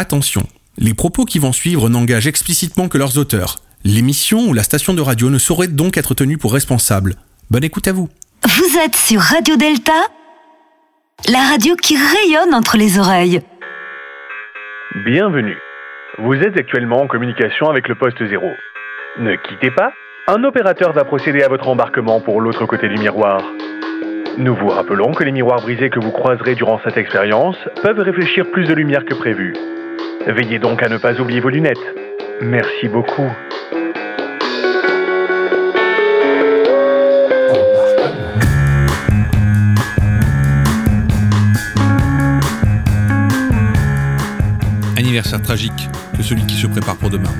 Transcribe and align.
Attention, 0.00 0.42
les 0.76 0.94
propos 0.94 1.24
qui 1.24 1.40
vont 1.40 1.52
suivre 1.52 1.88
n'engagent 1.88 2.28
explicitement 2.28 2.86
que 2.86 2.98
leurs 2.98 3.18
auteurs. 3.18 3.56
L'émission 3.82 4.46
ou 4.46 4.54
la 4.54 4.62
station 4.62 4.94
de 4.94 5.00
radio 5.00 5.28
ne 5.28 5.38
saurait 5.38 5.66
donc 5.66 5.96
être 5.96 6.14
tenue 6.14 6.38
pour 6.38 6.52
responsable. 6.52 7.16
Bonne 7.50 7.64
écoute 7.64 7.88
à 7.88 7.92
vous. 7.92 8.08
Vous 8.44 8.78
êtes 8.78 8.94
sur 8.94 9.20
Radio 9.20 9.56
Delta, 9.56 10.00
la 11.28 11.40
radio 11.40 11.74
qui 11.74 11.96
rayonne 11.96 12.54
entre 12.54 12.76
les 12.76 12.96
oreilles. 13.00 13.40
Bienvenue. 15.04 15.56
Vous 16.18 16.34
êtes 16.34 16.56
actuellement 16.56 17.02
en 17.02 17.08
communication 17.08 17.68
avec 17.68 17.88
le 17.88 17.96
poste 17.96 18.24
0. 18.24 18.46
Ne 19.18 19.34
quittez 19.48 19.72
pas, 19.72 19.92
un 20.28 20.44
opérateur 20.44 20.92
va 20.92 21.04
procéder 21.06 21.42
à 21.42 21.48
votre 21.48 21.66
embarquement 21.66 22.20
pour 22.20 22.40
l'autre 22.40 22.66
côté 22.66 22.88
du 22.88 22.98
miroir. 22.98 23.42
Nous 24.36 24.54
vous 24.54 24.68
rappelons 24.68 25.12
que 25.12 25.24
les 25.24 25.32
miroirs 25.32 25.62
brisés 25.62 25.90
que 25.90 25.98
vous 25.98 26.12
croiserez 26.12 26.54
durant 26.54 26.80
cette 26.84 26.96
expérience 26.96 27.56
peuvent 27.82 27.98
réfléchir 27.98 28.48
plus 28.52 28.68
de 28.68 28.74
lumière 28.74 29.04
que 29.04 29.14
prévu. 29.14 29.54
Veillez 30.30 30.58
donc 30.58 30.82
à 30.82 30.90
ne 30.90 30.98
pas 30.98 31.18
oublier 31.20 31.40
vos 31.40 31.48
lunettes. 31.48 31.78
Merci 32.42 32.86
beaucoup. 32.88 33.26
Anniversaire 44.98 45.40
tragique 45.40 45.72
que 46.14 46.22
celui 46.22 46.44
qui 46.44 46.56
se 46.56 46.66
prépare 46.66 46.96
pour 46.96 47.08
demain. 47.08 47.32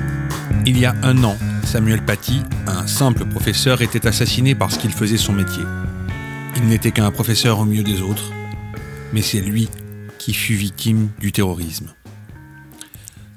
Il 0.65 0.79
y 0.79 0.85
a 0.87 0.95
un 1.03 1.23
an, 1.23 1.37
Samuel 1.63 2.01
Paty, 2.01 2.41
un 2.65 2.87
simple 2.87 3.25
professeur, 3.25 3.83
était 3.83 4.07
assassiné 4.07 4.55
parce 4.55 4.79
qu'il 4.79 4.91
faisait 4.91 5.17
son 5.17 5.33
métier. 5.33 5.63
Il 6.57 6.67
n'était 6.67 6.91
qu'un 6.91 7.11
professeur 7.11 7.59
au 7.59 7.65
milieu 7.65 7.83
des 7.83 8.01
autres, 8.01 8.31
mais 9.13 9.21
c'est 9.21 9.41
lui 9.41 9.69
qui 10.17 10.33
fut 10.33 10.55
victime 10.55 11.09
du 11.19 11.31
terrorisme. 11.31 11.93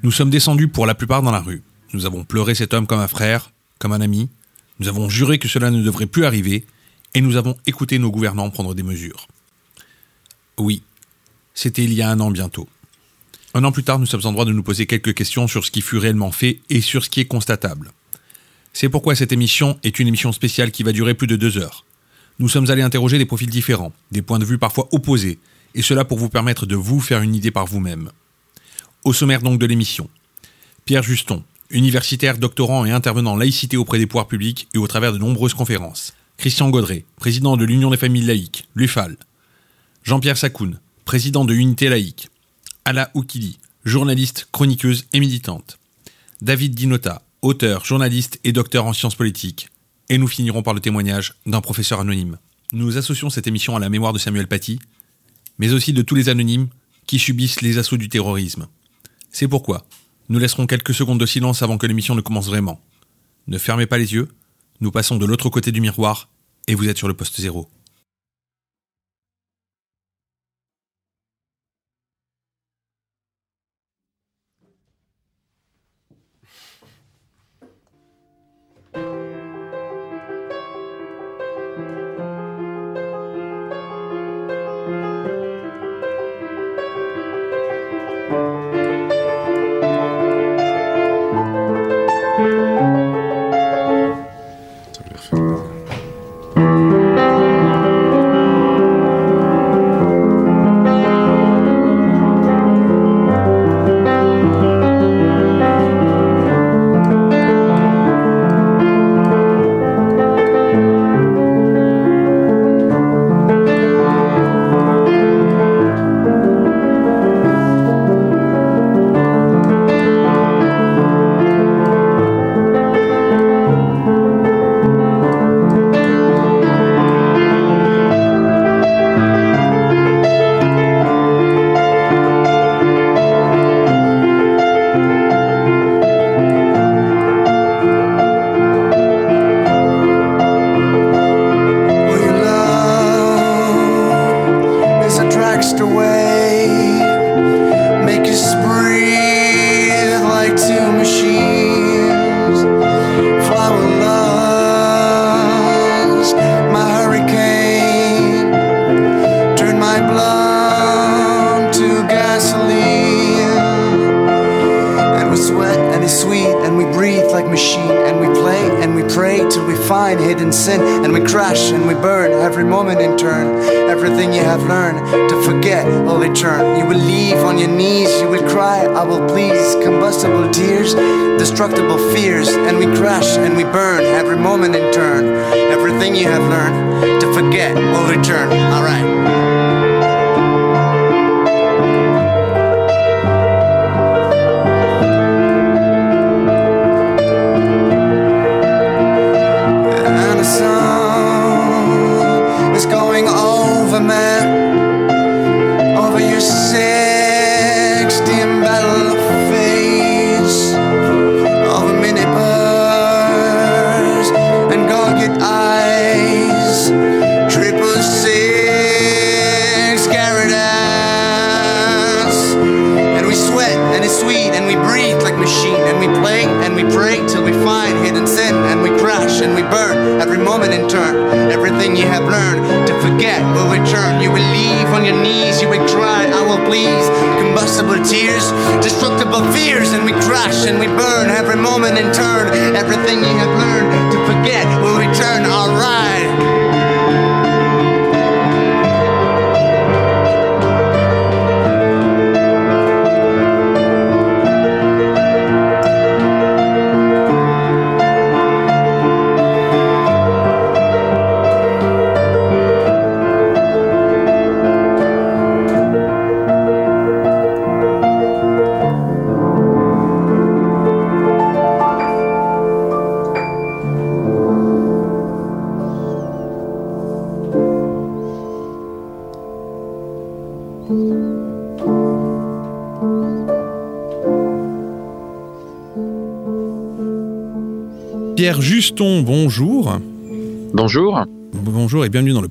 Nous 0.05 0.11
sommes 0.11 0.31
descendus 0.31 0.67
pour 0.67 0.85
la 0.85 0.97
plupart 0.97 1.23
dans 1.23 1.31
la 1.31 1.39
rue. 1.39 1.63
Nous 1.93 2.07
avons 2.07 2.25
pleuré 2.25 2.57
cet 2.57 2.75
homme 2.75 2.89
comme 2.89 2.99
un 2.99 3.07
frère, 3.07 3.53
comme 3.79 3.93
un 3.93 4.01
ami. 4.01 4.29
Nous 4.81 4.89
avons 4.89 5.09
juré 5.09 5.39
que 5.39 5.47
cela 5.47 5.71
ne 5.71 5.81
devrait 5.81 6.07
plus 6.07 6.25
arriver, 6.25 6.67
et 7.15 7.21
nous 7.21 7.37
avons 7.37 7.57
écouté 7.67 8.01
nos 8.01 8.11
gouvernants 8.11 8.51
prendre 8.51 8.75
des 8.75 8.83
mesures. 8.83 9.29
Oui, 10.59 10.83
c'était 11.55 11.85
il 11.85 11.93
y 11.93 12.03
a 12.03 12.11
un 12.11 12.19
an 12.19 12.33
bientôt. 12.33 12.69
Un 13.55 13.63
an 13.63 13.71
plus 13.71 13.85
tard, 13.85 14.01
nous 14.01 14.07
sommes 14.07 14.25
en 14.25 14.33
droit 14.33 14.45
de 14.45 14.53
nous 14.53 14.65
poser 14.65 14.87
quelques 14.87 15.15
questions 15.15 15.47
sur 15.47 15.65
ce 15.65 15.71
qui 15.71 15.83
fut 15.83 15.99
réellement 15.99 16.33
fait 16.33 16.59
et 16.69 16.81
sur 16.81 17.05
ce 17.05 17.11
qui 17.11 17.21
est 17.21 17.27
constatable. 17.27 17.93
C'est 18.73 18.89
pourquoi 18.89 19.15
cette 19.15 19.31
émission 19.31 19.79
est 19.85 20.01
une 20.01 20.09
émission 20.09 20.33
spéciale 20.33 20.73
qui 20.73 20.83
va 20.83 20.91
durer 20.91 21.15
plus 21.15 21.29
de 21.29 21.37
deux 21.37 21.59
heures. 21.59 21.85
Nous 22.41 22.49
sommes 22.49 22.71
allés 22.71 22.83
interroger 22.83 23.19
des 23.19 23.27
profils 23.27 23.49
différents, 23.49 23.93
des 24.11 24.23
points 24.23 24.41
de 24.41 24.45
vue 24.45 24.59
parfois 24.59 24.89
opposés, 24.91 25.39
et 25.77 25.83
cela 25.83 26.05
pour 26.05 26.19
vous 26.19 26.29
permettre 26.29 26.67
de 26.67 26.75
vous 26.75 26.99
faire 26.99 27.23
une 27.23 27.37
idée 27.37 27.53
par 27.53 27.67
vous-même. 27.67 28.11
Au 29.05 29.13
sommaire 29.13 29.43
donc 29.43 29.59
de 29.59 29.67
l'émission, 29.67 30.09
Pierre 30.85 31.03
Juston, 31.03 31.43
universitaire, 31.71 32.39
doctorant 32.39 32.85
et 32.85 32.93
intervenant 32.93 33.33
en 33.33 33.37
laïcité 33.37 33.77
auprès 33.77 33.99
des 33.99 34.07
pouvoirs 34.07 34.29
publics 34.29 34.69
et 34.75 34.79
au 34.79 34.87
travers 34.87 35.13
de 35.13 35.19
nombreuses 35.19 35.55
conférences. 35.55 36.15
Christian 36.37 36.71
Gaudret, 36.71 37.05
président 37.17 37.57
de 37.57 37.65
l'Union 37.65 37.91
des 37.91 37.97
familles 37.97 38.27
laïques, 38.27 38.69
l'UFAL. 38.77 39.17
Jean-Pierre 40.05 40.37
Sakoun, 40.37 40.79
président 41.05 41.45
de 41.45 41.53
Unité 41.53 41.89
laïque. 41.89 42.29
Ala 42.85 43.11
Oukili, 43.15 43.59
journaliste, 43.85 44.47
chroniqueuse 44.53 45.07
et 45.13 45.19
militante. 45.19 45.79
David 46.41 46.77
Dinota, 46.77 47.23
auteur, 47.43 47.85
journaliste 47.85 48.39
et 48.45 48.53
docteur 48.53 48.87
en 48.87 48.93
sciences 48.93 49.17
politiques. 49.17 49.69
Et 50.11 50.19
nous 50.19 50.29
finirons 50.29 50.63
par 50.63 50.75
le 50.75 50.81
témoignage 50.81 51.35
d'un 51.45 51.61
professeur 51.61 51.99
anonyme. 51.99 52.39
Nous 52.73 52.99
associons 52.99 53.31
cette 53.31 53.49
émission 53.49 53.75
à 53.75 53.81
la 53.81 53.89
mémoire 53.89 54.13
de 54.13 54.19
Samuel 54.19 54.47
Paty, 54.47 54.79
mais 55.59 55.73
aussi 55.73 55.93
de 55.93 56.03
tous 56.03 56.15
les 56.15 56.29
anonymes 56.29 56.69
qui 57.09 57.19
subissent 57.19 57.63
les 57.63 57.79
assauts 57.79 57.97
du 57.97 58.09
terrorisme. 58.09 58.69
C'est 59.33 59.49
pourquoi 59.49 59.87
nous 60.29 60.39
laisserons 60.39 60.67
quelques 60.67 60.95
secondes 60.95 61.19
de 61.19 61.27
silence 61.27 61.63
avant 61.63 61.79
que 61.79 61.87
l'émission 61.87 62.15
ne 62.15 62.21
commence 62.21 62.47
vraiment. 62.47 62.81
Ne 63.49 63.59
fermez 63.59 63.87
pas 63.87 63.99
les 63.99 64.15
yeux, 64.15 64.29
nous 64.81 64.91
passons 64.91 65.17
de 65.17 65.27
l'autre 65.27 65.51
côté 65.51 65.73
du 65.73 65.81
miroir 65.81 66.29
et 66.69 66.75
vous 66.75 66.89
êtes 66.89 66.99
sur 66.99 67.09
le 67.09 67.15
poste 67.15 67.41
zéro. 67.41 67.69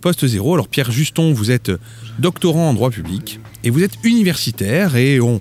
Poste 0.01 0.27
zéro. 0.27 0.53
Alors 0.53 0.67
Pierre 0.67 0.91
Juston, 0.91 1.31
vous 1.31 1.51
êtes 1.51 1.71
doctorant 2.19 2.69
en 2.69 2.73
droit 2.73 2.89
public 2.89 3.39
et 3.63 3.69
vous 3.69 3.83
êtes 3.83 3.93
universitaire 4.03 4.95
et 4.95 5.21
on, 5.21 5.39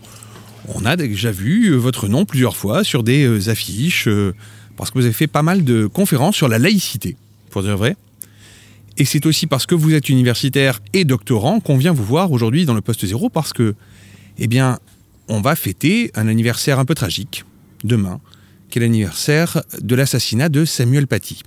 a 0.85 0.97
déjà 0.97 1.33
vu 1.33 1.75
votre 1.75 2.07
nom 2.07 2.25
plusieurs 2.25 2.57
fois 2.57 2.85
sur 2.85 3.03
des 3.03 3.25
euh, 3.25 3.51
affiches 3.51 4.07
euh, 4.07 4.35
parce 4.77 4.91
que 4.91 4.99
vous 4.99 5.05
avez 5.05 5.13
fait 5.13 5.27
pas 5.27 5.43
mal 5.43 5.65
de 5.65 5.87
conférences 5.87 6.37
sur 6.37 6.47
la 6.47 6.59
laïcité, 6.59 7.17
pour 7.51 7.63
dire 7.63 7.77
vrai. 7.77 7.97
Et 8.97 9.05
c'est 9.05 9.27
aussi 9.27 9.47
parce 9.47 9.67
que 9.67 9.75
vous 9.75 9.95
êtes 9.95 10.09
universitaire 10.09 10.81
et 10.93 11.05
doctorant 11.05 11.59
qu'on 11.61 11.77
vient 11.77 11.93
vous 11.93 12.05
voir 12.05 12.31
aujourd'hui 12.31 12.67
dans 12.67 12.75
le 12.75 12.81
poste 12.81 13.05
zéro 13.05 13.31
parce 13.31 13.53
que, 13.53 13.75
eh 14.39 14.47
bien, 14.47 14.79
on 15.29 15.41
va 15.41 15.57
fêter 15.57 16.11
un 16.15 16.29
anniversaire 16.29 16.79
un 16.79 16.85
peu 16.85 16.95
tragique 16.95 17.45
demain 17.83 18.21
qui 18.71 18.79
est 18.79 18.83
l'anniversaire 18.83 19.63
de 19.81 19.95
l'assassinat 19.95 20.49
de 20.49 20.65
Samuel 20.65 21.07
Paty. 21.07 21.43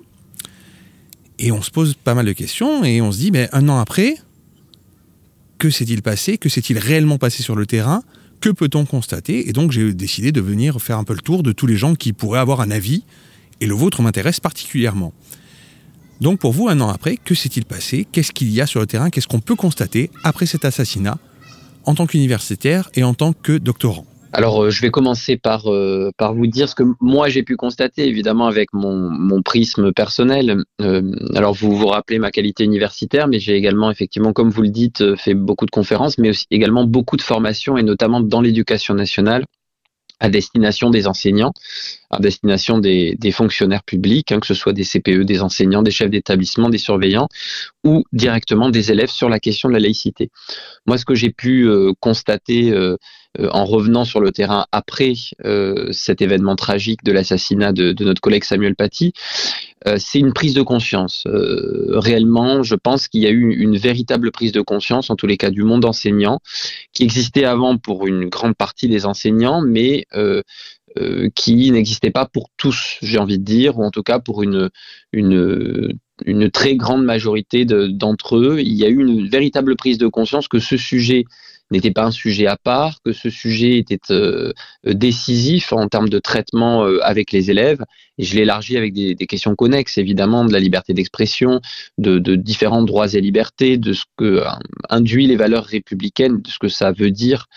Et 1.45 1.51
on 1.51 1.61
se 1.61 1.71
pose 1.71 1.93
pas 1.93 2.13
mal 2.13 2.25
de 2.25 2.31
questions 2.31 2.85
et 2.85 3.01
on 3.01 3.11
se 3.11 3.17
dit, 3.17 3.29
mais 3.29 3.49
un 3.51 3.67
an 3.67 3.77
après, 3.77 4.15
que 5.57 5.69
s'est-il 5.69 6.01
passé? 6.01 6.37
Que 6.37 6.47
s'est-il 6.47 6.77
réellement 6.77 7.17
passé 7.17 7.43
sur 7.43 7.57
le 7.57 7.65
terrain? 7.65 8.01
Que 8.39 8.49
peut-on 8.49 8.85
constater? 8.85 9.49
Et 9.49 9.51
donc 9.51 9.73
j'ai 9.73 9.93
décidé 9.93 10.31
de 10.31 10.39
venir 10.39 10.81
faire 10.81 10.97
un 10.97 11.03
peu 11.03 11.13
le 11.13 11.19
tour 11.19 11.43
de 11.43 11.51
tous 11.51 11.67
les 11.67 11.75
gens 11.75 11.95
qui 11.95 12.13
pourraient 12.13 12.39
avoir 12.39 12.61
un 12.61 12.71
avis, 12.71 13.03
et 13.59 13.65
le 13.65 13.73
vôtre 13.73 14.01
m'intéresse 14.01 14.39
particulièrement. 14.39 15.11
Donc 16.21 16.39
pour 16.39 16.53
vous, 16.53 16.69
un 16.69 16.79
an 16.79 16.87
après, 16.87 17.17
que 17.17 17.35
s'est-il 17.35 17.65
passé? 17.65 18.07
Qu'est-ce 18.09 18.31
qu'il 18.31 18.49
y 18.49 18.61
a 18.61 18.65
sur 18.65 18.79
le 18.79 18.87
terrain? 18.87 19.09
Qu'est-ce 19.09 19.27
qu'on 19.27 19.41
peut 19.41 19.55
constater 19.55 20.11
après 20.23 20.45
cet 20.45 20.63
assassinat 20.63 21.17
en 21.83 21.93
tant 21.93 22.07
qu'universitaire 22.07 22.89
et 22.95 23.03
en 23.03 23.13
tant 23.13 23.33
que 23.33 23.57
doctorant? 23.57 24.05
Alors, 24.33 24.63
euh, 24.63 24.69
je 24.71 24.81
vais 24.81 24.89
commencer 24.89 25.37
par, 25.37 25.71
euh, 25.71 26.09
par 26.17 26.33
vous 26.33 26.47
dire 26.47 26.67
ce 26.67 26.73
que 26.73 26.83
moi 26.99 27.29
j'ai 27.29 27.43
pu 27.43 27.55
constater, 27.55 28.07
évidemment, 28.07 28.47
avec 28.47 28.73
mon, 28.73 29.09
mon 29.09 29.43
prisme 29.43 29.93
personnel. 29.93 30.63
Euh, 30.81 31.11
alors, 31.35 31.53
vous 31.53 31.75
vous 31.77 31.87
rappelez 31.87 32.17
ma 32.17 32.31
qualité 32.31 32.63
universitaire, 32.63 33.27
mais 33.27 33.37
j'ai 33.37 33.55
également, 33.55 33.91
effectivement, 33.91 34.33
comme 34.33 34.49
vous 34.49 34.63
le 34.63 34.69
dites, 34.69 35.15
fait 35.17 35.35
beaucoup 35.35 35.67
de 35.67 35.71
conférences, 35.71 36.17
mais 36.17 36.31
aussi 36.31 36.47
également 36.49 36.83
beaucoup 36.83 37.15
de 37.15 37.21
formations, 37.21 37.77
et 37.77 37.83
notamment 37.83 38.21
dans 38.21 38.41
l'éducation 38.41 38.95
nationale 38.95 39.45
à 40.19 40.29
destination 40.29 40.89
des 40.89 41.05
enseignants, 41.07 41.53
à 42.13 42.19
destination 42.19 42.77
des, 42.77 43.17
fonctionnaires 43.31 43.83
publics, 43.83 44.31
hein, 44.31 44.39
que 44.39 44.47
ce 44.47 44.53
soit 44.53 44.73
des 44.73 44.83
CPE, 44.83 45.23
des 45.23 45.41
enseignants, 45.41 45.81
des 45.81 45.91
chefs 45.91 46.09
d'établissement, 46.09 46.69
des 46.69 46.77
surveillants, 46.77 47.27
ou 47.83 48.03
directement 48.13 48.69
des 48.69 48.91
élèves 48.91 49.09
sur 49.09 49.29
la 49.29 49.39
question 49.39 49.69
de 49.69 49.73
la 49.73 49.79
laïcité. 49.79 50.29
Moi, 50.85 50.97
ce 50.97 51.05
que 51.05 51.15
j'ai 51.15 51.31
pu 51.31 51.67
constater 51.99 52.73
euh, 53.39 53.49
en 53.51 53.65
revenant 53.65 54.05
sur 54.05 54.19
le 54.19 54.31
terrain 54.31 54.67
après 54.71 55.13
euh, 55.43 55.91
cet 55.91 56.21
événement 56.21 56.55
tragique 56.55 57.03
de 57.03 57.11
l'assassinat 57.11 57.73
de, 57.73 57.95
notre 58.03 58.21
collègue 58.21 58.43
Samuel 58.43 58.75
Paty, 58.75 59.11
euh, 59.87 59.95
c'est 59.97 60.19
une 60.19 60.33
prise 60.33 60.53
de 60.53 60.61
conscience. 60.61 61.23
réellement, 61.25 62.61
je 62.61 62.75
pense 62.75 63.07
qu'il 63.07 63.21
y 63.21 63.27
a 63.27 63.31
eu 63.31 63.55
une 63.55 63.75
véritable 63.75 64.31
prise 64.31 64.51
de 64.51 64.61
conscience, 64.61 65.09
en 65.09 65.15
tous 65.15 65.25
les 65.25 65.37
cas 65.37 65.49
du 65.49 65.63
monde 65.63 65.83
enseignant, 65.83 66.41
qui 66.93 67.03
existait 67.03 67.45
avant 67.45 67.77
pour 67.77 68.05
une 68.05 68.29
grande 68.29 68.55
partie 68.55 68.87
des 68.87 69.07
enseignants, 69.07 69.61
mais 69.61 70.05
qui 71.35 71.71
n'existait 71.71 72.11
pas 72.11 72.25
pour 72.25 72.49
tous, 72.57 72.97
j'ai 73.01 73.17
envie 73.17 73.39
de 73.39 73.43
dire, 73.43 73.79
ou 73.79 73.83
en 73.83 73.91
tout 73.91 74.03
cas 74.03 74.19
pour 74.19 74.43
une 74.43 74.69
très 76.51 76.75
grande 76.75 77.03
majorité 77.03 77.65
d'entre 77.65 78.37
eux. 78.37 78.59
Il 78.59 78.73
y 78.73 78.85
a 78.85 78.89
eu 78.89 78.99
une 78.99 79.27
véritable 79.27 79.75
prise 79.75 79.97
de 79.97 80.07
conscience 80.07 80.47
que 80.47 80.59
ce 80.59 80.77
sujet 80.77 81.25
n'était 81.73 81.91
pas 81.91 82.05
un 82.05 82.11
sujet 82.11 82.47
à 82.47 82.55
part, 82.55 83.01
que 83.03 83.11
ce 83.11 83.29
sujet 83.29 83.77
était 83.77 83.99
euh, 84.11 84.53
décisif 84.85 85.73
en 85.73 85.87
termes 85.87 86.09
de 86.09 86.19
traitement 86.19 86.85
euh, 86.85 86.99
avec 87.03 87.31
les 87.31 87.51
élèves. 87.51 87.83
Et 88.17 88.23
je 88.23 88.35
l'élargis 88.35 88.77
avec 88.77 88.93
des, 88.93 89.15
questions 89.15 89.55
connexes, 89.55 89.97
évidemment, 89.97 90.45
de 90.45 90.53
la 90.53 90.59
liberté 90.59 90.93
d'expression, 90.93 91.61
de, 91.97 92.35
différents 92.35 92.83
droits 92.83 93.13
et 93.13 93.21
libertés, 93.21 93.77
de 93.77 93.93
ce 93.93 94.03
que 94.17 94.25
euh, 94.25 94.45
induit 94.89 95.27
les 95.27 95.35
valeurs 95.35 95.65
républicaines, 95.65 96.41
de 96.41 96.49
ce 96.49 96.59
que 96.59 96.69
ça 96.69 96.91
veut 96.91 97.11
dire. 97.11 97.47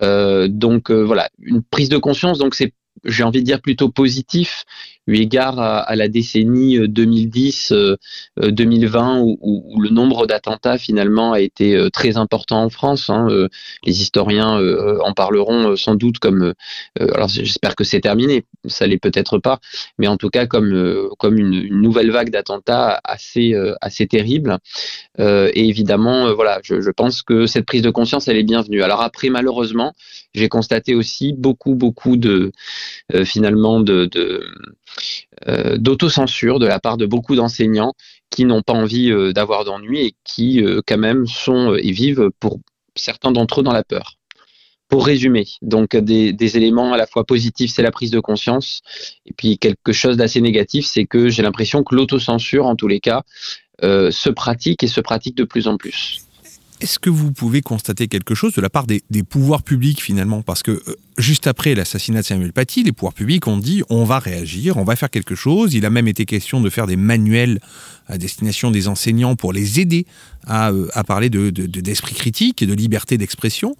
donc 0.00 0.90
voilà, 0.90 1.30
une 1.40 1.62
prise 1.62 1.88
de 1.88 1.98
conscience. 1.98 2.38
Donc 2.38 2.54
c'est 2.54 2.72
j'ai 3.04 3.22
envie 3.22 3.40
de 3.40 3.46
dire 3.46 3.60
plutôt 3.60 3.90
positif 3.90 4.64
eu 5.06 5.16
égard 5.16 5.58
à, 5.58 5.96
la 5.96 6.08
décennie 6.08 6.78
2010-2020 6.78 7.72
euh, 7.72 7.96
euh, 8.40 9.18
où, 9.20 9.38
où, 9.40 9.80
le 9.80 9.90
nombre 9.90 10.26
d'attentats 10.26 10.78
finalement 10.78 11.32
a 11.32 11.40
été 11.40 11.74
euh, 11.74 11.90
très 11.90 12.16
important 12.16 12.62
en 12.62 12.70
France. 12.70 13.10
Hein, 13.10 13.28
les 13.84 14.00
historiens 14.00 14.58
en 15.00 15.12
parleront 15.12 15.76
sans 15.76 15.94
doute 15.94 16.18
comme, 16.18 16.54
alors 16.98 17.28
j'espère 17.28 17.74
que 17.74 17.84
c'est 17.84 18.00
terminé, 18.00 18.44
ça 18.66 18.86
l'est 18.86 18.98
peut-être 18.98 19.38
pas, 19.38 19.58
mais 19.98 20.06
en 20.08 20.16
tout 20.16 20.30
cas 20.30 20.46
comme 20.46 21.08
comme 21.18 21.38
une, 21.38 21.54
une 21.54 21.80
nouvelle 21.80 22.10
vague 22.10 22.30
d'attentats 22.30 23.00
assez 23.04 23.54
assez 23.80 24.06
terrible. 24.06 24.58
et 25.18 25.68
évidemment, 25.68 26.32
voilà, 26.34 26.60
je, 26.62 26.80
je 26.80 26.90
pense 26.90 27.22
que 27.22 27.46
cette 27.46 27.66
prise 27.66 27.82
de 27.82 27.90
conscience 27.90 28.28
elle 28.28 28.36
est 28.36 28.42
bienvenue. 28.42 28.82
Alors 28.82 29.00
après, 29.02 29.28
malheureusement, 29.28 29.92
j'ai 30.34 30.48
constaté 30.48 30.94
aussi 30.94 31.32
beaucoup 31.32 31.74
beaucoup 31.74 32.16
de 32.16 32.52
finalement 33.24 33.80
de, 33.80 34.06
de 34.06 34.44
euh, 35.48 35.76
d'autocensure 35.76 36.58
de 36.58 36.66
la 36.66 36.80
part 36.80 36.96
de 36.96 37.06
beaucoup 37.06 37.36
d'enseignants 37.36 37.94
qui 38.30 38.44
n'ont 38.44 38.62
pas 38.62 38.72
envie 38.72 39.10
euh, 39.10 39.32
d'avoir 39.32 39.64
d'ennui 39.64 40.00
et 40.00 40.14
qui 40.24 40.62
euh, 40.62 40.80
quand 40.86 40.98
même 40.98 41.26
sont 41.26 41.74
et 41.74 41.92
vivent 41.92 42.30
pour 42.40 42.60
certains 42.94 43.32
d'entre 43.32 43.60
eux 43.60 43.64
dans 43.64 43.72
la 43.72 43.84
peur. 43.84 44.14
Pour 44.88 45.06
résumer, 45.06 45.46
donc 45.62 45.96
des, 45.96 46.56
éléments 46.56 46.92
à 46.92 46.96
la 46.96 47.06
fois 47.06 47.24
positifs, 47.24 47.72
c'est 47.72 47.82
la 47.82 47.90
prise 47.90 48.10
de 48.10 48.20
conscience, 48.20 48.82
et 49.26 49.32
puis 49.32 49.58
quelque 49.58 49.92
chose 49.92 50.16
d'assez 50.16 50.40
négatif, 50.40 50.86
c'est 50.86 51.06
que 51.06 51.30
j'ai 51.30 51.42
l'impression 51.42 51.82
que 51.82 51.94
l'autocensure, 51.96 52.66
en 52.66 52.76
tous 52.76 52.86
les 52.86 53.00
cas, 53.00 53.22
se 53.82 54.28
pratique 54.30 54.84
et 54.84 54.86
se 54.86 55.00
pratique 55.00 55.36
de 55.36 55.44
plus 55.44 55.66
en 55.66 55.78
plus. 55.78 56.26
Est-ce 56.84 56.98
que 56.98 57.08
vous 57.08 57.32
pouvez 57.32 57.62
constater 57.62 58.08
quelque 58.08 58.34
chose 58.34 58.52
de 58.52 58.60
la 58.60 58.68
part 58.68 58.86
des, 58.86 59.00
pouvoirs 59.22 59.62
publics 59.62 60.02
finalement? 60.02 60.42
Parce 60.42 60.62
que 60.62 60.72
euh, 60.72 60.96
juste 61.16 61.46
après 61.46 61.74
l'assassinat 61.74 62.20
de 62.20 62.26
Samuel 62.26 62.52
Paty, 62.52 62.82
les 62.82 62.92
pouvoirs 62.92 63.14
publics 63.14 63.46
ont 63.46 63.56
dit 63.56 63.82
on 63.88 64.04
va 64.04 64.18
réagir, 64.18 64.76
on 64.76 64.84
va 64.84 64.94
faire 64.94 65.08
quelque 65.08 65.34
chose. 65.34 65.72
Il 65.72 65.86
a 65.86 65.90
même 65.90 66.08
été 66.08 66.26
question 66.26 66.60
de 66.60 66.68
faire 66.68 66.86
des 66.86 66.96
manuels 66.96 67.58
à 68.06 68.18
destination 68.18 68.70
des 68.70 68.86
enseignants 68.86 69.34
pour 69.34 69.54
les 69.54 69.80
aider 69.80 70.04
à, 70.46 70.72
euh, 70.72 70.86
parler 71.06 71.30
d'esprit 71.30 72.12
de, 72.12 72.18
critique 72.18 72.60
et 72.60 72.66
de 72.66 72.74
liberté 72.74 73.16
d'expression. 73.16 73.74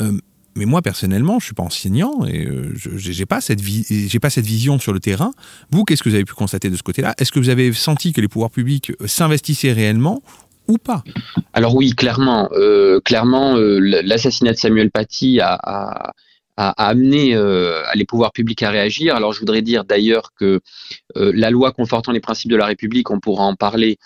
Euh, 0.00 0.12
mais 0.54 0.64
moi 0.64 0.80
personnellement, 0.80 1.40
je 1.40 1.46
suis 1.46 1.54
pas 1.54 1.64
enseignant 1.64 2.24
et 2.24 2.48
je 2.76 2.90
j'ai 2.96 3.26
pas 3.26 3.40
cette 3.40 3.60
j'ai 3.64 4.20
pas 4.20 4.30
cette 4.30 4.46
vision 4.46 4.78
sur 4.78 4.92
le 4.92 5.00
terrain. 5.00 5.32
Vous, 5.72 5.82
qu'est-ce 5.84 6.04
que 6.04 6.08
vous 6.08 6.14
avez 6.14 6.24
pu 6.24 6.34
constater 6.34 6.70
de 6.70 6.76
ce 6.76 6.84
côté-là? 6.84 7.16
Est-ce 7.18 7.32
que 7.32 7.40
vous 7.40 7.48
avez 7.48 7.72
senti 7.72 8.12
que 8.12 8.20
les 8.20 8.28
pouvoirs 8.28 8.50
publics 8.50 8.92
s'investissaient 9.06 9.72
réellement 9.72 10.22
Alors 11.54 11.74
oui, 11.74 11.92
clairement, 11.92 12.50
euh, 12.52 13.00
clairement, 13.00 13.56
euh, 13.56 13.78
l'assassinat 13.80 14.52
de 14.52 14.58
Samuel 14.58 14.90
Paty 14.90 15.40
a, 15.40 16.12
amené 16.60 17.36
euh, 17.36 17.84
les 17.94 18.04
pouvoirs 18.04 18.32
publics 18.32 18.64
à 18.64 18.70
réagir. 18.70 19.14
Alors 19.14 19.32
je 19.32 19.38
voudrais 19.38 19.62
dire 19.62 19.84
d'ailleurs 19.84 20.32
que 20.36 20.60
la 21.14 21.50
loi 21.50 21.70
confortant 21.70 22.10
les 22.10 22.18
principes 22.18 22.50
de 22.50 22.56
la 22.56 22.66
République, 22.66 23.12
on 23.12 23.20
pourra 23.20 23.44
en 23.44 23.54
parler, 23.54 23.96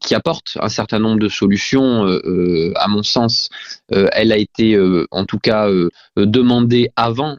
qui 0.00 0.14
apporte 0.14 0.56
un 0.60 0.68
certain 0.68 1.00
nombre 1.00 1.18
de 1.18 1.28
solutions, 1.28 2.04
à 2.76 2.86
mon 2.86 3.02
sens, 3.02 3.50
elle 3.90 4.30
a 4.30 4.36
été 4.36 4.78
en 5.10 5.24
tout 5.24 5.40
cas 5.40 5.68
demandée 6.16 6.90
avant 6.94 7.38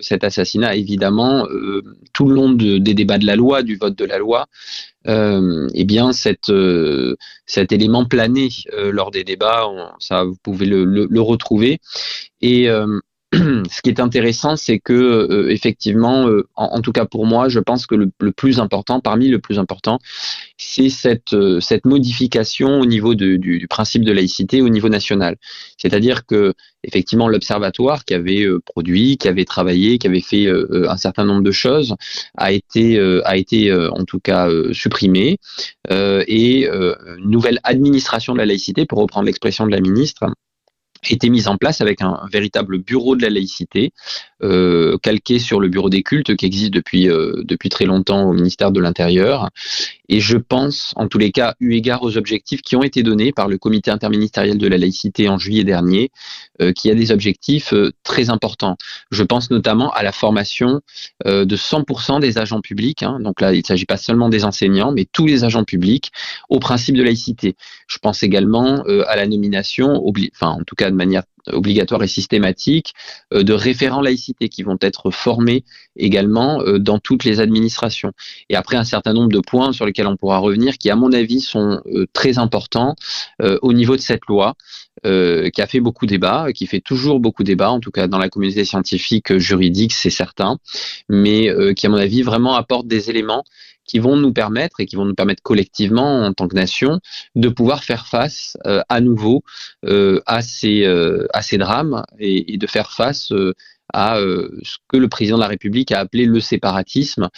cet 0.00 0.24
assassinat, 0.24 0.74
évidemment, 0.74 1.46
tout 2.12 2.28
le 2.28 2.34
long 2.34 2.50
des 2.50 2.94
débats 2.94 3.18
de 3.18 3.26
la 3.26 3.36
loi, 3.36 3.62
du 3.62 3.76
vote 3.76 3.96
de 3.96 4.04
la 4.04 4.18
loi. 4.18 4.48
Eh 5.06 5.84
bien, 5.84 6.12
cette, 6.12 6.52
cet 7.46 7.72
élément 7.72 8.04
plané 8.04 8.48
lors 8.76 9.10
des 9.10 9.24
débats, 9.24 9.66
ça 9.98 10.24
vous 10.24 10.36
pouvez 10.42 10.66
le, 10.66 10.84
le, 10.84 11.20
retrouver. 11.20 11.80
Et 12.40 12.68
ce 13.70 13.80
qui 13.82 13.90
est 13.90 14.00
intéressant, 14.00 14.56
c'est 14.56 14.78
que 14.78 14.92
euh, 14.92 15.50
effectivement, 15.50 16.28
euh, 16.28 16.46
en, 16.56 16.80
tout 16.80 16.92
cas 16.92 17.04
pour 17.04 17.26
moi, 17.26 17.48
je 17.48 17.58
pense 17.58 17.86
que 17.86 17.94
le, 17.94 18.10
plus 18.32 18.60
important, 18.60 19.00
parmi 19.00 19.28
le 19.28 19.38
plus 19.38 19.58
important, 19.58 19.98
c'est 20.56 20.90
cette 20.90 21.32
euh, 21.32 21.60
cette 21.60 21.86
modification 21.86 22.80
au 22.80 22.86
niveau 22.86 23.14
du, 23.14 23.38
du, 23.38 23.66
principe 23.68 24.04
de 24.04 24.12
laïcité 24.12 24.62
au 24.62 24.68
niveau 24.68 24.88
national. 24.88 25.36
C'est-à-dire 25.78 26.26
que 26.26 26.54
effectivement 26.84 27.28
l'observatoire 27.28 28.04
qui 28.04 28.14
avait 28.14 28.46
produit, 28.64 29.16
qui 29.16 29.28
avait 29.28 29.44
travaillé, 29.44 29.98
qui 29.98 30.06
avait 30.06 30.20
fait 30.20 30.48
un 30.48 30.96
certain 30.96 31.24
nombre 31.24 31.42
de 31.42 31.50
choses, 31.50 31.94
a 32.36 32.52
été 32.52 32.98
a 33.24 33.36
été 33.36 33.72
en 33.72 34.04
tout 34.04 34.18
cas 34.18 34.48
supprimé 34.72 35.38
et 35.90 36.68
une 36.68 37.30
nouvelle 37.30 37.60
administration 37.64 38.32
de 38.32 38.38
la 38.38 38.46
laïcité, 38.46 38.86
pour 38.86 38.98
reprendre 38.98 39.26
l'expression 39.26 39.66
de 39.66 39.72
la 39.72 39.80
ministre 39.80 40.30
été 41.08 41.30
mise 41.30 41.48
en 41.48 41.56
place 41.56 41.80
avec 41.80 42.02
un, 42.02 42.20
véritable 42.30 42.78
bureau 42.78 43.16
de 43.16 43.22
la 43.22 43.30
laïcité, 43.30 43.92
euh, 44.42 44.98
calqué 45.02 45.38
sur 45.38 45.60
le 45.60 45.68
bureau 45.68 45.88
des 45.88 46.02
cultes 46.02 46.36
qui 46.36 46.46
existe 46.46 46.72
depuis 46.72 47.08
euh, 47.08 47.42
depuis 47.44 47.68
très 47.68 47.84
longtemps 47.84 48.24
au 48.24 48.32
ministère 48.32 48.70
de 48.70 48.80
l'Intérieur. 48.80 49.50
Et 50.08 50.20
je 50.20 50.36
pense, 50.36 50.92
en 50.96 51.06
tous 51.08 51.18
les 51.18 51.30
cas, 51.30 51.54
eu 51.60 51.74
égard 51.74 52.02
aux 52.02 52.16
objectifs 52.16 52.62
qui 52.62 52.74
ont 52.74 52.82
été 52.82 53.02
donnés 53.02 53.32
par 53.32 53.48
le 53.48 53.58
comité 53.58 53.90
interministériel 53.90 54.58
de 54.58 54.66
la 54.66 54.76
laïcité 54.76 55.28
en 55.28 55.38
juillet 55.38 55.62
dernier, 55.62 56.10
euh, 56.60 56.72
qui 56.72 56.90
a 56.90 56.94
des 56.94 57.12
objectifs 57.12 57.72
très 58.02 58.28
importants. 58.28 58.76
Je 59.10 59.22
pense 59.22 59.50
notamment 59.50 59.92
à 59.92 60.02
la 60.02 60.12
formation 60.12 60.80
de 61.24 61.56
100% 61.56 62.20
des 62.20 62.38
agents 62.38 62.60
publics. 62.60 63.02
Hein. 63.02 63.20
Donc 63.20 63.40
là, 63.40 63.52
il 63.52 63.58
ne 63.58 63.64
s'agit 63.64 63.86
pas 63.86 63.96
seulement 63.96 64.28
des 64.28 64.44
enseignants, 64.44 64.92
mais 64.92 65.06
tous 65.10 65.26
les 65.26 65.44
agents 65.44 65.64
publics 65.64 66.10
au 66.48 66.58
principe 66.58 66.96
de 66.96 67.02
laïcité. 67.02 67.56
Je 67.86 67.98
pense 67.98 68.22
également 68.22 68.82
à 69.06 69.16
la 69.16 69.26
nomination, 69.26 70.02
enfin 70.34 70.48
en 70.48 70.64
tout 70.64 70.74
cas 70.74 70.89
de 70.90 70.96
manière 70.96 71.22
obligatoire 71.48 72.02
et 72.02 72.08
systématique 72.08 72.94
euh, 73.32 73.42
de 73.42 73.52
référents 73.52 74.00
laïcité 74.00 74.48
qui 74.48 74.62
vont 74.62 74.78
être 74.80 75.10
formés 75.10 75.64
également 75.96 76.60
euh, 76.60 76.78
dans 76.78 76.98
toutes 76.98 77.24
les 77.24 77.40
administrations. 77.40 78.12
Et 78.48 78.56
après 78.56 78.76
un 78.76 78.84
certain 78.84 79.12
nombre 79.12 79.30
de 79.30 79.40
points 79.40 79.72
sur 79.72 79.86
lesquels 79.86 80.06
on 80.06 80.16
pourra 80.16 80.38
revenir 80.38 80.78
qui 80.78 80.90
à 80.90 80.96
mon 80.96 81.12
avis 81.12 81.40
sont 81.40 81.80
euh, 81.86 82.06
très 82.12 82.38
importants 82.38 82.94
au 83.62 83.72
niveau 83.72 83.96
de 83.96 84.00
cette 84.00 84.26
loi. 84.28 84.54
qui 85.02 85.62
a 85.62 85.66
fait 85.66 85.80
beaucoup 85.80 86.06
débat, 86.06 86.52
qui 86.52 86.66
fait 86.66 86.80
toujours 86.80 87.20
beaucoup 87.20 87.42
débat, 87.42 87.70
en 87.70 87.80
tout 87.80 87.90
cas 87.90 88.06
dans 88.06 88.18
la 88.18 88.28
communauté 88.28 88.64
scientifique 88.64 89.36
juridique, 89.38 89.92
c'est 89.92 90.10
certain, 90.10 90.58
mais 91.08 91.48
qui 91.74 91.86
à 91.86 91.88
mon 91.88 91.96
avis 91.96 92.22
vraiment 92.22 92.54
apporte 92.54 92.86
des 92.86 93.08
éléments 93.08 93.44
qui 93.90 93.98
vont 93.98 94.16
nous 94.16 94.32
permettre 94.32 94.78
et 94.78 94.86
qui 94.86 94.94
vont 94.94 95.04
nous 95.04 95.16
permettre 95.16 95.42
collectivement 95.42 96.22
en 96.24 96.32
tant 96.32 96.46
que 96.46 96.54
nation 96.54 97.00
de 97.34 97.48
pouvoir 97.48 97.82
faire 97.82 98.06
face 98.06 98.56
euh, 98.66 98.82
à 98.88 99.00
nouveau 99.00 99.42
euh, 99.84 100.20
à 100.26 100.42
ces 100.42 100.84
euh, 100.84 101.26
à 101.32 101.42
ces 101.42 101.58
drames 101.58 102.04
et, 102.20 102.56
de 102.56 102.66
faire 102.68 102.92
face 102.92 103.32
à 103.92 104.16
ce 104.18 104.76
que 104.86 104.96
le 104.96 105.08
président 105.08 105.36
de 105.38 105.42
la 105.42 105.48
République 105.48 105.90
a 105.90 105.98
appelé 105.98 106.24
le 106.24 106.38
séparatisme 106.38 107.28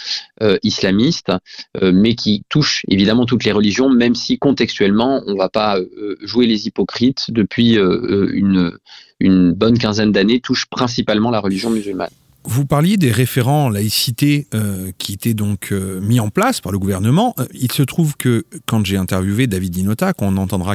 islamiste, 0.62 1.32
mais 1.80 2.14
qui 2.14 2.44
touche 2.50 2.84
évidemment 2.88 3.24
toutes 3.24 3.44
les 3.44 3.52
religions, 3.52 3.88
même 3.88 4.14
si 4.14 4.38
contextuellement 4.38 5.22
on 5.26 5.32
ne 5.32 5.38
va 5.38 5.48
pas 5.48 5.78
jouer 6.20 6.46
les 6.46 6.66
hypocrites 6.66 7.30
depuis 7.30 7.78
une 7.78 9.52
bonne 9.52 9.78
quinzaine 9.78 10.12
d'années, 10.12 10.40
touche 10.40 10.66
principalement 10.66 11.30
la 11.30 11.40
religion 11.40 11.70
musulmane. 11.70 12.10
Vous 12.44 12.66
parliez 12.66 12.96
des 12.96 13.12
référents 13.12 13.68
laïcité 13.68 14.48
euh, 14.54 14.90
qui 14.98 15.12
étaient 15.12 15.34
donc 15.34 15.68
euh, 15.70 16.00
mis 16.00 16.18
en 16.18 16.28
place 16.28 16.60
par 16.60 16.72
le 16.72 16.78
gouvernement. 16.78 17.34
Euh, 17.38 17.46
il 17.54 17.70
se 17.70 17.82
trouve 17.82 18.16
que 18.16 18.44
quand 18.66 18.84
j'ai 18.84 18.96
interviewé 18.96 19.46
David 19.46 19.70
Dinota, 19.70 20.12
qu'on 20.12 20.36
entendra 20.36 20.74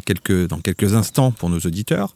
dans 0.49 0.59
quelques 0.59 0.93
instants 0.93 1.31
pour 1.31 1.49
nos 1.49 1.59
auditeurs, 1.59 2.15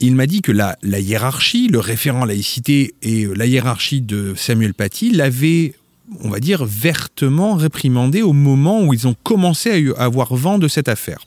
il 0.00 0.16
m'a 0.16 0.26
dit 0.26 0.42
que 0.42 0.50
la, 0.50 0.76
la, 0.82 0.98
hiérarchie, 0.98 1.68
le 1.68 1.78
référent 1.78 2.24
laïcité 2.24 2.94
et 3.00 3.26
la 3.26 3.46
hiérarchie 3.46 4.00
de 4.00 4.34
Samuel 4.36 4.74
Paty 4.74 5.12
l'avaient, 5.12 5.74
on 6.20 6.30
va 6.30 6.40
dire, 6.40 6.64
vertement 6.64 7.54
réprimandé 7.54 8.22
au 8.22 8.32
moment 8.32 8.82
où 8.82 8.92
ils 8.92 9.06
ont 9.06 9.14
commencé 9.22 9.92
à 9.96 10.02
avoir 10.02 10.34
vent 10.34 10.58
de 10.58 10.66
cette 10.66 10.88
affaire. 10.88 11.20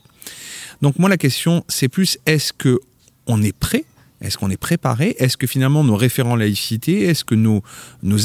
Donc 0.82 1.00
moi 1.00 1.10
la 1.10 1.18
question 1.18 1.64
c'est 1.70 1.88
plus 1.88 2.18
est-ce 2.26 2.54
que 2.54 2.80
on 3.28 3.42
est 3.42 3.56
prêt 3.56 3.86
est-ce 4.22 4.38
qu'on 4.38 4.50
est 4.50 4.58
préparé? 4.58 5.16
Est-ce 5.20 5.38
que 5.38 5.48
finalement 5.48 5.84
nos 5.84 5.96
référents 5.96 6.36
laïcité, 6.36 7.04
est-ce 7.04 7.24
que 7.24 7.36
nos, 7.36 7.64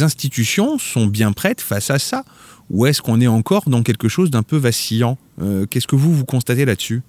institutions 0.02 0.78
sont 0.78 1.06
bien 1.06 1.32
prêtes 1.32 1.60
face 1.60 1.90
à 1.90 1.98
ça? 1.98 2.24
Ou 2.70 2.86
est-ce 2.86 3.02
qu'on 3.02 3.20
est 3.20 3.26
encore 3.26 3.68
dans 3.68 3.82
quelque 3.82 4.08
chose 4.08 4.30
d'un 4.30 4.42
peu 4.42 4.56
vacillant? 4.56 5.18
Euh, 5.40 5.66
Qu'est-ce 5.66 5.86
que 5.86 5.96
vous, 5.96 6.14
vous 6.14 6.24
constatez 6.24 6.64
là-dessus? 6.64 7.02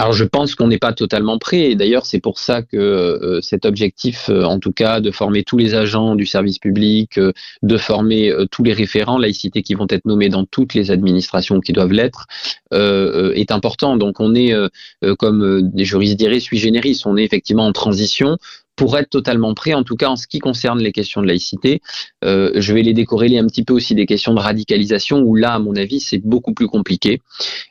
Alors 0.00 0.14
je 0.14 0.24
pense 0.24 0.54
qu'on 0.54 0.68
n'est 0.68 0.78
pas 0.78 0.94
totalement 0.94 1.38
prêt. 1.38 1.72
Et 1.72 1.74
d'ailleurs, 1.74 2.06
c'est 2.06 2.20
pour 2.20 2.38
ça 2.38 2.62
que 2.62 2.78
euh, 2.78 3.42
cet 3.42 3.66
objectif, 3.66 4.30
euh, 4.30 4.44
en 4.44 4.58
tout 4.58 4.72
cas, 4.72 5.00
de 5.00 5.10
former 5.10 5.44
tous 5.44 5.58
les 5.58 5.74
agents 5.74 6.14
du 6.14 6.24
service 6.24 6.58
public, 6.58 7.18
euh, 7.18 7.32
de 7.62 7.76
former 7.76 8.32
tous 8.50 8.62
les 8.62 8.72
référents 8.72 9.18
laïcité 9.18 9.62
qui 9.62 9.74
vont 9.74 9.86
être 9.90 10.06
nommés 10.06 10.30
dans 10.30 10.46
toutes 10.46 10.72
les 10.72 10.90
administrations 10.90 11.60
qui 11.60 11.74
doivent 11.74 11.92
l'être, 11.92 12.26
est 12.72 13.50
important. 13.50 13.96
Donc 13.96 14.20
on 14.20 14.34
est, 14.34 14.54
comme 15.18 15.70
des 15.70 15.84
juristes 15.84 16.16
diraient, 16.16 16.40
sui 16.40 16.58
generis. 16.58 17.02
On 17.04 17.16
est 17.16 17.24
effectivement 17.24 17.66
en 17.66 17.72
transition 17.72 18.38
pour 18.80 18.96
être 18.96 19.10
totalement 19.10 19.52
prêt, 19.52 19.74
en 19.74 19.84
tout 19.84 19.94
cas 19.94 20.08
en 20.08 20.16
ce 20.16 20.26
qui 20.26 20.38
concerne 20.38 20.78
les 20.78 20.90
questions 20.90 21.20
de 21.20 21.26
laïcité. 21.26 21.82
Euh, 22.24 22.50
je 22.54 22.72
vais 22.72 22.80
les 22.80 22.94
décorréler 22.94 23.36
un 23.36 23.46
petit 23.46 23.62
peu 23.62 23.74
aussi 23.74 23.94
des 23.94 24.06
questions 24.06 24.32
de 24.32 24.40
radicalisation, 24.40 25.18
où 25.20 25.34
là, 25.34 25.52
à 25.52 25.58
mon 25.58 25.76
avis, 25.76 26.00
c'est 26.00 26.16
beaucoup 26.16 26.54
plus 26.54 26.66
compliqué. 26.66 27.20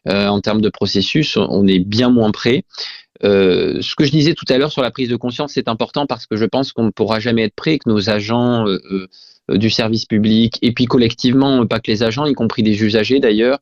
Euh, 0.07 0.27
en 0.27 0.39
termes 0.39 0.61
de 0.61 0.69
processus, 0.69 1.35
on 1.35 1.65
est 1.65 1.79
bien 1.79 2.09
moins 2.11 2.29
prêt. 2.29 2.63
Euh, 3.23 3.81
ce 3.81 3.95
que 3.95 4.05
je 4.05 4.11
disais 4.11 4.35
tout 4.35 4.45
à 4.49 4.59
l'heure 4.59 4.71
sur 4.71 4.83
la 4.83 4.91
prise 4.91 5.09
de 5.09 5.15
conscience, 5.15 5.53
c'est 5.55 5.67
important 5.67 6.05
parce 6.05 6.27
que 6.27 6.35
je 6.35 6.45
pense 6.45 6.73
qu'on 6.73 6.83
ne 6.83 6.91
pourra 6.91 7.19
jamais 7.19 7.41
être 7.45 7.55
prêt, 7.55 7.79
que 7.79 7.89
nos 7.89 8.11
agents 8.11 8.65
du 9.49 9.71
service 9.71 10.05
public, 10.05 10.59
et 10.61 10.73
puis 10.73 10.85
collectivement, 10.85 11.65
pas 11.65 11.79
que 11.79 11.89
les 11.89 12.03
agents, 12.03 12.27
y 12.27 12.35
compris 12.35 12.61
des 12.61 12.83
usagers 12.83 13.19
d'ailleurs, 13.19 13.57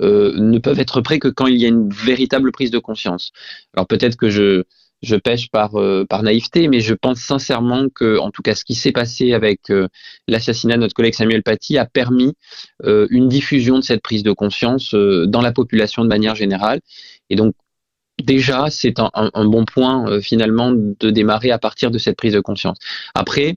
ne 0.00 0.58
peuvent 0.58 0.80
être 0.80 1.00
prêts 1.00 1.18
que 1.18 1.28
quand 1.28 1.46
il 1.46 1.56
y 1.56 1.64
a 1.64 1.68
une 1.68 1.88
véritable 1.88 2.52
prise 2.52 2.70
de 2.70 2.78
conscience. 2.78 3.32
Alors 3.74 3.86
peut-être 3.86 4.16
que 4.16 4.28
je, 4.28 4.64
je 5.02 5.16
pêche 5.16 5.48
par, 5.50 5.76
euh, 5.76 6.04
par 6.08 6.22
naïveté, 6.22 6.68
mais 6.68 6.80
je 6.80 6.94
pense 6.94 7.20
sincèrement 7.20 7.88
que, 7.88 8.18
en 8.18 8.30
tout 8.30 8.42
cas, 8.42 8.54
ce 8.54 8.64
qui 8.64 8.74
s'est 8.74 8.92
passé 8.92 9.32
avec 9.32 9.70
euh, 9.70 9.88
l'assassinat 10.28 10.76
de 10.76 10.80
notre 10.80 10.94
collègue 10.94 11.14
Samuel 11.14 11.42
Paty 11.42 11.78
a 11.78 11.86
permis 11.86 12.34
euh, 12.84 13.06
une 13.10 13.28
diffusion 13.28 13.78
de 13.78 13.84
cette 13.84 14.02
prise 14.02 14.22
de 14.22 14.32
conscience 14.32 14.94
dans 14.94 15.40
la 15.40 15.52
population 15.52 16.02
de 16.02 16.08
manière 16.08 16.34
générale. 16.34 16.80
Et 17.30 17.36
donc, 17.36 17.54
déjà, 18.22 18.66
c'est 18.70 18.98
un, 18.98 19.44
bon 19.44 19.64
point 19.64 20.20
finalement 20.20 20.72
de 20.72 21.10
démarrer 21.10 21.50
à 21.50 21.58
partir 21.58 21.90
de 21.90 21.98
cette 21.98 22.16
prise 22.16 22.34
de 22.34 22.40
conscience. 22.40 22.78
Après, 23.14 23.56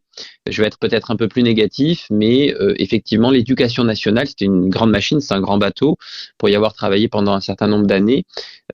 je 0.49 0.61
vais 0.61 0.67
être 0.67 0.77
peut-être 0.77 1.11
un 1.11 1.15
peu 1.15 1.27
plus 1.27 1.43
négatif, 1.43 2.05
mais 2.09 2.53
euh, 2.55 2.73
effectivement, 2.77 3.31
l'éducation 3.31 3.83
nationale, 3.83 4.27
c'était 4.27 4.45
une 4.45 4.69
grande 4.69 4.91
machine, 4.91 5.21
c'est 5.21 5.33
un 5.33 5.41
grand 5.41 5.57
bateau 5.57 5.97
pour 6.37 6.49
y 6.49 6.55
avoir 6.55 6.73
travaillé 6.73 7.07
pendant 7.07 7.33
un 7.33 7.39
certain 7.39 7.67
nombre 7.67 7.87
d'années 7.87 8.25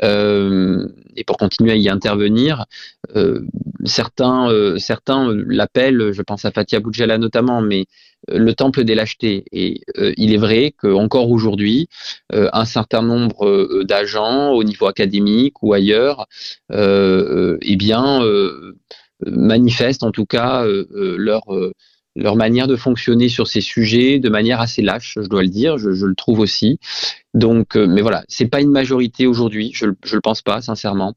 euh, 0.03 0.87
et 1.15 1.23
pour 1.23 1.37
continuer 1.37 1.71
à 1.71 1.75
y 1.75 1.89
intervenir. 1.89 2.65
Euh, 3.15 3.41
certains 3.85 4.49
certains 4.77 5.31
l'appellent, 5.47 6.11
je 6.11 6.21
pense 6.21 6.45
à 6.45 6.51
Fatia 6.51 6.79
Boudjala 6.79 7.17
notamment, 7.17 7.61
mais 7.61 7.85
le 8.27 8.53
temple 8.53 8.83
des 8.83 8.95
lâchetés. 8.95 9.45
Et 9.51 9.81
il 10.17 10.33
est 10.33 10.37
vrai 10.37 10.73
qu'encore 10.77 11.29
aujourd'hui, 11.31 11.87
un 12.31 12.65
certain 12.65 13.01
nombre 13.01 13.83
d'agents 13.83 14.51
au 14.51 14.63
niveau 14.63 14.87
académique 14.87 15.63
ou 15.63 15.73
ailleurs, 15.73 16.27
eh 16.71 17.75
bien, 17.77 18.21
manifestent 19.25 20.03
en 20.03 20.11
tout 20.11 20.25
cas 20.25 20.65
euh, 20.65 20.85
euh, 20.93 21.17
leur 21.17 21.53
euh, 21.53 21.73
manière 22.35 22.67
de 22.67 22.75
fonctionner 22.75 23.29
sur 23.29 23.47
ces 23.47 23.61
sujets 23.61 24.19
de 24.19 24.29
manière 24.29 24.59
assez 24.59 24.81
lâche, 24.81 25.17
je 25.21 25.27
dois 25.27 25.41
le 25.41 25.49
dire, 25.49 25.77
je, 25.77 25.91
je 25.91 26.05
le 26.05 26.15
trouve 26.15 26.39
aussi. 26.39 26.79
Donc, 27.33 27.75
mais 27.75 28.01
voilà, 28.01 28.23
c'est 28.27 28.47
pas 28.47 28.61
une 28.61 28.71
majorité 28.71 29.27
aujourd'hui, 29.27 29.71
je, 29.73 29.85
je 30.03 30.15
le 30.15 30.21
pense 30.21 30.41
pas, 30.41 30.61
sincèrement. 30.61 31.15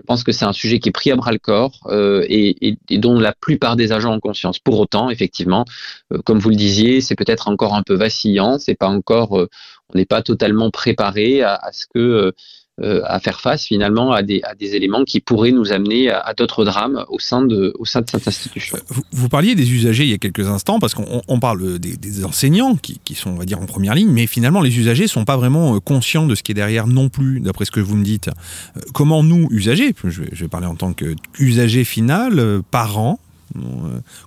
Je 0.00 0.06
pense 0.06 0.24
que 0.24 0.32
c'est 0.32 0.46
un 0.46 0.54
sujet 0.54 0.78
qui 0.78 0.88
est 0.88 0.92
pris 0.92 1.10
à 1.10 1.16
bras 1.16 1.30
le 1.30 1.38
corps 1.38 1.78
euh, 1.86 2.24
et, 2.28 2.78
dont 2.90 3.20
la 3.20 3.34
plupart 3.34 3.76
des 3.76 3.92
agents 3.92 4.14
ont 4.14 4.20
conscience. 4.20 4.58
Pour 4.58 4.80
autant, 4.80 5.10
effectivement, 5.10 5.66
euh, 6.12 6.18
comme 6.24 6.38
vous 6.38 6.48
le 6.48 6.56
disiez, 6.56 7.02
c'est 7.02 7.14
peut-être 7.14 7.48
encore 7.48 7.74
un 7.74 7.82
peu 7.82 7.94
vacillant. 7.94 8.58
C'est 8.58 8.74
pas 8.74 8.88
encore, 8.88 9.38
euh, 9.38 9.50
on 9.92 9.98
n'est 9.98 10.06
pas 10.06 10.22
totalement 10.22 10.70
préparé 10.70 11.42
à, 11.42 11.60
ce 11.72 11.84
que 11.86 12.32
à 12.80 13.20
faire 13.20 13.40
face 13.40 13.66
finalement 13.66 14.12
à 14.12 14.22
des, 14.22 14.40
à 14.42 14.54
des 14.54 14.74
éléments 14.74 15.04
qui 15.04 15.20
pourraient 15.20 15.52
nous 15.52 15.72
amener 15.72 16.10
à, 16.10 16.32
d'autres 16.34 16.64
drames 16.64 17.04
au 17.08 17.18
sein, 17.18 17.42
de, 17.42 17.74
au 17.78 17.84
sein 17.84 18.00
de 18.00 18.08
cette 18.10 18.26
institution. 18.26 18.78
Vous, 18.88 19.02
vous, 19.12 19.28
parliez 19.28 19.54
des 19.54 19.72
usagers 19.72 20.04
il 20.04 20.10
y 20.10 20.14
a 20.14 20.18
quelques 20.18 20.46
instants, 20.46 20.78
parce 20.78 20.94
qu'on 20.94 21.22
on 21.26 21.40
parle 21.40 21.78
des, 21.78 21.96
des, 21.96 22.24
enseignants 22.24 22.76
qui, 22.76 23.00
qui, 23.04 23.14
sont, 23.14 23.30
on 23.30 23.36
va 23.36 23.44
dire, 23.44 23.60
en 23.60 23.66
première 23.66 23.94
ligne, 23.94 24.10
mais 24.10 24.26
finalement 24.26 24.60
les 24.60 24.78
usagers 24.78 25.06
sont 25.06 25.24
pas 25.24 25.36
vraiment 25.36 25.76
euh, 25.76 25.80
conscients 25.80 26.26
de 26.26 26.34
ce 26.34 26.42
qui 26.42 26.52
est 26.52 26.54
derrière 26.54 26.86
non 26.86 27.08
plus, 27.08 27.40
d'après 27.40 27.64
ce 27.64 27.70
que 27.70 27.80
vous 27.80 27.96
me 27.96 28.04
dites. 28.04 28.28
Euh, 28.28 28.80
comment 28.94 29.22
nous, 29.22 29.48
usagers, 29.50 29.94
je 30.04 30.22
vais, 30.22 30.28
je 30.32 30.44
vais 30.44 30.48
parler 30.48 30.66
en 30.66 30.76
tant 30.76 30.92
qu'usager 30.92 31.84
final, 31.84 32.62
parents, 32.70 33.20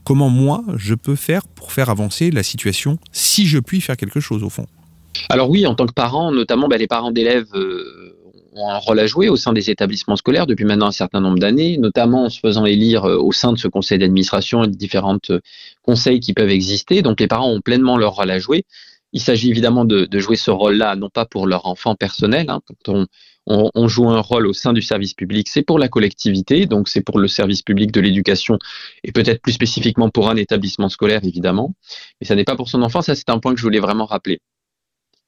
comment 0.03 0.29
moi 0.29 0.63
je 0.75 0.95
peux 0.95 1.15
faire 1.15 1.47
pour 1.47 1.71
faire 1.71 1.89
avancer 1.89 2.31
la 2.31 2.43
situation 2.43 2.97
si 3.11 3.45
je 3.47 3.59
puis 3.59 3.81
faire 3.81 3.97
quelque 3.97 4.19
chose 4.19 4.43
au 4.43 4.49
fond? 4.49 4.67
Alors 5.29 5.49
oui, 5.49 5.65
en 5.65 5.75
tant 5.75 5.85
que 5.85 5.93
parent, 5.93 6.31
notamment 6.31 6.67
bah, 6.67 6.77
les 6.77 6.87
parents 6.87 7.11
d'élèves 7.11 7.53
euh, 7.53 8.02
ont 8.55 8.69
un 8.69 8.77
rôle 8.77 8.99
à 8.99 9.05
jouer 9.05 9.29
au 9.29 9.35
sein 9.35 9.53
des 9.53 9.69
établissements 9.69 10.15
scolaires 10.15 10.47
depuis 10.47 10.65
maintenant 10.65 10.87
un 10.87 10.91
certain 10.91 11.21
nombre 11.21 11.39
d'années, 11.39 11.77
notamment 11.77 12.25
en 12.25 12.29
se 12.29 12.39
faisant 12.39 12.65
élire 12.65 13.03
au 13.03 13.31
sein 13.31 13.53
de 13.53 13.57
ce 13.57 13.67
conseil 13.67 13.99
d'administration 13.99 14.63
et 14.63 14.67
de 14.67 14.75
différentes 14.75 15.31
conseils 15.81 16.19
qui 16.19 16.33
peuvent 16.33 16.49
exister. 16.49 17.01
Donc 17.01 17.19
les 17.19 17.27
parents 17.27 17.49
ont 17.49 17.61
pleinement 17.61 17.97
leur 17.97 18.13
rôle 18.13 18.31
à 18.31 18.39
jouer. 18.39 18.65
Il 19.13 19.21
s'agit 19.21 19.49
évidemment 19.49 19.85
de, 19.85 20.07
jouer 20.19 20.35
ce 20.35 20.49
rôle-là, 20.49 20.95
non 20.95 21.09
pas 21.09 21.25
pour 21.25 21.45
leur 21.45 21.67
enfant 21.67 21.95
personnel. 21.95 22.49
Hein, 22.49 22.61
quand 22.85 23.05
on, 23.45 23.87
joue 23.87 24.09
un 24.09 24.19
rôle 24.19 24.47
au 24.47 24.53
sein 24.53 24.73
du 24.73 24.81
service 24.81 25.13
public, 25.13 25.47
c'est 25.49 25.61
pour 25.61 25.77
la 25.77 25.87
collectivité, 25.87 26.65
donc 26.65 26.89
c'est 26.89 27.01
pour 27.01 27.19
le 27.19 27.27
service 27.27 27.61
public 27.61 27.91
de 27.91 28.01
l'éducation 28.01 28.57
et 29.03 29.11
peut-être 29.11 29.41
plus 29.41 29.51
spécifiquement 29.51 30.09
pour 30.09 30.29
un 30.29 30.35
établissement 30.35 30.89
scolaire, 30.89 31.23
évidemment. 31.23 31.75
Mais 32.19 32.27
ça 32.27 32.35
n'est 32.35 32.43
pas 32.43 32.55
pour 32.55 32.69
son 32.69 32.81
enfant, 32.81 33.01
ça 33.03 33.13
c'est 33.13 33.29
un 33.29 33.37
point 33.37 33.53
que 33.53 33.59
je 33.59 33.65
voulais 33.65 33.79
vraiment 33.79 34.05
rappeler. 34.05 34.39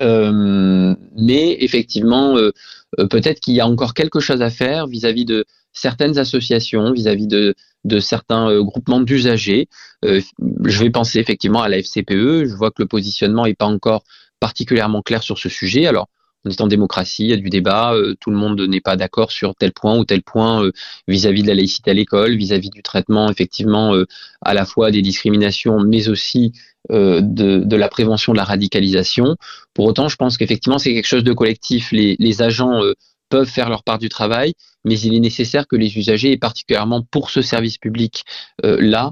Euh, 0.01 0.95
mais 1.15 1.57
effectivement, 1.61 2.37
euh, 2.37 2.51
euh, 2.99 3.07
peut-être 3.07 3.39
qu'il 3.39 3.53
y 3.53 3.61
a 3.61 3.67
encore 3.67 3.93
quelque 3.93 4.19
chose 4.19 4.41
à 4.41 4.49
faire 4.49 4.87
vis-à-vis 4.87 5.25
de 5.25 5.45
certaines 5.71 6.17
associations, 6.17 6.91
vis-à-vis 6.91 7.27
de, 7.27 7.55
certains 7.99 8.61
groupements 8.61 8.99
d'usagers. 8.99 9.67
je 10.03 10.79
vais 10.79 10.89
penser 10.89 11.19
effectivement 11.19 11.61
à 11.61 11.69
la 11.69 11.77
FCPE. 11.77 12.45
Je 12.45 12.55
vois 12.55 12.71
que 12.71 12.81
le 12.81 12.87
positionnement 12.87 13.45
n'est 13.45 13.53
pas 13.53 13.67
encore 13.67 14.03
particulièrement 14.39 15.01
clair 15.01 15.21
sur 15.21 15.37
ce 15.37 15.49
sujet. 15.49 15.85
Alors, 15.85 16.07
on 16.45 16.49
est 16.49 16.61
en 16.61 16.67
démocratie, 16.67 17.23
il 17.23 17.29
y 17.29 17.33
a 17.33 17.37
du 17.37 17.49
débat, 17.49 17.95
tout 18.19 18.29
le 18.29 18.37
monde 18.37 18.61
n'est 18.61 18.81
pas 18.81 18.95
d'accord 18.95 19.31
sur 19.31 19.55
tel 19.55 19.71
point 19.73 19.97
ou 19.97 20.05
tel 20.05 20.21
point 20.21 20.69
vis-à-vis 21.07 21.41
de 21.41 21.47
la 21.47 21.55
laïcité 21.55 21.91
à 21.91 21.93
l'école, 21.93 22.35
vis-à-vis 22.35 22.69
du 22.69 22.83
traitement 22.83 23.29
effectivement 23.29 23.95
à 24.41 24.53
la 24.53 24.65
fois 24.65 24.91
des 24.91 25.01
discriminations, 25.01 25.79
mais 25.79 26.07
aussi 26.07 26.53
euh, 26.91 27.19
de, 27.21 27.63
de, 27.65 27.75
la 27.75 27.89
prévention 27.89 28.31
de 28.31 28.37
la 28.37 28.43
radicalisation. 28.43 29.37
Pour 29.73 29.85
autant, 29.85 30.07
je 30.07 30.17
pense 30.17 30.37
qu'effectivement, 30.37 30.77
c'est 30.77 30.93
quelque 30.93 31.07
chose 31.07 31.23
de 31.23 31.33
collectif. 31.33 31.91
Les, 31.91 32.15
les 32.19 32.41
agents 32.43 32.83
euh, 32.83 32.93
peuvent 33.29 33.47
faire 33.47 33.69
leur 33.69 33.83
part 33.83 33.97
du 33.97 34.07
travail, 34.07 34.53
mais 34.83 34.99
il 34.99 35.15
est 35.15 35.19
nécessaire 35.19 35.67
que 35.67 35.75
les 35.75 35.97
usagers, 35.97 36.31
et 36.33 36.37
particulièrement 36.37 37.01
pour 37.01 37.31
ce 37.31 37.41
service 37.41 37.79
public 37.79 38.23
euh, 38.63 38.77
là, 38.79 39.07
euh, 39.07 39.11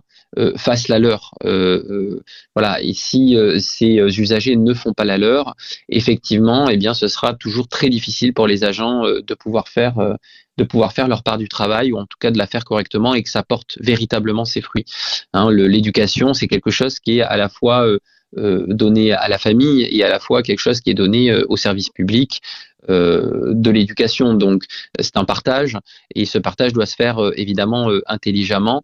fassent 0.58 0.88
la 0.88 1.00
leur. 1.00 1.32
Euh, 1.44 2.20
voilà. 2.56 2.82
Et 2.82 2.94
si 2.94 3.38
ces 3.60 3.96
usagers 4.20 4.56
ne 4.56 4.74
font 4.74 4.94
pas 4.94 5.06
la 5.06 5.18
leur, 5.18 5.56
effectivement, 5.90 6.70
eh 6.70 6.78
bien, 6.78 6.94
ce 6.94 7.08
sera 7.08 7.34
toujours 7.34 7.68
très 7.68 7.90
difficile 7.90 8.34
pour 8.34 8.48
les 8.48 8.64
agents 8.64 9.04
de 9.04 9.34
pouvoir 9.34 9.68
faire 9.68 10.18
de 10.58 10.64
pouvoir 10.64 10.94
faire 10.94 11.08
leur 11.08 11.24
part 11.24 11.38
du 11.38 11.48
travail 11.48 11.92
ou 11.92 11.98
en 11.98 12.06
tout 12.06 12.18
cas 12.20 12.32
de 12.32 12.38
la 12.38 12.48
faire 12.48 12.66
correctement 12.66 13.14
et 13.14 13.24
que 13.24 13.30
ça 13.30 13.44
porte 13.44 13.78
véritablement 13.80 14.46
ses 14.46 14.62
fruits. 14.62 14.86
Hein, 15.34 15.52
L'éducation, 15.52 16.34
c'est 16.34 16.48
quelque 16.48 16.72
chose 16.72 17.00
qui 17.00 17.20
est 17.20 17.22
à 17.22 17.38
la 17.38 17.50
fois 17.50 17.86
euh, 17.88 18.00
donné 18.36 19.12
à 19.12 19.28
la 19.28 19.38
famille 19.38 19.84
et 19.84 20.04
à 20.04 20.10
la 20.10 20.20
fois 20.20 20.42
quelque 20.42 20.60
chose 20.60 20.82
qui 20.82 20.90
est 20.90 20.96
donné 20.96 21.32
euh, 21.32 21.46
au 21.50 21.58
service 21.58 21.90
public 21.90 22.42
euh, 22.90 23.54
de 23.54 23.72
l'éducation. 23.72 24.34
Donc 24.34 24.64
c'est 25.00 25.18
un 25.18 25.26
partage 25.26 25.78
et 26.16 26.26
ce 26.26 26.38
partage 26.38 26.74
doit 26.74 26.86
se 26.86 26.96
faire 26.96 27.20
évidemment 27.36 27.90
intelligemment, 28.08 28.84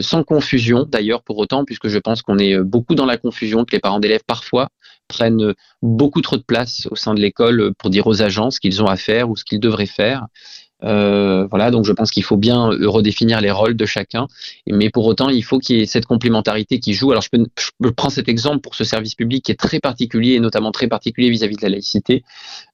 sans 0.00 0.24
confusion 0.24 0.84
d'ailleurs 0.84 1.22
pour 1.22 1.38
autant, 1.38 1.64
puisque 1.64 1.88
je 1.88 1.98
pense 1.98 2.22
qu'on 2.22 2.38
est 2.38 2.58
beaucoup 2.58 2.94
dans 2.94 3.06
la 3.06 3.18
confusion, 3.18 3.64
que 3.64 3.72
les 3.72 3.80
parents 3.80 4.00
d'élèves 4.00 4.24
parfois 4.26 4.68
prennent 5.08 5.54
beaucoup 5.82 6.20
trop 6.20 6.36
de 6.36 6.42
place 6.42 6.88
au 6.90 6.96
sein 6.96 7.14
de 7.14 7.20
l'école 7.20 7.72
pour 7.78 7.90
dire 7.90 8.06
aux 8.08 8.22
agents 8.22 8.50
ce 8.50 8.58
qu'ils 8.58 8.82
ont 8.82 8.88
à 8.88 8.96
faire 8.96 9.30
ou 9.30 9.36
ce 9.36 9.44
qu'ils 9.44 9.60
devraient 9.60 9.86
faire. 9.86 10.26
Euh, 10.86 11.46
voilà, 11.50 11.70
donc 11.70 11.84
je 11.84 11.92
pense 11.92 12.10
qu'il 12.10 12.22
faut 12.22 12.36
bien 12.36 12.70
redéfinir 12.82 13.40
les 13.40 13.50
rôles 13.50 13.76
de 13.76 13.86
chacun, 13.86 14.26
mais 14.66 14.90
pour 14.90 15.06
autant, 15.06 15.28
il 15.28 15.42
faut 15.42 15.58
qu'il 15.58 15.78
y 15.78 15.82
ait 15.82 15.86
cette 15.86 16.06
complémentarité 16.06 16.78
qui 16.78 16.94
joue. 16.94 17.10
Alors, 17.10 17.22
je, 17.22 17.30
peux, 17.30 17.44
je 17.56 17.88
prends 17.90 18.10
cet 18.10 18.28
exemple 18.28 18.60
pour 18.60 18.74
ce 18.74 18.84
service 18.84 19.14
public 19.14 19.44
qui 19.44 19.52
est 19.52 19.56
très 19.56 19.80
particulier, 19.80 20.34
et 20.34 20.40
notamment 20.40 20.72
très 20.72 20.88
particulier 20.88 21.30
vis-à-vis 21.30 21.56
de 21.56 21.62
la 21.62 21.70
laïcité, 21.70 22.24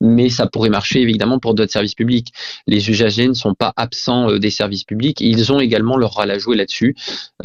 mais 0.01 0.29
ça 0.29 0.47
pourrait 0.47 0.71
marcher 0.71 1.01
évidemment 1.01 1.39
pour 1.39 1.55
d'autres 1.55 1.73
services 1.73 1.95
publics. 1.95 2.33
Les 2.67 2.91
usagers 2.91 3.29
ne 3.29 3.35
sont 3.35 3.55
pas 3.55 3.73
absents 3.77 4.31
euh, 4.31 4.39
des 4.39 4.51
services 4.51 4.85
publics, 4.85 5.21
ils 5.21 5.53
ont 5.53 5.61
également 5.61 5.97
leur 5.97 6.13
rôle 6.13 6.31
à 6.31 6.39
jouer 6.39 6.57
là-dessus 6.57 6.95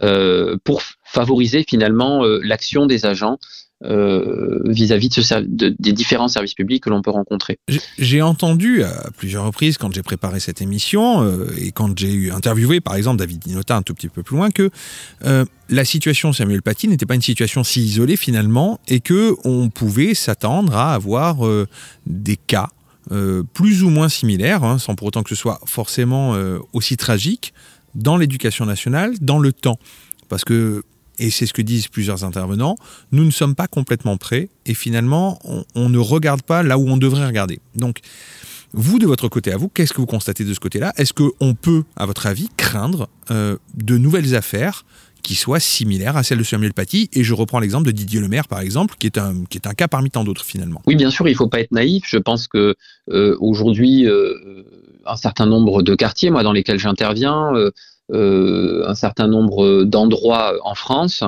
euh, 0.04 0.58
pour 0.64 0.82
favoriser 1.06 1.64
finalement 1.68 2.24
l'action 2.44 2.86
des 2.86 3.06
agents 3.06 3.38
euh, 3.84 4.60
vis-à-vis 4.66 5.10
de 5.10 5.76
des 5.78 5.94
différents 5.94 6.28
services 6.28 6.56
publics 6.56 6.82
que 6.82 6.90
l'on 6.90 7.04
peut 7.04 7.12
rencontrer. 7.12 7.60
J'ai 8.00 8.24
entendu 8.24 8.82
à 8.82 9.12
plusieurs 9.16 9.46
reprises 9.46 9.78
quand 9.78 9.94
j'ai 9.94 10.02
préparé 10.02 10.40
cette 10.40 10.64
émission 10.64 11.22
euh, 11.22 11.46
et 11.60 11.72
quand 11.72 11.96
j'ai 11.96 12.12
eu 12.12 12.32
interviewé 12.32 12.82
par 12.82 12.96
exemple 12.96 13.18
David 13.18 13.38
Dinota 13.38 13.76
un 13.76 13.84
tout 13.84 13.94
petit 13.94 14.10
peu 14.10 14.24
plus 14.24 14.36
loin 14.36 14.50
que 14.50 14.72
euh, 15.26 15.46
la 15.70 15.86
situation 15.86 16.34
Samuel 16.34 16.64
Paty 16.64 16.88
n'était 16.88 17.06
pas 17.06 17.14
une 17.14 17.22
situation 17.22 17.64
si 17.64 17.84
isolée 17.84 18.18
finalement 18.18 18.80
et 18.88 19.00
que 19.00 19.36
on 19.44 19.70
pouvait 19.70 20.16
s'attendre 20.16 20.76
à 20.76 20.96
avoir 20.96 21.38
des 22.08 22.36
cas 22.36 22.70
plus 23.54 23.84
ou 23.84 23.90
moins 23.90 24.10
similaires, 24.10 24.64
hein, 24.64 24.80
sans 24.80 24.96
pour 24.96 25.08
autant 25.08 25.22
que 25.22 25.30
ce 25.30 25.36
soit 25.36 25.62
forcément 25.66 26.36
aussi 26.74 26.98
tragique, 26.98 27.54
dans 27.96 28.18
l'éducation 28.18 28.66
nationale, 28.66 29.14
dans 29.22 29.40
le 29.40 29.54
temps. 29.54 29.80
Parce 30.30 30.44
que 30.44 30.84
et 31.20 31.30
c'est 31.30 31.46
ce 31.46 31.54
que 31.54 31.62
disent 31.62 31.88
plusieurs 31.88 32.24
intervenants, 32.24 32.76
nous 33.12 33.26
ne 33.26 33.32
sommes 33.32 33.56
pas 33.56 33.68
complètement 33.68 34.18
prêts 34.18 34.50
et 34.66 34.74
finalement, 34.74 35.40
on, 35.76 35.90
ne 35.90 35.98
regarde 35.98 36.42
pas 36.42 36.64
là 36.64 36.78
où 36.78 36.88
on 36.88 36.98
devrait 36.98 37.26
regarder. 37.26 37.60
Donc, 37.76 38.00
vous, 38.74 39.00
de 39.00 39.08
votre 39.08 39.28
côté 39.30 39.52
à 39.52 39.58
vous, 39.58 39.70
qu'est-ce 39.70 39.94
que 39.94 40.02
vous 40.02 40.08
constatez 40.08 40.44
de 40.44 40.54
ce 40.54 40.60
côté-là? 40.60 40.94
Est-ce 40.98 41.14
qu'on 41.14 41.54
peut, 41.54 41.84
à 41.96 42.06
votre 42.06 42.28
avis, 42.28 42.50
craindre 42.58 43.08
euh, 43.32 43.58
de 43.76 43.98
nouvelles 43.98 44.36
affaires 44.36 44.86
qui 45.24 45.36
soient 45.36 45.60
similaires 45.60 46.18
à 46.18 46.24
celles 46.24 46.38
de 46.40 46.44
Samuel 46.44 46.74
Paty? 46.74 47.10
Et 47.14 47.24
je 47.24 47.34
reprends 47.34 47.60
l'exemple 47.60 47.86
de 47.86 47.92
Didier 47.92 48.20
Lemaire, 48.20 48.48
par 48.48 48.60
exemple, 48.60 48.96
qui 49.00 49.08
est 49.08 49.18
un, 49.18 49.46
qui 49.50 49.58
est 49.58 49.68
un 49.68 49.74
cas 49.74 49.88
parmi 49.88 50.12
tant 50.12 50.26
d'autres, 50.26 50.44
finalement. 50.44 50.82
Oui, 50.86 50.96
bien 50.96 51.10
sûr, 51.10 51.28
il 51.28 51.32
ne 51.32 51.38
faut 51.38 51.48
pas 51.48 51.62
être 51.62 51.72
naïf. 51.72 52.04
Je 52.08 52.18
pense 52.18 52.48
que 52.48 52.76
euh, 53.10 53.38
euh, 53.42 54.64
un 55.06 55.16
certain 55.16 55.46
nombre 55.46 55.82
de 55.82 55.96
quartiers, 55.96 56.30
moi, 56.30 56.44
dans 56.44 56.52
lesquels 56.52 56.80
j'interviens, 56.80 57.54
un 58.14 58.96
certain 58.96 59.28
nombre 59.28 59.84
d'endroits 59.84 60.56
en 60.64 60.76
France 60.76 61.24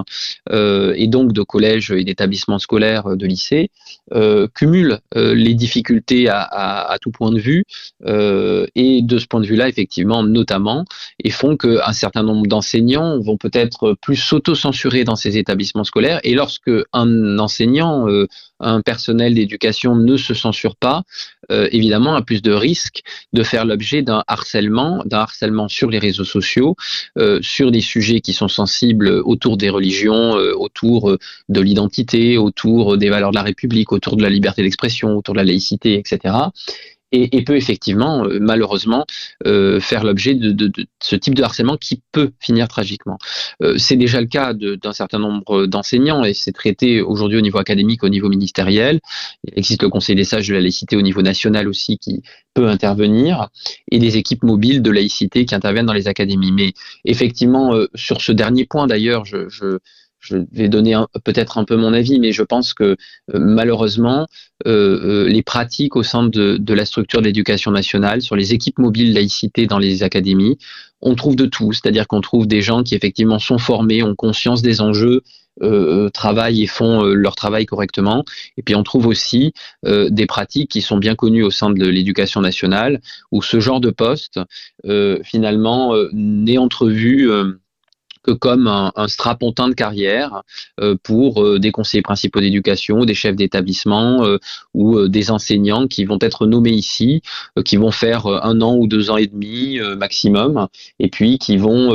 euh, 0.51 0.93
et 0.95 1.07
donc 1.07 1.33
de 1.33 1.41
collèges 1.41 1.91
et 1.91 2.03
d'établissements 2.03 2.59
scolaires 2.59 3.17
de 3.17 3.25
lycées 3.25 3.69
euh, 4.13 4.47
cumulent 4.53 4.99
les 5.15 5.53
difficultés 5.53 6.29
à, 6.29 6.41
à, 6.41 6.97
tout 6.99 7.11
point 7.11 7.31
de 7.31 7.39
vue 7.39 7.63
et 8.05 9.01
de 9.01 9.17
ce 9.17 9.27
point 9.27 9.41
de 9.41 9.45
vue-là 9.45 9.67
effectivement 9.67 10.23
notamment 10.23 10.85
et 11.23 11.29
font 11.29 11.57
qu'un 11.57 11.93
certain 11.93 12.23
nombre 12.23 12.47
d'enseignants 12.47 13.19
vont 13.19 13.37
peut-être 13.37 13.95
plus 14.01 14.15
s'auto-censurer 14.15 15.03
dans 15.03 15.15
ces 15.15 15.37
établissements 15.37 15.83
scolaires 15.83 16.19
et 16.23 16.33
lorsque 16.33 16.71
un 16.93 17.39
enseignant 17.39 18.07
un 18.59 18.81
personnel 18.81 19.33
d'éducation 19.33 19.95
ne 19.95 20.17
se 20.17 20.33
censure 20.33 20.75
pas, 20.75 21.03
euh, 21.51 21.67
évidemment, 21.71 22.15
a 22.15 22.21
plus 22.21 22.41
de 22.41 22.51
risques 22.51 23.01
de 23.33 23.43
faire 23.43 23.65
l'objet 23.65 24.01
d'un 24.01 24.23
harcèlement, 24.27 25.03
d'un 25.05 25.19
harcèlement 25.19 25.67
sur 25.67 25.89
les 25.89 25.99
réseaux 25.99 26.25
sociaux, 26.25 26.75
euh, 27.17 27.39
sur 27.41 27.71
des 27.71 27.81
sujets 27.81 28.21
qui 28.21 28.33
sont 28.33 28.47
sensibles 28.47 29.09
autour 29.25 29.57
des 29.57 29.69
religions, 29.69 30.37
euh, 30.37 30.53
autour 30.53 31.17
de 31.49 31.61
l'identité, 31.61 32.37
autour 32.37 32.97
des 32.97 33.09
valeurs 33.09 33.31
de 33.31 33.35
la 33.35 33.43
République, 33.43 33.91
autour 33.91 34.15
de 34.15 34.23
la 34.23 34.29
liberté 34.29 34.61
d'expression, 34.61 35.17
autour 35.17 35.33
de 35.33 35.39
la 35.39 35.45
laïcité, 35.45 35.97
etc 35.97 36.33
et, 37.11 37.37
et, 37.37 37.43
peut 37.43 37.55
effectivement, 37.55 38.25
euh, 38.25 38.39
malheureusement, 38.39 39.05
euh, 39.45 39.79
faire 39.79 40.03
l'objet 40.03 40.35
de, 40.35 40.51
de, 40.51 40.67
de, 40.67 40.85
ce 41.01 41.15
type 41.15 41.35
de 41.35 41.43
harcèlement 41.43 41.77
qui 41.77 42.01
peut 42.11 42.31
finir 42.39 42.67
tragiquement. 42.67 43.17
Euh, 43.63 43.77
c'est 43.77 43.95
déjà 43.95 44.21
le 44.21 44.27
cas 44.27 44.53
d'un 44.53 44.93
certain 44.93 45.19
nombre 45.19 45.65
d'enseignants 45.65 46.23
et 46.23 46.33
c'est 46.33 46.51
traité 46.51 47.01
aujourd'hui 47.01 47.37
au 47.37 47.41
niveau 47.41 47.57
académique, 47.57 48.03
au 48.03 48.09
niveau 48.09 48.29
ministériel. 48.29 48.99
Il 49.43 49.57
existe 49.57 49.83
le 49.83 49.89
Conseil 49.89 50.15
des 50.15 50.23
sages 50.23 50.47
de 50.47 50.53
la 50.53 50.61
laïcité 50.61 50.95
au 50.95 51.01
niveau 51.01 51.21
national 51.21 51.67
aussi 51.67 51.97
qui 51.97 52.21
peut 52.53 52.67
intervenir 52.67 53.49
et 53.91 53.99
des 53.99 54.17
équipes 54.17 54.43
mobiles 54.43 54.81
de 54.81 54.91
laïcité 54.91 55.45
qui 55.45 55.55
interviennent 55.55 55.85
dans 55.85 55.93
les 55.93 56.07
académies. 56.07 56.51
Mais 56.51 56.73
effectivement, 57.05 57.73
euh, 57.73 57.87
sur 57.95 58.21
ce 58.21 58.31
dernier 58.31 58.65
point 58.65 58.87
d'ailleurs, 58.87 59.25
je, 59.25 59.49
je 59.49 59.79
je 60.29 60.37
vais 60.51 60.69
donner 60.69 60.95
peut-être 61.23 61.57
un 61.57 61.63
peu 61.63 61.75
mon 61.75 61.93
avis, 61.93 62.19
mais 62.19 62.31
je 62.31 62.43
pense 62.43 62.73
que 62.73 62.83
euh, 62.83 62.95
malheureusement, 63.33 64.27
euh, 64.67 65.25
euh, 65.25 65.27
les 65.27 65.41
pratiques 65.41 65.95
au 65.95 66.03
sein 66.03 66.23
de, 66.23 66.57
de 66.57 66.73
la 66.73 66.85
structure 66.85 67.21
d'éducation 67.21 67.71
nationale, 67.71 68.21
sur 68.21 68.35
les 68.35 68.53
équipes 68.53 68.79
mobiles 68.79 69.13
laïcité 69.13 69.65
dans 69.65 69.79
les 69.79 70.03
académies, 70.03 70.57
on 71.01 71.15
trouve 71.15 71.35
de 71.35 71.45
tout. 71.45 71.73
C'est-à-dire 71.73 72.07
qu'on 72.07 72.21
trouve 72.21 72.47
des 72.47 72.61
gens 72.61 72.83
qui 72.83 72.95
effectivement 72.95 73.39
sont 73.39 73.57
formés, 73.57 74.03
ont 74.03 74.15
conscience 74.15 74.61
des 74.61 74.81
enjeux, 74.81 75.21
travaillent 76.13 76.63
et 76.63 76.67
font 76.67 77.03
leur 77.03 77.35
travail 77.35 77.65
correctement. 77.65 78.23
Et 78.55 78.63
puis 78.63 78.75
on 78.75 78.83
trouve 78.83 79.07
aussi 79.07 79.53
des 79.85 80.25
pratiques 80.25 80.71
qui 80.71 80.81
sont 80.81 80.97
bien 80.97 81.15
connues 81.15 81.43
au 81.43 81.51
sein 81.51 81.69
de 81.69 81.85
l'éducation 81.85 82.39
nationale, 82.39 83.01
où 83.33 83.41
ce 83.41 83.59
genre 83.59 83.81
de 83.81 83.89
poste, 83.89 84.39
finalement, 85.23 85.93
n'est 86.13 86.57
entrevu 86.57 87.29
que 88.23 88.31
comme 88.31 88.67
un, 88.67 88.91
strapontin 89.07 89.69
de 89.69 89.73
carrière 89.73 90.43
euh, 90.79 90.95
pour 91.01 91.43
euh, 91.43 91.59
des 91.59 91.71
conseillers 91.71 92.01
principaux 92.01 92.41
d'éducation, 92.41 93.05
des 93.05 93.13
chefs 93.13 93.35
d'établissement 93.35 94.25
euh, 94.25 94.37
ou 94.73 95.07
des 95.07 95.31
enseignants 95.31 95.87
qui 95.87 96.05
vont 96.05 96.19
être 96.21 96.45
nommés 96.45 96.71
ici, 96.71 97.21
qui 97.65 97.77
vont 97.77 97.91
faire 97.91 98.27
un 98.27 98.61
an 98.61 98.75
ou 98.75 98.87
deux 98.87 99.09
ans 99.09 99.17
et 99.17 99.27
demi 99.27 99.79
maximum, 99.97 100.67
et 100.99 101.09
puis 101.09 101.37
qui 101.37 101.57
vont 101.57 101.89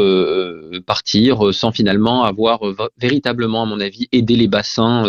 partir 0.87 1.55
sans 1.55 1.73
finalement 1.73 2.25
avoir 2.25 2.61
véritablement, 2.99 3.63
à 3.63 3.67
mon 3.67 3.81
avis, 3.81 4.09
aidé 4.13 4.37
les 4.37 4.49
bassins 4.49 5.05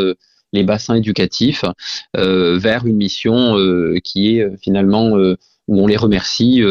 les 0.53 0.63
bassins 0.63 0.95
éducatifs 0.95 1.65
vers 2.13 2.85
une 2.85 2.97
mission 2.97 3.55
qui 4.03 4.37
est 4.37 4.57
finalement 4.61 5.17
où 5.67 5.81
on 5.81 5.87
les 5.87 5.97
remercie 5.97 6.61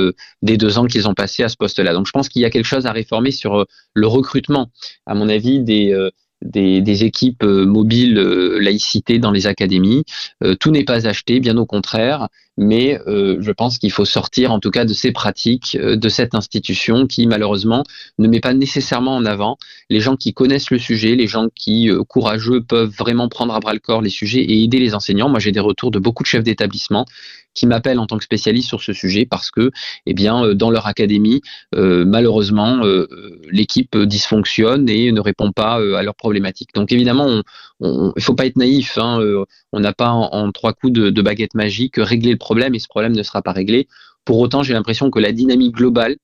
des 0.43 0.57
deux 0.57 0.79
ans 0.79 0.87
qu'ils 0.87 1.09
ont 1.09 1.15
passé 1.15 1.43
à 1.43 1.49
ce 1.49 1.57
poste-là. 1.57 1.93
Donc 1.95 2.07
je 2.07 2.13
pense 2.13 2.29
qu'il 2.29 2.43
y 2.43 2.45
a 2.45 2.51
quelque 2.51 2.67
chose 2.67 2.87
à 2.87 2.93
réformer 2.93 3.31
sur 3.31 3.67
le 3.95 4.07
recrutement, 4.07 4.71
à 5.07 5.15
mon 5.15 5.29
avis, 5.29 5.61
des 5.61 6.11
des, 6.45 7.05
équipes 7.05 7.43
euh, 7.43 7.65
mobiles 7.67 8.19
euh, 8.19 8.59
laïcité 8.59 9.19
dans 9.19 9.31
les 9.31 9.47
académies. 9.47 10.05
Euh, 10.43 10.55
tout 10.55 10.71
n'est 10.71 10.85
pas 10.85 11.07
acheté, 11.07 11.41
bien 11.41 11.57
au 11.57 11.67
contraire, 11.67 12.29
mais 12.57 13.01
je 13.07 13.51
pense 13.51 13.79
qu'il 13.79 13.91
faut 13.91 14.05
sortir 14.05 14.53
en 14.53 14.61
tout 14.61 14.71
cas 14.71 14.85
de 14.85 14.93
ces 14.95 15.11
pratiques, 15.11 15.77
de 15.77 16.09
cette 16.09 16.37
institution 16.37 17.09
qui 17.09 17.27
malheureusement 17.27 17.83
ne 18.21 18.29
met 18.29 18.39
pas 18.39 18.55
nécessairement 18.55 19.17
en 19.17 19.25
avant 19.25 19.59
les 19.91 19.99
gens 19.99 20.15
qui 20.15 20.33
connaissent 20.33 20.71
le 20.71 20.79
sujet, 20.79 21.17
les 21.17 21.27
gens 21.27 21.49
qui, 21.53 21.91
courageux, 22.07 22.63
peuvent 22.63 22.95
vraiment 22.97 23.29
prendre 23.29 23.55
à 23.55 23.59
bras 23.59 23.73
le 23.73 23.81
corps 23.81 24.03
les 24.03 24.09
sujets 24.09 24.39
et 24.39 24.63
aider 24.63 24.79
les 24.79 24.95
enseignants. 24.95 25.29
Moi 25.29 25.41
j'ai 25.41 25.51
des 25.51 25.59
retours 25.59 25.91
de 25.91 25.99
beaucoup 25.99 26.23
de 26.23 26.29
chefs 26.29 26.45
d'établissement 26.45 27.07
qui 27.55 27.67
m'appellent 27.67 27.99
en 27.99 28.07
tant 28.07 28.19
que 28.19 28.25
spécialiste 28.25 28.69
sur 28.69 28.83
ce 28.83 28.93
sujet 28.93 29.27
parce 29.27 29.51
que, 29.51 29.71
eh 30.07 30.15
bien, 30.15 30.45
euh, 30.45 30.55
dans 30.55 30.71
leur 30.71 30.87
académie, 30.87 31.41
euh, 31.75 32.05
malheureusement, 32.05 32.85
euh, 32.85 33.07
l'équipe 33.51 33.97
dysfonctionne 33.97 34.89
et 34.89 35.13
ne 35.13 35.21
répond 35.21 35.53
pas 35.53 35.75
à 35.75 36.03
leurs 36.03 36.15
problématiques. 36.15 36.71
Donc 36.75 36.93
évidemment, 36.93 37.43
il 37.81 38.13
ne 38.17 38.21
faut 38.21 38.35
pas 38.35 38.47
être 38.47 38.57
naïf. 38.57 38.99
Hein, 38.99 39.21
on 39.73 39.81
n'a 39.81 39.93
pas 39.93 40.11
en, 40.11 40.51
trois 40.53 40.73
coups 40.73 40.93
de, 40.93 41.11
de, 41.11 41.23
baguette 41.23 41.55
magique 41.55 41.95
réglé 41.97 42.33
le 42.33 42.39
problème 42.39 42.75
et 42.75 42.79
ce 42.79 42.89
problème 42.89 43.15
ne 43.15 43.23
sera 43.23 43.43
pas 43.43 43.53
réglé. 43.53 43.89
Pour 44.25 44.39
autant, 44.39 44.63
j'ai 44.63 44.75
l'impression 44.75 45.11
que 45.11 45.19
la 45.19 45.33
dynamique 45.33 45.77
globale 45.77 46.17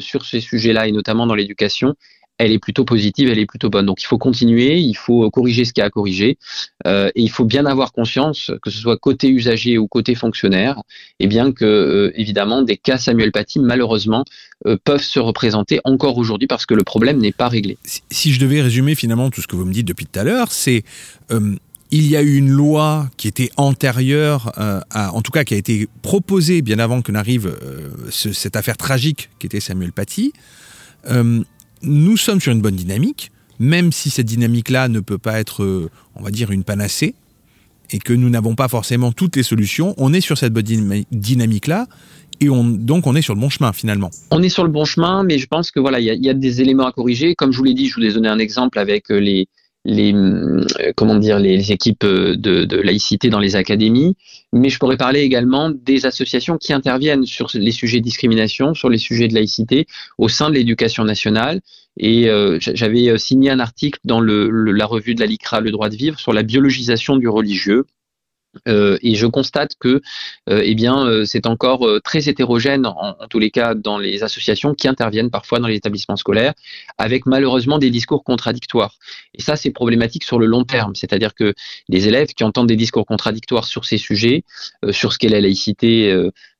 sur 0.00 0.24
ces 0.24 0.40
sujets-là 0.40 0.86
et 0.86 0.92
notamment 0.92 1.26
dans 1.26 1.34
l'éducation 1.34 1.94
elle 2.38 2.52
est 2.52 2.58
plutôt 2.58 2.84
positive, 2.84 3.30
elle 3.30 3.38
est 3.38 3.46
plutôt 3.46 3.70
bonne. 3.70 3.86
Donc 3.86 4.02
il 4.02 4.06
faut 4.06 4.18
continuer, 4.18 4.78
il 4.78 4.94
faut 4.94 5.30
corriger 5.30 5.64
ce 5.64 5.72
qu'il 5.72 5.80
y 5.80 5.84
a 5.84 5.86
à 5.86 5.90
corriger, 5.90 6.38
euh, 6.86 7.08
et 7.14 7.22
il 7.22 7.30
faut 7.30 7.44
bien 7.44 7.66
avoir 7.66 7.92
conscience, 7.92 8.50
que 8.62 8.70
ce 8.70 8.78
soit 8.78 8.96
côté 8.96 9.28
usager 9.28 9.78
ou 9.78 9.86
côté 9.86 10.14
fonctionnaire, 10.14 10.78
et 11.20 11.24
eh 11.24 11.26
bien 11.26 11.52
que 11.52 11.64
euh, 11.64 12.12
évidemment 12.14 12.62
des 12.62 12.76
cas 12.76 12.98
Samuel 12.98 13.32
Paty 13.32 13.60
malheureusement 13.60 14.24
euh, 14.66 14.76
peuvent 14.82 15.02
se 15.02 15.20
représenter 15.20 15.80
encore 15.84 16.18
aujourd'hui 16.18 16.48
parce 16.48 16.66
que 16.66 16.74
le 16.74 16.84
problème 16.84 17.18
n'est 17.18 17.32
pas 17.32 17.48
réglé. 17.48 17.78
Si, 18.10 18.32
je 18.32 18.40
devais 18.40 18.60
résumer 18.60 18.94
finalement 18.94 19.30
tout 19.30 19.40
ce 19.40 19.46
que 19.46 19.56
vous 19.56 19.64
me 19.64 19.72
dites 19.72 19.86
depuis 19.86 20.06
tout 20.06 20.18
à 20.18 20.24
l'heure, 20.24 20.52
c'est 20.52 20.84
il 21.94 22.06
y 22.06 22.16
a 22.16 22.22
eu 22.22 22.36
une 22.36 22.50
loi 22.50 23.08
qui 23.16 23.28
était 23.28 23.50
antérieure, 23.56 24.52
à, 24.56 25.12
en 25.14 25.22
tout 25.22 25.30
cas 25.30 25.44
qui 25.44 25.54
a 25.54 25.56
été 25.56 25.88
proposée 26.00 26.62
bien 26.62 26.78
avant 26.78 27.02
que 27.02 27.12
n'arrive 27.12 27.54
cette 28.10 28.56
affaire 28.56 28.76
tragique 28.76 29.30
qui 29.38 29.46
était 29.46 29.60
Samuel 29.60 29.92
Paty 29.92 30.32
nous 31.82 32.16
sommes 32.16 32.40
sur 32.40 32.52
une 32.52 32.60
bonne 32.60 32.76
dynamique, 32.76 33.30
même 33.58 33.92
si 33.92 34.10
cette 34.10 34.26
dynamique-là 34.26 34.88
ne 34.88 35.00
peut 35.00 35.18
pas 35.18 35.38
être, 35.38 35.62
euh, 35.62 35.90
on 36.16 36.22
va 36.22 36.30
dire, 36.30 36.50
une 36.50 36.64
panacée, 36.64 37.14
et 37.90 37.98
que 37.98 38.12
nous 38.12 38.30
n'avons 38.30 38.54
pas 38.54 38.68
forcément 38.68 39.12
toutes 39.12 39.36
les 39.36 39.42
solutions, 39.42 39.94
on 39.98 40.12
est 40.12 40.20
sur 40.20 40.38
cette 40.38 40.52
bonne 40.52 41.04
dynamique-là, 41.10 41.86
et 42.40 42.48
on, 42.48 42.64
donc 42.64 43.06
on 43.06 43.14
est 43.14 43.22
sur 43.22 43.34
le 43.34 43.40
bon 43.40 43.50
chemin 43.50 43.72
finalement. 43.72 44.10
On 44.30 44.42
est 44.42 44.48
sur 44.48 44.64
le 44.64 44.70
bon 44.70 44.84
chemin, 44.84 45.22
mais 45.22 45.38
je 45.38 45.46
pense 45.46 45.70
que 45.70 45.78
voilà, 45.78 46.00
il 46.00 46.06
y, 46.06 46.28
a, 46.28 46.34
des 46.34 46.60
éléments 46.60 46.86
à 46.86 46.92
corriger. 46.92 47.34
Comme 47.34 47.52
je 47.52 47.58
vous 47.58 47.64
l'ai 47.64 47.74
dit, 47.74 47.88
je 47.88 47.96
vous 47.96 48.04
ai 48.04 48.12
donné 48.12 48.28
un 48.28 48.38
exemple 48.38 48.78
avec 48.78 49.10
euh, 49.10 49.18
les, 49.18 49.48
les 49.84 50.14
euh, 50.14 50.64
comment 50.96 51.16
dire 51.16 51.38
les 51.38 51.72
équipes 51.72 52.04
de, 52.04 52.34
de, 52.34 52.76
laïcité 52.80 53.30
dans 53.30 53.40
les 53.40 53.56
académies, 53.56 54.16
mais 54.52 54.68
je 54.68 54.78
pourrais 54.78 54.96
parler 54.96 55.20
également 55.20 55.70
des 55.70 56.06
associations 56.06 56.56
qui 56.56 56.72
interviennent 56.72 57.26
sur 57.26 57.48
les 57.54 57.72
sujets 57.72 57.98
de 57.98 58.04
discrimination, 58.04 58.74
sur 58.74 58.88
les 58.88 58.98
sujets 58.98 59.28
de 59.28 59.34
laïcité 59.34 59.86
au 60.18 60.28
sein 60.28 60.50
de 60.50 60.54
l'éducation 60.54 61.04
nationale. 61.04 61.60
Et 61.98 62.28
euh, 62.30 62.58
j'avais 62.60 63.08
euh, 63.08 63.18
signé 63.18 63.50
un 63.50 63.60
article 63.60 64.00
dans 64.04 64.20
le, 64.20 64.48
la 64.50 64.86
revue 64.86 65.14
de 65.14 65.20
la 65.20 65.26
LICRA, 65.26 65.60
Le 65.60 65.70
droit 65.70 65.88
de 65.90 65.96
vivre, 65.96 66.18
sur 66.18 66.32
la 66.32 66.42
biologisation 66.42 67.16
du 67.16 67.28
religieux. 67.28 67.84
Euh, 68.68 68.98
et 69.02 69.14
je 69.14 69.26
constate 69.26 69.74
que, 69.78 70.02
euh, 70.50 70.62
eh 70.62 70.74
bien, 70.74 71.06
euh, 71.06 71.24
c'est 71.24 71.46
encore 71.46 71.86
très 72.04 72.28
hétérogène 72.28 72.86
en, 72.86 73.14
tous 73.28 73.38
les 73.38 73.50
cas 73.50 73.74
dans 73.74 73.98
les 73.98 74.22
associations 74.22 74.74
qui 74.74 74.88
interviennent 74.88 75.30
parfois 75.30 75.58
dans 75.58 75.68
les 75.68 75.76
établissements 75.76 76.16
scolaires, 76.16 76.52
avec 76.98 77.26
malheureusement 77.26 77.78
des 77.78 77.90
discours 77.90 78.24
contradictoires. 78.24 78.96
Et 79.34 79.42
ça, 79.42 79.56
c'est 79.56 79.70
problématique 79.70 80.24
sur 80.24 80.38
le 80.38 80.46
long 80.46 80.64
terme, 80.64 80.94
c'est-à-dire 80.94 81.34
que 81.34 81.54
les 81.88 82.08
élèves 82.08 82.28
qui 82.28 82.44
entendent 82.44 82.68
des 82.68 82.76
discours 82.76 83.06
contradictoires 83.06 83.64
sur 83.64 83.84
ces 83.84 83.98
sujets, 83.98 84.44
sur 84.90 85.12
ce 85.12 85.18
qu'est 85.18 85.28
la 85.28 85.40
laïcité 85.40 86.14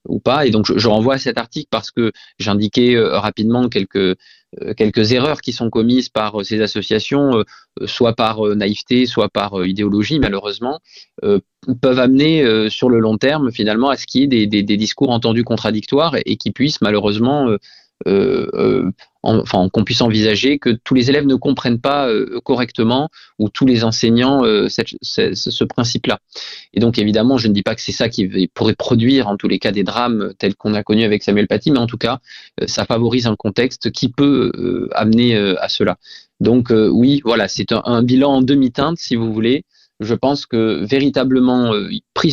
ou 0.09 0.19
pas, 0.19 0.47
et 0.47 0.51
donc 0.51 0.67
je, 0.67 0.89
renvoie 0.89 1.15
à 1.15 1.19
cet 1.19 1.39
article 1.39 1.69
parce 1.71 1.91
que 1.91 2.13
j'indiquais 2.39 2.99
rapidement 2.99 3.69
quelques 3.69 4.17
quelques 4.77 5.13
erreurs 5.13 5.41
qui 5.41 5.53
sont 5.53 5.71
commises 5.71 6.09
par 6.09 6.45
ces 6.45 6.61
associations, 6.61 7.45
soit 7.87 8.15
par 8.15 8.43
naïveté, 8.55 9.07
soit 9.07 9.29
par 9.29 9.65
idéologie, 9.65 10.19
malheureusement, 10.19 10.81
peuvent 11.81 11.99
amener 11.99 12.69
sur 12.71 12.89
le 12.89 12.99
long 12.99 13.19
terme 13.19 13.53
finalement 13.53 13.89
à 13.89 13.97
ce 13.97 14.07
qu'il 14.07 14.23
y 14.23 14.25
ait 14.25 14.47
des, 14.47 14.63
des, 14.63 14.77
discours 14.77 15.11
entendus 15.11 15.45
contradictoires 15.45 16.17
et, 16.27 16.37
qui 16.37 16.51
puissent 16.51 16.81
malheureusement 16.81 17.57
euh, 18.07 18.49
euh, 18.55 18.91
enfin 19.25 19.69
qu'on 19.69 19.85
puisse 19.85 20.01
envisager 20.01 20.59
que 20.59 20.71
tous 20.71 20.95
les 20.95 21.09
élèves 21.09 21.27
ne 21.27 21.37
comprennent 21.37 21.81
pas 21.81 22.09
euh, 22.09 22.41
correctement 22.43 23.09
ou 23.39 23.49
tous 23.49 23.67
les 23.67 23.85
enseignants 23.85 24.43
ce, 24.43 25.65
principe-là. 25.65 26.19
Et 26.75 26.81
donc 26.81 26.99
évidemment, 26.99 27.39
je 27.39 27.47
ne 27.47 27.53
dis 27.53 27.63
pas 27.63 27.77
que 27.77 27.81
c'est 27.81 27.93
ça 27.93 28.09
qui 28.09 28.49
pourrait 28.53 28.75
produire 28.75 29.29
en 29.29 29.37
tous 29.37 29.47
les 29.47 29.61
cas 29.61 29.71
des 29.71 29.85
drames 29.85 30.33
tels 30.39 30.57
qu'on 30.57 30.75
a 30.75 30.83
connus 30.83 31.05
avec 31.05 31.23
Samuel 31.23 31.47
Paty, 31.47 31.71
mais 31.71 31.79
en 31.79 31.87
tout 31.87 31.99
cas, 31.99 32.19
ça 32.67 32.85
favorise 32.85 33.29
un 33.29 33.37
contexte 33.37 33.93
qui 33.93 34.09
peut 34.09 34.89
amener 34.93 35.37
à 35.37 35.69
cela. 35.69 35.99
Donc 36.41 36.73
oui, 36.73 37.21
voilà, 37.25 37.47
c'est 37.47 37.71
un, 37.71 38.03
bilan 38.03 38.33
en 38.33 38.43
demi-teinte, 38.43 38.99
si 38.99 39.15
vous 39.15 39.33
voulez. 39.33 39.65
Je 40.03 40.15
pense 40.15 40.47
que 40.47 40.85
véritablement, 40.85 41.73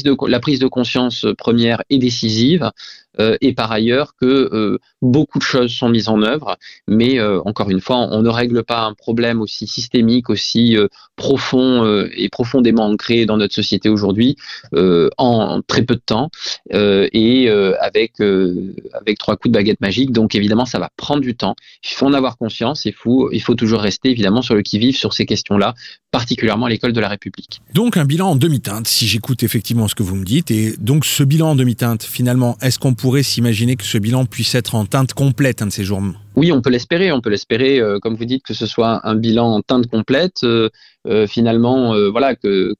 de, 0.03 0.15
la 0.27 0.39
prise 0.39 0.60
de 0.60 0.67
conscience 0.67 1.25
première 1.38 1.84
est 1.89 1.97
décisive. 1.97 2.71
Euh, 3.19 3.37
et 3.41 3.53
par 3.53 3.71
ailleurs 3.71 4.13
que 4.15 4.25
euh, 4.25 4.77
beaucoup 5.01 5.39
de 5.39 5.43
choses 5.43 5.71
sont 5.71 5.89
mises 5.89 6.09
en 6.09 6.21
œuvre, 6.21 6.57
mais 6.87 7.19
euh, 7.19 7.41
encore 7.45 7.69
une 7.69 7.81
fois, 7.81 7.97
on 7.97 8.21
ne 8.21 8.29
règle 8.29 8.63
pas 8.63 8.81
un 8.81 8.93
problème 8.93 9.41
aussi 9.41 9.67
systémique, 9.67 10.29
aussi 10.29 10.77
profond 11.15 12.07
et 12.15 12.29
profondément 12.29 12.85
ancré 12.85 13.25
dans 13.25 13.37
notre 13.37 13.53
société 13.53 13.89
aujourd'hui 13.89 14.35
en 14.73 15.61
très 15.67 15.83
peu 15.83 15.95
de 15.95 16.01
temps 16.01 16.29
et 16.71 17.49
avec 17.79 18.19
avec 18.21 19.17
trois 19.17 19.35
coups 19.35 19.51
de 19.51 19.57
baguette 19.57 19.81
magique. 19.81 20.11
Donc 20.11 20.35
évidemment, 20.35 20.65
ça 20.65 20.79
va 20.79 20.89
prendre 20.95 21.21
du 21.21 21.35
temps. 21.35 21.55
Il 21.83 21.93
faut 21.93 22.05
en 22.05 22.13
avoir 22.13 22.37
conscience. 22.37 22.85
Il 22.85 22.93
faut 22.93 23.31
il 23.31 23.41
faut 23.41 23.55
toujours 23.55 23.81
rester 23.81 24.09
évidemment 24.09 24.41
sur 24.41 24.55
le 24.55 24.61
qui 24.61 24.79
vive 24.79 24.95
sur 24.95 25.13
ces 25.13 25.25
questions-là, 25.25 25.73
particulièrement 26.11 26.67
à 26.67 26.69
l'école 26.69 26.93
de 26.93 26.99
la 26.99 27.09
République. 27.09 27.61
Donc 27.73 27.97
un 27.97 28.05
bilan 28.05 28.29
en 28.29 28.35
demi-teinte, 28.35 28.87
si 28.87 29.07
j'écoute 29.07 29.43
effectivement 29.43 29.87
ce 29.87 29.95
que 29.95 30.03
vous 30.03 30.15
me 30.15 30.25
dites, 30.25 30.51
et 30.51 30.75
donc 30.77 31.05
ce 31.05 31.23
bilan 31.23 31.51
en 31.51 31.55
demi-teinte, 31.55 32.03
finalement, 32.03 32.57
est-ce 32.61 32.79
qu'on 32.79 32.93
pourrait 32.99 33.23
s'imaginer 33.23 33.77
que 33.77 33.85
ce 33.85 33.97
bilan 33.97 34.25
puisse 34.25 34.55
être 34.55 34.75
en 34.75 34.85
teinte 34.85 35.13
complète 35.13 35.62
un 35.62 35.67
de 35.67 35.71
ces 35.71 35.85
jours 35.85 36.01
oui, 36.35 36.51
on 36.51 36.61
peut 36.61 36.69
l'espérer. 36.69 37.11
On 37.11 37.21
peut 37.21 37.29
l'espérer, 37.29 37.79
euh, 37.79 37.99
comme 37.99 38.15
vous 38.15 38.25
dites, 38.25 38.43
que 38.43 38.53
ce 38.53 38.65
soit 38.65 39.05
un 39.07 39.15
bilan 39.15 39.55
en 39.55 39.61
teinte 39.61 39.87
complète. 39.87 40.43
Euh, 40.43 40.69
euh, 41.07 41.27
finalement, 41.27 41.95
voilà, 42.11 42.35
que, 42.35 42.75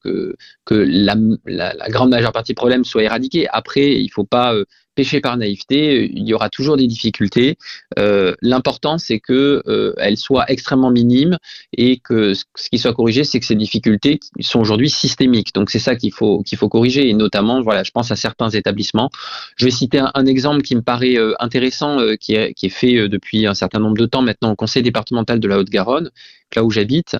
la, 0.70 1.14
grande 1.88 2.10
majeure 2.10 2.32
partie 2.32 2.52
du 2.52 2.56
problème 2.56 2.84
soit 2.84 3.02
éradiquée. 3.02 3.48
Après, 3.48 3.94
il 4.00 4.04
ne 4.04 4.10
faut 4.10 4.24
pas 4.24 4.54
pécher 4.96 5.20
par 5.20 5.36
naïveté, 5.36 6.10
il 6.12 6.28
y 6.28 6.34
aura 6.34 6.50
toujours 6.50 6.76
des 6.76 6.86
difficultés. 6.86 7.56
L'important, 7.96 8.98
c'est 8.98 9.20
que 9.20 9.62
elles 9.96 10.18
soient 10.18 10.44
extrêmement 10.50 10.90
minimes 10.90 11.38
et 11.76 11.98
que 11.98 12.34
ce 12.34 12.44
qui 12.70 12.78
soit 12.78 12.92
corrigé, 12.92 13.24
c'est 13.24 13.40
que 13.40 13.46
ces 13.46 13.54
difficultés 13.54 14.20
sont 14.40 14.60
aujourd'hui 14.60 14.90
systémiques. 14.90 15.54
Donc 15.54 15.70
c'est 15.70 15.78
ça 15.78 15.96
qu'il 15.96 16.12
faut 16.12 16.42
qu'il 16.42 16.58
faut 16.58 16.68
corriger 16.68 17.08
et 17.08 17.14
notamment, 17.14 17.62
voilà, 17.62 17.82
je 17.82 17.90
pense 17.90 18.10
à 18.10 18.16
certains 18.16 18.50
établissements. 18.50 19.10
Je 19.56 19.64
vais 19.64 19.70
citer 19.70 20.02
un, 20.14 20.26
exemple 20.26 20.60
qui 20.60 20.76
me 20.76 20.82
paraît 20.82 21.16
intéressant, 21.40 21.98
qui 22.20 22.34
est 22.34 22.68
fait 22.68 23.08
depuis 23.08 23.39
un 23.46 23.54
certain 23.54 23.78
nombre 23.78 23.96
de 23.96 24.06
temps 24.06 24.22
maintenant 24.22 24.52
au 24.52 24.56
Conseil 24.56 24.82
départemental 24.82 25.40
de 25.40 25.48
la 25.48 25.58
Haute-Garonne, 25.58 26.10
là 26.56 26.64
où 26.64 26.70
j'habite, 26.70 27.16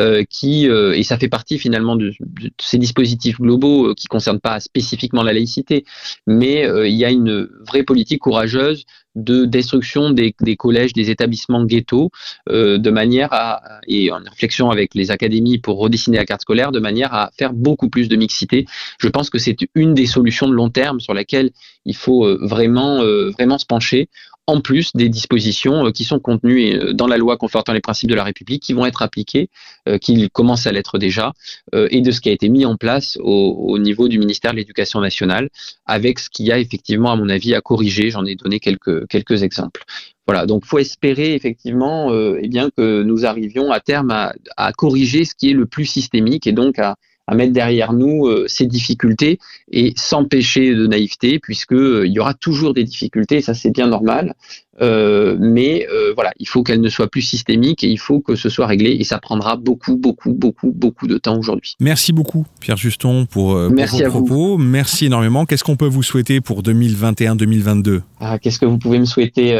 euh, 0.00 0.24
qui 0.28 0.68
euh, 0.68 0.92
et 0.96 1.02
ça 1.02 1.18
fait 1.18 1.28
partie 1.28 1.58
finalement 1.58 1.96
de, 1.96 2.12
ces 2.60 2.78
dispositifs 2.78 3.40
globaux 3.40 3.88
euh, 3.88 3.94
qui 3.94 4.06
concernent 4.06 4.40
pas 4.40 4.60
spécifiquement 4.60 5.22
la 5.22 5.32
laïcité, 5.32 5.84
mais 6.26 6.68
il 6.84 6.94
y 6.94 7.04
a 7.04 7.10
une 7.10 7.48
vraie 7.66 7.82
politique 7.82 8.20
courageuse 8.20 8.84
de 9.14 9.44
destruction 9.44 10.10
des, 10.10 10.34
des 10.40 10.56
collèges, 10.56 10.94
des 10.94 11.10
établissements 11.10 11.64
ghettos, 11.64 12.10
de 12.48 12.90
manière 12.90 13.28
à 13.32 13.62
et 13.86 14.10
en 14.10 14.20
réflexion 14.30 14.70
avec 14.70 14.94
les 14.94 15.10
académies 15.10 15.58
pour 15.58 15.78
redessiner 15.78 16.16
la 16.16 16.24
carte 16.24 16.42
scolaire, 16.42 16.72
de 16.72 16.80
manière 16.80 17.12
à 17.12 17.30
faire 17.36 17.52
beaucoup 17.52 17.90
plus 17.90 18.08
de 18.08 18.16
mixité. 18.16 18.64
Je 18.98 19.08
pense 19.08 19.28
que 19.28 19.38
c'est 19.38 19.56
une 19.74 19.94
des 19.94 20.06
solutions 20.06 20.48
de 20.48 20.54
long 20.54 20.70
terme 20.70 21.00
sur 21.00 21.14
laquelle 21.14 21.50
il 21.84 21.96
faut 21.96 22.38
vraiment 22.38 23.02
vraiment 23.32 23.58
se 23.58 23.66
pencher 23.66 24.08
en 24.46 24.60
plus 24.60 24.92
des 24.94 25.08
dispositions 25.08 25.86
euh, 25.86 25.90
qui 25.90 26.04
sont 26.04 26.18
contenues 26.18 26.74
euh, 26.74 26.92
dans 26.92 27.06
la 27.06 27.16
loi 27.16 27.36
confortant 27.36 27.72
les 27.72 27.80
principes 27.80 28.10
de 28.10 28.14
la 28.14 28.24
République, 28.24 28.62
qui 28.62 28.72
vont 28.72 28.86
être 28.86 29.02
appliquées, 29.02 29.48
euh, 29.88 29.98
qui 29.98 30.28
commencent 30.30 30.66
à 30.66 30.72
l'être 30.72 30.98
déjà, 30.98 31.32
et 31.72 32.00
de 32.00 32.10
ce 32.10 32.20
qui 32.20 32.28
a 32.28 32.32
été 32.32 32.48
mis 32.48 32.64
en 32.64 32.76
place 32.76 33.18
au, 33.20 33.78
niveau 33.78 34.08
du 34.08 34.18
ministère 34.18 34.52
de 34.52 34.56
l'Éducation 34.56 35.00
nationale, 35.00 35.48
avec 35.86 36.18
ce 36.18 36.28
qu'il 36.28 36.46
y 36.46 36.52
a 36.52 36.58
effectivement, 36.58 37.12
à 37.12 37.16
mon 37.16 37.28
avis, 37.28 37.54
à 37.54 37.60
corriger. 37.60 38.10
J'en 38.10 38.24
ai 38.24 38.34
donné 38.34 38.60
quelques, 38.60 39.06
quelques 39.08 39.42
exemples. 39.42 39.84
Voilà, 40.26 40.46
donc 40.46 40.64
faut 40.64 40.78
espérer 40.78 41.34
effectivement 41.34 42.12
eh 42.12 42.48
bien 42.48 42.70
que 42.76 43.02
nous 43.02 43.24
arrivions 43.26 43.72
à 43.72 43.80
terme 43.80 44.10
à, 44.10 44.72
corriger 44.72 45.24
ce 45.24 45.34
qui 45.34 45.50
est 45.50 45.54
le 45.54 45.66
plus 45.66 45.86
systémique 45.86 46.46
et 46.46 46.52
donc 46.52 46.78
à, 46.78 46.96
à 47.32 47.34
mettre 47.34 47.52
derrière 47.52 47.92
nous 47.92 48.28
ces 48.46 48.66
difficultés 48.66 49.38
et 49.70 49.94
s'empêcher 49.96 50.74
de 50.74 50.86
naïveté, 50.86 51.38
puisque 51.38 51.72
il 51.72 52.12
y 52.12 52.20
aura 52.20 52.34
toujours 52.34 52.74
des 52.74 52.84
difficultés, 52.84 53.40
ça 53.40 53.54
c'est 53.54 53.70
bien 53.70 53.86
normal. 53.86 54.34
Euh, 54.80 55.36
mais 55.38 55.86
euh, 55.92 56.12
voilà, 56.14 56.32
il 56.38 56.48
faut 56.48 56.62
qu'elle 56.62 56.80
ne 56.80 56.88
soit 56.88 57.08
plus 57.08 57.20
systémique 57.20 57.84
et 57.84 57.88
il 57.88 57.98
faut 57.98 58.20
que 58.20 58.36
ce 58.36 58.48
soit 58.48 58.66
réglé 58.66 58.96
et 58.98 59.04
ça 59.04 59.18
prendra 59.18 59.56
beaucoup, 59.56 59.96
beaucoup, 59.96 60.32
beaucoup, 60.32 60.72
beaucoup 60.72 61.06
de 61.06 61.18
temps 61.18 61.38
aujourd'hui. 61.38 61.74
Merci 61.78 62.12
beaucoup 62.12 62.46
Pierre 62.60 62.78
Juston 62.78 63.26
pour, 63.26 63.54
euh, 63.54 63.68
vos 63.68 64.04
propos. 64.08 64.58
Merci 64.58 65.06
énormément. 65.06 65.44
Qu'est-ce 65.44 65.64
qu'on 65.64 65.76
peut 65.76 65.86
vous 65.86 66.02
souhaiter 66.02 66.40
pour 66.40 66.62
2021-2022 66.62 68.00
ah, 68.20 68.38
Qu'est-ce 68.38 68.58
que 68.58 68.64
vous 68.64 68.78
pouvez 68.78 68.98
me 68.98 69.04
souhaiter 69.04 69.52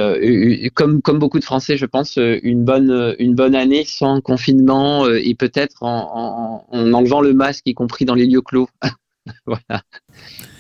comme, 0.74 1.02
comme 1.02 1.18
beaucoup 1.18 1.38
de 1.38 1.44
Français, 1.44 1.76
je 1.76 1.86
pense, 1.86 2.16
une 2.16 2.64
bonne, 2.64 3.14
une 3.18 3.34
bonne 3.34 3.54
année 3.54 3.84
sans 3.86 4.20
confinement 4.20 5.06
et 5.08 5.34
peut-être 5.34 5.82
en, 5.82 6.64
en 6.70 6.92
enlevant 6.92 7.20
le 7.20 7.34
masque, 7.34 7.62
y 7.66 7.74
compris 7.74 8.06
dans 8.06 8.14
les 8.14 8.26
lieux 8.26 8.40
clos. 8.40 8.68
voilà 9.46 9.82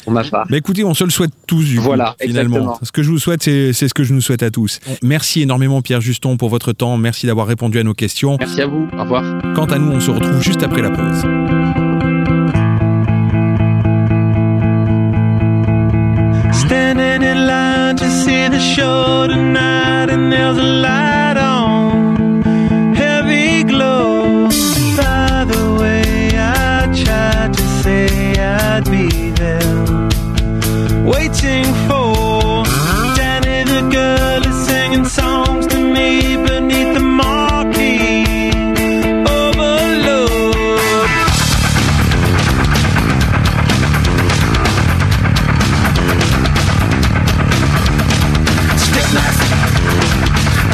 pour 0.02 0.12
ma 0.12 0.24
part. 0.24 0.46
Mais 0.50 0.58
écoutez, 0.58 0.84
on 0.84 0.94
se 0.94 1.04
le 1.04 1.10
souhaite 1.10 1.32
tous, 1.46 1.64
du 1.64 1.78
voilà, 1.78 2.14
finalement. 2.20 2.78
Ce 2.82 2.92
que 2.92 3.02
je 3.02 3.10
vous 3.10 3.18
souhaite, 3.18 3.42
c'est 3.42 3.72
ce 3.72 3.94
que 3.94 4.04
je 4.04 4.12
nous 4.14 4.20
souhaite 4.20 4.42
à 4.42 4.50
tous. 4.50 4.80
Merci 5.02 5.42
énormément, 5.42 5.82
Pierre 5.82 6.00
Juston, 6.00 6.36
pour 6.36 6.48
votre 6.48 6.72
temps. 6.72 6.96
Merci 6.96 7.26
d'avoir 7.26 7.46
répondu 7.46 7.78
à 7.78 7.82
nos 7.84 7.94
questions. 7.94 8.36
Merci 8.38 8.62
à 8.62 8.66
vous. 8.66 8.88
Au 8.96 9.02
revoir. 9.02 9.24
Quant 9.54 9.66
à 9.66 9.78
nous, 9.78 9.92
on 9.92 10.00
se 10.00 10.10
retrouve 10.10 10.40
juste 10.42 10.62
après 10.62 10.82
la 10.82 10.90
pause. 10.90 11.24
Standing 16.52 17.22
in 17.22 17.46
line 17.46 17.96
to 17.96 18.08
see 18.08 18.48
the 18.48 18.60
show 18.60 19.26
tonight, 19.26 20.10
and 20.10 20.30
there's 20.30 20.58
a 20.58 20.62
light 20.62 21.36
on, 21.38 21.51
waiting 31.52 31.74
for. 31.88 32.64
Danny 33.16 33.64
the 33.64 33.82
girl 33.90 34.40
is 34.50 34.66
singing 34.66 35.04
songs 35.04 35.66
to 35.66 35.78
me 35.78 36.36
beneath 36.36 36.94
the 36.94 37.00
marquee. 37.00 38.50
Overload. 39.38 41.08
Stick 48.84 49.08
knife, 49.16 49.40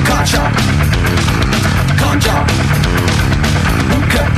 car 0.09 0.25
chop, 0.31 0.53
job, 2.25 2.47
hookah. 3.93 4.29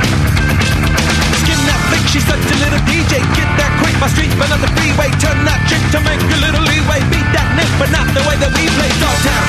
Skin 1.41 1.59
that 1.67 1.81
flick, 1.87 2.05
she's 2.11 2.25
such 2.31 2.45
a 2.55 2.57
little 2.63 2.83
DJ. 2.89 3.13
Get 3.37 3.49
that 3.59 3.71
quick, 3.81 3.95
my 4.01 4.07
street, 4.07 4.33
but 4.39 4.51
on 4.51 4.59
the 4.61 4.71
freeway. 4.75 5.09
Chick 5.21 5.50
to 5.91 5.99
make 6.07 6.21
a 6.21 6.39
little 6.39 6.63
leeway. 6.63 7.03
Beat 7.11 7.27
that 7.35 7.51
nick, 7.59 7.67
but 7.75 7.91
not 7.91 8.07
the 8.15 8.23
way 8.23 8.39
that 8.39 8.51
we 8.55 8.63
play. 8.79 8.87
Dogtown, 9.03 9.47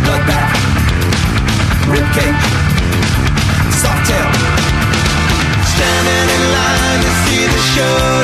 bloodbath, 0.00 0.52
ribcage, 1.92 2.44
soft 3.68 4.08
tail. 4.08 4.30
Standing 5.76 6.26
in 6.32 6.42
line 6.56 7.00
to 7.04 7.12
see 7.28 7.44
the 7.44 7.60
show 7.76 8.23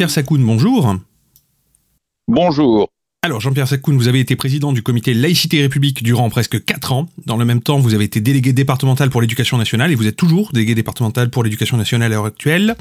Jean-Pierre 0.00 0.14
Sacoun, 0.14 0.42
bonjour. 0.42 0.96
Bonjour. 2.26 2.88
Alors 3.20 3.42
Jean-Pierre 3.42 3.68
Sacoun, 3.68 3.98
vous 3.98 4.08
avez 4.08 4.20
été 4.20 4.34
président 4.34 4.72
du 4.72 4.82
comité 4.82 5.12
Laïcité 5.12 5.58
et 5.58 5.60
République 5.60 6.02
durant 6.02 6.30
presque 6.30 6.64
4 6.64 6.92
ans. 6.92 7.10
Dans 7.26 7.36
le 7.36 7.44
même 7.44 7.60
temps, 7.60 7.78
vous 7.78 7.92
avez 7.92 8.04
été 8.04 8.22
délégué 8.22 8.54
départemental 8.54 9.10
pour 9.10 9.20
l'éducation 9.20 9.58
nationale 9.58 9.92
et 9.92 9.94
vous 9.94 10.06
êtes 10.06 10.16
toujours 10.16 10.52
délégué 10.54 10.74
départemental 10.74 11.28
pour 11.28 11.44
l'éducation 11.44 11.76
nationale 11.76 12.12
à 12.12 12.14
l'heure 12.14 12.24
actuelle. 12.24 12.76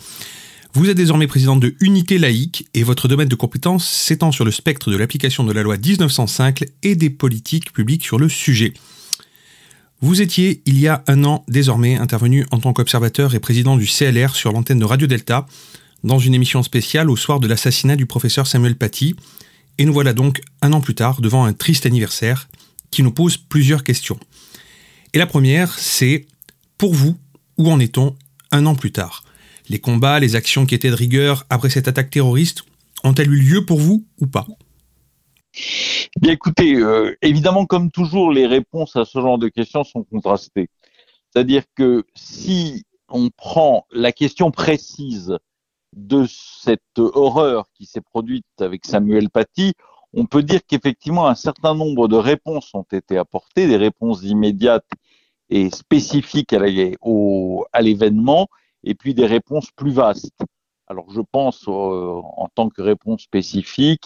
Vous 0.71 0.89
êtes 0.89 0.95
désormais 0.95 1.27
président 1.27 1.57
de 1.57 1.75
Unité 1.81 2.19
laïque 2.19 2.69
et 2.73 2.83
votre 2.83 3.09
domaine 3.09 3.27
de 3.27 3.35
compétence 3.35 3.85
s'étend 3.85 4.31
sur 4.31 4.45
le 4.45 4.51
spectre 4.51 4.89
de 4.89 4.95
l'application 4.95 5.43
de 5.43 5.51
la 5.51 5.61
loi 5.61 5.75
1905 5.75 6.63
et 6.83 6.95
des 6.95 7.09
politiques 7.09 7.73
publiques 7.73 8.05
sur 8.05 8.17
le 8.17 8.29
sujet. 8.29 8.73
Vous 9.99 10.21
étiez, 10.21 10.61
il 10.65 10.79
y 10.79 10.87
a 10.87 11.03
un 11.07 11.25
an 11.25 11.43
désormais, 11.49 11.97
intervenu 11.97 12.45
en 12.51 12.59
tant 12.59 12.71
qu'observateur 12.71 13.35
et 13.35 13.41
président 13.41 13.75
du 13.75 13.87
CLR 13.87 14.33
sur 14.35 14.53
l'antenne 14.53 14.79
de 14.79 14.85
Radio 14.85 15.05
Delta, 15.05 15.47
dans 16.03 16.19
une 16.19 16.33
émission 16.33 16.63
spéciale 16.63 17.09
au 17.09 17.15
soir 17.15 17.39
de 17.39 17.47
l'assassinat 17.47 17.95
du 17.95 18.05
professeur 18.05 18.47
Samuel 18.47 18.75
Paty, 18.75 19.15
et 19.77 19.85
nous 19.85 19.93
voilà 19.93 20.13
donc 20.13 20.41
un 20.61 20.73
an 20.73 20.81
plus 20.81 20.95
tard 20.95 21.21
devant 21.21 21.45
un 21.45 21.53
triste 21.53 21.85
anniversaire 21.85 22.47
qui 22.91 23.03
nous 23.03 23.11
pose 23.11 23.37
plusieurs 23.37 23.83
questions. 23.83 24.19
Et 25.13 25.17
la 25.17 25.25
première, 25.25 25.77
c'est, 25.77 26.27
pour 26.77 26.93
vous, 26.93 27.17
où 27.57 27.69
en 27.69 27.79
est-on 27.79 28.15
un 28.51 28.65
an 28.65 28.75
plus 28.75 28.91
tard? 28.91 29.23
Les 29.69 29.79
combats, 29.79 30.19
les 30.19 30.35
actions 30.35 30.65
qui 30.65 30.75
étaient 30.75 30.89
de 30.89 30.95
rigueur 30.95 31.45
après 31.49 31.69
cette 31.69 31.87
attaque 31.87 32.09
terroriste, 32.09 32.63
ont-elles 33.03 33.31
eu 33.31 33.39
lieu 33.39 33.65
pour 33.65 33.79
vous 33.79 34.05
ou 34.19 34.27
pas? 34.27 34.47
Bien 36.21 36.33
écoutez, 36.33 36.75
euh, 36.75 37.15
évidemment, 37.21 37.65
comme 37.65 37.91
toujours, 37.91 38.31
les 38.31 38.47
réponses 38.47 38.95
à 38.95 39.05
ce 39.05 39.19
genre 39.19 39.37
de 39.37 39.47
questions 39.47 39.83
sont 39.83 40.03
contrastées. 40.03 40.69
C'est-à-dire 41.31 41.63
que 41.75 42.05
si 42.15 42.83
on 43.09 43.29
prend 43.29 43.85
la 43.91 44.11
question 44.11 44.51
précise 44.51 45.37
de 45.93 46.25
cette 46.27 46.99
horreur 46.99 47.65
qui 47.73 47.85
s'est 47.85 48.01
produite 48.01 48.45
avec 48.59 48.85
Samuel 48.85 49.29
Paty, 49.29 49.73
on 50.13 50.25
peut 50.25 50.43
dire 50.43 50.61
qu'effectivement 50.67 51.27
un 51.27 51.35
certain 51.35 51.75
nombre 51.75 52.07
de 52.07 52.15
réponses 52.15 52.73
ont 52.73 52.85
été 52.91 53.17
apportées, 53.17 53.67
des 53.67 53.77
réponses 53.77 54.23
immédiates 54.23 54.89
et 55.49 55.69
spécifiques 55.69 56.53
à 56.53 57.81
l'événement, 57.81 58.47
et 58.83 58.95
puis 58.95 59.13
des 59.13 59.25
réponses 59.25 59.71
plus 59.71 59.91
vastes. 59.91 60.41
Alors 60.87 61.09
je 61.11 61.21
pense 61.21 61.67
euh, 61.67 62.21
en 62.37 62.47
tant 62.53 62.69
que 62.69 62.81
réponse 62.81 63.21
spécifique 63.21 64.05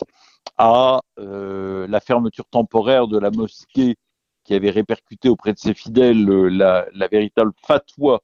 à 0.58 1.02
euh, 1.20 1.88
la 1.88 2.00
fermeture 2.00 2.46
temporaire 2.50 3.08
de 3.08 3.18
la 3.18 3.32
mosquée 3.32 3.96
qui 4.44 4.54
avait 4.54 4.70
répercuté 4.70 5.30
auprès 5.30 5.54
de 5.54 5.60
ses 5.60 5.74
fidèles 5.74 6.30
euh, 6.30 6.50
la, 6.50 6.86
la, 6.94 7.08
véritable 7.08 7.54
fatwa 7.66 8.22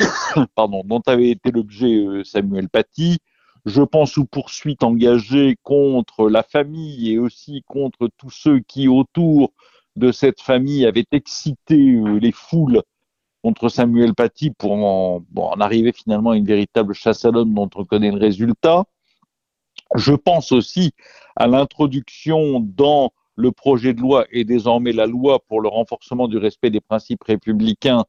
pardon, 0.54 0.82
dont 0.84 1.02
avait 1.06 1.30
été 1.30 1.50
l'objet 1.50 1.94
euh, 1.94 2.24
Samuel 2.24 2.68
Paty. 2.68 3.18
Je 3.64 3.82
pense 3.82 4.18
aux 4.18 4.24
poursuites 4.24 4.82
engagées 4.82 5.56
contre 5.62 6.28
la 6.28 6.42
famille 6.42 7.12
et 7.12 7.18
aussi 7.18 7.62
contre 7.66 8.08
tous 8.18 8.30
ceux 8.30 8.60
qui, 8.60 8.88
autour 8.88 9.52
de 9.96 10.12
cette 10.12 10.40
famille, 10.40 10.84
avaient 10.84 11.06
excité 11.12 11.76
euh, 11.76 12.18
les 12.18 12.32
foules 12.32 12.82
contre 13.42 13.68
Samuel 13.68 14.14
Paty 14.14 14.50
pour 14.50 14.72
en, 14.72 15.24
en 15.36 15.60
arriver 15.60 15.92
finalement 15.92 16.30
à 16.30 16.36
une 16.36 16.46
véritable 16.46 16.94
chasse 16.94 17.24
à 17.24 17.30
l'homme 17.30 17.54
dont 17.54 17.70
on 17.74 17.84
connaît 17.84 18.10
le 18.10 18.18
résultat. 18.18 18.84
Je 19.94 20.14
pense 20.14 20.50
aussi 20.52 20.92
à 21.36 21.46
l'introduction 21.46 22.60
dans 22.60 23.12
le 23.36 23.52
projet 23.52 23.92
de 23.94 24.00
loi 24.00 24.26
et 24.30 24.44
désormais 24.44 24.92
la 24.92 25.06
loi 25.06 25.40
pour 25.40 25.60
le 25.60 25.68
renforcement 25.68 26.28
du 26.28 26.38
respect 26.38 26.70
des 26.70 26.80
principes 26.80 27.22
républicains 27.24 28.04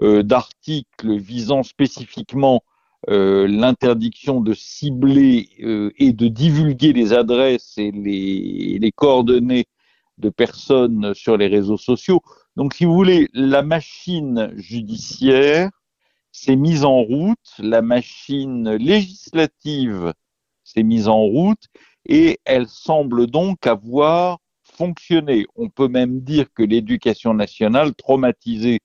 d'articles 0.00 1.18
visant 1.18 1.62
spécifiquement 1.62 2.62
euh, 3.08 3.46
l'interdiction 3.48 4.42
de 4.42 4.52
cibler 4.52 5.48
euh, 5.62 5.90
et 5.96 6.12
de 6.12 6.28
divulguer 6.28 6.92
les 6.92 7.14
adresses 7.14 7.72
et 7.78 7.92
les, 7.92 8.78
les, 8.78 8.92
coordonnées 8.92 9.64
de 10.18 10.28
personnes 10.28 11.14
sur 11.14 11.38
les 11.38 11.46
réseaux 11.46 11.78
sociaux. 11.78 12.20
Donc, 12.56 12.74
si 12.74 12.84
vous 12.84 12.92
voulez, 12.92 13.30
la 13.32 13.62
machine 13.62 14.52
judiciaire 14.54 15.70
s'est 16.30 16.56
mise 16.56 16.84
en 16.84 17.00
route, 17.00 17.38
la 17.58 17.80
machine 17.80 18.72
législative 18.72 20.12
s'est 20.62 20.82
mise 20.82 21.08
en 21.08 21.22
route 21.22 21.68
et 22.04 22.38
elle 22.44 22.68
semble 22.68 23.28
donc 23.28 23.66
avoir 23.66 24.40
fonctionné. 24.62 25.46
On 25.56 25.70
peut 25.70 25.88
même 25.88 26.20
dire 26.20 26.52
que 26.52 26.62
l'éducation 26.62 27.32
nationale, 27.32 27.94
traumatisée 27.94 28.80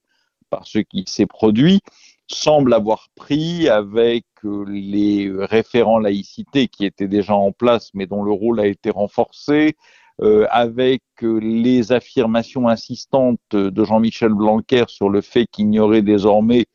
ce 0.63 0.79
qui 0.79 1.03
s'est 1.07 1.25
produit, 1.25 1.81
semble 2.27 2.73
avoir 2.73 3.07
pris 3.15 3.69
avec 3.69 4.25
euh, 4.45 4.65
les 4.67 5.31
référents 5.37 5.99
laïcité 5.99 6.67
qui 6.67 6.85
étaient 6.85 7.07
déjà 7.07 7.35
en 7.35 7.51
place, 7.51 7.91
mais 7.93 8.07
dont 8.07 8.23
le 8.23 8.31
rôle 8.31 8.59
a 8.59 8.65
été 8.67 8.89
renforcé, 8.89 9.75
euh, 10.21 10.47
avec 10.49 11.03
euh, 11.23 11.39
les 11.39 11.91
affirmations 11.91 12.67
insistantes 12.67 13.39
de 13.51 13.83
Jean-Michel 13.83 14.33
Blanquer 14.33 14.85
sur 14.87 15.09
le 15.09 15.21
fait 15.21 15.45
qu'il 15.51 15.69
n'y 15.69 15.79
aurait 15.79 16.01
désormais 16.01 16.65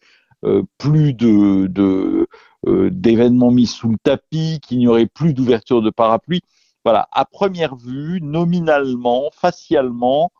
plus 0.79 1.13
d'événements 2.65 3.51
mis 3.51 3.67
sous 3.67 3.91
le 3.91 3.99
tapis, 4.03 4.59
qu'il 4.63 4.79
n'y 4.79 4.87
aurait 4.89 5.05
plus 5.07 5.35
d'ouverture 5.35 5.83
de 5.83 5.91
parapluie. 5.91 6.41
Voilà, 6.83 7.09
à 7.13 7.27
première 7.27 7.77
vue, 7.77 8.21
nominalement, 8.23 9.29
facialement, 9.35 10.33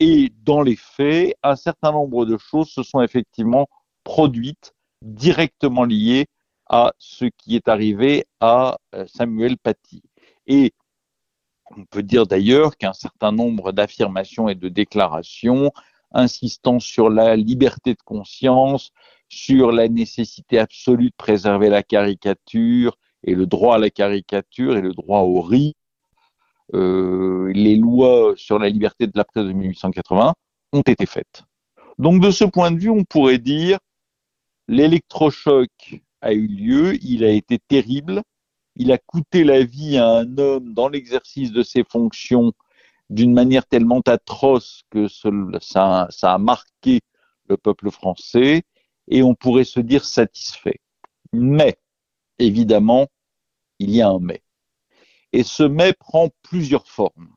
et 0.00 0.32
dans 0.42 0.62
les 0.62 0.76
faits, 0.76 1.36
un 1.42 1.56
certain 1.56 1.92
nombre 1.92 2.26
de 2.26 2.36
choses 2.38 2.68
se 2.70 2.82
sont 2.82 3.00
effectivement 3.00 3.68
produites 4.04 4.74
directement 5.02 5.84
liées 5.84 6.26
à 6.68 6.92
ce 6.98 7.26
qui 7.26 7.56
est 7.56 7.68
arrivé 7.68 8.26
à 8.40 8.78
euh, 8.94 9.06
Samuel 9.06 9.56
Paty. 9.58 10.02
Et 10.46 10.74
on 11.76 11.84
peut 11.84 12.02
dire 12.02 12.26
d'ailleurs 12.26 12.76
qu'un 12.76 12.92
certain 12.92 13.32
nombre 13.32 13.72
d'affirmations 13.72 14.48
et 14.48 14.54
de 14.54 14.68
déclarations 14.68 15.72
insistant 16.12 16.78
sur 16.78 17.10
la 17.10 17.36
liberté 17.36 17.94
de 17.94 18.02
conscience, 18.04 18.92
sur 19.28 19.72
la 19.72 19.88
nécessité 19.88 20.58
absolue 20.58 21.10
de 21.10 21.16
préserver 21.16 21.68
la 21.68 21.82
caricature 21.82 22.96
et 23.24 23.34
le 23.34 23.46
droit 23.46 23.76
à 23.76 23.78
la 23.78 23.90
caricature 23.90 24.76
et 24.76 24.80
le 24.80 24.92
droit 24.92 25.20
au 25.20 25.40
riz, 25.40 25.74
euh, 25.74 25.85
les 26.72 27.76
lois 27.76 28.34
sur 28.36 28.58
la 28.58 28.68
liberté 28.68 29.06
de 29.06 29.12
la 29.14 29.24
presse 29.24 29.46
de 29.46 29.52
1880 29.52 30.34
ont 30.72 30.80
été 30.82 31.06
faites. 31.06 31.44
Donc 31.98 32.20
de 32.22 32.30
ce 32.30 32.44
point 32.44 32.70
de 32.70 32.78
vue, 32.78 32.90
on 32.90 33.04
pourrait 33.04 33.38
dire 33.38 33.78
l'électrochoc 34.68 35.70
a 36.20 36.32
eu 36.32 36.46
lieu, 36.46 36.96
il 37.04 37.24
a 37.24 37.30
été 37.30 37.58
terrible, 37.58 38.22
il 38.74 38.92
a 38.92 38.98
coûté 38.98 39.44
la 39.44 39.64
vie 39.64 39.96
à 39.96 40.08
un 40.08 40.38
homme 40.38 40.74
dans 40.74 40.88
l'exercice 40.88 41.52
de 41.52 41.62
ses 41.62 41.84
fonctions 41.84 42.52
d'une 43.08 43.32
manière 43.32 43.66
tellement 43.66 44.00
atroce 44.00 44.82
que 44.90 45.08
ça, 45.08 46.06
ça 46.10 46.34
a 46.34 46.38
marqué 46.38 47.00
le 47.48 47.56
peuple 47.56 47.90
français 47.90 48.64
et 49.08 49.22
on 49.22 49.34
pourrait 49.34 49.64
se 49.64 49.80
dire 49.80 50.04
satisfait. 50.04 50.80
Mais, 51.32 51.76
évidemment, 52.38 53.06
il 53.78 53.90
y 53.90 54.02
a 54.02 54.08
un 54.08 54.18
mais. 54.18 54.42
Et 55.36 55.42
ce 55.42 55.64
mais 55.64 55.92
prend 55.92 56.30
plusieurs 56.40 56.88
formes. 56.88 57.28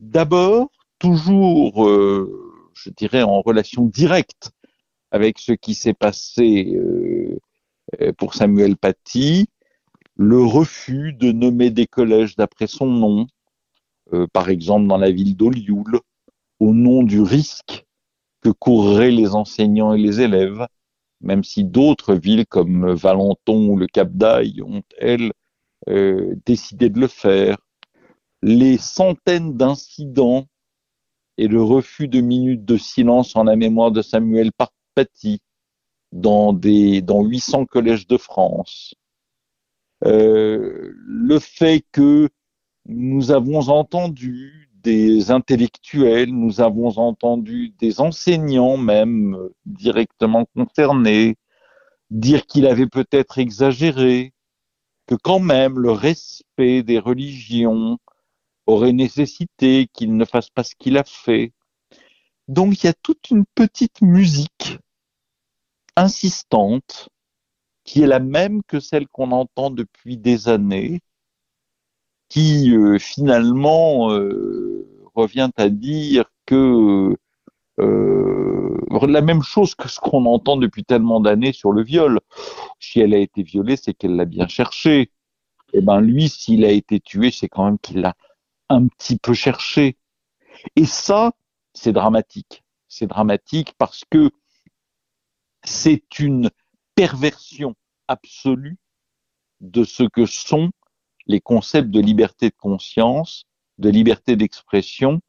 D'abord, 0.00 0.70
toujours, 0.98 1.86
euh, 1.86 2.70
je 2.72 2.88
dirais, 2.88 3.22
en 3.22 3.42
relation 3.42 3.84
directe 3.84 4.52
avec 5.10 5.38
ce 5.38 5.52
qui 5.52 5.74
s'est 5.74 5.92
passé 5.92 6.72
euh, 6.74 7.38
pour 8.16 8.32
Samuel 8.32 8.78
Paty, 8.78 9.46
le 10.16 10.42
refus 10.42 11.12
de 11.12 11.32
nommer 11.32 11.68
des 11.68 11.86
collèges 11.86 12.34
d'après 12.34 12.66
son 12.66 12.86
nom, 12.86 13.26
euh, 14.14 14.26
par 14.32 14.48
exemple 14.48 14.86
dans 14.86 14.96
la 14.96 15.10
ville 15.10 15.36
d'Olioul, 15.36 16.00
au 16.60 16.72
nom 16.72 17.02
du 17.02 17.20
risque 17.20 17.84
que 18.40 18.48
courraient 18.48 19.10
les 19.10 19.34
enseignants 19.34 19.92
et 19.92 20.00
les 20.00 20.22
élèves, 20.22 20.66
même 21.20 21.44
si 21.44 21.62
d'autres 21.62 22.14
villes 22.14 22.46
comme 22.46 22.90
Valenton 22.94 23.68
ou 23.68 23.76
le 23.76 23.86
Cap 23.86 24.10
d'Aille 24.12 24.62
ont, 24.62 24.80
elles, 24.96 25.30
euh, 25.88 26.34
décidé 26.46 26.88
de 26.88 27.00
le 27.00 27.08
faire. 27.08 27.56
Les 28.42 28.78
centaines 28.78 29.56
d'incidents 29.56 30.46
et 31.38 31.48
le 31.48 31.62
refus 31.62 32.08
de 32.08 32.20
minutes 32.20 32.64
de 32.64 32.76
silence 32.76 33.36
en 33.36 33.44
la 33.44 33.56
mémoire 33.56 33.90
de 33.90 34.02
Samuel 34.02 34.50
Paty 34.94 35.40
dans, 36.12 36.52
des, 36.52 37.00
dans 37.02 37.22
800 37.22 37.66
collèges 37.66 38.06
de 38.06 38.18
France. 38.18 38.94
Euh, 40.04 40.92
le 41.06 41.38
fait 41.38 41.84
que 41.92 42.28
nous 42.86 43.30
avons 43.30 43.68
entendu 43.68 44.68
des 44.82 45.30
intellectuels, 45.30 46.30
nous 46.30 46.60
avons 46.60 46.98
entendu 46.98 47.72
des 47.78 48.00
enseignants 48.00 48.76
même 48.76 49.38
directement 49.64 50.44
concernés 50.56 51.36
dire 52.10 52.46
qu'il 52.46 52.66
avait 52.66 52.88
peut-être 52.88 53.38
exagéré, 53.38 54.32
que 55.06 55.14
quand 55.14 55.40
même 55.40 55.78
le 55.78 55.92
respect 55.92 56.82
des 56.82 56.98
religions 56.98 57.98
aurait 58.66 58.92
nécessité 58.92 59.88
qu'il 59.92 60.16
ne 60.16 60.24
fasse 60.24 60.50
pas 60.50 60.64
ce 60.64 60.74
qu'il 60.76 60.96
a 60.98 61.04
fait. 61.04 61.52
Donc 62.48 62.82
il 62.82 62.86
y 62.86 62.90
a 62.90 62.94
toute 62.94 63.30
une 63.30 63.44
petite 63.54 64.02
musique 64.02 64.78
insistante 65.96 67.08
qui 67.84 68.02
est 68.02 68.06
la 68.06 68.20
même 68.20 68.62
que 68.64 68.80
celle 68.80 69.08
qu'on 69.08 69.32
entend 69.32 69.70
depuis 69.70 70.16
des 70.16 70.48
années, 70.48 71.00
qui 72.28 72.74
euh, 72.74 72.98
finalement 72.98 74.12
euh, 74.12 74.86
revient 75.14 75.50
à 75.56 75.68
dire 75.68 76.30
que 76.46 77.16
euh, 77.80 78.61
la 78.90 79.20
même 79.22 79.42
chose 79.42 79.74
que 79.74 79.88
ce 79.88 80.00
qu'on 80.00 80.26
entend 80.26 80.56
depuis 80.56 80.84
tellement 80.84 81.20
d'années 81.20 81.52
sur 81.52 81.72
le 81.72 81.82
viol. 81.82 82.20
Si 82.80 83.00
elle 83.00 83.14
a 83.14 83.18
été 83.18 83.42
violée, 83.42 83.76
c'est 83.76 83.94
qu'elle 83.94 84.16
l'a 84.16 84.24
bien 84.24 84.48
cherché. 84.48 85.00
Et 85.74 85.78
eh 85.78 85.80
ben 85.80 86.00
lui, 86.00 86.28
s'il 86.28 86.64
a 86.64 86.70
été 86.70 87.00
tué, 87.00 87.30
c'est 87.30 87.48
quand 87.48 87.64
même 87.64 87.78
qu'il 87.78 88.00
l'a 88.00 88.14
un 88.68 88.88
petit 88.88 89.16
peu 89.16 89.32
cherché. 89.32 89.96
Et 90.76 90.84
ça, 90.84 91.32
c'est 91.72 91.92
dramatique. 91.92 92.62
C'est 92.88 93.06
dramatique 93.06 93.72
parce 93.78 94.04
que 94.10 94.30
c'est 95.64 96.18
une 96.18 96.50
perversion 96.94 97.74
absolue 98.08 98.76
de 99.60 99.84
ce 99.84 100.02
que 100.02 100.26
sont 100.26 100.70
les 101.26 101.40
concepts 101.40 101.90
de 101.90 102.00
liberté 102.00 102.50
de 102.50 102.54
conscience, 102.56 103.46
de 103.78 103.88
liberté 103.88 104.36
d'expression 104.36 105.20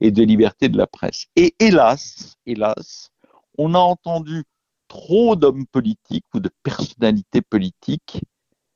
et 0.00 0.10
de 0.10 0.22
liberté 0.22 0.68
de 0.68 0.78
la 0.78 0.86
presse. 0.86 1.26
Et 1.36 1.54
hélas, 1.58 2.36
hélas, 2.46 3.10
on 3.58 3.74
a 3.74 3.78
entendu 3.78 4.44
trop 4.88 5.36
d'hommes 5.36 5.66
politiques 5.66 6.26
ou 6.34 6.40
de 6.40 6.50
personnalités 6.62 7.42
politiques, 7.42 8.20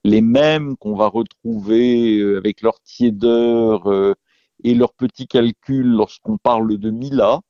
les 0.04 0.20
mêmes 0.20 0.76
qu'on 0.76 0.94
va 0.94 1.08
retrouver 1.08 2.18
euh, 2.18 2.38
avec 2.38 2.60
leur 2.62 2.80
tiédeur 2.80 3.90
euh, 3.90 4.14
et 4.62 4.74
leurs 4.74 4.94
petits 4.94 5.26
calculs 5.26 5.90
lorsqu'on 5.90 6.36
parle 6.36 6.78
de 6.78 6.90
Mila, 6.90 7.40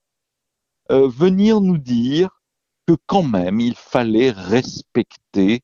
euh, 0.91 1.09
venir 1.09 1.61
nous 1.61 1.79
dire 1.79 2.43
que 2.87 2.97
quand 3.07 3.23
même 3.23 3.61
il 3.61 3.75
fallait 3.75 4.31
respecter 4.31 5.63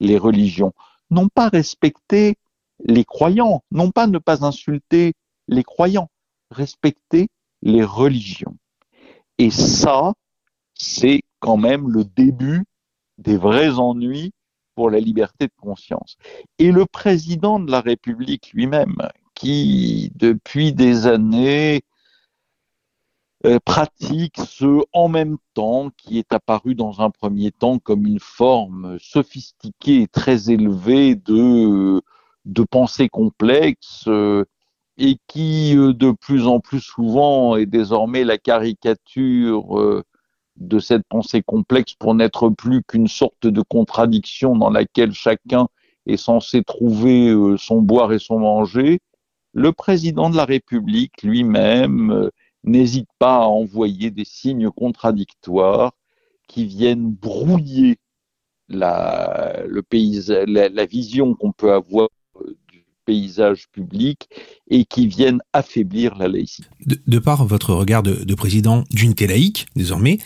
les 0.00 0.18
religions. 0.18 0.72
Non 1.10 1.28
pas 1.28 1.48
respecter 1.48 2.36
les 2.84 3.04
croyants, 3.04 3.62
non 3.70 3.90
pas 3.90 4.06
ne 4.06 4.18
pas 4.18 4.44
insulter 4.44 5.14
les 5.48 5.64
croyants, 5.64 6.10
respecter 6.50 7.28
les 7.62 7.84
religions. 7.84 8.56
Et 9.38 9.50
ça, 9.50 10.14
c'est 10.74 11.22
quand 11.40 11.56
même 11.56 11.88
le 11.90 12.04
début 12.04 12.64
des 13.18 13.36
vrais 13.36 13.78
ennuis 13.78 14.32
pour 14.74 14.90
la 14.90 15.00
liberté 15.00 15.46
de 15.46 15.52
conscience. 15.60 16.16
Et 16.58 16.70
le 16.70 16.86
président 16.86 17.58
de 17.58 17.70
la 17.70 17.80
République 17.80 18.52
lui-même, 18.52 18.96
qui 19.34 20.12
depuis 20.14 20.72
des 20.72 21.06
années 21.06 21.82
euh, 23.46 23.60
pratique 23.64 24.36
ce 24.48 24.82
en 24.92 25.08
même 25.08 25.36
temps 25.54 25.90
qui 25.96 26.18
est 26.18 26.32
apparu 26.32 26.74
dans 26.74 27.00
un 27.00 27.10
premier 27.10 27.52
temps 27.52 27.78
comme 27.78 28.04
une 28.04 28.18
forme 28.18 28.98
sophistiquée 28.98 30.02
et 30.02 30.08
très 30.08 30.50
élevée 30.50 31.14
de, 31.14 32.02
de 32.44 32.62
pensée 32.64 33.08
complexe 33.08 34.04
euh, 34.08 34.44
et 34.98 35.18
qui 35.28 35.76
euh, 35.76 35.92
de 35.94 36.12
plus 36.12 36.46
en 36.46 36.60
plus 36.60 36.80
souvent 36.80 37.56
est 37.56 37.66
désormais 37.66 38.24
la 38.24 38.38
caricature 38.38 40.04
de 40.56 40.78
cette 40.80 41.06
pensée 41.08 41.42
complexe 41.42 41.94
pour 41.94 42.14
n'être 42.14 42.48
plus 42.50 42.82
qu'une 42.82 43.08
sorte 43.08 43.46
de 43.46 43.62
contradiction 43.62 44.56
dans 44.56 44.70
laquelle 44.70 45.12
chacun 45.12 45.68
est 46.06 46.16
censé 46.16 46.62
trouver 46.64 47.32
son 47.58 47.80
boire 47.80 48.12
et 48.12 48.18
son 48.18 48.40
manger, 48.40 48.98
le 49.52 49.72
président 49.72 50.30
de 50.30 50.36
la 50.36 50.44
République 50.44 51.22
lui-même 51.22 52.30
n'hésite 52.64 53.08
pas 53.18 53.36
à 53.36 53.46
envoyer 53.46 54.10
des 54.10 54.24
signes 54.24 54.70
contradictoires 54.70 55.92
qui 56.48 56.64
viennent 56.66 57.10
brouiller 57.10 57.98
la, 58.68 59.62
la, 59.66 60.86
vision 60.86 61.34
qu'on 61.34 61.52
peut 61.52 61.72
avoir 61.72 62.08
paysage 63.08 63.68
public 63.72 64.28
et 64.68 64.84
qui 64.84 65.06
viennent 65.06 65.40
affaiblir 65.54 66.14
la 66.16 66.28
laïcité. 66.28 66.68
De, 66.84 67.18
par 67.18 67.46
votre 67.46 67.72
regard 67.72 68.02
de, 68.02 68.12
de 68.12 68.34
président 68.34 68.84
d'unité 68.90 69.26
laïque, 69.26 69.66
désormais, 69.74 70.18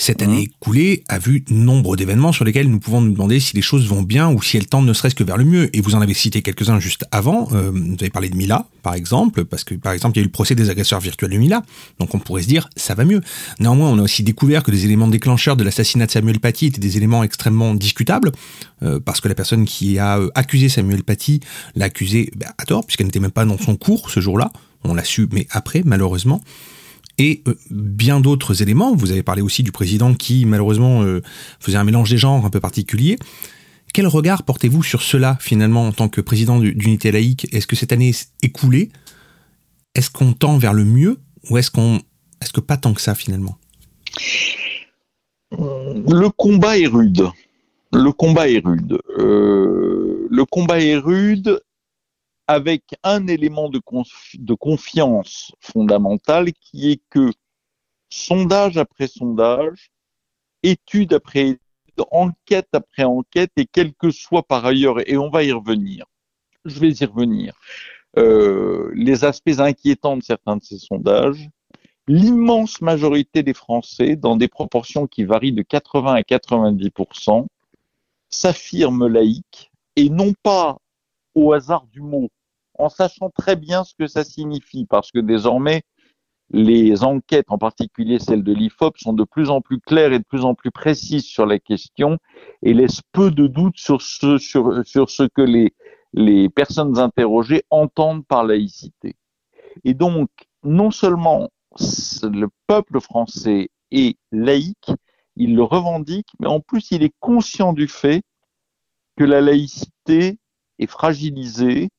cette 0.00 0.22
année 0.22 0.38
mmh. 0.40 0.62
écoulée 0.62 1.04
a 1.08 1.18
vu 1.18 1.44
nombre 1.50 1.94
d'événements 1.94 2.32
sur 2.32 2.46
lesquels 2.46 2.70
nous 2.70 2.80
pouvons 2.80 3.02
nous 3.02 3.12
demander 3.12 3.38
si 3.38 3.54
les 3.54 3.60
choses 3.60 3.86
vont 3.86 4.02
bien 4.02 4.30
ou 4.30 4.40
si 4.40 4.56
elles 4.56 4.66
tendent 4.66 4.86
ne 4.86 4.94
serait-ce 4.94 5.14
que 5.14 5.24
vers 5.24 5.36
le 5.36 5.44
mieux. 5.44 5.76
Et 5.76 5.82
vous 5.82 5.94
en 5.94 6.00
avez 6.00 6.14
cité 6.14 6.40
quelques-uns 6.40 6.80
juste 6.80 7.04
avant. 7.10 7.48
Euh, 7.52 7.70
vous 7.70 7.96
avez 8.00 8.08
parlé 8.08 8.30
de 8.30 8.36
Mila, 8.36 8.64
par 8.82 8.94
exemple, 8.94 9.44
parce 9.44 9.62
que 9.62 9.74
par 9.74 9.92
exemple 9.92 10.16
il 10.16 10.20
y 10.20 10.22
a 10.22 10.24
eu 10.24 10.28
le 10.28 10.32
procès 10.32 10.54
des 10.54 10.70
agresseurs 10.70 11.00
virtuels 11.00 11.30
de 11.30 11.36
Mila. 11.36 11.62
Donc 11.98 12.14
on 12.14 12.18
pourrait 12.18 12.40
se 12.42 12.48
dire 12.48 12.70
ça 12.76 12.94
va 12.94 13.04
mieux. 13.04 13.20
Néanmoins, 13.58 13.90
on 13.90 13.98
a 13.98 14.02
aussi 14.02 14.22
découvert 14.22 14.62
que 14.62 14.70
des 14.70 14.86
éléments 14.86 15.06
déclencheurs 15.06 15.56
de 15.56 15.64
l'assassinat 15.64 16.06
de 16.06 16.10
Samuel 16.10 16.40
Paty 16.40 16.66
étaient 16.66 16.80
des 16.80 16.96
éléments 16.96 17.22
extrêmement 17.22 17.74
discutables, 17.74 18.32
euh, 18.82 19.00
parce 19.00 19.20
que 19.20 19.28
la 19.28 19.34
personne 19.34 19.66
qui 19.66 19.98
a 19.98 20.18
euh, 20.18 20.30
accusé 20.34 20.70
Samuel 20.70 21.02
Paty 21.02 21.40
l'a 21.76 21.84
accusé 21.84 22.30
bah, 22.36 22.46
à 22.56 22.64
tort, 22.64 22.86
puisqu'elle 22.86 23.06
n'était 23.06 23.20
même 23.20 23.32
pas 23.32 23.44
dans 23.44 23.58
son 23.58 23.76
cours 23.76 24.08
ce 24.08 24.20
jour-là. 24.20 24.50
On 24.82 24.94
l'a 24.94 25.04
su, 25.04 25.28
mais 25.30 25.46
après, 25.50 25.82
malheureusement 25.84 26.40
et 27.20 27.42
euh, 27.46 27.54
bien 27.70 28.18
d'autres 28.18 28.62
éléments. 28.62 28.94
Vous 28.94 29.12
avez 29.12 29.22
parlé 29.22 29.42
aussi 29.42 29.62
du 29.62 29.72
président 29.72 30.14
qui, 30.14 30.46
malheureusement, 30.46 31.02
euh, 31.02 31.20
faisait 31.60 31.76
un 31.76 31.84
mélange 31.84 32.08
des 32.08 32.16
genres 32.16 32.46
un 32.46 32.50
peu 32.50 32.60
particulier. 32.60 33.18
Quel 33.92 34.06
regard 34.06 34.42
portez-vous 34.42 34.82
sur 34.82 35.02
cela, 35.02 35.36
finalement, 35.38 35.86
en 35.86 35.92
tant 35.92 36.08
que 36.08 36.22
président 36.22 36.58
d'unité 36.58 37.12
laïque? 37.12 37.46
Est-ce 37.52 37.66
que 37.66 37.76
cette 37.76 37.92
année 37.92 38.12
écoulée, 38.42 38.88
est-ce 39.94 40.08
qu'on 40.08 40.32
tend 40.32 40.56
vers 40.56 40.72
le 40.72 40.86
mieux? 40.86 41.18
Ou 41.50 41.58
est-ce 41.58 41.70
qu'on, 41.70 42.00
est-ce 42.40 42.54
que 42.54 42.60
pas 42.60 42.78
tant 42.78 42.94
que 42.94 43.02
ça, 43.02 43.14
finalement? 43.14 43.58
Le 45.50 46.28
combat 46.30 46.78
est 46.78 46.86
rude. 46.86 47.28
Le 47.92 48.12
combat 48.12 48.48
est 48.48 48.64
rude. 48.64 48.98
Euh, 49.18 50.26
le 50.30 50.44
combat 50.46 50.80
est 50.80 50.96
rude 50.96 51.60
avec 52.50 52.82
un 53.04 53.28
élément 53.28 53.68
de, 53.68 54.54
confiance 54.54 55.52
fondamentale 55.60 56.52
qui 56.52 56.90
est 56.90 57.00
que 57.08 57.30
sondage 58.08 58.76
après 58.76 59.06
sondage, 59.06 59.92
étude 60.64 61.12
après 61.12 61.50
étude, 61.50 61.60
enquête 62.10 62.66
après 62.72 63.04
enquête, 63.04 63.52
et 63.56 63.66
quel 63.70 63.94
que 63.94 64.10
soit 64.10 64.42
par 64.42 64.66
ailleurs, 64.66 64.96
et 65.08 65.16
on 65.16 65.30
va 65.30 65.44
y 65.44 65.52
revenir, 65.52 66.06
je 66.64 66.80
vais 66.80 66.90
y 66.90 67.04
revenir, 67.04 67.54
euh, 68.18 68.90
les 68.96 69.24
aspects 69.24 69.60
inquiétants 69.60 70.16
de 70.16 70.24
certains 70.24 70.56
de 70.56 70.64
ces 70.64 70.78
sondages, 70.78 71.48
l'immense 72.08 72.80
majorité 72.80 73.44
des 73.44 73.54
Français, 73.54 74.16
dans 74.16 74.34
des 74.34 74.48
proportions 74.48 75.06
qui 75.06 75.22
varient 75.22 75.52
de 75.52 75.62
80 75.62 76.14
à 76.14 76.22
90%, 76.22 77.46
s'affirment 78.28 79.06
laïques, 79.06 79.70
et 79.94 80.10
non 80.10 80.32
pas 80.42 80.78
au 81.36 81.52
hasard 81.52 81.86
du 81.86 82.00
mot, 82.00 82.28
en 82.80 82.88
sachant 82.88 83.30
très 83.30 83.56
bien 83.56 83.84
ce 83.84 83.94
que 83.94 84.06
ça 84.06 84.24
signifie, 84.24 84.86
parce 84.86 85.10
que 85.10 85.18
désormais, 85.18 85.82
les 86.52 87.04
enquêtes, 87.04 87.46
en 87.48 87.58
particulier 87.58 88.18
celles 88.18 88.42
de 88.42 88.52
l'IFOP, 88.52 88.98
sont 88.98 89.12
de 89.12 89.24
plus 89.24 89.50
en 89.50 89.60
plus 89.60 89.80
claires 89.80 90.12
et 90.12 90.18
de 90.18 90.24
plus 90.24 90.44
en 90.44 90.54
plus 90.54 90.70
précises 90.70 91.24
sur 91.24 91.46
la 91.46 91.58
question 91.58 92.18
et 92.62 92.74
laissent 92.74 93.02
peu 93.12 93.30
de 93.30 93.46
doutes 93.46 93.78
sur 93.78 94.02
ce, 94.02 95.28
que 95.28 95.42
les, 95.42 95.74
les 96.12 96.48
personnes 96.48 96.98
interrogées 96.98 97.62
entendent 97.70 98.26
par 98.26 98.44
laïcité. 98.44 99.14
Et 99.84 99.94
donc, 99.94 100.28
non 100.64 100.90
seulement 100.90 101.50
le 102.22 102.48
peuple 102.66 103.00
français 103.00 103.70
est 103.92 104.18
laïque, 104.32 104.90
il 105.36 105.54
le 105.54 105.62
revendique, 105.62 106.28
mais 106.40 106.48
en 106.48 106.60
plus 106.60 106.90
il 106.90 107.04
est 107.04 107.14
conscient 107.20 107.72
du 107.72 107.86
fait 107.86 108.22
que 109.16 109.24
la 109.24 109.40
laïcité 109.40 110.38
est 110.78 110.86
fragilisée, 110.86 111.90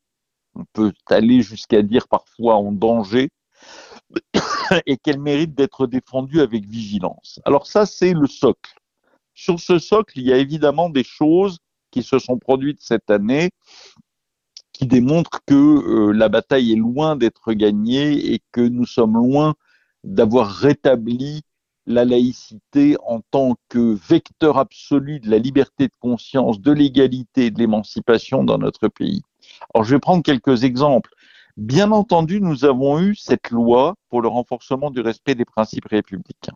on 0.56 0.66
peut 0.74 0.94
aller 1.08 1.42
jusqu'à 1.42 1.82
dire 1.82 2.08
parfois 2.08 2.56
en 2.56 2.72
danger, 2.72 3.30
et 4.86 4.98
qu'elle 4.98 5.20
mérite 5.20 5.54
d'être 5.54 5.88
défendue 5.88 6.42
avec 6.42 6.66
vigilance. 6.66 7.40
Alors 7.46 7.68
ça, 7.68 7.86
c'est 7.86 8.14
le 8.14 8.28
socle. 8.28 8.74
Sur 9.34 9.60
ce 9.60 9.80
socle, 9.80 10.20
il 10.20 10.26
y 10.26 10.34
a 10.34 10.38
évidemment 10.38 10.90
des 10.90 11.04
choses 11.04 11.60
qui 11.92 12.04
se 12.04 12.20
sont 12.20 12.38
produites 12.38 12.82
cette 12.82 13.10
année 13.10 13.52
qui 14.74 14.88
démontrent 14.88 15.42
que 15.46 15.54
euh, 15.54 16.12
la 16.12 16.30
bataille 16.30 16.72
est 16.74 16.78
loin 16.78 17.16
d'être 17.16 17.54
gagnée 17.54 18.34
et 18.34 18.42
que 18.52 18.62
nous 18.62 18.86
sommes 18.86 19.14
loin 19.14 19.54
d'avoir 20.04 20.50
rétabli 20.50 21.42
la 21.86 22.06
laïcité 22.06 22.96
en 23.06 23.22
tant 23.32 23.56
que 23.70 23.94
vecteur 24.08 24.58
absolu 24.58 25.20
de 25.20 25.30
la 25.30 25.38
liberté 25.38 25.88
de 25.88 25.94
conscience, 26.00 26.60
de 26.60 26.72
l'égalité 26.72 27.48
et 27.48 27.52
de 27.52 27.60
l'émancipation 27.60 28.44
dans 28.44 28.58
notre 28.58 28.88
pays. 28.88 29.22
Alors, 29.74 29.84
je 29.84 29.96
vais 29.96 30.00
prendre 30.00 30.24
quelques 30.24 30.64
exemples. 30.64 31.14
Bien 31.58 31.92
entendu, 31.92 32.42
nous 32.42 32.66
avons 32.66 33.00
eu 33.00 33.16
cette 33.16 33.50
loi 33.50 33.96
pour 34.10 34.22
le 34.22 34.28
renforcement 34.28 34.90
du 34.90 35.02
respect 35.02 35.36
des 35.36 35.46
principes 35.46 35.86
républicains. 35.86 36.56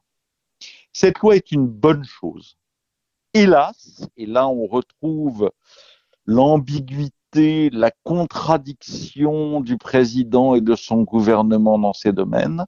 Cette 0.94 1.20
loi 1.20 1.36
est 1.36 1.52
une 1.52 1.68
bonne 1.68 2.06
chose. 2.06 2.58
Hélas, 3.34 4.08
et 4.16 4.26
là 4.26 4.48
on 4.48 4.66
retrouve 4.66 5.52
l'ambiguïté, 6.26 7.70
la 7.72 7.92
contradiction 8.04 9.60
du 9.60 9.78
président 9.78 10.56
et 10.56 10.62
de 10.62 10.76
son 10.76 11.02
gouvernement 11.04 11.78
dans 11.78 11.92
ces 11.92 12.14
domaines. 12.14 12.66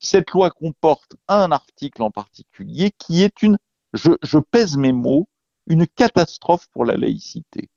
Cette 0.00 0.32
loi 0.32 0.50
comporte 0.50 1.14
un 1.28 1.52
article 1.52 2.02
en 2.02 2.10
particulier 2.10 2.90
qui 2.98 3.22
est 3.22 3.42
une, 3.42 3.56
je, 3.92 4.10
je 4.24 4.38
pèse 4.38 4.76
mes 4.76 4.92
mots, 4.92 5.28
une 5.68 5.86
catastrophe 5.86 6.66
pour 6.72 6.84
la 6.84 6.96
laïcité 6.96 7.70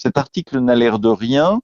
cet 0.00 0.16
article 0.16 0.60
n'a 0.60 0.74
l'air 0.74 0.98
de 0.98 1.10
rien, 1.10 1.60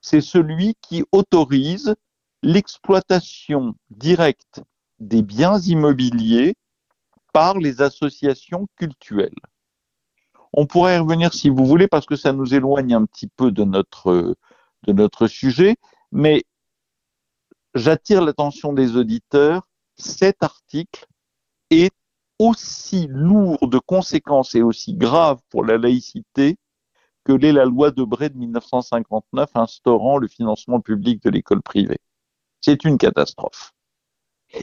c'est 0.00 0.22
celui 0.22 0.76
qui 0.80 1.04
autorise 1.12 1.94
l'exploitation 2.42 3.74
directe 3.90 4.62
des 4.98 5.20
biens 5.20 5.58
immobiliers 5.58 6.54
par 7.34 7.58
les 7.58 7.82
associations 7.82 8.66
cultuelles. 8.76 9.42
On 10.54 10.64
pourrait 10.64 10.96
y 10.96 10.98
revenir 10.98 11.34
si 11.34 11.50
vous 11.50 11.66
voulez 11.66 11.86
parce 11.86 12.06
que 12.06 12.16
ça 12.16 12.32
nous 12.32 12.54
éloigne 12.54 12.94
un 12.94 13.04
petit 13.04 13.26
peu 13.26 13.52
de 13.52 13.64
notre, 13.64 14.34
de 14.84 14.92
notre 14.94 15.26
sujet, 15.26 15.76
mais 16.12 16.44
j'attire 17.74 18.24
l'attention 18.24 18.72
des 18.72 18.96
auditeurs, 18.96 19.68
cet 19.96 20.42
article 20.42 21.06
est 21.68 21.94
aussi 22.38 23.06
lourd 23.10 23.68
de 23.68 23.78
conséquences 23.78 24.54
et 24.54 24.62
aussi 24.62 24.94
grave 24.94 25.42
pour 25.50 25.62
la 25.62 25.76
laïcité 25.76 26.56
que 27.26 27.32
l'est 27.32 27.50
la 27.50 27.64
loi 27.64 27.90
de 27.90 28.04
Bray 28.04 28.30
de 28.30 28.38
1959 28.38 29.50
instaurant 29.56 30.16
le 30.16 30.28
financement 30.28 30.80
public 30.80 31.20
de 31.24 31.30
l'école 31.30 31.60
privée. 31.60 31.98
C'est 32.60 32.84
une 32.84 32.98
catastrophe. 32.98 33.72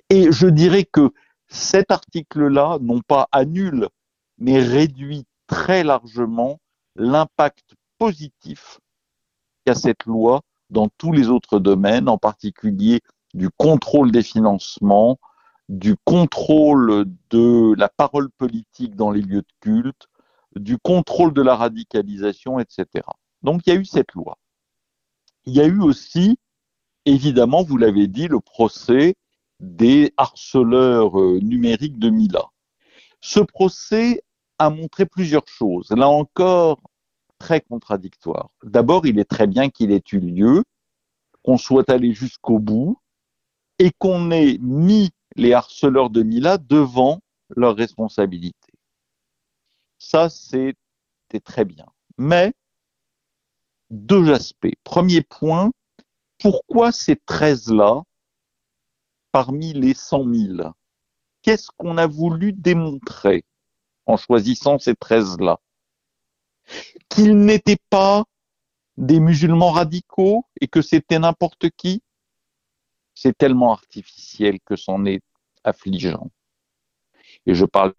Et 0.10 0.32
je 0.32 0.48
dirais 0.48 0.86
que 0.86 1.12
cet 1.50 1.92
article-là, 1.92 2.78
non 2.80 3.02
pas 3.02 3.28
annule, 3.34 3.90
mais 4.38 4.60
réduit 4.60 5.26
très 5.46 5.84
largement 5.84 6.62
l'impact 6.96 7.76
positif 7.98 8.80
qu'a 9.66 9.76
cette 9.76 10.06
loi 10.06 10.40
dans 10.70 10.88
tous 10.98 11.12
les 11.12 11.28
autres 11.28 11.60
domaines, 11.60 12.08
en 12.08 12.18
particulier 12.18 13.02
du 13.34 13.50
contrôle 13.50 14.10
des 14.14 14.24
financements, 14.24 15.20
du 15.68 15.98
contrôle 16.06 17.08
de 17.30 17.76
la 17.78 17.90
parole 17.90 18.30
politique 18.30 18.96
dans 18.96 19.12
les 19.12 19.22
lieux 19.22 19.42
de 19.42 19.54
culte, 19.60 20.08
du 20.56 20.78
contrôle 20.78 21.34
de 21.34 21.42
la 21.42 21.56
radicalisation, 21.56 22.60
etc. 22.60 23.06
Donc 23.42 23.62
il 23.66 23.74
y 23.74 23.76
a 23.76 23.80
eu 23.80 23.86
cette 23.86 24.14
loi. 24.14 24.38
Il 25.46 25.54
y 25.54 25.62
a 25.62 25.66
eu 25.66 25.82
aussi, 25.82 26.38
évidemment, 27.06 27.64
vous 27.64 27.78
l'avez 27.78 28.08
dit, 28.08 28.28
le 28.28 28.40
procès 28.40 29.16
des 29.60 30.14
harceleurs 30.18 31.20
euh, 31.20 31.40
numériques 31.42 32.00
de 32.00 32.10
Mila. 32.10 32.46
Ce 33.22 33.40
procès 33.40 34.24
a 34.60 34.70
montré 34.70 35.06
plusieurs 35.06 35.48
choses. 35.48 35.90
Là 35.92 36.10
encore, 36.10 36.80
très 37.40 37.62
contradictoire. 37.62 38.50
D'abord, 38.64 39.06
il 39.06 39.20
est 39.20 39.30
très 39.30 39.48
bien 39.48 39.70
qu'il 39.70 39.92
ait 39.92 40.04
eu 40.12 40.20
lieu, 40.20 40.64
qu'on 41.44 41.58
soit 41.58 41.90
allé 41.90 42.14
jusqu'au 42.14 42.60
bout 42.60 42.98
et 43.80 43.92
qu'on 43.98 44.32
ait 44.32 44.58
mis 44.62 45.10
les 45.36 45.54
harceleurs 45.54 46.10
de 46.10 46.24
Mila 46.24 46.58
devant 46.58 47.20
leurs 47.56 47.76
responsabilités. 47.76 48.63
Ça, 50.04 50.30
c'était 50.30 50.76
très 51.44 51.64
bien. 51.64 51.86
Mais, 52.18 52.54
deux 53.90 54.34
aspects. 54.34 54.76
Premier 54.84 55.22
point, 55.22 55.72
pourquoi 56.40 56.92
ces 56.92 57.16
13-là 57.16 58.04
parmi 59.32 59.72
les 59.72 59.94
100 59.94 60.34
000 60.58 60.74
Qu'est-ce 61.42 61.70
qu'on 61.78 61.98
a 61.98 62.06
voulu 62.06 62.52
démontrer 62.52 63.46
en 64.06 64.18
choisissant 64.18 64.78
ces 64.78 64.94
13-là 64.94 65.62
Qu'ils 67.08 67.38
n'étaient 67.38 67.82
pas 67.90 68.26
des 68.98 69.22
musulmans 69.22 69.72
radicaux 69.72 70.46
et 70.60 70.68
que 70.68 70.82
c'était 70.82 71.18
n'importe 71.18 71.70
qui? 71.78 72.04
C'est 73.16 73.38
tellement 73.38 73.72
artificiel 73.72 74.60
que 74.66 74.76
c'en 74.76 75.06
est 75.06 75.24
affligeant. 75.64 76.30
Et 77.46 77.56
je 77.56 77.66
parle 77.66 77.94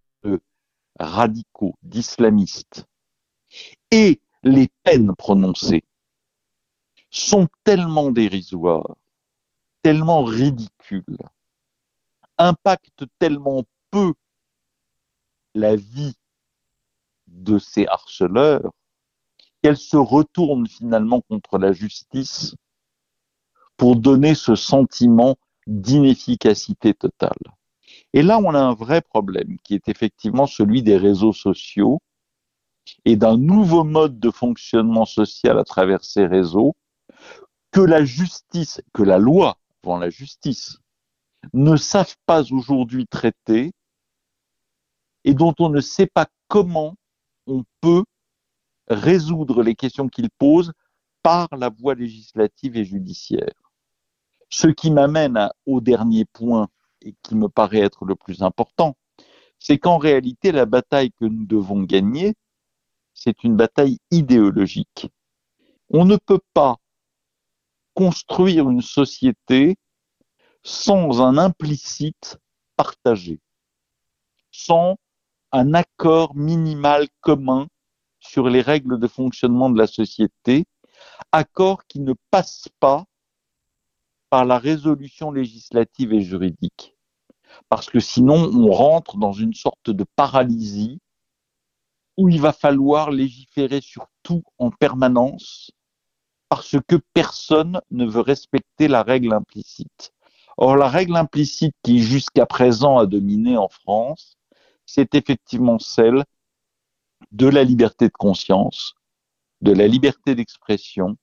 radicaux, 0.98 1.74
d'islamistes. 1.82 2.86
Et 3.90 4.20
les 4.42 4.68
peines 4.82 5.14
prononcées 5.14 5.84
sont 7.10 7.48
tellement 7.62 8.10
dérisoires, 8.10 8.96
tellement 9.82 10.24
ridicules, 10.24 11.18
impactent 12.38 13.04
tellement 13.18 13.64
peu 13.90 14.14
la 15.54 15.76
vie 15.76 16.16
de 17.28 17.58
ces 17.58 17.86
harceleurs 17.86 18.72
qu'elles 19.62 19.76
se 19.78 19.96
retournent 19.96 20.68
finalement 20.68 21.20
contre 21.22 21.58
la 21.58 21.72
justice 21.72 22.54
pour 23.76 23.96
donner 23.96 24.34
ce 24.34 24.54
sentiment 24.54 25.36
d'inefficacité 25.66 26.94
totale. 26.94 27.38
Et 28.16 28.22
là, 28.22 28.38
on 28.38 28.54
a 28.54 28.60
un 28.60 28.74
vrai 28.74 29.02
problème 29.02 29.58
qui 29.64 29.74
est 29.74 29.88
effectivement 29.88 30.46
celui 30.46 30.84
des 30.84 30.96
réseaux 30.96 31.32
sociaux 31.32 32.00
et 33.04 33.16
d'un 33.16 33.36
nouveau 33.36 33.82
mode 33.82 34.20
de 34.20 34.30
fonctionnement 34.30 35.04
social 35.04 35.58
à 35.58 35.64
travers 35.64 36.04
ces 36.04 36.24
réseaux 36.24 36.76
que 37.72 37.80
la 37.80 38.04
justice, 38.04 38.80
que 38.92 39.02
la 39.02 39.18
loi, 39.18 39.58
avant 39.82 39.98
la 39.98 40.10
justice, 40.10 40.78
ne 41.54 41.76
savent 41.76 42.14
pas 42.24 42.52
aujourd'hui 42.52 43.08
traiter 43.08 43.72
et 45.24 45.34
dont 45.34 45.54
on 45.58 45.68
ne 45.68 45.80
sait 45.80 46.06
pas 46.06 46.28
comment 46.46 46.94
on 47.48 47.64
peut 47.80 48.04
résoudre 48.86 49.64
les 49.64 49.74
questions 49.74 50.08
qu'ils 50.08 50.30
posent 50.38 50.72
par 51.24 51.48
la 51.50 51.68
voie 51.68 51.96
législative 51.96 52.76
et 52.76 52.84
judiciaire. 52.84 53.54
Ce 54.50 54.68
qui 54.68 54.92
m'amène 54.92 55.50
au 55.66 55.80
dernier 55.80 56.26
point 56.26 56.68
et 57.04 57.14
qui 57.22 57.34
me 57.34 57.48
paraît 57.48 57.80
être 57.80 58.04
le 58.04 58.14
plus 58.14 58.42
important, 58.42 58.96
c'est 59.58 59.78
qu'en 59.78 59.98
réalité, 59.98 60.52
la 60.52 60.66
bataille 60.66 61.12
que 61.12 61.24
nous 61.24 61.46
devons 61.46 61.82
gagner, 61.82 62.34
c'est 63.14 63.44
une 63.44 63.56
bataille 63.56 63.98
idéologique. 64.10 65.08
On 65.90 66.04
ne 66.04 66.16
peut 66.16 66.40
pas 66.52 66.76
construire 67.94 68.68
une 68.68 68.82
société 68.82 69.76
sans 70.62 71.20
un 71.20 71.38
implicite 71.38 72.38
partagé, 72.76 73.38
sans 74.50 74.96
un 75.52 75.74
accord 75.74 76.34
minimal 76.34 77.06
commun 77.20 77.68
sur 78.18 78.48
les 78.48 78.62
règles 78.62 78.98
de 78.98 79.06
fonctionnement 79.06 79.70
de 79.70 79.78
la 79.78 79.86
société, 79.86 80.64
accord 81.30 81.86
qui 81.86 82.00
ne 82.00 82.14
passe 82.30 82.68
pas 82.80 83.04
par 84.30 84.44
la 84.44 84.58
résolution 84.58 85.30
législative 85.30 86.12
et 86.12 86.22
juridique. 86.22 86.93
Parce 87.68 87.90
que 87.90 88.00
sinon, 88.00 88.50
on 88.54 88.70
rentre 88.72 89.16
dans 89.16 89.32
une 89.32 89.54
sorte 89.54 89.90
de 89.90 90.04
paralysie 90.16 91.00
où 92.16 92.28
il 92.28 92.40
va 92.40 92.52
falloir 92.52 93.10
légiférer 93.10 93.80
sur 93.80 94.06
tout 94.22 94.42
en 94.58 94.70
permanence 94.70 95.70
parce 96.48 96.76
que 96.86 96.96
personne 97.14 97.80
ne 97.90 98.06
veut 98.06 98.20
respecter 98.20 98.86
la 98.86 99.02
règle 99.02 99.32
implicite. 99.32 100.12
Or, 100.56 100.76
la 100.76 100.88
règle 100.88 101.16
implicite 101.16 101.74
qui 101.82 102.00
jusqu'à 102.00 102.46
présent 102.46 102.98
a 102.98 103.06
dominé 103.06 103.56
en 103.56 103.68
France, 103.68 104.36
c'est 104.86 105.14
effectivement 105.14 105.78
celle 105.78 106.24
de 107.32 107.48
la 107.48 107.64
liberté 107.64 108.06
de 108.06 108.12
conscience, 108.12 108.94
de 109.62 109.72
la 109.72 109.88
liberté 109.88 110.34
d'expression, 110.34 111.16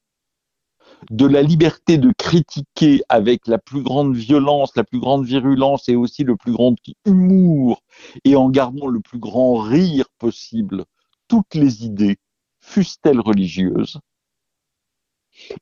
de 1.09 1.25
la 1.25 1.41
liberté 1.41 1.97
de 1.97 2.11
critiquer 2.17 3.01
avec 3.09 3.47
la 3.47 3.57
plus 3.57 3.81
grande 3.81 4.15
violence, 4.15 4.75
la 4.75 4.83
plus 4.83 4.99
grande 4.99 5.25
virulence 5.25 5.89
et 5.89 5.95
aussi 5.95 6.23
le 6.23 6.35
plus 6.35 6.51
grand 6.51 6.75
humour 7.05 7.81
et 8.23 8.35
en 8.35 8.49
gardant 8.49 8.87
le 8.87 8.99
plus 8.99 9.19
grand 9.19 9.55
rire 9.55 10.05
possible 10.19 10.85
toutes 11.27 11.55
les 11.55 11.85
idées, 11.85 12.17
fussent-elles 12.59 13.21
religieuses? 13.21 13.99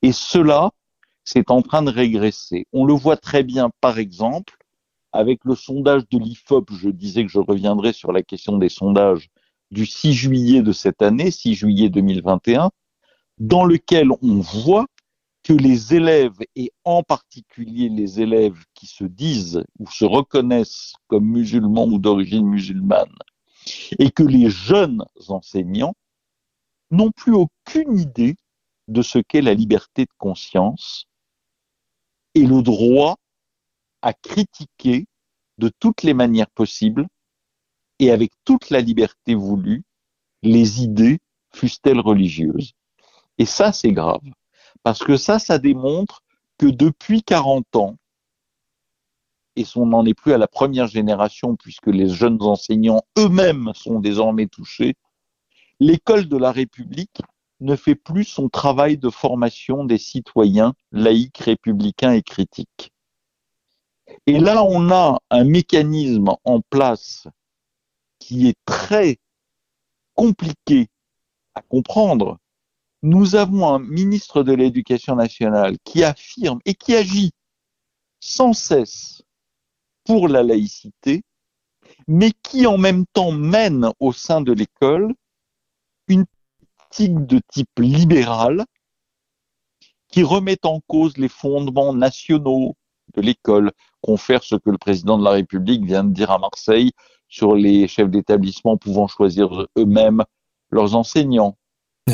Et 0.02 0.12
cela, 0.12 0.72
c'est 1.24 1.52
en 1.52 1.62
train 1.62 1.84
de 1.84 1.92
régresser. 1.92 2.66
On 2.74 2.86
le 2.86 2.94
voit 2.94 3.18
très 3.18 3.44
bien, 3.44 3.70
par 3.82 4.00
exemple, 4.00 4.58
avec 5.12 5.40
le 5.46 5.56
sondage 5.56 6.08
de 6.10 6.18
l'IFOP, 6.18 6.72
je 6.74 6.90
disais 6.90 7.24
que 7.24 7.32
je 7.32 7.40
reviendrai 7.40 7.94
sur 7.94 8.12
la 8.12 8.24
question 8.24 8.58
des 8.58 8.70
sondages 8.70 9.30
du 9.72 9.86
6 9.86 10.14
juillet 10.14 10.62
de 10.62 10.72
cette 10.72 11.02
année, 11.02 11.32
6 11.32 11.56
juillet 11.56 11.90
2021, 11.90 12.72
dans 13.38 13.66
lequel 13.66 14.10
on 14.22 14.40
voit 14.40 14.88
que 15.44 15.54
les 15.54 15.94
élèves, 15.94 16.38
et 16.56 16.72
en 16.84 17.04
particulier 17.04 17.90
les 17.90 18.22
élèves 18.22 18.64
qui 18.74 18.88
se 18.88 19.04
disent 19.04 19.64
ou 19.80 19.90
se 19.90 20.06
reconnaissent 20.06 20.94
comme 21.08 21.26
musulmans 21.26 21.86
ou 21.86 21.98
d'origine 21.98 22.46
musulmane, 22.46 23.16
et 23.98 24.12
que 24.12 24.24
les 24.24 24.50
jeunes 24.50 25.04
enseignants 25.28 25.96
n'ont 26.92 27.12
plus 27.12 27.34
aucune 27.34 27.98
idée 27.98 28.36
de 28.88 29.02
ce 29.02 29.20
qu'est 29.20 29.42
la 29.42 29.54
liberté 29.54 30.06
de 30.06 30.14
conscience 30.18 31.06
et 32.36 32.46
le 32.46 32.62
droit 32.62 33.18
à 34.02 34.14
critiquer 34.14 35.06
de 35.58 35.72
toutes 35.80 36.04
les 36.04 36.14
manières 36.14 36.50
possibles 36.50 37.08
et 38.00 38.12
avec 38.12 38.32
toute 38.46 38.70
la 38.70 38.82
liberté 38.82 39.36
voulue 39.36 39.84
les 40.42 40.82
idées, 40.82 41.20
fussent-elles 41.54 42.00
religieuses. 42.00 42.74
Et 43.38 43.46
ça, 43.46 43.74
c'est 43.74 43.92
grave. 43.92 44.22
Parce 44.84 45.00
que 45.00 45.18
ça, 45.18 45.40
ça 45.40 45.58
démontre 45.58 46.24
que 46.58 46.68
depuis 46.68 47.24
40 47.24 47.76
ans, 47.76 47.98
et 49.56 49.66
on 49.76 49.88
n'en 49.88 50.06
est 50.06 50.14
plus 50.14 50.34
à 50.34 50.38
la 50.38 50.48
première 50.48 50.88
génération 50.88 51.56
puisque 51.56 51.88
les 51.88 52.08
jeunes 52.08 52.42
enseignants 52.42 53.02
eux-mêmes 53.18 53.72
sont 53.76 54.00
désormais 54.00 54.48
touchés, 54.48 54.96
l'école 55.80 56.30
de 56.30 56.38
la 56.38 56.52
République 56.52 57.22
ne 57.60 57.76
fait 57.76 57.96
plus 57.96 58.24
son 58.24 58.48
travail 58.48 58.98
de 58.98 59.10
formation 59.10 59.84
des 59.84 59.98
citoyens 59.98 60.74
laïcs, 60.92 61.40
républicains 61.40 62.14
et 62.14 62.22
critiques. 62.22 62.94
Et 64.26 64.40
là, 64.40 64.64
on 64.64 64.92
a 64.92 65.20
un 65.30 65.44
mécanisme 65.44 66.32
en 66.46 66.62
place 66.62 67.28
qui 68.20 68.48
est 68.48 68.58
très 68.66 69.18
compliqué 70.16 70.88
à 71.56 71.62
comprendre, 71.62 72.38
nous 73.02 73.36
avons 73.36 73.68
un 73.68 73.80
ministre 73.80 74.44
de 74.44 74.54
l'Éducation 74.54 75.16
nationale 75.16 75.78
qui 75.84 76.04
affirme 76.04 76.60
et 76.66 76.74
qui 76.74 76.96
agit 76.96 77.32
sans 78.20 78.54
cesse 78.54 79.22
pour 80.06 80.28
la 80.28 80.44
laïcité, 80.44 81.24
mais 82.08 82.32
qui 82.44 82.68
en 82.68 82.78
même 82.78 83.06
temps 83.14 83.32
mène 83.32 83.90
au 84.00 84.12
sein 84.12 84.42
de 84.42 84.52
l'école 84.52 85.14
une 86.08 86.26
politique 86.90 87.26
de 87.26 87.40
type 87.52 87.80
libéral 87.80 88.66
qui 90.10 90.24
remet 90.24 90.58
en 90.66 90.80
cause 90.88 91.18
les 91.18 91.30
fondements 91.30 91.94
nationaux, 91.94 92.76
de 93.16 93.22
l'école, 93.22 93.72
confère 94.02 94.44
ce 94.44 94.56
que 94.56 94.70
le 94.70 94.78
président 94.78 95.18
de 95.18 95.24
la 95.24 95.32
République 95.32 95.86
vient 95.86 96.04
de 96.04 96.14
dire 96.14 96.32
à 96.32 96.40
Marseille 96.40 96.92
sur 97.28 97.56
les 97.56 97.88
chefs 97.88 98.10
d'établissement 98.10 98.78
pouvant 98.78 99.08
choisir 99.08 99.68
eux-mêmes 99.78 100.24
leurs 100.72 100.96
enseignants. 100.96 101.58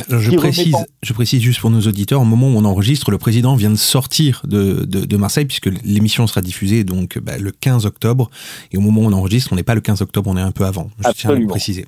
Je, 0.10 0.36
précise, 0.36 0.76
je 1.02 1.14
précise 1.14 1.42
juste 1.42 1.60
pour 1.60 1.70
nos 1.70 1.82
auditeurs, 1.82 2.22
au 2.22 2.26
moment 2.26 2.48
où 2.48 2.58
on 2.58 2.66
enregistre, 2.66 3.12
le 3.12 3.18
président 3.18 3.56
vient 3.56 3.72
de 3.72 3.76
sortir 3.76 4.42
de, 4.46 4.86
de, 4.86 5.18
Marseille, 5.18 5.46
puisque 5.46 5.70
l'émission 5.84 6.28
sera 6.28 6.42
diffusée 6.42 6.84
donc 6.84 7.18
bah, 7.20 7.38
le 7.38 7.52
15 7.52 7.86
octobre. 7.86 8.30
Et 8.72 8.78
au 8.78 8.82
moment 8.82 9.02
où 9.02 9.06
on 9.06 9.14
enregistre, 9.14 9.54
on 9.54 9.56
n'est 9.56 9.64
pas 9.64 9.76
le 9.76 9.82
15 9.82 10.02
octobre, 10.02 10.30
on 10.30 10.38
est 10.38 10.42
un 10.42 10.52
peu 10.52 10.66
avant. 10.66 10.90
Je 11.00 11.12
tiens 11.12 11.32
à 11.32 11.36
le 11.36 11.48
préciser. 11.48 11.86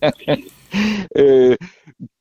euh, 1.17 1.55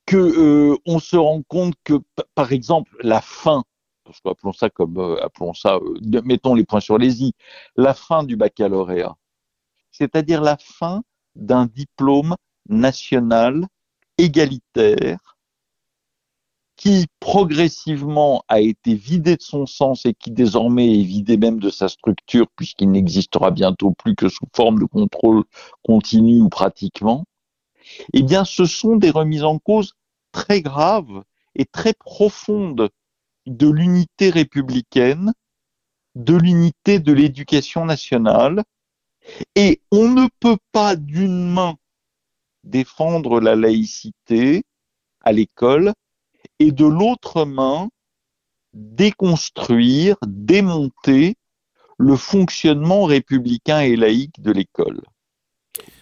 que 0.07 0.16
euh, 0.16 0.76
on 0.87 1.01
se 1.01 1.16
rend 1.16 1.43
compte 1.43 1.74
que, 1.84 1.95
par 2.34 2.53
exemple, 2.53 2.97
la 3.03 3.20
fin, 3.20 3.64
parce 4.05 4.20
appelons 4.24 4.53
ça 4.53 4.70
comme, 4.70 4.99
euh, 4.99 5.22
appelons 5.22 5.53
ça, 5.53 5.74
euh, 5.76 6.22
mettons 6.24 6.55
les 6.55 6.64
points 6.64 6.80
sur 6.80 6.97
les 6.97 7.24
i, 7.24 7.34
la 7.76 7.93
fin 7.93 8.22
du 8.22 8.37
baccalauréat, 8.37 9.16
c'est-à-dire 9.91 10.41
la 10.41 10.57
fin 10.59 11.03
d'un 11.34 11.66
diplôme 11.66 12.37
national 12.68 13.66
égalitaire 14.16 15.36
qui 16.77 17.07
progressivement 17.20 18.45
a 18.49 18.61
été 18.61 18.95
vidé 18.95 19.37
de 19.37 19.43
son 19.43 19.66
sens 19.66 20.05
et 20.05 20.14
qui 20.14 20.31
désormais 20.31 21.01
est 21.01 21.05
vidé 21.05 21.37
même 21.39 21.59
de 21.59 21.70
sa 21.70 21.89
structure 21.89 22.47
puisqu'il 22.55 22.91
n'existera 22.91 23.51
bientôt 23.51 23.93
plus 23.93 24.14
que 24.14 24.29
sous 24.29 24.47
forme 24.55 24.79
de 24.79 24.85
contrôle 24.85 25.45
continu 25.83 26.41
ou 26.41 26.49
pratiquement, 26.49 27.24
eh 28.12 28.22
bien 28.22 28.45
ce 28.45 28.66
sont 28.66 28.97
des 28.97 29.11
remises 29.11 29.45
en 29.45 29.59
cause 29.59 29.95
très 30.33 30.61
graves 30.61 31.24
et 31.55 31.64
très 31.64 31.95
profondes 31.95 32.91
de 33.47 33.68
l'unité 33.68 34.29
républicaine, 34.29 35.33
de 36.14 36.35
l'unité 36.35 36.99
de 36.99 37.12
l'éducation 37.12 37.87
nationale, 37.87 38.64
et 39.55 39.81
on 39.91 40.09
ne 40.09 40.29
peut 40.41 40.59
pas 40.72 40.95
d'une 40.95 41.53
main 41.53 41.77
défendre 42.64 43.41
la 43.41 43.55
laïcité 43.55 44.64
à 45.22 45.33
l'école 45.33 45.93
et 46.59 46.72
de 46.72 46.84
l'autre 46.84 47.44
main 47.44 47.88
déconstruire, 48.72 50.16
démonter 50.26 51.36
le 51.98 52.16
fonctionnement 52.16 53.04
républicain 53.04 53.80
et 53.80 53.96
laïque 53.96 54.40
de 54.40 54.52
l'école. 54.52 55.00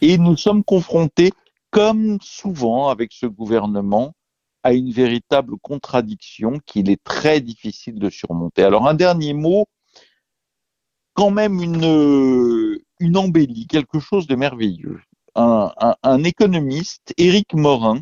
Et 0.00 0.18
nous 0.18 0.36
sommes 0.36 0.64
confrontés, 0.64 1.32
comme 1.70 2.18
souvent 2.20 2.88
avec 2.88 3.12
ce 3.12 3.26
gouvernement, 3.26 4.14
à 4.62 4.72
une 4.72 4.90
véritable 4.90 5.56
contradiction 5.58 6.58
qu'il 6.64 6.90
est 6.90 7.02
très 7.04 7.40
difficile 7.40 7.98
de 7.98 8.10
surmonter. 8.10 8.62
Alors 8.62 8.88
un 8.88 8.94
dernier 8.94 9.34
mot, 9.34 9.66
quand 11.12 11.30
même 11.30 11.60
une, 11.60 12.78
une 12.98 13.16
embellie, 13.16 13.66
quelque 13.66 14.00
chose 14.00 14.26
de 14.26 14.34
merveilleux. 14.34 15.00
Un, 15.36 15.72
un, 16.02 16.24
économiste, 16.24 17.12
Éric 17.18 17.54
Morin, 17.54 18.00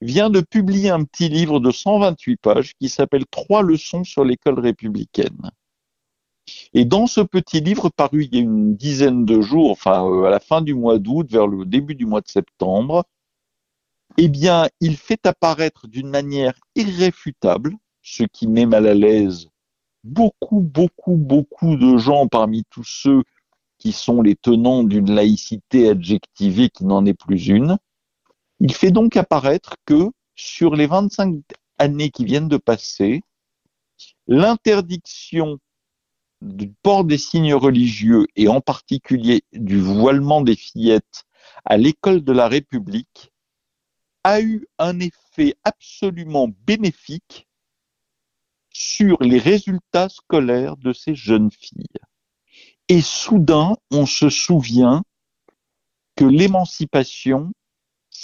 vient 0.00 0.30
de 0.30 0.40
publier 0.40 0.90
un 0.90 1.04
petit 1.04 1.28
livre 1.28 1.60
de 1.60 1.70
128 1.70 2.36
pages 2.36 2.74
qui 2.80 2.88
s'appelle 2.88 3.24
Trois 3.30 3.62
leçons 3.62 4.04
sur 4.04 4.24
l'école 4.24 4.60
républicaine. 4.60 5.50
Et 6.74 6.84
dans 6.84 7.06
ce 7.06 7.20
petit 7.20 7.60
livre 7.60 7.88
paru 7.88 8.24
il 8.24 8.34
y 8.34 8.38
a 8.38 8.42
une 8.42 8.76
dizaine 8.76 9.24
de 9.24 9.40
jours, 9.40 9.70
enfin 9.70 10.04
euh, 10.06 10.24
à 10.24 10.30
la 10.30 10.40
fin 10.40 10.60
du 10.60 10.74
mois 10.74 10.98
d'août, 10.98 11.26
vers 11.30 11.46
le 11.46 11.64
début 11.64 11.94
du 11.94 12.04
mois 12.04 12.20
de 12.20 12.28
septembre, 12.28 13.04
eh 14.18 14.28
bien, 14.28 14.68
il 14.80 14.96
fait 14.96 15.26
apparaître 15.26 15.88
d'une 15.88 16.08
manière 16.08 16.54
irréfutable, 16.76 17.74
ce 18.02 18.24
qui 18.24 18.46
met 18.46 18.66
mal 18.66 18.86
à 18.86 18.94
l'aise 18.94 19.48
beaucoup, 20.04 20.60
beaucoup, 20.60 21.16
beaucoup 21.16 21.76
de 21.76 21.96
gens 21.96 22.28
parmi 22.28 22.64
tous 22.70 22.84
ceux 22.84 23.22
qui 23.78 23.90
sont 23.92 24.22
les 24.22 24.36
tenants 24.36 24.84
d'une 24.84 25.12
laïcité 25.12 25.88
adjectivée 25.88 26.68
qui 26.68 26.84
n'en 26.84 27.04
est 27.04 27.14
plus 27.14 27.48
une. 27.48 27.78
Il 28.64 28.72
fait 28.72 28.90
donc 28.90 29.18
apparaître 29.18 29.74
que 29.84 30.10
sur 30.36 30.74
les 30.74 30.86
25 30.86 31.38
années 31.76 32.10
qui 32.10 32.24
viennent 32.24 32.48
de 32.48 32.56
passer, 32.56 33.20
l'interdiction 34.26 35.58
du 36.40 36.72
port 36.82 37.04
des 37.04 37.18
signes 37.18 37.52
religieux 37.52 38.26
et 38.36 38.48
en 38.48 38.62
particulier 38.62 39.42
du 39.52 39.78
voilement 39.78 40.40
des 40.40 40.56
fillettes 40.56 41.24
à 41.66 41.76
l'école 41.76 42.24
de 42.24 42.32
la 42.32 42.48
République 42.48 43.34
a 44.22 44.40
eu 44.40 44.66
un 44.78 44.98
effet 44.98 45.56
absolument 45.64 46.48
bénéfique 46.66 47.46
sur 48.70 49.22
les 49.22 49.38
résultats 49.38 50.08
scolaires 50.08 50.78
de 50.78 50.94
ces 50.94 51.14
jeunes 51.14 51.50
filles. 51.50 52.00
Et 52.88 53.02
soudain, 53.02 53.76
on 53.90 54.06
se 54.06 54.30
souvient 54.30 55.04
que 56.16 56.24
l'émancipation, 56.24 57.52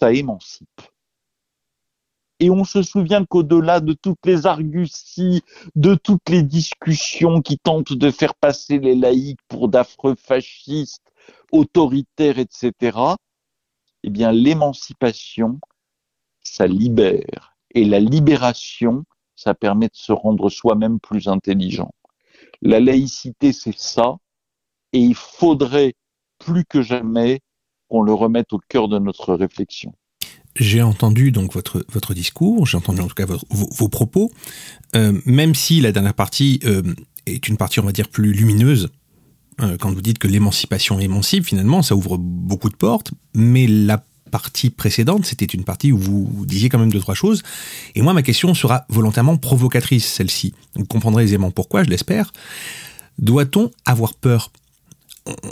ça 0.01 0.15
émancipe. 0.15 0.81
Et 2.39 2.49
on 2.49 2.65
se 2.65 2.83
souvient 2.83 3.27
qu'au-delà 3.27 3.81
de 3.81 3.93
toutes 3.93 4.25
les 4.25 4.47
arguties, 4.47 5.43
de 5.75 5.95
toutes 5.95 6.31
les 6.31 6.43
discussions 6.43 7.43
qui 7.43 7.59
tentent 7.59 7.93
de 7.93 8.11
faire 8.11 8.35
passer 8.35 8.79
les 8.79 8.95
laïcs 8.95 9.43
pour 9.47 9.69
d'affreux 9.69 10.15
fascistes, 10.15 11.13
autoritaires, 11.53 12.39
etc., 12.39 12.73
eh 14.03 14.09
bien, 14.09 14.33
l'émancipation, 14.33 15.61
ça 16.43 16.67
libère. 16.67 17.55
Et 17.75 17.85
la 17.85 18.01
libération, 18.01 19.05
ça 19.37 19.53
permet 19.53 19.89
de 19.89 19.97
se 19.97 20.13
rendre 20.13 20.49
soi-même 20.49 20.99
plus 20.99 21.29
intelligent. 21.29 21.91
La 22.63 22.81
laïcité, 22.81 23.53
c'est 23.53 23.79
ça, 23.79 24.17
et 24.95 25.01
il 25.01 25.15
faudrait 25.15 25.93
plus 26.39 26.65
que 26.65 26.81
jamais 26.81 27.41
qu'on 27.91 28.03
le 28.03 28.15
remette 28.15 28.53
au 28.53 28.61
cœur 28.69 28.89
de 28.89 28.99
notre 28.99 29.35
réflexion. 29.35 29.93
J'ai 30.57 30.83
entendu 30.83 31.31
donc 31.31 31.53
votre 31.53 31.85
votre 31.93 32.15
discours, 32.15 32.67
j'ai 32.67 32.77
entendu 32.77 33.01
en 33.01 33.07
tout 33.07 33.15
cas 33.15 33.27
vos, 33.27 33.89
propos, 33.89 34.33
euh, 34.97 35.21
même 35.25 35.55
si 35.55 35.81
la 35.81 35.93
dernière 35.93 36.15
partie 36.15 36.61
euh, 36.65 36.83
est 37.27 37.47
une 37.49 37.57
partie 37.57 37.81
on 37.81 37.85
va 37.85 37.93
dire 37.93 38.09
plus 38.09 38.33
lumineuse. 38.33 38.89
Euh, 39.61 39.77
quand 39.79 39.93
vous 39.93 40.01
dites 40.01 40.19
que 40.19 40.27
l'émancipation 40.27 40.99
émancipe, 40.99 41.45
finalement, 41.45 41.83
ça 41.83 41.95
ouvre 41.95 42.17
beaucoup 42.17 42.71
de 42.71 42.77
portes, 42.77 43.13
mais 43.35 43.67
la 43.67 44.03
partie 44.31 44.71
précédente, 44.71 45.27
c'était 45.27 45.45
une 45.45 45.65
partie 45.65 45.93
où 45.93 45.99
vous 45.99 46.47
disiez 46.47 46.69
quand 46.69 46.79
même 46.79 46.93
deux, 46.93 47.01
trois 47.01 47.15
choses. 47.15 47.43
Et 47.95 48.01
moi, 48.01 48.15
ma 48.15 48.23
question 48.23 48.55
sera 48.55 48.87
volontairement 48.89 49.37
provocatrice, 49.37 50.07
celle-ci. 50.07 50.55
Vous 50.77 50.85
comprendrez 50.85 51.25
aisément 51.25 51.51
pourquoi, 51.51 51.85
je 51.85 51.91
l'espère. 51.91 52.33
Doit-on 53.19 53.71
avoir 53.85 54.15
peur 54.15 54.51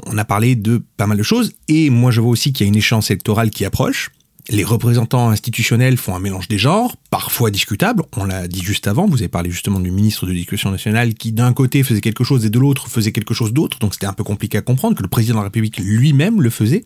On 0.07 0.17
a 0.17 0.25
parlé 0.25 0.57
de 0.57 0.83
pas 0.97 1.07
mal 1.07 1.19
de 1.19 1.23
choses, 1.23 1.53
et 1.69 1.91
moi 1.91 2.11
je 2.11 2.21
vois 2.21 2.31
aussi 2.31 2.53
qu'il 2.53 2.67
y 2.67 2.69
a 2.69 2.71
une 2.71 2.77
échéance 2.77 3.11
électorale 3.11 3.51
qui 3.51 3.65
approche. 3.65 4.11
Les 4.51 4.65
représentants 4.65 5.29
institutionnels 5.29 5.99
font 5.99 6.17
un 6.17 6.21
mélange 6.21 6.49
des 6.49 6.57
genres, 6.57 6.97
parfois 7.11 7.51
discutable. 7.51 8.03
On 8.17 8.25
l'a 8.25 8.49
dit 8.49 8.63
juste 8.63 8.87
avant, 8.87 9.07
vous 9.07 9.19
avez 9.19 9.29
parlé 9.29 9.51
justement 9.51 9.79
du 9.79 9.91
ministre 9.91 10.25
de 10.25 10.33
l'Éducation 10.33 10.71
nationale 10.71 11.13
qui 11.13 11.33
d'un 11.33 11.53
côté 11.53 11.83
faisait 11.83 12.01
quelque 12.01 12.25
chose 12.25 12.47
et 12.47 12.51
de 12.51 12.59
l'autre 12.59 12.89
faisait 12.89 13.13
quelque 13.13 13.35
chose 13.35 13.53
d'autre, 13.53 13.79
donc 13.79 13.93
c'était 13.93 14.07
un 14.07 14.15
peu 14.15 14.25
compliqué 14.25 14.57
à 14.57 14.63
comprendre 14.63 14.97
que 14.97 15.03
le 15.03 15.09
président 15.09 15.35
de 15.35 15.41
la 15.41 15.45
République 15.45 15.77
lui-même 15.77 16.41
le 16.41 16.49
faisait. 16.49 16.83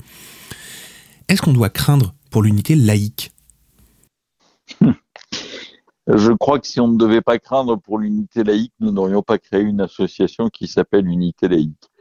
Est-ce 1.29 1.41
qu'on 1.41 1.53
doit 1.53 1.71
craindre 1.71 2.15
pour 2.31 2.43
l'unité 2.43 2.75
laïque? 2.75 3.31
Je 6.09 6.33
crois 6.33 6.59
que 6.59 6.67
si 6.67 6.81
on 6.81 6.89
ne 6.89 6.99
devait 6.99 7.21
pas 7.21 7.39
craindre 7.39 7.77
pour 7.77 8.01
l'unité 8.01 8.43
laïque, 8.43 8.73
nous 8.81 8.91
n'aurions 8.91 9.23
pas 9.23 9.39
créé 9.39 9.61
une 9.61 9.81
association 9.81 10.49
qui 10.49 10.67
s'appelle 10.67 11.07
Unité 11.07 11.47
laïque. 11.47 11.92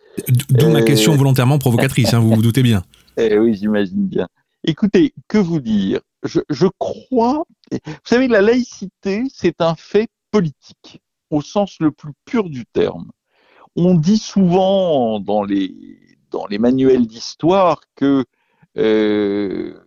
D'où 0.49 0.69
ma 0.69 0.81
question 0.81 1.15
volontairement 1.15 1.59
provocatrice, 1.59 2.13
hein, 2.13 2.19
vous 2.19 2.35
vous 2.35 2.41
doutez 2.41 2.63
bien. 2.63 2.83
Eh 3.17 3.37
oui, 3.37 3.55
j'imagine 3.55 4.07
bien. 4.07 4.29
Écoutez, 4.63 5.13
que 5.27 5.37
vous 5.37 5.59
dire? 5.59 5.99
Je, 6.23 6.39
je 6.49 6.67
crois, 6.79 7.43
vous 7.71 7.79
savez, 8.05 8.29
la 8.29 8.41
laïcité, 8.41 9.23
c'est 9.33 9.59
un 9.59 9.75
fait 9.75 10.07
politique, 10.31 11.01
au 11.29 11.41
sens 11.41 11.75
le 11.81 11.91
plus 11.91 12.13
pur 12.23 12.49
du 12.49 12.65
terme. 12.65 13.11
On 13.75 13.95
dit 13.95 14.17
souvent 14.17 15.19
dans 15.19 15.43
les, 15.43 15.75
dans 16.31 16.47
les 16.47 16.57
manuels 16.57 17.05
d'histoire 17.05 17.81
que 17.95 18.23
euh, 18.77 19.77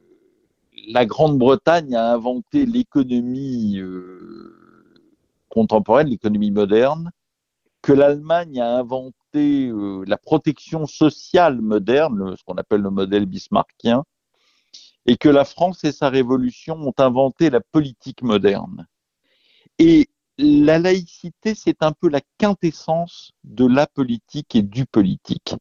la 0.88 1.06
Grande-Bretagne 1.06 1.94
a 1.94 2.12
inventé 2.12 2.66
l'économie 2.66 3.78
euh, 3.78 4.54
contemporaine, 5.48 6.08
l'économie 6.08 6.50
moderne, 6.50 7.10
que 7.80 7.92
l'Allemagne 7.92 8.60
a 8.60 8.76
inventé 8.78 9.16
euh, 9.36 10.04
la 10.06 10.16
protection 10.16 10.86
sociale 10.86 11.60
moderne, 11.60 12.36
ce 12.36 12.42
qu'on 12.44 12.54
appelle 12.54 12.80
le 12.80 12.90
modèle 12.90 13.26
bismarckien, 13.26 14.04
et 15.06 15.16
que 15.16 15.28
la 15.28 15.44
France 15.44 15.84
et 15.84 15.92
sa 15.92 16.08
révolution 16.08 16.76
ont 16.76 16.94
inventé 16.98 17.50
la 17.50 17.60
politique 17.60 18.22
moderne. 18.22 18.86
Et 19.78 20.08
la 20.38 20.78
laïcité, 20.78 21.54
c'est 21.54 21.82
un 21.82 21.92
peu 21.92 22.08
la 22.08 22.20
quintessence 22.38 23.32
de 23.44 23.66
la 23.66 23.86
politique 23.86 24.56
et 24.56 24.62
du 24.62 24.86
politique. 24.86 25.54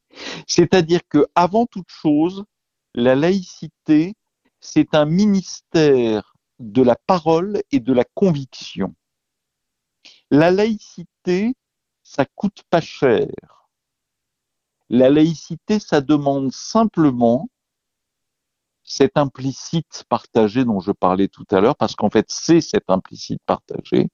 C'est-à-dire 0.47 1.01
que, 1.09 1.27
avant 1.35 1.65
toute 1.65 1.89
chose, 1.89 2.43
la 2.95 3.15
laïcité, 3.15 4.13
c'est 4.59 4.95
un 4.95 5.05
ministère 5.05 6.35
de 6.59 6.81
la 6.81 6.95
parole 6.95 7.61
et 7.71 7.79
de 7.79 7.93
la 7.93 8.05
conviction. 8.15 8.95
La 10.31 10.51
laïcité, 10.51 11.53
ça 12.03 12.25
coûte 12.25 12.63
pas 12.69 12.81
cher. 12.81 13.29
La 14.93 15.09
laïcité, 15.09 15.79
ça 15.79 16.01
demande 16.01 16.51
simplement 16.51 17.49
cet 18.83 19.17
implicite 19.17 20.03
partagé 20.07 20.65
dont 20.65 20.81
je 20.81 20.91
parlais 20.91 21.27
tout 21.27 21.47
à 21.49 21.61
l'heure, 21.61 21.75
parce 21.75 21.95
qu'en 21.95 22.11
fait, 22.11 22.27
c'est 22.29 22.61
cet 22.61 22.91
implicite 22.91 23.41
partagé. 23.47 24.11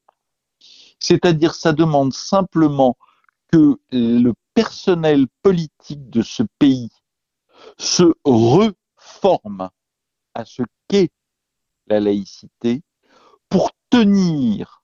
C'est-à-dire, 0.97 1.53
ça 1.53 1.73
demande 1.73 2.13
simplement 2.13 2.95
que 3.51 3.77
le 3.91 4.31
personnel 4.53 5.27
politique 5.41 6.09
de 6.09 6.21
ce 6.21 6.43
pays 6.59 6.91
se 7.77 8.13
reforme 8.23 9.69
à 10.33 10.45
ce 10.45 10.63
qu'est 10.87 11.11
la 11.87 11.99
laïcité 11.99 12.83
pour 13.49 13.71
tenir 13.89 14.78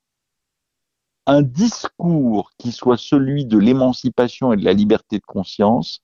un 1.27 1.41
discours 1.41 2.51
qui 2.57 2.71
soit 2.71 2.97
celui 2.97 3.45
de 3.45 3.57
l'émancipation 3.57 4.53
et 4.53 4.57
de 4.57 4.65
la 4.65 4.73
liberté 4.73 5.17
de 5.17 5.25
conscience 5.25 6.01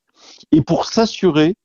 et 0.52 0.62
pour 0.62 0.86
s'assurer 0.86 1.56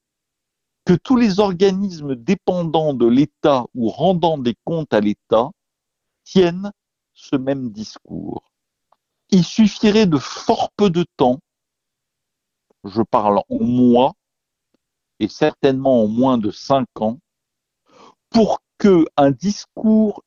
que 0.85 0.95
tous 0.95 1.17
les 1.17 1.41
organismes 1.41 2.15
dépendants 2.15 2.95
de 2.95 3.07
l'État 3.07 3.65
ou 3.75 3.89
rendant 3.89 4.39
des 4.39 4.55
comptes 4.65 4.95
à 4.95 5.01
l'État 5.01 5.51
tiennent 6.25 6.71
ce 7.13 7.37
même 7.37 7.71
discours. 7.71 8.51
Il 9.31 9.45
suffirait 9.45 10.07
de 10.07 10.19
fort 10.19 10.71
peu 10.77 10.91
de 10.91 11.05
temps, 11.17 11.41
je 12.85 13.03
parle 13.03 13.41
en 13.49 13.65
mois, 13.65 14.13
et 15.19 15.29
certainement 15.29 16.05
en 16.05 16.07
moins 16.07 16.39
de 16.39 16.51
cinq 16.51 16.87
ans, 17.01 17.19
pour 18.31 18.61
que 18.79 19.07
un 19.17 19.31
discours, 19.31 20.23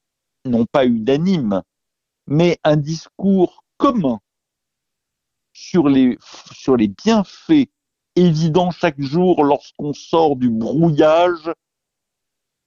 non 0.45 0.65
pas 0.65 0.85
unanime, 0.85 1.61
mais 2.29 2.59
un 2.63 2.77
discours 2.77 3.63
commun 3.77 4.19
sur 5.51 5.89
les, 5.89 6.17
bienfaits 7.03 7.69
évident 8.15 8.69
chaque 8.69 9.01
jour 9.01 9.43
lorsqu'on 9.43 9.93
sort 9.93 10.35
du 10.35 10.49
brouillage 10.49 11.51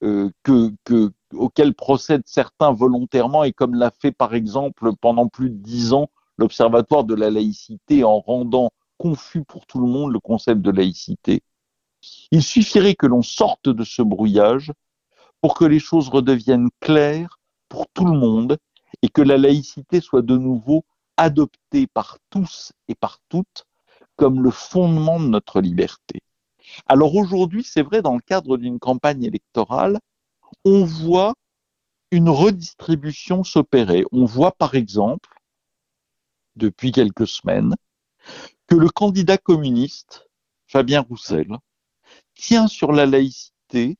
euh, 0.03 0.29
que, 0.43 0.73
que, 0.83 1.11
auquel 1.33 1.73
procèdent 1.73 2.27
certains 2.27 2.73
volontairement 2.73 3.45
et 3.45 3.53
comme 3.53 3.73
l'a 3.73 3.91
fait 3.91 4.11
par 4.11 4.35
exemple 4.35 4.91
pendant 4.99 5.29
plus 5.29 5.49
de 5.49 5.55
dix 5.55 5.93
ans 5.93 6.09
l'Observatoire 6.37 7.05
de 7.05 7.15
la 7.15 7.29
laïcité 7.29 8.03
en 8.03 8.19
rendant 8.19 8.71
confus 8.97 9.45
pour 9.45 9.65
tout 9.65 9.79
le 9.79 9.87
monde 9.87 10.11
le 10.11 10.19
concept 10.19 10.61
de 10.61 10.71
laïcité. 10.71 11.41
Il 12.31 12.43
suffirait 12.43 12.95
que 12.95 13.07
l'on 13.07 13.21
sorte 13.21 13.69
de 13.69 13.83
ce 13.85 14.01
brouillage 14.01 14.73
pour 15.41 15.53
que 15.55 15.65
les 15.65 15.79
choses 15.79 16.09
redeviennent 16.09 16.69
claires 16.81 17.39
pour 17.69 17.87
tout 17.93 18.05
le 18.05 18.17
monde 18.17 18.57
et 19.03 19.09
que 19.09 19.21
la 19.21 19.37
laïcité 19.37 20.01
soit 20.01 20.23
de 20.23 20.37
nouveau 20.37 20.85
adoptée 21.17 21.85
par 21.85 22.17
tous 22.31 22.71
et 22.87 22.95
par 22.95 23.19
toutes 23.29 23.65
comme 24.15 24.41
le 24.41 24.49
fondement 24.49 25.19
de 25.19 25.27
notre 25.27 25.61
liberté. 25.61 26.21
Alors 26.87 27.15
aujourd'hui, 27.15 27.63
c'est 27.63 27.81
vrai, 27.81 28.01
dans 28.01 28.15
le 28.15 28.21
cadre 28.21 28.57
d'une 28.57 28.79
campagne 28.79 29.23
électorale, 29.23 29.99
on 30.65 30.85
voit 30.85 31.33
une 32.11 32.29
redistribution 32.29 33.43
s'opérer. 33.43 34.05
On 34.11 34.25
voit 34.25 34.53
par 34.53 34.75
exemple, 34.75 35.29
depuis 36.55 36.91
quelques 36.91 37.27
semaines, 37.27 37.75
que 38.67 38.75
le 38.75 38.89
candidat 38.89 39.37
communiste, 39.37 40.27
Fabien 40.67 41.01
Roussel, 41.01 41.57
tient 42.35 42.67
sur 42.67 42.91
la 42.91 43.05
laïcité 43.05 43.97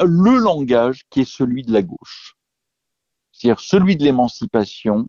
le 0.00 0.38
langage 0.38 1.04
qui 1.08 1.20
est 1.20 1.30
celui 1.30 1.62
de 1.62 1.72
la 1.72 1.82
gauche, 1.82 2.36
c'est-à-dire 3.44 3.60
celui 3.60 3.96
de 3.96 4.04
l'émancipation, 4.04 5.06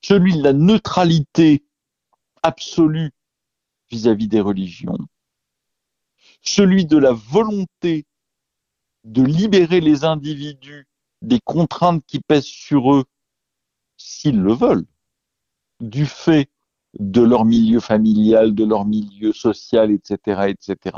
celui 0.00 0.36
de 0.36 0.44
la 0.44 0.52
neutralité 0.52 1.64
absolu 2.44 3.10
vis-à-vis 3.90 4.28
des 4.28 4.40
religions, 4.40 4.96
celui 6.40 6.86
de 6.86 6.96
la 6.96 7.10
volonté 7.10 8.06
de 9.02 9.24
libérer 9.24 9.80
les 9.80 10.04
individus 10.04 10.86
des 11.20 11.40
contraintes 11.40 12.04
qui 12.06 12.20
pèsent 12.20 12.44
sur 12.44 12.94
eux 12.94 13.04
s'ils 13.96 14.40
le 14.40 14.52
veulent, 14.52 14.86
du 15.80 16.06
fait 16.06 16.48
de 16.96 17.22
leur 17.22 17.44
milieu 17.44 17.80
familial, 17.80 18.54
de 18.54 18.64
leur 18.64 18.84
milieu 18.84 19.32
social, 19.32 19.90
etc., 19.90 20.54
etc. 20.54 20.96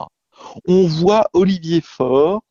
On 0.68 0.86
voit 0.86 1.30
Olivier 1.32 1.80
Faure, 1.80 2.42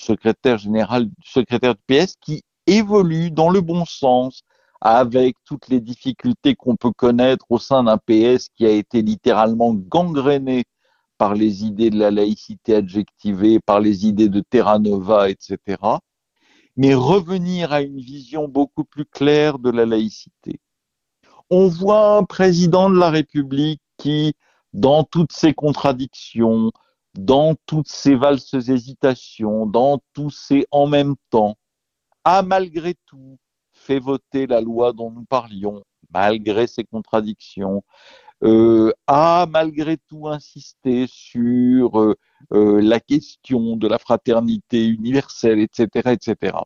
secrétaire 0.00 0.58
général, 0.58 1.08
secrétaire 1.24 1.74
du 1.74 1.80
PS, 1.86 2.16
qui 2.20 2.42
évolue 2.66 3.30
dans 3.30 3.50
le 3.50 3.60
bon 3.60 3.84
sens, 3.84 4.42
avec 4.80 5.36
toutes 5.44 5.68
les 5.68 5.80
difficultés 5.80 6.54
qu'on 6.54 6.76
peut 6.76 6.92
connaître 6.92 7.44
au 7.50 7.58
sein 7.58 7.84
d'un 7.84 7.98
PS 7.98 8.48
qui 8.56 8.64
a 8.64 8.70
été 8.70 9.02
littéralement 9.02 9.74
gangréné 9.74 10.64
par 11.18 11.34
les 11.34 11.64
idées 11.64 11.90
de 11.90 11.98
la 11.98 12.10
laïcité 12.10 12.74
adjectivée, 12.76 13.60
par 13.60 13.80
les 13.80 14.06
idées 14.06 14.30
de 14.30 14.40
Terra 14.40 14.78
Nova, 14.78 15.28
etc. 15.28 15.58
Mais 16.76 16.94
revenir 16.94 17.72
à 17.72 17.82
une 17.82 18.00
vision 18.00 18.48
beaucoup 18.48 18.84
plus 18.84 19.04
claire 19.04 19.58
de 19.58 19.70
la 19.70 19.84
laïcité. 19.84 20.60
On 21.50 21.68
voit 21.68 22.16
un 22.16 22.24
président 22.24 22.88
de 22.88 22.98
la 22.98 23.10
République 23.10 23.82
qui, 23.98 24.32
dans 24.72 25.04
toutes 25.04 25.32
ses 25.32 25.52
contradictions, 25.52 26.70
dans 27.14 27.54
toutes 27.66 27.88
ses 27.88 28.14
valses 28.14 28.54
hésitations, 28.54 29.66
dans 29.66 30.00
tous 30.12 30.30
ses 30.30 30.66
en 30.70 30.86
même 30.86 31.16
temps, 31.30 31.56
a 32.24 32.42
malgré 32.42 32.94
tout 33.06 33.38
fait 33.72 33.98
voter 33.98 34.46
la 34.46 34.60
loi 34.60 34.92
dont 34.92 35.10
nous 35.10 35.24
parlions, 35.24 35.82
malgré 36.12 36.66
ses 36.66 36.84
contradictions, 36.84 37.82
euh, 38.42 38.92
a 39.06 39.46
malgré 39.50 39.98
tout 39.98 40.28
insisté 40.28 41.06
sur 41.08 42.00
euh, 42.00 42.16
euh, 42.52 42.80
la 42.80 43.00
question 43.00 43.76
de 43.76 43.86
la 43.86 43.98
fraternité 43.98 44.86
universelle, 44.86 45.58
etc., 45.60 46.12
etc. 46.12 46.56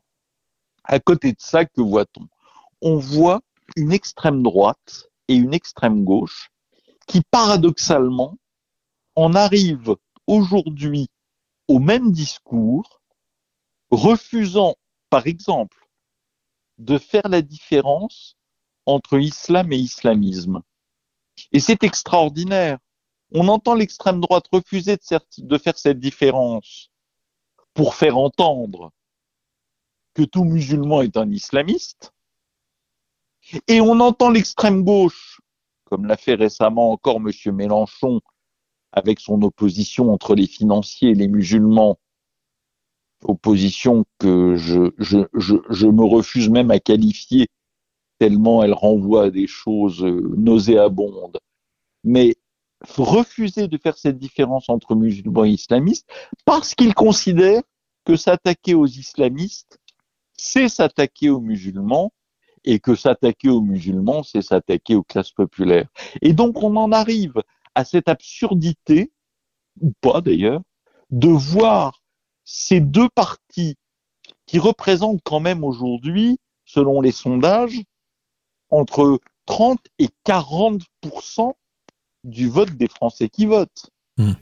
À 0.85 1.01
côté 1.01 1.33
de 1.33 1.41
ça, 1.41 1.65
que 1.65 1.81
voit-on? 1.81 2.29
On 2.81 2.97
voit 2.97 3.41
une 3.77 3.93
extrême 3.93 4.43
droite 4.43 5.09
et 5.29 5.35
une 5.35 5.55
extrême 5.55 6.05
gauche 6.05 6.51
qui, 7.07 7.23
paradoxalement, 7.31 8.37
en 9.17 9.35
arrivent 9.35 9.97
aujourd'hui 10.27 11.09
au 11.69 11.79
même 11.79 12.13
discours, 12.13 13.01
refusant, 13.91 14.77
par 15.11 15.27
exemple, 15.27 15.89
de 16.79 16.99
faire 16.99 17.29
la 17.29 17.43
différence 17.43 18.37
entre 18.87 19.19
islam 19.19 19.73
et 19.73 19.79
islamisme. 19.79 20.63
Et 21.53 21.61
c'est 21.61 21.83
extraordinaire. 21.85 22.79
On 23.33 23.49
entend 23.49 23.75
l'extrême 23.75 24.21
droite 24.21 24.47
refuser 24.53 24.97
de, 25.39 25.59
faire 25.59 25.79
cette 25.79 25.99
différence 25.99 26.91
pour 27.73 27.95
faire 27.95 28.19
entendre 28.19 28.93
que 30.15 30.23
tout 30.23 30.45
musulman 30.45 31.03
est 31.03 31.17
un 31.17 31.31
islamiste. 31.31 32.13
Et 33.69 33.81
on 33.81 34.01
entend 34.01 34.31
l'extrême 34.31 34.85
gauche, 34.85 35.41
comme 35.85 36.07
l'a 36.07 36.17
fait 36.17 36.35
récemment 36.35 36.93
encore 36.93 37.17
M. 37.17 37.31
Mélenchon 37.55 38.21
avec 38.95 39.21
son 39.21 39.43
opposition 39.43 40.13
entre 40.13 40.35
les 40.35 40.47
financiers 40.47 41.11
et 41.11 41.15
les 41.15 41.29
musulmans, 41.29 41.99
opposition 43.25 44.05
que 44.19 44.57
je, 44.57 44.93
je, 44.99 45.19
je, 45.35 45.57
je, 45.69 45.87
me 45.87 46.05
refuse 46.05 46.49
même 46.49 46.71
à 46.71 46.79
qualifier 46.79 47.49
tellement 48.19 48.63
elle 48.63 48.73
renvoie 48.73 49.25
à 49.25 49.31
des 49.31 49.49
choses 49.49 50.05
euh, 50.05 50.35
nauséabondes. 50.37 51.39
Mais 52.05 52.37
refuser 52.97 53.67
de 53.67 53.79
faire 53.79 53.97
cette 53.99 54.19
différence 54.19 54.69
entre 54.69 54.95
musulmans 54.95 55.45
et 55.45 55.51
islamistes 55.51 56.09
parce 56.45 56.75
qu'il 56.75 56.95
considère 56.95 57.63
que 58.05 58.17
s'attaquer 58.17 58.75
aux 58.75 58.87
islamistes, 58.87 59.79
c'est 60.37 60.69
s'attaquer 60.69 61.31
aux 61.31 61.41
musulmans 61.41 62.13
et 62.65 62.79
que 62.79 62.95
s'attaquer 62.95 63.49
aux 63.49 63.63
musulmans, 63.63 64.23
c'est 64.23 64.43
s'attaquer 64.43 64.95
aux 64.95 65.03
classes 65.03 65.33
populaires. 65.33 65.89
Et 66.23 66.33
donc 66.33 66.63
on 66.63 66.77
en 66.77 66.93
arrive 66.93 67.43
à 67.75 67.85
cette 67.85 68.09
absurdité, 68.09 69.13
ou 69.81 69.93
pas 70.01 70.21
d'ailleurs, 70.21 70.63
de 71.11 71.29
voir 71.29 72.01
ces 72.45 72.81
deux 72.81 73.09
partis 73.09 73.77
qui 74.47 74.59
représentent 74.59 75.23
quand 75.25 75.41
même 75.41 75.65
aujourd'hui, 75.65 76.39
selon 76.65 77.01
les 77.01 77.13
sondages, 77.13 77.81
entre 78.71 79.21
30 79.47 79.81
et 79.99 80.09
40% 80.27 81.55
du 82.25 82.49
vote 82.49 82.71
des 82.71 82.89
Français 82.89 83.29
qui 83.29 83.47
votent. 83.47 83.91
Mmh. 84.17 84.33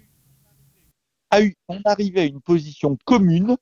on 1.68 1.80
arrive 1.84 2.18
à 2.18 2.24
une 2.24 2.40
position 2.40 2.98
commune 3.04 3.56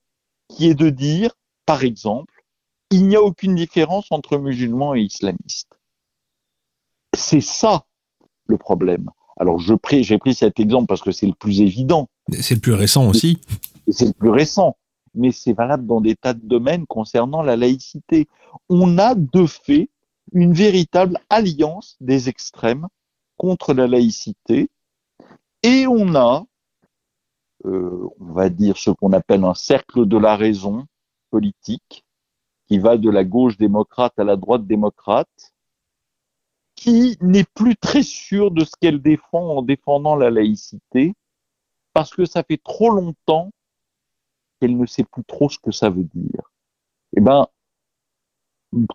qui 0.49 0.67
est 0.67 0.75
de 0.75 0.91
dire, 0.91 1.31
par 1.67 1.85
exemple, 1.85 2.45
il 2.91 3.07
n'y 3.07 3.17
a 3.17 3.23
aucune 3.23 3.55
différence 3.55 4.11
entre 4.11 4.39
musulmans 4.39 4.95
et 4.95 5.03
islamistes. 5.03 5.79
C'est 7.15 7.41
ça 7.41 7.87
le 8.47 8.59
problème. 8.59 9.11
Alors 9.39 9.59
j'ai 9.59 9.77
pris 10.19 10.35
cet 10.35 10.61
exemple 10.61 10.87
parce 10.87 11.01
que 11.01 11.13
c'est 11.13 11.27
le 11.27 11.35
plus 11.35 11.61
évident. 11.61 12.09
C'est 12.41 12.55
le 12.55 12.61
plus 12.61 12.75
récent 12.75 13.09
aussi 13.09 13.39
c'est 13.93 14.07
le 14.07 14.13
plus 14.13 14.31
récent, 14.31 14.77
mais 15.15 15.33
c'est 15.33 15.53
valable 15.53 15.87
dans 15.87 16.01
des 16.01 16.17
tas 16.17 16.35
de 16.35 16.47
domaines 16.47 16.87
concernant 16.87 17.43
la 17.43 17.57
laïcité. 17.57 18.29
On 18.69 18.99
a 18.99 19.15
de 19.15 19.47
fait 19.47 19.91
une 20.33 20.53
véritable 20.53 21.19
alliance 21.29 21.97
des 22.01 22.29
extrêmes 22.29 22.87
contre 23.37 23.73
la 23.75 23.87
laïcité, 23.87 24.71
et 25.63 25.87
on 25.87 26.15
a, 26.15 26.45
euh, 27.65 28.09
on 28.21 28.33
va 28.33 28.49
dire 28.49 28.77
ce 28.77 28.91
qu'on 28.91 29.13
appelle 29.13 29.45
un 29.45 29.55
cercle 29.55 30.07
de 30.07 30.17
la 30.17 30.37
raison 30.37 30.87
politique, 31.31 32.05
qui 32.69 32.79
va 32.79 32.97
de 32.97 33.11
la 33.11 33.25
gauche 33.25 33.57
démocrate 33.57 34.19
à 34.19 34.25
la 34.25 34.37
droite 34.37 34.67
démocrate, 34.67 35.50
qui 36.81 37.19
n'est 37.21 37.45
plus 37.45 37.77
très 37.77 38.03
sûr 38.03 38.51
de 38.51 38.65
ce 38.65 38.71
qu'elle 38.81 39.03
défend 39.03 39.59
en 39.59 39.63
défendant 39.63 40.17
la 40.17 40.31
laïcité, 40.31 41.13
parce 41.93 42.15
que 42.15 42.25
ça 42.25 42.43
fait 42.43 42.57
trop 42.57 42.89
longtemps 42.91 43.51
qu'elle 44.59 44.79
ne 44.79 44.87
sait 44.87 45.05
plus 45.05 45.23
trop 45.25 45.51
ce 45.51 45.59
que 45.59 45.73
ça 45.73 45.91
veut 45.91 46.09
dire. 46.15 46.41
Eh 47.15 47.21
ben, 47.21 47.47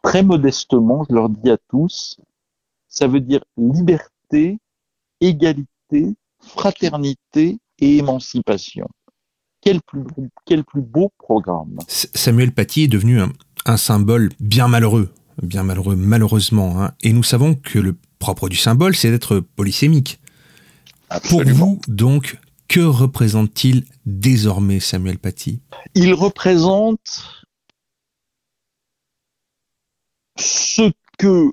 très 0.01 0.23
modestement, 0.23 1.05
je 1.07 1.13
leur 1.13 1.29
dis 1.29 1.51
à 1.51 1.57
tous, 1.69 2.19
ça 2.88 3.07
veut 3.07 3.19
dire 3.19 3.43
liberté, 3.55 4.57
égalité, 5.21 6.15
fraternité 6.39 7.59
et 7.77 7.97
émancipation. 7.97 8.88
Quel 9.61 9.79
plus, 9.83 10.81
beau 10.81 11.11
programme. 11.19 11.77
Samuel 11.88 12.51
Paty 12.51 12.86
est 12.86 12.88
devenu 12.88 13.19
un 13.65 13.77
symbole 13.77 14.29
bien 14.39 14.67
malheureux, 14.67 15.13
bien 15.41 15.63
malheureux 15.63 15.95
malheureusement, 15.95 16.81
hein. 16.81 16.93
et 17.01 17.13
nous 17.13 17.23
savons 17.23 17.55
que 17.55 17.79
le 17.79 17.95
propre 18.19 18.49
du 18.49 18.57
symbole, 18.57 18.95
c'est 18.95 19.11
d'être 19.11 19.39
polysémique. 19.39 20.19
Absolument. 21.09 21.45
Pour 21.45 21.67
vous, 21.67 21.81
donc, 21.88 22.39
que 22.67 22.79
représente-t-il 22.79 23.86
désormais 24.05 24.79
Samuel 24.79 25.19
Paty? 25.19 25.61
Il 25.93 26.13
représente 26.13 27.45
ce 30.38 30.91
que 31.17 31.51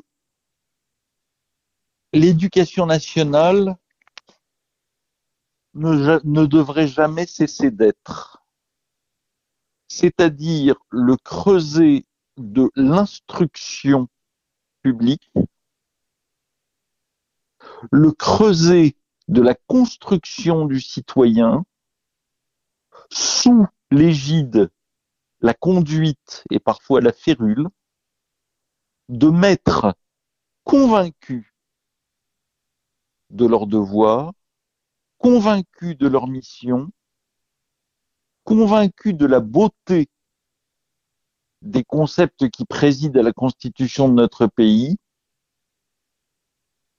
l'éducation 2.12 2.86
nationale 2.86 3.76
ne, 5.74 6.20
ne, 6.24 6.46
devrait 6.46 6.88
jamais 6.88 7.26
cesser 7.26 7.70
d'être, 7.70 8.44
c'est-à-dire 9.88 10.76
le 10.90 11.16
creuset 11.16 12.04
de 12.36 12.70
l'instruction 12.76 14.08
publique, 14.82 15.30
le 17.90 18.12
creuset 18.12 18.96
de 19.28 19.42
la 19.42 19.54
construction 19.54 20.66
du 20.66 20.80
citoyen 20.80 21.64
sous 23.10 23.66
l'égide, 23.90 24.70
la 25.40 25.54
conduite 25.54 26.44
et 26.50 26.58
parfois 26.58 27.00
la 27.00 27.12
férule 27.12 27.68
de 29.08 29.28
maîtres 29.28 29.94
convaincus 30.64 31.52
de 33.30 33.46
leur 33.46 33.66
devoir, 33.66 34.32
convaincus 35.18 35.96
de 35.96 36.06
leur 36.06 36.26
mission, 36.28 36.90
convaincus 38.44 39.14
de 39.14 39.26
la 39.26 39.40
beauté 39.40 40.08
des 41.62 41.84
concepts 41.84 42.50
qui 42.50 42.64
président 42.64 43.20
à 43.20 43.22
la 43.22 43.32
constitution 43.32 44.08
de 44.08 44.14
notre 44.14 44.46
pays 44.46 44.96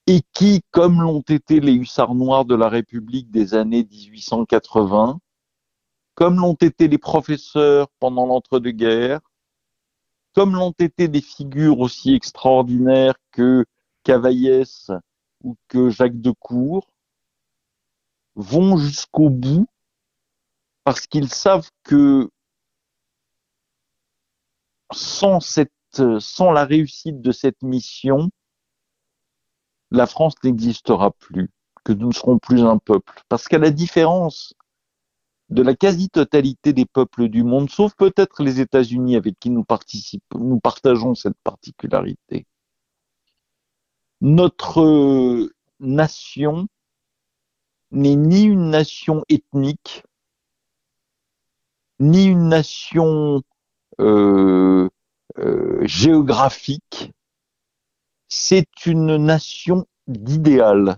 et 0.08 0.22
qui, 0.34 0.62
comme 0.72 1.02
l'ont 1.02 1.22
été 1.22 1.60
les 1.60 1.74
hussards 1.74 2.16
noirs 2.16 2.46
de 2.46 2.56
la 2.56 2.70
République 2.70 3.32
des 3.32 3.54
années 3.54 3.88
1880, 3.90 5.20
comme 6.16 6.38
l'ont 6.38 6.56
été 6.56 6.88
les 6.88 6.98
professeurs 6.98 7.88
pendant 8.00 8.26
l'entre-deux-guerres, 8.26 9.22
comme 10.34 10.56
l'ont 10.56 10.74
été 10.80 11.08
des 11.08 11.22
figures 11.22 11.80
aussi 11.80 12.14
extraordinaires 12.14 13.16
que 13.32 13.66
Cavaillès 14.04 14.92
ou 15.44 15.56
que 15.68 15.90
Jacques 15.90 16.20
Decour, 16.20 16.88
vont 18.36 18.78
jusqu'au 18.78 19.30
bout 19.30 19.68
parce 20.84 21.08
qu'ils 21.08 21.30
savent 21.30 21.70
que 21.84 22.30
sans 24.92 25.40
cette, 25.40 25.72
sans 26.20 26.52
la 26.52 26.66
réussite 26.66 27.22
de 27.22 27.32
cette 27.32 27.62
mission, 27.62 28.30
la 29.92 30.08
France 30.08 30.34
n'existera 30.44 31.12
plus, 31.12 31.52
que 31.84 31.94
nous 31.94 32.08
ne 32.08 32.14
serons 32.14 32.40
plus 32.40 32.62
un 32.62 32.78
peuple. 32.78 33.22
Parce 33.30 33.48
qu'à 33.48 33.60
la 33.60 33.72
différence 33.72 34.54
de 35.50 35.62
la 35.62 35.76
quasi-totalité 35.76 36.74
des 36.74 36.86
peuples 36.86 37.30
du 37.30 37.44
monde, 37.44 37.70
sauf 37.70 37.94
peut-être 37.96 38.44
les 38.44 38.60
États-Unis 38.60 39.16
avec 39.16 39.40
qui 39.40 39.52
nous, 39.52 39.66
nous 40.36 40.60
partageons 40.60 41.14
cette 41.14 41.38
particularité, 41.44 42.48
notre 44.22 45.52
nation 45.80 46.68
n'est 47.92 48.16
ni 48.16 48.44
une 48.44 48.70
nation 48.70 49.24
ethnique, 49.30 50.04
ni 52.00 52.26
une 52.26 52.48
nation 52.48 53.36
euh, 53.36 53.40
euh, 53.40 53.53
géographique, 55.82 57.12
c'est 58.28 58.86
une 58.86 59.18
nation 59.18 59.86
d'idéal. 60.08 60.98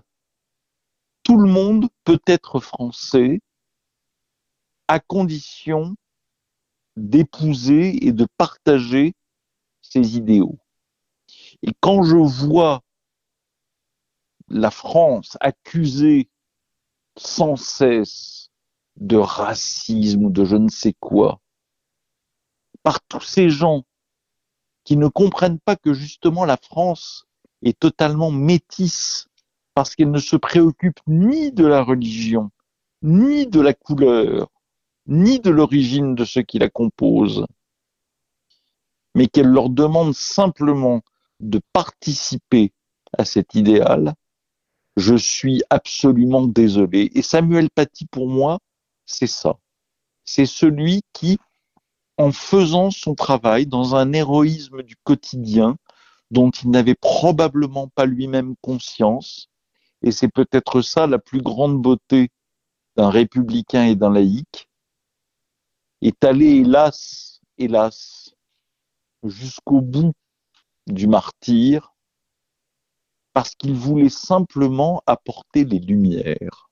Tout 1.22 1.38
le 1.38 1.48
monde 1.48 1.88
peut 2.04 2.20
être 2.26 2.60
français 2.60 3.40
à 4.88 5.00
condition 5.00 5.96
d'épouser 6.96 8.06
et 8.06 8.12
de 8.12 8.26
partager 8.38 9.14
ses 9.82 10.16
idéaux. 10.16 10.58
Et 11.62 11.72
quand 11.80 12.02
je 12.02 12.16
vois 12.16 12.82
la 14.48 14.70
France 14.70 15.36
accusée 15.40 16.28
sans 17.16 17.56
cesse 17.56 18.50
de 18.96 19.16
racisme 19.16 20.24
ou 20.26 20.30
de 20.30 20.44
je 20.44 20.56
ne 20.56 20.68
sais 20.68 20.94
quoi 21.00 21.40
par 22.86 23.00
tous 23.00 23.20
ces 23.20 23.50
gens 23.50 23.82
qui 24.84 24.96
ne 24.96 25.08
comprennent 25.08 25.58
pas 25.58 25.74
que 25.74 25.92
justement 25.92 26.44
la 26.44 26.56
France 26.56 27.26
est 27.62 27.76
totalement 27.76 28.30
métisse 28.30 29.26
parce 29.74 29.96
qu'elle 29.96 30.12
ne 30.12 30.20
se 30.20 30.36
préoccupe 30.36 31.00
ni 31.08 31.50
de 31.50 31.66
la 31.66 31.82
religion, 31.82 32.52
ni 33.02 33.48
de 33.48 33.60
la 33.60 33.74
couleur, 33.74 34.52
ni 35.08 35.40
de 35.40 35.50
l'origine 35.50 36.14
de 36.14 36.24
ceux 36.24 36.42
qui 36.42 36.60
la 36.60 36.68
composent, 36.68 37.44
mais 39.16 39.26
qu'elle 39.26 39.48
leur 39.48 39.68
demande 39.68 40.14
simplement 40.14 41.02
de 41.40 41.60
participer 41.72 42.72
à 43.18 43.24
cet 43.24 43.56
idéal, 43.56 44.14
je 44.96 45.16
suis 45.16 45.60
absolument 45.70 46.46
désolé. 46.46 47.10
Et 47.16 47.22
Samuel 47.22 47.68
Paty, 47.68 48.06
pour 48.06 48.28
moi, 48.28 48.60
c'est 49.06 49.26
ça. 49.26 49.58
C'est 50.24 50.46
celui 50.46 51.02
qui, 51.12 51.40
en 52.18 52.32
faisant 52.32 52.90
son 52.90 53.14
travail 53.14 53.66
dans 53.66 53.94
un 53.94 54.12
héroïsme 54.12 54.82
du 54.82 54.96
quotidien, 54.96 55.76
dont 56.30 56.50
il 56.50 56.70
n'avait 56.70 56.94
probablement 56.94 57.88
pas 57.88 58.06
lui-même 58.06 58.54
conscience. 58.60 59.48
Et 60.02 60.12
c'est 60.12 60.28
peut-être 60.28 60.82
ça 60.82 61.06
la 61.06 61.18
plus 61.18 61.42
grande 61.42 61.80
beauté 61.80 62.30
d'un 62.96 63.10
républicain 63.10 63.84
et 63.84 63.94
d'un 63.94 64.12
laïc, 64.12 64.68
est 66.02 66.24
allé, 66.24 66.46
hélas, 66.46 67.40
hélas, 67.58 68.34
jusqu'au 69.22 69.80
bout 69.80 70.12
du 70.86 71.06
martyr, 71.06 71.94
parce 73.32 73.54
qu'il 73.54 73.74
voulait 73.74 74.08
simplement 74.08 75.02
apporter 75.06 75.64
les 75.64 75.78
lumières. 75.78 76.70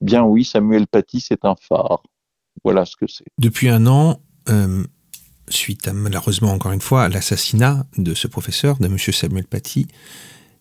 Bien 0.00 0.24
oui, 0.24 0.44
Samuel 0.44 0.88
Paty, 0.88 1.20
c'est 1.20 1.44
un 1.44 1.54
phare. 1.54 2.02
Voilà 2.64 2.84
ce 2.84 2.96
que 2.96 3.06
c'est. 3.06 3.26
Depuis 3.38 3.68
un 3.68 3.86
an, 3.86 4.20
euh, 4.48 4.84
suite 5.48 5.88
à 5.88 5.92
malheureusement 5.92 6.52
encore 6.52 6.72
une 6.72 6.80
fois 6.80 7.04
à 7.04 7.08
l'assassinat 7.08 7.86
de 7.98 8.14
ce 8.14 8.26
professeur, 8.26 8.78
de 8.78 8.86
M. 8.86 8.98
Samuel 8.98 9.46
Paty, 9.46 9.86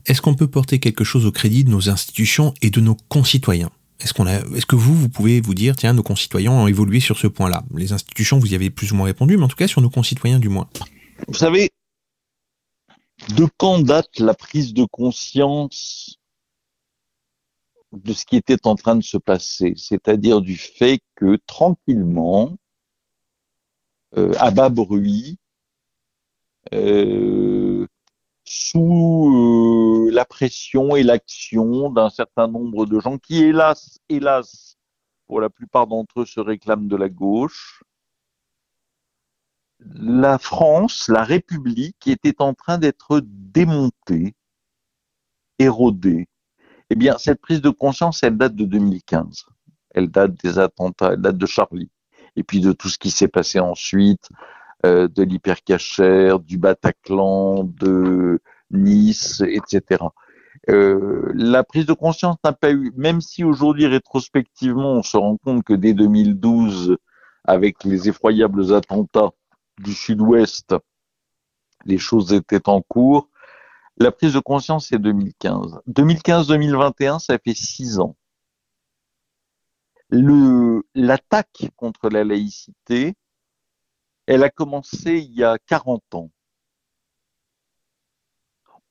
est-ce 0.05 0.21
qu'on 0.21 0.35
peut 0.35 0.47
porter 0.47 0.79
quelque 0.79 1.03
chose 1.03 1.25
au 1.25 1.31
crédit 1.31 1.63
de 1.63 1.69
nos 1.69 1.89
institutions 1.89 2.53
et 2.61 2.69
de 2.69 2.81
nos 2.81 2.95
concitoyens? 3.09 3.71
Est-ce 3.99 4.13
qu'on 4.13 4.27
a, 4.27 4.39
est-ce 4.55 4.65
que 4.65 4.75
vous, 4.75 4.95
vous 4.95 5.07
pouvez 5.07 5.39
vous 5.39 5.53
dire, 5.53 5.77
tiens, 5.77 5.93
nos 5.93 6.03
concitoyens 6.03 6.51
ont 6.51 6.67
évolué 6.67 6.99
sur 6.99 7.17
ce 7.17 7.27
point-là? 7.27 7.63
Les 7.73 7.93
institutions, 7.93 8.37
vous 8.37 8.51
y 8.51 8.55
avez 8.55 8.69
plus 8.69 8.91
ou 8.91 8.95
moins 8.95 9.05
répondu, 9.05 9.37
mais 9.37 9.43
en 9.43 9.47
tout 9.47 9.55
cas 9.55 9.67
sur 9.67 9.81
nos 9.81 9.89
concitoyens 9.89 10.39
du 10.39 10.49
moins. 10.49 10.69
Vous 11.27 11.35
savez, 11.35 11.69
de 13.37 13.47
quand 13.57 13.79
date 13.79 14.19
la 14.19 14.33
prise 14.33 14.73
de 14.73 14.85
conscience 14.85 16.17
de 17.93 18.11
ce 18.11 18.25
qui 18.25 18.35
était 18.35 18.67
en 18.67 18.75
train 18.75 18.95
de 18.95 19.03
se 19.03 19.17
passer? 19.17 19.73
C'est-à-dire 19.77 20.41
du 20.41 20.57
fait 20.57 20.99
que 21.15 21.37
tranquillement, 21.45 22.57
à 24.15 24.51
bas 24.51 24.69
bruit, 24.69 25.37
sous 28.45 30.07
euh, 30.07 30.11
la 30.11 30.25
pression 30.25 30.95
et 30.95 31.03
l'action 31.03 31.89
d'un 31.89 32.09
certain 32.09 32.47
nombre 32.47 32.85
de 32.85 32.99
gens 32.99 33.17
qui, 33.17 33.43
hélas, 33.43 33.99
hélas, 34.09 34.77
pour 35.27 35.41
la 35.41 35.49
plupart 35.49 35.87
d'entre 35.87 36.21
eux, 36.21 36.25
se 36.25 36.39
réclament 36.39 36.87
de 36.87 36.95
la 36.95 37.09
gauche. 37.09 37.83
La 39.79 40.37
France, 40.37 41.09
la 41.09 41.23
République, 41.23 42.07
était 42.07 42.41
en 42.41 42.53
train 42.53 42.77
d'être 42.77 43.21
démontée, 43.23 44.35
érodée. 45.59 46.27
Eh 46.89 46.95
bien, 46.95 47.17
cette 47.17 47.41
prise 47.41 47.61
de 47.61 47.69
conscience, 47.69 48.23
elle 48.23 48.37
date 48.37 48.55
de 48.55 48.65
2015. 48.65 49.45
Elle 49.91 50.09
date 50.09 50.33
des 50.43 50.59
attentats, 50.59 51.13
elle 51.13 51.21
date 51.21 51.37
de 51.37 51.45
Charlie. 51.45 51.89
Et 52.35 52.43
puis 52.43 52.59
de 52.59 52.71
tout 52.71 52.89
ce 52.89 52.97
qui 52.97 53.11
s'est 53.11 53.27
passé 53.27 53.59
ensuite, 53.59 54.29
euh, 54.85 55.07
de 55.07 55.23
l'hypercachère, 55.23 56.39
du 56.39 56.57
Bataclan, 56.57 57.63
de 57.63 58.39
Nice, 58.71 59.41
etc. 59.47 60.03
Euh, 60.69 61.31
la 61.35 61.63
prise 61.63 61.85
de 61.85 61.93
conscience 61.93 62.37
n'a 62.43 62.53
pas 62.53 62.71
eu, 62.71 62.91
même 62.95 63.21
si 63.21 63.43
aujourd'hui 63.43 63.85
rétrospectivement 63.85 64.93
on 64.93 65.03
se 65.03 65.17
rend 65.17 65.37
compte 65.37 65.63
que 65.63 65.73
dès 65.73 65.93
2012, 65.93 66.97
avec 67.45 67.83
les 67.83 68.09
effroyables 68.09 68.73
attentats 68.73 69.31
du 69.79 69.93
Sud-Ouest, 69.93 70.75
les 71.85 71.97
choses 71.97 72.33
étaient 72.33 72.69
en 72.69 72.81
cours. 72.81 73.29
La 73.97 74.11
prise 74.11 74.33
de 74.33 74.39
conscience, 74.39 74.87
c'est 74.87 74.99
2015. 74.99 75.81
2015-2021, 75.87 77.19
ça 77.19 77.37
fait 77.37 77.55
six 77.55 77.99
ans. 77.99 78.15
L'attaque 80.13 81.71
contre 81.75 82.07
la 82.09 82.23
laïcité, 82.23 83.15
elle 84.27 84.43
a 84.43 84.51
commencé 84.51 85.17
il 85.17 85.33
y 85.33 85.43
a 85.43 85.57
40 85.65 86.03
ans. 86.13 86.29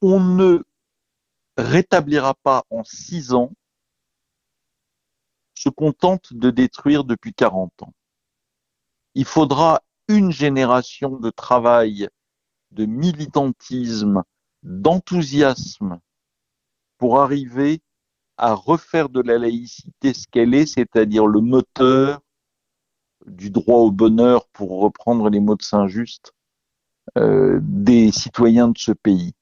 On 0.00 0.18
ne 0.18 0.64
rétablira 1.56 2.34
pas 2.34 2.64
en 2.70 2.82
six 2.82 3.34
ans 3.34 3.52
ce 5.54 5.68
qu'on 5.68 5.92
tente 5.92 6.34
de 6.34 6.50
détruire 6.50 7.04
depuis 7.04 7.32
40 7.32 7.84
ans. 7.84 7.94
Il 9.14 9.24
faudra 9.24 9.82
une 10.08 10.32
génération 10.32 11.18
de 11.18 11.30
travail, 11.30 12.08
de 12.72 12.84
militantisme, 12.84 14.24
d'enthousiasme 14.64 16.00
pour 16.98 17.20
arriver 17.20 17.80
à 18.36 18.54
refaire 18.54 19.08
de 19.08 19.20
la 19.20 19.38
laïcité 19.38 20.14
ce 20.14 20.26
qu'elle 20.28 20.54
est, 20.54 20.66
c'est-à-dire 20.66 21.26
le 21.26 21.40
moteur 21.40 22.20
du 23.26 23.50
droit 23.50 23.78
au 23.78 23.90
bonheur, 23.90 24.46
pour 24.48 24.80
reprendre 24.80 25.28
les 25.30 25.40
mots 25.40 25.54
de 25.54 25.62
Saint-Just, 25.62 26.32
euh, 27.18 27.60
des 27.62 28.10
citoyens 28.10 28.68
de 28.68 28.78
ce 28.78 28.92
pays. 28.92 29.34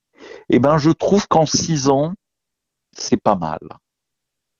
Eh 0.48 0.58
ben, 0.58 0.78
je 0.78 0.90
trouve 0.90 1.26
qu'en 1.28 1.46
six 1.46 1.88
ans, 1.88 2.14
c'est 2.92 3.16
pas 3.16 3.36
mal. 3.36 3.60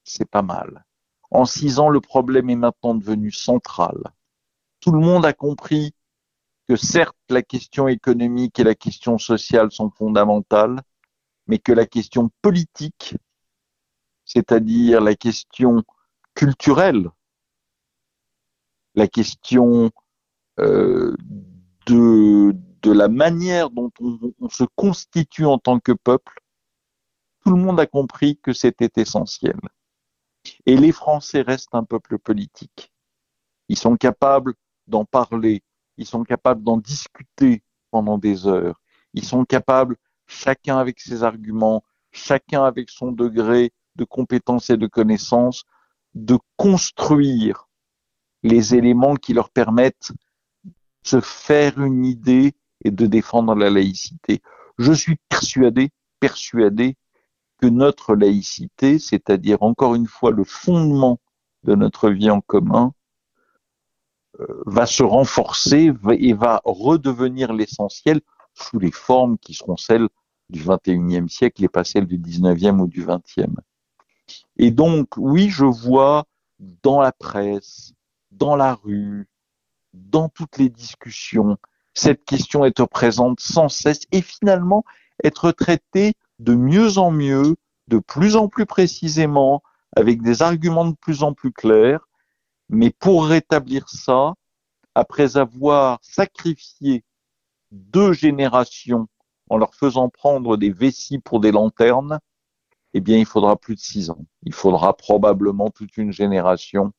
C'est 0.05 0.29
pas 0.29 0.43
mal. 0.43 0.85
En 1.31 1.45
six 1.45 1.79
ans, 1.79 1.89
le 1.89 2.01
problème 2.01 2.51
est 2.51 2.57
maintenant 2.57 2.95
devenu 2.95 3.31
central. 3.31 3.99
Tout 4.81 4.93
le 4.93 5.01
monde 5.01 5.27
a 5.27 5.33
compris 5.33 5.95
que 6.69 6.77
certes, 6.77 7.17
la 7.29 7.43
question 7.43 7.89
économique 7.89 8.59
et 8.59 8.65
la 8.65 8.75
question 8.75 9.19
sociale 9.19 9.71
sont 9.71 9.91
fondamentales, 9.91 10.81
mais 11.47 11.59
que 11.59 11.73
la 11.73 11.87
question 11.87 12.31
politique, 12.43 13.17
c'est-à-dire 14.33 15.01
la 15.01 15.17
question 15.17 15.83
culturelle, 16.35 17.11
la 18.95 19.09
question 19.09 19.91
euh, 20.61 21.17
de, 21.87 22.55
de 22.83 22.93
la 22.93 23.09
manière 23.09 23.71
dont 23.71 23.91
on, 23.99 24.49
se 24.49 24.63
constitue 24.77 25.47
en 25.47 25.59
tant 25.59 25.81
que 25.81 25.91
peuple, 25.91 26.39
tout 27.45 27.51
le 27.51 27.61
monde 27.61 27.81
a 27.81 27.87
compris 27.87 28.39
que 28.41 28.53
c'était 28.53 29.03
essentiel. 29.03 29.59
Et 30.65 30.77
les 30.77 30.93
Français 30.93 31.43
restent 31.43 31.75
un 31.75 31.85
peuple 31.85 32.17
politique. 32.17 32.93
Ils 33.69 33.79
sont 33.79 33.97
capables 33.97 34.55
d'en 34.87 35.05
parler, 35.05 35.65
ils 35.97 36.07
sont 36.07 36.23
capables 36.23 36.63
d'en 36.63 36.77
discuter 36.77 37.65
pendant 37.91 38.17
des 38.17 38.47
heures, 38.47 38.81
ils 39.13 39.25
sont 39.25 39.45
capables, 39.45 39.97
chacun 40.29 40.79
avec 40.79 41.01
ses 41.01 41.25
arguments, 41.25 41.83
chacun 42.13 42.63
avec 42.63 42.91
son 42.91 43.11
degré 43.11 43.73
de 44.01 44.05
compétence 44.05 44.71
et 44.71 44.79
de 44.79 44.87
connaissance, 44.87 45.65
de 46.15 46.39
construire 46.57 47.69
les 48.43 48.75
éléments 48.75 49.15
qui 49.15 49.35
leur 49.35 49.51
permettent 49.51 50.13
de 50.65 50.73
se 51.03 51.21
faire 51.21 51.79
une 51.81 52.07
idée 52.07 52.55
et 52.83 52.91
de 52.91 53.07
défendre 53.07 53.55
la 53.55 53.69
laïcité. 53.69 54.41
Je 54.79 54.93
suis 54.93 55.17
persuadé, 55.29 55.91
persuadé 56.19 56.97
que 57.59 57.67
notre 57.67 58.15
laïcité, 58.15 58.99
c'est-à-dire 58.99 59.63
encore 59.63 59.95
une 59.95 60.07
fois 60.07 60.31
le 60.31 60.45
fondement 60.45 61.21
de 61.65 61.75
notre 61.75 62.09
vie 62.09 62.31
en 62.31 62.41
commun, 62.41 62.95
euh, 64.41 64.63
va 64.65 64.87
se 64.87 65.03
renforcer 65.03 65.93
et 66.13 66.33
va 66.33 66.63
redevenir 66.65 67.53
l'essentiel 67.53 68.23
sous 68.55 68.79
les 68.79 68.91
formes 68.91 69.37
qui 69.37 69.53
seront 69.53 69.77
celles 69.77 70.09
du 70.49 70.63
21e 70.63 71.29
siècle 71.29 71.63
et 71.65 71.69
pas 71.69 71.85
celles 71.85 72.07
du 72.07 72.19
19e 72.19 72.81
ou 72.81 72.87
du 72.87 73.05
20e. 73.05 73.57
Et 74.57 74.71
donc, 74.71 75.17
oui, 75.17 75.49
je 75.49 75.65
vois 75.65 76.25
dans 76.83 77.01
la 77.01 77.13
presse, 77.13 77.93
dans 78.31 78.57
la 78.57 78.75
rue, 78.75 79.29
dans 79.95 80.29
toutes 80.29 80.59
les 80.59 80.69
discussions, 80.69 81.57
cette 81.95 82.25
question 82.25 82.65
être 82.65 82.87
présente 82.87 83.41
sans 83.41 83.69
cesse 83.69 84.03
et 84.13 84.23
finalement 84.23 84.85
être 85.25 85.51
traitée 85.53 86.15
de 86.39 86.55
mieux 86.55 86.99
en 86.99 87.11
mieux, 87.11 87.57
de 87.89 87.99
plus 87.99 88.37
en 88.37 88.49
plus 88.49 88.67
précisément, 88.67 89.63
avec 89.97 90.23
des 90.23 90.43
arguments 90.43 90.87
de 90.87 90.95
plus 90.95 91.23
en 91.23 91.35
plus 91.35 91.53
clairs. 91.53 92.07
Mais 92.69 92.91
pour 92.91 93.27
rétablir 93.27 93.89
ça, 93.89 94.35
après 94.95 95.37
avoir 95.37 95.99
sacrifié 96.03 97.05
deux 97.73 98.13
générations 98.13 99.09
en 99.49 99.59
leur 99.59 99.75
faisant 99.75 100.09
prendre 100.09 100.57
des 100.57 100.71
vessies 100.71 101.19
pour 101.19 101.41
des 101.41 101.51
lanternes, 101.51 102.21
eh 102.95 103.01
bien, 103.01 103.19
il 103.19 103.27
faudra 103.27 103.57
plus 103.57 103.77
de 103.77 103.81
six 103.81 104.11
ans. 104.11 104.25
Il 104.43 104.53
faudra 104.53 104.97
probablement 104.97 105.71
toute 105.71 105.97
une 105.97 106.13
génération 106.13 106.93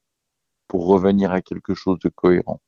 pour 0.68 0.86
revenir 0.86 1.32
à 1.32 1.42
quelque 1.42 1.74
chose 1.74 2.00
de 2.00 2.10
cohérent. 2.10 2.62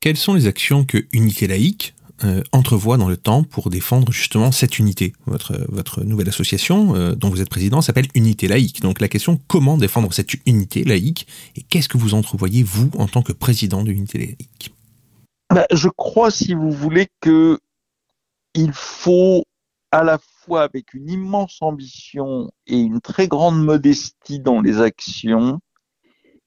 Quelles 0.00 0.16
sont 0.16 0.34
les 0.34 0.46
actions 0.46 0.84
que 0.84 1.04
Unité 1.12 1.46
laïque 1.46 1.94
euh, 2.24 2.42
entrevoit 2.52 2.96
dans 2.96 3.08
le 3.08 3.16
temps 3.16 3.42
pour 3.42 3.70
défendre 3.70 4.12
justement 4.12 4.52
cette 4.52 4.78
unité? 4.78 5.12
Votre, 5.26 5.66
votre 5.68 6.04
nouvelle 6.04 6.28
association 6.28 6.94
euh, 6.94 7.14
dont 7.14 7.28
vous 7.28 7.42
êtes 7.42 7.50
président 7.50 7.82
s'appelle 7.82 8.06
Unité 8.14 8.46
laïque. 8.46 8.80
Donc 8.80 9.00
la 9.00 9.08
question, 9.08 9.40
comment 9.48 9.76
défendre 9.76 10.12
cette 10.12 10.34
unité 10.46 10.84
laïque 10.84 11.26
et 11.56 11.62
qu'est-ce 11.62 11.88
que 11.88 11.98
vous 11.98 12.14
entrevoyez, 12.14 12.62
vous, 12.62 12.90
en 12.96 13.08
tant 13.08 13.22
que 13.22 13.32
président 13.32 13.82
de 13.82 13.90
l'Unité 13.90 14.18
laïque? 14.18 14.74
Ben, 15.52 15.66
Je 15.72 15.88
crois, 15.88 16.30
si 16.30 16.54
vous 16.54 16.70
voulez, 16.70 17.08
que 17.20 17.58
il 18.54 18.72
faut 18.72 19.44
à 19.92 20.04
la 20.04 20.18
fois 20.18 20.62
avec 20.62 20.94
une 20.94 21.08
immense 21.08 21.60
ambition 21.62 22.50
et 22.66 22.78
une 22.78 23.00
très 23.00 23.28
grande 23.28 23.62
modestie 23.62 24.40
dans 24.40 24.60
les 24.60 24.80
actions, 24.80 25.60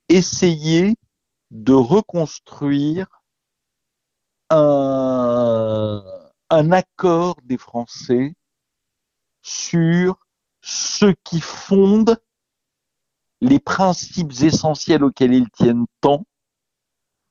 essayer 0.10 0.96
de 1.52 1.74
reconstruire 1.74 3.08
un, 4.50 6.04
un 6.50 6.72
accord 6.72 7.38
des 7.44 7.58
Français 7.58 8.34
sur 9.42 10.26
ce 10.62 11.14
qui 11.24 11.42
fonde 11.42 12.18
les 13.42 13.60
principes 13.60 14.32
essentiels 14.42 15.04
auxquels 15.04 15.34
ils 15.34 15.50
tiennent 15.50 15.86
tant, 16.00 16.26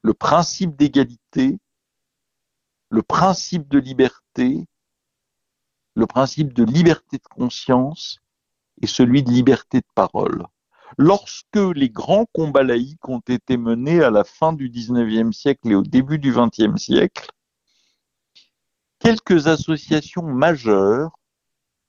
le 0.02 0.12
principe 0.12 0.76
d'égalité, 0.76 1.58
le 2.90 3.02
principe 3.02 3.68
de 3.68 3.78
liberté, 3.78 4.66
le 5.94 6.06
principe 6.06 6.52
de 6.52 6.64
liberté 6.64 7.18
de 7.18 7.28
conscience 7.34 8.20
et 8.80 8.86
celui 8.86 9.22
de 9.22 9.30
liberté 9.30 9.78
de 9.78 9.86
parole. 9.94 10.46
Lorsque 10.98 11.56
les 11.56 11.88
grands 11.88 12.26
combats 12.32 12.62
laïcs 12.62 13.08
ont 13.08 13.22
été 13.26 13.56
menés 13.56 14.02
à 14.02 14.10
la 14.10 14.24
fin 14.24 14.52
du 14.52 14.68
XIXe 14.68 15.36
siècle 15.36 15.70
et 15.70 15.74
au 15.74 15.82
début 15.82 16.18
du 16.18 16.32
XXe 16.32 16.76
siècle, 16.76 17.30
quelques 18.98 19.46
associations 19.46 20.22
majeures 20.22 21.12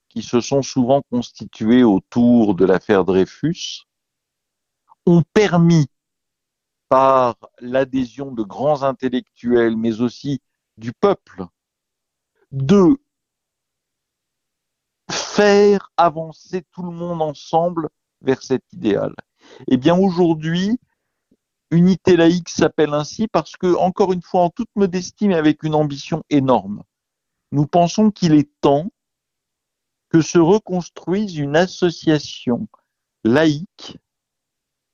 qui 0.08 0.22
se 0.22 0.40
sont 0.40 0.62
souvent 0.62 1.02
constituées 1.10 1.82
autour 1.82 2.54
de 2.54 2.64
l'affaire 2.64 3.04
Dreyfus 3.04 3.82
ont 5.06 5.22
permis 5.34 5.86
par 6.88 7.36
l'adhésion 7.60 8.32
de 8.32 8.42
grands 8.42 8.82
intellectuels, 8.82 9.76
mais 9.76 10.00
aussi 10.00 10.40
du 10.78 10.92
peuple, 10.92 11.46
de 12.52 12.96
faire 15.10 15.90
avancer 15.96 16.62
tout 16.72 16.82
le 16.82 16.90
monde 16.90 17.22
ensemble 17.22 17.88
vers 18.20 18.42
cet 18.42 18.62
idéal. 18.72 19.14
Eh 19.68 19.76
bien 19.76 19.96
aujourd'hui, 19.96 20.78
Unité 21.70 22.16
laïque 22.16 22.50
s'appelle 22.50 22.94
ainsi 22.94 23.26
parce 23.26 23.56
que, 23.56 23.74
encore 23.76 24.12
une 24.12 24.22
fois, 24.22 24.42
en 24.42 24.50
toute 24.50 24.70
modestie, 24.76 25.26
mais 25.26 25.34
avec 25.34 25.64
une 25.64 25.74
ambition 25.74 26.22
énorme, 26.30 26.84
nous 27.50 27.66
pensons 27.66 28.10
qu'il 28.10 28.34
est 28.34 28.50
temps 28.60 28.90
que 30.08 30.20
se 30.20 30.38
reconstruise 30.38 31.36
une 31.36 31.56
association 31.56 32.68
laïque, 33.24 33.98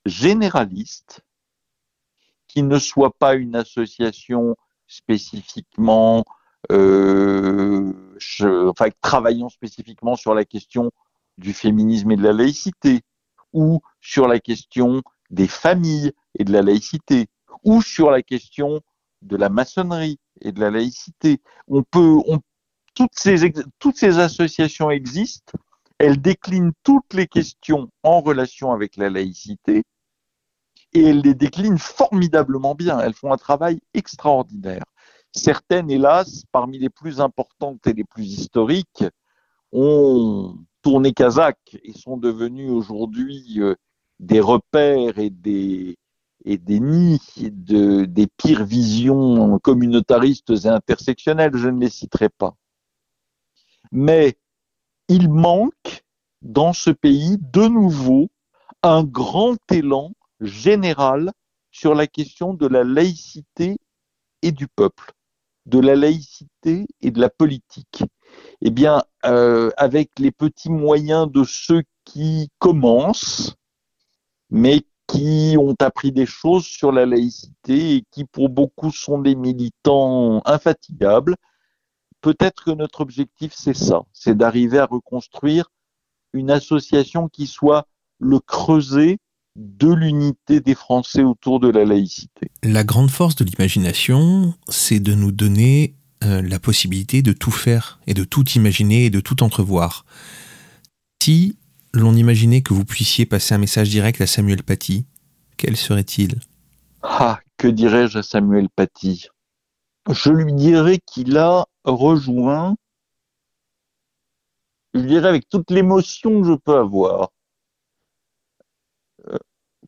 généraliste, 0.06 1.22
qui 2.46 2.62
ne 2.62 2.78
soit 2.78 3.12
pas 3.12 3.34
une 3.34 3.56
association 3.56 4.56
spécifiquement, 4.86 6.24
euh, 6.70 7.92
enfin, 8.68 8.88
travaillant 9.00 9.48
spécifiquement 9.48 10.16
sur 10.16 10.34
la 10.34 10.44
question 10.44 10.90
du 11.38 11.52
féminisme 11.52 12.10
et 12.10 12.16
de 12.16 12.22
la 12.22 12.32
laïcité, 12.32 13.00
ou 13.52 13.80
sur 14.00 14.28
la 14.28 14.38
question 14.38 15.02
des 15.30 15.48
familles 15.48 16.12
et 16.38 16.44
de 16.44 16.52
la 16.52 16.62
laïcité, 16.62 17.28
ou 17.64 17.82
sur 17.82 18.10
la 18.10 18.22
question 18.22 18.80
de 19.22 19.36
la 19.36 19.48
maçonnerie 19.48 20.18
et 20.40 20.52
de 20.52 20.60
la 20.60 20.70
laïcité. 20.70 21.40
On 21.68 21.82
peut, 21.82 22.18
on, 22.26 22.40
toutes, 22.94 23.14
ces, 23.14 23.52
toutes 23.78 23.96
ces 23.96 24.18
associations 24.18 24.90
existent, 24.90 25.58
elles 25.98 26.20
déclinent 26.20 26.72
toutes 26.82 27.12
les 27.14 27.26
questions 27.26 27.90
en 28.02 28.20
relation 28.20 28.72
avec 28.72 28.96
la 28.96 29.10
laïcité 29.10 29.82
et 30.92 31.04
elles 31.04 31.20
les 31.20 31.34
déclinent 31.34 31.78
formidablement 31.78 32.74
bien. 32.74 32.98
Elles 33.00 33.14
font 33.14 33.32
un 33.32 33.36
travail 33.36 33.80
extraordinaire. 33.94 34.82
Certaines, 35.32 35.90
hélas, 35.90 36.44
parmi 36.52 36.78
les 36.78 36.90
plus 36.90 37.20
importantes 37.20 37.86
et 37.86 37.92
les 37.92 38.04
plus 38.04 38.24
historiques, 38.24 39.04
ont 39.72 40.56
tourné 40.82 41.12
kazakh 41.12 41.78
et 41.84 41.92
sont 41.92 42.16
devenues 42.16 42.70
aujourd'hui 42.70 43.56
euh, 43.58 43.74
des 44.18 44.40
repères 44.40 45.18
et 45.18 45.30
des, 45.30 45.96
nids 46.44 47.50
de, 47.50 48.04
des 48.04 48.26
pires 48.26 48.64
visions 48.64 49.58
communautaristes 49.60 50.50
et 50.50 50.68
intersectionnelles, 50.68 51.56
je 51.56 51.68
ne 51.68 51.80
les 51.80 51.90
citerai 51.90 52.28
pas. 52.28 52.54
Mais 53.92 54.36
il 55.08 55.28
manque 55.28 56.04
dans 56.42 56.72
ce 56.72 56.90
pays 56.90 57.38
de 57.38 57.66
nouveau 57.66 58.30
un 58.82 59.04
grand 59.04 59.58
élan 59.70 60.12
général 60.40 61.32
sur 61.70 61.94
la 61.94 62.06
question 62.06 62.54
de 62.54 62.66
la 62.66 62.84
laïcité 62.84 63.76
et 64.42 64.52
du 64.52 64.68
peuple, 64.68 65.12
de 65.66 65.78
la 65.78 65.94
laïcité 65.94 66.86
et 67.00 67.10
de 67.10 67.20
la 67.20 67.30
politique. 67.30 68.04
Eh 68.60 68.70
bien, 68.70 69.02
euh, 69.24 69.70
avec 69.76 70.10
les 70.18 70.30
petits 70.30 70.70
moyens 70.70 71.30
de 71.30 71.44
ceux 71.44 71.82
qui 72.04 72.50
commencent, 72.58 73.56
mais 74.50 74.82
qui 75.06 75.56
ont 75.58 75.74
appris 75.80 76.12
des 76.12 76.26
choses 76.26 76.64
sur 76.64 76.92
la 76.92 77.06
laïcité 77.06 77.96
et 77.96 78.04
qui 78.10 78.24
pour 78.24 78.48
beaucoup 78.48 78.92
sont 78.92 79.18
des 79.18 79.34
militants 79.34 80.42
infatigables. 80.44 81.36
Peut-être 82.20 82.64
que 82.64 82.70
notre 82.70 83.00
objectif, 83.00 83.52
c'est 83.54 83.74
ça, 83.74 84.02
c'est 84.12 84.36
d'arriver 84.36 84.78
à 84.78 84.86
reconstruire 84.86 85.70
une 86.32 86.50
association 86.50 87.28
qui 87.28 87.46
soit 87.46 87.86
le 88.18 88.38
creuset 88.38 89.18
de 89.56 89.92
l'unité 89.92 90.60
des 90.60 90.74
Français 90.74 91.22
autour 91.22 91.60
de 91.60 91.68
la 91.68 91.84
laïcité. 91.84 92.50
La 92.62 92.84
grande 92.84 93.10
force 93.10 93.34
de 93.34 93.44
l'imagination, 93.44 94.54
c'est 94.68 95.00
de 95.00 95.14
nous 95.14 95.32
donner 95.32 95.96
euh, 96.22 96.42
la 96.42 96.58
possibilité 96.60 97.22
de 97.22 97.32
tout 97.32 97.50
faire 97.50 97.98
et 98.06 98.14
de 98.14 98.24
tout 98.24 98.48
imaginer 98.50 99.06
et 99.06 99.10
de 99.10 99.20
tout 99.20 99.42
entrevoir. 99.42 100.04
Si 101.22 101.56
l'on 101.92 102.14
imaginait 102.14 102.62
que 102.62 102.74
vous 102.74 102.84
puissiez 102.84 103.26
passer 103.26 103.54
un 103.54 103.58
message 103.58 103.90
direct 103.90 104.20
à 104.20 104.26
Samuel 104.26 104.62
Paty, 104.62 105.06
quel 105.56 105.76
serait-il? 105.76 106.38
Ah, 107.02 107.40
que 107.56 107.68
dirais-je 107.68 108.18
à 108.18 108.22
Samuel 108.22 108.68
Paty? 108.74 109.28
Je 110.08 110.30
lui 110.30 110.52
dirais 110.54 110.98
qu'il 111.06 111.36
a 111.36 111.66
rejoint, 111.84 112.76
je 114.94 115.00
dirais 115.00 115.28
avec 115.28 115.48
toute 115.48 115.70
l'émotion 115.70 116.40
que 116.40 116.48
je 116.48 116.54
peux 116.54 116.76
avoir, 116.76 117.30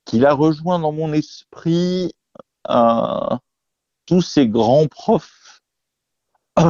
qu'il 0.05 0.27
a 0.27 0.35
rejoint 0.35 0.79
dans 0.79 0.93
mon 0.93 1.13
esprit 1.13 2.13
euh, 2.69 3.37
tous 4.07 4.23
ces 4.23 4.49
grands 4.49 4.87
profs 4.87 5.63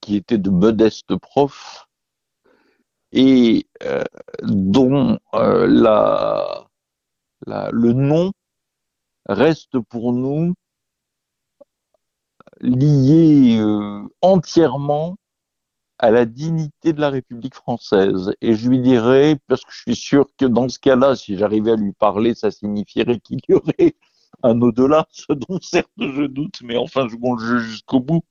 qui 0.00 0.16
étaient 0.16 0.38
de 0.38 0.50
modestes 0.50 1.16
profs 1.16 1.86
et 3.12 3.66
euh, 3.82 4.04
dont 4.42 5.18
euh, 5.34 5.66
la, 5.66 6.66
le 7.46 7.92
nom 7.92 8.32
reste 9.26 9.78
pour 9.78 10.12
nous 10.12 10.54
lié 12.60 13.60
entièrement 14.22 15.16
à 16.04 16.10
la 16.10 16.26
dignité 16.26 16.92
de 16.92 17.00
la 17.00 17.08
République 17.08 17.54
française. 17.54 18.34
Et 18.42 18.54
je 18.56 18.68
lui 18.68 18.78
dirais, 18.78 19.38
parce 19.46 19.64
que 19.64 19.72
je 19.72 19.80
suis 19.80 19.96
sûr 19.96 20.26
que 20.36 20.44
dans 20.44 20.68
ce 20.68 20.78
cas-là, 20.78 21.16
si 21.16 21.38
j'arrivais 21.38 21.70
à 21.72 21.76
lui 21.76 21.92
parler, 21.92 22.34
ça 22.34 22.50
signifierait 22.50 23.20
qu'il 23.20 23.38
y 23.48 23.54
aurait 23.54 23.94
un 24.42 24.60
au-delà, 24.60 25.06
ce 25.12 25.32
dont 25.32 25.58
certes 25.62 25.88
je 25.98 26.26
doute, 26.26 26.58
mais 26.62 26.76
enfin, 26.76 27.08
je 27.08 27.16
bon, 27.16 27.38
jusqu'au 27.38 28.00
bout. 28.00 28.22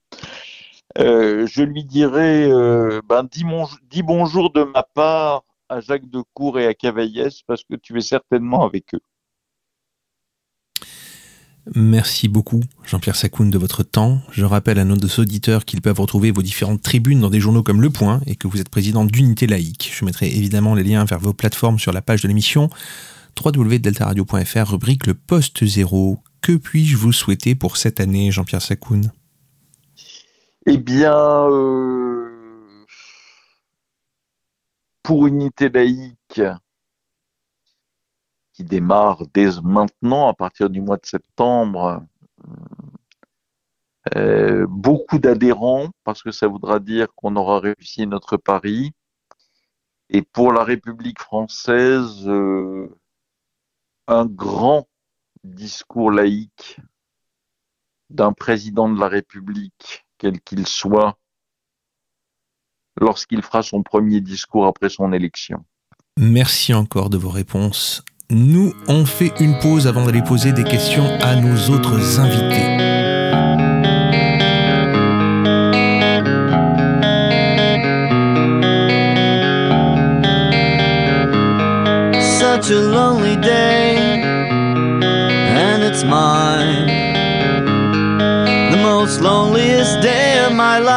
Euh, 1.00 1.48
je 1.48 1.64
lui 1.64 1.84
dirais 1.84 2.48
euh, 2.48 3.02
ben, 3.10 3.24
dis, 3.24 3.44
dis, 3.90 4.04
bonjour 4.04 4.52
de 4.54 4.62
ma 4.66 4.84
part 4.84 5.44
à 5.68 5.80
Jacques 5.80 6.08
Decour 6.08 6.60
et 6.60 6.68
à 6.68 6.76
Cavaillès 6.76 7.42
parce 7.42 7.64
que 7.64 7.76
tu 7.76 7.98
es 7.98 8.02
certainement 8.02 8.64
avec 8.64 8.94
eux. 8.94 9.02
Merci 11.76 12.28
beaucoup, 12.28 12.62
Jean-Pierre 12.86 13.16
Sacoun, 13.16 13.50
de 13.50 13.58
votre 13.58 13.84
temps. 13.84 14.20
Je 14.32 14.44
rappelle 14.44 14.80
à 14.80 14.86
nos 14.86 14.96
auditeurs 14.96 15.64
qu'ils 15.64 15.82
peuvent 15.82 16.00
retrouver 16.00 16.32
vos 16.32 16.42
différentes 16.42 16.82
tribunes 16.82 17.22
dans 17.22 17.30
des 17.30 17.40
journaux 17.40 17.64
comme 17.64 17.82
Le 17.82 17.90
Point 17.90 18.22
et 18.26 18.36
que 18.36 18.48
vous 18.48 18.60
êtes 18.60 18.70
président 18.70 19.06
d'Unité 19.06 19.48
Laïque. 19.48 19.94
Je 19.98 20.04
mettrai 20.04 20.28
évidemment 20.28 20.76
les 20.76 20.84
liens 20.84 21.06
vers 21.06 21.20
vos 21.20 21.34
plateformes 21.34 21.80
sur 21.80 21.94
la 21.94 22.02
page 22.02 22.22
de 22.22 22.28
l'émission 22.28 22.70
www.deltaradio.fr, 23.44 24.70
rubrique 24.70 25.08
Le 25.08 25.14
Poste 25.14 25.66
Zéro. 25.66 26.20
Que 26.42 26.54
puis-je 26.58 26.98
vous 26.98 27.14
souhaiter 27.14 27.56
pour 27.56 27.78
cette 27.78 28.00
année, 28.02 28.32
Jean-Pierre 28.32 28.62
Sacoun 28.62 29.12
eh 30.66 30.78
bien, 30.78 31.50
euh, 31.50 32.86
pour 35.04 35.28
Unité 35.28 35.68
laïque, 35.68 36.42
qui 38.54 38.64
démarre 38.64 39.24
dès 39.34 39.50
maintenant, 39.62 40.28
à 40.28 40.34
partir 40.34 40.70
du 40.70 40.82
mois 40.82 40.98
de 40.98 41.06
septembre, 41.06 42.06
euh, 44.16 44.66
beaucoup 44.70 45.18
d'adhérents, 45.18 45.90
parce 46.04 46.22
que 46.24 46.32
ça 46.32 46.48
voudra 46.48 46.80
dire 46.80 47.08
qu'on 47.16 47.36
aura 47.36 47.60
réussi 47.60 48.06
notre 48.06 48.38
pari. 48.38 48.92
Et 50.10 50.22
pour 50.22 50.54
la 50.54 50.64
République 50.64 51.20
française, 51.20 52.28
euh, 52.28 52.88
un 54.08 54.26
grand 54.26 54.88
discours 55.44 56.12
laïque 56.12 56.80
d'un 58.10 58.34
président 58.34 58.90
de 58.90 59.00
la 59.00 59.08
République 59.08 60.06
quel 60.18 60.40
qu'il 60.40 60.68
soit, 60.68 61.18
lorsqu'il 63.00 63.42
fera 63.42 63.64
son 63.64 63.84
premier 63.84 64.22
discours 64.22 64.68
après 64.68 64.90
son 64.90 65.12
élection. 65.12 65.66
Merci 66.18 66.74
encore 66.74 67.10
de 67.10 67.18
vos 67.18 67.30
réponses. 67.30 68.06
Nous, 68.34 68.74
on 68.88 69.06
fait 69.06 69.32
une 69.40 69.60
pause 69.60 69.86
avant 69.86 70.06
d'aller 70.06 70.24
poser 70.24 70.54
des 70.54 70.64
questions 70.64 71.06
à 71.22 71.36
nos 71.36 71.70
autres 71.70 72.20
invités. 72.20 72.66
Such 82.40 82.72
a 82.72 82.82
lonely 82.82 83.36
day, 83.38 84.24
and 85.56 85.84
it's 85.84 86.04
mine. 86.04 87.04
most 88.82 89.22
loneliest 89.22 90.02
day 90.02 90.44
of 90.46 90.54
my 90.54 90.80
life. 90.80 90.94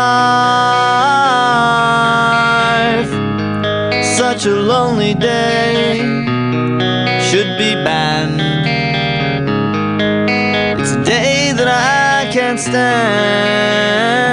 Such 4.17 4.47
a 4.47 4.55
lonely 4.55 5.15
day 5.15 5.96
I 12.57 14.26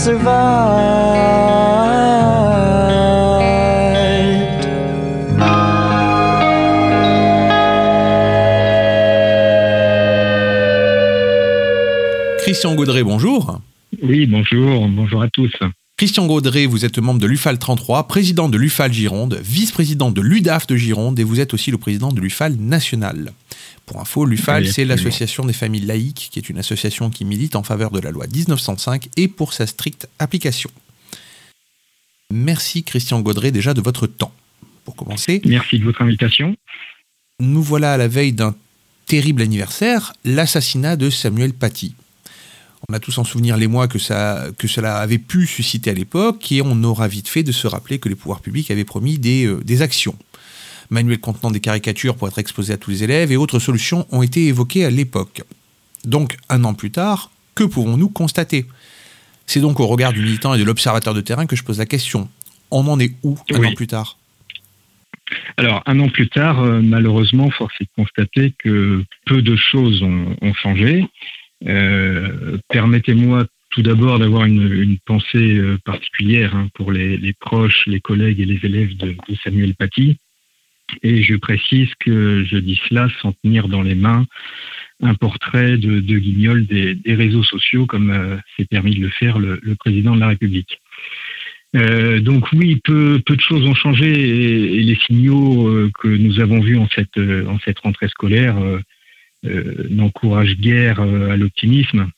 survived. 0.00 0.30
Christian 12.38 12.74
Gaudret, 12.74 13.02
bonjour. 13.02 13.60
Oui, 14.02 14.26
bonjour, 14.26 14.88
bonjour 14.88 15.22
à 15.22 15.28
tous. 15.28 15.52
Christian 15.98 16.26
Gaudret, 16.26 16.64
vous 16.64 16.86
êtes 16.86 16.98
membre 16.98 17.20
de 17.20 17.26
l'UFAL 17.26 17.58
33, 17.58 18.08
président 18.08 18.48
de 18.48 18.56
l'UFAL 18.56 18.90
Gironde, 18.90 19.38
vice-président 19.42 20.10
de 20.10 20.22
l'UDAF 20.22 20.66
de 20.66 20.76
Gironde 20.76 21.18
et 21.20 21.24
vous 21.24 21.40
êtes 21.40 21.52
aussi 21.52 21.70
le 21.70 21.76
président 21.76 22.10
de 22.10 22.20
l'UFAL 22.20 22.54
national. 22.54 23.32
Pour 23.90 24.00
info, 24.00 24.24
l'UFAL, 24.24 24.62
Oui, 24.62 24.72
c'est 24.72 24.84
l'association 24.84 25.44
des 25.44 25.52
familles 25.52 25.84
laïques, 25.84 26.28
qui 26.30 26.38
est 26.38 26.48
une 26.48 26.58
association 26.58 27.10
qui 27.10 27.24
milite 27.24 27.56
en 27.56 27.64
faveur 27.64 27.90
de 27.90 27.98
la 27.98 28.12
loi 28.12 28.28
1905 28.32 29.08
et 29.16 29.26
pour 29.26 29.52
sa 29.52 29.66
stricte 29.66 30.08
application. 30.20 30.70
Merci 32.32 32.84
Christian 32.84 33.20
Gaudret 33.20 33.50
déjà 33.50 33.74
de 33.74 33.80
votre 33.80 34.06
temps. 34.06 34.32
Pour 34.84 34.94
commencer, 34.94 35.42
Merci 35.44 35.80
de 35.80 35.84
votre 35.84 36.02
invitation. 36.02 36.54
nous 37.40 37.64
voilà 37.64 37.94
à 37.94 37.96
la 37.96 38.06
veille 38.06 38.32
d'un 38.32 38.54
terrible 39.06 39.42
anniversaire, 39.42 40.12
l'assassinat 40.24 40.94
de 40.94 41.10
Samuel 41.10 41.52
Paty. 41.52 41.96
On 42.88 42.94
a 42.94 43.00
tous 43.00 43.18
en 43.18 43.24
souvenir 43.24 43.56
les 43.56 43.66
mois 43.66 43.88
que, 43.88 43.98
ça, 43.98 44.46
que 44.56 44.68
cela 44.68 44.98
avait 44.98 45.18
pu 45.18 45.48
susciter 45.48 45.90
à 45.90 45.94
l'époque 45.94 46.52
et 46.52 46.62
on 46.62 46.84
aura 46.84 47.08
vite 47.08 47.26
fait 47.26 47.42
de 47.42 47.50
se 47.50 47.66
rappeler 47.66 47.98
que 47.98 48.08
les 48.08 48.14
pouvoirs 48.14 48.40
publics 48.40 48.70
avaient 48.70 48.84
promis 48.84 49.18
des, 49.18 49.46
euh, 49.46 49.60
des 49.64 49.82
actions. 49.82 50.14
Manuel 50.90 51.18
contenant 51.20 51.50
des 51.50 51.60
caricatures 51.60 52.16
pour 52.16 52.28
être 52.28 52.38
exposé 52.38 52.72
à 52.72 52.76
tous 52.76 52.90
les 52.90 53.04
élèves 53.04 53.30
et 53.32 53.36
autres 53.36 53.58
solutions 53.58 54.06
ont 54.10 54.22
été 54.22 54.46
évoquées 54.48 54.84
à 54.84 54.90
l'époque. 54.90 55.42
Donc, 56.04 56.36
un 56.48 56.64
an 56.64 56.74
plus 56.74 56.90
tard, 56.90 57.30
que 57.54 57.64
pouvons-nous 57.64 58.08
constater? 58.08 58.66
C'est 59.46 59.60
donc 59.60 59.80
au 59.80 59.86
regard 59.86 60.12
du 60.12 60.22
militant 60.22 60.54
et 60.54 60.58
de 60.58 60.64
l'observateur 60.64 61.14
de 61.14 61.20
terrain 61.20 61.46
que 61.46 61.56
je 61.56 61.62
pose 61.64 61.78
la 61.78 61.86
question. 61.86 62.28
On 62.70 62.86
en 62.88 62.98
est 63.00 63.12
où 63.22 63.36
un 63.52 63.58
Oui. 63.60 63.66
an 63.68 63.74
plus 63.74 63.86
tard? 63.86 64.16
Alors, 65.56 65.82
un 65.86 65.98
an 66.00 66.08
plus 66.08 66.28
tard, 66.28 66.60
euh, 66.60 66.80
malheureusement, 66.82 67.50
force 67.50 67.74
est 67.80 67.84
de 67.84 67.90
constater 67.96 68.54
que 68.58 69.04
peu 69.26 69.42
de 69.42 69.54
choses 69.56 70.02
ont, 70.02 70.36
ont 70.42 70.54
changé. 70.54 71.06
Euh, 71.68 72.58
Permettez-moi 72.68 73.46
tout 73.70 73.82
d'abord 73.82 74.18
d'avoir 74.18 74.44
une, 74.46 74.72
une 74.72 74.98
pensée 74.98 75.56
euh, 75.56 75.78
particulière 75.84 76.56
hein, 76.56 76.68
pour 76.74 76.90
les, 76.90 77.16
les 77.16 77.32
proches, 77.34 77.84
les 77.86 78.00
collègues 78.00 78.40
et 78.40 78.44
les 78.44 78.58
élèves 78.64 78.96
de, 78.96 79.10
de 79.10 79.36
Samuel 79.44 79.74
Paty. 79.76 80.16
Et 81.02 81.22
je 81.22 81.36
précise 81.36 81.88
que 82.00 82.44
je 82.44 82.56
dis 82.56 82.80
cela 82.88 83.08
sans 83.20 83.32
tenir 83.42 83.68
dans 83.68 83.82
les 83.82 83.94
mains 83.94 84.26
un 85.02 85.14
portrait 85.14 85.78
de, 85.78 86.18
guignol 86.18 86.66
des, 86.66 86.98
réseaux 87.06 87.42
sociaux, 87.42 87.86
comme 87.86 88.10
euh, 88.10 88.36
s'est 88.56 88.66
permis 88.66 88.94
de 88.94 89.00
le 89.00 89.08
faire 89.08 89.38
le, 89.38 89.60
président 89.78 90.14
de 90.14 90.20
la 90.20 90.28
République. 90.28 90.78
Euh, 91.76 92.20
donc 92.20 92.50
oui, 92.52 92.80
peu, 92.82 93.20
peu 93.24 93.36
de 93.36 93.40
choses 93.40 93.64
ont 93.64 93.74
changé 93.74 94.10
et, 94.10 94.82
les 94.82 94.96
signaux 95.06 95.68
euh, 95.68 95.90
que 96.00 96.08
nous 96.08 96.40
avons 96.40 96.60
vus 96.60 96.76
en 96.76 96.88
cette, 96.88 97.16
euh, 97.18 97.46
en 97.46 97.58
cette 97.60 97.78
rentrée 97.78 98.08
scolaire 98.08 98.56
n'encouragent 99.88 100.56
guère 100.56 101.00
à 101.00 101.36
l'optimisme. 101.36 102.10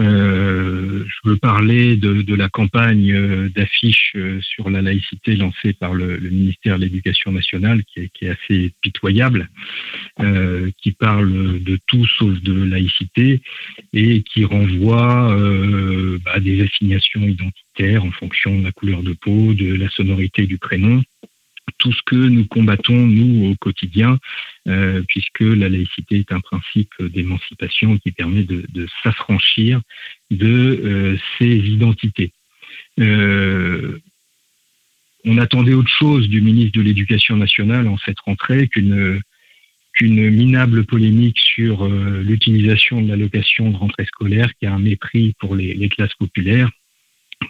Euh, 0.00 1.04
je 1.06 1.28
veux 1.28 1.36
parler 1.36 1.96
de, 1.96 2.22
de 2.22 2.34
la 2.34 2.48
campagne 2.48 3.12
euh, 3.12 3.48
d'affiches 3.50 4.12
euh, 4.16 4.40
sur 4.40 4.70
la 4.70 4.80
laïcité 4.80 5.36
lancée 5.36 5.74
par 5.74 5.92
le, 5.92 6.16
le 6.16 6.30
ministère 6.30 6.78
de 6.78 6.84
l'Éducation 6.84 7.32
nationale, 7.32 7.84
qui 7.84 8.00
est, 8.00 8.08
qui 8.08 8.24
est 8.24 8.30
assez 8.30 8.72
pitoyable, 8.80 9.48
euh, 10.20 10.70
qui 10.78 10.92
parle 10.92 11.62
de 11.62 11.78
tout 11.86 12.06
sauf 12.06 12.40
de 12.40 12.64
laïcité 12.64 13.42
et 13.92 14.22
qui 14.22 14.44
renvoie 14.44 15.36
euh, 15.36 16.18
bah, 16.24 16.32
à 16.34 16.40
des 16.40 16.62
assignations 16.62 17.22
identitaires 17.22 18.04
en 18.04 18.12
fonction 18.12 18.58
de 18.58 18.64
la 18.64 18.72
couleur 18.72 19.02
de 19.02 19.12
peau, 19.12 19.52
de 19.52 19.74
la 19.74 19.90
sonorité 19.90 20.46
du 20.46 20.56
prénom, 20.58 21.02
tout 21.78 21.92
ce 21.92 22.02
que 22.04 22.16
nous 22.16 22.46
combattons, 22.46 23.06
nous, 23.06 23.50
au 23.50 23.54
quotidien, 23.56 24.18
euh, 24.68 25.02
puisque 25.08 25.40
la 25.40 25.68
laïcité 25.68 26.18
est 26.18 26.32
un 26.32 26.40
principe 26.40 26.92
d'émancipation 27.00 27.98
qui 27.98 28.12
permet 28.12 28.44
de, 28.44 28.86
s'affranchir 29.02 29.80
de 30.30 30.46
euh, 30.84 31.16
ces 31.38 31.56
identités. 31.56 32.32
Euh, 32.98 33.98
on 35.24 35.38
attendait 35.38 35.74
autre 35.74 35.90
chose 35.90 36.28
du 36.28 36.40
ministre 36.40 36.78
de 36.78 36.82
l'Éducation 36.82 37.36
nationale 37.36 37.88
en 37.88 37.98
cette 37.98 38.20
rentrée 38.20 38.68
qu'une 38.68 39.20
minable 40.02 40.84
polémique 40.86 41.38
sur 41.38 41.86
l'utilisation 41.86 43.02
de 43.02 43.08
l'allocation 43.08 43.70
de 43.70 43.76
rentrée 43.76 44.06
scolaire 44.06 44.50
qui 44.58 44.64
a 44.64 44.72
un 44.72 44.78
mépris 44.78 45.34
pour 45.38 45.54
les 45.56 45.88
classes 45.90 46.14
populaires. 46.14 46.70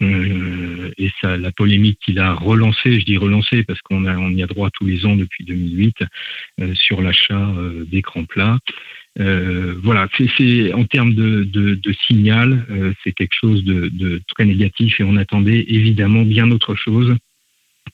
Euh, 0.01 0.91
et 0.97 1.11
ça, 1.21 1.37
la 1.37 1.51
polémique 1.51 1.99
qu'il 2.03 2.19
a 2.19 2.33
relancée, 2.33 2.99
je 2.99 3.05
dis 3.05 3.17
relancée 3.17 3.63
parce 3.63 3.81
qu'on 3.81 4.05
on 4.05 4.29
y 4.31 4.43
a 4.43 4.47
droit 4.47 4.69
tous 4.71 4.85
les 4.85 5.05
ans 5.05 5.15
depuis 5.15 5.43
2008 5.43 5.97
euh, 6.61 6.73
sur 6.75 7.01
l'achat 7.01 7.49
euh, 7.57 7.85
d'écrans 7.85 8.25
plats. 8.25 8.57
Euh, 9.19 9.75
voilà, 9.83 10.07
c'est, 10.37 10.73
en 10.73 10.85
termes 10.85 11.13
de, 11.13 11.43
de, 11.43 11.75
de 11.75 11.95
signal, 12.07 12.65
euh, 12.69 12.93
c'est 13.03 13.11
quelque 13.11 13.35
chose 13.39 13.63
de, 13.65 13.89
de 13.89 14.21
très 14.35 14.45
négatif 14.45 14.99
et 14.99 15.03
on 15.03 15.17
attendait 15.17 15.65
évidemment 15.67 16.23
bien 16.23 16.49
autre 16.51 16.75
chose 16.75 17.15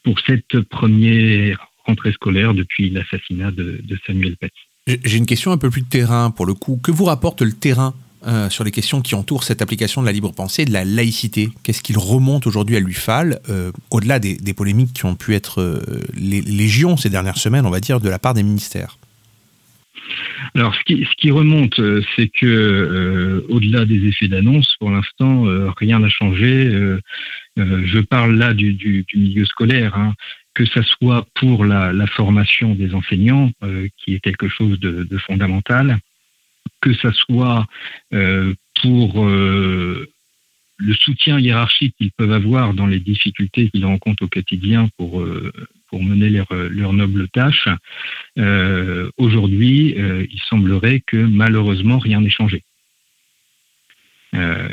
pour 0.03 0.19
cette 0.19 0.61
première 0.61 1.67
rentrée 1.85 2.11
scolaire 2.11 2.53
depuis 2.53 2.89
l'assassinat 2.89 3.51
de, 3.51 3.81
Samuel 4.05 4.37
Paty. 4.37 4.99
J'ai 5.03 5.17
une 5.17 5.25
question 5.25 5.51
un 5.51 5.57
peu 5.57 5.69
plus 5.69 5.81
de 5.81 5.89
terrain 5.89 6.29
pour 6.31 6.45
le 6.45 6.53
coup. 6.53 6.79
Que 6.81 6.91
vous 6.91 7.05
rapporte 7.05 7.41
le 7.41 7.51
terrain 7.51 7.95
euh, 8.25 8.49
sur 8.49 8.63
les 8.63 8.71
questions 8.71 9.01
qui 9.01 9.13
entourent 9.13 9.43
cette 9.43 9.61
application 9.61 10.01
de 10.01 10.07
la 10.07 10.11
libre 10.11 10.33
pensée 10.33 10.63
et 10.63 10.65
de 10.65 10.73
la 10.73 10.83
laïcité. 10.83 11.49
Qu'est-ce 11.63 11.83
qu'il 11.83 11.99
remonte 11.99 12.47
aujourd'hui 12.47 12.75
à 12.75 12.79
l'UFAL, 12.79 13.39
euh, 13.47 13.71
au-delà 13.91 14.17
des, 14.17 14.53
polémiques 14.55 14.93
qui 14.93 15.05
ont 15.05 15.15
pu 15.15 15.35
être 15.35 15.61
euh, 15.61 15.79
les, 16.15 16.41
légions 16.41 16.97
ces 16.97 17.11
dernières 17.11 17.37
semaines, 17.37 17.67
on 17.67 17.69
va 17.69 17.79
dire, 17.79 17.99
de 17.99 18.09
la 18.09 18.17
part 18.17 18.33
des 18.33 18.41
ministères? 18.41 18.97
Alors, 20.55 20.73
ce 20.73 20.79
qui, 20.83 21.05
ce 21.05 21.15
qui 21.15 21.29
remonte, 21.29 21.79
c'est 22.15 22.29
que, 22.29 23.45
au-delà 23.49 23.85
des 23.85 24.07
effets 24.07 24.27
d'annonce, 24.27 24.75
pour 24.79 24.89
l'instant, 24.89 25.43
rien 25.77 25.99
n'a 25.99 26.09
changé. 26.09 26.71
Je 27.57 27.99
parle 27.99 28.35
là 28.35 28.53
du, 28.53 29.05
milieu 29.13 29.45
scolaire, 29.45 29.95
hein, 29.95 30.13
que 30.55 30.65
ça 30.65 30.81
soit 30.81 31.27
pour 31.35 31.65
la, 31.65 32.07
formation 32.07 32.73
des 32.73 32.95
enseignants, 32.95 33.51
qui 33.97 34.15
est 34.15 34.21
quelque 34.21 34.47
chose 34.47 34.79
de 34.79 35.17
fondamental, 35.17 35.99
que 36.81 36.93
ça 36.95 37.11
soit 37.11 37.65
euh, 38.13 38.53
pour 38.81 39.25
euh, 39.25 40.07
le 40.77 40.93
soutien 40.93 41.39
hiérarchique 41.39 41.95
qu'ils 41.97 42.11
peuvent 42.11 42.31
avoir 42.31 42.73
dans 42.73 42.87
les 42.87 42.99
difficultés 42.99 43.69
qu'ils 43.69 43.85
rencontrent 43.85 44.23
au 44.23 44.27
quotidien 44.27 44.89
pour, 44.97 45.21
euh, 45.21 45.51
pour 45.89 46.03
mener 46.03 46.29
leur, 46.29 46.47
leur 46.51 46.93
noble 46.93 47.27
tâche. 47.29 47.67
Aujourd'hui, 49.17 49.95
il 49.97 50.39
semblerait 50.49 51.01
que 51.05 51.17
malheureusement 51.17 51.97
rien 51.97 52.21
n'ait 52.21 52.29
changé. 52.29 52.63
Euh, 54.33 54.67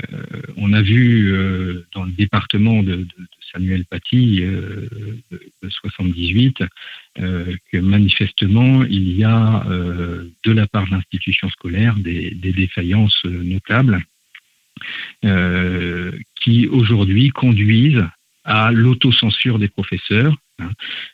on 0.57 0.73
a 0.73 0.83
vu 0.83 1.33
euh, 1.33 1.87
dans 1.95 2.05
le 2.05 2.11
département 2.13 2.83
de, 2.83 3.07
Samuel 3.53 3.85
Paty 3.85 4.43
euh, 4.43 4.89
de, 5.31 5.41
de 5.63 5.69
78 5.69 6.65
euh, 7.21 7.55
que 7.71 7.79
manifestement 7.79 8.83
il 8.85 9.17
y 9.17 9.23
a 9.23 9.65
de 9.65 10.53
la 10.53 10.67
part 10.67 10.87
de 10.87 10.93
l'institution 10.93 11.49
scolaire 11.51 11.95
des, 11.97 12.31
défaillances 12.35 13.25
notables 13.25 14.03
qui 16.41 16.67
aujourd'hui 16.67 17.31
conduisent 17.31 18.05
à 18.45 18.73
l'autocensure 18.73 19.59
des 19.59 19.69
professeurs. 19.69 20.37
Hein. 20.59 20.71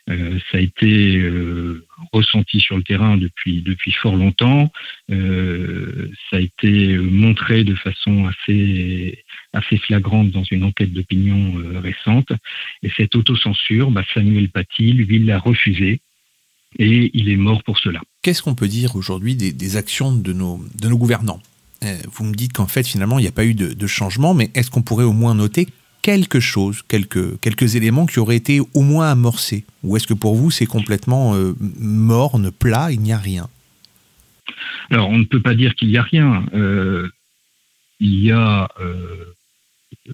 Euh, 0.09 0.39
ça 0.51 0.57
a 0.57 0.61
été 0.61 1.17
euh, 1.17 1.85
ressenti 2.11 2.59
sur 2.59 2.77
le 2.77 2.83
terrain 2.83 3.17
depuis, 3.17 3.61
depuis 3.61 3.91
fort 3.91 4.15
longtemps. 4.15 4.71
Euh, 5.11 6.09
ça 6.29 6.37
a 6.37 6.39
été 6.39 6.97
montré 6.97 7.63
de 7.63 7.75
façon 7.75 8.27
assez, 8.27 9.23
assez 9.53 9.77
flagrante 9.77 10.31
dans 10.31 10.43
une 10.43 10.63
enquête 10.63 10.93
d'opinion 10.93 11.53
récente. 11.81 12.31
Et 12.83 12.91
cette 12.95 13.15
autocensure, 13.15 13.91
bah, 13.91 14.03
Samuel 14.13 14.49
Paty, 14.49 14.93
lui, 14.93 15.19
l'a 15.19 15.39
refusé. 15.39 16.01
Et 16.79 17.11
il 17.13 17.29
est 17.29 17.37
mort 17.37 17.63
pour 17.63 17.79
cela. 17.79 18.01
Qu'est-ce 18.21 18.41
qu'on 18.41 18.55
peut 18.55 18.69
dire 18.69 18.95
aujourd'hui 18.95 19.35
des, 19.35 19.75
actions 19.75 20.15
de 20.15 20.31
nos, 20.31 20.63
de 20.79 20.87
nos 20.87 20.97
gouvernants? 20.97 21.41
Euh, 21.83 21.97
Vous 22.13 22.23
me 22.23 22.33
dites 22.33 22.53
qu'en 22.53 22.67
fait, 22.67 22.87
finalement, 22.87 23.19
il 23.19 23.23
n'y 23.23 23.27
a 23.27 23.33
pas 23.33 23.43
eu 23.43 23.53
de 23.53 23.87
changement, 23.87 24.33
mais 24.33 24.49
est-ce 24.55 24.71
qu'on 24.71 24.81
pourrait 24.81 25.03
au 25.03 25.11
moins 25.11 25.35
noter 25.35 25.67
quelque 26.01 26.39
chose, 26.39 26.83
quelques, 26.87 27.39
quelques 27.39 27.75
éléments 27.75 28.05
qui 28.05 28.19
auraient 28.19 28.35
été 28.35 28.59
au 28.73 28.81
moins 28.81 29.11
amorcés 29.11 29.65
Ou 29.83 29.95
est-ce 29.95 30.07
que 30.07 30.13
pour 30.13 30.35
vous, 30.35 30.51
c'est 30.51 30.65
complètement 30.65 31.35
euh, 31.35 31.53
morne, 31.59 32.51
plat, 32.51 32.91
il 32.91 32.99
n'y 33.01 33.13
a 33.13 33.17
rien? 33.17 33.47
Alors, 34.89 35.09
on 35.09 35.17
ne 35.17 35.25
peut 35.25 35.41
pas 35.41 35.53
dire 35.53 35.75
qu'il 35.75 35.89
n'y 35.89 35.97
a 35.97 36.03
rien. 36.03 36.45
Euh, 36.53 37.09
il 37.99 38.19
y 38.23 38.31
a 38.31 38.67
euh, 38.79 39.33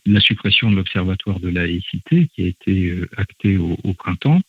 la 0.06 0.20
suppression 0.20 0.70
de 0.70 0.76
l'Observatoire 0.76 1.40
de 1.40 1.50
la 1.50 1.64
laïcité 1.64 2.28
qui 2.34 2.44
a 2.44 2.48
été 2.48 3.02
actée 3.16 3.58
au 3.58 3.94
printemps. 3.94 4.42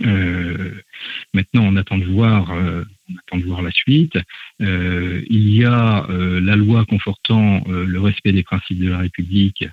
Maintenant, 0.00 1.64
on 1.64 1.76
attend 1.76 1.98
de 1.98 2.04
voir, 2.04 2.50
on 2.50 3.16
attend 3.18 3.38
de 3.38 3.44
voir 3.44 3.62
la 3.62 3.70
suite. 3.70 4.18
il 4.60 5.54
y 5.54 5.64
a 5.64 6.06
la 6.08 6.56
loi 6.56 6.84
confortant 6.84 7.64
le 7.66 8.00
respect 8.00 8.32
des 8.32 8.42
principes 8.42 8.80
de 8.80 8.90
la 8.90 8.98
République 8.98 9.64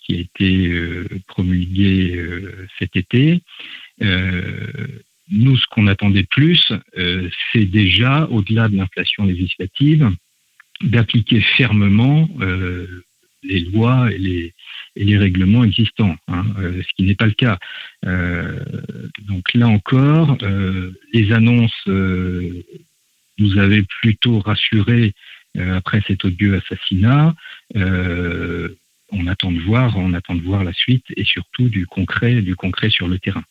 qui 0.00 0.14
a 0.14 0.18
été 0.18 0.72
promulguée 1.26 2.24
cet 2.78 2.96
été. 2.96 3.42
nous, 4.00 5.56
ce 5.56 5.66
qu'on 5.70 5.86
attendait 5.86 6.26
plus, 6.30 6.72
c'est 7.52 7.66
déjà, 7.66 8.26
au-delà 8.30 8.68
de 8.68 8.76
l'inflation 8.76 9.24
législative, 9.24 10.10
d'appliquer 10.82 11.40
fermement 11.40 12.28
les 13.42 13.60
lois 13.60 14.10
et 14.12 14.18
les, 14.18 14.54
et 14.96 15.04
les 15.04 15.16
règlements 15.16 15.64
existants, 15.64 16.16
hein, 16.26 16.44
euh, 16.58 16.82
ce 16.82 16.88
qui 16.96 17.04
n'est 17.04 17.14
pas 17.14 17.26
le 17.26 17.32
cas. 17.32 17.58
Euh, 18.04 18.58
donc 19.28 19.54
là 19.54 19.68
encore, 19.68 20.36
euh, 20.42 20.90
les 21.12 21.32
annonces 21.32 21.86
nous 21.86 23.58
avaient 23.58 23.84
plutôt 24.00 24.40
rassurés 24.40 25.14
après 25.56 26.02
cet 26.06 26.24
odieux 26.24 26.56
assassinat. 26.56 27.34
on 27.74 29.26
attend 29.26 29.52
de 29.52 29.60
voir, 29.60 29.96
on 29.96 30.12
attend 30.12 30.34
de 30.34 30.42
voir 30.42 30.64
la 30.64 30.72
suite 30.72 31.06
et 31.16 31.24
surtout 31.24 31.68
du 31.68 31.86
concret, 31.86 32.42
du 32.42 32.54
concret 32.54 32.90
sur 32.90 33.08
le 33.08 33.18
terrain. 33.18 33.44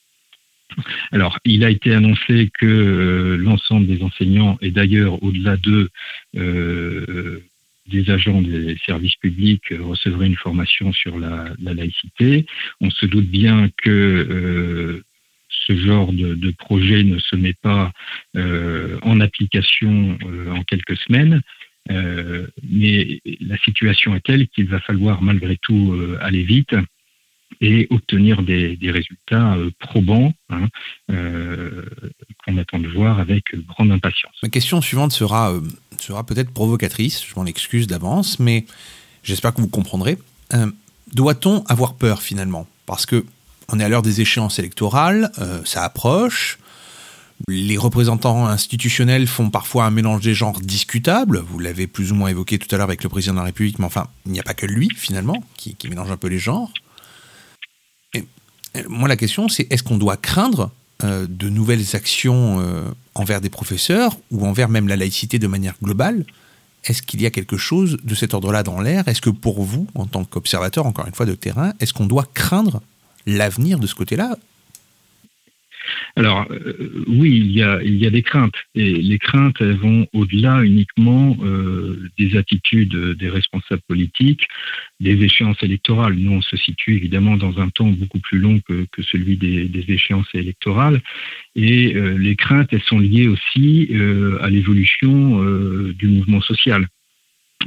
Alors, 1.11 1.39
il 1.45 1.63
a 1.63 1.69
été 1.69 1.93
annoncé 1.93 2.51
que 2.59 3.37
l'ensemble 3.39 3.87
des 3.87 4.03
enseignants, 4.03 4.57
et 4.61 4.71
d'ailleurs 4.71 5.23
au-delà 5.23 5.55
d'eux, 5.57 5.89
des 7.87 8.09
agents 8.09 8.41
des 8.41 8.77
services 8.85 9.15
publics 9.15 9.73
recevraient 9.79 10.27
une 10.27 10.35
formation 10.35 10.91
sur 10.93 11.17
la, 11.17 11.53
laïcité. 11.59 12.45
On 12.81 12.89
se 12.89 13.05
doute 13.05 13.27
bien 13.27 13.69
que 13.77 13.89
euh, 13.89 15.03
ce 15.49 15.75
genre 15.75 16.11
de, 16.13 16.51
projet 16.51 17.03
ne 17.03 17.19
se 17.19 17.35
met 17.35 17.53
pas 17.53 17.91
euh, 18.35 18.97
en 19.01 19.19
application 19.19 20.17
euh, 20.25 20.51
en 20.51 20.63
quelques 20.63 20.97
semaines. 20.97 21.41
mais 21.89 23.21
la 23.39 23.57
situation 23.59 24.13
est 24.15 24.25
telle 24.25 24.47
qu'il 24.49 24.67
va 24.67 24.81
falloir 24.81 25.21
malgré 25.21 25.55
tout 25.57 25.95
aller 26.19 26.43
vite 26.43 26.75
et 27.61 27.87
obtenir 27.89 28.43
des, 28.43 28.77
résultats 28.81 29.55
euh, 29.55 29.71
probants 29.79 30.33
hein, 30.49 30.67
euh, 31.11 31.83
qu'on 32.45 32.57
attend 32.57 32.79
de 32.79 32.87
voir 32.87 33.19
avec 33.19 33.43
grande 33.67 33.91
impatience. 33.91 34.33
Ma 34.43 34.49
question 34.49 34.81
suivante 34.81 35.11
sera, 35.11 35.51
euh, 35.51 35.61
sera 35.99 36.25
peut-être 36.25 36.51
provocatrice, 36.51 37.25
je 37.25 37.33
m'en 37.35 37.45
excuse 37.45 37.87
d'avance, 37.87 38.39
mais 38.39 38.65
j'espère 39.23 39.53
que 39.53 39.61
vous 39.61 39.67
comprendrez. 39.67 40.17
Doit-on 41.13 41.63
avoir 41.63 41.95
peur 41.95 42.21
finalement? 42.21 42.67
Parce 42.85 43.05
que 43.05 43.25
on 43.69 43.79
est 43.79 43.83
à 43.83 43.89
l'heure 43.89 44.01
des 44.01 44.21
échéances 44.21 44.59
électorales, 44.59 45.29
ça 45.65 45.83
approche. 45.83 46.57
Les 47.49 47.77
représentants 47.77 48.47
institutionnels 48.47 49.27
font 49.27 49.49
parfois 49.49 49.85
un 49.85 49.91
mélange 49.91 50.21
des 50.21 50.33
genres 50.33 50.59
discutable. 50.61 51.43
Vous 51.49 51.59
l'avez 51.59 51.85
plus 51.85 52.13
ou 52.13 52.15
moins 52.15 52.29
évoqué 52.29 52.57
tout 52.59 52.73
à 52.73 52.77
l'heure 52.77 52.87
avec 52.87 53.03
le 53.03 53.09
président 53.09 53.33
de 53.33 53.39
la 53.39 53.45
République, 53.45 53.77
mais 53.79 53.85
enfin, 53.85 54.07
il 54.25 54.31
n'y 54.31 54.39
a 54.39 54.43
pas 54.43 54.53
que 54.53 54.65
lui 54.65 54.89
finalement 54.95 55.43
qui 55.57 55.75
mélange 55.89 56.11
un 56.11 56.17
peu 56.17 56.27
les 56.27 56.39
genres. 56.39 56.71
Moi, 58.87 59.07
la 59.07 59.17
question, 59.17 59.47
c'est 59.47 59.71
est-ce 59.71 59.83
qu'on 59.83 59.97
doit 59.97 60.17
craindre 60.17 60.71
euh, 61.03 61.25
de 61.29 61.49
nouvelles 61.49 61.95
actions 61.95 62.59
euh, 62.59 62.83
envers 63.15 63.41
des 63.41 63.49
professeurs 63.49 64.17
ou 64.31 64.45
envers 64.45 64.69
même 64.69 64.87
la 64.87 64.95
laïcité 64.95 65.39
de 65.39 65.47
manière 65.47 65.75
globale? 65.81 66.25
Est-ce 66.83 67.01
qu'il 67.01 67.21
y 67.21 67.25
a 67.25 67.31
quelque 67.31 67.57
chose 67.57 67.97
de 68.03 68.15
cet 68.15 68.33
ordre-là 68.33 68.63
dans 68.63 68.79
l'air? 68.79 69.07
Est-ce 69.07 69.21
que 69.21 69.29
pour 69.29 69.63
vous, 69.63 69.87
en 69.95 70.05
tant 70.05 70.23
qu'observateur, 70.23 70.85
encore 70.85 71.05
une 71.07 71.13
fois, 71.13 71.25
de 71.25 71.35
terrain, 71.35 71.73
est-ce 71.79 71.93
qu'on 71.93 72.05
doit 72.05 72.27
craindre 72.33 72.81
l'avenir 73.25 73.79
de 73.79 73.87
ce 73.87 73.95
côté-là 73.95 74.37
alors 76.15 76.47
euh, 76.51 77.03
oui, 77.07 77.37
il 77.37 77.51
y, 77.51 77.61
a, 77.63 78.09
des 78.09 78.23
craintes 78.23 78.55
et 78.75 78.93
les 78.93 79.19
craintes 79.19 79.55
elles 79.59 79.77
vont 79.77 80.07
au-delà 80.13 80.63
uniquement 80.63 81.37
euh, 81.43 82.09
des 82.17 82.37
attitudes 82.37 82.95
des 83.17 83.29
responsables 83.29 83.81
politiques, 83.87 84.47
des 84.99 85.23
échéances 85.23 85.61
électorales. 85.61 86.15
Nous, 86.15 86.31
on 86.31 86.41
se 86.41 86.57
situe 86.57 86.95
évidemment 86.95 87.37
dans 87.37 87.59
un 87.59 87.69
temps 87.69 87.89
beaucoup 87.89 88.19
plus 88.19 88.39
long 88.39 88.59
que, 88.61 88.85
celui 89.01 89.37
des, 89.37 89.65
des, 89.65 89.93
échéances 89.93 90.27
électorales 90.33 91.01
et 91.55 91.95
euh, 91.95 92.17
les 92.17 92.35
craintes 92.35 92.69
elles 92.71 92.83
sont 92.83 92.99
liées 92.99 93.27
aussi 93.27 93.89
à 94.41 94.49
l'évolution 94.49 95.37
du 95.93 96.07
mouvement 96.07 96.41
social. 96.41 96.87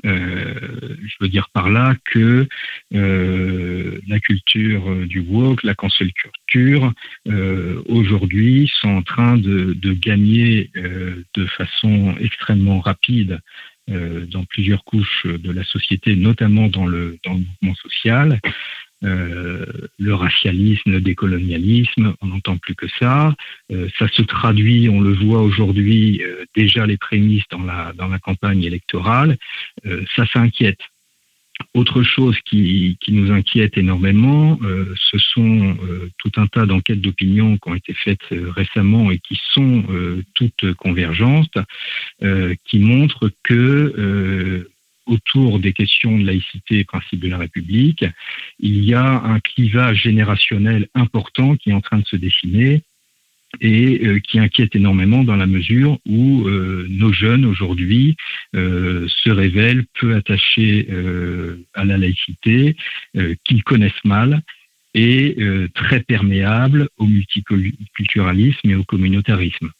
Euh, 0.04 0.96
je 1.02 1.14
veux 1.20 1.28
dire 1.28 1.48
par 1.52 1.68
là 1.68 1.94
que 2.04 2.46
euh, 2.94 3.98
la 4.06 4.20
culture 4.20 5.06
du 5.06 5.20
woke, 5.20 5.62
la 5.62 5.74
cancel 5.74 6.10
culture, 6.12 6.92
euh, 7.28 7.82
aujourd'hui 7.86 8.70
sont 8.80 8.88
en 8.88 9.02
train 9.02 9.36
de, 9.36 9.74
de 9.74 9.92
gagner 9.92 10.70
de 10.74 11.46
façon 11.46 12.14
extrêmement 12.20 12.80
rapide 12.80 13.40
dans 13.88 14.44
plusieurs 14.44 14.84
couches 14.84 15.26
de 15.26 15.50
la 15.50 15.64
société, 15.64 16.14
notamment 16.14 16.68
dans 16.68 16.86
le, 16.86 17.18
dans 17.24 17.32
le 17.32 17.40
mouvement 17.40 17.74
social. 17.74 18.40
Euh, 19.02 19.64
le 19.98 20.14
racialisme, 20.14 20.90
le 20.90 21.00
décolonialisme, 21.00 22.14
on 22.20 22.26
n'entend 22.26 22.58
plus 22.58 22.74
que 22.74 22.86
ça. 22.98 23.34
Euh, 23.72 23.88
ça 23.98 24.08
se 24.08 24.20
traduit, 24.20 24.90
on 24.90 25.00
le 25.00 25.14
voit 25.14 25.40
aujourd'hui, 25.40 26.22
euh, 26.22 26.44
déjà 26.54 26.84
les 26.84 26.98
prémices 26.98 27.44
dans 27.50 27.62
la, 27.62 28.18
campagne 28.22 28.62
électorale. 28.62 29.38
ça 30.14 30.26
s'inquiète. 30.26 30.80
Autre 31.74 32.02
chose 32.02 32.36
qui, 32.44 32.98
nous 33.08 33.30
inquiète 33.32 33.78
énormément, 33.78 34.58
ce 34.60 35.18
sont 35.18 35.76
tout 36.18 36.32
un 36.36 36.46
tas 36.46 36.66
d'enquêtes 36.66 37.00
d'opinion 37.00 37.56
qui 37.56 37.68
ont 37.70 37.74
été 37.74 37.94
faites 37.94 38.26
récemment 38.30 39.10
et 39.10 39.18
qui 39.18 39.40
sont 39.52 39.84
toutes 40.34 40.74
convergentes, 40.74 41.56
qui 42.64 42.78
montrent 42.78 43.30
que 43.42 44.66
autour 45.10 45.58
des 45.58 45.72
questions 45.72 46.16
de 46.16 46.24
laïcité 46.24 46.78
et 46.78 46.84
principes 46.84 47.20
de 47.20 47.28
la 47.28 47.38
République, 47.38 48.04
il 48.58 48.84
y 48.84 48.94
a 48.94 49.22
un 49.22 49.40
clivage 49.40 50.02
générationnel 50.02 50.88
important 50.94 51.56
qui 51.56 51.70
est 51.70 51.74
en 51.74 51.80
train 51.80 51.98
de 51.98 52.06
se 52.06 52.16
dessiner 52.16 52.82
et 53.60 54.06
euh, 54.06 54.20
qui 54.20 54.38
inquiète 54.38 54.76
énormément 54.76 55.24
dans 55.24 55.36
la 55.36 55.46
mesure 55.46 55.98
où 56.06 56.46
euh, 56.46 56.86
nos 56.88 57.12
jeunes 57.12 57.44
aujourd'hui 57.44 58.16
euh, 58.54 59.08
se 59.08 59.30
révèlent 59.30 59.84
peu 59.98 60.14
attachés 60.14 60.88
à 61.74 61.84
la 61.84 61.98
laïcité, 61.98 62.76
qu'ils 63.44 63.64
connaissent 63.64 64.04
mal 64.04 64.42
et 64.94 65.36
très 65.74 66.00
perméables 66.00 66.88
au 66.98 67.06
multiculturalisme 67.06 68.70
et 68.70 68.74
au 68.74 68.84
communautarisme. 68.84 69.70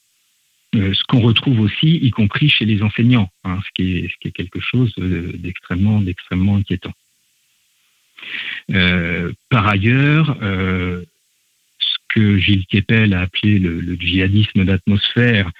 Euh, 0.73 0.93
ce 0.93 1.03
qu'on 1.03 1.19
retrouve 1.19 1.59
aussi, 1.59 1.97
y 1.97 2.11
compris 2.11 2.49
chez 2.49 2.63
les 2.63 2.81
enseignants, 2.81 3.29
hein, 3.43 3.59
ce, 3.65 3.69
qui 3.75 3.97
est, 3.97 4.07
ce, 4.07 4.15
qui 4.21 4.29
est, 4.29 4.31
quelque 4.31 4.61
chose 4.61 4.93
euh, 4.99 5.33
d'extrêmement, 5.35 5.99
d'extrêmement 5.99 6.55
inquiétant. 6.55 6.93
Euh, 8.71 9.33
par 9.49 9.67
ailleurs, 9.67 10.37
euh, 10.41 11.03
ce 11.79 11.97
que 12.15 12.37
Gilles 12.37 12.65
Kepel 12.67 13.13
a 13.13 13.21
appelé 13.21 13.59
le, 13.59 13.81
le 13.81 13.95
djihadisme 13.95 14.63
d'atmosphère 14.63 15.51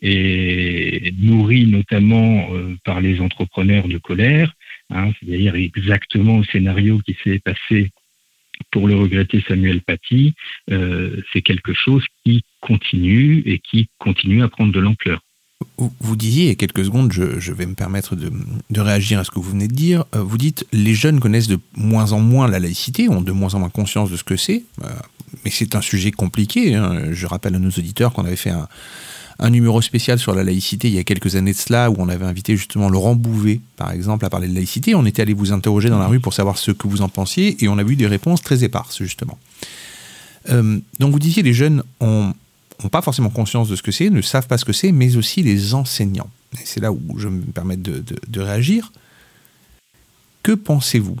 est 0.00 1.12
nourri 1.18 1.66
notamment 1.66 2.54
euh, 2.54 2.76
par 2.84 3.00
les 3.00 3.20
entrepreneurs 3.20 3.88
de 3.88 3.98
colère, 3.98 4.52
hein, 4.90 5.12
c'est-à-dire 5.18 5.54
exactement 5.54 6.36
au 6.36 6.44
scénario 6.44 7.00
qui 7.00 7.16
s'est 7.24 7.40
passé 7.40 7.90
pour 8.70 8.86
le 8.86 8.96
regretter 8.96 9.42
Samuel 9.46 9.80
Paty, 9.80 10.34
c'est 10.68 11.42
quelque 11.42 11.72
chose 11.72 12.04
qui 12.24 12.42
continue 12.60 13.42
et 13.46 13.58
qui 13.58 13.88
continue 13.98 14.42
à 14.42 14.48
prendre 14.48 14.72
de 14.72 14.80
l'ampleur. 14.80 15.20
Vous 15.76 16.16
disiez 16.16 16.44
il 16.44 16.48
y 16.48 16.52
a 16.52 16.54
quelques 16.54 16.84
secondes, 16.84 17.12
je, 17.12 17.52
vais 17.52 17.66
me 17.66 17.74
permettre 17.74 18.14
de, 18.14 18.30
réagir 18.80 19.18
à 19.18 19.24
ce 19.24 19.30
que 19.30 19.40
vous 19.40 19.50
venez 19.50 19.66
de 19.66 19.74
dire, 19.74 20.04
euh, 20.14 20.22
vous 20.22 20.38
dites 20.38 20.66
les 20.72 20.94
jeunes 20.94 21.18
connaissent 21.18 21.48
de 21.48 21.58
moins 21.76 22.12
en 22.12 22.20
moins 22.20 22.46
la 22.46 22.60
laïcité, 22.60 23.08
ont 23.08 23.22
de 23.22 23.32
moins 23.32 23.54
en 23.54 23.58
moins 23.58 23.68
conscience 23.68 24.10
de 24.10 24.16
ce 24.16 24.22
que 24.22 24.36
c'est, 24.36 24.62
euh, 24.84 24.88
mais 25.44 25.50
c'est 25.50 25.74
un 25.74 25.80
sujet 25.80 26.12
compliqué. 26.12 26.74
Hein. 26.74 27.12
Je 27.12 27.26
rappelle 27.26 27.56
à 27.56 27.58
nos 27.58 27.70
auditeurs 27.70 28.12
qu'on 28.12 28.24
avait 28.24 28.36
fait 28.36 28.50
un, 28.50 29.50
numéro 29.50 29.80
spécial 29.82 30.18
sur 30.18 30.34
la 30.34 30.42
laïcité 30.42 30.88
il 30.88 30.94
y 30.94 30.98
a 30.98 31.04
quelques 31.04 31.36
années 31.36 31.52
de 31.52 31.58
cela, 31.58 31.90
où 31.90 31.96
on 31.98 32.08
avait 32.08 32.24
invité 32.24 32.56
justement 32.56 32.88
Laurent 32.88 33.14
Bouvet, 33.14 33.60
par 33.76 33.92
exemple, 33.92 34.24
à 34.24 34.30
parler 34.30 34.48
de 34.48 34.54
laïcité. 34.54 34.96
On 34.96 35.06
était 35.06 35.22
allé 35.22 35.32
vous 35.32 35.52
interroger 35.52 35.90
dans 35.90 36.00
la 36.00 36.08
rue 36.08 36.18
pour 36.18 36.34
savoir 36.34 36.58
ce 36.58 36.72
que 36.72 36.88
vous 36.88 37.02
en 37.02 37.08
pensiez, 37.08 37.62
et 37.62 37.68
on 37.68 37.78
a 37.78 37.82
eu 37.82 37.94
des 37.94 38.08
réponses 38.08 38.42
très 38.42 38.64
éparses, 38.64 38.98
justement. 38.98 39.38
Euh, 40.50 40.80
donc 40.98 41.12
vous 41.12 41.18
disiez, 41.18 41.42
les 41.42 41.52
jeunes 41.52 41.82
ont, 42.00 42.32
pas 42.88 43.02
forcément 43.02 43.30
conscience 43.30 43.68
de 43.68 43.74
ce 43.74 43.82
que 43.82 43.90
c'est, 43.90 44.08
ne 44.08 44.22
savent 44.22 44.46
pas 44.46 44.58
ce 44.58 44.64
que 44.64 44.72
c'est, 44.72 44.92
mais 44.92 45.16
aussi 45.16 45.42
les 45.42 45.74
enseignants. 45.74 46.30
C'est 46.64 46.80
là 46.80 46.92
où 46.92 47.18
je 47.18 47.26
me 47.28 47.42
permets 47.42 47.76
de, 47.76 48.04
de 48.26 48.40
réagir. 48.40 48.92
Que 50.44 50.52
pensez-vous? 50.52 51.16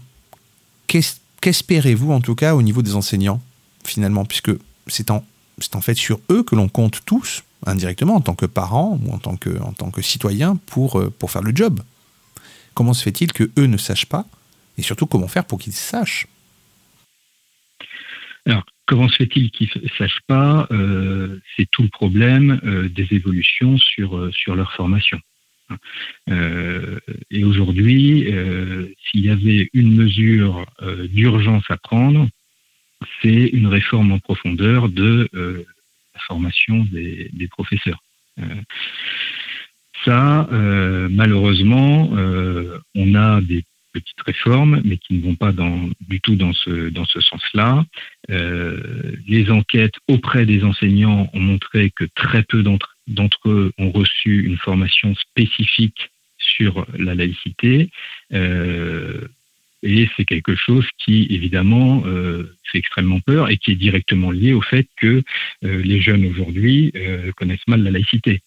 Qu'espérez-vous 1.40 2.12
en 2.12 2.20
tout 2.20 2.36
cas 2.36 2.54
au 2.54 2.62
niveau 2.62 2.82
des 2.82 2.94
enseignants, 2.94 3.42
finalement, 3.84 4.24
puisque 4.24 4.52
c'est 4.86 5.10
en, 5.10 5.24
en 5.74 5.80
fait 5.80 5.96
sur 5.96 6.20
eux 6.30 6.44
que 6.44 6.54
l'on 6.54 6.68
compte 6.68 7.04
tous 7.04 7.42
indirectement 7.66 8.14
en 8.14 8.20
tant 8.20 8.36
que 8.36 8.46
parent 8.46 8.98
ou 9.04 9.12
en 9.12 9.18
tant 9.18 9.36
que, 9.36 9.60
en 9.60 9.72
tant 9.72 9.90
que 9.90 10.00
citoyen 10.00 10.56
pour, 10.56 11.00
euh, 11.00 11.10
pour 11.10 11.32
faire 11.32 11.42
le 11.42 11.54
job. 11.54 11.80
Comment 12.74 12.94
se 12.94 13.02
fait-il 13.02 13.32
que 13.32 13.50
eux 13.58 13.66
ne 13.66 13.76
sachent 13.76 14.06
pas? 14.06 14.26
Et 14.78 14.82
surtout, 14.82 15.06
comment 15.06 15.26
faire 15.26 15.44
pour 15.44 15.58
qu'ils 15.58 15.72
sachent? 15.72 16.28
Alors, 18.46 18.62
comment 18.88 19.08
se 19.08 19.16
fait-il 19.16 19.50
qu'ils 19.50 19.70
ne 19.80 19.88
sachent 19.98 20.22
pas 20.26 20.66
euh, 20.72 21.38
C'est 21.56 21.70
tout 21.70 21.82
le 21.82 21.88
problème 21.88 22.58
euh, 22.64 22.88
des 22.88 23.06
évolutions 23.12 23.76
sur, 23.76 24.16
euh, 24.16 24.32
leur 24.48 24.72
formation. 24.72 25.20
Et 27.30 27.44
aujourd'hui, 27.44 28.26
s'il 29.04 29.20
y 29.20 29.28
avait 29.28 29.68
une 29.74 29.94
mesure 29.94 30.64
d'urgence 31.12 31.64
à 31.68 31.76
prendre, 31.76 32.26
c'est 33.20 33.48
une 33.48 33.66
réforme 33.66 34.12
en 34.12 34.18
profondeur 34.18 34.88
de 34.88 35.28
la 35.34 36.20
formation 36.26 36.86
des, 36.90 37.48
professeurs. 37.50 38.02
Ça, 40.06 40.48
malheureusement, 41.10 42.12
on 42.94 43.14
a 43.14 43.42
des 43.42 43.62
petites 43.92 44.22
réformes, 44.24 44.80
mais 44.86 44.96
qui 44.96 45.18
ne 45.18 45.22
vont 45.22 45.36
pas 45.36 45.52
du 45.52 46.20
tout 46.22 46.36
dans 46.36 46.54
ce 46.54 47.20
sens-là. 47.20 47.84
Euh, 48.30 49.12
les 49.26 49.50
enquêtes 49.50 49.94
auprès 50.06 50.44
des 50.44 50.62
enseignants 50.62 51.30
ont 51.32 51.40
montré 51.40 51.90
que 51.90 52.04
très 52.14 52.42
peu 52.42 52.62
d'entre 52.62 53.48
eux 53.48 53.72
ont 53.78 53.90
reçu 53.90 54.44
une 54.44 54.58
formation 54.58 55.14
spécifique 55.14 56.10
sur 56.38 56.86
la 56.98 57.14
laïcité. 57.14 57.90
Euh, 58.32 59.20
et 59.82 60.08
c'est 60.16 60.24
quelque 60.24 60.56
chose 60.56 60.86
qui, 60.98 61.26
évidemment, 61.30 62.02
euh, 62.04 62.54
fait 62.70 62.78
extrêmement 62.78 63.20
peur 63.20 63.48
et 63.48 63.56
qui 63.56 63.72
est 63.72 63.76
directement 63.76 64.30
lié 64.30 64.52
au 64.52 64.60
fait 64.60 64.88
que 64.96 65.22
les 65.62 66.00
jeunes 66.00 66.26
aujourd'hui 66.26 66.92
connaissent 67.36 67.66
mal 67.68 67.82
la 67.82 67.92
laïcité. 67.92 68.42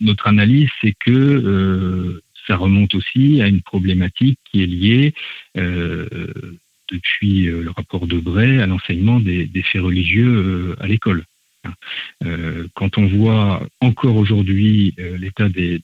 Notre 0.00 0.26
analyse, 0.26 0.68
c'est 0.80 0.94
que 1.00 2.20
ça 2.46 2.56
remonte 2.56 2.94
aussi 2.94 3.40
à 3.40 3.48
une 3.48 3.62
problématique 3.62 4.38
qui 4.50 4.62
est 4.62 4.66
liée 4.66 5.14
depuis 6.92 7.48
euh, 7.48 7.62
le 7.62 7.70
rapport 7.70 8.06
de 8.06 8.18
Bray 8.18 8.60
à 8.60 8.66
l'enseignement 8.66 9.18
des, 9.18 9.48
faits 9.64 9.82
religieux 9.82 10.76
euh, 10.78 10.82
à 10.82 10.86
l'école. 10.86 11.24
Euh, 12.24 12.66
quand 12.74 12.98
on 12.98 13.06
voit 13.06 13.66
encore 13.80 14.16
aujourd'hui 14.16 14.94
l'état 15.18 15.48
des, 15.48 15.80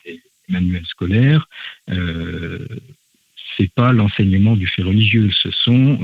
manuels 0.49 0.87
scolaires, 0.87 1.47
c'est 3.57 3.71
pas 3.75 3.93
l'enseignement 3.93 4.57
du 4.57 4.67
fait 4.67 4.83
religieux, 4.83 5.31
ce 5.31 5.51
sont 5.51 5.99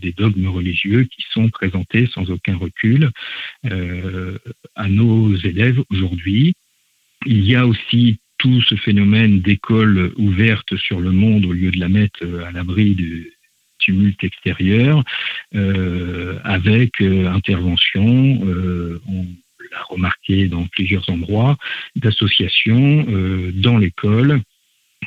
des 0.00 0.12
dogmes 0.12 0.46
religieux 0.46 1.04
qui 1.04 1.24
sont 1.32 1.48
présentés 1.48 2.08
sans 2.14 2.30
aucun 2.30 2.56
recul 2.56 3.10
à 3.64 4.88
nos 4.88 5.34
élèves 5.38 5.82
aujourd'hui. 5.90 6.54
Il 7.26 7.44
y 7.44 7.56
a 7.56 7.66
aussi 7.66 8.20
tout 8.38 8.62
ce 8.62 8.76
phénomène 8.76 9.40
d'école 9.40 10.12
ouverte 10.16 10.76
sur 10.76 11.00
le 11.00 11.10
monde 11.10 11.46
au 11.46 11.52
lieu 11.52 11.72
de 11.72 11.80
la 11.80 11.88
mettre 11.88 12.24
à 12.46 12.52
l'abri 12.52 12.94
du 12.94 13.32
tumulte 13.80 14.22
extérieur, 14.24 15.02
euh, 15.54 16.38
avec 16.44 17.00
euh, 17.00 17.26
intervention, 17.28 18.40
euh, 18.44 19.00
on 19.08 19.26
l'a 19.72 19.82
remarqué 19.88 20.48
dans 20.48 20.66
plusieurs 20.66 21.08
endroits, 21.10 21.56
d'associations 21.96 23.06
dans 23.54 23.78
l'école 23.78 24.42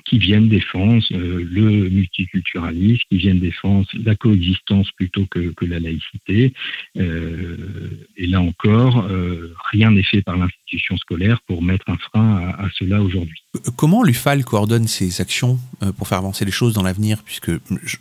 qui 0.05 0.17
viennent 0.17 0.49
défendre 0.49 1.03
euh, 1.11 1.45
le 1.49 1.89
multiculturalisme, 1.89 3.01
qui 3.09 3.17
viennent 3.17 3.39
défendre 3.39 3.87
la 3.93 4.15
coexistence 4.15 4.91
plutôt 4.91 5.25
que, 5.27 5.53
que 5.53 5.65
la 5.65 5.79
laïcité. 5.79 6.53
Euh, 6.97 8.07
et 8.17 8.27
là 8.27 8.41
encore, 8.41 9.05
euh, 9.09 9.53
rien 9.71 9.91
n'est 9.91 10.03
fait 10.03 10.21
par 10.21 10.37
l'institution 10.37 10.97
scolaire 10.97 11.39
pour 11.47 11.61
mettre 11.61 11.89
un 11.89 11.97
frein 11.97 12.37
à, 12.37 12.65
à 12.65 12.69
cela 12.77 13.01
aujourd'hui. 13.01 13.43
Comment 13.75 14.03
l'UFAL 14.03 14.43
coordonne 14.43 14.87
ses 14.87 15.21
actions 15.21 15.59
pour 15.97 16.07
faire 16.07 16.17
avancer 16.17 16.45
les 16.45 16.51
choses 16.51 16.73
dans 16.73 16.83
l'avenir? 16.83 17.21
Puisque 17.23 17.51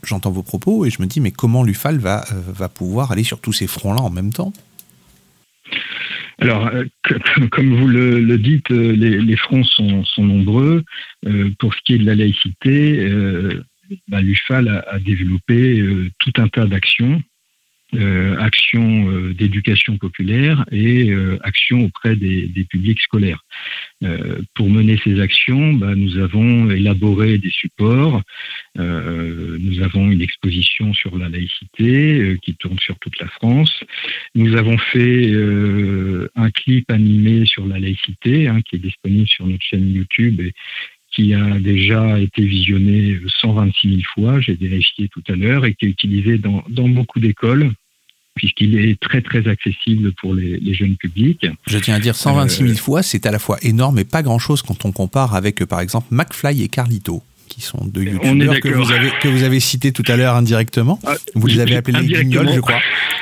j'entends 0.02 0.31
vos 0.31 0.43
propos 0.43 0.85
et 0.86 0.90
je 0.90 1.01
me 1.01 1.06
dis, 1.06 1.20
mais 1.20 1.31
comment 1.31 1.62
l'UFAL 1.62 1.98
va, 1.98 2.24
va 2.48 2.69
pouvoir 2.69 3.12
aller 3.12 3.24
sur 3.24 3.40
tous 3.40 3.52
ces 3.52 3.66
fronts-là 3.66 4.01
en 4.01 4.10
même 4.10 4.32
temps? 4.32 4.52
Alors, 6.39 6.66
euh, 6.69 6.85
comme 7.51 7.74
vous 7.74 7.86
le, 7.86 8.36
dites, 8.36 8.70
euh, 8.70 8.93
les, 8.93 9.36
fronts 9.36 9.65
sont, 9.65 10.05
nombreux. 10.19 10.85
Euh, 11.27 11.51
pour 11.59 11.74
ce 11.74 11.81
qui 11.85 11.94
est 11.94 11.99
de 11.99 12.07
la 12.07 12.15
laïcité, 12.15 13.09
bah, 14.09 14.20
l'UFAL 14.20 14.85
a, 14.89 14.99
développé 14.99 15.85
tout 16.19 16.32
un 16.39 16.49
tas 16.49 16.66
d'actions, 16.66 17.23
actions 18.40 19.10
euh, 19.10 19.35
d'éducation 19.35 19.98
populaire 19.98 20.64
et 20.73 21.10
euh, 21.10 21.39
actions 21.43 21.85
auprès 21.85 22.16
des, 22.16 22.48
publics 22.70 23.01
scolaires. 23.01 23.44
Euh, 24.02 24.40
pour 24.55 24.70
mener 24.70 24.98
ces 25.05 25.20
actions, 25.20 25.74
bah, 25.74 25.94
nous 25.94 26.19
avons 26.19 26.70
élaboré 26.70 27.39
des 27.39 27.51
supports. 27.51 28.23
Euh, 28.78 29.59
nous 29.60 29.82
avons 29.82 30.10
une 30.10 30.23
exposition 30.23 30.94
sur 30.94 31.19
la 31.19 31.28
laïcité 31.28 32.20
euh, 32.20 32.39
qui 32.43 32.55
tourne 32.55 32.78
sur 32.78 32.98
toute 32.98 33.19
la 33.20 33.28
France. 33.28 33.85
Nous 34.35 34.56
avons 34.56 34.78
fait 34.78 35.31
euh, 35.31 36.28
un 36.35 36.51
clip 36.51 36.90
animé 36.90 37.44
sur 37.47 37.66
la 37.66 37.78
laïcité 37.78 38.48
hein, 38.48 38.60
qui 38.62 38.77
est 38.77 38.81
disponible 38.81 39.28
sur 39.28 39.47
notre 39.47 39.64
chaîne 39.64 39.93
YouTube 39.93 40.40
et 40.40 40.52
qui 41.10 41.35
a 41.35 41.60
déjà 41.60 42.19
été 42.19 42.43
visionné 42.43 43.19
126 43.43 43.89
000 43.89 44.01
fois, 44.14 44.40
j'ai 44.40 44.55
vérifié 44.55 45.09
tout 45.09 45.23
à 45.28 45.36
l'heure, 45.36 45.66
et 45.66 45.74
qui 45.74 45.85
est 45.85 45.90
utilisé 45.90 46.39
dans 46.39 46.62
beaucoup 46.89 47.20
d'écoles 47.20 47.70
puisqu'il 48.34 48.78
est 48.78 48.98
très 49.00 49.20
très 49.22 49.46
accessible 49.48 50.12
pour 50.20 50.34
les, 50.34 50.59
les 50.59 50.74
jeunes 50.74 50.96
publics. 50.96 51.46
Je 51.66 51.78
tiens 51.78 51.94
à 51.96 52.00
dire 52.00 52.14
126 52.16 52.56
000 52.59 52.68
Euh, 52.70 52.74
fois, 52.76 53.02
c'est 53.02 53.26
à 53.26 53.30
la 53.30 53.38
fois 53.38 53.59
énorme 53.62 53.98
et 53.98 54.04
pas 54.04 54.22
grand-chose 54.22 54.62
quand 54.62 54.84
on 54.84 54.92
compare 54.92 55.34
avec, 55.34 55.62
euh, 55.62 55.66
par 55.66 55.80
exemple, 55.80 56.06
McFly 56.10 56.62
et 56.62 56.68
Carlito, 56.68 57.22
qui 57.48 57.60
sont 57.60 57.84
deux 57.84 58.02
youtubeurs 58.04 58.60
que 58.60 58.68
vous 58.70 58.90
avez 58.92 59.10
que 59.20 59.28
vous 59.28 59.42
avez 59.42 59.60
cités 59.60 59.92
tout 59.92 60.04
à 60.09 60.16
l'heure 60.16 60.34
indirectement. 60.36 60.98
Ah, 61.06 61.16
Vous 61.34 61.46
les 61.46 61.60
avez 61.60 61.76
appelés 61.76 62.06
guignols, 62.06 62.50
je 62.54 62.60
crois. 62.60 62.80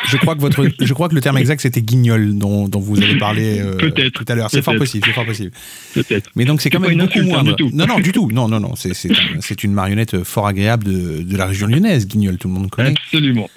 Je 0.09 0.17
crois 0.17 0.35
que 0.35 0.41
votre, 0.41 0.67
je 0.81 0.95
crois 0.95 1.09
que 1.09 1.15
le 1.15 1.21
terme 1.21 1.37
exact 1.39 1.61
c'était 1.61 1.83
guignol 1.83 2.39
dont, 2.39 2.69
dont 2.69 2.81
vous 2.81 3.03
avez 3.03 3.19
parlé 3.19 3.59
euh, 3.61 3.91
tout 4.15 4.25
à 4.29 4.35
l'heure. 4.35 4.49
C'est 4.51 4.63
fort 4.63 4.77
possible, 4.77 5.05
c'est 5.07 5.13
fort 5.13 5.27
possible. 5.27 5.51
Peut-être. 5.93 6.31
Mais 6.37 6.45
donc 6.45 6.63
c'est 6.63 6.71
quand 6.71 6.81
même 6.81 6.97
beaucoup 6.97 7.19
hein, 7.19 7.23
moindre. 7.25 7.57
tout. 7.57 7.71
Non, 7.75 7.87
non, 7.87 7.99
du 7.99 8.13
tout. 8.19 8.31
Non, 8.33 8.47
non, 8.49 8.61
non. 8.61 8.75
C'est 8.77 8.93
un- 9.11 9.55
une 9.65 9.73
marionnette 9.73 10.23
fort 10.25 10.47
agréable 10.47 10.85
de, 10.85 11.23
de 11.23 11.37
la 11.37 11.47
région 11.47 11.67
lyonnaise. 11.67 12.07
Guignol, 12.07 12.39
tout 12.39 12.49
le 12.49 12.55
monde 12.55 12.71
connaît. 12.71 12.91
Absolument. 12.91 13.51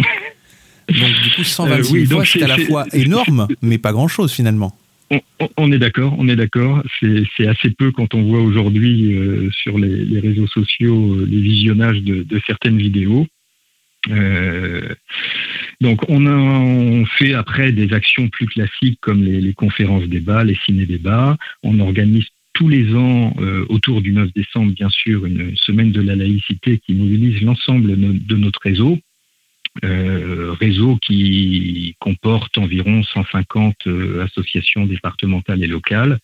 Donc 0.90 1.22
du 1.24 1.30
coup 1.36 1.44
126 1.44 1.90
Euh, 1.90 1.94
oui, 1.94 2.06
000 2.06 2.20
fois, 2.20 2.26
c'est 2.26 2.44
à 2.44 2.48
la 2.48 2.58
fois 2.58 2.86
énorme, 2.94 3.48
mais 3.62 3.78
pas 3.78 3.92
grand-chose 3.92 4.34
finalement. 4.34 4.78
On, 5.58 5.72
est 5.72 5.78
d'accord, 5.78 6.16
on 6.18 6.28
est 6.28 6.36
d'accord. 6.36 6.82
C'est 7.00 7.48
assez 7.48 7.70
peu 7.72 7.92
quand 7.92 8.14
on 8.14 8.24
voit 8.24 8.42
aujourd'hui 8.42 9.14
euh, 9.14 9.50
sur 9.52 9.78
les, 9.78 10.06
les 10.06 10.20
réseaux 10.20 10.48
sociaux 10.48 11.16
euh, 11.16 11.28
les 11.30 11.40
visionnages 11.40 12.02
de, 12.02 12.24
de 12.24 12.42
certaines 12.48 12.78
vidéos. 12.78 13.28
Euh, 14.10 14.94
donc 15.82 16.02
on 16.10 16.26
a 16.26 16.36
on 16.36 17.06
fait 17.06 17.34
après 17.34 17.72
des 17.72 17.94
actions 17.94 18.28
plus 18.28 18.48
classiques 18.48 19.00
comme 19.02 19.24
les, 19.24 19.40
les 19.40 19.54
conférences 19.54 20.06
débats, 20.06 20.44
les 20.44 20.58
ciné-débats. 20.66 21.38
On 21.64 21.80
organise 21.80 22.26
tous 22.54 22.70
les 22.70 22.94
ans, 22.94 23.34
autour 23.70 24.04
du 24.04 24.12
9 24.12 24.32
décembre, 24.36 24.74
bien 24.74 24.90
sûr, 24.90 25.26
une 25.26 25.58
semaine 25.58 25.92
de 25.92 26.02
la 26.02 26.16
laïcité 26.16 26.78
qui 26.86 26.94
mobilise 26.94 27.42
l'ensemble 27.42 27.96
de 27.98 28.36
notre 28.36 28.60
réseau. 28.62 29.00
Euh, 29.84 30.52
réseau 30.52 30.98
qui 30.98 31.96
comporte 32.00 32.60
environ 32.60 33.02
150 33.02 33.88
euh, 33.88 34.24
associations 34.24 34.86
départementales 34.86 35.64
et 35.64 35.68
locales, 35.68 36.20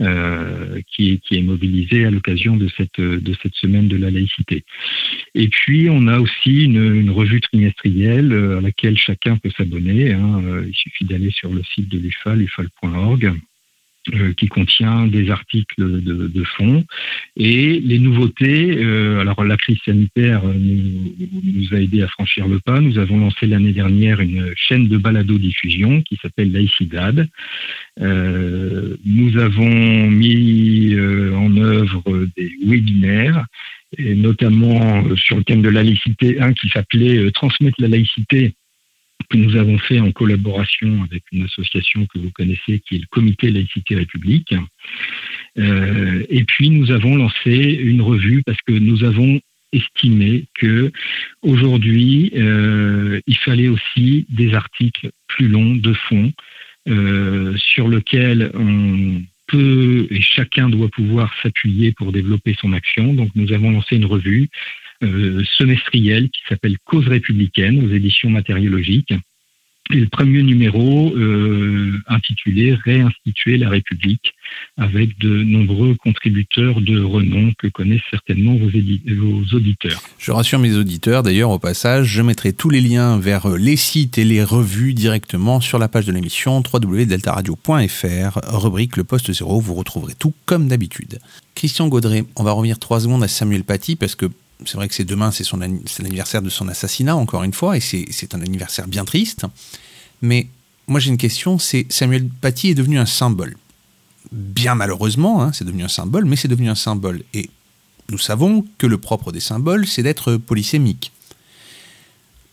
euh, 0.00 0.80
qui, 0.88 1.20
qui 1.20 1.36
est 1.36 1.42
mobilisé 1.42 2.04
à 2.04 2.10
l'occasion 2.10 2.56
de 2.56 2.68
cette, 2.76 3.00
de 3.00 3.34
cette 3.40 3.54
semaine 3.54 3.86
de 3.86 3.96
la 3.96 4.10
laïcité. 4.10 4.64
Et 5.36 5.46
puis, 5.46 5.88
on 5.90 6.08
a 6.08 6.18
aussi 6.18 6.64
une, 6.64 6.94
une 6.96 7.10
revue 7.10 7.40
trimestrielle 7.40 8.32
euh, 8.32 8.58
à 8.58 8.60
laquelle 8.60 8.98
chacun 8.98 9.36
peut 9.36 9.52
s'abonner. 9.56 10.12
hein. 10.12 10.42
Euh, 10.44 10.64
Il 10.66 10.74
suffit 10.74 11.04
d'aller 11.04 11.30
sur 11.30 11.52
le 11.52 11.62
site 11.62 11.88
de 11.88 11.98
l'UFAL, 11.98 12.42
ufal.org 12.42 13.32
qui 14.36 14.48
contient 14.48 15.06
des 15.06 15.30
articles 15.30 15.78
de, 15.78 16.26
de 16.26 16.44
fond 16.44 16.84
et 17.36 17.80
les 17.80 17.98
nouveautés. 17.98 18.76
euh, 18.78 19.20
alors 19.20 19.44
la 19.44 19.56
crise 19.56 19.78
sanitaire 19.84 20.42
euh, 20.44 20.54
nous, 20.54 21.14
nous 21.44 21.74
a 21.74 21.80
aidé 21.80 22.02
à 22.02 22.08
franchir 22.08 22.48
le 22.48 22.58
pas. 22.58 22.80
Nous 22.80 22.98
avons 22.98 23.18
lancé 23.18 23.46
l'année 23.46 23.72
dernière 23.72 24.20
une 24.20 24.52
chaîne 24.56 24.88
de 24.88 24.96
balado 24.96 25.38
diffusion 25.38 26.02
qui 26.02 26.18
s'appelle 26.20 26.52
Laïcidad. 26.52 27.28
Euh, 28.00 28.96
nous 29.04 29.38
avons 29.38 30.10
mis 30.10 30.94
euh, 30.94 31.34
en 31.36 31.56
œuvre 31.56 32.26
des 32.36 32.50
webinaires 32.66 33.46
et 33.98 34.14
notamment 34.14 35.04
euh, 35.04 35.16
sur 35.16 35.36
le 35.36 35.44
thème 35.44 35.62
de 35.62 35.68
la 35.68 35.82
laïcité, 35.82 36.40
un 36.40 36.52
qui 36.52 36.68
s'appelait 36.68 37.18
euh, 37.18 37.30
Transmettre 37.30 37.76
la 37.78 37.88
laïcité 37.88 38.54
que 39.28 39.36
nous 39.36 39.56
avons 39.56 39.78
fait 39.78 40.00
en 40.00 40.12
collaboration 40.12 41.02
avec 41.04 41.22
une 41.32 41.44
association 41.44 42.06
que 42.06 42.18
vous 42.18 42.30
connaissez 42.30 42.80
qui 42.80 42.96
est 42.96 42.98
le 42.98 43.06
Comité 43.10 43.50
Laïcité 43.50 43.94
République. 43.96 44.54
Euh, 45.58 46.24
et 46.28 46.44
puis 46.44 46.70
nous 46.70 46.90
avons 46.90 47.16
lancé 47.16 47.50
une 47.50 48.02
revue 48.02 48.42
parce 48.44 48.60
que 48.66 48.72
nous 48.72 49.04
avons 49.04 49.40
estimé 49.72 50.44
que 50.54 50.92
aujourd'hui 51.42 52.30
euh, 52.36 53.20
il 53.26 53.36
fallait 53.38 53.68
aussi 53.68 54.26
des 54.28 54.54
articles 54.54 55.10
plus 55.28 55.48
longs 55.48 55.76
de 55.76 55.94
fond 55.94 56.32
euh, 56.88 57.56
sur 57.56 57.88
lesquels 57.88 58.50
on 58.54 59.22
peut 59.46 60.06
et 60.10 60.20
chacun 60.20 60.68
doit 60.68 60.88
pouvoir 60.88 61.32
s'appuyer 61.42 61.92
pour 61.92 62.12
développer 62.12 62.54
son 62.60 62.72
action. 62.72 63.14
Donc 63.14 63.30
nous 63.34 63.52
avons 63.52 63.70
lancé 63.70 63.96
une 63.96 64.06
revue 64.06 64.48
euh, 65.02 65.42
semestriel 65.58 66.30
qui 66.30 66.40
s'appelle 66.48 66.76
Cause 66.84 67.08
républicaine 67.08 67.84
aux 67.84 67.92
éditions 67.92 68.30
matériologiques. 68.30 69.14
Et 69.90 69.96
le 69.96 70.06
premier 70.06 70.42
numéro 70.42 71.14
euh, 71.16 72.00
intitulé 72.06 72.74
Réinstituer 72.74 73.58
la 73.58 73.68
République 73.68 74.32
avec 74.78 75.18
de 75.18 75.42
nombreux 75.42 75.96
contributeurs 75.96 76.80
de 76.80 77.02
renom 77.02 77.52
que 77.58 77.66
connaissent 77.66 78.00
certainement 78.10 78.54
vos, 78.54 78.68
vos, 78.68 79.56
auditeurs. 79.56 80.00
Je 80.18 80.30
rassure 80.30 80.60
mes 80.60 80.76
auditeurs, 80.76 81.22
d'ailleurs 81.22 81.50
au 81.50 81.58
passage, 81.58 82.06
je 82.06 82.22
mettrai 82.22 82.52
tous 82.52 82.70
les 82.70 82.80
liens 82.80 83.18
vers 83.18 83.48
les 83.48 83.76
sites 83.76 84.18
et 84.18 84.24
les 84.24 84.44
revues 84.44 84.94
directement 84.94 85.60
sur 85.60 85.78
la 85.78 85.88
page 85.88 86.06
de 86.06 86.12
l'émission 86.12 86.62
www.deltaradio.fr, 86.62 88.38
rubrique 88.54 88.96
Le 88.96 89.04
Poste 89.04 89.32
Zéro, 89.32 89.60
vous 89.60 89.74
retrouverez 89.74 90.14
tout 90.18 90.32
comme 90.46 90.68
d'habitude. 90.68 91.18
Christian 91.54 91.88
Gaudret, 91.88 92.24
on 92.36 92.44
va 92.44 92.52
revenir 92.52 92.78
trois 92.78 93.00
secondes 93.00 93.24
à 93.24 93.28
Samuel 93.28 93.64
Paty 93.64 93.96
parce 93.96 94.14
que 94.14 94.26
c'est 94.66 94.76
vrai 94.76 94.88
que 94.88 94.94
c'est 94.94 95.04
demain, 95.04 95.30
c'est 95.30 96.02
l'anniversaire 96.02 96.42
de 96.42 96.50
son 96.50 96.68
assassinat, 96.68 97.16
encore 97.16 97.42
une 97.42 97.52
fois, 97.52 97.76
et 97.76 97.80
c'est 97.80 98.34
un 98.34 98.40
anniversaire 98.40 98.88
bien 98.88 99.04
triste. 99.04 99.46
Mais 100.20 100.48
moi 100.86 101.00
j'ai 101.00 101.10
une 101.10 101.16
question, 101.16 101.58
c'est 101.58 101.86
Samuel 101.90 102.28
Paty 102.28 102.70
est 102.70 102.74
devenu 102.74 102.98
un 102.98 103.06
symbole. 103.06 103.56
Bien 104.30 104.74
malheureusement, 104.74 105.42
hein, 105.42 105.52
c'est 105.52 105.64
devenu 105.64 105.84
un 105.84 105.88
symbole, 105.88 106.24
mais 106.24 106.36
c'est 106.36 106.48
devenu 106.48 106.68
un 106.68 106.74
symbole. 106.74 107.22
Et 107.34 107.50
nous 108.10 108.18
savons 108.18 108.64
que 108.78 108.86
le 108.86 108.98
propre 108.98 109.32
des 109.32 109.40
symboles, 109.40 109.86
c'est 109.86 110.02
d'être 110.02 110.36
polysémique. 110.36 111.12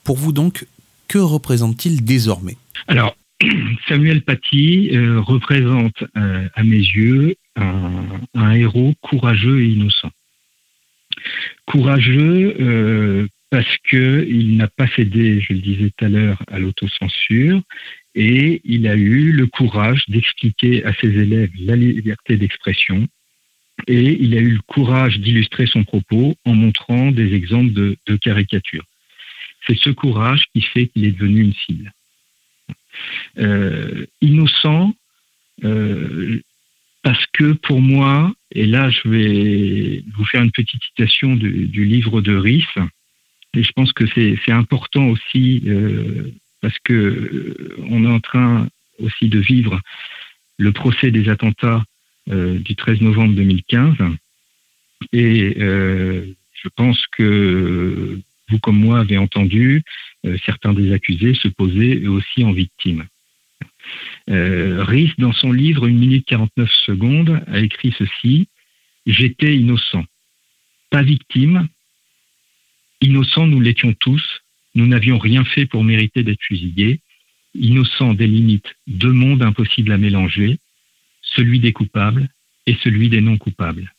Pour 0.03 0.17
vous 0.17 0.31
donc, 0.31 0.65
que 1.07 1.17
représente-t-il 1.17 2.03
désormais? 2.03 2.57
Alors, 2.87 3.15
Samuel 3.87 4.21
Paty 4.23 4.89
euh, 4.93 5.19
représente 5.21 6.03
euh, 6.17 6.47
à 6.55 6.63
mes 6.63 6.77
yeux 6.77 7.35
un, 7.55 8.51
héros 8.53 8.93
courageux 9.01 9.61
et 9.61 9.69
innocent. 9.69 10.11
Courageux 11.69 12.55
euh, 12.59 13.27
parce 13.51 13.77
qu'il 13.89 14.57
n'a 14.57 14.67
pas 14.67 14.87
cédé, 14.95 15.39
je 15.39 15.53
le 15.53 15.59
disais 15.59 15.91
tout 15.95 16.05
à 16.05 16.09
l'heure, 16.09 16.41
à 16.47 16.57
l'autocensure 16.57 17.61
et 18.15 18.61
il 18.63 18.87
a 18.87 18.95
eu 18.95 19.31
le 19.31 19.45
courage 19.45 20.03
d'expliquer 20.07 20.83
à 20.83 20.93
ses 20.95 21.09
élèves 21.09 21.51
la 21.59 21.75
liberté 21.75 22.37
d'expression 22.37 23.07
et 23.87 24.17
il 24.19 24.35
a 24.35 24.39
eu 24.39 24.53
le 24.53 24.61
courage 24.65 25.19
d'illustrer 25.19 25.67
son 25.67 25.83
propos 25.83 26.35
en 26.43 26.55
montrant 26.55 27.11
des 27.11 27.33
exemples 27.33 27.71
de, 27.71 27.97
de 28.07 28.15
caricatures. 28.15 28.85
C'est 29.67 29.77
ce 29.77 29.91
courage 29.91 30.45
qui 30.53 30.61
fait 30.61 30.87
qu'il 30.87 31.05
est 31.05 31.11
devenu 31.11 31.41
une 31.41 31.53
cible. 31.53 31.93
Euh, 33.37 34.07
innocent, 34.21 34.93
euh, 35.63 36.41
parce 37.03 37.25
que 37.27 37.53
pour 37.53 37.79
moi, 37.79 38.33
et 38.51 38.65
là 38.65 38.89
je 38.89 39.07
vais 39.07 40.03
vous 40.15 40.25
faire 40.25 40.41
une 40.41 40.51
petite 40.51 40.83
citation 40.83 41.35
du, 41.35 41.85
livre 41.85 42.21
de 42.21 42.35
Ries, 42.35 42.65
et 43.55 43.63
je 43.63 43.71
pense 43.71 43.93
que 43.93 44.05
c'est 44.07 44.51
important 44.51 45.07
aussi 45.07 45.63
euh, 45.65 46.31
parce 46.61 46.77
que 46.79 46.93
euh, 46.93 47.75
on 47.89 48.05
est 48.05 48.09
en 48.09 48.19
train 48.19 48.67
aussi 48.99 49.29
de 49.29 49.39
vivre 49.39 49.79
le 50.57 50.71
procès 50.71 51.11
des 51.11 51.29
attentats 51.29 51.83
euh, 52.29 52.59
du 52.59 52.75
13 52.75 53.01
novembre 53.01 53.35
2015. 53.35 53.95
Et 55.13 55.55
euh, 55.59 56.25
je 56.61 56.69
pense 56.75 57.01
que 57.17 58.19
vous 58.49 58.59
comme 58.59 58.79
moi 58.79 58.99
avez 58.99 59.17
entendu 59.17 59.83
certains 60.45 60.73
des 60.73 60.91
accusés 60.91 61.33
se 61.33 61.47
poser 61.47 62.01
eux 62.03 62.09
aussi 62.09 62.43
en 62.43 62.51
victime. 62.51 63.05
Euh, 64.29 64.85
dans 65.17 65.33
son 65.33 65.51
livre 65.51 65.87
Une 65.87 65.97
minute 65.97 66.25
49 66.25 66.71
secondes, 66.85 67.41
a 67.47 67.59
écrit 67.59 67.93
ceci 67.97 68.47
J'étais 69.05 69.55
innocent, 69.55 70.05
pas 70.91 71.01
victime, 71.01 71.67
Innocents, 73.01 73.47
nous 73.47 73.61
l'étions 73.61 73.93
tous. 73.93 74.41
Nous 74.75 74.85
n'avions 74.85 75.17
rien 75.17 75.45
fait 75.45 75.65
pour 75.65 75.83
mériter 75.83 76.23
d'être 76.23 76.41
fusillés. 76.41 76.99
Innocents 77.55 78.13
délimite 78.13 78.75
deux 78.87 79.11
mondes 79.11 79.41
impossibles 79.41 79.91
à 79.91 79.97
mélanger, 79.97 80.59
celui 81.21 81.59
des 81.59 81.71
coupables 81.71 82.29
et 82.65 82.75
celui 82.83 83.09
des 83.09 83.21
non 83.21 83.37
coupables. 83.37 83.93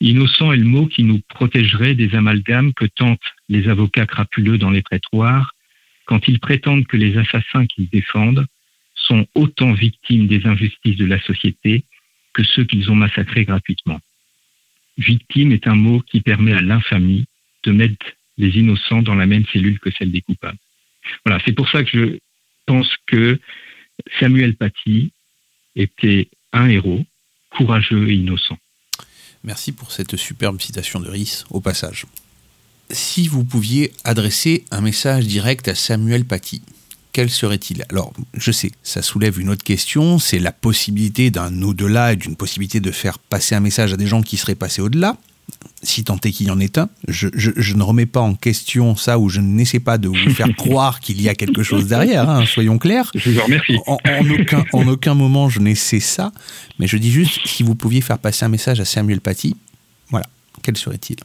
Innocent 0.00 0.52
est 0.52 0.58
le 0.58 0.64
mot 0.64 0.86
qui 0.86 1.04
nous 1.04 1.20
protégerait 1.28 1.94
des 1.94 2.14
amalgames 2.14 2.74
que 2.74 2.84
tentent 2.84 3.32
les 3.48 3.68
avocats 3.68 4.06
crapuleux 4.06 4.58
dans 4.58 4.70
les 4.70 4.82
prétoires 4.82 5.54
quand 6.06 6.26
ils 6.28 6.40
prétendent 6.40 6.86
que 6.86 6.96
les 6.96 7.16
assassins 7.18 7.66
qu'ils 7.66 7.88
défendent 7.88 8.46
sont 8.94 9.26
autant 9.34 9.72
victimes 9.72 10.26
des 10.26 10.46
injustices 10.46 10.96
de 10.96 11.04
la 11.04 11.20
société 11.20 11.84
que 12.32 12.44
ceux 12.44 12.64
qu'ils 12.64 12.90
ont 12.90 12.94
massacrés 12.94 13.44
gratuitement. 13.44 14.00
Victime 14.98 15.52
est 15.52 15.66
un 15.66 15.74
mot 15.74 16.00
qui 16.00 16.20
permet 16.20 16.52
à 16.52 16.62
l'infamie 16.62 17.26
de 17.64 17.72
mettre 17.72 18.06
les 18.38 18.58
innocents 18.58 19.02
dans 19.02 19.14
la 19.14 19.26
même 19.26 19.44
cellule 19.52 19.78
que 19.78 19.90
celle 19.90 20.12
des 20.12 20.22
coupables. 20.22 20.58
Voilà, 21.24 21.40
c'est 21.44 21.52
pour 21.52 21.68
ça 21.68 21.84
que 21.84 21.90
je 21.90 22.18
pense 22.66 22.88
que 23.06 23.38
Samuel 24.18 24.56
Paty 24.56 25.12
était 25.74 26.28
un 26.52 26.68
héros, 26.68 27.04
courageux 27.50 28.08
et 28.08 28.14
innocent. 28.14 28.58
Merci 29.44 29.72
pour 29.72 29.92
cette 29.92 30.16
superbe 30.16 30.60
citation 30.60 31.00
de 31.00 31.08
Rhys 31.08 31.44
au 31.50 31.60
passage. 31.60 32.06
Si 32.90 33.26
vous 33.28 33.44
pouviez 33.44 33.92
adresser 34.04 34.64
un 34.70 34.80
message 34.80 35.26
direct 35.26 35.68
à 35.68 35.74
Samuel 35.74 36.24
Paty, 36.24 36.62
quel 37.12 37.30
serait-il? 37.30 37.84
Alors, 37.90 38.12
je 38.34 38.52
sais, 38.52 38.72
ça 38.82 39.02
soulève 39.02 39.40
une 39.40 39.48
autre 39.48 39.64
question, 39.64 40.18
c'est 40.18 40.38
la 40.38 40.52
possibilité 40.52 41.30
d'un 41.30 41.62
au-delà 41.62 42.12
et 42.12 42.16
d'une 42.16 42.36
possibilité 42.36 42.78
de 42.80 42.90
faire 42.90 43.18
passer 43.18 43.54
un 43.54 43.60
message 43.60 43.92
à 43.92 43.96
des 43.96 44.06
gens 44.06 44.22
qui 44.22 44.36
seraient 44.36 44.54
passés 44.54 44.82
au-delà 44.82 45.16
si 45.82 46.04
tant 46.04 46.18
est 46.24 46.32
qu'il 46.32 46.46
y 46.46 46.50
en 46.50 46.58
ait 46.58 46.78
un. 46.78 46.88
Je, 47.06 47.28
je, 47.34 47.52
je, 47.56 47.74
ne 47.74 47.82
remets 47.82 48.06
pas 48.06 48.20
en 48.20 48.34
question 48.34 48.96
ça 48.96 49.18
ou 49.18 49.28
je 49.28 49.40
n'essaie 49.40 49.78
pas 49.78 49.98
de 49.98 50.08
vous 50.08 50.30
faire 50.30 50.48
croire 50.56 51.00
qu'il 51.00 51.20
y 51.20 51.28
a 51.28 51.34
quelque 51.34 51.62
chose 51.62 51.86
derrière, 51.86 52.28
hein, 52.28 52.44
soyons 52.46 52.78
clairs. 52.78 53.10
Je 53.14 53.30
vous 53.30 53.40
remercie. 53.40 53.78
En, 53.86 53.98
en, 54.04 54.30
aucun, 54.30 54.64
en 54.72 54.88
aucun 54.88 55.14
moment 55.14 55.48
je 55.48 55.60
n'essaie 55.60 56.00
ça, 56.00 56.32
mais 56.78 56.86
je 56.86 56.96
dis 56.96 57.12
juste 57.12 57.40
si 57.46 57.62
vous 57.62 57.74
pouviez 57.74 58.00
faire 58.00 58.18
passer 58.18 58.44
un 58.44 58.48
message 58.48 58.80
à 58.80 58.84
Samuel 58.84 59.20
Paty, 59.20 59.56
voilà, 60.10 60.26
quel 60.62 60.76
serait-il? 60.76 61.16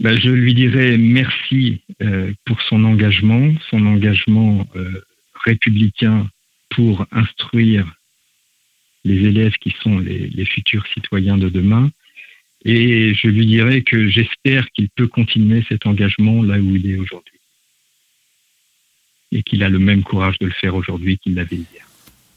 Ben, 0.00 0.18
Je 0.20 0.30
lui 0.30 0.54
dirais 0.54 0.96
merci 0.96 1.82
euh, 2.02 2.32
pour 2.44 2.60
son 2.62 2.84
engagement, 2.84 3.52
son 3.70 3.86
engagement 3.86 4.66
euh, 4.76 5.04
républicain 5.44 6.28
pour 6.70 7.06
instruire 7.12 7.86
les 9.04 9.26
élèves 9.26 9.54
qui 9.60 9.74
sont 9.82 9.98
les, 9.98 10.28
les, 10.28 10.44
futurs 10.44 10.86
citoyens 10.94 11.38
de 11.38 11.48
demain. 11.48 11.90
Et 12.64 13.14
je 13.14 13.28
lui 13.28 13.46
dirais 13.46 13.82
que 13.82 14.08
j'espère 14.08 14.70
qu'il 14.72 14.90
peut 14.90 15.08
continuer 15.08 15.64
cet 15.68 15.86
engagement 15.86 16.42
là 16.42 16.58
où 16.58 16.76
il 16.76 16.90
est 16.90 16.96
aujourd'hui. 16.96 17.38
Et 19.32 19.42
qu'il 19.42 19.62
a 19.62 19.68
le 19.68 19.78
même 19.78 20.02
courage 20.02 20.38
de 20.40 20.46
le 20.46 20.52
faire 20.52 20.74
aujourd'hui 20.74 21.18
qu'il 21.18 21.34
l'avait 21.34 21.56
hier. 21.56 21.86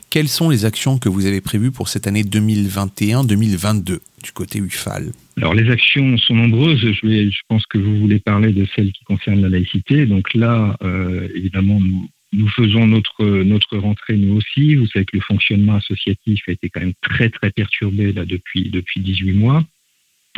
Quelles 0.10 0.30
sont 0.30 0.50
les 0.50 0.64
actions 0.64 1.00
que 1.00 1.10
vous 1.10 1.26
avez 1.26 1.42
prévues 1.42 1.72
pour 1.72 1.90
cette 1.90 2.06
année 2.06 2.24
2021-2022 2.24 4.00
du 4.24 4.32
côté 4.32 4.60
UFAL 4.60 5.12
Alors 5.38 5.54
les 5.54 5.70
actions 5.72 6.18
sont 6.18 6.36
nombreuses. 6.36 6.80
Je, 6.80 7.08
vais, 7.08 7.32
je, 7.32 7.42
pense 7.48 7.66
que 7.66 7.78
vous 7.78 7.98
voulez 7.98 8.20
parler 8.20 8.54
de 8.54 8.66
celles 8.76 8.92
qui 8.92 9.04
concernent 9.04 9.42
la 9.42 9.50
laïcité. 9.50 10.06
Donc 10.06 10.34
là, 10.34 10.78
euh, 10.84 11.28
évidemment, 11.34 11.80
nous, 11.80 12.10
nous 12.34 12.48
faisons 12.50 12.88
notre, 12.88 13.24
notre 13.44 13.78
rentrée 13.78 14.18
nous 14.18 14.36
aussi. 14.36 14.76
Vous 14.76 14.88
savez 14.88 15.06
que 15.06 15.18
le 15.18 15.22
fonctionnement 15.22 15.76
associatif 15.76 16.44
a 16.48 16.52
été 16.52 16.70
quand 16.70 16.82
même 16.82 16.94
très 17.02 17.30
très 17.30 17.52
perturbé 17.52 18.12
là 18.12 18.26
depuis, 18.26 18.70
depuis 18.70 19.02
18 19.02 19.34
mois. 19.34 19.64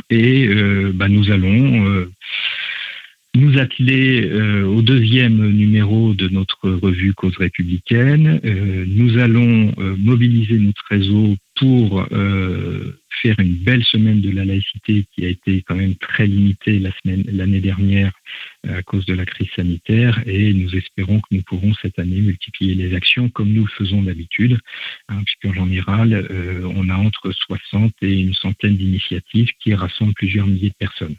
Et 0.10 0.48
euh, 0.48 0.92
bah, 0.94 1.08
nous 1.08 1.32
allons 1.32 1.88
euh, 1.88 2.12
nous 3.36 3.58
atteler 3.58 4.30
euh, 4.30 4.66
au 4.66 4.82
deuxième 4.82 5.52
numéro 5.52 6.14
de 6.14 6.30
notre 6.30 6.70
revue 6.70 7.14
Cause 7.14 7.36
républicaine. 7.38 8.40
Euh, 8.46 8.86
nous 8.88 9.18
allons 9.18 9.74
euh, 9.78 9.96
mobiliser 9.98 10.58
notre 10.58 10.84
réseau 10.90 11.36
pour 11.56 12.06
euh, 12.12 12.98
faire 13.22 13.40
une 13.40 13.56
belle 13.56 13.84
semaine 13.84 14.22
de 14.22 14.32
la 14.32 14.46
laïcité 14.46 15.06
qui 15.14 15.26
a 15.26 15.30
été 15.30 15.64
quand 15.64 15.76
même 15.76 15.96
très 15.96 16.28
limitée 16.28 16.80
la 16.80 16.92
semaine 17.02 17.24
l'année 17.32 17.62
dernière 17.62 18.12
à 18.68 18.82
cause 18.84 19.06
de 19.06 19.14
la 19.14 19.26
crise 19.26 19.48
sanitaire 19.56 20.22
et 20.26 20.54
nous 20.54 20.76
espérons 20.76 21.20
que 21.20 21.28
nous 21.32 21.44
pourrons 21.44 21.74
cette 21.82 21.98
année 21.98 22.20
multiplier 22.20 22.76
les 22.76 22.94
actions 22.94 23.30
comme 23.30 23.54
nous 23.54 23.64
le 23.64 23.70
faisons 23.70 24.04
d'habitude 24.04 24.60
hein, 25.08 25.22
puisqu'en 25.24 25.66
général 25.66 26.28
on 26.76 26.90
a 26.90 26.96
entre 26.96 27.32
60 27.32 27.94
et 28.02 28.20
une 28.20 28.34
centaine 28.34 28.76
d'initiatives 28.76 29.52
qui 29.62 29.74
rassemblent 29.74 30.14
plusieurs 30.14 30.48
milliers 30.48 30.72
de 30.72 30.76
personnes. 30.78 31.16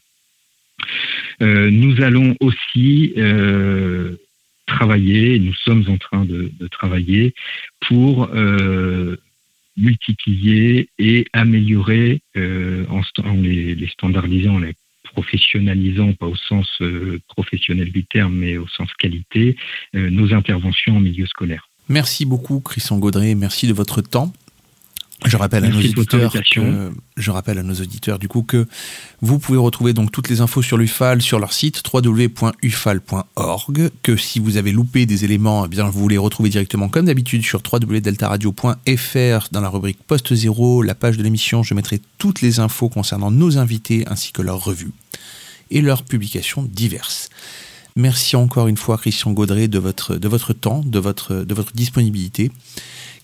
Euh, 1.42 1.70
nous 1.70 2.02
allons 2.02 2.34
aussi 2.40 3.12
euh, 3.16 4.16
travailler, 4.66 5.38
nous 5.38 5.54
sommes 5.54 5.84
en 5.88 5.98
train 5.98 6.24
de, 6.24 6.50
travailler 6.70 7.34
pour 7.88 8.28
euh, 8.34 9.16
multiplier 9.76 10.88
et 10.98 11.26
améliorer 11.32 12.20
en, 12.36 13.02
les, 13.34 13.88
standardisant, 13.92 14.54
en 14.54 14.58
les 14.58 14.74
professionnalisant, 15.04 16.12
pas 16.12 16.26
au 16.26 16.36
sens 16.36 16.82
professionnel 17.28 17.90
du 17.90 18.04
terme, 18.04 18.34
mais 18.34 18.58
au 18.58 18.68
sens 18.68 18.92
qualité, 18.98 19.56
nos 19.94 20.34
interventions 20.34 20.96
en 20.96 21.00
milieu 21.00 21.26
scolaire. 21.26 21.68
Merci 21.88 22.26
beaucoup, 22.26 22.60
Christian 22.60 22.98
Gaudret, 22.98 23.34
merci 23.34 23.66
de 23.66 23.72
votre 23.72 24.02
temps. 24.02 24.32
Je 25.24 25.36
rappelle 25.36 25.64
à 25.64 25.68
nos 25.68 25.78
auditeurs 25.78 26.32
que, 26.32 26.92
je 27.16 27.30
rappelle 27.30 27.58
à 27.58 27.62
nos 27.62 27.74
auditeurs 27.74 28.18
du 28.18 28.28
coup 28.28 28.42
que 28.42 28.66
vous 29.22 29.38
pouvez 29.38 29.58
retrouver 29.58 29.94
donc 29.94 30.12
toutes 30.12 30.28
les 30.28 30.42
infos 30.42 30.60
sur 30.60 30.76
l'UFAL 30.76 31.22
sur 31.22 31.38
leur 31.38 31.54
site 31.54 31.82
www.ufal.org 31.90 33.90
que 34.02 34.16
si 34.16 34.40
vous 34.40 34.58
avez 34.58 34.72
loupé 34.72 35.06
des 35.06 35.24
éléments 35.24 35.64
eh 35.64 35.68
bien 35.68 35.88
vous 35.88 36.06
les 36.08 36.18
retrouvez 36.18 36.50
directement 36.50 36.90
comme 36.90 37.06
d'habitude 37.06 37.42
sur 37.42 37.62
www.deltaradio.fr 37.72 39.48
dans 39.52 39.60
la 39.62 39.70
rubrique 39.70 40.00
poste 40.06 40.34
0 40.34 40.82
la 40.82 40.94
page 40.94 41.16
de 41.16 41.22
l'émission 41.22 41.62
je 41.62 41.72
mettrai 41.72 42.02
toutes 42.18 42.42
les 42.42 42.60
infos 42.60 42.90
concernant 42.90 43.30
nos 43.30 43.56
invités 43.56 44.04
ainsi 44.08 44.32
que 44.32 44.42
leurs 44.42 44.62
revues 44.62 44.92
et 45.70 45.80
leurs 45.80 46.02
publications 46.02 46.62
diverses. 46.62 47.28
Merci 47.96 48.36
encore 48.36 48.68
une 48.68 48.76
fois 48.76 48.98
Christian 48.98 49.32
Gaudret 49.32 49.68
de 49.68 49.78
votre 49.78 50.16
de 50.16 50.28
votre 50.28 50.52
temps, 50.52 50.82
de 50.84 50.98
votre 50.98 51.34
de 51.34 51.54
votre 51.54 51.72
disponibilité. 51.72 52.50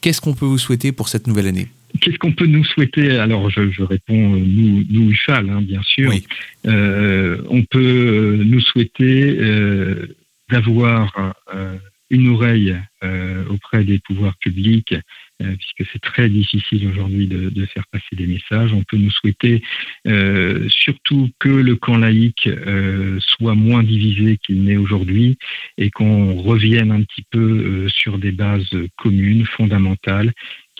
Qu'est-ce 0.00 0.20
qu'on 0.20 0.34
peut 0.34 0.46
vous 0.46 0.58
souhaiter 0.58 0.92
pour 0.92 1.08
cette 1.08 1.26
nouvelle 1.26 1.46
année? 1.46 1.70
Qu'est-ce 2.00 2.18
qu'on 2.18 2.32
peut 2.32 2.46
nous 2.46 2.64
souhaiter? 2.64 3.18
Alors, 3.18 3.50
je, 3.50 3.70
je 3.70 3.82
réponds, 3.82 4.34
euh, 4.34 4.38
nous, 4.44 4.84
nous 4.90 5.10
UFAL, 5.10 5.48
hein, 5.50 5.62
bien 5.62 5.82
sûr. 5.82 6.10
Oui. 6.10 6.24
Euh, 6.66 7.42
on 7.48 7.62
peut 7.64 7.80
euh, 7.80 8.44
nous 8.44 8.60
souhaiter 8.60 9.36
euh, 9.38 10.16
d'avoir 10.50 11.34
euh, 11.54 11.76
une 12.10 12.28
oreille 12.28 12.76
euh, 13.02 13.44
auprès 13.48 13.84
des 13.84 13.98
pouvoirs 13.98 14.36
publics, 14.36 14.94
euh, 15.42 15.56
puisque 15.56 15.90
c'est 15.90 16.00
très 16.00 16.28
difficile 16.28 16.86
aujourd'hui 16.88 17.26
de, 17.26 17.48
de 17.48 17.66
faire 17.66 17.84
passer 17.90 18.14
des 18.14 18.26
messages. 18.26 18.72
On 18.72 18.82
peut 18.82 18.98
nous 18.98 19.10
souhaiter 19.10 19.62
euh, 20.06 20.68
surtout 20.68 21.30
que 21.38 21.48
le 21.48 21.74
camp 21.76 21.96
laïque 21.96 22.46
euh, 22.48 23.18
soit 23.20 23.54
moins 23.54 23.82
divisé 23.82 24.38
qu'il 24.44 24.62
n'est 24.62 24.76
aujourd'hui 24.76 25.38
et 25.78 25.90
qu'on 25.90 26.34
revienne 26.34 26.92
un 26.92 27.02
petit 27.02 27.24
peu 27.30 27.40
euh, 27.40 27.88
sur 27.88 28.18
des 28.18 28.32
bases 28.32 28.76
communes, 28.96 29.46
fondamentales, 29.46 30.32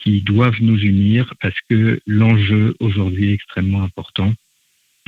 qui 0.03 0.21
doivent 0.21 0.61
nous 0.61 0.79
unir 0.79 1.33
parce 1.41 1.55
que 1.69 2.01
l'enjeu 2.07 2.75
aujourd'hui 2.81 3.31
est 3.31 3.35
extrêmement 3.35 3.83
important. 3.83 4.33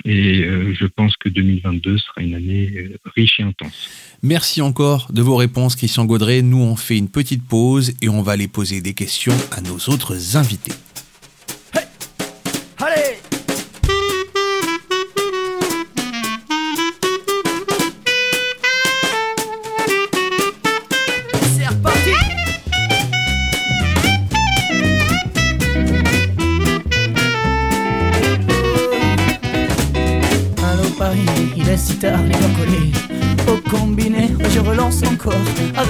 Et 0.05 0.43
euh, 0.43 0.75
je 0.75 0.87
pense 0.87 1.17
que 1.17 1.29
2022 1.29 1.99
sera 1.99 2.21
une 2.21 2.35
année 2.35 2.73
euh, 2.77 2.99
riche 3.15 3.39
et 3.39 3.45
intense. 3.45 3.89
Merci 4.23 4.61
encore 4.61 5.13
de 5.13 5.23
vos 5.23 5.37
réponses, 5.37 5.77
Christian 5.77 6.05
Gaudret. 6.05 6.43
Nous, 6.43 6.61
on 6.61 6.77
fait 6.77 6.99
une 6.99 7.09
petite 7.09 7.47
pause 7.47 7.95
et 8.03 8.09
on 8.09 8.23
va 8.23 8.33
aller 8.33 8.49
poser 8.49 8.81
des 8.81 8.95
questions 8.95 9.37
à 9.53 9.61
nos 9.61 9.77
autres 9.93 10.37
invités. 10.37 10.73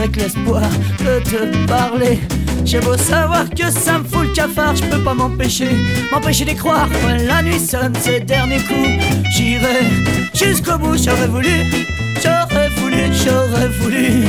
Avec 0.04 0.16
l'espoir 0.16 0.60
de 0.98 1.18
te 1.20 1.66
parler. 1.66 2.20
J'ai 2.62 2.78
beau 2.78 2.94
savoir 2.94 3.48
que 3.48 3.70
ça 3.70 3.98
me 3.98 4.04
fout 4.04 4.28
le 4.28 4.34
cafard 4.34 4.76
Je 4.76 4.82
peux 4.84 5.02
pas 5.02 5.14
m'empêcher, 5.14 5.70
m'empêcher 6.12 6.44
d'y 6.44 6.54
croire. 6.54 6.90
Quand 7.00 7.16
la 7.26 7.42
nuit 7.42 7.58
sonne 7.58 7.94
ses 7.94 8.20
derniers 8.20 8.58
coups 8.58 9.02
J'irai 9.34 9.80
jusqu'au 10.34 10.76
bout, 10.76 11.02
j'aurais 11.02 11.26
voulu 11.26 11.64
J'aurais 12.22 12.68
voulu, 12.76 12.98
j'aurais 13.24 13.68
voulu 13.80 14.24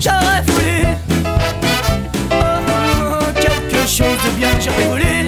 J'aurais 0.00 0.42
voulu. 0.48 0.88
Oh, 2.32 2.34
oh, 2.34 3.24
quelque 3.36 3.86
chose 3.86 4.18
de 4.24 4.38
bien, 4.38 4.50
j'aurais 4.58 4.88
voulu 4.88 5.21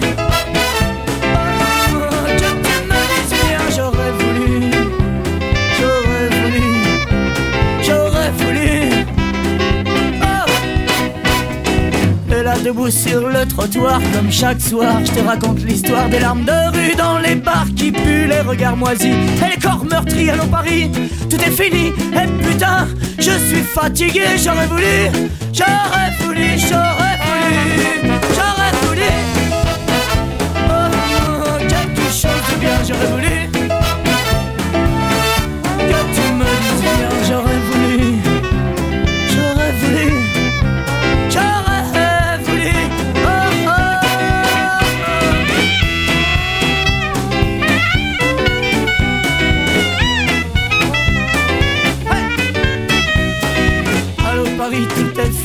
debout 12.62 12.90
sur 12.90 13.28
le 13.28 13.46
trottoir 13.46 14.00
Comme 14.12 14.30
chaque 14.30 14.60
soir 14.60 14.96
Je 15.04 15.12
te 15.12 15.20
raconte 15.20 15.62
l'histoire 15.64 16.08
des 16.08 16.20
larmes 16.20 16.44
de 16.44 16.72
rue 16.72 16.94
Dans 16.96 17.18
les 17.18 17.34
bars 17.34 17.66
qui 17.76 17.92
puent 17.92 18.26
les 18.26 18.40
regards 18.40 18.76
moisis. 18.76 19.06
Et 19.06 19.54
les 19.54 19.60
corps 19.60 19.84
meurtris 19.84 20.30
Allons 20.30 20.48
Paris 20.48 20.90
Tout 21.30 21.36
est 21.36 21.50
fini. 21.50 21.88
Et 21.88 22.44
putain 22.44 22.86
Je 23.18 23.30
suis 23.30 23.62
fatigué 23.62 24.22
J'aurais 24.42 24.66
voulu 24.66 25.28
J'aurais 25.52 26.10
voulu 26.20 26.58
J'aurais 26.58 27.18
voulu 27.24 28.10
J'aurais 28.34 28.72
voulu. 28.82 29.10
Oh, 30.68 31.58
quelque 31.68 32.06
chose 32.10 32.44
de 32.50 32.60
bien 32.60 32.76
J'aurais 32.86 33.06
voulu 33.06 33.33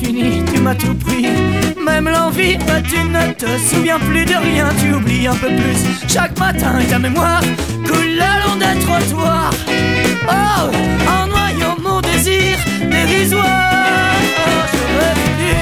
fini, 0.10 0.44
tu 0.52 0.60
m'as 0.62 0.76
tout 0.76 0.94
pris. 0.96 1.28
Même 1.84 2.10
l'envie, 2.10 2.58
bah, 2.68 2.82
tu 2.82 3.00
ne 3.00 3.34
te 3.34 3.50
souviens 3.70 4.00
plus 4.00 4.26
de 4.26 4.36
rien, 4.36 4.68
tu 4.80 4.94
oublies 4.94 5.28
un 5.28 5.36
peu 5.36 5.48
plus. 5.48 5.80
Chaque 6.08 6.38
matin, 6.40 6.80
ta 6.90 7.00
mémoire 7.00 7.42
coule 7.86 8.14
le 8.22 8.32
long 8.44 8.56
des 8.56 8.80
trottoirs. 8.86 9.52
Oh, 10.28 10.62
en 11.16 11.28
noyant 11.28 11.76
mon 11.82 12.02
désir 12.02 12.58
dérisoire. 12.90 14.16
J'aurais 14.74 15.16
voulu 15.22 15.54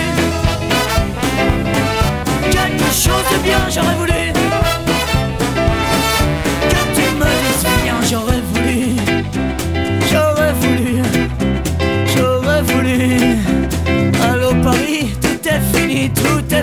quelque 2.52 2.90
chose 3.04 3.26
de 3.34 3.38
bien, 3.44 3.62
j'aurais 3.74 3.96
voulu 3.96 4.27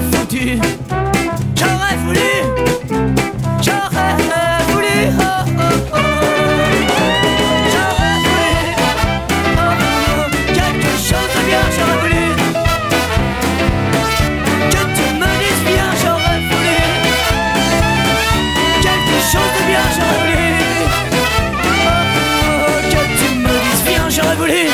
foutu. 0.00 0.58
J'aurais 1.56 1.96
voulu, 2.04 2.30
j'aurais 3.62 4.14
voulu. 4.68 4.96
Oh, 5.18 5.24
oh, 5.46 5.62
oh. 5.92 5.98
J'aurais 7.72 8.16
voulu, 8.24 8.52
quelque 10.54 10.92
chose 11.08 11.30
de 11.34 11.40
bien, 11.46 11.64
j'aurais 11.76 11.98
voulu. 12.02 12.24
Que 14.70 14.82
tu 14.96 15.06
me 15.20 15.30
dises 15.40 15.64
bien, 15.70 15.88
j'aurais 16.02 16.40
voulu. 16.50 16.78
Quelque 18.82 19.18
chose 19.32 19.52
de 19.56 19.62
bien, 19.70 19.84
j'aurais 19.96 20.20
voulu. 20.20 20.44
Que 22.90 23.02
tu 23.18 23.28
me 23.38 23.54
dises 23.64 23.84
bien, 23.86 24.04
j'aurais 24.10 24.36
voulu. 24.36 24.64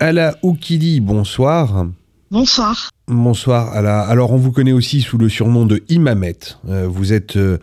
Ala 0.00 0.34
Oukili, 0.42 1.00
bonsoir. 1.00 1.86
Bonsoir. 2.30 2.91
Bonsoir. 3.08 3.72
Alors 3.72 4.32
on 4.32 4.36
vous 4.36 4.52
connaît 4.52 4.72
aussi 4.72 5.00
sous 5.00 5.18
le 5.18 5.28
surnom 5.28 5.66
de 5.66 5.82
Imamet. 5.88 6.38
Euh, 6.68 6.86
vous 6.86 7.12
êtes 7.12 7.36
euh, 7.36 7.58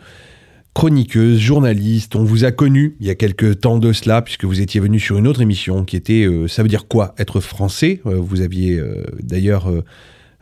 chroniqueuse, 0.74 1.38
journaliste. 1.38 2.14
On 2.14 2.24
vous 2.24 2.44
a 2.44 2.52
connu 2.52 2.94
il 3.00 3.06
y 3.06 3.10
a 3.10 3.14
quelques 3.14 3.60
temps 3.60 3.78
de 3.78 3.94
cela 3.94 4.20
puisque 4.20 4.44
vous 4.44 4.60
étiez 4.60 4.80
venu 4.80 5.00
sur 5.00 5.16
une 5.16 5.26
autre 5.26 5.40
émission 5.40 5.86
qui 5.86 5.96
était 5.96 6.26
euh, 6.26 6.46
ça 6.46 6.62
veut 6.62 6.68
dire 6.68 6.86
quoi 6.88 7.14
être 7.16 7.40
français? 7.40 8.02
Euh, 8.04 8.16
vous 8.20 8.42
aviez 8.42 8.78
d'ailleurs 9.22 9.72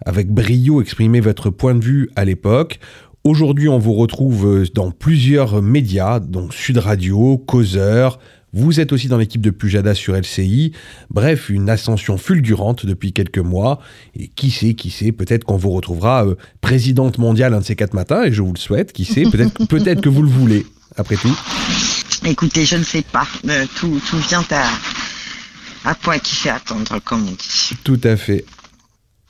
avec 0.04 0.30
brio 0.32 0.82
exprimé 0.82 1.20
votre 1.20 1.50
point 1.50 1.76
de 1.76 1.84
vue 1.84 2.10
à 2.16 2.24
l'époque. 2.24 2.80
Aujourd'hui, 3.22 3.68
on 3.68 3.78
vous 3.78 3.94
retrouve 3.94 4.64
dans 4.74 4.90
plusieurs 4.90 5.62
médias, 5.62 6.18
donc 6.18 6.52
Sud 6.52 6.78
Radio, 6.78 7.38
Causeur. 7.38 8.18
Vous 8.52 8.80
êtes 8.80 8.92
aussi 8.92 9.08
dans 9.08 9.18
l'équipe 9.18 9.40
de 9.40 9.50
Pujada 9.50 9.94
sur 9.94 10.14
LCI. 10.14 10.72
Bref, 11.10 11.50
une 11.50 11.68
ascension 11.68 12.16
fulgurante 12.16 12.86
depuis 12.86 13.12
quelques 13.12 13.38
mois. 13.38 13.80
Et 14.16 14.28
qui 14.28 14.50
sait, 14.50 14.74
qui 14.74 14.90
sait, 14.90 15.12
peut-être 15.12 15.44
qu'on 15.44 15.56
vous 15.56 15.70
retrouvera 15.70 16.26
euh, 16.26 16.34
présidente 16.60 17.18
mondiale 17.18 17.54
un 17.54 17.60
de 17.60 17.64
ces 17.64 17.76
quatre 17.76 17.94
matins, 17.94 18.24
et 18.24 18.32
je 18.32 18.42
vous 18.42 18.52
le 18.52 18.58
souhaite. 18.58 18.92
Qui 18.92 19.04
sait, 19.04 19.24
peut-être 19.24 19.66
peut-être 19.68 20.00
que 20.00 20.08
vous 20.08 20.22
le 20.22 20.30
voulez, 20.30 20.66
après 20.96 21.16
tout. 21.16 21.36
Écoutez, 22.24 22.64
je 22.64 22.76
ne 22.76 22.84
sais 22.84 23.02
pas. 23.02 23.26
Euh, 23.48 23.66
tout, 23.76 24.00
tout 24.08 24.18
vient 24.18 24.44
à, 24.50 24.70
à 25.90 25.94
point 25.94 26.18
qui 26.18 26.34
fait 26.34 26.50
attendre, 26.50 26.98
comme 27.04 27.28
on 27.28 27.32
dit. 27.32 27.76
Tout 27.84 28.00
à 28.04 28.16
fait. 28.16 28.44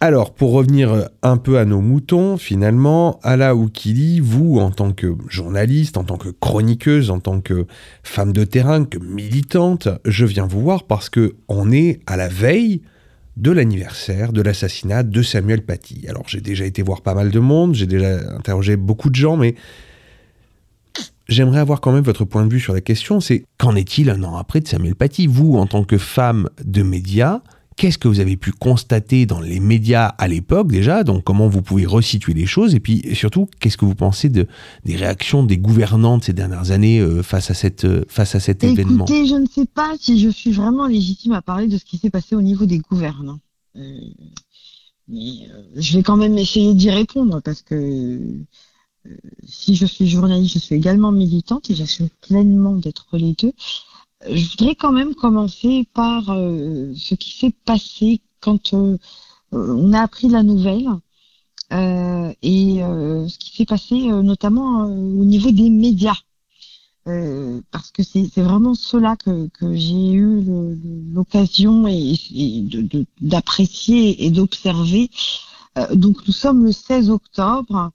Alors, 0.01 0.33
pour 0.33 0.53
revenir 0.53 1.09
un 1.23 1.37
peu 1.39 1.59
à 1.59 1.65
nos 1.65 1.81
moutons, 1.81 2.37
finalement, 2.37 3.19
Ala 3.25 3.57
Oukili, 3.57 4.21
vous, 4.21 4.61
en 4.61 4.71
tant 4.71 4.93
que 4.93 5.17
journaliste, 5.29 5.97
en 5.97 6.05
tant 6.05 6.17
que 6.17 6.29
chroniqueuse, 6.29 7.11
en 7.11 7.19
tant 7.19 7.41
que 7.41 7.67
femme 8.05 8.33
de 8.33 8.45
terrain, 8.45 8.85
que 8.85 8.99
militante, 8.99 9.89
je 10.05 10.25
viens 10.25 10.47
vous 10.47 10.61
voir 10.61 10.85
parce 10.85 11.11
que 11.11 11.35
on 11.49 11.73
est 11.73 11.99
à 12.07 12.17
la 12.17 12.29
veille 12.29 12.83
de 13.37 13.51
l'anniversaire 13.51 14.33
de 14.33 14.41
l'assassinat 14.41 15.03
de 15.03 15.23
Samuel 15.23 15.63
Paty. 15.63 16.07
Alors 16.09 16.29
j'ai 16.29 16.41
déjà 16.41 16.65
été 16.65 16.83
voir 16.83 17.03
pas 17.03 17.15
mal 17.15 17.33
de 17.33 17.39
monde, 17.41 17.75
j'ai 17.75 17.87
déjà 17.87 18.19
interrogé 18.37 18.77
beaucoup 18.77 19.11
de 19.11 19.17
gens, 19.17 19.37
mais 19.37 19.57
j'aimerais 21.29 21.59
avoir 21.59 21.81
quand 21.81 21.93
même 21.93 22.05
votre 22.05 22.25
point 22.25 22.47
de 22.47 22.53
vue 22.53 22.61
sur 22.61 22.73
la 22.73 22.81
question, 22.81 23.21
c'est 23.21 23.45
qu'en 23.59 23.75
est-il 23.75 24.11
un 24.11 24.23
an 24.23 24.37
après 24.37 24.61
de 24.61 24.69
Samuel 24.69 24.95
Paty? 24.95 25.27
Vous, 25.27 25.57
en 25.57 25.67
tant 25.67 25.83
que 25.83 25.99
femme 25.99 26.49
de 26.65 26.85
médias, 26.85 27.41
qu'est-ce 27.79 27.97
que 27.97 28.09
vous 28.09 28.21
avez 28.21 28.37
pu 28.37 28.51
constater 28.51 29.25
dans 29.25 29.41
les 29.41 29.61
médias 29.61 30.07
à 30.19 30.29
l'époque 30.29 30.71
déjà? 30.71 31.05
Donc 31.05 31.25
comment 31.25 31.49
vous 31.49 31.63
pouvez 31.63 31.87
resituer 31.87 32.35
les 32.35 32.45
choses? 32.45 32.75
Et 32.75 32.81
puis 32.81 33.03
surtout, 33.15 33.49
qu'est-ce 33.61 33.79
que 33.79 33.87
vous 33.87 33.95
pensez 33.95 34.29
de, 34.29 34.47
des 34.85 34.97
réactions 34.97 35.45
des 35.45 35.57
gouvernants 35.57 36.19
de 36.19 36.25
ces 36.25 36.33
dernières 36.33 36.73
années 36.73 36.99
euh, 36.99 37.23
face 37.23 37.51
à, 37.51 37.55
cette, 37.55 37.85
euh, 37.85 38.05
face 38.09 38.35
à 38.35 38.41
cet 38.41 38.65
événement? 38.65 39.07
Écoutez, 39.07 39.27
je 39.27 39.37
ne 39.37 39.47
sais 39.47 39.67
pas 39.67 39.95
si 39.99 40.21
je 40.21 40.29
suis 40.29 40.53
vraiment 40.53 40.87
légitime 40.87 41.33
à 41.33 41.41
parler 41.41 41.69
de 41.69 41.79
ce 41.79 41.85
qui 41.85 41.97
s'est 41.99 42.11
passé 42.11 42.35
au 42.35 42.43
niveau 42.43 42.67
des 42.67 42.81
gouvernants. 42.81 43.39
Euh, 43.77 43.81
mais 45.07 45.49
euh, 45.49 45.63
je 45.77 45.97
vais 45.97 46.03
quand 46.03 46.17
même 46.17 46.37
essayer 46.37 46.75
d'y 46.75 46.91
répondre 46.91 47.41
parce 47.43 47.63
que 47.63 48.21
si 49.47 49.77
je 49.77 49.87
suis 49.87 50.09
journaliste, 50.09 50.55
je 50.55 50.59
suis 50.59 50.75
également 50.75 51.13
militante 51.13 51.71
et 51.71 51.75
j'assume 51.75 52.09
pleinement 52.21 52.75
d'être 52.75 53.07
les 53.17 53.35
deux. 53.35 53.53
Je 54.27 54.51
voudrais 54.51 54.75
quand 54.75 54.93
même 54.93 55.15
commencer 55.15 55.87
par 55.95 56.31
euh, 56.31 56.93
ce 56.97 57.15
qui 57.15 57.39
s'est 57.39 57.55
passé 57.65 58.21
quand 58.41 58.75
euh, 58.75 58.99
euh, 59.55 59.75
on 59.75 59.93
a 59.93 60.01
appris 60.01 60.29
la 60.29 60.43
nouvelle 60.43 60.89
euh, 61.73 62.33
et 62.43 62.83
euh, 62.83 63.29
ce 63.29 63.39
qui 63.39 63.57
s'est 63.57 63.65
passé 63.65 64.11
euh, 64.11 64.23
notamment 64.23 64.85
au 64.87 65.25
niveau 65.25 65.51
des 65.51 65.71
médias. 65.71 66.17
Parce 67.71 67.91
que 67.91 68.03
c'est 68.03 68.29
vraiment 68.37 68.75
cela 68.75 69.17
que, 69.17 69.49
que 69.49 69.75
j'ai 69.75 70.13
eu 70.13 70.45
l'occasion 71.15 71.87
et, 71.89 72.15
et 72.35 72.61
de- 72.61 72.83
de- 72.83 73.07
d'apprécier 73.23 74.27
et 74.27 74.31
d'observer. 74.31 75.09
Donc 75.95 76.19
nous 76.27 76.35
sommes 76.35 76.65
le 76.65 76.73
16 76.73 77.09
octobre, 77.09 77.93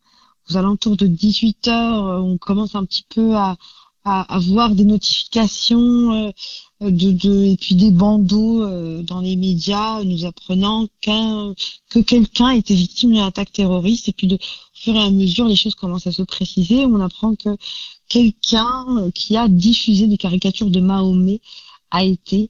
aux 0.50 0.58
alentours 0.58 0.98
de 0.98 1.06
18 1.06 1.68
heures, 1.68 2.24
on 2.26 2.40
commence 2.40 2.74
un 2.74 2.86
petit 2.86 3.06
peu 3.08 3.36
à, 3.36 3.56
à, 4.06 4.22
à 4.36 4.40
voir 4.40 4.76
des 4.76 4.86
notifications 4.86 6.12
euh, 6.28 6.32
de, 6.82 7.12
de, 7.12 7.44
et 7.46 7.58
puis 7.58 7.76
des 7.76 7.92
bandeaux 7.92 8.64
euh, 8.64 9.02
dans 9.04 9.22
les 9.22 9.36
médias 9.36 10.04
nous 10.04 10.26
apprenant 10.26 10.88
qu'un 11.02 11.54
que 11.90 12.00
quelqu'un 12.00 12.50
était 12.52 12.76
victime 12.76 13.12
d'une 13.12 13.20
attaque 13.22 13.52
terroriste 13.54 14.10
et 14.10 14.14
puis 14.14 14.28
de 14.28 14.36
au 14.36 14.40
fur 14.74 14.96
et 14.96 15.00
à 15.00 15.10
mesure 15.10 15.46
les 15.48 15.56
choses 15.56 15.76
commencent 15.76 16.08
à 16.08 16.12
se 16.12 16.24
préciser 16.24 16.86
on 16.86 17.00
apprend 17.00 17.36
que 17.36 17.56
quelqu'un 18.10 18.86
euh, 18.98 19.12
qui 19.12 19.38
a 19.38 19.48
diffusé 19.48 20.08
des 20.08 20.18
caricatures 20.18 20.70
de 20.70 20.80
Mahomet 20.82 21.40
a 21.92 22.04
été 22.04 22.50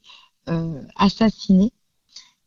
euh, 0.50 0.82
assassiné 0.96 1.72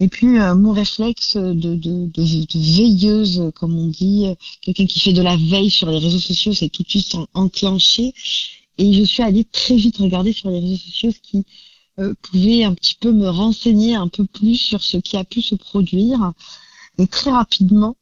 et 0.01 0.09
puis 0.09 0.39
euh, 0.39 0.55
mon 0.55 0.73
réflexe 0.73 1.37
de, 1.37 1.53
de, 1.53 1.75
de, 1.75 2.07
de 2.17 2.59
veilleuse, 2.59 3.51
comme 3.55 3.79
on 3.79 3.87
dit, 3.87 4.27
quelqu'un 4.61 4.85
qui 4.85 5.01
fait 5.01 5.15
de 5.15 5.23
la 5.23 5.37
veille 5.37 5.71
sur 5.71 5.89
les 5.91 5.97
réseaux 5.99 6.19
sociaux, 6.19 6.53
c'est 6.53 6.69
tout 6.69 6.83
de 6.83 6.89
suite 6.91 7.15
en- 7.15 7.27
enclenché. 7.33 8.13
Et 8.79 8.93
je 8.93 9.03
suis 9.05 9.23
allée 9.23 9.45
très 9.45 9.77
vite 9.77 9.99
regarder 9.99 10.33
sur 10.33 10.51
les 10.51 10.61
réseaux 10.61 10.77
sociaux 10.77 11.11
ce 11.13 11.21
qui 11.21 11.45
euh, 11.99 12.15
pouvait 12.23 12.65
un 12.65 12.75
petit 12.75 12.97
peu 13.01 13.13
me 13.13 13.29
renseigner 13.29 13.95
un 13.95 14.09
peu 14.09 14.27
plus 14.27 14.57
sur 14.57 14.83
ce 14.83 14.99
qui 14.99 15.17
a 15.17 15.25
pu 15.25 15.43
se 15.43 15.55
produire. 15.55 16.33
Et 16.99 17.07
très 17.07 17.31
rapidement, 17.31 17.97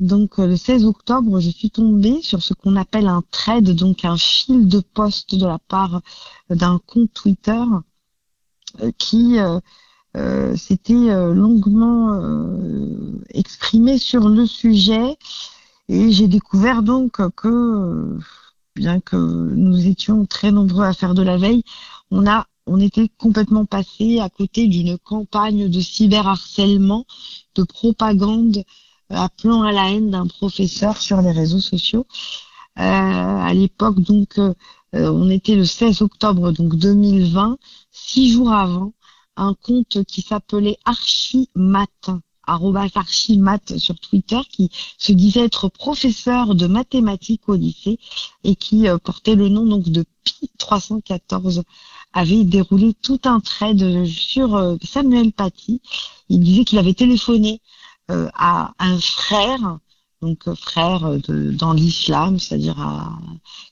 donc 0.00 0.38
euh, 0.38 0.46
le 0.46 0.56
16 0.56 0.84
octobre, 0.84 1.40
je 1.40 1.50
suis 1.50 1.70
tombée 1.70 2.20
sur 2.22 2.42
ce 2.42 2.54
qu'on 2.54 2.76
appelle 2.76 3.06
un 3.06 3.22
thread, 3.30 3.70
donc 3.70 4.04
un 4.04 4.16
fil 4.16 4.68
de 4.68 4.80
poste 4.80 5.34
de 5.34 5.46
la 5.46 5.58
part 5.58 6.00
d'un 6.50 6.80
compte 6.86 7.12
Twitter 7.12 7.62
euh, 8.82 8.90
qui 8.98 9.38
euh, 9.38 9.60
euh, 10.16 10.56
s'était 10.56 10.94
longuement 11.32 12.20
exprimé 13.30 13.98
sur 13.98 14.28
le 14.28 14.46
sujet 14.46 15.16
et 15.88 16.12
j'ai 16.12 16.28
découvert 16.28 16.82
donc 16.82 17.20
que 17.36 18.18
bien 18.74 19.00
que 19.00 19.16
nous 19.16 19.86
étions 19.86 20.26
très 20.26 20.50
nombreux 20.50 20.84
à 20.84 20.92
faire 20.92 21.14
de 21.14 21.22
la 21.22 21.36
veille, 21.36 21.62
on 22.10 22.26
a 22.26 22.46
on 22.66 22.80
était 22.80 23.08
complètement 23.18 23.66
passé 23.66 24.20
à 24.20 24.30
côté 24.30 24.66
d'une 24.68 24.96
campagne 24.96 25.68
de 25.68 25.80
cyberharcèlement, 25.80 27.04
de 27.54 27.62
propagande 27.62 28.64
euh, 29.12 29.16
appelant 29.16 29.62
à 29.62 29.72
la 29.72 29.90
haine 29.90 30.10
d'un 30.10 30.26
professeur 30.26 30.96
sur 30.96 31.20
les 31.20 31.30
réseaux 31.32 31.60
sociaux. 31.60 32.06
Euh, 32.78 32.82
à 32.82 33.52
l'époque, 33.54 34.00
donc, 34.00 34.38
euh, 34.38 34.54
euh, 34.94 35.10
on 35.10 35.30
était 35.30 35.54
le 35.54 35.64
16 35.64 36.02
octobre 36.02 36.52
donc 36.52 36.74
2020, 36.74 37.58
six 37.90 38.32
jours 38.32 38.52
avant, 38.52 38.92
un 39.36 39.54
compte 39.54 40.02
qui 40.04 40.22
s'appelait 40.22 40.78
Archimat, 40.84 41.86
arrobas 42.06 42.33
Archimat 42.46 43.58
sur 43.78 43.98
Twitter, 43.98 44.40
qui 44.50 44.70
se 44.98 45.12
disait 45.12 45.44
être 45.44 45.68
professeur 45.68 46.54
de 46.54 46.66
mathématiques 46.66 47.48
au 47.48 47.54
lycée 47.54 47.98
et 48.42 48.56
qui 48.56 48.88
euh, 48.88 48.98
portait 48.98 49.34
le 49.34 49.48
nom 49.48 49.64
donc 49.64 49.88
de 49.88 50.04
Pi 50.24 50.50
314 50.58 51.62
avait 52.12 52.44
déroulé 52.44 52.94
tout 52.94 53.20
un 53.24 53.40
trade 53.40 54.06
sur 54.06 54.54
euh, 54.54 54.76
Samuel 54.82 55.32
Paty. 55.32 55.80
Il 56.28 56.40
disait 56.40 56.64
qu'il 56.64 56.78
avait 56.78 56.94
téléphoné 56.94 57.60
euh, 58.10 58.28
à 58.34 58.72
un 58.78 58.98
frère, 58.98 59.78
donc 60.22 60.52
frère 60.54 61.18
dans 61.28 61.72
l'islam, 61.72 62.38
c'est-à-dire 62.38 62.80
à 62.80 63.18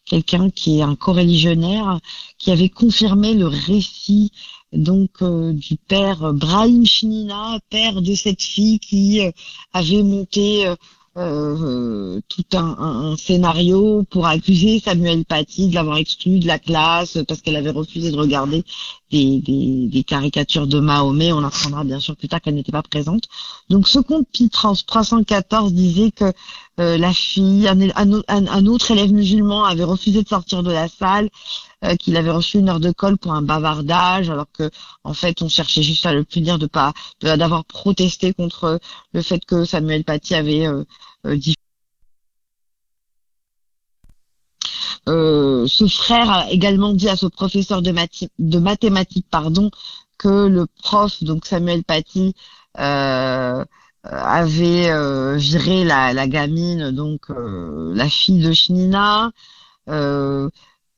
quelqu'un 0.04 0.50
qui 0.50 0.78
est 0.78 0.82
un 0.82 0.96
coreligionnaire, 0.96 1.98
qui 2.38 2.50
avait 2.50 2.68
confirmé 2.68 3.34
le 3.34 3.46
récit 3.46 4.32
donc 4.72 5.10
euh, 5.22 5.52
du 5.52 5.76
père 5.76 6.32
Brahim 6.32 6.84
Chinina, 6.86 7.58
père 7.70 8.00
de 8.00 8.14
cette 8.14 8.42
fille 8.42 8.78
qui 8.78 9.20
euh, 9.20 9.30
avait 9.72 10.02
monté 10.02 10.66
euh, 11.18 12.20
tout 12.28 12.44
un 12.56 13.14
scénario 13.18 14.02
pour 14.08 14.26
accuser 14.26 14.80
Samuel 14.80 15.26
Paty 15.26 15.68
de 15.68 15.74
l'avoir 15.74 15.98
exclu 15.98 16.38
de 16.38 16.46
la 16.46 16.58
classe 16.58 17.18
parce 17.28 17.42
qu'elle 17.42 17.56
avait 17.56 17.70
refusé 17.70 18.10
de 18.10 18.16
regarder 18.16 18.64
des, 19.12 20.04
caricatures 20.06 20.66
de 20.66 20.80
Mahomet. 20.80 21.32
On 21.32 21.44
apprendra 21.44 21.84
bien 21.84 22.00
sûr 22.00 22.16
plus 22.16 22.28
tard 22.28 22.40
qu'elle 22.40 22.54
n'était 22.54 22.72
pas 22.72 22.82
présente. 22.82 23.24
Donc 23.68 23.86
ce 23.88 23.98
compte 23.98 24.26
Pitrans 24.32 24.74
314 24.74 25.72
disait 25.72 26.10
que 26.10 26.32
euh, 26.80 26.96
la 26.96 27.12
fille, 27.12 27.68
un, 27.68 28.66
autre 28.66 28.90
élève 28.90 29.12
musulman 29.12 29.64
avait 29.64 29.84
refusé 29.84 30.22
de 30.22 30.28
sortir 30.28 30.62
de 30.62 30.72
la 30.72 30.88
salle, 30.88 31.28
euh, 31.84 31.96
qu'il 31.96 32.16
avait 32.16 32.30
reçu 32.30 32.58
une 32.58 32.68
heure 32.68 32.80
de 32.80 32.92
colle 32.92 33.18
pour 33.18 33.32
un 33.32 33.42
bavardage, 33.42 34.30
alors 34.30 34.46
que 34.52 34.70
en 35.04 35.14
fait 35.14 35.42
on 35.42 35.48
cherchait 35.48 35.82
juste 35.82 36.06
à 36.06 36.12
le 36.12 36.24
punir 36.24 36.58
de 36.58 36.66
pas 36.66 36.92
d'avoir 37.20 37.64
protesté 37.64 38.32
contre 38.32 38.80
le 39.12 39.22
fait 39.22 39.44
que 39.44 39.64
Samuel 39.64 40.04
Paty 40.04 40.34
avait 40.34 40.66
euh, 40.66 40.84
euh, 41.26 41.36
dit 41.36 41.56
Euh, 45.08 45.66
ce 45.66 45.86
frère 45.86 46.30
a 46.30 46.50
également 46.50 46.92
dit 46.92 47.08
à 47.08 47.16
ce 47.16 47.26
professeur 47.26 47.82
de, 47.82 48.58
mathématiques 48.58 49.26
pardon, 49.30 49.70
que 50.18 50.46
le 50.46 50.66
prof, 50.82 51.22
donc 51.24 51.46
Samuel 51.46 51.82
Paty, 51.84 52.34
euh, 52.78 53.64
avait 54.04 54.90
euh, 54.90 55.36
viré 55.36 55.84
la, 55.84 56.12
la 56.12 56.26
gamine, 56.26 56.90
donc 56.90 57.30
euh, 57.30 57.92
la 57.94 58.08
fille 58.08 58.40
de 58.40 58.52
Shnina. 58.52 59.32
Euh, 59.88 60.48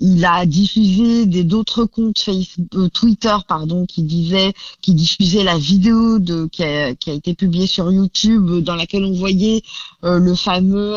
il 0.01 0.25
a 0.25 0.45
diffusé 0.45 1.25
des 1.27 1.45
d'autres 1.45 1.85
comptes 1.85 2.19
Facebook, 2.19 2.93
Twitter 2.93 3.37
pardon 3.49 3.87
qui 3.87 4.03
disaient 4.03 4.53
qui 4.83 4.93
diffusaient 4.95 5.45
la 5.45 5.57
vidéo 5.57 6.19
de 6.19 6.47
qui 6.47 6.65
a, 6.65 6.95
qui 6.95 7.11
a 7.11 7.15
été 7.15 7.35
publiée 7.35 7.67
sur 7.67 7.91
YouTube 7.93 8.65
dans 8.65 8.75
laquelle 8.75 9.05
on 9.05 9.13
voyait 9.13 9.63
le 10.03 10.35
fameux 10.35 10.97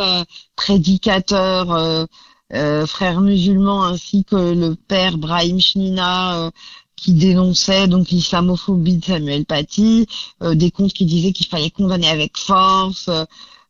prédicateur 0.56 2.08
euh, 2.54 2.84
euh, 2.84 2.86
frère 2.86 3.22
musulman 3.22 3.84
ainsi 3.84 4.24
que 4.24 4.36
le 4.36 4.76
père 4.76 5.18
Brahim 5.18 5.60
Shnina 5.60 6.46
euh, 6.46 6.52
qui 6.96 7.14
dénonçait 7.14 7.88
donc 7.88 8.10
l'islamophobie 8.10 8.98
de 8.98 9.06
Samuel 9.06 9.46
Paty, 9.46 10.08
euh, 10.42 10.56
des 10.56 10.72
comptes 10.72 10.94
qui 10.94 11.06
disaient 11.06 11.32
qu'il 11.32 11.48
fallait 11.48 11.70
condamner 11.70 12.10
avec 12.10 12.38
force. 12.38 13.10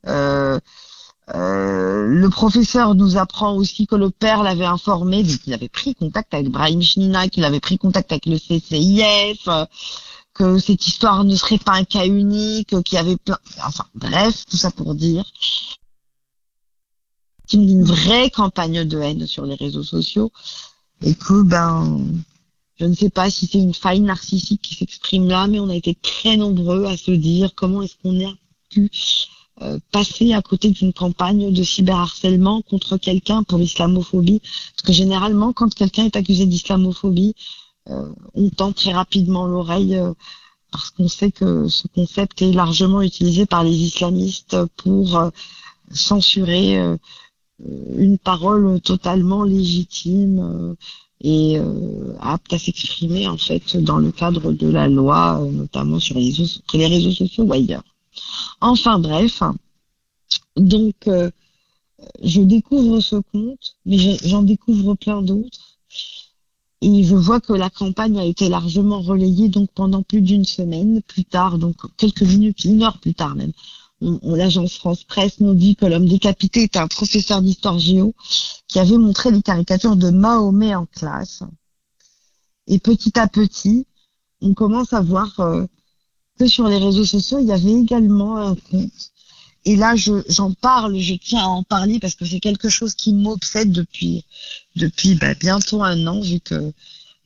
euh, 0.07 0.59
le 1.29 2.29
professeur 2.29 2.95
nous 2.95 3.17
apprend 3.17 3.53
aussi 3.55 3.85
que 3.85 3.95
le 3.95 4.11
père 4.11 4.43
l'avait 4.43 4.65
informé, 4.65 5.23
qu'il 5.23 5.53
avait 5.53 5.67
pris 5.67 5.93
contact 5.93 6.33
avec 6.33 6.49
Brahim 6.49 6.81
Shnina, 6.81 7.27
qu'il 7.27 7.43
avait 7.43 7.59
pris 7.59 7.77
contact 7.77 8.11
avec 8.13 8.27
le 8.27 8.37
CCIF, 8.37 9.49
que 10.33 10.57
cette 10.57 10.87
histoire 10.87 11.25
ne 11.25 11.35
serait 11.35 11.57
pas 11.57 11.73
un 11.73 11.83
cas 11.83 12.05
unique, 12.05 12.81
qu'il 12.83 12.95
y 12.95 12.97
avait 12.97 13.17
plein... 13.17 13.37
Enfin 13.65 13.85
bref, 13.93 14.45
tout 14.49 14.55
ça 14.55 14.71
pour 14.71 14.95
dire 14.95 15.25
une 17.53 17.83
vraie 17.83 18.29
campagne 18.29 18.83
de 18.83 18.99
haine 18.99 19.27
sur 19.27 19.45
les 19.45 19.55
réseaux 19.55 19.83
sociaux 19.83 20.31
et 21.03 21.13
que 21.13 21.43
ben 21.43 22.01
je 22.79 22.85
ne 22.85 22.93
sais 22.93 23.09
pas 23.09 23.29
si 23.29 23.47
c'est 23.47 23.57
une 23.57 23.73
faille 23.73 24.01
narcissique 24.01 24.61
qui 24.61 24.75
s'exprime 24.75 25.27
là, 25.27 25.47
mais 25.47 25.59
on 25.59 25.69
a 25.69 25.75
été 25.75 25.95
très 25.95 26.37
nombreux 26.37 26.85
à 26.85 26.95
se 26.95 27.11
dire 27.11 27.55
comment 27.55 27.81
est-ce 27.81 27.95
qu'on 28.03 28.23
a 28.23 28.31
pu 28.69 28.91
euh, 29.63 29.79
passer 29.91 30.33
à 30.33 30.43
côté 30.43 30.69
d'une 30.69 30.93
campagne 30.93 31.51
de 31.51 31.63
cyberharcèlement 31.63 32.61
contre 32.61 32.97
quelqu'un 32.97 33.41
pour 33.41 33.57
l'islamophobie. 33.57 34.41
Parce 34.75 34.85
que 34.85 34.93
généralement, 34.93 35.53
quand 35.53 35.73
quelqu'un 35.73 36.05
est 36.05 36.15
accusé 36.15 36.45
d'islamophobie, 36.45 37.33
euh, 37.89 38.09
on 38.35 38.49
tend 38.49 38.73
très 38.73 38.93
rapidement 38.93 39.47
l'oreille 39.47 39.95
euh, 39.95 40.13
parce 40.71 40.91
qu'on 40.91 41.07
sait 41.07 41.31
que 41.31 41.67
ce 41.67 41.87
concept 41.87 42.41
est 42.41 42.51
largement 42.51 43.01
utilisé 43.01 43.45
par 43.45 43.63
les 43.63 43.73
islamistes 43.73 44.57
pour 44.75 45.17
euh, 45.17 45.29
censurer 45.91 46.77
euh, 46.77 46.97
une 47.59 48.17
parole 48.17 48.79
totalement 48.81 49.43
légitime 49.43 50.39
euh, 50.39 50.75
et 51.21 51.59
apte 52.19 52.53
à 52.53 52.59
s'exprimer 52.59 53.27
en 53.27 53.37
fait 53.37 53.75
dans 53.77 53.97
le 53.97 54.11
cadre 54.11 54.51
de 54.51 54.67
la 54.67 54.87
loi, 54.87 55.43
notamment 55.51 55.99
sur 55.99 56.15
les, 56.15 56.25
réseaux, 56.25 56.61
les 56.75 56.85
réseaux 56.85 57.11
sociaux 57.11 57.43
ou 57.43 57.53
ailleurs. 57.53 57.83
Enfin 58.61 58.99
bref, 58.99 59.41
donc 60.55 61.09
je 62.21 62.41
découvre 62.41 62.99
ce 62.99 63.15
compte, 63.15 63.77
mais 63.87 63.97
j'en 63.97 64.43
découvre 64.43 64.93
plein 64.93 65.23
d'autres 65.23 65.77
et 66.81 67.03
je 67.03 67.15
vois 67.15 67.41
que 67.41 67.53
la 67.53 67.69
campagne 67.69 68.19
a 68.19 68.25
été 68.25 68.49
largement 68.49 69.01
relayée 69.01 69.49
donc 69.49 69.69
pendant 69.73 70.03
plus 70.03 70.21
d'une 70.21 70.45
semaine. 70.45 71.01
Plus 71.01 71.25
tard, 71.25 71.57
donc 71.57 71.75
quelques 71.97 72.21
minutes, 72.21 72.65
une 72.65 72.83
heure 72.83 72.99
plus 72.99 73.15
tard 73.15 73.35
même, 73.35 73.51
l'agence 74.01 74.75
France 74.75 75.03
Presse 75.03 75.39
nous 75.39 75.55
dit 75.55 75.75
que 75.75 75.85
l'homme 75.85 76.07
décapité 76.07 76.63
était 76.63 76.79
un 76.79 76.87
professeur 76.87 77.41
d'histoire 77.41 77.79
géo 77.79 78.13
qui 78.67 78.79
avait 78.79 78.97
montré 78.97 79.31
les 79.31 79.41
caricatures 79.41 79.95
de 79.95 80.09
Mahomet 80.09 80.75
en 80.75 80.85
classe. 80.85 81.43
Et 82.67 82.79
petit 82.79 83.17
à 83.19 83.27
petit, 83.27 83.85
on 84.41 84.53
commence 84.53 84.93
à 84.93 85.01
voir 85.01 85.39
euh, 85.39 85.65
que 86.37 86.47
sur 86.47 86.67
les 86.67 86.77
réseaux 86.77 87.05
sociaux, 87.05 87.39
il 87.39 87.47
y 87.47 87.51
avait 87.51 87.73
également 87.73 88.37
un 88.37 88.55
compte 88.55 89.11
et 89.67 89.75
là, 89.75 89.95
j'en 89.97 90.53
parle, 90.53 90.97
je 90.97 91.15
tiens 91.15 91.41
à 91.41 91.47
en 91.47 91.61
parler 91.61 91.99
parce 91.99 92.15
que 92.15 92.23
c'est 92.25 92.39
quelque 92.39 92.69
chose 92.69 92.95
qui 92.95 93.11
m'obsède 93.11 93.73
depuis 93.73 94.23
depuis 94.77 95.15
bah, 95.15 95.33
bientôt 95.33 95.83
un 95.83 96.07
an, 96.07 96.21
vu 96.21 96.39
que 96.39 96.71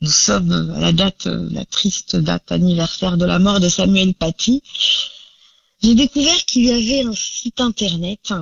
nous 0.02 0.10
sommes 0.10 0.74
à 0.76 0.80
la 0.80 0.92
date, 0.92 1.28
la 1.28 1.66
triste 1.66 2.16
date 2.16 2.52
anniversaire 2.52 3.18
de 3.18 3.26
la 3.26 3.38
mort 3.38 3.60
de 3.60 3.70
Samuel 3.70 4.16
Paty. 4.16 4.64
J'ai 5.82 5.96
découvert 5.96 6.46
qu'il 6.46 6.66
y 6.66 6.72
avait 6.72 7.08
un 7.08 7.16
site 7.16 7.60
internet 7.60 8.34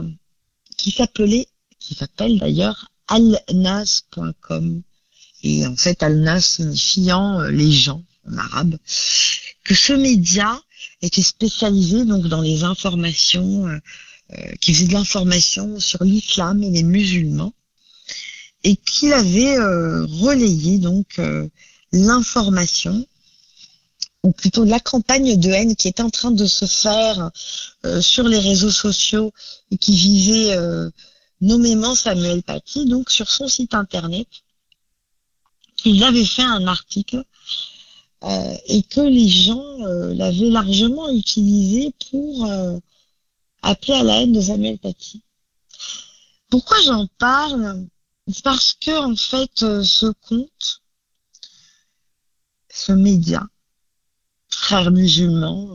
qui 0.78 0.91
s'appelait, 0.91 1.48
qui 1.80 1.95
s'appelle 1.95 2.38
d'ailleurs 2.38 2.91
alnas.com. 3.07 4.82
Et 5.44 5.66
en 5.66 5.76
fait, 5.76 6.03
alnas 6.03 6.41
signifiant 6.41 7.40
euh, 7.40 7.49
les 7.49 7.72
gens 7.72 8.03
en 8.28 8.38
arabe. 8.38 8.78
Que 9.64 9.74
ce 9.74 9.94
média 9.94 10.61
était 11.02 11.22
spécialisé 11.22 12.06
donc 12.06 12.28
dans 12.28 12.41
les 12.41 12.64
informations, 12.64 13.68
euh, 13.68 13.78
euh, 14.34 14.52
qui 14.60 14.74
faisait 14.74 14.88
de 14.88 14.94
l'information 14.94 15.80
sur 15.80 16.03
l'islam 16.03 16.64
et 16.64 16.70
les 16.70 16.84
musulmans, 16.84 17.53
et 18.64 18.76
qu'il 18.76 19.14
avait 19.14 19.57
euh, 19.57 20.06
relayé 20.06 20.80
donc 20.80 21.22
l'information 21.91 23.07
ou 24.23 24.31
plutôt 24.31 24.65
la 24.65 24.79
campagne 24.79 25.37
de 25.39 25.49
haine 25.49 25.75
qui 25.75 25.87
est 25.87 26.01
en 26.01 26.09
train 26.09 26.31
de 26.31 26.45
se 26.45 26.65
faire 26.65 27.31
sur 28.01 28.27
les 28.27 28.39
réseaux 28.39 28.71
sociaux 28.71 29.31
et 29.71 29.77
qui 29.77 29.95
visait 29.95 30.57
nommément 31.41 31.95
Samuel 31.95 32.43
Paty, 32.43 32.85
donc 32.85 33.09
sur 33.09 33.29
son 33.29 33.47
site 33.47 33.73
internet, 33.73 34.27
il 35.85 36.03
avait 36.03 36.25
fait 36.25 36.43
un 36.43 36.67
article 36.67 37.23
euh, 38.23 38.57
et 38.67 38.83
que 38.83 39.01
les 39.01 39.29
gens 39.29 39.81
euh, 39.81 40.13
l'avaient 40.13 40.49
largement 40.49 41.09
utilisé 41.09 41.93
pour 42.09 42.45
euh, 42.45 42.77
appeler 43.61 43.93
à 43.93 44.03
la 44.03 44.21
haine 44.21 44.33
de 44.33 44.41
Samuel 44.41 44.77
Paty. 44.77 45.23
Pourquoi 46.49 46.81
j'en 46.81 47.07
parle? 47.17 47.87
Parce 48.43 48.73
que 48.73 48.91
en 48.91 49.15
fait, 49.15 49.83
ce 49.83 50.07
compte, 50.27 50.81
ce 52.69 52.91
média, 52.91 53.47
frère 54.69 54.91
musulman, 54.91 55.67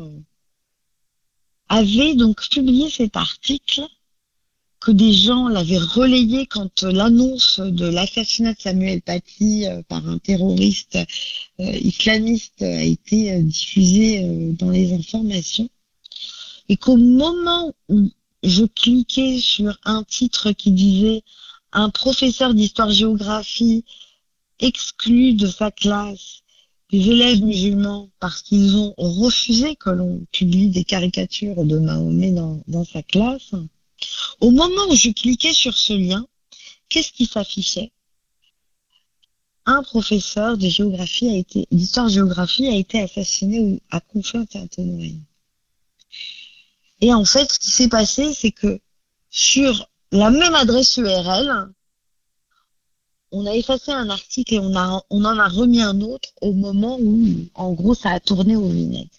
avait 1.69 2.15
donc 2.15 2.49
publié 2.49 2.89
cet 2.91 3.17
article 3.17 3.83
que 4.79 4.93
des 4.93 5.13
gens 5.13 5.49
l'avaient 5.49 5.79
relayé 5.79 6.47
quand 6.47 6.85
euh, 6.85 6.93
l'annonce 6.93 7.59
de 7.59 7.87
l'assassinat 7.87 8.55
de 8.55 8.61
Samuel 8.61 9.03
Paty 9.03 9.67
euh, 9.67 9.83
par 9.89 10.09
un 10.09 10.19
terroriste 10.19 10.97
euh, 11.59 11.73
islamiste 11.73 12.63
a 12.63 12.85
été 12.85 13.43
diffusée 13.43 14.23
dans 14.61 14.71
les 14.71 14.93
informations. 14.93 15.69
Et 16.69 16.77
qu'au 16.77 16.97
moment 16.97 17.75
où 17.89 18.13
je 18.45 18.65
cliquais 18.65 19.41
sur 19.41 19.77
un 19.83 20.05
titre 20.05 20.53
qui 20.53 20.71
disait 20.71 21.25
un 21.73 21.91
professeur 21.91 22.55
d'histoire-géographie 22.55 23.85
exclu 24.61 25.35
de 25.35 25.49
sa 25.49 25.73
classe 25.73 26.44
des 26.95 27.11
élèves 27.11 27.43
musulmans 27.43 28.09
parce 28.21 28.43
qu'ils 28.43 28.77
ont 28.77 28.95
refusé 28.97 29.75
que 29.75 29.91
l'on 29.91 30.25
publie 30.31 30.69
des 30.69 30.85
caricatures 30.85 31.65
de 31.65 31.79
Mahomet 31.79 32.31
dans, 32.31 32.85
sa 32.85 33.03
classe, 33.03 33.51
au 34.41 34.53
moment 34.53 34.87
où 34.89 34.95
je 34.95 35.11
cliquais 35.11 35.53
sur 35.53 35.77
ce 35.77 35.93
lien, 35.93 36.25
qu'est-ce 36.89 37.13
qui 37.13 37.27
s'affichait? 37.27 37.91
Un 39.67 39.83
professeur 39.83 40.57
de 40.57 40.69
géographie 40.69 41.29
a 41.29 41.37
été, 41.37 41.67
d'histoire-géographie 41.73 42.69
a 42.69 42.77
été 42.77 43.01
assassiné 43.01 43.81
à 43.91 43.99
Conflans-Sainte-Honorine. 43.99 45.25
Et 47.01 47.13
en 47.13 47.25
fait, 47.25 47.51
ce 47.51 47.59
qui 47.59 47.71
s'est 47.71 47.89
passé, 47.89 48.33
c'est 48.35 48.53
que 48.53 48.79
sur 49.31 49.89
la 50.13 50.31
même 50.31 50.55
adresse 50.55 50.97
URL, 50.97 51.73
on 53.35 53.47
a 53.47 53.55
effacé 53.55 53.91
un 53.93 54.11
article 54.11 54.55
et 54.55 54.59
on, 54.59 54.75
en 54.75 55.39
a 55.39 55.49
remis 55.49 55.83
un 55.83 56.01
autre 56.01 56.31
au 56.41 56.53
moment 56.53 56.99
où, 57.01 57.47
en 57.55 57.73
gros, 57.73 57.95
ça 57.95 58.11
a 58.11 58.21
tourné 58.21 58.57
au 58.57 58.69
vinaigre. 58.69 59.11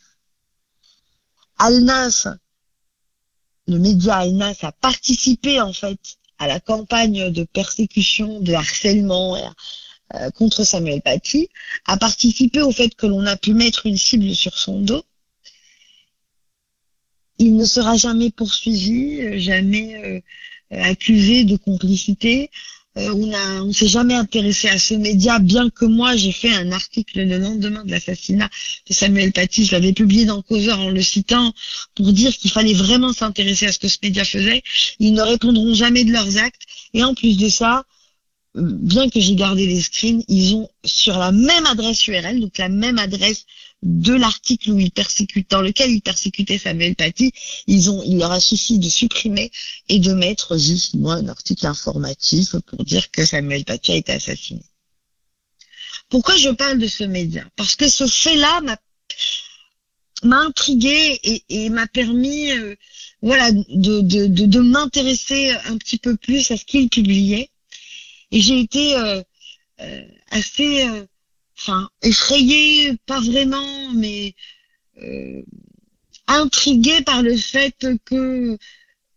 Alnas 1.57 2.27
le 3.67 3.79
média 3.79 4.17
Alnas 4.17 4.57
a 4.61 4.71
participé 4.71 5.59
en 5.59 5.73
fait 5.73 5.99
à 6.37 6.47
la 6.47 6.59
campagne 6.59 7.31
de 7.31 7.43
persécution, 7.43 8.39
de 8.41 8.53
harcèlement 8.53 9.37
euh, 10.13 10.29
contre 10.31 10.63
Samuel 10.63 11.01
Paty, 11.01 11.49
a 11.85 11.97
participé 11.97 12.61
au 12.61 12.71
fait 12.71 12.93
que 12.93 13.07
l'on 13.07 13.25
a 13.25 13.37
pu 13.37 13.53
mettre 13.53 13.85
une 13.85 13.97
cible 13.97 14.35
sur 14.35 14.57
son 14.57 14.81
dos. 14.81 15.03
Il 17.37 17.55
ne 17.55 17.65
sera 17.65 17.97
jamais 17.97 18.29
poursuivi, 18.29 19.39
jamais 19.39 19.95
euh, 19.95 20.21
accusé 20.71 21.43
de 21.43 21.57
complicité. 21.57 22.51
Euh, 22.97 23.13
on 23.13 23.33
a, 23.33 23.73
s'est 23.73 23.87
jamais 23.87 24.13
intéressé 24.13 24.69
à 24.69 24.79
ce 24.79 24.93
média, 24.93 25.39
bien 25.39 25.69
que 25.69 25.83
moi 25.83 26.15
j'ai 26.15 26.31
fait 26.31 26.53
un 26.53 26.71
article 26.71 27.25
le 27.25 27.37
lendemain 27.39 27.83
de 27.83 27.91
l'assassinat 27.91 28.49
de 28.87 28.93
Samuel 28.93 29.33
Paty, 29.33 29.65
je 29.65 29.73
l'avais 29.73 29.91
publié 29.91 30.23
dans 30.23 30.41
Causeur 30.41 30.79
en 30.79 30.89
le 30.89 31.01
citant 31.01 31.53
pour 31.95 32.13
dire 32.13 32.35
qu'il 32.37 32.51
fallait 32.51 32.73
vraiment 32.73 33.11
s'intéresser 33.11 33.65
à 33.67 33.73
ce 33.73 33.79
que 33.79 33.89
ce 33.89 33.97
média 34.01 34.23
faisait. 34.23 34.63
Ils 34.99 35.13
ne 35.13 35.21
répondront 35.21 35.73
jamais 35.73 36.05
de 36.05 36.13
leurs 36.13 36.37
actes. 36.37 36.61
Et 36.93 37.03
en 37.03 37.13
plus 37.13 37.37
de 37.37 37.49
ça, 37.49 37.83
bien 38.55 39.09
que 39.09 39.19
j'ai 39.19 39.35
gardé 39.35 39.65
les 39.65 39.81
screens, 39.81 40.23
ils 40.27 40.55
ont 40.55 40.69
sur 40.83 41.17
la 41.17 41.31
même 41.31 41.65
adresse 41.65 42.07
URL, 42.07 42.39
donc 42.39 42.57
la 42.57 42.69
même 42.69 42.99
adresse 42.99 43.45
de 43.83 44.13
l'article 44.13 44.71
où 44.71 44.79
ils 44.79 44.91
persécutent, 44.91 45.51
dans 45.51 45.61
lequel 45.61 45.91
ils 45.91 46.01
persécutaient 46.01 46.57
Samuel 46.57 46.95
Paty, 46.95 47.31
ils 47.67 47.89
ont, 47.91 48.01
il 48.03 48.17
leur 48.17 48.31
a 48.31 48.39
suffi 48.39 48.79
de 48.79 48.89
supprimer 48.89 49.51
et 49.89 49.99
de 49.99 50.13
mettre 50.13 50.57
juste 50.57 50.95
moi 50.95 51.15
un 51.15 51.27
article 51.27 51.67
informatif 51.67 52.55
pour 52.65 52.83
dire 52.83 53.11
que 53.11 53.25
Samuel 53.25 53.65
Paty 53.65 53.91
a 53.91 53.95
été 53.95 54.13
assassiné. 54.13 54.61
Pourquoi 56.09 56.37
je 56.37 56.49
parle 56.49 56.79
de 56.79 56.87
ce 56.87 57.03
média? 57.03 57.45
Parce 57.55 57.75
que 57.75 57.89
ce 57.89 58.07
fait-là 58.07 58.61
m'a 58.61 58.77
m'a 60.23 60.39
intrigué 60.39 61.19
et, 61.49 61.69
m'a 61.69 61.87
permis 61.87 62.51
euh, 62.51 62.75
voilà 63.21 63.51
de, 63.51 63.99
de, 63.99 64.25
de, 64.27 64.59
m'intéresser 64.59 65.51
un 65.65 65.77
petit 65.77 65.97
peu 65.97 66.15
plus 66.15 66.49
à 66.51 66.57
ce 66.57 66.65
qu'il 66.65 66.89
publiait 66.89 67.49
et 68.35 68.41
j'ai 68.41 68.59
été 68.59 68.97
euh, 68.97 69.21
euh, 69.79 70.01
assez 70.29 70.85
enfin 71.57 71.89
effrayé, 72.01 72.97
pas 73.05 73.21
vraiment, 73.21 73.91
mais 73.93 74.35
euh, 75.01 75.41
intrigué 76.27 77.01
par 77.01 77.23
le 77.23 77.37
fait 77.37 77.87
que 78.03 78.57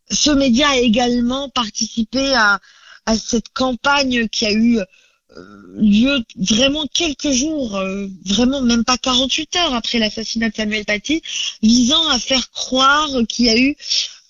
ce 0.09 0.31
média 0.31 0.69
a 0.69 0.77
également 0.77 1.49
participé 1.49 2.33
à, 2.33 2.61
à 3.07 3.19
cette 3.19 3.49
campagne 3.49 4.29
qui 4.29 4.47
a 4.47 4.53
eu 4.53 4.79
euh, 4.79 5.75
lieu 5.77 6.23
vraiment 6.37 6.87
quelques 6.87 7.33
jours, 7.33 7.77
euh, 7.77 8.07
vraiment 8.25 8.63
même 8.63 8.85
pas 8.85 8.99
48 8.99 9.57
heures 9.57 9.75
après 9.75 9.99
l'assassinat 9.99 10.51
de 10.51 10.55
Samuel 10.55 10.85
Paty, 10.85 11.23
visant 11.61 12.09
à 12.09 12.21
faire 12.21 12.53
croire 12.53 13.11
qu'il 13.29 13.47
y 13.47 13.51
a 13.51 13.59
eu 13.59 13.77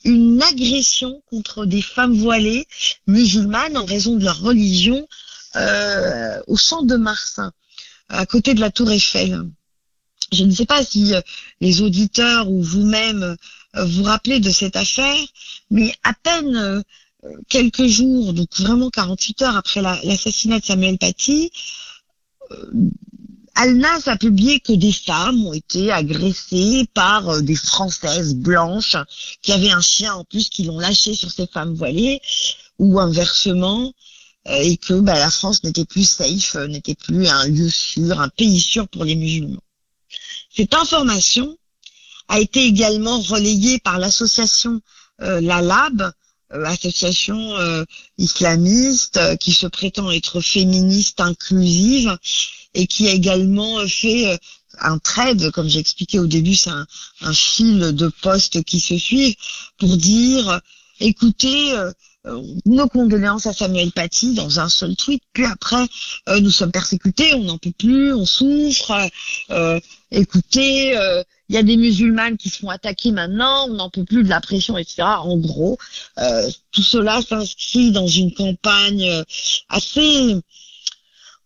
une 0.05 0.43
agression 0.43 1.23
contre 1.31 1.66
des 1.66 1.83
femmes 1.83 2.15
voilées 2.15 2.66
musulmanes 3.07 3.77
en 3.77 3.85
raison 3.85 4.16
de 4.16 4.25
leur 4.25 4.41
religion 4.41 5.07
euh, 5.57 6.41
au 6.47 6.57
champ 6.57 6.83
de 6.83 6.97
Mars 6.97 7.41
à 8.09 8.27
côté 8.27 8.55
de 8.55 8.61
la 8.61 8.70
tour 8.70 8.91
Eiffel. 8.91 9.45
Je 10.33 10.45
ne 10.45 10.51
sais 10.51 10.66
pas 10.66 10.85
si 10.85 11.15
euh, 11.15 11.20
les 11.61 11.81
auditeurs 11.81 12.51
ou 12.51 12.62
vous-même 12.62 13.37
euh, 13.77 13.85
vous 13.85 14.03
rappelez 14.03 14.41
de 14.41 14.51
cette 14.51 14.77
affaire, 14.77 15.16
mais 15.70 15.95
à 16.05 16.12
peine 16.15 16.57
euh, 16.57 16.83
quelques 17.49 17.87
jours, 17.87 18.33
donc 18.33 18.49
vraiment 18.59 18.91
48 18.91 19.43
heures 19.43 19.57
après 19.57 19.83
l'assassinat 19.83 20.61
de 20.61 20.65
Samuel 20.65 20.99
Paty, 20.99 21.51
Alnas 23.60 24.06
a 24.06 24.16
publié 24.16 24.60
que 24.60 24.72
des 24.72 24.93
femmes 24.93 25.44
ont 25.44 25.52
été 25.52 25.90
agressées 25.90 26.86
par 26.94 27.28
euh, 27.28 27.40
des 27.40 27.56
Françaises 27.56 28.36
blanches 28.36 28.97
qui 29.43 29.51
avaient 29.51 29.72
un 29.72 29.80
chien 29.80 30.14
en 30.14 30.22
plus 30.22 30.48
qui 30.48 30.62
l'ont 30.62 30.78
lâché 30.78 31.12
sur 31.12 31.32
ces 31.32 31.48
femmes 31.48 31.74
voilées 31.74 32.20
ou 32.78 33.01
inversement 33.01 33.93
euh, 34.47 34.60
et 34.62 34.76
que 34.76 34.94
bah, 34.94 35.18
la 35.18 35.28
France 35.28 35.64
n'était 35.64 35.85
plus 35.85 36.09
safe, 36.09 36.55
euh, 36.55 36.68
n'était 36.68 36.94
plus 36.94 37.26
un 37.26 37.48
lieu 37.48 37.68
sûr, 37.68 38.20
un 38.20 38.28
pays 38.28 38.60
sûr 38.60 38.86
pour 38.86 39.05
les 39.05 39.16
musulmans. 39.16 39.62
Cette 40.55 40.74
information 40.74 41.59
a 42.28 42.39
été 42.39 42.64
également 42.64 43.18
relayée 43.18 43.80
par 43.80 43.98
l'association 43.98 44.80
euh, 45.20 45.40
La 45.40 45.62
Lab, 45.62 46.12
euh, 46.52 46.64
association 46.64 47.56
euh, 47.56 47.85
islamiste 48.18 49.18
qui 49.39 49.52
se 49.52 49.66
prétend 49.66 50.12
être 50.12 50.40
féministe 50.40 51.20
inclusive 51.20 52.16
et 52.78 52.86
qui 52.86 53.09
a 53.09 53.12
également 53.12 53.86
fait 53.86 54.28
euh, 54.28 54.36
un 54.80 54.98
trade, 54.98 55.50
comme 55.50 55.68
j'ai 55.68 55.80
expliqué 55.80 56.20
au 56.20 56.26
début, 56.26 56.55
c'est 56.55 56.70
un, 56.70 56.86
fil 57.34 57.80
de 57.80 58.09
postes 58.22 58.62
qui 58.62 58.78
se 58.78 58.96
suivent 58.96 59.34
pour 59.78 59.96
dire, 59.96 60.60
écoutez, 61.00 61.72
euh, 61.72 61.90
euh, 62.26 62.40
nos 62.66 62.86
condoléances 62.86 63.46
à 63.46 63.52
Samuel 63.52 63.90
Paty 63.90 64.34
dans 64.34 64.60
un 64.60 64.68
seul 64.68 64.94
tweet, 64.94 65.22
puis 65.32 65.44
après, 65.44 65.84
nous 66.40 66.50
sommes 66.50 66.70
persécutés, 66.70 67.34
on 67.34 67.42
n'en 67.42 67.59
peut 67.59 67.72
plus, 67.76 68.12
on 68.12 68.24
souffre, 68.24 68.92
écoutez, 70.12 70.92
il 71.48 71.55
y 71.55 71.59
a 71.59 71.62
des 71.62 71.76
musulmanes 71.76 72.36
qui 72.36 72.50
se 72.50 72.59
font 72.59 72.70
attaquer 72.70 73.10
maintenant, 73.10 73.66
on 73.68 73.74
n'en 73.74 73.90
peut 73.90 74.05
plus 74.05 74.22
de 74.22 74.28
la 74.28 74.40
pression, 74.40 74.78
etc. 74.78 75.02
En 75.02 75.36
gros, 75.38 75.78
tout 76.70 76.82
cela 76.82 77.20
s'inscrit 77.22 77.90
dans 77.90 78.06
une 78.06 78.32
campagne 78.32 79.24
assez 79.68 80.36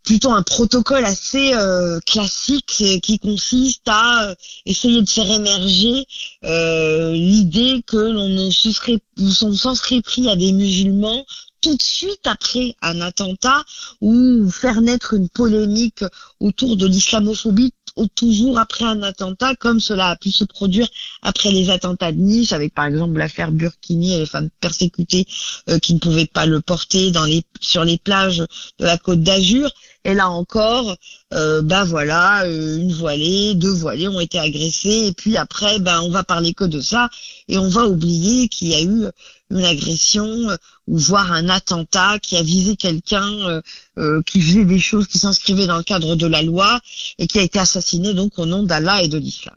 plutôt 0.04 0.30
un 0.30 0.42
protocole 0.42 1.04
assez 1.04 1.54
euh, 1.54 2.00
classique 2.06 2.82
qui 3.02 3.18
consiste 3.18 3.82
à 3.86 4.28
euh, 4.28 4.34
essayer 4.66 5.00
de 5.02 5.08
faire 5.08 5.30
émerger 5.30 6.06
euh, 6.44 7.12
l'idée 7.12 7.82
que 7.86 7.96
l'on 7.96 8.28
ne 8.28 9.52
s'en 9.54 9.74
serait 9.74 10.02
pris 10.02 10.28
à 10.28 10.36
des 10.36 10.52
musulmans 10.52 11.24
tout 11.60 11.76
de 11.76 11.82
suite 11.82 12.26
après 12.26 12.74
un 12.82 13.00
attentat 13.00 13.64
ou 14.00 14.50
faire 14.50 14.80
naître 14.80 15.14
une 15.14 15.28
polémique 15.28 16.04
autour 16.40 16.76
de 16.76 16.86
l'islamophobie 16.86 17.72
ou 17.96 18.06
toujours 18.06 18.58
après 18.58 18.84
un 18.84 19.02
attentat 19.02 19.54
comme 19.56 19.80
cela 19.80 20.08
a 20.08 20.16
pu 20.16 20.30
se 20.30 20.44
produire 20.44 20.88
après 21.22 21.50
les 21.50 21.70
attentats 21.70 22.12
de 22.12 22.18
Nice 22.18 22.52
avec 22.52 22.74
par 22.74 22.86
exemple 22.86 23.18
l'affaire 23.18 23.52
Burkini 23.52 24.18
les 24.18 24.26
femmes 24.26 24.50
persécutées 24.60 25.26
euh, 25.68 25.78
qui 25.78 25.94
ne 25.94 25.98
pouvaient 25.98 26.26
pas 26.26 26.46
le 26.46 26.60
porter 26.60 27.12
sur 27.60 27.84
les 27.84 27.98
plages 27.98 28.38
de 28.78 28.84
la 28.84 28.98
côte 28.98 29.22
d'Azur. 29.22 29.70
Et 30.04 30.14
là 30.14 30.28
encore 30.28 30.96
euh, 31.32 31.62
bah 31.62 31.84
voilà 31.84 32.44
euh, 32.44 32.78
une 32.78 32.92
voilée 32.92 33.54
deux 33.54 33.70
voilées 33.70 34.08
ont 34.08 34.20
été 34.20 34.38
agressées. 34.38 35.06
Et 35.06 35.12
puis 35.12 35.36
après 35.36 35.78
ben 35.78 36.00
on 36.02 36.10
va 36.10 36.24
parler 36.24 36.54
que 36.54 36.64
de 36.64 36.80
ça. 36.80 37.08
Et 37.48 37.58
on 37.58 37.68
va 37.68 37.86
oublier 37.86 38.48
qu'il 38.48 38.68
y 38.68 38.74
a 38.74 38.82
eu 38.82 39.06
une 39.52 39.64
agression 39.64 40.26
euh, 40.26 40.56
ou 40.88 40.98
voire 40.98 41.32
un 41.32 41.48
attentat 41.48 42.18
qui 42.20 42.36
a 42.36 42.42
visé 42.42 42.76
quelqu'un 42.76 43.28
euh, 43.48 43.60
euh, 43.98 44.22
qui 44.26 44.40
faisait 44.40 44.64
des 44.64 44.78
choses 44.78 45.06
qui 45.06 45.18
s'inscrivaient 45.18 45.66
dans 45.66 45.76
le 45.76 45.82
cadre 45.82 46.16
de 46.16 46.26
la 46.26 46.42
loi 46.42 46.80
et 47.18 47.26
qui 47.26 47.38
a 47.38 47.42
été 47.42 47.58
assassiné 47.58 48.14
donc 48.14 48.38
au 48.38 48.46
nom 48.46 48.62
d'Allah 48.62 49.02
et 49.02 49.08
de 49.08 49.18
l'islam. 49.18 49.54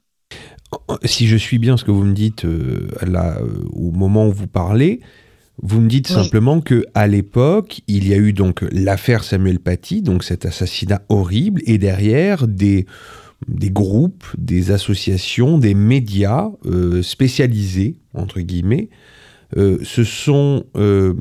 Si 1.04 1.28
je 1.28 1.38
suis 1.38 1.58
bien 1.58 1.78
ce 1.78 1.86
que 1.86 1.92
vous 1.92 2.04
me 2.04 2.14
dites 2.14 2.46
là, 3.02 3.40
au 3.72 3.92
moment 3.92 4.28
où 4.28 4.34
vous 4.34 4.48
parlez, 4.48 5.00
vous 5.62 5.80
me 5.80 5.88
dites 5.88 6.10
Oui. 6.10 6.16
simplement 6.16 6.60
que 6.60 6.84
à 6.94 7.08
l'époque, 7.08 7.82
il 7.88 8.08
y 8.08 8.14
a 8.14 8.18
eu 8.18 8.34
donc 8.34 8.66
l'affaire 8.72 9.24
Samuel 9.24 9.60
Paty, 9.60 10.02
donc 10.02 10.24
cet 10.24 10.46
assassinat 10.46 11.02
horrible, 11.08 11.62
et 11.66 11.78
derrière 11.78 12.48
des 12.48 12.88
des 13.48 13.70
groupes, 13.70 14.26
des 14.38 14.72
associations, 14.72 15.58
des 15.58 15.74
médias 15.74 16.50
euh, 16.66 17.02
spécialisés 17.04 17.96
entre 18.14 18.40
guillemets 18.40 18.90
euh, 19.58 19.78
se 19.84 20.04
sont 20.04 20.66
euh, 20.76 21.14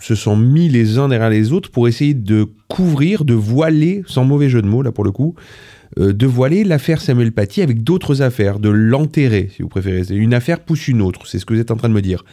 se 0.00 0.14
sont 0.14 0.36
mis 0.36 0.68
les 0.68 0.98
uns 0.98 1.08
derrière 1.08 1.30
les 1.30 1.52
autres 1.52 1.70
pour 1.70 1.88
essayer 1.88 2.14
de 2.14 2.48
couvrir, 2.68 3.24
de 3.24 3.34
voiler, 3.34 4.02
sans 4.06 4.24
mauvais 4.24 4.48
jeu 4.48 4.60
de 4.60 4.66
mots 4.66 4.82
là 4.82 4.92
pour 4.92 5.04
le 5.04 5.12
coup, 5.12 5.34
euh, 5.98 6.12
de 6.12 6.26
voiler 6.26 6.64
l'affaire 6.64 7.00
Samuel 7.00 7.32
Paty 7.32 7.62
avec 7.62 7.82
d'autres 7.82 8.22
affaires, 8.22 8.58
de 8.58 8.68
l'enterrer 8.68 9.50
si 9.54 9.62
vous 9.62 9.68
préférez. 9.68 10.04
Une 10.10 10.34
affaire 10.34 10.60
pousse 10.60 10.88
une 10.88 11.00
autre, 11.00 11.26
c'est 11.26 11.38
ce 11.38 11.46
que 11.46 11.54
vous 11.54 11.60
êtes 11.60 11.70
en 11.70 11.76
train 11.76 11.88
de 11.88 11.94
me 11.94 12.02
dire. 12.02 12.24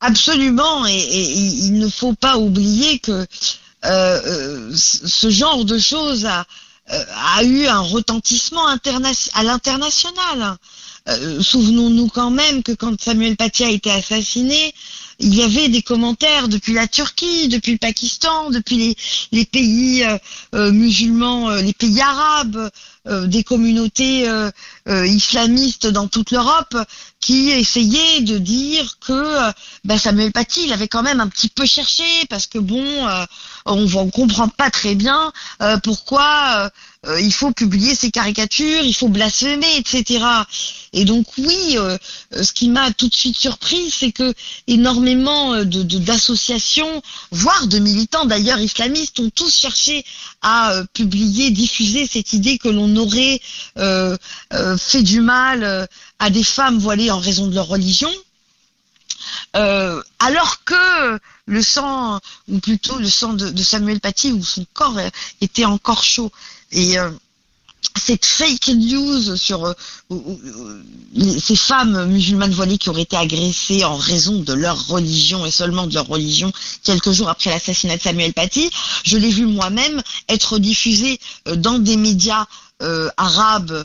Absolument, 0.00 0.86
et, 0.86 1.64
il 1.66 1.78
ne 1.78 1.88
faut 1.88 2.14
pas 2.14 2.36
oublier 2.36 2.98
que 2.98 3.12
euh, 3.12 3.26
euh, 3.84 4.70
ce 4.74 5.30
genre 5.30 5.64
de 5.64 5.78
choses 5.78 6.26
a, 6.26 6.44
euh, 6.92 7.04
a 7.36 7.44
eu 7.44 7.66
un 7.66 7.80
retentissement 7.80 8.66
à 8.66 9.42
l'international. 9.42 10.56
Euh, 11.06 11.42
Souvenons-nous 11.42 12.08
quand 12.08 12.30
même 12.30 12.62
que 12.62 12.72
quand 12.72 12.98
Samuel 12.98 13.36
Paty 13.36 13.64
a 13.64 13.68
été 13.68 13.90
assassiné, 13.90 14.74
il 15.18 15.34
y 15.34 15.42
avait 15.42 15.68
des 15.68 15.82
commentaires 15.82 16.48
depuis 16.48 16.72
la 16.72 16.88
Turquie, 16.88 17.48
depuis 17.48 17.72
le 17.72 17.78
Pakistan, 17.78 18.50
depuis 18.50 18.96
les, 19.30 19.44
pays 19.44 20.02
euh, 20.02 20.16
euh, 20.54 20.72
musulmans, 20.72 21.50
les 21.56 21.74
pays 21.74 22.00
arabes, 22.00 22.70
des 23.26 23.44
communautés 23.44 24.26
islamistes 24.86 25.86
dans 25.86 26.08
toute 26.08 26.30
l'Europe 26.30 26.74
qui 27.20 27.50
essayaient 27.50 28.22
de 28.22 28.38
dire 28.38 28.98
que 28.98 29.52
ben, 29.84 29.98
Samuel 29.98 30.32
Paty, 30.32 30.62
il 30.64 30.72
avait 30.72 30.88
quand 30.88 31.02
même 31.02 31.20
un 31.20 31.28
petit 31.28 31.50
peu 31.50 31.66
cherché 31.66 32.02
parce 32.30 32.46
que 32.46 32.58
bon, 32.58 32.82
on 33.66 33.76
ne 33.76 34.10
comprend 34.10 34.48
pas 34.48 34.70
très 34.70 34.94
bien 34.94 35.34
pourquoi 35.82 36.70
euh, 37.06 37.20
il 37.20 37.32
faut 37.32 37.52
publier 37.52 37.94
ces 37.94 38.10
caricatures, 38.10 38.82
il 38.82 38.94
faut 38.94 39.08
blasphémer, 39.08 39.76
etc. 39.76 40.24
Et 40.92 41.04
donc 41.04 41.26
oui, 41.38 41.74
euh, 41.76 41.98
ce 42.32 42.52
qui 42.52 42.68
m'a 42.68 42.92
tout 42.92 43.08
de 43.08 43.14
suite 43.14 43.36
surpris, 43.36 43.90
c'est 43.90 44.12
que 44.12 44.32
énormément 44.66 45.54
euh, 45.54 45.64
de 45.64 45.82
d'associations, 45.98 47.02
voire 47.30 47.66
de 47.66 47.78
militants 47.78 48.24
d'ailleurs 48.24 48.60
islamistes, 48.60 49.20
ont 49.20 49.30
tous 49.30 49.54
cherché 49.54 50.04
à 50.42 50.82
publier, 50.92 51.50
diffuser 51.50 52.06
cette 52.06 52.32
idée 52.32 52.58
que 52.58 52.68
l'on 52.68 52.94
aurait 52.96 53.40
fait 53.76 55.02
du 55.02 55.20
mal 55.20 55.88
à 56.18 56.30
des 56.30 56.42
femmes 56.42 56.78
voilées 56.78 57.10
en 57.10 57.18
raison 57.18 57.46
de 57.46 57.54
leur 57.54 57.66
religion. 57.66 58.10
Alors 59.54 60.64
que 60.64 61.18
le 61.46 61.62
sang, 61.62 62.20
ou 62.48 62.58
plutôt 62.58 62.98
le 62.98 63.08
sang 63.08 63.32
de, 63.34 63.62
Samuel 63.62 64.00
Paty, 64.00 64.32
où 64.32 64.44
son 64.44 64.66
corps 64.72 64.98
était 65.40 65.64
encore 65.64 66.02
chaud. 66.02 66.30
Et 66.74 66.98
euh, 66.98 67.08
cette 67.96 68.26
fake 68.26 68.68
news 68.74 69.36
sur 69.36 69.64
euh, 69.64 69.72
ces 71.38 71.56
femmes 71.56 72.06
musulmanes 72.06 72.52
voilées 72.52 72.78
qui 72.78 72.90
auraient 72.90 73.02
été 73.02 73.16
agressées 73.16 73.84
en 73.84 73.96
raison 73.96 74.40
de 74.40 74.52
leur 74.52 74.88
religion 74.88 75.46
et 75.46 75.52
seulement 75.52 75.86
de 75.86 75.94
leur 75.94 76.06
religion 76.08 76.52
quelques 76.82 77.12
jours 77.12 77.28
après 77.28 77.50
l'assassinat 77.50 77.96
de 77.96 78.02
Samuel 78.02 78.32
Paty, 78.34 78.68
je 79.04 79.16
l'ai 79.16 79.30
vu 79.30 79.46
moi-même 79.46 80.02
être 80.28 80.58
diffusée 80.58 81.20
euh, 81.48 81.54
dans 81.56 81.78
des 81.78 81.96
médias 81.96 82.44
arabes 83.16 83.84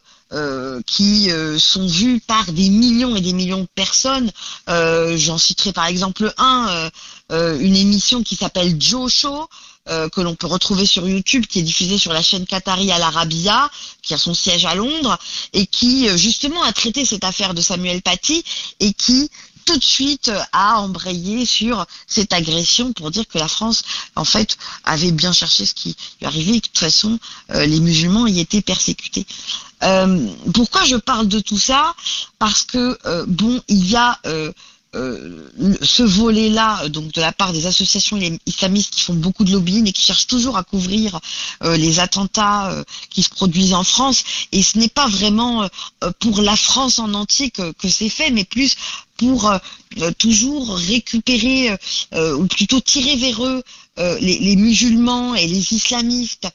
qui 0.85 1.29
sont 1.57 1.87
vus 1.87 2.19
par 2.27 2.51
des 2.51 2.69
millions 2.69 3.15
et 3.15 3.21
des 3.21 3.31
millions 3.33 3.61
de 3.61 3.67
personnes. 3.75 4.29
J'en 4.67 5.37
citerai 5.37 5.71
par 5.71 5.85
exemple 5.85 6.33
un, 6.37 6.89
une 7.29 7.75
émission 7.77 8.23
qui 8.23 8.35
s'appelle 8.35 8.75
Joe 8.77 9.09
Show, 9.13 9.47
euh, 9.89 10.09
que 10.09 10.21
l'on 10.21 10.35
peut 10.35 10.47
retrouver 10.47 10.85
sur 10.85 11.07
YouTube, 11.07 11.45
qui 11.47 11.59
est 11.59 11.63
diffusée 11.63 11.97
sur 11.97 12.13
la 12.13 12.21
chaîne 12.21 12.45
Qatari 12.45 12.91
Al 12.91 13.01
Arabiya, 13.01 13.71
qui 14.01 14.13
a 14.13 14.17
son 14.17 14.33
siège 14.33 14.65
à 14.65 14.75
Londres, 14.75 15.17
et 15.53 15.65
qui 15.65 16.07
euh, 16.07 16.15
justement 16.15 16.61
a 16.63 16.71
traité 16.73 17.05
cette 17.05 17.23
affaire 17.23 17.53
de 17.53 17.61
Samuel 17.61 18.01
Paty, 18.01 18.43
et 18.79 18.93
qui 18.93 19.31
tout 19.65 19.77
de 19.77 19.83
suite 19.83 20.31
a 20.51 20.79
embrayé 20.79 21.45
sur 21.45 21.85
cette 22.07 22.33
agression 22.33 22.93
pour 22.93 23.11
dire 23.11 23.27
que 23.27 23.37
la 23.37 23.47
France, 23.47 23.83
en 24.15 24.25
fait, 24.25 24.57
avait 24.83 25.11
bien 25.11 25.31
cherché 25.31 25.65
ce 25.65 25.73
qui 25.73 25.95
lui 26.19 26.27
arrivait 26.27 26.57
et 26.57 26.61
que 26.61 26.67
de 26.67 26.71
toute 26.71 26.79
façon, 26.79 27.19
euh, 27.51 27.65
les 27.65 27.79
musulmans 27.79 28.27
y 28.27 28.39
étaient 28.39 28.61
persécutés. 28.61 29.25
Pourquoi 30.53 30.85
je 30.85 30.97
parle 30.97 31.27
de 31.27 31.39
tout 31.39 31.57
ça? 31.57 31.95
Parce 32.37 32.63
que, 32.63 32.97
bon, 33.27 33.61
il 33.67 33.89
y 33.89 33.95
a... 33.95 34.19
euh, 34.95 35.47
ce 35.83 36.01
volet-là, 36.01 36.83
euh, 36.83 36.89
donc 36.89 37.11
de 37.11 37.21
la 37.21 37.31
part 37.31 37.53
des 37.53 37.67
associations 37.67 38.17
islamistes 38.47 38.91
qui 38.95 39.01
font 39.01 39.13
beaucoup 39.13 39.43
de 39.43 39.51
lobbying 39.51 39.87
et 39.87 39.91
qui 39.91 40.01
cherchent 40.01 40.25
toujours 40.25 40.57
à 40.57 40.63
couvrir 40.63 41.19
euh, 41.63 41.77
les 41.77 41.99
attentats 41.99 42.73
qui 43.11 43.21
se 43.21 43.29
produisent 43.29 43.75
en 43.75 43.83
France. 43.83 44.23
Et 44.51 44.63
ce 44.63 44.79
n'est 44.79 44.89
pas 44.89 45.07
vraiment 45.07 45.67
pour 46.19 46.41
la 46.41 46.55
France 46.55 46.97
en 46.97 47.13
entier 47.13 47.51
que, 47.51 47.71
que 47.73 47.87
c'est 47.87 48.09
fait, 48.09 48.31
mais 48.31 48.45
plus 48.45 48.75
pour 49.17 49.51
toujours 50.17 50.75
récupérer 50.77 51.75
ou 52.15 52.45
plutôt 52.47 52.79
tirer 52.79 53.15
vers 53.17 53.43
eux 53.45 53.63
les, 54.21 54.55
musulmans 54.55 55.35
et 55.35 55.45
les 55.45 55.73
islamistes 55.73 56.47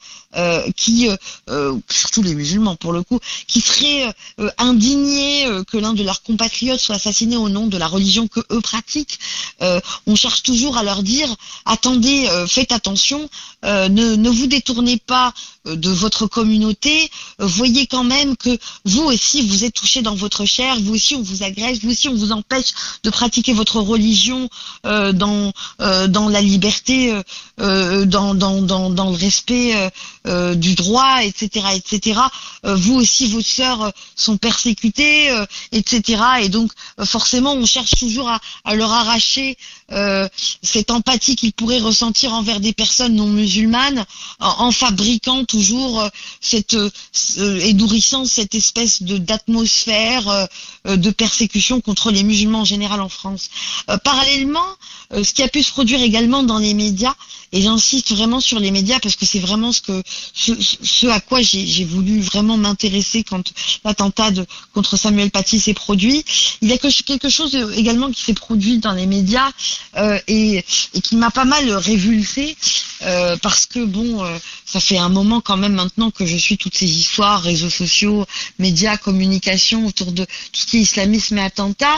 qui, 0.75 1.09
euh, 1.09 1.15
euh, 1.49 1.77
surtout 1.89 2.21
les 2.21 2.35
musulmans 2.35 2.75
pour 2.75 2.93
le 2.93 3.03
coup, 3.03 3.19
qui 3.47 3.61
seraient 3.61 4.13
euh, 4.39 4.49
indignés 4.57 5.45
euh, 5.47 5.63
que 5.63 5.77
l'un 5.77 5.93
de 5.93 6.03
leurs 6.03 6.21
compatriotes 6.23 6.79
soit 6.79 6.95
assassiné 6.95 7.37
au 7.37 7.49
nom 7.49 7.67
de 7.67 7.77
la 7.77 7.87
religion 7.87 8.27
que 8.27 8.41
eux 8.51 8.61
pratiquent, 8.61 9.19
euh, 9.61 9.79
on 10.07 10.15
cherche 10.15 10.43
toujours 10.43 10.77
à 10.77 10.83
leur 10.83 11.03
dire 11.03 11.33
attendez, 11.65 12.27
euh, 12.29 12.47
faites 12.47 12.71
attention, 12.71 13.29
euh, 13.63 13.87
ne, 13.89 14.15
ne 14.15 14.29
vous 14.29 14.47
détournez 14.47 14.97
pas 14.97 15.33
euh, 15.67 15.75
de 15.75 15.89
votre 15.89 16.27
communauté, 16.27 17.09
euh, 17.41 17.45
voyez 17.45 17.87
quand 17.87 18.03
même 18.03 18.35
que 18.35 18.57
vous 18.85 19.03
aussi 19.03 19.47
vous 19.47 19.63
êtes 19.63 19.73
touché 19.73 20.01
dans 20.01 20.15
votre 20.15 20.45
chair, 20.45 20.79
vous 20.79 20.95
aussi 20.95 21.15
on 21.15 21.21
vous 21.21 21.43
agresse, 21.43 21.79
vous 21.79 21.91
aussi 21.91 22.09
on 22.09 22.15
vous 22.15 22.31
empêche 22.31 22.73
de 23.03 23.09
pratiquer 23.09 23.53
votre 23.53 23.79
religion 23.79 24.49
euh, 24.85 25.11
dans 25.13 25.51
euh, 25.81 26.07
dans 26.07 26.29
la 26.29 26.41
liberté, 26.41 27.11
euh, 27.11 27.21
euh, 27.59 28.05
dans, 28.05 28.33
dans, 28.35 28.61
dans, 28.61 28.89
dans 28.89 29.09
le 29.09 29.15
respect 29.15 29.91
euh, 30.27 30.55
du 30.55 30.75
droit, 30.75 31.23
etc., 31.23 31.67
etc. 31.75 32.19
Euh, 32.65 32.75
vous 32.75 32.95
aussi 32.95 33.27
vos 33.27 33.41
sœurs 33.41 33.81
euh, 33.83 33.89
sont 34.15 34.37
persécutées, 34.37 35.29
etc. 35.71 36.21
Et 36.41 36.49
donc 36.49 36.71
forcément 37.03 37.53
on 37.53 37.65
cherche 37.65 37.91
toujours 37.99 38.29
à, 38.29 38.39
à 38.63 38.75
leur 38.75 38.91
arracher 38.91 39.57
euh, 39.91 40.27
cette 40.63 40.89
empathie 40.91 41.35
qu'ils 41.35 41.53
pourraient 41.53 41.79
ressentir 41.79 42.33
envers 42.33 42.59
des 42.59 42.73
personnes 42.73 43.15
non 43.15 43.27
musulmanes 43.27 44.03
en, 44.39 44.71
fabriquant 44.71 45.45
toujours 45.45 45.99
euh, 46.01 46.09
cette 46.41 46.73
euh, 46.73 46.89
ce- 47.11 47.59
et 47.59 47.73
nourrissant 47.73 48.25
cette 48.25 48.55
espèce 48.55 49.03
de 49.03 49.17
d'atmosphère 49.17 50.27
euh, 50.29 50.45
euh, 50.87 50.97
de 50.97 51.11
persécution 51.11 51.81
contre 51.81 52.11
les 52.11 52.23
musulmans 52.23 52.61
en 52.61 52.65
général 52.65 52.99
en 53.01 53.09
France. 53.09 53.49
Euh, 53.89 53.97
parallèlement, 53.97 54.65
euh, 55.13 55.23
ce 55.23 55.33
qui 55.33 55.43
a 55.43 55.47
pu 55.47 55.61
se 55.63 55.71
produire 55.71 56.01
également 56.01 56.43
dans 56.43 56.57
les 56.57 56.73
médias, 56.73 57.13
et 57.51 57.61
j'insiste 57.61 58.11
vraiment 58.11 58.39
sur 58.39 58.59
les 58.59 58.71
médias 58.71 58.99
parce 58.99 59.15
que 59.15 59.25
c'est 59.25 59.39
vraiment 59.39 59.71
ce 59.71 59.81
que 59.81 60.01
ce, 60.33 61.07
à 61.07 61.19
quoi 61.19 61.41
j'ai 61.41 61.85
voulu 61.85 62.19
vraiment 62.21 62.57
m'intéresser 62.57 63.23
quand 63.23 63.53
l'attentat 63.83 64.31
contre 64.73 64.97
Samuel 64.97 65.31
Paty 65.31 65.59
s'est 65.59 65.73
produit. 65.73 66.25
Il 66.61 66.69
y 66.69 66.73
a 66.73 66.77
que- 66.77 67.03
quelque 67.03 67.29
chose 67.29 67.55
euh, 67.55 67.71
également 67.75 68.11
qui 68.11 68.23
s'est 68.23 68.33
produit 68.33 68.79
dans 68.79 68.91
les 68.93 69.05
médias 69.05 69.51
euh, 69.97 70.19
et, 70.27 70.63
qui 71.03 71.15
m'a 71.15 71.31
pas 71.31 71.45
mal 71.45 71.69
révulsé 71.71 72.57
euh, 73.03 73.37
parce 73.37 73.65
que 73.65 73.79
bon, 73.79 74.23
euh, 74.23 74.37
ça 74.65 74.79
fait 74.79 74.97
un 74.97 75.09
moment 75.09 75.39
quand 75.39 75.55
même 75.57 75.73
maintenant 75.73 76.11
que 76.11 76.25
je 76.25 76.35
suis 76.35 76.57
toutes 76.57 76.75
ces 76.77 76.85
histoires, 76.99 77.41
réseaux 77.41 77.69
sociaux, 77.69 78.25
médias, 78.59 78.97
communication 78.97 79.85
autour 79.85 80.11
de 80.11 80.25
tout 80.25 80.59
ce 80.61 80.65
qui 80.65 80.77
est 80.77 80.81
islamisme 80.81 81.37
et 81.37 81.43
attentat, 81.43 81.97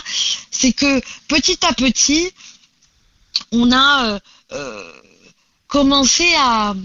c'est 0.51 0.73
que 0.73 1.01
petit 1.27 1.57
à 1.65 1.73
petit, 1.73 2.29
on 3.51 3.71
a 3.71 4.19
commencé 5.67 6.25
à 6.37 6.75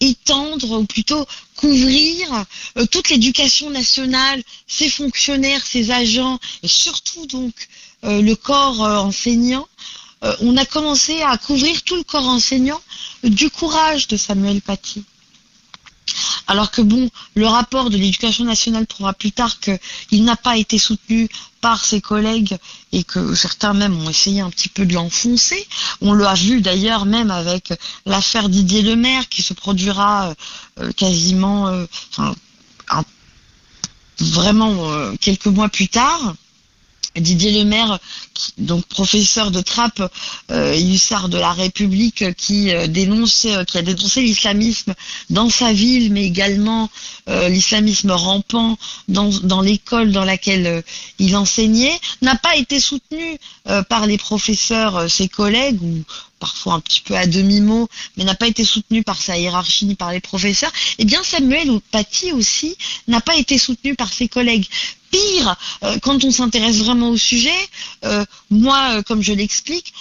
étendre 0.00 0.80
ou 0.80 0.84
plutôt 0.84 1.26
couvrir 1.56 2.44
toute 2.90 3.08
l'éducation 3.08 3.70
nationale, 3.70 4.42
ses 4.66 4.90
fonctionnaires, 4.90 5.64
ses 5.64 5.90
agents 5.90 6.38
et 6.62 6.68
surtout 6.68 7.26
donc 7.26 7.54
le 8.02 8.34
corps 8.34 8.84
euh, 8.84 8.98
enseignant. 8.98 9.66
Euh, 10.24 10.34
on 10.40 10.56
a 10.56 10.64
commencé 10.64 11.22
à 11.22 11.36
couvrir 11.38 11.82
tout 11.82 11.96
le 11.96 12.02
corps 12.02 12.26
enseignant 12.26 12.80
du 13.22 13.50
courage 13.50 14.08
de 14.08 14.16
Samuel 14.16 14.60
Paty. 14.60 15.04
Alors 16.46 16.70
que 16.70 16.80
bon, 16.80 17.10
le 17.34 17.46
rapport 17.46 17.90
de 17.90 17.96
l'éducation 17.98 18.44
nationale 18.44 18.86
prouvera 18.86 19.12
plus 19.12 19.32
tard 19.32 19.58
qu'il 19.60 20.24
n'a 20.24 20.36
pas 20.36 20.56
été 20.56 20.78
soutenu 20.78 21.28
par 21.60 21.84
ses 21.84 22.00
collègues 22.00 22.56
et 22.92 23.04
que 23.04 23.34
certains 23.34 23.74
même 23.74 23.94
ont 24.00 24.08
essayé 24.08 24.40
un 24.40 24.48
petit 24.50 24.70
peu 24.70 24.86
de 24.86 24.94
l'enfoncer. 24.94 25.68
On 26.00 26.14
l'a 26.14 26.34
vu 26.34 26.62
d'ailleurs 26.62 27.04
même 27.04 27.30
avec 27.30 27.74
l'affaire 28.06 28.48
Didier 28.48 28.82
Lemaire 28.82 29.28
qui 29.28 29.42
se 29.42 29.52
produira 29.52 30.34
euh, 30.80 30.92
quasiment, 30.92 31.68
euh, 31.68 31.84
vraiment 34.20 34.90
euh, 34.90 35.14
quelques 35.20 35.46
mois 35.46 35.68
plus 35.68 35.88
tard. 35.88 36.34
Didier 37.20 37.52
Lemaire, 37.52 37.98
donc 38.58 38.84
professeur 38.86 39.50
de 39.50 39.60
trappe 39.60 40.02
euh, 40.50 40.74
hussard 40.76 41.28
de 41.28 41.38
la 41.38 41.52
République, 41.52 42.22
euh, 42.22 42.32
qui 42.32 42.70
euh, 42.70 42.86
qui 43.64 43.78
a 43.78 43.82
dénoncé 43.82 44.22
l'islamisme 44.22 44.94
dans 45.30 45.50
sa 45.50 45.72
ville, 45.72 46.12
mais 46.12 46.24
également 46.24 46.88
euh, 47.28 47.48
l'islamisme 47.48 48.10
rampant 48.10 48.78
dans, 49.08 49.28
dans 49.42 49.60
l'école 49.60 50.12
dans 50.12 50.24
laquelle 50.24 50.82
il 51.18 51.36
enseignait, 51.36 51.98
n'a 52.22 52.36
pas 52.36 52.56
été 52.56 52.80
soutenu 52.80 53.38
par 53.88 54.06
les 54.06 54.16
professeurs, 54.18 55.10
ses 55.10 55.28
collègues, 55.28 55.82
ou 55.82 56.02
parfois 56.38 56.74
un 56.74 56.80
petit 56.80 57.00
peu 57.00 57.16
à 57.16 57.26
demi-mot, 57.26 57.88
mais 58.16 58.24
n'a 58.24 58.34
pas 58.34 58.46
été 58.46 58.64
soutenu 58.64 59.02
par 59.02 59.20
sa 59.20 59.36
hiérarchie 59.38 59.86
ni 59.86 59.94
par 59.94 60.12
les 60.12 60.20
professeurs, 60.20 60.72
eh 60.98 61.04
bien 61.04 61.22
Samuel 61.22 61.68
Paty 61.90 62.32
aussi 62.32 62.76
n'a 63.06 63.20
pas 63.20 63.36
été 63.36 63.58
soutenu 63.58 63.94
par 63.94 64.12
ses 64.12 64.28
collègues. 64.28 64.66
Pire, 65.10 65.56
euh, 65.84 65.98
quand 66.02 66.24
on 66.24 66.30
s'intéresse 66.30 66.76
vraiment 66.76 67.10
au 67.10 67.16
sujet, 67.16 67.68
euh, 68.04 68.24
moi, 68.50 68.90
euh, 68.92 69.02
comme 69.02 69.22
je 69.22 69.32
l'explique, 69.32 69.92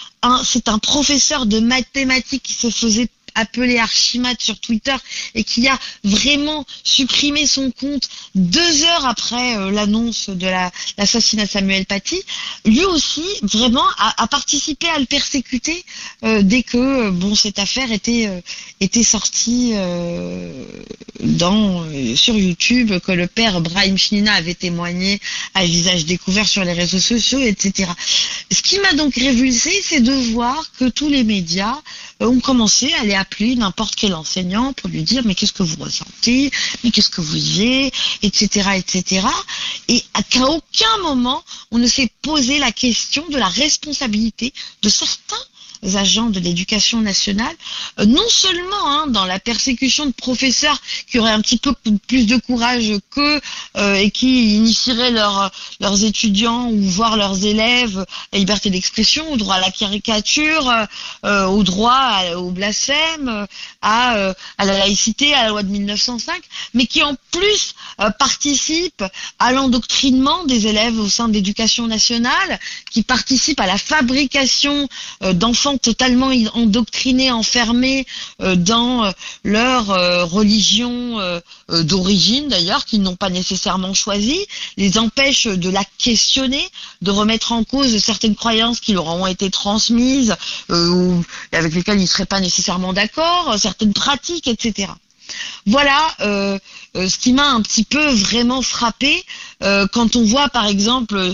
c'est 0.43 0.67
un 0.67 0.79
professeur 0.79 1.45
de 1.45 1.59
mathématiques 1.59 2.43
qui 2.43 2.53
se 2.53 2.69
faisait 2.69 3.07
appeler 3.37 3.77
Archimate 3.79 4.41
sur 4.41 4.59
Twitter 4.59 4.95
et 5.35 5.43
qui 5.43 5.67
a 5.67 5.77
vraiment 6.03 6.65
supprimé 6.83 7.47
son 7.47 7.71
compte 7.71 8.09
deux 8.35 8.83
heures 8.83 9.05
après 9.05 9.55
euh, 9.57 9.71
l'annonce 9.71 10.29
de 10.29 10.45
la- 10.47 10.71
l'assassinat 10.97 11.45
de 11.45 11.49
Samuel 11.49 11.85
Paty, 11.85 12.21
lui 12.65 12.83
aussi 12.85 13.23
vraiment 13.43 13.85
a, 13.97 14.27
participé 14.27 14.87
à 14.89 14.99
le 14.99 15.05
persécuter 15.05 15.83
euh, 16.23 16.41
dès 16.41 16.63
que 16.63 16.77
euh, 16.77 17.11
bon 17.11 17.35
cette 17.35 17.59
affaire 17.59 17.91
était 17.91 19.03
sortie 19.03 19.73
sur 22.15 22.35
YouTube 22.37 22.99
que 22.99 23.11
le 23.11 23.27
père 23.27 23.61
Brahim 23.61 23.97
Chnina 23.97 24.33
avait 24.33 24.53
témoigné 24.55 25.19
à 25.53 25.65
visage 25.65 26.05
découvert 26.05 26.47
sur 26.47 26.63
les 26.63 26.73
réseaux 26.73 26.99
sociaux, 26.99 27.39
etc. 27.39 27.89
Ce 28.51 28.61
qui 28.61 28.79
m'a 28.79 28.93
donc 28.93 29.15
révulsé, 29.15 29.71
c'est 29.83 30.01
de 30.01 30.13
voir 30.33 30.71
que 30.79 30.85
tous 30.89 31.09
les 31.09 31.23
médias 31.23 31.77
ont 32.19 32.39
commencé 32.39 32.93
à 32.93 33.01
aller 33.01 33.13
appeler 33.13 33.55
n'importe 33.55 33.95
quel 33.95 34.13
enseignant 34.13 34.73
pour 34.73 34.89
lui 34.89 35.03
dire 35.03 35.23
mais 35.25 35.35
qu'est-ce 35.35 35.53
que 35.53 35.63
vous 35.63 35.83
ressentez, 35.83 36.51
mais 36.83 36.91
qu'est-ce 36.91 37.09
que 37.09 37.21
vous 37.21 37.33
vivez, 37.33 37.91
etc., 38.23 38.69
etc. 38.75 39.27
Et 39.87 40.03
à 40.13 40.23
qu'à 40.23 40.45
aucun 40.45 40.97
moment 41.03 41.43
on 41.71 41.77
ne 41.77 41.87
s'est 41.87 42.11
posé 42.21 42.59
la 42.59 42.71
question 42.71 43.25
de 43.29 43.37
la 43.37 43.47
responsabilité 43.47 44.53
de 44.81 44.89
certains 44.89 45.35
agents 45.95 46.29
de 46.29 46.39
l'éducation 46.39 47.01
nationale, 47.01 47.55
euh, 47.99 48.05
non 48.05 48.27
seulement 48.29 48.87
hein, 48.87 49.07
dans 49.07 49.25
la 49.25 49.39
persécution 49.39 50.05
de 50.05 50.11
professeurs 50.11 50.81
qui 51.09 51.19
auraient 51.19 51.31
un 51.31 51.41
petit 51.41 51.57
peu 51.57 51.73
plus 52.07 52.25
de 52.25 52.37
courage 52.37 52.91
qu'eux 53.11 53.41
euh, 53.77 53.95
et 53.95 54.11
qui 54.11 54.55
initieraient 54.57 55.11
leurs 55.11 55.51
leurs 55.79 56.03
étudiants 56.03 56.69
ou 56.69 56.81
voire 56.81 57.17
leurs 57.17 57.45
élèves 57.45 57.99
à 57.99 58.05
la 58.33 58.39
liberté 58.39 58.69
d'expression, 58.69 59.31
au 59.31 59.37
droit 59.37 59.55
à 59.55 59.59
la 59.59 59.71
caricature, 59.71 60.69
euh, 60.69 60.85
euh, 61.25 61.45
au 61.45 61.63
droit 61.63 62.21
au 62.35 62.51
blasphème, 62.51 63.27
euh, 63.29 63.45
à, 63.81 64.15
euh, 64.17 64.33
à 64.57 64.65
la 64.65 64.77
laïcité, 64.77 65.33
à 65.33 65.43
la 65.43 65.49
loi 65.49 65.63
de 65.63 65.69
1905, 65.69 66.41
mais 66.73 66.85
qui 66.85 67.03
en 67.03 67.15
plus 67.31 67.75
euh, 68.01 68.09
participent 68.11 69.03
à 69.39 69.51
l'endoctrinement 69.51 70.45
des 70.45 70.67
élèves 70.67 70.99
au 70.99 71.09
sein 71.09 71.27
de 71.27 71.33
l'éducation 71.33 71.87
nationale, 71.87 72.59
qui 72.91 73.03
participent 73.03 73.59
à 73.59 73.67
la 73.67 73.77
fabrication 73.77 74.87
euh, 75.23 75.33
totalement 75.75 76.31
endoctrinés, 76.53 77.31
enfermés 77.31 78.05
euh, 78.41 78.55
dans 78.55 79.03
euh, 79.03 79.11
leur 79.43 79.91
euh, 79.91 80.23
religion 80.23 81.17
d'origine 81.69 82.47
d'ailleurs, 82.47 82.85
qu'ils 82.85 83.01
n'ont 83.01 83.15
pas 83.15 83.29
nécessairement 83.29 83.93
choisi, 83.93 84.37
les 84.77 84.97
empêche 84.97 85.47
de 85.47 85.69
la 85.69 85.83
questionner, 85.97 86.65
de 87.01 87.11
remettre 87.11 87.51
en 87.51 87.63
cause 87.63 87.97
certaines 87.97 88.35
croyances 88.35 88.79
qui 88.79 88.93
leur 88.93 89.07
ont 89.07 89.27
été 89.27 89.49
transmises 89.49 90.35
ou 90.69 91.23
avec 91.51 91.73
lesquelles 91.73 91.97
ils 91.97 92.03
ne 92.03 92.07
seraient 92.07 92.25
pas 92.25 92.39
nécessairement 92.39 92.93
d'accord, 92.93 93.55
certaines 93.57 93.93
pratiques, 93.93 94.47
etc. 94.47 94.91
Voilà 95.65 96.15
ce 96.19 97.17
qui 97.17 97.33
m'a 97.33 97.49
un 97.49 97.61
petit 97.61 97.83
peu 97.83 98.05
vraiment 98.11 98.61
frappé 98.61 99.23
euh, 99.63 99.87
quand 99.91 100.15
on 100.15 100.23
voit 100.23 100.49
par 100.49 100.67
exemple 100.67 101.15
euh, 101.15 101.33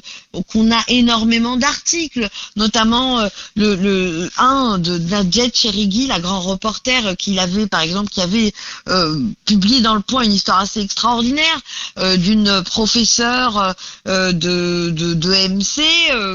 qu'on 0.52 0.72
a 0.72 0.82
énormément 0.88 1.58
d'articles, 1.58 2.30
notamment 2.56 3.20
euh, 3.20 3.28
le, 3.56 4.30
un 4.38 4.78
de 4.80 4.98
Nadjet 4.98 5.52
Cherigui, 5.54 6.08
la 6.08 6.20
grand 6.20 6.40
reporter 6.40 7.18
qu'il 7.18 7.38
avait 7.40 7.68
par 7.68 7.82
exemple 7.82 8.10
qui 8.10 8.22
avait 8.22 8.54
publié 9.46 9.82
dans 9.82 9.96
le 9.96 10.02
Point 10.02 10.24
une 10.24 10.34
histoire 10.34 10.60
assez 10.60 10.82
extraordinaire 10.82 11.60
d'une 12.18 12.64
professeure 12.64 13.76
de, 14.06 14.32
de, 14.90 15.48
MC 15.48 15.82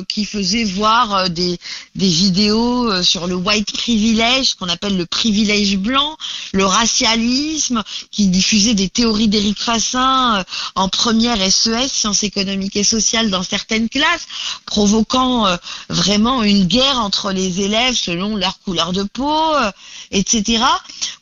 qui 0.08 0.24
faisait 0.24 0.64
voir 0.64 1.28
des, 1.30 1.58
des 1.94 2.08
vidéos 2.08 3.02
sur 3.02 3.26
le 3.26 3.34
white 3.36 3.72
privilege, 3.72 4.54
qu'on 4.54 4.68
appelle 4.68 4.96
le 4.96 5.06
privilège 5.06 5.76
blanc, 5.76 6.16
le 6.52 6.64
racialisme, 6.64 7.82
qui 8.10 8.28
diffusait 8.28 8.74
des 8.74 8.88
théories 8.88 9.28
d'Éric 9.28 9.58
Fassin 9.60 10.44
en 10.74 10.88
première 10.88 11.38
SES 11.50 11.77
Sciences 11.86 12.22
économiques 12.22 12.76
et 12.76 12.84
sociales, 12.84 13.30
dans 13.30 13.42
certaines 13.42 13.88
classes, 13.88 14.26
provoquant 14.66 15.46
euh, 15.46 15.56
vraiment 15.88 16.42
une 16.42 16.64
guerre 16.64 16.98
entre 16.98 17.30
les 17.32 17.60
élèves 17.60 17.94
selon 17.94 18.36
leur 18.36 18.58
couleur 18.60 18.92
de 18.92 19.02
peau, 19.04 19.54
euh, 19.54 19.70
etc. 20.10 20.64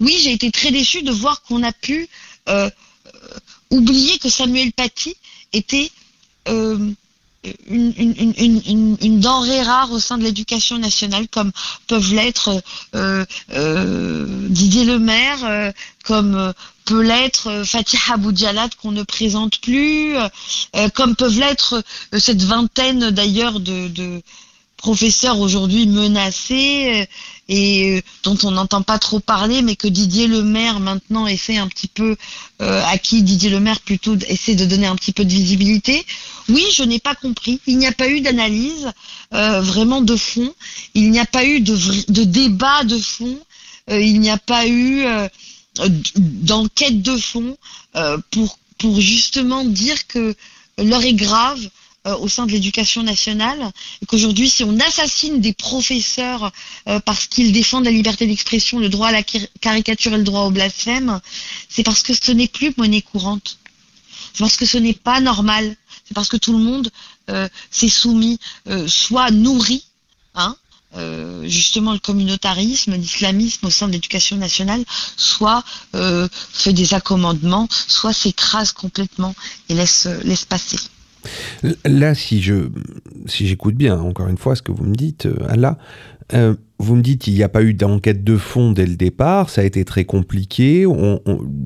Oui, 0.01 0.19
j'ai 0.23 0.33
été 0.33 0.51
très 0.51 0.71
déçue 0.71 1.03
de 1.03 1.13
voir 1.13 1.43
qu'on 1.43 1.63
a 1.63 1.73
pu 1.73 2.09
euh, 2.49 2.71
oublier 3.71 4.19
que 4.19 4.29
Samuel 4.31 4.73
Paty 4.73 5.17
était 5.53 5.91
une, 7.69 9.21
denrée 9.21 9.63
rare 9.63 9.91
au 9.93 9.99
sein 10.01 10.19
de 10.19 10.23
l'éducation 10.25 10.79
nationale, 10.79 11.29
comme 11.29 11.53
peuvent 11.87 12.13
l'être 12.15 12.63
euh, 12.95 13.25
euh, 13.53 14.27
Didier 14.49 14.85
Lemaire, 14.85 15.39
euh, 15.45 15.73
comme 16.05 16.53
peut 16.85 17.03
l'être 17.03 17.49
euh, 17.49 17.65
Fatiha 17.65 18.17
Boudjalat 18.17 18.69
qu'on 18.81 18.93
ne 18.93 19.03
présente 19.03 19.61
plus, 19.61 20.15
comme 20.95 21.17
peuvent 21.17 21.39
l'être 21.39 21.83
cette 22.19 22.43
vingtaine 22.43 23.11
d'ailleurs 23.11 23.61
de, 23.61 24.23
professeurs 24.77 25.41
aujourd'hui 25.41 25.87
menacés 25.87 27.09
et 27.49 27.97
euh, 27.97 28.03
dont 28.25 28.37
on 28.43 28.51
n'entend 28.51 28.83
pas 28.83 28.99
trop 28.99 29.21
parler, 29.21 29.63
mais 29.63 29.77
que 29.77 29.89
Didier 29.89 30.27
Lemaire 30.27 30.81
maintenant 30.81 31.27
essaie 31.27 31.57
un 31.57 31.69
petit 31.69 31.89
peu, 31.89 32.17
euh, 32.63 32.83
à 32.87 32.99
qui 32.99 33.23
Didier 33.23 33.51
Lemaire 33.51 33.81
plutôt 33.81 34.17
essaie 34.29 34.55
de 34.55 34.65
donner 34.65 34.87
un 34.87 34.97
petit 34.97 35.13
peu 35.13 35.25
de 35.25 35.31
visibilité. 35.31 36.05
Oui, 36.49 36.65
je 36.73 36.83
n'ai 36.83 36.99
pas 36.99 37.15
compris. 37.15 37.61
Il 37.67 37.79
n'y 37.79 37.87
a 37.87 37.93
pas 37.93 38.09
eu 38.09 38.21
d'analyse 38.21 38.91
euh, 39.35 39.61
vraiment 39.61 40.01
de 40.01 40.17
fond. 40.17 40.53
Il 40.95 41.11
n'y 41.11 41.21
a 41.21 41.27
pas 41.27 41.45
eu 41.45 41.61
de, 41.61 41.77
de 42.13 42.25
débat 42.25 42.85
de 42.85 42.99
fond. 42.99 43.39
Il 43.89 44.19
n'y 44.19 44.31
a 44.31 44.39
pas 44.39 44.67
eu 44.67 45.05
d'enquête 46.17 47.03
de 47.03 47.17
fond 47.17 47.57
pour, 48.33 48.59
pour 48.79 49.01
justement 49.01 49.65
dire 49.65 50.09
que 50.09 50.35
l'heure 50.77 51.05
est 51.05 51.15
grave 51.15 51.61
euh, 52.07 52.17
au 52.19 52.29
sein 52.29 52.47
de 52.47 52.53
l'éducation 52.53 53.03
nationale 53.03 53.71
et 54.03 54.07
qu'aujourd'hui, 54.07 54.49
si 54.49 54.63
on 54.65 54.79
assassine 54.81 55.41
des 55.41 55.53
professeurs 55.53 56.53
euh, 56.89 57.01
parce 57.01 57.27
qu'ils 57.27 57.53
défendent 57.53 57.85
la 57.85 57.91
liberté 57.91 58.27
d'expression, 58.27 58.79
le 58.79 58.89
droit 58.89 59.09
à 59.09 59.13
la 59.13 59.23
cari- 59.23 59.49
caricature 59.61 60.15
et 60.15 60.19
le 60.19 60.25
droit 60.25 60.43
au 60.43 60.51
blasphème, 60.51 61.21
c'est 61.69 61.83
parce 61.83 62.03
que 62.03 62.13
ce 62.15 62.33
n'est 62.33 62.49
plus 62.49 62.73
monnaie 62.77 63.03
courante. 63.03 63.59
C'est 64.33 64.41
parce 64.41 64.57
que 64.57 64.67
ce 64.67 64.79
n'est 64.79 64.93
pas 64.95 65.21
normal. 65.21 65.77
C'est 66.07 66.15
parce 66.15 66.29
que 66.29 66.37
tout 66.37 66.53
le 66.53 66.63
monde 66.63 66.91
euh, 67.31 67.49
s'est 67.71 67.89
soumis, 67.89 68.39
soit 68.87 69.31
nourri, 69.31 69.85
hein, 70.35 70.55
justement 71.45 71.93
le 71.93 71.99
communautarisme, 71.99 72.95
l'islamisme 72.95 73.67
au 73.67 73.71
sein 73.71 73.89
de 73.89 73.93
l'éducation 73.93 74.37
nationale, 74.37 74.85
soit 75.17 75.65
fait 76.53 76.73
des 76.73 76.95
accommodements, 76.95 77.69
soit 77.71 78.13
s'écrase 78.13 78.73
complètement 78.73 79.35
et 79.69 79.75
laisse, 79.75 80.07
laisse 80.23 80.45
passer. 80.45 80.79
Là, 81.85 82.15
si 82.15 82.43
je 82.43 82.69
si 83.27 83.47
j'écoute 83.47 83.75
bien, 83.75 83.99
encore 83.99 84.29
une 84.29 84.39
fois, 84.39 84.57
ce 84.57 84.63
que 84.63 84.73
vous 84.73 84.85
me 84.85 84.95
dites, 84.95 85.27
euh, 85.27 85.37
Alla, 85.49 85.79
euh, 86.35 86.55
vous 86.79 86.95
me 86.95 87.03
dites 87.03 87.27
il 87.27 87.35
n'y 87.35 87.43
a 87.43 87.49
pas 87.49 87.63
eu 87.63 87.73
d'enquête 87.73 88.23
de 88.23 88.37
fond 88.37 88.73
dès 88.73 88.87
le 88.87 88.97
départ, 88.97 89.49
ça 89.49 89.63
a 89.63 89.65
été 89.65 89.85
très 89.85 90.05
compliqué, 90.05 90.87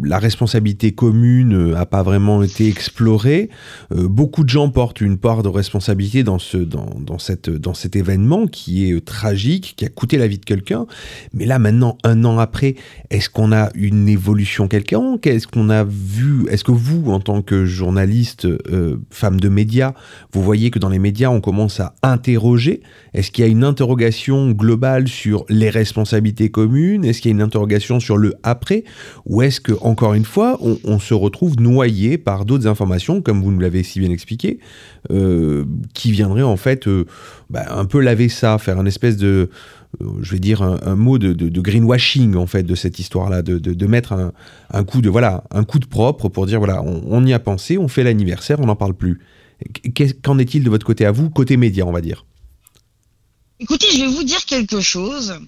la 0.04 0.18
responsabilité 0.18 0.92
commune 0.92 1.72
n'a 1.72 1.86
pas 1.86 2.02
vraiment 2.02 2.42
été 2.42 2.68
explorée. 2.68 3.50
Euh, 3.92 4.08
beaucoup 4.08 4.44
de 4.44 4.48
gens 4.48 4.70
portent 4.70 5.00
une 5.00 5.18
part 5.18 5.42
de 5.42 5.48
responsabilité 5.48 6.22
dans 6.22 6.38
ce 6.38 6.58
dans, 6.58 7.18
cette 7.18 7.50
dans 7.50 7.74
cet 7.74 7.96
événement 7.96 8.46
qui 8.46 8.88
est 8.88 8.92
euh, 8.92 9.00
tragique, 9.00 9.74
qui 9.76 9.84
a 9.84 9.88
coûté 9.88 10.16
la 10.16 10.28
vie 10.28 10.38
de 10.38 10.44
quelqu'un. 10.44 10.86
Mais 11.34 11.44
là, 11.44 11.58
maintenant, 11.58 11.98
un 12.04 12.24
an 12.24 12.38
après, 12.38 12.76
est-ce 13.10 13.28
qu'on 13.28 13.52
a 13.52 13.70
une 13.74 14.08
évolution 14.08 14.68
quelconque? 14.68 15.26
Est-ce 15.26 15.46
qu'on 15.46 15.70
a 15.70 15.84
vu 15.84 16.46
Est-ce 16.50 16.64
que 16.64 16.72
vous, 16.72 17.10
en 17.10 17.20
tant 17.20 17.42
que 17.42 17.64
journaliste, 17.64 18.44
euh, 18.46 18.96
femme 19.10 19.40
de 19.40 19.48
médias, 19.48 19.94
vous 20.32 20.42
voyez 20.42 20.70
que 20.70 20.78
dans 20.78 20.88
les 20.88 20.98
médias, 20.98 21.30
on 21.30 21.40
commence 21.40 21.80
à 21.80 21.94
interroger? 22.02 22.82
Est-ce 23.14 23.30
qu'il 23.30 23.44
y 23.44 23.48
a 23.48 23.50
une 23.50 23.64
interrogation 23.64 24.50
globale 24.52 24.99
sur 25.08 25.44
les 25.48 25.70
responsabilités 25.70 26.50
communes? 26.50 27.04
Est-ce 27.04 27.20
qu'il 27.20 27.30
y 27.30 27.34
a 27.34 27.36
une 27.36 27.42
interrogation 27.42 28.00
sur 28.00 28.16
le 28.16 28.34
après? 28.42 28.84
Ou 29.26 29.42
est-ce 29.42 29.60
que, 29.60 29.72
encore 29.80 30.14
une 30.14 30.24
fois, 30.24 30.58
on, 30.84 30.98
se 30.98 31.14
retrouve 31.14 31.58
noyé 31.58 32.18
par 32.18 32.44
d'autres 32.44 32.66
informations, 32.66 33.22
comme 33.22 33.42
vous 33.42 33.50
nous 33.50 33.60
l'avez 33.60 33.82
si 33.82 34.00
bien 34.00 34.10
expliqué, 34.10 34.58
euh, 35.10 35.64
qui 35.94 36.12
viendraient 36.12 36.42
en 36.42 36.56
fait 36.56 36.86
euh, 36.86 37.06
bah, 37.48 37.64
un 37.70 37.84
peu 37.84 38.00
laver 38.00 38.28
ça, 38.28 38.58
faire 38.58 38.78
un 38.78 38.86
espèce 38.86 39.16
de 39.16 39.50
euh, 40.02 40.06
je 40.20 40.32
vais 40.32 40.38
dire 40.38 40.62
un, 40.62 40.94
mot 40.94 41.18
de, 41.18 41.60
greenwashing 41.60 42.36
en 42.36 42.46
fait 42.46 42.62
de 42.62 42.74
cette 42.74 42.98
histoire-là, 42.98 43.42
de, 43.42 43.86
mettre 43.86 44.32
un, 44.72 44.84
coup 44.84 45.00
de 45.00 45.08
voilà 45.08 45.44
un 45.50 45.64
coup 45.64 45.78
de 45.78 45.86
propre 45.86 46.28
pour 46.28 46.46
dire 46.46 46.58
voilà 46.58 46.82
on, 46.82 47.02
on 47.08 47.26
y 47.26 47.32
a 47.32 47.38
pensé, 47.38 47.78
on 47.78 47.88
fait 47.88 48.04
l'anniversaire, 48.04 48.60
on 48.60 48.66
n'en 48.66 48.76
parle 48.76 48.94
plus. 48.94 49.20
Qu'en 50.22 50.38
est-il 50.38 50.64
de 50.64 50.70
votre 50.70 50.86
côté 50.86 51.04
à 51.04 51.12
vous, 51.12 51.30
côté 51.30 51.56
média, 51.56 51.86
on 51.86 51.92
va 51.92 52.00
dire? 52.00 52.24
Écoutez, 53.60 53.86
je 53.92 54.00
vais 54.00 54.06
vous 54.06 54.24
dire 54.24 54.44
quelque 54.46 54.80
chose. 54.80 55.38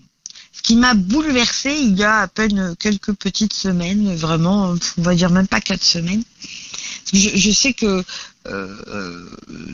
Qui 0.63 0.77
m'a 0.77 0.95
bouleversé 0.95 1.73
il 1.73 1.99
y 1.99 2.05
a 2.05 2.19
à 2.19 2.29
peine 2.29 2.77
quelques 2.79 3.15
petites 3.15 3.55
semaines, 3.55 4.15
vraiment, 4.15 4.77
on 4.99 5.03
va 5.03 5.15
dire 5.15 5.31
même 5.31 5.49
pas 5.49 5.61
quatre 5.61 5.83
semaines. 5.83 6.23
Je, 7.13 7.51
sais 7.51 7.73
que 7.73 8.05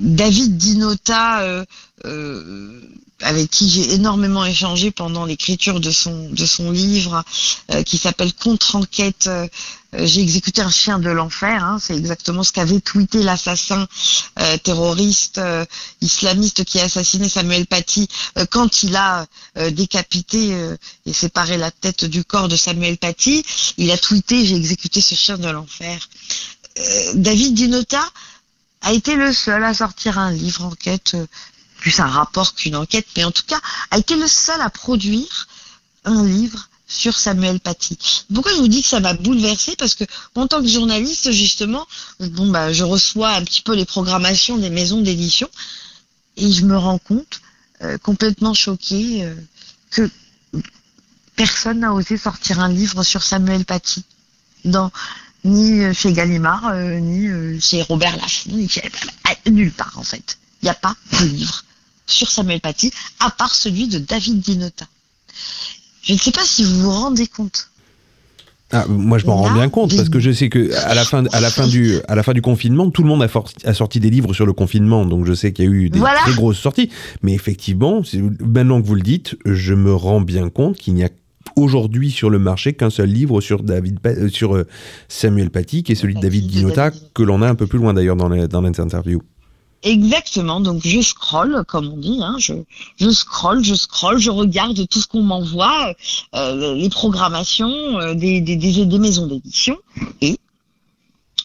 David 0.00 0.56
Dinota, 0.56 1.40
euh, 1.42 1.64
euh, 2.04 2.80
avec 3.20 3.50
qui 3.50 3.68
j'ai 3.68 3.94
énormément 3.94 4.44
échangé 4.44 4.90
pendant 4.90 5.24
l'écriture 5.24 5.80
de 5.80 5.90
son 5.90 6.28
de 6.30 6.46
son 6.46 6.70
livre, 6.70 7.24
euh, 7.72 7.82
qui 7.82 7.98
s'appelle 7.98 8.32
Contre-enquête. 8.34 9.26
euh, 9.26 9.46
euh, 9.94 10.04
j'ai 10.06 10.20
exécuté 10.20 10.60
un 10.60 10.70
chien 10.70 10.98
de 10.98 11.08
l'enfer. 11.08 11.64
hein, 11.64 11.78
c'est 11.80 11.96
exactement 11.96 12.42
ce 12.42 12.52
qu'avait 12.52 12.80
tweeté 12.80 13.22
l'assassin 13.22 13.88
euh, 14.38 14.58
terroriste 14.58 15.38
euh, 15.38 15.64
islamiste 16.02 16.64
qui 16.64 16.78
a 16.78 16.84
assassiné 16.84 17.26
Samuel 17.28 17.66
Paty 17.66 18.06
euh, 18.36 18.44
quand 18.50 18.82
il 18.82 18.94
a 18.96 19.26
euh, 19.56 19.70
décapité 19.70 20.52
euh, 20.54 20.76
et 21.06 21.12
séparé 21.14 21.56
la 21.56 21.70
tête 21.70 22.04
du 22.04 22.22
corps 22.22 22.48
de 22.48 22.56
Samuel 22.56 22.98
Paty. 22.98 23.42
Il 23.78 23.90
a 23.90 23.96
tweeté 23.96 24.44
j'ai 24.44 24.56
exécuté 24.56 25.00
ce 25.00 25.14
chien 25.14 25.38
de 25.38 25.48
l'enfer. 25.48 26.06
Euh, 26.78 27.12
David 27.14 27.54
Dinota 27.54 28.04
a 28.82 28.92
été 28.92 29.16
le 29.16 29.32
seul 29.32 29.64
à 29.64 29.74
sortir 29.74 30.18
un 30.18 30.32
livre 30.32 30.64
enquête, 30.64 31.12
euh, 31.14 31.26
plus 31.78 32.00
un 32.00 32.06
rapport 32.06 32.54
qu'une 32.54 32.76
enquête, 32.76 33.06
mais 33.16 33.24
en 33.24 33.30
tout 33.30 33.44
cas 33.46 33.60
a 33.90 33.98
été 33.98 34.16
le 34.16 34.26
seul 34.26 34.60
à 34.60 34.70
produire 34.70 35.48
un 36.04 36.24
livre 36.24 36.68
sur 36.86 37.18
Samuel 37.18 37.60
Paty. 37.60 37.98
Pourquoi 38.32 38.52
je 38.52 38.58
vous 38.58 38.68
dis 38.68 38.82
que 38.82 38.88
ça 38.88 39.00
m'a 39.00 39.12
bouleversé 39.12 39.76
Parce 39.76 39.94
que 39.94 40.04
en 40.34 40.46
tant 40.46 40.62
que 40.62 40.68
journaliste, 40.68 41.30
justement, 41.32 41.86
bon 42.18 42.48
bah 42.48 42.72
je 42.72 42.82
reçois 42.82 43.30
un 43.30 43.44
petit 43.44 43.62
peu 43.62 43.74
les 43.74 43.84
programmations 43.84 44.56
des 44.56 44.70
maisons 44.70 45.02
d'édition 45.02 45.48
et 46.38 46.50
je 46.50 46.64
me 46.64 46.76
rends 46.76 46.98
compte, 46.98 47.40
euh, 47.82 47.98
complètement 47.98 48.54
choquée, 48.54 49.24
euh, 49.24 49.34
que 49.90 50.10
personne 51.36 51.80
n'a 51.80 51.92
osé 51.92 52.16
sortir 52.16 52.60
un 52.60 52.68
livre 52.68 53.02
sur 53.02 53.22
Samuel 53.22 53.64
Paty. 53.64 54.02
Ni 55.44 55.84
euh, 55.84 55.92
chez 55.92 56.12
Gallimard, 56.12 56.68
euh, 56.72 56.98
ni 56.98 57.26
euh, 57.28 57.58
chez 57.60 57.82
Robert 57.82 58.16
Laffont, 58.16 58.50
ni 58.50 58.68
chez... 58.68 58.82
nulle 59.50 59.72
part 59.72 59.94
en 59.96 60.02
fait. 60.02 60.38
Il 60.62 60.66
n'y 60.66 60.70
a 60.70 60.74
pas 60.74 60.94
de 61.20 61.26
livre 61.26 61.64
sur 62.06 62.30
Samuel 62.30 62.60
Paty, 62.60 62.92
à 63.20 63.30
part 63.30 63.54
celui 63.54 63.86
de 63.88 63.98
David 63.98 64.40
Dinota. 64.40 64.86
Je 66.02 66.14
ne 66.14 66.18
sais 66.18 66.32
pas 66.32 66.44
si 66.44 66.64
vous 66.64 66.80
vous 66.82 66.90
rendez 66.90 67.26
compte. 67.26 67.68
Ah, 68.70 68.84
moi, 68.86 69.16
je 69.16 69.24
m'en 69.24 69.36
rends 69.36 69.54
bien 69.54 69.70
compte 69.70 69.96
parce 69.96 70.10
que 70.10 70.20
je 70.20 70.30
sais 70.30 70.50
que 70.50 70.74
à 70.84 70.94
la 70.94 71.04
fin, 71.06 71.24
à 71.32 71.40
la 71.40 71.50
fin 71.50 71.66
du, 71.66 72.00
à 72.06 72.14
la 72.14 72.22
fin 72.22 72.34
du 72.34 72.42
confinement, 72.42 72.90
tout 72.90 73.02
le 73.02 73.08
monde 73.08 73.22
a, 73.22 73.28
for- 73.28 73.50
a 73.64 73.72
sorti 73.72 73.98
des 73.98 74.10
livres 74.10 74.34
sur 74.34 74.44
le 74.44 74.52
confinement, 74.52 75.06
donc 75.06 75.24
je 75.24 75.32
sais 75.32 75.52
qu'il 75.54 75.64
y 75.64 75.68
a 75.68 75.70
eu 75.70 75.88
des 75.88 75.98
Voilà. 75.98 76.18
très 76.20 76.34
grosses 76.34 76.58
sorties. 76.58 76.90
Mais 77.22 77.32
effectivement, 77.32 78.02
maintenant 78.40 78.82
que 78.82 78.86
vous 78.86 78.94
le 78.94 79.00
dites, 79.00 79.36
je 79.46 79.72
me 79.72 79.94
rends 79.94 80.20
bien 80.20 80.50
compte 80.50 80.76
qu'il 80.76 80.92
n'y 80.94 81.04
a 81.04 81.08
aujourd'hui 81.56 82.10
sur 82.10 82.30
le 82.30 82.38
marché 82.38 82.72
qu'un 82.72 82.90
seul 82.90 83.08
livre 83.08 83.40
sur 83.40 83.62
David, 83.62 84.00
Pa- 84.00 84.10
euh, 84.10 84.28
sur 84.28 84.56
euh, 84.56 84.66
Samuel 85.08 85.50
Paty, 85.50 85.82
qui 85.82 85.92
est 85.92 85.94
celui 85.94 86.14
de 86.14 86.20
David 86.20 86.46
Guinota, 86.46 86.90
que 87.14 87.22
l'on 87.22 87.42
a 87.42 87.48
un 87.48 87.54
peu 87.54 87.66
plus 87.66 87.78
loin 87.78 87.94
d'ailleurs 87.94 88.16
dans 88.16 88.28
dans 88.28 88.60
les 88.60 88.80
interviews. 88.80 89.22
Exactement, 89.84 90.60
donc 90.60 90.82
je 90.84 91.00
scrolle, 91.00 91.62
comme 91.68 91.86
on 91.88 91.96
dit, 91.96 92.18
hein, 92.20 92.34
je, 92.40 92.52
je 93.00 93.10
scrolle, 93.10 93.62
je 93.62 93.76
scrolle, 93.76 94.18
je 94.18 94.30
regarde 94.30 94.88
tout 94.88 95.00
ce 95.00 95.06
qu'on 95.06 95.22
m'envoie, 95.22 95.94
euh, 96.34 96.74
les 96.74 96.88
programmations 96.88 98.00
euh, 98.00 98.14
des, 98.14 98.40
des, 98.40 98.56
des, 98.56 98.84
des 98.86 98.98
maisons 98.98 99.28
d'édition, 99.28 99.76
et 100.20 100.36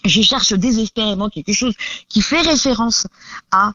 je 0.03 0.21
cherche 0.23 0.51
désespérément 0.53 1.29
quelque 1.29 1.53
chose 1.53 1.75
qui 2.09 2.21
fait 2.21 2.41
référence 2.41 3.05
à 3.51 3.73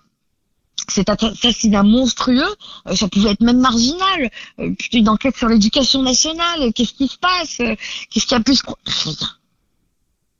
cet 0.91 1.11
assassinat 1.11 1.83
monstrueux, 1.83 2.55
euh, 2.87 2.95
ça 2.95 3.09
pouvait 3.09 3.31
être 3.31 3.43
même 3.43 3.61
marginal, 3.61 4.31
euh, 4.59 4.75
une 4.93 5.09
enquête 5.09 5.37
sur 5.37 5.49
l'éducation 5.49 6.03
nationale, 6.03 6.73
qu'est-ce 6.73 6.95
qui 6.95 7.09
se 7.09 7.19
passe, 7.19 7.61
euh, 7.61 7.77
qu'est-ce 8.11 8.27
qu'il 8.27 8.37
y 8.37 8.41
a 8.41 8.43
plus... 8.43 8.63
Rien. 8.87 9.29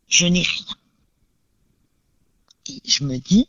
Je 0.09 0.27
n'ai 0.27 0.43
rien. 0.43 0.77
Et 2.69 2.81
je 2.85 3.05
me 3.05 3.19
dis, 3.19 3.47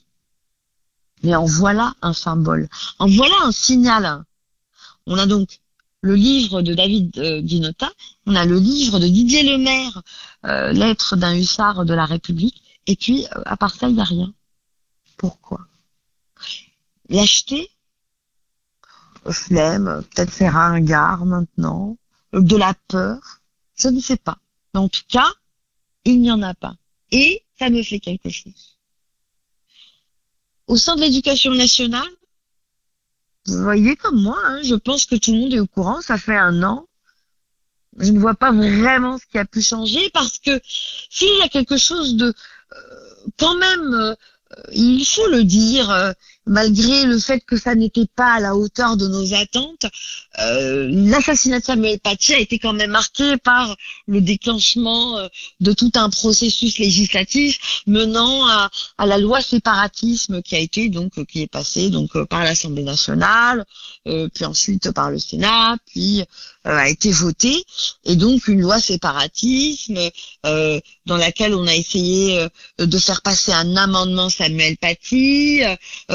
mais 1.24 1.36
en 1.36 1.46
voilà 1.46 1.94
un 2.02 2.14
symbole. 2.14 2.70
En 3.00 3.08
voilà 3.08 3.36
un 3.44 3.52
signal. 3.52 4.24
On 5.06 5.18
a 5.18 5.26
donc 5.26 5.60
le 6.02 6.16
livre 6.16 6.62
de 6.62 6.74
David 6.74 7.18
euh, 7.18 7.42
on 8.26 8.36
a 8.36 8.46
le 8.46 8.58
livre 8.58 9.00
de 9.00 9.08
Didier 9.08 9.44
Lemaire, 9.44 10.02
euh, 10.46 10.72
Lettre 10.72 11.18
d'un 11.18 11.36
hussard 11.36 11.86
de 11.86 11.94
la 11.94 12.06
République, 12.06 12.62
et 12.88 12.96
puis 12.96 13.26
euh, 13.36 13.42
à 13.46 13.58
part 13.58 13.76
ça, 13.76 13.90
il 13.90 13.96
n'y 13.96 14.02
a 14.02 14.06
rien. 14.06 14.34
Pourquoi? 15.18 15.62
L'acheter 17.10 17.70
Flemme, 19.30 20.04
peut-être 20.12 20.32
faire 20.32 20.56
un 20.58 20.80
gare 20.80 21.26
maintenant, 21.26 21.98
de 22.34 22.56
la 22.56 22.74
peur, 22.88 23.42
je 23.76 23.90
ne 23.90 24.00
sais 24.00 24.18
pas. 24.18 24.38
Mais 24.74 24.80
en 24.80 24.90
tout 24.90 25.02
cas, 25.08 25.28
il 26.06 26.22
n'y 26.22 26.32
en 26.32 26.42
a 26.42 26.54
pas. 26.54 26.76
Et 27.12 27.44
ça 27.58 27.70
me 27.70 27.84
fait 27.84 28.00
quelque 28.00 28.30
chose. 28.30 28.78
Au 30.68 30.78
sein 30.78 30.96
de 30.96 31.02
l'éducation 31.02 31.54
nationale, 31.54 32.10
vous 33.46 33.64
voyez 33.64 33.96
comme 33.96 34.22
moi, 34.22 34.38
hein, 34.46 34.62
je 34.64 34.76
pense 34.76 35.06
que 35.06 35.16
tout 35.16 35.32
le 35.34 35.40
monde 35.40 35.54
est 35.54 35.60
au 35.60 35.68
courant, 35.68 36.02
ça 36.02 36.18
fait 36.18 36.38
un 36.38 36.62
an. 36.64 36.88
Je 37.98 38.12
ne 38.12 38.20
vois 38.20 38.36
pas 38.36 38.52
vraiment 38.52 39.18
ce 39.18 39.26
qui 39.26 39.38
a 39.40 39.46
pu 39.46 39.62
changer 39.62 40.10
parce 40.12 40.38
que 40.38 40.62
s'il 41.10 41.38
y 41.40 41.42
a 41.42 41.50
quelque 41.50 41.78
chose 41.78 42.16
de 42.16 42.28
euh, 42.28 42.76
quand 43.38 43.58
même, 43.58 43.94
euh, 43.94 44.16
il 44.72 45.04
faut 45.06 45.28
le 45.30 45.44
dire, 45.44 45.90
euh, 45.90 46.12
malgré 46.50 47.06
le 47.06 47.20
fait 47.20 47.42
que 47.46 47.58
ça 47.58 47.76
n'était 47.76 48.08
pas 48.16 48.34
à 48.34 48.40
la 48.40 48.56
hauteur 48.56 48.98
de 48.98 49.08
nos 49.08 49.34
attentes, 49.36 49.86
euh, 50.40 50.90
l'assassinat 50.92 51.60
de 51.60 51.66
Samuel 51.66 52.00
Paty 52.00 52.34
a 52.34 52.40
été 52.40 52.58
quand 52.58 52.74
même 52.74 52.90
marqué 52.92 53.38
par 53.38 53.76
le 54.08 54.20
déclenchement 54.20 55.18
euh, 55.20 55.28
de 55.60 55.74
tout 55.74 55.92
un 55.96 56.10
processus 56.10 56.80
législatif 56.80 57.84
menant 57.86 58.48
à, 58.48 58.70
à, 58.98 59.06
la 59.06 59.20
loi 59.20 59.42
séparatisme 59.42 60.42
qui 60.42 60.56
a 60.56 60.60
été 60.60 60.90
donc 60.90 61.24
qui 61.28 61.44
est 61.44 61.48
passée 61.48 61.92
donc 61.92 62.18
par 62.26 62.44
l'Assemblée 62.44 62.84
nationale, 62.84 63.66
puis 64.06 64.46
ensuite 64.46 64.92
par 64.92 65.12
le 65.12 65.20
Sénat, 65.20 65.78
puis 65.86 66.24
a 66.64 66.90
été 66.90 67.12
votée. 67.12 67.64
Et 68.06 68.16
donc 68.16 68.48
une 68.48 68.62
loi 68.62 68.80
séparatisme 68.80 70.00
dans 70.44 71.18
laquelle 71.18 71.54
on 71.54 71.68
a 71.68 71.76
essayé 71.76 72.48
de 72.80 72.98
faire 72.98 73.22
passer 73.22 73.52
un 73.52 73.76
amendement 73.76 74.30
Samuel 74.30 74.78
Paty 74.78 75.62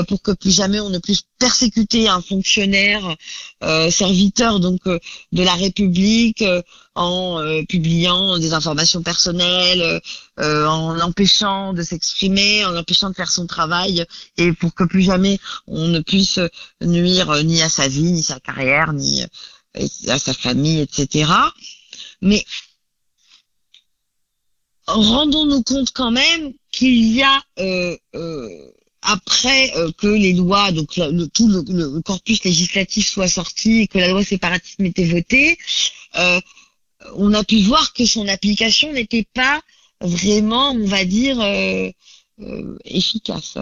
pour 0.09 0.23
que 0.25 0.33
plus 0.33 0.51
jamais 0.51 0.81
on 0.81 0.91
ne 0.91 0.99
puisse 0.99 1.23
persécuter 1.39 2.09
un 2.09 2.21
fonctionnaire 2.21 3.17
euh, 3.63 3.91
serviteur 3.91 4.59
donc 4.59 4.81
euh, 4.87 4.99
de 5.31 5.43
la 5.43 5.55
République 5.55 6.43
euh, 6.43 6.63
en 6.97 7.41
publiant 7.69 8.39
des 8.39 8.53
informations 8.55 9.03
personnelles, 9.03 10.01
en 10.39 10.93
l'empêchant 10.95 11.73
de 11.73 11.83
s'exprimer, 11.83 12.65
en 12.65 12.71
l'empêchant 12.71 13.11
de 13.11 13.17
faire 13.17 13.33
son 13.33 13.49
travail, 13.49 14.07
et 14.37 14.53
pour 14.53 14.73
que 14.75 14.85
plus 14.85 15.03
jamais 15.03 15.41
on 15.67 15.89
ne 15.89 15.99
puisse 15.99 16.39
nuire 16.81 17.43
ni 17.43 17.63
à 17.63 17.69
sa 17.69 17.89
vie, 17.89 18.13
ni 18.13 18.23
sa 18.23 18.39
carrière, 18.39 18.93
ni 18.93 19.25
à 20.07 20.19
sa 20.21 20.33
famille, 20.33 20.83
etc. 20.83 21.33
Mais 22.23 22.45
rendons-nous 24.87 25.65
compte 25.65 25.91
quand 25.93 26.13
même 26.13 26.53
qu'il 26.71 27.13
y 27.13 27.25
a 27.25 27.43
après 29.05 29.73
euh, 29.77 29.91
que 29.97 30.07
les 30.07 30.33
lois, 30.33 30.73
donc 30.73 30.95
tout 31.33 31.49
le, 31.49 32.01
corpus 32.01 32.43
législatif 32.45 33.07
soit 33.09 33.29
sorti 33.29 33.83
et 33.83 33.87
que 33.87 33.99
la 33.99 34.09
loi 34.09 34.25
séparatisme 34.25 34.85
était 34.87 35.05
votée, 35.05 35.59
euh, 36.17 36.41
on 37.17 37.33
a 37.35 37.45
pu 37.45 37.61
voir 37.61 37.93
que 37.93 38.07
son 38.07 38.27
application 38.29 38.93
n'était 38.93 39.27
pas 39.35 39.61
vraiment, 40.01 40.71
on 40.73 40.87
va 40.87 41.05
dire, 41.05 41.41
euh, 41.41 41.91
efficace. 42.85 43.59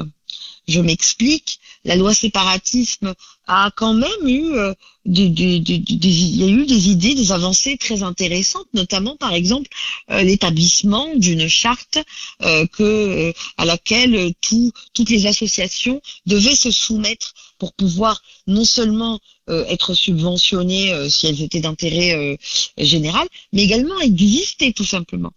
Je 0.68 0.80
m'explique. 0.80 1.58
La 1.84 1.96
loi 1.96 2.14
séparatisme 2.14 3.14
a 3.48 3.70
quand 3.74 3.94
même 3.94 4.28
eu 4.28 4.52
euh, 4.52 4.72
des, 5.04 5.24
il 5.24 6.36
y 6.36 6.44
a 6.44 6.46
eu 6.46 6.64
des 6.64 6.88
idées, 6.90 7.14
des 7.14 7.32
avancées 7.32 7.76
très 7.76 8.04
intéressantes, 8.04 8.68
notamment 8.72 9.16
par 9.16 9.34
exemple 9.34 9.68
euh, 10.10 10.22
l'établissement 10.22 11.08
d'une 11.16 11.48
charte 11.48 11.98
euh, 12.42 13.32
à 13.56 13.64
laquelle 13.64 14.32
toutes 14.40 15.10
les 15.10 15.26
associations 15.26 16.00
devaient 16.26 16.54
se 16.54 16.70
soumettre 16.70 17.34
pour 17.58 17.72
pouvoir 17.72 18.22
non 18.46 18.64
seulement 18.64 19.20
être 19.48 19.94
subventionnées 19.94 21.10
si 21.10 21.26
elles 21.26 21.42
étaient 21.42 21.60
d'intérêt 21.60 22.38
général, 22.78 23.26
mais 23.52 23.64
également 23.64 24.00
exister 24.00 24.72
tout 24.72 24.84
simplement. 24.84 25.32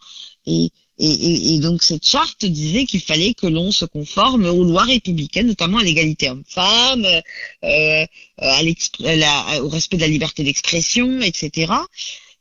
Et, 0.97 1.55
et, 1.55 1.59
donc 1.59 1.83
cette 1.83 2.05
charte 2.05 2.45
disait 2.45 2.85
qu'il 2.85 3.01
fallait 3.01 3.33
que 3.33 3.47
l'on 3.47 3.71
se 3.71 3.85
conforme 3.85 4.45
aux 4.45 4.63
lois 4.63 4.83
républicaines, 4.83 5.47
notamment 5.47 5.79
à 5.79 5.83
l'égalité 5.83 6.29
homme-femme, 6.29 7.05
euh, 7.63 8.05
à 8.37 9.61
au 9.61 9.69
respect 9.69 9.97
de 9.97 10.01
la 10.01 10.07
liberté 10.07 10.43
d'expression, 10.43 11.21
etc. 11.21 11.73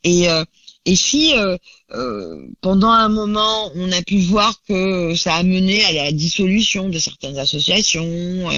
Et, 0.05 0.29
euh, 0.29 0.45
et 0.85 0.95
si 0.97 1.35
euh, 1.37 1.57
euh, 1.93 2.47
pendant 2.61 2.91
un 2.91 3.09
moment 3.09 3.73
on 3.75 3.91
a 3.91 4.03
pu 4.03 4.19
voir 4.21 4.55
que 4.69 5.15
ça 5.17 5.35
a 5.35 5.43
mené 5.43 5.85
à 5.85 5.93
la 5.93 6.13
dissolution 6.13 6.89
de 6.89 6.99
certaines 6.99 7.39
associations, 7.39 8.51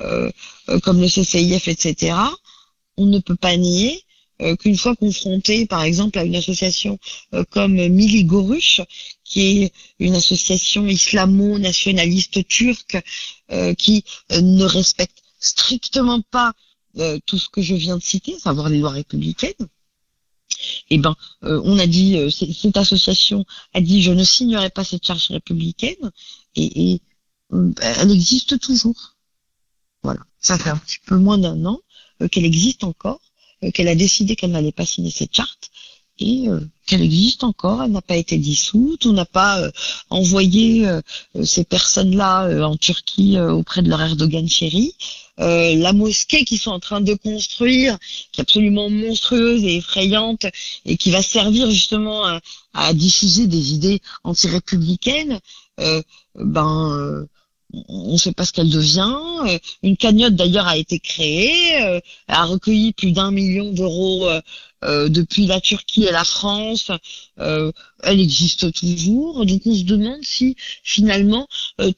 euh, 0.00 0.30
comme 0.82 1.00
le 1.00 1.08
CCIF, 1.08 1.68
etc., 1.68 2.16
on 2.96 3.06
ne 3.06 3.18
peut 3.18 3.36
pas 3.36 3.56
nier 3.56 4.02
euh, 4.42 4.54
qu'une 4.56 4.76
fois 4.76 4.94
confronté, 4.94 5.64
par 5.66 5.82
exemple, 5.82 6.18
à 6.18 6.24
une 6.24 6.36
association 6.36 6.98
euh, 7.32 7.44
comme 7.50 7.76
Gorush, 8.24 8.82
qui 9.28 9.62
est 9.62 9.72
une 9.98 10.14
association 10.14 10.86
islamo-nationaliste 10.86 12.46
turque 12.46 12.98
euh, 13.50 13.74
qui 13.74 14.04
ne 14.30 14.64
respecte 14.64 15.22
strictement 15.38 16.22
pas 16.22 16.52
tout 17.26 17.38
ce 17.38 17.50
que 17.50 17.60
je 17.60 17.74
viens 17.74 17.98
de 17.98 18.02
citer, 18.02 18.34
à 18.36 18.38
savoir 18.38 18.70
les 18.70 18.78
lois 18.78 18.88
républicaines, 18.88 19.52
eh 20.88 20.96
ben, 20.96 21.14
on 21.42 21.78
a 21.78 21.86
dit, 21.86 22.16
cette 22.30 22.78
association 22.78 23.44
a 23.74 23.82
dit, 23.82 24.00
je 24.00 24.12
ne 24.12 24.24
signerai 24.24 24.70
pas 24.70 24.82
cette 24.82 25.04
charge 25.04 25.28
républicaine, 25.28 26.10
et, 26.54 26.94
et 26.94 27.02
elle 27.82 28.10
existe 28.10 28.58
toujours. 28.60 29.14
Voilà, 30.02 30.20
ça 30.40 30.56
fait 30.58 30.70
un 30.70 30.78
petit 30.78 31.00
peu 31.04 31.18
moins 31.18 31.36
d'un 31.36 31.66
an 31.66 31.80
qu'elle 32.30 32.46
existe 32.46 32.82
encore. 32.82 33.20
Euh, 33.64 33.70
qu'elle 33.70 33.88
a 33.88 33.94
décidé 33.94 34.36
qu'elle 34.36 34.50
n'allait 34.50 34.72
pas 34.72 34.84
signer 34.84 35.10
cette 35.10 35.34
charte 35.34 35.70
et 36.18 36.48
euh, 36.48 36.60
qu'elle 36.86 37.02
existe 37.02 37.44
encore, 37.44 37.82
elle 37.82 37.92
n'a 37.92 38.00
pas 38.00 38.16
été 38.16 38.38
dissoute, 38.38 39.06
on 39.06 39.12
n'a 39.12 39.24
pas 39.24 39.60
euh, 39.60 39.70
envoyé 40.10 40.88
ces 41.44 41.64
personnes-là 41.64 42.66
en 42.66 42.76
Turquie 42.76 43.38
auprès 43.38 43.82
de 43.82 43.88
leur 43.88 44.00
Erdogan 44.00 44.48
chéri. 44.48 44.94
la 45.38 45.92
mosquée 45.92 46.44
qu'ils 46.44 46.60
sont 46.60 46.70
en 46.70 46.80
train 46.80 47.00
de 47.00 47.14
construire, 47.14 47.98
qui 48.32 48.40
est 48.40 48.42
absolument 48.42 48.88
monstrueuse 48.88 49.64
et 49.64 49.76
effrayante, 49.76 50.46
et 50.84 50.96
qui 50.96 51.10
va 51.10 51.22
servir 51.22 51.70
justement 51.70 52.24
à, 52.24 52.40
à 52.72 52.92
diffuser 52.94 53.46
des 53.46 53.72
idées 53.72 54.00
anti-républicaines, 54.24 55.40
ben 56.36 57.26
on 57.88 58.12
ne 58.12 58.16
sait 58.16 58.32
pas 58.32 58.44
ce 58.44 58.52
qu'elle 58.52 58.70
devient. 58.70 59.14
Euh, 59.46 59.58
une 59.82 59.96
cagnotte 59.96 60.34
d'ailleurs 60.34 60.66
a 60.66 60.76
été 60.76 60.98
créée, 60.98 61.82
euh, 61.82 62.00
a 62.28 62.44
recueilli 62.44 62.92
plus 62.92 63.12
d'un 63.12 63.30
million 63.30 63.72
d'euros 63.72 64.28
euh, 64.84 65.08
depuis 65.08 65.46
la 65.46 65.60
Turquie 65.60 66.04
et 66.04 66.12
la 66.12 66.24
France. 66.24 66.90
elle 67.38 68.20
existe 68.20 68.72
toujours. 68.72 69.44
Donc 69.44 69.62
on 69.66 69.74
se 69.74 69.84
demande 69.84 70.22
si 70.22 70.56
finalement 70.82 71.46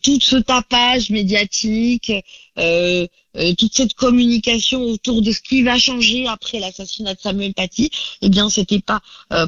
tout 0.02 0.20
ce 0.20 0.36
tapage 0.36 1.10
médiatique, 1.10 2.12
toute 2.56 3.74
cette 3.74 3.94
communication 3.94 4.82
autour 4.82 5.22
de 5.22 5.32
ce 5.32 5.40
qui 5.40 5.62
va 5.62 5.78
changer 5.78 6.26
après 6.26 6.60
l'assassinat 6.60 7.14
de 7.14 7.20
Samuel 7.20 7.54
Paty, 7.54 7.90
eh 8.22 8.28
bien 8.28 8.48
c'était 8.48 8.80
pas 8.80 9.00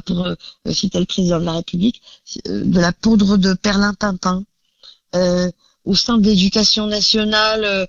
pour 0.05 0.27
citer 0.69 0.99
le 0.99 1.05
président 1.05 1.39
de 1.39 1.45
la 1.45 1.53
République 1.53 2.01
de 2.45 2.79
la 2.79 2.91
poudre 2.91 3.37
de 3.37 3.53
perlimpinpin. 3.53 4.43
Euh, 5.15 5.51
au 5.85 5.95
sein 5.95 6.17
de 6.17 6.25
l'éducation 6.27 6.87
nationale 6.87 7.63
euh, 7.63 7.85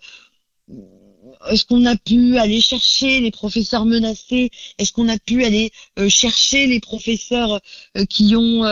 est-ce 1.51 1.64
qu'on 1.64 1.85
a 1.86 1.97
pu 1.97 2.39
aller 2.39 2.60
chercher 2.60 3.20
les 3.20 3.31
professeurs 3.31 3.85
menacés? 3.85 4.51
Est-ce 4.78 4.93
qu'on 4.93 5.09
a 5.09 5.19
pu 5.19 5.44
aller 5.44 5.70
euh, 5.98 6.09
chercher 6.09 6.66
les 6.66 6.81
professeurs 6.81 7.60
euh, 7.97 8.05
qui 8.05 8.35
ont 8.36 8.64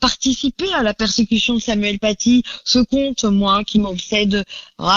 participé 0.00 0.72
à 0.74 0.82
la 0.82 0.94
persécution 0.94 1.54
de 1.54 1.60
Samuel 1.60 1.98
Paty? 1.98 2.42
Ce 2.64 2.78
compte, 2.78 3.24
moi, 3.24 3.64
qui 3.64 3.78
m'obsède 3.80 4.44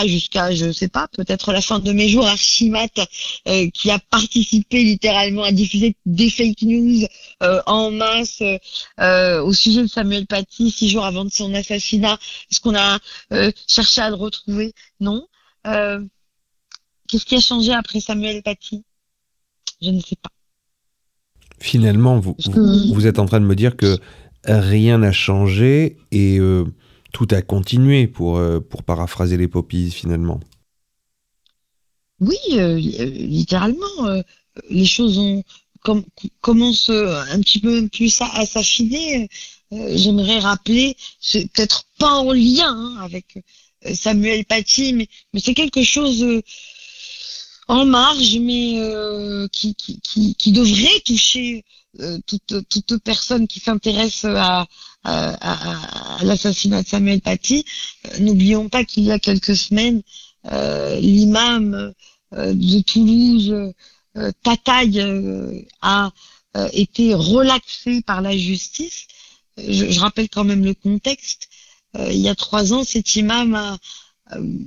jusqu'à, 0.06 0.54
je 0.54 0.72
sais 0.72 0.88
pas, 0.88 1.08
peut-être 1.08 1.52
la 1.52 1.62
fin 1.62 1.80
de 1.80 1.92
mes 1.92 2.08
jours, 2.08 2.28
Archimat, 2.28 2.88
qui 3.74 3.90
a 3.90 4.00
participé 4.00 4.84
littéralement 4.84 5.44
à 5.44 5.52
diffuser 5.52 5.96
des 6.06 6.30
fake 6.30 6.62
news 6.62 7.08
en 7.66 7.90
masse 7.92 8.44
au 9.00 9.54
sujet 9.54 9.82
de 9.82 9.88
Samuel 9.88 10.28
Paty 10.28 10.70
six 10.70 10.90
jours 10.90 11.06
avant 11.06 11.26
de 11.26 11.32
son 11.32 11.54
assassinat. 11.56 12.20
Est-ce 12.52 12.60
qu'on 12.60 12.76
a 12.76 13.00
cherché 13.68 14.02
à 14.02 14.10
le 14.10 14.16
retrouver? 14.16 14.74
Non. 15.00 15.28
Qu'est-ce 17.08 17.26
qui 17.26 17.36
a 17.36 17.40
changé 17.40 17.72
après 17.72 18.00
Samuel 18.00 18.42
Paty? 18.42 18.84
Je 19.82 19.90
ne 19.90 20.00
sais 20.00 20.16
pas. 20.16 20.30
Finalement, 21.60 22.20
vous, 22.20 22.36
vous, 22.94 23.08
êtes 23.08 23.20
en 23.20 23.26
train 23.26 23.40
de 23.40 23.46
me 23.46 23.56
dire 23.56 23.78
que 23.78 23.98
rien 24.46 25.00
n'a 25.00 25.12
changé 25.12 25.98
et 26.12 26.38
euh, 26.40 26.66
tout 27.14 27.28
a 27.32 27.42
continué, 27.42 28.08
pour, 28.08 28.38
euh, 28.38 28.60
pour 28.60 28.84
paraphraser 28.84 29.38
les 29.38 29.48
poppies, 29.48 29.92
finalement. 29.92 30.40
Oui, 32.20 32.38
euh, 32.54 32.76
littéralement, 32.78 33.86
les 34.70 34.86
choses 34.86 35.18
ont 35.18 35.44
commencent 36.42 36.90
un 36.90 37.40
petit 37.42 37.60
peu 37.60 37.88
plus 37.90 38.20
à, 38.20 38.26
à 38.40 38.46
s'affiner. 38.48 39.30
j'aimerais 39.72 40.40
rappeler, 40.40 40.98
c'est 41.20 41.52
peut-être 41.52 41.86
pas 42.00 42.16
en 42.16 42.32
lien 42.32 42.74
hein, 42.76 42.98
avec 43.02 43.38
Samuel 43.94 44.46
Paty, 44.46 44.94
mais, 44.94 45.08
mais 45.32 45.40
c'est 45.40 45.54
quelque 45.54 45.84
chose 45.84 46.26
en 47.68 47.86
marge, 47.86 48.38
mais 48.40 48.76
euh, 48.80 49.48
qui, 49.52 49.76
qui, 49.76 50.00
qui, 50.36 50.52
devrait 50.52 51.00
toucher 51.06 51.64
euh, 52.00 52.20
toute, 52.28 52.68
toute 52.70 52.98
personne 53.04 53.48
qui 53.48 53.60
s'intéresse 53.60 54.26
à, 54.26 54.68
à, 55.04 56.18
l'assassinat 56.24 56.84
de 56.84 56.88
Samuel 56.88 57.22
Paty. 57.22 57.66
Euh, 58.06 58.20
N'oublions 58.20 58.70
pas 58.70 58.84
qu'il 58.84 59.04
y 59.04 59.12
a 59.12 59.20
quelques 59.20 59.56
semaines, 59.56 60.02
l'imam 61.00 61.94
de 62.32 62.82
Toulouse, 62.82 63.74
Tataï, 64.44 65.00
euh, 65.00 65.62
a 65.82 66.12
été 66.72 67.14
relaxé 67.16 68.02
par 68.02 68.22
la 68.22 68.38
justice. 68.38 69.08
Je, 69.58 69.90
je 69.90 70.00
rappelle 70.00 70.30
quand 70.30 70.44
même 70.44 70.64
le 70.64 70.74
contexte. 70.74 71.50
Il 71.98 72.20
y 72.20 72.28
a 72.30 72.36
trois 72.36 72.74
ans, 72.74 72.84
cet 72.84 73.16
imam 73.16 73.56
a 73.56 73.78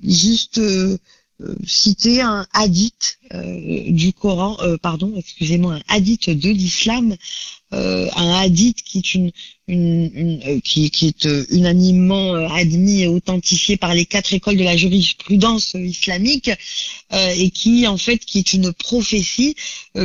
juste 0.03 0.59
cité 1.65 2.21
un 2.21 2.47
hadith 2.53 3.19
euh, 3.33 3.91
du 3.91 4.13
Coran, 4.13 4.57
euh, 4.61 4.77
pardon, 4.77 5.13
excusez-moi, 5.17 5.75
un 5.75 5.83
hadith 5.89 6.31
de 6.31 6.51
l'islam, 6.51 7.17
euh, 7.73 8.09
un 8.17 8.31
hadith 8.41 8.83
qui 8.83 8.99
est 8.99 9.15
une, 9.15 9.31
euh, 9.71 10.61
qui, 10.65 10.87
est 10.87 11.27
euh, 11.27 11.45
unanimement 11.51 12.35
euh, 12.35 12.49
admis 12.49 13.03
et 13.03 13.07
authentifié 13.07 13.77
par 13.77 13.93
les 13.93 14.07
quatre 14.07 14.33
écoles 14.33 14.57
de 14.57 14.65
la 14.65 14.79
jurisprudence 14.79 15.75
islamique 15.75 16.51
et 17.11 17.51
qui 17.51 17.87
en 17.87 17.99
fait 17.99 18.17
qui 18.19 18.39
est 18.39 18.53
une 18.55 18.73
prophétie 18.73 19.57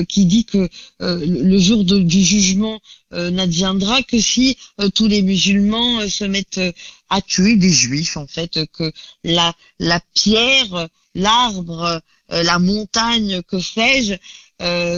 qui 0.09 0.25
dit 0.25 0.43
que 0.45 0.69
le 0.99 1.57
jour 1.59 1.83
du 1.85 2.23
jugement 2.23 2.79
n'adviendra 3.11 4.03
que 4.03 4.19
si 4.19 4.57
tous 4.95 5.07
les 5.07 5.21
musulmans 5.21 6.07
se 6.09 6.23
mettent 6.23 6.61
à 7.09 7.21
tuer 7.21 7.55
des 7.57 7.69
juifs 7.71 8.15
en 8.17 8.25
fait 8.27 8.59
que 8.71 8.91
la 9.23 9.53
pierre 10.13 10.87
l'arbre 11.15 12.01
la 12.29 12.59
montagne 12.59 13.41
que 13.43 13.59
sais-je 13.59 14.15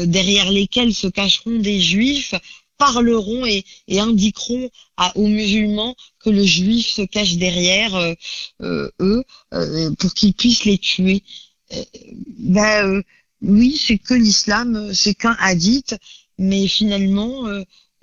derrière 0.05 0.51
lesquels 0.51 0.93
se 0.93 1.07
cacheront 1.07 1.57
des 1.59 1.81
juifs 1.81 2.35
parleront 2.77 3.45
et, 3.45 3.63
indiqueront 3.89 4.69
aux 5.15 5.27
musulmans 5.27 5.95
que 6.19 6.29
le 6.29 6.43
juif 6.43 6.87
se 6.87 7.01
cache 7.03 7.35
derrière 7.35 7.95
euh, 7.95 8.13
euh, 8.61 8.89
eux 8.99 9.23
euh, 9.53 9.91
pour 9.99 10.13
qu'ils 10.13 10.33
puissent 10.33 10.65
les 10.65 10.77
tuer. 10.77 11.23
Ben, 12.37 13.01
oui, 13.41 13.77
c'est 13.77 13.97
que 13.97 14.13
l'islam, 14.13 14.93
c'est 14.93 15.15
qu'un 15.15 15.35
hadith, 15.39 15.95
mais 16.37 16.67
finalement, 16.67 17.47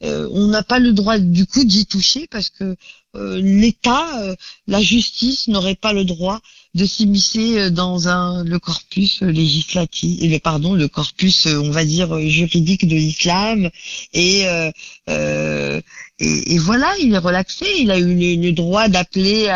euh, 0.05 0.29
on 0.33 0.49
n'a 0.49 0.63
pas 0.63 0.79
le 0.79 0.93
droit 0.93 1.19
du 1.19 1.47
coup 1.47 1.65
d'y 1.65 1.87
toucher 1.87 2.27
parce 2.31 2.51
que 2.51 2.77
euh, 3.15 3.41
l'État, 3.41 4.23
euh, 4.23 4.35
la 4.67 4.81
justice 4.83 5.49
n'aurait 5.49 5.75
pas 5.77 5.93
le 5.93 6.05
droit 6.05 6.41
de 6.75 6.87
s'immiscer 6.87 7.71
dans 7.71 8.09
un 8.09 8.43
le 8.45 8.59
corpus 8.59 9.21
législatif, 9.21 10.41
pardon, 10.41 10.75
le 10.75 10.89
corpus, 10.89 11.47
on 11.47 11.71
va 11.71 11.85
dire 11.85 12.19
juridique 12.21 12.89
de 12.89 12.97
l'islam. 12.97 13.69
Et, 14.15 14.45
et 16.19 16.59
voilà, 16.59 16.95
il 16.99 17.13
est 17.13 17.19
relaxé, 17.19 17.67
il 17.79 17.91
a 17.91 17.99
eu 17.99 18.15
le, 18.41 18.53
droit 18.53 18.89
d'appeler 18.89 19.55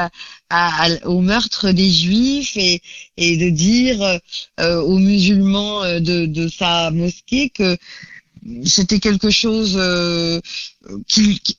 au 1.05 1.23
meurtre 1.23 1.71
des 1.71 1.91
juifs 1.91 2.59
et, 2.59 2.83
et 3.17 3.39
de 3.39 3.49
dire 3.49 4.21
aux 4.59 4.99
musulmans 4.99 5.85
de, 5.99 6.27
de 6.27 6.49
sa 6.49 6.91
mosquée 6.91 7.49
que 7.49 7.79
c'était 8.65 9.01
quelque 9.01 9.31
chose 9.31 9.77
euh, 9.77 10.41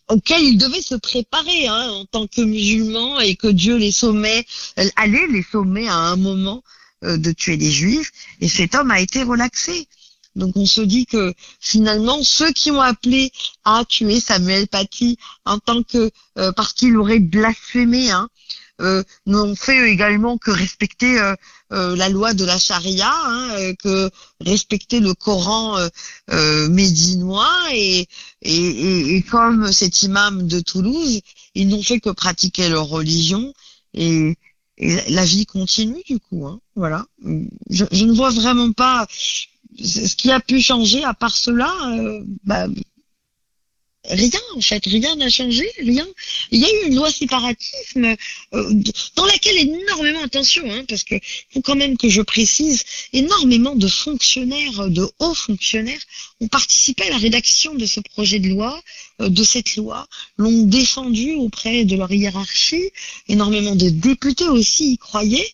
auquel 0.08 0.42
ils 0.44 0.58
devaient 0.58 0.82
se 0.82 0.96
préparer 0.96 1.68
hein, 1.68 1.90
en 1.92 2.06
tant 2.06 2.28
que 2.28 2.42
musulmans 2.42 3.20
et 3.20 3.36
que 3.36 3.48
Dieu 3.48 3.78
les 3.78 3.92
sommait, 3.92 4.46
euh, 4.80 4.88
allait 4.96 5.28
les 5.28 5.44
sommer 5.44 5.88
à 5.88 5.96
un 5.96 6.16
moment 6.16 6.64
euh, 7.04 7.18
de 7.18 7.32
tuer 7.32 7.58
des 7.58 7.72
juifs 7.72 8.12
et 8.42 8.48
cet 8.48 8.76
homme 8.76 8.92
a 8.92 9.02
été 9.02 9.24
relaxé. 9.24 9.88
Donc 10.36 10.56
on 10.56 10.66
se 10.66 10.82
dit 10.82 11.06
que 11.06 11.34
finalement 11.60 12.24
ceux 12.24 12.52
qui 12.52 12.70
ont 12.72 12.82
appelé 12.82 13.32
à 13.66 13.84
tuer 13.86 14.20
Samuel 14.20 14.68
Paty 14.68 15.18
en 15.46 15.58
tant 15.58 15.84
que 15.84 16.12
euh, 16.38 16.52
parce 16.52 16.74
qu'il 16.74 16.96
aurait 16.98 17.20
blasphémé, 17.20 18.12
hein, 18.12 18.30
n'ont 19.26 19.56
fait 19.56 19.90
également 19.92 20.38
que 20.38 20.52
respecter 20.52 21.20
euh, 21.20 21.36
euh, 21.74 21.96
la 21.96 22.10
loi 22.10 22.34
de 22.34 22.46
la 22.46 22.58
charia, 22.58 23.12
hein, 23.12 23.50
euh, 23.58 23.74
que 23.84 24.10
respecter 24.42 25.00
le 25.00 25.14
Coran 25.14 25.78
euh, 25.78 25.88
euh, 26.32 26.70
médinois 26.70 27.54
et, 27.74 28.08
et, 28.42 28.56
et, 28.56 29.16
et 29.16 29.22
comme 29.24 29.72
cet 29.72 30.02
imam 30.04 30.48
de 30.48 30.60
Toulouse, 30.60 31.22
ils 31.56 31.68
n'ont 31.68 31.84
fait 31.84 32.00
que 32.00 32.10
pratiquer 32.12 32.70
leur 32.70 32.88
religion 32.88 33.54
et, 33.94 34.38
et 34.78 35.10
la 35.12 35.26
vie 35.26 35.46
continue 35.46 36.04
du 36.08 36.20
coup. 36.20 36.46
Hein, 36.48 36.60
voilà. 36.76 37.06
Je, 37.70 37.86
je 37.92 38.06
ne 38.06 38.14
vois 38.14 38.30
vraiment 38.30 38.72
pas 38.72 39.08
ce 39.80 40.16
qui 40.16 40.32
a 40.32 40.40
pu 40.40 40.62
changer 40.62 41.04
à 41.04 41.14
part 41.14 41.36
cela. 41.36 41.72
euh, 41.90 42.24
bah, 42.44 42.68
Rien 44.10 44.40
en 44.56 44.62
fait, 44.62 44.86
rien 44.86 45.16
n'a 45.18 45.30
changé, 45.30 45.70
rien. 45.80 46.08
Il 46.52 46.62
y 46.62 46.66
a 46.66 46.70
eu 46.70 46.88
une 46.88 46.96
loi 46.96 47.12
séparatisme 47.12 48.16
euh, 48.54 48.74
dans 49.16 49.26
laquelle 49.26 49.58
énormément 49.58 50.24
attention, 50.24 50.64
hein, 50.72 50.86
parce 50.88 51.04
que 51.04 51.16
faut 51.54 51.62
quand 51.62 51.76
même 51.76 51.98
que 51.98 52.08
je 52.08 52.22
précise, 52.22 52.84
énormément 53.12 53.76
de 53.76 53.88
fonctionnaires, 53.88 54.90
de 54.90 55.10
hauts 55.20 55.34
fonctionnaires, 55.34 56.00
ont 56.40 56.48
participé 56.48 57.04
à 57.04 57.10
la 57.10 57.18
rédaction 57.18 57.76
de 57.76 57.86
ce 57.86 58.00
projet 58.00 58.40
de 58.40 58.48
loi, 58.48 58.82
euh, 59.22 59.28
de 59.28 59.44
cette 59.44 59.76
loi, 59.76 60.08
l'ont 60.38 60.64
défendu 60.64 61.34
auprès 61.36 61.84
de 61.84 61.98
leur 61.98 62.12
hiérarchie. 62.12 62.92
Énormément 63.28 63.76
de 63.76 63.90
députés 63.90 64.48
aussi 64.48 64.94
y 64.94 64.98
croyaient, 64.98 65.52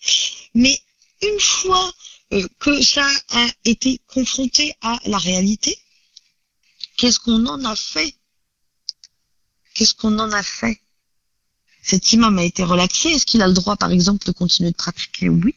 mais 0.54 0.80
une 1.24 1.40
fois 1.40 1.92
euh, 2.34 2.48
que 2.60 2.82
ça 2.84 3.08
a 3.32 3.48
été 3.66 4.00
confronté 4.08 4.74
à 4.82 5.00
la 5.06 5.18
réalité, 5.18 5.76
qu'est-ce 6.98 7.20
qu'on 7.20 7.48
en 7.48 7.66
a 7.66 7.76
fait? 7.76 8.14
Qu'est-ce 9.74 9.94
qu'on 9.94 10.18
en 10.20 10.32
a 10.32 10.44
fait? 10.44 10.80
Cet 11.82 12.14
imam 12.14 12.38
a 12.38 12.44
été 12.44 12.64
relaxé. 12.64 13.10
Est-ce 13.10 13.26
qu'il 13.26 13.42
a 13.42 13.48
le 13.48 13.54
droit, 13.54 13.76
par 13.76 13.92
exemple, 13.92 14.26
de 14.26 14.32
continuer 14.32 14.72
de 14.72 14.76
pratiquer? 14.76 15.30
Oui. 15.30 15.56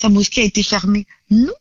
Sa 0.00 0.08
mosquée 0.08 0.42
a 0.42 0.44
été 0.44 0.62
fermée 0.62 1.06
Non. 1.30 1.52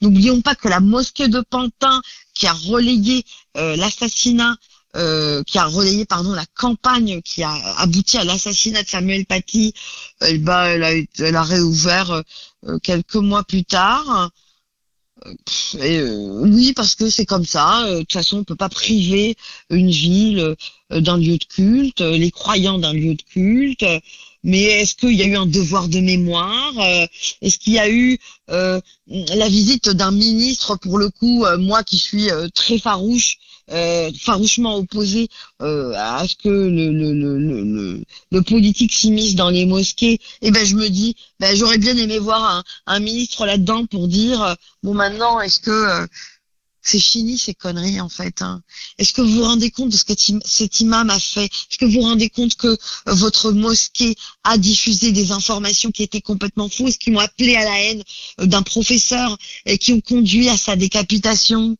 N'oublions 0.00 0.40
pas 0.42 0.54
que 0.54 0.68
la 0.68 0.80
mosquée 0.80 1.28
de 1.28 1.40
Pantin, 1.40 2.00
qui 2.34 2.46
a 2.46 2.52
relayé 2.52 3.24
euh, 3.56 3.76
l'assassinat, 3.76 4.56
euh, 4.94 5.42
qui 5.44 5.58
a 5.58 5.66
relayé 5.66 6.04
pardon 6.04 6.32
la 6.32 6.46
campagne 6.54 7.20
qui 7.22 7.42
a 7.42 7.52
abouti 7.78 8.16
à 8.18 8.24
l'assassinat 8.24 8.82
de 8.82 8.88
Samuel 8.88 9.26
Paty, 9.26 9.74
euh, 10.22 10.38
ben, 10.38 10.64
elle, 10.64 10.84
a, 10.84 10.92
elle 11.18 11.36
a 11.36 11.42
réouvert 11.42 12.22
euh, 12.64 12.78
quelques 12.78 13.16
mois 13.16 13.42
plus 13.44 13.64
tard. 13.64 14.30
Euh, 15.76 16.40
oui, 16.42 16.72
parce 16.74 16.94
que 16.94 17.10
c'est 17.10 17.26
comme 17.26 17.44
ça. 17.44 17.86
euh, 17.86 17.94
De 17.96 17.98
toute 18.00 18.12
façon, 18.12 18.38
on 18.38 18.44
peut 18.44 18.56
pas 18.56 18.68
priver 18.68 19.36
une 19.70 19.90
ville 19.90 20.54
euh, 20.92 21.00
d'un 21.00 21.18
lieu 21.18 21.36
de 21.38 21.44
culte, 21.44 22.00
les 22.00 22.30
croyants 22.30 22.78
d'un 22.78 22.92
lieu 22.92 23.14
de 23.14 23.22
culte. 23.22 23.84
Mais 24.46 24.62
est-ce 24.62 24.94
qu'il 24.94 25.14
y 25.14 25.22
a 25.22 25.26
eu 25.26 25.36
un 25.36 25.44
devoir 25.44 25.88
de 25.88 25.98
mémoire 25.98 26.72
euh, 26.78 27.06
Est-ce 27.42 27.58
qu'il 27.58 27.72
y 27.72 27.80
a 27.80 27.90
eu 27.90 28.16
euh, 28.48 28.80
la 29.08 29.48
visite 29.48 29.90
d'un 29.90 30.12
ministre, 30.12 30.76
pour 30.76 30.98
le 30.98 31.10
coup, 31.10 31.44
euh, 31.44 31.58
moi 31.58 31.82
qui 31.82 31.98
suis 31.98 32.28
très 32.54 32.78
farouche, 32.78 33.38
farouchement 34.20 34.76
opposé 34.76 35.28
à 35.58 36.24
ce 36.28 36.36
que 36.36 36.48
le, 36.48 38.02
le, 38.30 38.42
politique 38.42 38.92
s'immisce 38.94 39.34
dans 39.34 39.50
les 39.50 39.66
mosquées, 39.66 40.20
et 40.40 40.52
ben 40.52 40.64
je 40.64 40.76
me 40.76 40.88
dis, 40.88 41.16
ben 41.40 41.56
j'aurais 41.56 41.78
bien 41.78 41.96
aimé 41.96 42.20
voir 42.20 42.44
un, 42.44 42.62
un 42.86 43.00
ministre 43.00 43.44
là-dedans 43.44 43.86
pour 43.86 44.06
dire, 44.06 44.54
bon 44.84 44.94
maintenant, 44.94 45.40
est-ce 45.40 45.58
que 45.58 46.06
c'est 46.86 47.00
fini 47.00 47.36
ces 47.36 47.54
conneries 47.54 48.00
en 48.00 48.08
fait 48.08 48.42
hein. 48.42 48.62
Est-ce 48.98 49.12
que 49.12 49.22
vous 49.22 49.36
vous 49.36 49.42
rendez 49.42 49.70
compte 49.70 49.90
de 49.90 49.96
ce 49.96 50.04
que 50.04 50.14
cet 50.44 50.80
imam 50.80 51.10
a 51.10 51.18
fait? 51.18 51.46
Est-ce 51.46 51.78
que 51.78 51.84
vous 51.84 51.92
vous 51.92 52.02
rendez 52.02 52.30
compte 52.30 52.54
que 52.54 52.68
euh, 52.68 52.76
votre 53.06 53.52
mosquée 53.52 54.14
a 54.44 54.56
diffusé 54.58 55.12
des 55.12 55.32
informations 55.32 55.90
qui 55.90 56.02
étaient 56.02 56.20
complètement 56.20 56.68
fausses, 56.68 56.96
qui 56.96 57.10
m'ont 57.10 57.20
appelé 57.20 57.56
à 57.56 57.64
la 57.64 57.82
haine 57.82 58.02
euh, 58.40 58.46
d'un 58.46 58.62
professeur 58.62 59.36
et 59.64 59.78
qui 59.78 59.92
ont 59.92 60.00
conduit 60.00 60.48
à 60.48 60.56
sa 60.56 60.76
décapitation? 60.76 61.76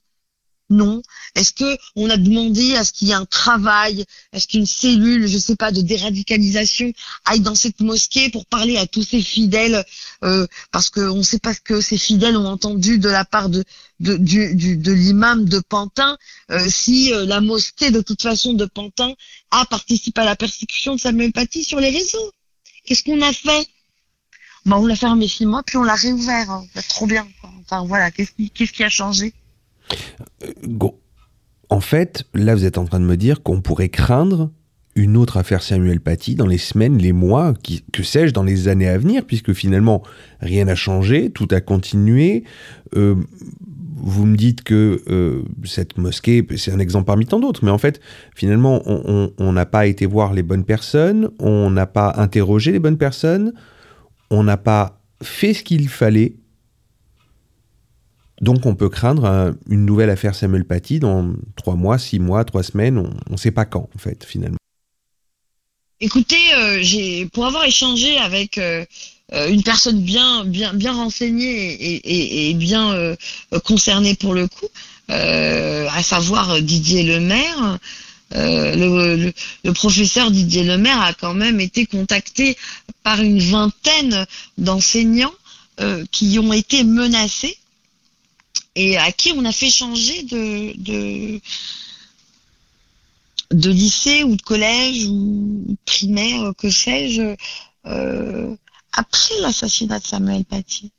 Non. 0.70 1.02
Est-ce 1.34 1.52
que 1.52 1.76
on 1.94 2.10
a 2.10 2.16
demandé 2.16 2.74
à 2.74 2.84
ce 2.84 2.92
qu'il 2.92 3.08
y 3.08 3.10
ait 3.12 3.14
un 3.14 3.24
travail, 3.24 4.04
est-ce 4.32 4.48
qu'une 4.48 4.66
cellule, 4.66 5.26
je 5.28 5.38
sais 5.38 5.56
pas, 5.56 5.70
de 5.72 5.80
déradicalisation 5.80 6.92
aille 7.24 7.40
dans 7.40 7.54
cette 7.54 7.80
mosquée 7.80 8.30
pour 8.30 8.46
parler 8.46 8.76
à 8.76 8.86
tous 8.86 9.02
ces 9.02 9.22
fidèles, 9.22 9.84
euh, 10.24 10.46
parce 10.72 10.90
qu'on 10.90 11.16
ne 11.16 11.22
sait 11.22 11.38
pas 11.38 11.54
ce 11.54 11.60
que 11.60 11.80
ces 11.80 11.98
fidèles 11.98 12.36
ont 12.36 12.46
entendu 12.46 12.98
de 12.98 13.08
la 13.08 13.24
part 13.24 13.48
de 13.48 13.64
l'imam 14.00 15.44
de 15.44 15.60
Pantin, 15.60 16.16
euh, 16.50 16.68
si 16.68 17.12
euh, 17.12 17.24
la 17.26 17.40
mosquée 17.40 17.90
de 17.90 18.00
toute 18.00 18.22
façon 18.22 18.52
de 18.54 18.64
Pantin 18.64 19.12
a 19.50 19.64
participé 19.66 20.20
à 20.20 20.24
la 20.24 20.36
persécution 20.36 20.96
de 20.96 21.00
Samuel 21.00 21.32
Paty 21.32 21.64
sur 21.64 21.80
les 21.80 21.90
réseaux. 21.90 22.32
Qu'est-ce 22.84 23.04
qu'on 23.04 23.20
a 23.22 23.32
fait? 23.32 23.68
Bah, 24.64 24.78
on 24.78 24.86
l'a 24.86 24.96
fermé 24.96 25.28
six 25.28 25.46
mois, 25.46 25.62
puis 25.62 25.76
on 25.76 25.84
l'a 25.84 25.94
réouvert. 25.94 26.50
hein. 26.50 26.66
Bah, 26.74 26.82
trop 26.82 27.06
bien. 27.06 27.26
Enfin 27.60 27.84
voilà, 27.86 28.10
qu'est-ce 28.10 28.72
qui 28.72 28.84
a 28.84 28.88
changé? 28.88 29.32
En 31.68 31.80
fait, 31.80 32.24
là, 32.34 32.54
vous 32.54 32.64
êtes 32.64 32.78
en 32.78 32.84
train 32.84 33.00
de 33.00 33.04
me 33.04 33.16
dire 33.16 33.42
qu'on 33.42 33.60
pourrait 33.60 33.88
craindre 33.88 34.50
une 34.96 35.16
autre 35.16 35.36
affaire 35.36 35.62
Samuel 35.62 36.00
Paty 36.00 36.34
dans 36.34 36.46
les 36.46 36.58
semaines, 36.58 36.96
les 36.96 37.12
mois, 37.12 37.52
que 37.92 38.02
sais-je, 38.02 38.32
dans 38.32 38.42
les 38.42 38.68
années 38.68 38.88
à 38.88 38.96
venir, 38.96 39.24
puisque 39.26 39.52
finalement 39.52 40.02
rien 40.40 40.64
n'a 40.64 40.74
changé, 40.74 41.30
tout 41.30 41.48
a 41.50 41.60
continué. 41.60 42.44
Euh, 42.96 43.14
vous 43.98 44.24
me 44.24 44.36
dites 44.36 44.62
que 44.62 45.02
euh, 45.08 45.42
cette 45.64 45.98
mosquée, 45.98 46.46
c'est 46.56 46.72
un 46.72 46.78
exemple 46.78 47.06
parmi 47.06 47.26
tant 47.26 47.40
d'autres, 47.40 47.64
mais 47.64 47.70
en 47.70 47.78
fait, 47.78 48.00
finalement, 48.34 48.82
on 48.86 49.52
n'a 49.52 49.66
pas 49.66 49.86
été 49.86 50.06
voir 50.06 50.32
les 50.32 50.42
bonnes 50.42 50.64
personnes, 50.64 51.30
on 51.38 51.70
n'a 51.70 51.86
pas 51.86 52.14
interrogé 52.16 52.72
les 52.72 52.78
bonnes 52.78 52.98
personnes, 52.98 53.52
on 54.30 54.44
n'a 54.44 54.56
pas 54.56 55.02
fait 55.22 55.54
ce 55.54 55.62
qu'il 55.62 55.88
fallait. 55.88 56.36
Donc 58.40 58.66
on 58.66 58.74
peut 58.74 58.88
craindre 58.88 59.54
une 59.68 59.86
nouvelle 59.86 60.10
affaire 60.10 60.34
Samuel 60.34 60.64
Paty 60.64 60.98
dans 60.98 61.32
trois 61.56 61.74
mois, 61.74 61.98
six 61.98 62.18
mois, 62.18 62.44
trois 62.44 62.62
semaines, 62.62 62.98
on 62.98 63.32
ne 63.32 63.36
sait 63.36 63.50
pas 63.50 63.64
quand, 63.64 63.88
en 63.94 63.98
fait, 63.98 64.24
finalement. 64.24 64.58
Écoutez, 66.00 66.52
euh, 66.54 67.26
pour 67.32 67.46
avoir 67.46 67.64
échangé 67.64 68.18
avec 68.18 68.58
euh, 68.58 68.84
euh, 69.32 69.48
une 69.48 69.62
personne 69.62 70.02
bien 70.02 70.44
bien 70.44 70.74
bien 70.74 70.92
renseignée 70.92 72.02
et, 72.04 72.52
bien 72.52 72.92
euh, 72.92 73.16
concernée 73.64 74.14
pour 74.14 74.34
le 74.34 74.46
coup, 74.46 74.68
à 75.08 76.02
savoir 76.02 76.60
Didier 76.60 77.02
Lemaire. 77.02 77.78
Le, 78.32 79.16
le, 79.16 79.32
le, 79.64 79.72
professeur 79.72 80.32
Didier 80.32 80.64
Lemaire 80.64 81.00
a 81.00 81.14
quand 81.14 81.32
même 81.32 81.60
été 81.60 81.86
contacté 81.86 82.58
par 83.04 83.20
une 83.22 83.38
vingtaine 83.38 84.26
d'enseignants 84.58 85.34
qui 86.10 86.38
ont 86.40 86.52
été 86.52 86.82
menacés 86.82 87.56
et 88.76 88.96
à 88.98 89.10
qui 89.10 89.32
on 89.32 89.44
a 89.44 89.52
fait 89.52 89.70
changer 89.70 90.22
de, 90.24 90.76
de 90.76 91.40
de 93.50 93.70
lycée 93.70 94.22
ou 94.24 94.36
de 94.36 94.42
collège 94.42 95.06
ou 95.06 95.76
primaire, 95.84 96.52
que 96.58 96.68
sais-je, 96.68 97.36
euh, 97.86 98.56
après 98.92 99.40
l'assassinat 99.40 100.00
de 100.00 100.04
Samuel 100.04 100.44
Paty. 100.44 100.90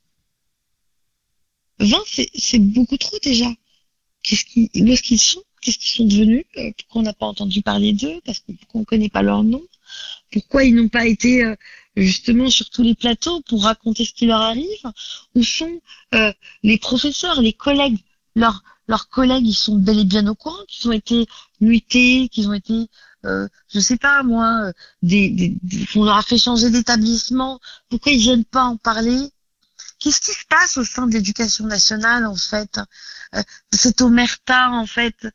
20, 1.80 1.98
c'est 2.34 2.60
beaucoup 2.60 2.98
trop 2.98 3.18
déjà. 3.22 3.52
Qu'est-ce 4.24 4.46
qui, 4.46 4.72
où 4.76 4.88
est-ce 4.88 5.04
qu'ils 5.04 5.20
sont? 5.20 5.44
Qu'est-ce 5.62 5.78
qu'ils 5.78 5.90
sont 5.90 6.06
devenus? 6.06 6.46
Euh, 6.58 6.72
Pourquoi 6.78 7.02
on 7.02 7.04
n'a 7.04 7.14
pas 7.14 7.26
entendu 7.28 7.62
parler 7.62 7.94
d'eux? 7.94 8.20
Parce 8.26 8.42
qu'on 8.68 8.80
ne 8.80 8.86
connaît 8.86 9.10
pas 9.10 9.22
leur 9.22 9.44
nom? 9.44 9.62
Pourquoi 10.32 10.64
ils 10.64 10.74
n'ont 10.74 10.90
pas 10.90 11.06
été 11.06 11.44
euh, 11.44 11.56
justement 12.04 12.50
sur 12.50 12.70
tous 12.70 12.84
les 12.84 12.96
plateaux 12.96 13.42
pour 13.42 13.64
raconter 13.64 14.06
ce 14.06 14.14
qui 14.14 14.26
leur 14.28 14.42
arrive 14.42 14.92
Où 15.36 15.44
sont 15.44 15.80
euh, 16.16 16.32
les 16.64 16.78
professeurs, 16.78 17.42
les 17.42 17.54
collègues, 17.54 18.00
leurs 18.36 18.64
leurs 18.88 19.10
collègues, 19.10 19.46
ils 19.46 19.54
sont 19.54 19.76
bel 19.76 20.00
et 20.00 20.06
bien 20.06 20.26
au 20.28 20.36
courant 20.36 20.64
qu'ils 20.70 20.88
ont 20.90 20.94
été 20.94 21.28
mutés, 21.60 22.30
qu'ils 22.30 22.48
ont 22.48 22.54
été, 22.54 22.88
euh, 23.26 23.48
je 23.68 23.80
sais 23.82 23.98
pas 23.98 24.24
moi, 24.24 24.72
des, 25.02 25.30
des, 25.30 25.58
qu'on 25.92 26.06
leur 26.06 26.16
a 26.16 26.22
fait 26.22 26.38
changer 26.38 26.70
d'établissement. 26.70 27.60
Pourquoi 27.90 28.14
ils 28.14 28.22
viennent 28.22 28.46
pas 28.46 28.64
en 28.64 28.78
parler? 28.78 29.30
Qu'est-ce 30.00 30.22
qui 30.22 30.32
se 30.32 30.46
passe 30.48 30.78
au 30.78 30.86
sein 30.86 31.08
de 31.08 31.14
l'éducation 31.14 31.66
nationale 31.66 32.26
en 32.26 32.36
fait? 32.36 32.80
Euh, 33.36 33.42
Cette 33.74 34.00
omerta 34.02 34.70
en 34.70 34.86
fait? 34.86 35.28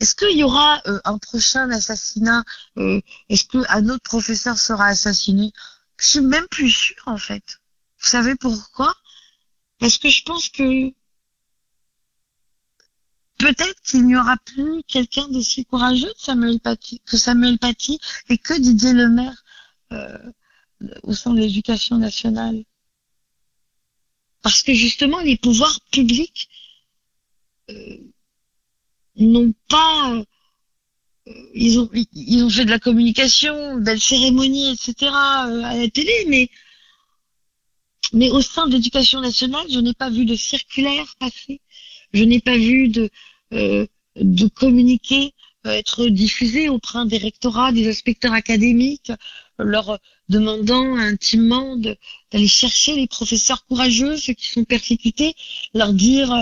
Est-ce 0.00 0.14
qu'il 0.14 0.36
y 0.38 0.44
aura 0.44 0.82
euh, 0.86 1.00
un 1.04 1.18
prochain 1.18 1.70
assassinat? 1.70 2.44
Euh, 2.78 3.00
Est-ce 3.28 3.44
qu'un 3.46 3.88
autre 3.88 4.02
professeur 4.02 4.58
sera 4.58 4.86
assassiné? 4.86 5.52
Je 5.98 6.06
suis 6.06 6.20
même 6.20 6.46
plus 6.48 6.70
sûre 6.70 7.02
en 7.06 7.18
fait. 7.18 7.60
Vous 8.00 8.08
savez 8.08 8.34
pourquoi? 8.36 8.94
Parce 9.78 9.98
que 9.98 10.08
je 10.08 10.22
pense 10.22 10.48
que 10.48 10.92
peut-être 13.38 13.80
qu'il 13.82 14.06
n'y 14.06 14.16
aura 14.16 14.36
plus 14.38 14.82
quelqu'un 14.84 15.28
d'aussi 15.28 15.64
courageux 15.64 16.12
que 16.16 17.16
Samuel 17.16 17.58
Paty, 17.58 18.00
et 18.28 18.38
que 18.38 18.58
Didier 18.58 18.92
Lemaire 18.92 19.44
euh, 19.92 20.32
au 21.02 21.14
sein 21.14 21.32
de 21.32 21.40
l'éducation 21.40 21.98
nationale. 21.98 22.64
Parce 24.42 24.62
que 24.62 24.74
justement, 24.74 25.20
les 25.20 25.36
pouvoirs 25.36 25.80
publics 25.90 26.48
euh, 27.70 27.98
n'ont 29.16 29.54
pas... 29.68 30.22
Ils, 31.54 31.78
ont, 31.78 31.88
ils 32.12 32.44
ont 32.44 32.50
fait 32.50 32.64
de 32.64 32.70
la 32.70 32.78
communication, 32.78 33.78
belles 33.78 34.00
cérémonies, 34.00 34.72
etc. 34.72 34.94
Euh, 35.02 35.62
à 35.64 35.76
la 35.76 35.88
télé, 35.88 36.12
mais 36.28 36.50
mais 38.12 38.30
au 38.30 38.42
sein 38.42 38.66
de 38.66 38.74
l'éducation 38.74 39.20
nationale, 39.20 39.66
je 39.70 39.80
n'ai 39.80 39.94
pas 39.94 40.10
vu 40.10 40.24
de 40.26 40.36
circulaire 40.36 41.14
passer 41.18 41.60
je 42.14 42.24
n'ai 42.24 42.40
pas 42.40 42.56
vu 42.56 42.88
de, 42.88 43.10
euh, 43.52 43.86
de 44.16 44.48
communiquer 44.48 45.34
euh, 45.66 45.72
être 45.72 46.06
diffusé 46.06 46.68
auprès 46.68 47.04
des 47.06 47.18
rectorats, 47.18 47.72
des 47.72 47.88
inspecteurs 47.88 48.32
académiques, 48.32 49.12
leur 49.58 49.98
demandant 50.28 50.96
intimement 50.96 51.76
d'aller 51.76 52.48
chercher 52.48 52.96
les 52.96 53.06
professeurs 53.06 53.64
courageux, 53.66 54.16
ceux 54.16 54.32
qui 54.32 54.48
sont 54.48 54.64
persécutés, 54.64 55.34
leur 55.74 55.92
dire 55.92 56.32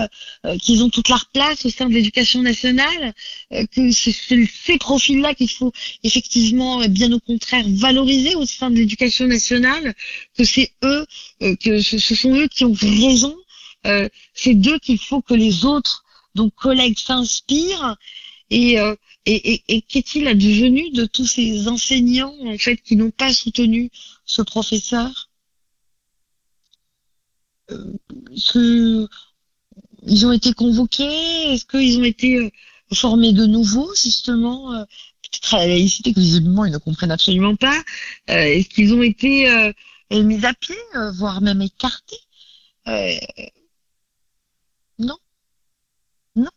euh, 0.45 0.57
qu'ils 0.57 0.83
ont 0.83 0.89
toute 0.89 1.09
leur 1.09 1.25
place 1.27 1.65
au 1.65 1.69
sein 1.69 1.87
de 1.87 1.93
l'éducation 1.93 2.41
nationale, 2.41 3.13
que 3.51 3.91
c'est 3.91 4.11
ces 4.11 4.77
profils-là 4.77 5.35
qu'il 5.35 5.49
faut 5.49 5.71
effectivement, 6.03 6.87
bien 6.87 7.11
au 7.11 7.19
contraire, 7.19 7.65
valoriser 7.67 8.35
au 8.35 8.45
sein 8.45 8.69
de 8.69 8.77
l'éducation 8.77 9.27
nationale, 9.27 9.93
que 10.37 10.43
c'est 10.43 10.71
eux, 10.83 11.05
que 11.39 11.81
ce, 11.81 11.97
ce, 11.97 12.15
sont 12.15 12.33
eux 12.33 12.47
qui 12.47 12.65
ont 12.65 12.73
raison 12.73 13.35
euh, 13.85 14.07
c'est 14.33 14.53
d'eux 14.53 14.79
qu'il 14.79 14.99
faut 14.99 15.21
que 15.21 15.33
les 15.33 15.65
autres, 15.65 16.03
donc 16.35 16.53
collègues, 16.55 16.97
s'inspirent. 16.97 17.97
Et, 18.49 18.79
euh, 18.79 18.95
et, 19.25 19.53
et, 19.53 19.63
et 19.69 19.81
qu'est-il 19.81 20.27
advenu 20.27 20.91
de 20.91 21.05
tous 21.05 21.25
ces 21.27 21.67
enseignants 21.67 22.35
en 22.45 22.57
fait 22.57 22.77
qui 22.77 22.95
n'ont 22.95 23.11
pas 23.11 23.33
soutenu 23.33 23.89
ce 24.25 24.41
professeur? 24.41 25.29
Euh, 27.71 27.93
que, 28.53 29.07
Ils 30.05 30.25
ont 30.25 30.31
été 30.31 30.53
convoqués? 30.53 31.53
Est-ce 31.53 31.65
qu'ils 31.65 31.99
ont 31.99 32.03
été 32.03 32.37
euh, 32.37 32.49
formés 32.93 33.33
de 33.33 33.45
nouveau 33.45 33.93
justement 33.95 34.85
Peut-être 35.21 35.53
à 35.55 35.59
la 35.59 35.67
laïcité 35.67 36.13
que 36.13 36.19
visiblement 36.19 36.65
ils 36.65 36.71
ne 36.71 36.77
comprennent 36.77 37.11
absolument 37.11 37.55
pas. 37.55 37.81
Est-ce 38.27 38.69
qu'ils 38.69 38.93
ont 38.93 39.01
été 39.01 39.47
mis 40.11 40.45
à 40.45 40.53
pied, 40.53 40.75
voire 41.13 41.41
même 41.41 41.61
écartés? 41.61 42.19
Non. 44.99 45.17
Non. 46.35 46.51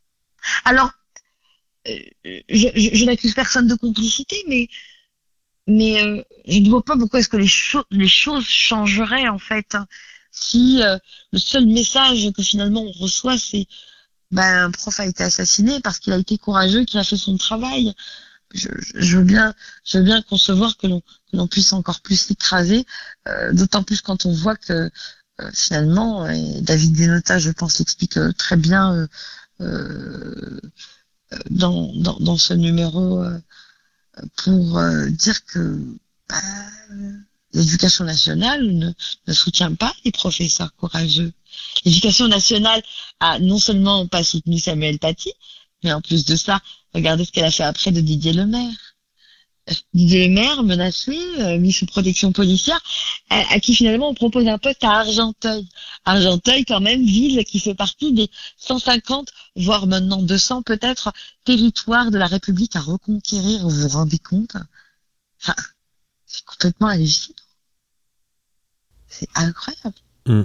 Alors, 0.64 0.90
euh, 1.88 2.40
je, 2.48 3.04
n'accuse 3.04 3.34
personne 3.34 3.68
de 3.68 3.74
complicité, 3.74 4.36
mais 4.48 4.68
euh, 6.02 6.22
je 6.46 6.58
ne 6.58 6.68
vois 6.68 6.84
pas 6.84 6.96
pourquoi 6.96 7.20
est-ce 7.20 7.28
que 7.28 7.36
les, 7.36 7.46
choses 7.46 7.84
les 7.90 8.08
choses 8.08 8.46
changeraient 8.46 9.28
en 9.28 9.38
fait 9.38 9.74
hein, 9.74 9.86
si 10.30 10.82
euh, 10.82 10.96
le 11.32 11.38
seul 11.38 11.66
message 11.66 12.30
que 12.32 12.42
finalement 12.42 12.82
on 12.82 12.92
reçoit 12.92 13.38
c'est 13.38 13.66
ben 14.30 14.64
un 14.64 14.70
prof 14.70 14.98
a 15.00 15.06
été 15.06 15.22
assassiné 15.22 15.80
parce 15.80 15.98
qu'il 15.98 16.12
a 16.12 16.18
été 16.18 16.38
courageux, 16.38 16.84
qu'il 16.84 16.98
a 16.98 17.04
fait 17.04 17.16
son 17.16 17.36
travail. 17.36 17.94
Je, 18.54 19.16
veux 19.18 19.24
bien, 19.24 19.54
concevoir 20.22 20.76
que 20.76 20.86
l'on 21.32 21.48
puisse 21.48 21.72
encore 21.72 22.00
plus 22.00 22.18
s'écraser, 22.18 22.86
d'autant 23.52 23.82
plus 23.82 24.00
quand 24.00 24.24
on 24.24 24.32
voit 24.32 24.56
que 24.56 24.90
finalement, 25.52 26.28
et 26.28 26.60
David 26.62 26.96
Denota, 26.96 27.38
je 27.38 27.50
pense, 27.50 27.78
l'explique 27.78 28.18
très 28.38 28.56
bien 28.56 29.08
dans, 31.50 31.92
dans, 31.94 32.16
dans, 32.20 32.36
ce 32.38 32.54
numéro 32.54 33.24
pour 34.36 34.80
dire 35.10 35.44
que 35.46 35.80
bah, 36.28 36.36
l'éducation 37.52 38.04
nationale 38.04 38.64
ne, 38.66 38.92
ne, 39.26 39.32
soutient 39.32 39.74
pas 39.74 39.92
les 40.04 40.12
professeurs 40.12 40.74
courageux. 40.76 41.32
L'éducation 41.84 42.28
nationale 42.28 42.82
a 43.20 43.38
non 43.38 43.58
seulement 43.58 44.06
pas 44.06 44.22
soutenu 44.24 44.58
Samuel 44.58 44.98
Paty, 44.98 45.32
mais 45.82 45.92
en 45.92 46.00
plus 46.00 46.24
de 46.24 46.36
ça, 46.36 46.60
regardez 46.94 47.24
ce 47.24 47.32
qu'elle 47.32 47.44
a 47.44 47.50
fait 47.50 47.64
après 47.64 47.92
de 47.92 48.00
Didier 48.00 48.32
Lemaire 48.32 48.85
des 49.94 50.28
maires 50.28 50.62
menacés, 50.62 51.18
euh, 51.40 51.58
mis 51.58 51.72
sous 51.72 51.86
protection 51.86 52.32
policière, 52.32 52.80
à, 53.30 53.58
qui 53.60 53.74
finalement 53.74 54.10
on 54.10 54.14
propose 54.14 54.46
un 54.46 54.58
poste 54.58 54.84
à 54.84 55.00
Argenteuil. 55.00 55.68
Argenteuil, 56.04 56.64
quand 56.64 56.80
même, 56.80 57.04
ville 57.04 57.44
qui 57.44 57.58
fait 57.58 57.74
partie 57.74 58.12
des 58.12 58.30
150, 58.58 59.32
voire 59.56 59.86
maintenant 59.86 60.22
200 60.22 60.62
peut-être, 60.62 61.12
territoires 61.44 62.10
de 62.10 62.18
la 62.18 62.26
République 62.26 62.76
à 62.76 62.80
reconquérir. 62.80 63.62
Vous 63.62 63.70
vous 63.70 63.88
rendez 63.88 64.18
compte? 64.18 64.56
Enfin, 65.40 65.54
C'est 66.26 66.44
complètement 66.44 66.88
hallucinant. 66.88 67.34
C'est 69.08 69.28
incroyable. 69.34 69.96
Hmm. 70.26 70.44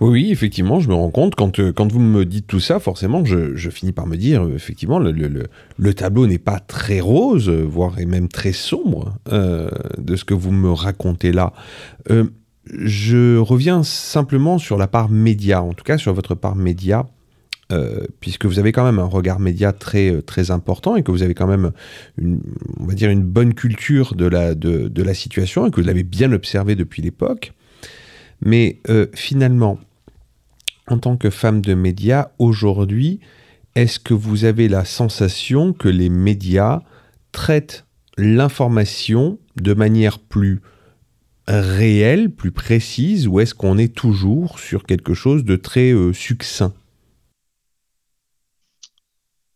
Oui, 0.00 0.30
effectivement, 0.30 0.80
je 0.80 0.88
me 0.88 0.94
rends 0.94 1.10
compte, 1.10 1.34
quand, 1.34 1.58
euh, 1.58 1.72
quand 1.72 1.90
vous 1.92 2.00
me 2.00 2.24
dites 2.24 2.46
tout 2.46 2.60
ça, 2.60 2.80
forcément, 2.80 3.24
je, 3.24 3.70
finis 3.70 3.92
par 3.92 4.06
me 4.06 4.16
dire, 4.16 4.44
euh, 4.44 4.54
effectivement, 4.54 4.98
le, 4.98 5.12
le, 5.12 5.44
le 5.76 5.94
tableau 5.94 6.26
n'est 6.26 6.38
pas 6.38 6.58
très 6.58 7.00
rose, 7.00 7.48
voire 7.50 7.98
et 7.98 8.06
même 8.06 8.28
très 8.28 8.52
sombre 8.52 9.14
euh, 9.32 9.68
de 9.98 10.16
ce 10.16 10.24
que 10.24 10.34
vous 10.34 10.52
me 10.52 10.70
racontez 10.72 11.32
là. 11.32 11.52
Euh, 12.10 12.24
je 12.72 13.36
reviens 13.38 13.82
simplement 13.82 14.58
sur 14.58 14.78
la 14.78 14.86
part 14.86 15.08
média, 15.10 15.62
en 15.62 15.72
tout 15.72 15.84
cas 15.84 15.98
sur 15.98 16.14
votre 16.14 16.34
part 16.34 16.56
média. 16.56 17.06
euh, 17.72 18.04
puisque 18.20 18.44
vous 18.44 18.58
avez 18.58 18.72
quand 18.72 18.84
même 18.84 18.98
un 18.98 19.04
regard 19.06 19.40
média 19.40 19.72
très, 19.72 20.10
euh, 20.10 20.20
très 20.22 20.50
important 20.50 20.96
et 20.96 21.02
que 21.02 21.10
vous 21.10 21.22
avez 21.22 21.34
quand 21.34 21.46
même, 21.46 21.72
une, 22.18 22.40
on 22.78 22.84
va 22.84 22.94
dire, 22.94 23.10
une 23.10 23.22
bonne 23.22 23.54
culture 23.54 24.14
de 24.14 24.26
la, 24.26 24.54
de, 24.54 24.88
de 24.88 25.02
la 25.02 25.14
situation 25.14 25.66
et 25.66 25.70
que 25.70 25.80
vous 25.80 25.86
l'avez 25.86 26.02
bien 26.02 26.32
observé 26.32 26.74
depuis 26.74 27.02
l'époque. 27.02 27.52
Mais 28.44 28.80
euh, 28.88 29.06
finalement, 29.14 29.78
en 30.88 30.98
tant 30.98 31.16
que 31.16 31.30
femme 31.30 31.62
de 31.62 31.74
médias, 31.74 32.30
aujourd'hui, 32.38 33.20
est-ce 33.76 34.00
que 34.00 34.14
vous 34.14 34.44
avez 34.44 34.68
la 34.68 34.84
sensation 34.84 35.72
que 35.72 35.88
les 35.88 36.08
médias 36.08 36.82
traitent 37.30 37.86
l'information 38.18 39.38
de 39.60 39.74
manière 39.74 40.18
plus 40.18 40.60
réelle, 41.46 42.30
plus 42.30 42.50
précise, 42.52 43.26
ou 43.26 43.40
est-ce 43.40 43.54
qu'on 43.54 43.78
est 43.78 43.94
toujours 43.94 44.58
sur 44.58 44.84
quelque 44.84 45.14
chose 45.14 45.44
de 45.44 45.56
très 45.56 45.92
euh, 45.92 46.12
succinct? 46.12 46.74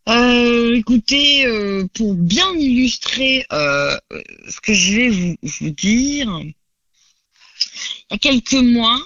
Euh, 0.08 0.74
écoutez, 0.74 1.44
pour 1.94 2.14
bien 2.14 2.52
illustrer 2.54 3.44
ce 3.50 4.60
que 4.62 4.72
je 4.72 4.94
vais 4.94 5.36
vous 5.42 5.70
dire, 5.70 6.40
il 8.10 8.14
y 8.14 8.16
a 8.16 8.18
quelques 8.18 8.54
mois, 8.54 8.98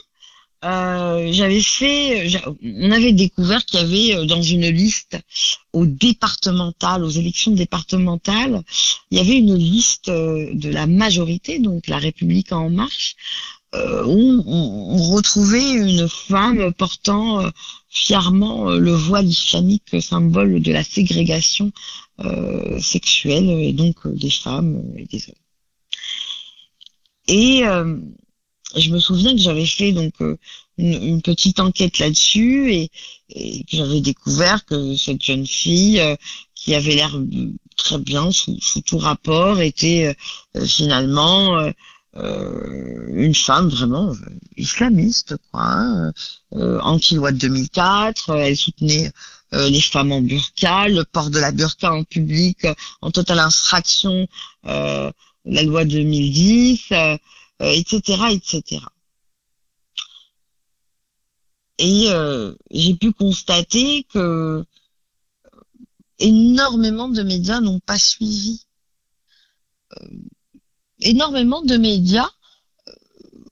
euh, 0.62 1.32
j'avais 1.32 1.62
fait, 1.62 2.30
on 2.62 2.90
avait 2.90 3.14
découvert 3.14 3.64
qu'il 3.64 3.80
y 3.80 3.82
avait 3.82 4.14
euh, 4.14 4.26
dans 4.26 4.42
une 4.42 4.68
liste 4.68 5.18
aux 5.72 5.86
départementales, 5.86 7.02
aux 7.02 7.08
élections 7.08 7.52
départementales, 7.52 8.62
il 9.10 9.16
y 9.16 9.20
avait 9.22 9.38
une 9.38 9.56
liste 9.56 10.10
euh, 10.10 10.50
de 10.52 10.68
la 10.68 10.86
majorité, 10.86 11.60
donc 11.60 11.86
la 11.86 11.96
République 11.96 12.52
en 12.52 12.68
marche, 12.68 13.16
euh, 13.74 14.04
où 14.04 14.42
on, 14.46 15.10
retrouvait 15.14 15.72
une 15.72 16.08
femme 16.08 16.74
portant 16.74 17.50
fièrement 17.88 18.70
le 18.70 18.92
voile 18.92 19.26
islamique, 19.26 19.96
symbole 20.00 20.60
de 20.60 20.72
la 20.72 20.84
ségrégation 20.84 21.72
sexuelle, 22.80 23.48
et 23.48 23.72
donc 23.72 24.06
des 24.06 24.30
femmes 24.30 24.82
et 24.96 25.06
des 25.06 25.24
hommes. 25.28 25.34
Et 27.28 27.62
je 28.76 28.90
me 28.90 28.98
souviens 28.98 29.32
que 29.32 29.40
j'avais 29.40 29.66
fait 29.66 29.92
donc 29.92 30.14
euh, 30.20 30.36
une, 30.78 31.22
petite 31.22 31.60
enquête 31.60 31.98
là-dessus 31.98 32.72
et, 32.72 32.90
et 33.30 33.64
que 33.64 33.76
j'avais 33.76 34.00
découvert 34.00 34.64
que 34.64 34.96
cette 34.96 35.22
jeune 35.22 35.46
fille 35.46 36.00
euh, 36.00 36.16
qui 36.54 36.74
avait 36.74 36.94
l'air 36.94 37.16
euh, 37.16 37.52
très 37.76 37.98
bien 37.98 38.30
sous, 38.30 38.58
sous 38.60 38.80
tout 38.82 38.98
rapport 38.98 39.60
était 39.60 40.14
euh, 40.56 40.66
finalement 40.66 41.58
euh, 41.58 41.70
euh, 42.16 43.06
une 43.12 43.34
femme 43.34 43.68
vraiment 43.68 44.12
islamiste, 44.56 45.36
quoi, 45.50 45.62
hein, 45.62 46.12
euh, 46.54 46.80
anti-loi 46.80 47.32
de 47.32 47.38
2004. 47.38 48.30
euh, 48.30 48.36
Elle 48.38 48.56
soutenait 48.56 49.12
euh, 49.54 49.68
les 49.68 49.80
femmes 49.80 50.12
en 50.12 50.20
burqa, 50.20 50.88
le 50.88 51.04
port 51.04 51.30
de 51.30 51.38
la 51.38 51.52
burqa 51.52 51.92
en 51.92 52.04
public 52.04 52.66
en 53.00 53.10
totale 53.10 53.38
infraction, 53.38 54.26
euh, 54.66 55.10
la 55.44 55.62
loi 55.62 55.84
2010, 55.84 56.86
euh, 56.92 56.94
euh, 56.94 57.16
etc., 57.60 58.22
etc. 58.32 58.80
Et 61.78 62.10
euh, 62.10 62.54
j'ai 62.70 62.94
pu 62.94 63.12
constater 63.12 64.04
que 64.12 64.64
énormément 66.18 67.08
de 67.08 67.22
médias 67.22 67.60
n'ont 67.60 67.80
pas 67.80 67.98
suivi. 67.98 68.66
Euh, 69.98 70.06
énormément 71.00 71.62
de 71.62 71.76
médias 71.76 72.28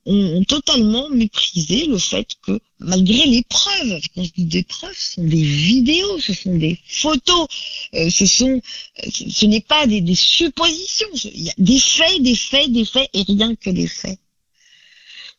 euh, 0.07 0.39
ont 0.39 0.45
totalement 0.45 1.09
méprisé 1.09 1.87
le 1.87 1.99
fait 1.99 2.29
que, 2.43 2.61
malgré 2.81 3.27
les 3.27 3.43
preuves, 3.43 4.01
quand 4.15 4.23
je 4.23 4.33
dis 4.33 4.45
des 4.45 4.63
preuves, 4.63 4.95
ce 4.97 5.15
sont 5.15 5.25
des 5.25 5.43
vidéos, 5.43 6.21
ce 6.21 6.33
sont 6.33 6.57
des 6.57 6.79
photos, 6.87 7.49
euh, 7.95 8.11
ce 8.11 8.27
sont, 8.27 8.61
ce, 9.11 9.47
n'est 9.47 9.61
pas 9.61 9.87
des, 9.87 10.15
suppositions, 10.15 11.09
il 11.15 11.43
y 11.43 11.51
a 11.51 11.55
des 11.59 11.79
faits, 11.81 12.23
des 12.23 12.37
faits, 12.37 12.73
des 12.73 12.85
faits 12.85 13.11
et 13.13 13.23
rien 13.23 13.55
que 13.57 13.71
des 13.71 13.89
faits. 13.89 14.19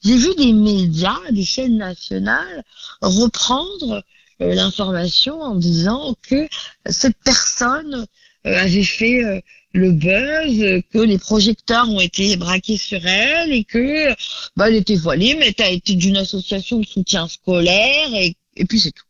J'ai 0.04 0.16
vu 0.16 0.34
des 0.36 0.54
médias, 0.54 1.20
des 1.32 1.44
chaînes 1.44 1.78
nationales 1.78 2.64
reprendre 3.02 4.04
euh, 4.42 4.54
l'information 4.54 5.42
en 5.42 5.56
disant 5.56 6.16
que 6.22 6.48
cette 6.90 7.18
personne 7.24 8.06
avait 8.44 8.84
fait 8.84 9.24
euh, 9.24 9.40
le 9.74 9.92
buzz, 9.92 10.62
euh, 10.62 10.82
que 10.92 11.00
les 11.00 11.18
projecteurs 11.18 11.90
ont 11.90 12.00
été 12.00 12.36
braqués 12.38 12.78
sur 12.78 13.06
elle 13.06 13.52
et 13.52 13.64
que 13.64 14.10
bah, 14.56 14.70
elle 14.70 14.76
était 14.76 14.96
voilée, 14.96 15.36
mais 15.36 15.54
elle 15.58 15.74
été 15.74 15.96
d'une 15.96 16.18
association 16.18 16.80
de 16.80 16.86
soutien 16.86 17.28
scolaire 17.28 18.14
et, 18.14 18.36
et 18.56 18.66
puis 18.66 18.80
c'est 18.80 18.92
tout. 18.92 19.06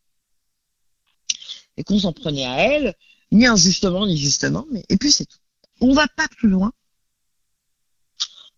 Et 1.77 1.83
qu'on 1.83 1.99
s'en 1.99 2.11
prenait 2.11 2.45
à 2.45 2.58
elle, 2.58 2.95
ni 3.32 3.45
injustement 3.45 4.06
ni 4.06 4.17
justement, 4.17 4.66
mais 4.72 4.83
et 4.90 4.98
puis 4.98 5.11
c'est 5.11 5.25
tout. 5.25 5.38
On 5.82 5.93
va 5.93 6.08
pas 6.08 6.27
plus 6.27 6.49
loin. 6.49 6.74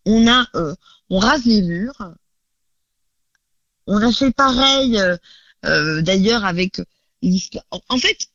On 0.06 0.28
a, 0.28 0.48
euh, 0.56 0.76
on 1.10 1.20
rase 1.20 1.46
les 1.46 1.62
murs. 1.62 2.14
On 3.86 4.02
a 4.02 4.12
fait 4.12 4.32
pareil, 4.32 4.98
euh, 4.98 5.18
euh, 5.66 6.02
d'ailleurs 6.02 6.46
avec 6.46 6.82
En 7.90 7.98
fait, 7.98 8.31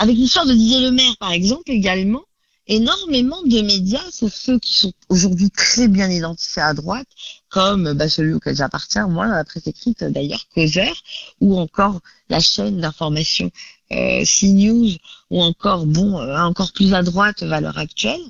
avec 0.00 0.16
l'histoire 0.16 0.46
de 0.46 0.54
Didier 0.54 0.80
Lemaire, 0.80 1.14
par 1.18 1.30
exemple, 1.30 1.70
également, 1.70 2.22
énormément 2.66 3.42
de 3.42 3.60
médias, 3.60 4.02
sauf 4.10 4.32
ceux 4.32 4.58
qui 4.58 4.72
sont 4.72 4.94
aujourd'hui 5.10 5.50
très 5.50 5.88
bien 5.88 6.08
identifiés 6.08 6.62
à 6.62 6.72
droite, 6.72 7.06
comme 7.50 7.92
bah, 7.92 8.08
celui 8.08 8.32
auquel 8.32 8.56
j'appartiens, 8.56 9.08
moi, 9.08 9.26
la 9.26 9.44
presse 9.44 9.66
écrite 9.66 10.02
d'ailleurs, 10.04 10.42
Causeur, 10.54 10.94
ou 11.42 11.58
encore 11.60 12.00
la 12.30 12.40
chaîne 12.40 12.80
d'information 12.80 13.50
euh, 13.92 14.24
CNews, 14.24 14.96
ou 15.28 15.42
encore, 15.42 15.84
bon, 15.84 16.18
euh, 16.18 16.38
encore 16.38 16.72
plus 16.72 16.94
à 16.94 17.02
droite, 17.02 17.42
Valeurs 17.42 17.76
Actuelles, 17.76 18.24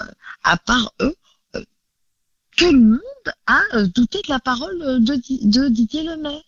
euh, 0.00 0.06
à 0.42 0.56
part 0.56 0.92
eux, 1.02 1.14
euh, 1.54 1.64
tout 2.56 2.72
le 2.72 2.80
monde 2.80 3.34
a 3.46 3.60
euh, 3.74 3.86
douté 3.94 4.22
de 4.22 4.28
la 4.32 4.40
parole 4.40 4.82
euh, 4.82 4.98
de, 4.98 5.14
de 5.14 5.68
Didier 5.68 6.02
Lemaire. 6.02 6.42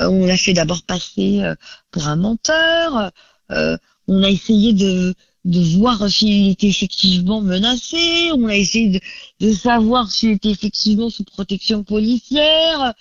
Euh, 0.00 0.06
on 0.06 0.24
l'a 0.24 0.38
fait 0.38 0.54
d'abord 0.54 0.82
passer 0.84 1.42
pour 1.90 2.08
un 2.08 2.16
menteur. 2.16 3.12
Euh, 3.50 3.76
on 4.06 4.22
a 4.22 4.30
essayé 4.30 4.72
de, 4.72 5.14
de 5.44 5.60
voir 5.78 6.08
s'il 6.10 6.50
était 6.50 6.68
effectivement 6.68 7.40
menacé. 7.40 8.30
On 8.34 8.46
a 8.48 8.56
essayé 8.56 8.88
de, 8.88 9.00
de 9.46 9.52
savoir 9.52 10.10
s'il 10.10 10.30
était 10.32 10.50
effectivement 10.50 11.10
sous 11.10 11.24
protection 11.24 11.84
policière. 11.84 12.94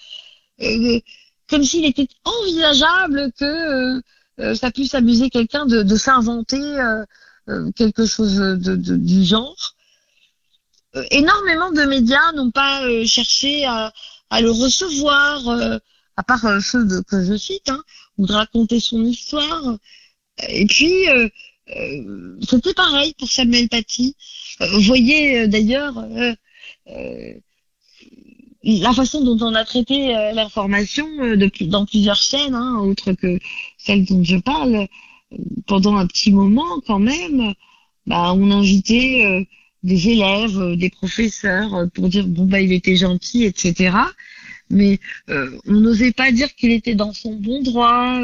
Euh, 0.62 1.00
comme 1.50 1.64
s'il 1.64 1.86
était 1.86 2.08
envisageable 2.26 3.32
que 3.40 3.46
euh, 3.46 4.02
euh, 4.40 4.56
ça 4.56 4.72
puisse 4.72 4.94
amuser 4.96 5.30
quelqu'un 5.30 5.66
de, 5.66 5.96
s'inventer 5.96 6.62
euh, 6.62 7.06
euh, 7.50 7.72
quelque 7.72 8.06
chose 8.06 8.36
de, 8.36 8.76
de- 8.76 8.98
du 8.98 9.24
genre. 9.24 9.76
Euh, 10.96 11.04
énormément 11.12 11.72
de 11.72 11.84
médias 11.84 12.32
n'ont 12.34 12.52
pas 12.52 12.84
euh, 12.84 13.06
cherché 13.06 13.66
à, 13.66 13.92
le 14.42 14.52
recevoir, 14.52 15.48
euh, 15.48 15.78
à 16.18 16.24
part 16.24 16.46
euh, 16.46 16.60
ceux 16.60 17.02
que 17.04 17.24
je 17.24 17.38
cite, 17.38 17.70
hein, 17.70 17.82
ou 18.18 18.26
de 18.26 18.34
raconter 18.34 18.80
son 18.80 19.04
histoire. 19.04 19.78
Et 20.50 20.66
puis, 20.66 21.10
euh, 21.10 21.30
euh, 21.76 22.38
c'était 22.48 22.74
pareil 22.74 23.14
pour 23.18 23.30
Samuel 23.30 23.68
Paty. 23.70 24.16
Euh, 24.62 24.68
vous 24.74 24.82
voyez 24.82 25.40
euh, 25.40 25.48
d'ailleurs 25.48 25.98
euh, 25.98 27.34
la 28.64 28.94
façon 28.94 29.24
dont 29.24 29.38
on 29.46 29.54
a 29.56 29.66
traité 29.66 30.10
l'information 30.34 31.08
dans 31.62 31.86
plusieurs 31.86 32.22
chaînes, 32.22 32.56
hein, 32.56 32.80
autres 32.80 33.14
que 33.14 33.40
celle 33.78 34.06
dont 34.06 34.24
je 34.24 34.38
parle, 34.38 34.88
pendant 35.68 35.96
un 35.96 36.08
petit 36.08 36.32
moment 36.32 36.82
quand 36.86 37.00
même, 37.00 37.54
bah, 38.06 38.34
on 38.34 38.52
invitait 38.52 39.48
des 39.84 40.10
élèves, 40.10 40.76
des 40.76 40.90
professeurs 40.90 41.88
pour 41.94 42.10
dire 42.10 42.28
bon 42.28 42.46
bah 42.46 42.60
il 42.60 42.74
était 42.74 42.96
gentil, 42.96 43.44
etc. 43.44 43.96
Mais 44.70 45.00
euh, 45.30 45.58
on 45.68 45.74
n'osait 45.74 46.12
pas 46.12 46.32
dire 46.32 46.54
qu'il 46.56 46.72
était 46.72 46.96
dans 46.96 47.14
son 47.14 47.34
bon 47.36 47.62
droit. 47.64 48.22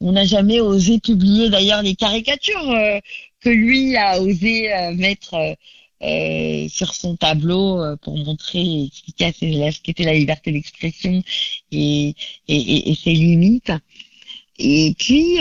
On 0.00 0.12
n'a 0.12 0.24
jamais 0.24 0.60
osé 0.60 0.98
publier 1.00 1.50
d'ailleurs 1.50 1.82
les 1.82 1.94
caricatures 1.94 2.70
euh, 2.70 2.98
que 3.40 3.48
lui 3.50 3.96
a 3.96 4.20
osé 4.20 4.72
euh, 4.72 4.94
mettre 4.94 5.34
euh, 5.34 5.54
euh, 6.02 6.68
sur 6.68 6.94
son 6.94 7.16
tableau 7.16 7.80
euh, 7.80 7.96
pour 7.96 8.16
montrer 8.18 8.60
et 8.60 8.84
expliquer 8.86 9.32
ses 9.32 9.46
élèves 9.46 9.74
ce 9.76 9.80
qu'était 9.82 10.04
la 10.04 10.14
liberté 10.14 10.52
d'expression 10.52 11.22
et, 11.72 12.14
et, 12.48 12.90
et- 12.90 12.94
ses 12.96 13.12
limites. 13.12 13.72
Et 14.58 14.94
puis, 14.98 15.38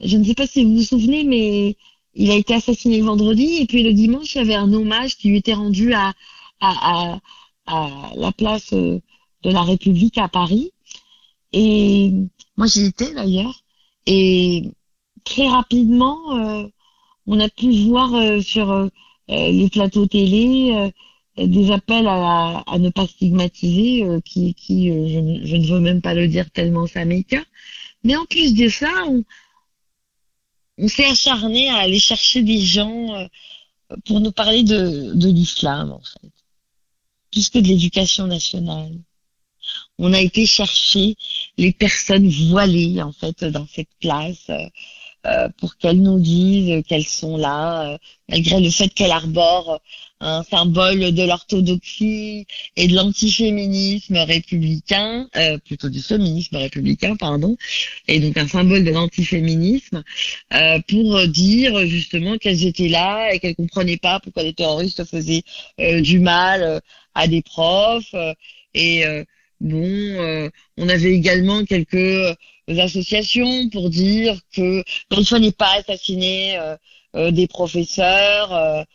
je 0.00 0.16
ne 0.16 0.24
sais 0.24 0.34
pas 0.34 0.46
si 0.46 0.64
vous 0.64 0.76
vous 0.76 0.82
souvenez, 0.82 1.24
mais 1.24 1.76
il 2.14 2.30
a 2.30 2.34
été 2.34 2.54
assassiné 2.54 3.00
vendredi 3.00 3.58
et 3.60 3.66
puis 3.66 3.82
le 3.82 3.92
dimanche, 3.92 4.34
il 4.34 4.38
y 4.38 4.40
avait 4.40 4.54
un 4.54 4.72
hommage 4.72 5.16
qui 5.16 5.28
lui 5.28 5.38
était 5.38 5.54
rendu 5.54 5.92
à, 5.94 6.12
à, 6.60 7.18
à, 7.20 7.20
à 7.66 8.10
la 8.16 8.32
place 8.32 8.72
euh, 8.72 9.00
de 9.46 9.52
la 9.52 9.62
République 9.62 10.18
à 10.18 10.28
Paris. 10.28 10.72
Et 11.52 12.12
moi, 12.56 12.66
j'y 12.66 12.86
étais 12.86 13.14
d'ailleurs. 13.14 13.62
Et 14.06 14.70
très 15.24 15.48
rapidement, 15.48 16.36
euh, 16.36 16.66
on 17.26 17.38
a 17.40 17.48
pu 17.48 17.70
voir 17.86 18.14
euh, 18.14 18.40
sur 18.40 18.70
euh, 18.70 18.88
les 19.28 19.68
plateaux 19.70 20.06
télé 20.06 20.92
des 21.36 21.70
appels 21.70 22.06
à, 22.08 22.64
ne 22.78 22.88
pas 22.88 23.06
stigmatiser, 23.06 24.06
qui, 24.24 24.54
qui 24.54 24.88
je, 24.88 25.18
ne- 25.18 25.66
veux 25.66 25.80
même 25.80 26.00
pas 26.00 26.14
le 26.14 26.28
dire 26.28 26.50
tellement 26.50 26.86
ça 26.86 27.04
m'écoeure, 27.04 27.44
Mais 28.04 28.16
en 28.16 28.24
plus 28.24 28.54
de 28.54 28.68
ça, 28.68 28.90
on, 30.78 30.88
s'est 30.88 31.04
acharné 31.04 31.68
à 31.68 31.76
aller 31.78 31.98
chercher 31.98 32.42
des 32.42 32.60
gens 32.60 33.28
pour 34.06 34.20
nous 34.20 34.32
parler 34.32 34.62
de, 34.62 35.12
de 35.14 35.28
l'islam, 35.28 35.92
en 35.92 36.00
fait. 36.00 36.32
Plus 37.32 37.50
que 37.50 37.58
de 37.58 37.66
l'éducation 37.66 38.26
nationale. 38.26 38.96
On 39.98 40.12
a 40.12 40.20
été 40.20 40.46
chercher 40.46 41.14
les 41.58 41.72
personnes 41.72 42.28
voilées, 42.28 43.00
en 43.02 43.12
fait, 43.12 43.44
dans 43.44 43.66
cette 43.66 43.88
classe, 44.00 44.50
euh, 44.50 44.66
euh, 45.26 45.48
pour 45.58 45.76
qu'elles 45.76 46.00
nous 46.02 46.20
disent 46.20 46.84
qu'elles 46.86 47.06
sont 47.06 47.36
là, 47.36 47.94
euh, 47.94 47.98
malgré 48.28 48.60
le 48.60 48.70
fait 48.70 48.88
qu'elles 48.88 49.10
arborent 49.10 49.80
un 50.20 50.42
symbole 50.44 51.12
de 51.12 51.22
l'orthodoxie 51.24 52.46
et 52.76 52.88
de 52.88 52.94
l'antiféminisme 52.94 54.16
républicain, 54.18 55.28
euh, 55.36 55.58
plutôt 55.58 55.88
du 55.90 56.00
féminisme 56.00 56.56
républicain, 56.56 57.16
pardon, 57.16 57.56
et 58.08 58.20
donc 58.20 58.36
un 58.36 58.48
symbole 58.48 58.84
de 58.84 58.90
l'antiféminisme, 58.92 60.02
euh, 60.54 60.78
pour 60.88 61.26
dire 61.28 61.86
justement 61.86 62.38
qu'elles 62.38 62.64
étaient 62.66 62.88
là 62.88 63.32
et 63.32 63.40
qu'elles 63.40 63.56
comprenaient 63.56 63.96
pas 63.98 64.20
pourquoi 64.20 64.42
les 64.42 64.54
terroristes 64.54 65.04
faisaient 65.04 65.42
euh, 65.80 66.00
du 66.00 66.20
mal 66.20 66.62
euh, 66.62 66.80
à 67.14 67.26
des 67.28 67.42
profs. 67.42 68.14
euh, 68.14 68.32
et 68.74 69.04
bon, 69.60 69.82
euh, 69.84 70.50
on 70.76 70.88
avait 70.88 71.12
également 71.12 71.64
quelques 71.64 71.94
euh, 71.94 72.34
associations 72.68 73.68
pour 73.70 73.90
dire 73.90 74.38
que 74.54 74.82
il 75.10 75.26
fallait 75.26 75.52
pas 75.52 75.74
assassiner 75.78 76.58
euh, 77.14 77.30
des 77.30 77.46
professeurs. 77.46 78.86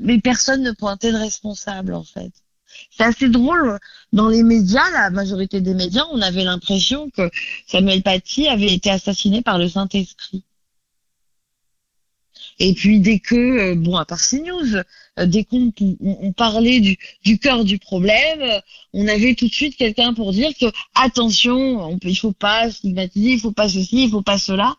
mais 0.00 0.18
personne 0.20 0.62
ne 0.62 0.72
pointait 0.72 1.12
de 1.12 1.16
responsable 1.16 1.94
en 1.94 2.04
fait. 2.04 2.32
C'est 2.90 3.04
assez 3.04 3.28
drôle. 3.28 3.78
Dans 4.12 4.28
les 4.28 4.42
médias, 4.42 4.90
la 4.92 5.10
majorité 5.10 5.60
des 5.60 5.74
médias, 5.74 6.04
on 6.12 6.20
avait 6.20 6.44
l'impression 6.44 7.10
que 7.10 7.30
Samuel 7.66 8.02
Paty 8.02 8.46
avait 8.48 8.72
été 8.74 8.90
assassiné 8.90 9.42
par 9.42 9.58
le 9.58 9.68
Saint-Esprit. 9.68 10.44
Et 12.60 12.74
puis 12.74 13.00
dès 13.00 13.20
que, 13.20 13.34
euh, 13.34 13.74
bon, 13.76 13.96
à 13.96 14.04
part 14.04 14.20
CNews, 14.20 14.76
euh, 15.18 15.26
dès 15.26 15.44
qu'on 15.44 15.72
on, 15.80 15.96
on 16.00 16.32
parlait 16.32 16.80
du, 16.80 16.98
du 17.22 17.38
cœur 17.38 17.64
du 17.64 17.78
problème, 17.78 18.40
euh, 18.42 18.60
on 18.92 19.06
avait 19.06 19.34
tout 19.34 19.46
de 19.46 19.54
suite 19.54 19.76
quelqu'un 19.76 20.12
pour 20.12 20.32
dire 20.32 20.50
que 20.60 20.66
attention, 20.94 21.80
on 21.84 21.98
peut, 21.98 22.08
il 22.08 22.16
faut 22.16 22.32
pas 22.32 22.70
stigmatiser, 22.70 23.30
il 23.32 23.40
faut 23.40 23.52
pas 23.52 23.68
ceci, 23.68 24.04
il 24.04 24.10
faut 24.10 24.22
pas 24.22 24.38
cela. 24.38 24.74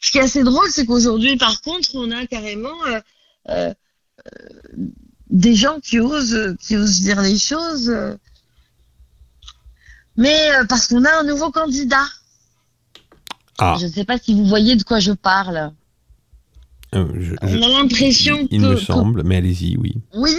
Ce 0.00 0.10
qui 0.12 0.18
est 0.18 0.22
assez 0.22 0.44
drôle, 0.44 0.68
c'est 0.70 0.86
qu'aujourd'hui, 0.86 1.36
par 1.36 1.60
contre, 1.62 1.90
on 1.94 2.10
a 2.10 2.26
carrément 2.26 2.84
euh, 2.86 3.00
euh, 3.48 3.74
des 5.30 5.54
gens 5.54 5.80
qui 5.80 5.98
osent, 5.98 6.56
qui 6.60 6.76
osent 6.76 7.00
dire 7.00 7.20
les 7.20 7.38
choses, 7.38 7.92
mais 10.16 10.50
euh, 10.52 10.64
parce 10.66 10.86
qu'on 10.86 11.04
a 11.04 11.20
un 11.20 11.24
nouveau 11.24 11.50
candidat. 11.50 12.06
Ah, 13.58 13.76
Je 13.80 13.86
ne 13.86 13.90
sais 13.90 14.04
pas 14.04 14.18
si 14.18 14.34
vous 14.34 14.46
voyez 14.46 14.76
de 14.76 14.82
quoi 14.82 14.98
je 14.98 15.12
parle. 15.12 15.72
Euh, 16.94 17.06
je- 17.20 17.34
On 17.42 17.62
a 17.62 17.68
l'impression 17.68 18.36
il, 18.50 18.56
il 18.56 18.60
que, 18.60 18.66
me 18.66 18.74
que- 18.74 18.80
semble, 18.80 19.22
mais 19.24 19.36
allez-y, 19.36 19.76
oui. 19.76 19.94
oui, 20.14 20.34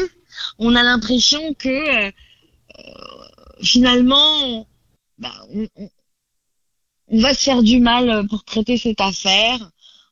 on 0.59 0.75
a 0.75 0.83
l'impression 0.83 1.53
que 1.55 2.07
euh, 2.07 2.11
finalement, 3.61 4.67
bah, 5.17 5.31
on, 5.53 7.19
va 7.19 7.33
se 7.33 7.43
faire 7.43 7.61
du 7.63 7.79
mal 7.79 8.27
pour 8.27 8.43
traiter 8.43 8.77
cette 8.77 9.01
affaire. 9.01 9.59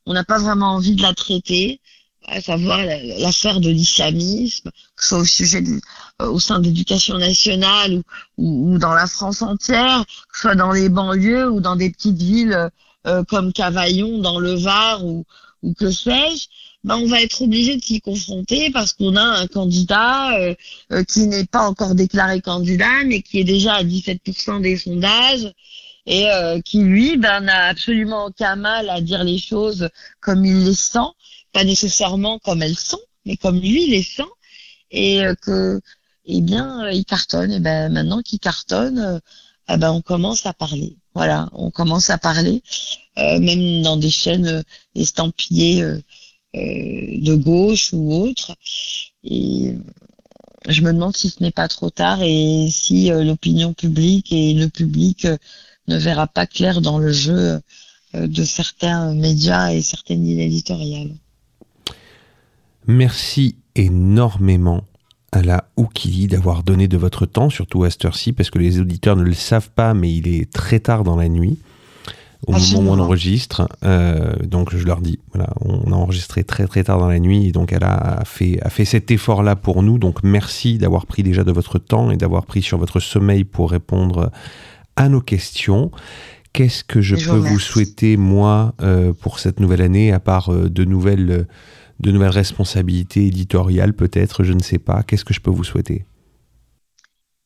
On 0.06 0.14
n'a 0.14 0.24
pas 0.24 0.40
vraiment 0.40 0.74
envie 0.76 0.96
de 0.96 1.02
la 1.02 1.14
traiter, 1.14 1.80
à 2.28 2.42
savoir 2.42 2.84
la- 2.86 3.02
l'affaire 3.20 3.60
de 3.60 3.70
l'islamisme, 3.70 4.70
que 4.96 5.04
ce 5.04 5.10
soit 5.10 5.20
au 5.20 5.26
sujet 5.26 5.62
du- 5.62 5.82
euh, 6.22 6.28
au 6.30 6.40
sein 6.40 6.60
de 6.60 6.66
l'éducation 6.66 7.18
nationale 7.18 7.94
ou, 7.96 8.04
ou, 8.38 8.74
ou 8.74 8.78
dans 8.78 8.94
la 8.94 9.08
France 9.08 9.42
entière, 9.42 10.06
que 10.06 10.36
ce 10.36 10.42
soit 10.42 10.56
dans 10.56 10.72
les 10.72 10.90
banlieues 10.90 11.50
ou 11.52 11.60
dans 11.62 11.76
des 11.76 11.90
petites 11.92 12.18
villes 12.22 12.70
comme 13.30 13.52
Cavaillon 13.52 14.20
dans 14.20 14.38
le 14.40 14.54
Var 14.54 15.04
ou, 15.04 15.26
ou 15.64 15.74
que 15.74 15.92
sais-je. 15.92 16.48
Ben, 16.84 16.98
on 16.98 17.08
va 17.08 17.22
être 17.22 17.44
obligé 17.44 17.78
de 17.78 17.84
s'y 17.84 18.02
confronter 18.02 18.72
parce 18.72 18.94
qu'on 18.94 19.16
a 19.16 19.22
un 19.22 19.48
candidat 19.48 20.36
euh, 20.40 20.56
euh, 20.92 21.04
qui 21.04 21.28
n'est 21.28 21.46
pas 21.46 21.68
encore 21.70 21.94
déclaré 21.94 22.42
candidat, 22.42 23.04
mais 23.06 23.22
qui 23.22 23.40
est 23.40 23.44
déjà 23.44 23.76
à 23.76 23.84
17% 23.84 24.62
des 24.62 24.78
sondages 24.78 25.52
et 26.06 26.28
euh, 26.30 26.60
qui, 26.62 26.80
lui, 26.80 27.18
ben, 27.18 27.42
n'a 27.42 27.66
absolument 27.68 28.26
aucun 28.26 28.56
mal 28.56 28.90
à 28.90 29.02
dire 29.02 29.24
les 29.24 29.38
choses 29.38 29.90
comme 30.20 30.46
il 30.46 30.66
les 30.66 30.74
sent, 30.74 31.00
pas 31.54 31.64
nécessairement 31.64 32.40
comme 32.40 32.62
elles 32.64 32.78
sont, 32.78 33.00
mais 33.26 33.38
comme 33.38 33.60
lui 33.60 33.88
les 33.88 34.04
sent, 34.04 34.24
et 34.92 35.24
euh, 35.24 35.36
que, 35.36 35.82
eh 36.26 36.42
bien, 36.42 36.86
euh, 36.86 36.92
il 36.92 37.06
cartonne. 37.06 37.52
Et 37.52 37.60
ben, 37.60 37.92
maintenant 37.92 38.22
qu'il 38.22 38.40
cartonne, 38.40 39.00
euh, 39.00 39.20
eh 39.70 39.78
ben, 39.78 39.92
on 39.92 40.02
commence 40.02 40.46
à 40.46 40.54
parler. 40.54 40.98
Voilà, 41.14 41.50
on 41.54 41.72
commence 41.72 42.10
à 42.10 42.18
parler, 42.18 42.64
euh, 43.18 43.40
même 43.40 43.82
dans 43.82 43.98
des 43.98 44.10
chaînes 44.10 44.48
euh, 44.48 44.64
estampillées 44.96 45.84
euh, 45.84 46.00
de 46.54 47.36
gauche 47.36 47.92
ou 47.94 48.14
autre. 48.14 48.56
Et 49.24 49.76
je 50.68 50.82
me 50.82 50.94
demande 50.94 51.16
si 51.16 51.30
ce 51.30 51.44
n'est 51.44 51.52
pas 51.52 51.68
trop 51.68 51.90
tard 51.90 52.22
et 52.22 52.68
si 52.72 53.10
l'opinion 53.10 53.74
publique 53.74 54.32
et 54.32 54.54
le 54.54 54.68
public 54.68 55.28
ne 55.88 55.98
verra 55.98 56.28
pas 56.28 56.48
clair 56.48 56.82
dans 56.82 56.98
le 56.98 57.12
jeu 57.12 57.62
de 58.14 58.44
certains 58.44 59.14
médias 59.14 59.72
et 59.72 59.82
certaines 59.82 60.26
lignes 60.26 60.40
éditoriales. 60.40 61.16
Merci 62.86 63.56
énormément 63.76 64.84
à 65.32 65.42
la 65.42 65.64
Oukili 65.78 66.28
d'avoir 66.28 66.64
donné 66.64 66.88
de 66.88 66.98
votre 66.98 67.26
temps, 67.26 67.50
surtout 67.50 67.84
à 67.84 67.90
cette 67.90 68.06
heure-ci, 68.06 68.34
parce 68.34 68.50
que 68.50 68.60
les 68.60 68.80
auditeurs 68.80 69.16
ne 69.16 69.24
le 69.24 69.34
savent 69.34 69.70
pas, 69.70 69.94
mais 69.94 70.14
il 70.14 70.28
est 70.28 70.52
très 70.52 70.80
tard 70.80 71.04
dans 71.04 71.16
la 71.16 71.30
nuit 71.30 71.58
au 72.48 72.54
moment 72.54 72.80
où 72.80 72.94
on 72.94 73.00
enregistre. 73.00 73.70
Euh, 73.84 74.34
donc 74.44 74.76
je 74.76 74.86
leur 74.86 75.00
dis, 75.00 75.20
voilà, 75.34 75.50
on 75.62 75.92
a 75.92 75.96
enregistré 75.96 76.44
très 76.44 76.66
très 76.66 76.84
tard 76.84 77.00
dans 77.00 77.08
la 77.08 77.20
nuit, 77.20 77.48
et 77.48 77.52
donc 77.52 77.72
elle 77.72 77.84
a 77.84 78.24
fait, 78.26 78.60
a 78.62 78.70
fait 78.70 78.86
cet 78.86 79.12
effort-là 79.12 79.56
pour 79.56 79.84
nous. 79.84 79.98
Donc 79.98 80.24
merci 80.24 80.78
d'avoir 80.78 81.06
pris 81.06 81.24
déjà 81.24 81.44
de 81.44 81.52
votre 81.52 81.78
temps 81.80 82.12
et 82.12 82.18
d'avoir 82.18 82.46
pris 82.46 82.62
sur 82.62 82.78
votre 82.78 83.00
sommeil 83.00 83.44
pour 83.44 83.72
répondre 83.72 84.32
à 84.96 85.08
nos 85.08 85.22
questions. 85.22 85.92
Qu'est-ce 86.52 86.84
que 86.84 87.00
je 87.00 87.16
Je 87.16 87.30
peux 87.30 87.38
vous 87.38 87.60
souhaiter, 87.60 88.18
moi, 88.18 88.74
euh, 88.82 89.14
pour 89.14 89.40
cette 89.40 89.60
nouvelle 89.60 89.82
année, 89.82 90.12
à 90.12 90.20
part 90.20 90.52
euh, 90.52 90.70
de 90.70 90.84
nouvelles... 90.84 91.32
euh, 91.32 91.44
de 92.02 92.12
nouvelles 92.12 92.30
responsabilités 92.30 93.28
éditoriales 93.28 93.94
peut-être, 93.94 94.44
je 94.44 94.54
ne 94.54 94.62
sais 94.62 94.80
pas. 94.80 95.04
Qu'est-ce 95.04 95.24
que 95.24 95.34
je 95.34 95.40
peux 95.40 95.52
vous 95.52 95.64
souhaiter? 95.64 96.06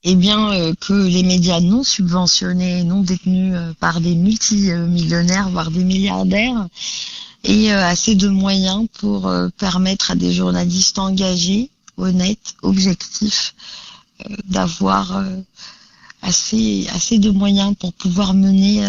Eh 0.08 0.14
bien, 0.14 0.52
euh, 0.54 0.74
que 0.80 0.94
les 0.94 1.24
médias 1.24 1.60
non 1.60 1.84
subventionnés, 1.84 2.84
non 2.84 3.02
détenus 3.02 3.54
euh, 3.56 3.74
par 3.80 4.00
des 4.00 4.14
multimillionnaires, 4.14 5.50
voire 5.50 5.72
des 5.72 5.84
milliardaires, 5.84 6.68
aient 7.44 7.72
euh, 7.72 7.84
assez 7.84 8.14
de 8.14 8.30
moyens 8.30 8.88
pour 9.00 9.32
permettre 9.58 10.12
à 10.12 10.16
des 10.16 10.32
journalistes 10.32 11.00
engagés, 11.00 11.72
honnêtes, 11.98 12.56
objectifs, 12.62 13.56
d'avoir 14.46 15.24
assez, 16.22 16.88
de 17.18 17.30
moyens 17.32 17.76
pour 17.80 17.92
pouvoir 17.94 18.34
mener 18.34 18.88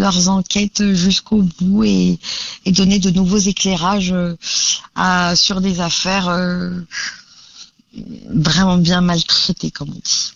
leurs 0.00 0.28
enquêtes 0.28 0.82
jusqu'au 0.94 1.44
bout 1.60 1.84
et, 1.84 2.18
et 2.66 2.72
donner 2.72 2.98
de 2.98 3.10
nouveaux 3.10 3.38
éclairages 3.38 4.12
euh, 4.12 4.34
à, 4.96 5.36
sur 5.36 5.60
des 5.60 5.80
affaires 5.80 6.28
euh, 6.28 6.70
vraiment 8.32 8.76
bien 8.78 9.00
maltraitées, 9.00 9.70
comme 9.70 9.90
on 9.90 9.94
dit. 9.94 10.32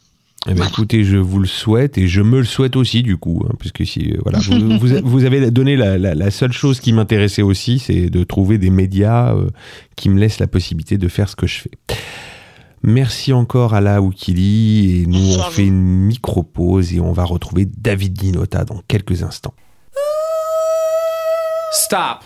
Eh 0.46 0.52
ben, 0.52 0.66
Écoutez, 0.66 1.04
je 1.04 1.16
vous 1.16 1.38
le 1.38 1.46
souhaite 1.48 1.96
et 1.96 2.06
je 2.06 2.20
me 2.20 2.38
le 2.40 2.44
souhaite 2.44 2.76
aussi 2.76 3.02
du 3.02 3.16
coup, 3.16 3.42
hein, 3.48 3.54
puisque 3.58 3.86
si 3.86 4.12
euh, 4.12 4.18
voilà, 4.24 4.40
vous, 4.40 4.78
vous, 4.78 4.88
vous 5.02 5.24
avez 5.24 5.50
donné 5.50 5.74
la, 5.74 5.96
la- 5.96 6.14
la 6.14 6.30
seule 6.30 6.52
chose 6.52 6.80
qui 6.80 6.92
m'intéressait 6.92 7.40
aussi, 7.42 7.78
c'est 7.78 8.10
de 8.10 8.24
trouver 8.24 8.58
des 8.58 8.68
médias 8.70 9.34
euh, 9.34 9.48
qui 9.96 10.10
me 10.10 10.20
laissent 10.20 10.40
la 10.40 10.46
possibilité 10.46 10.98
de 10.98 11.08
faire 11.08 11.30
ce 11.30 11.36
que 11.36 11.46
je 11.46 11.60
fais. 11.60 11.70
Merci 12.86 13.32
encore 13.32 13.72
à 13.72 13.80
la 13.80 14.02
Oukili 14.02 15.00
et 15.00 15.06
nous 15.06 15.38
on 15.38 15.42
fait 15.44 15.66
une 15.66 15.82
micro 15.82 16.42
pause 16.42 16.92
et 16.92 17.00
on 17.00 17.12
va 17.12 17.24
retrouver 17.24 17.64
David 17.64 18.12
Guinota 18.12 18.66
dans 18.66 18.82
quelques 18.86 19.22
instants. 19.22 19.54
Stop. 21.72 22.18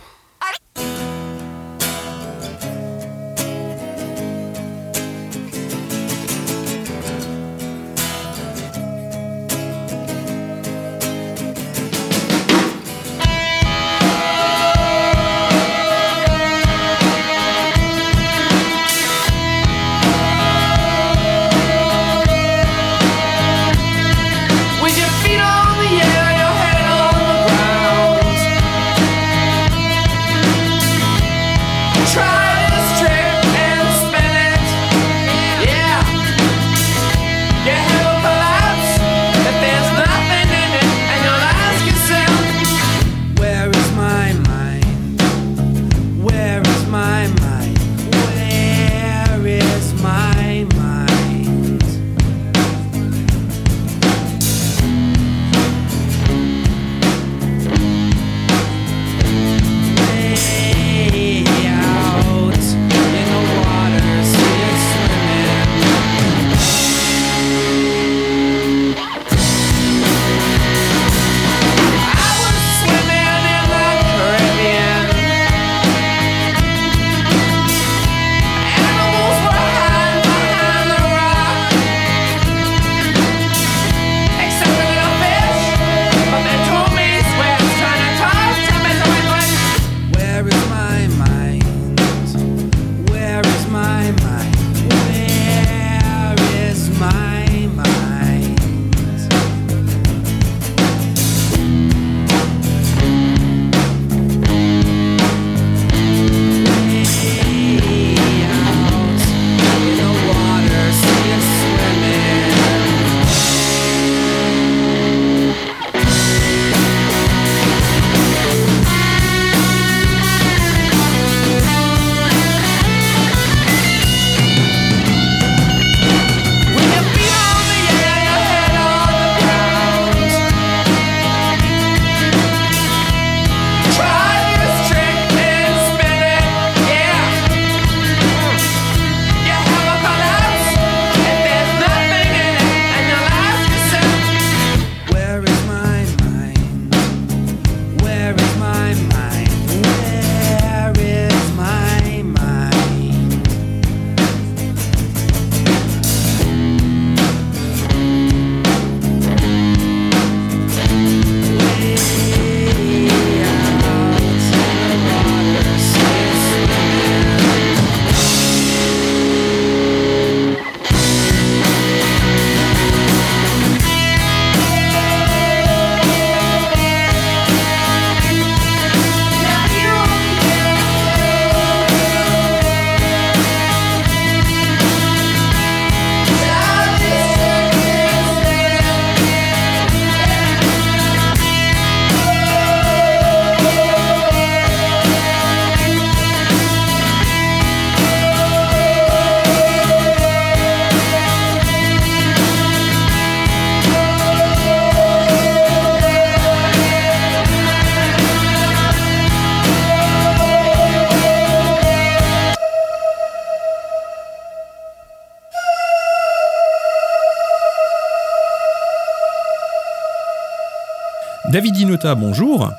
Dinota, 221.98 222.14
bonjour. 222.14 222.70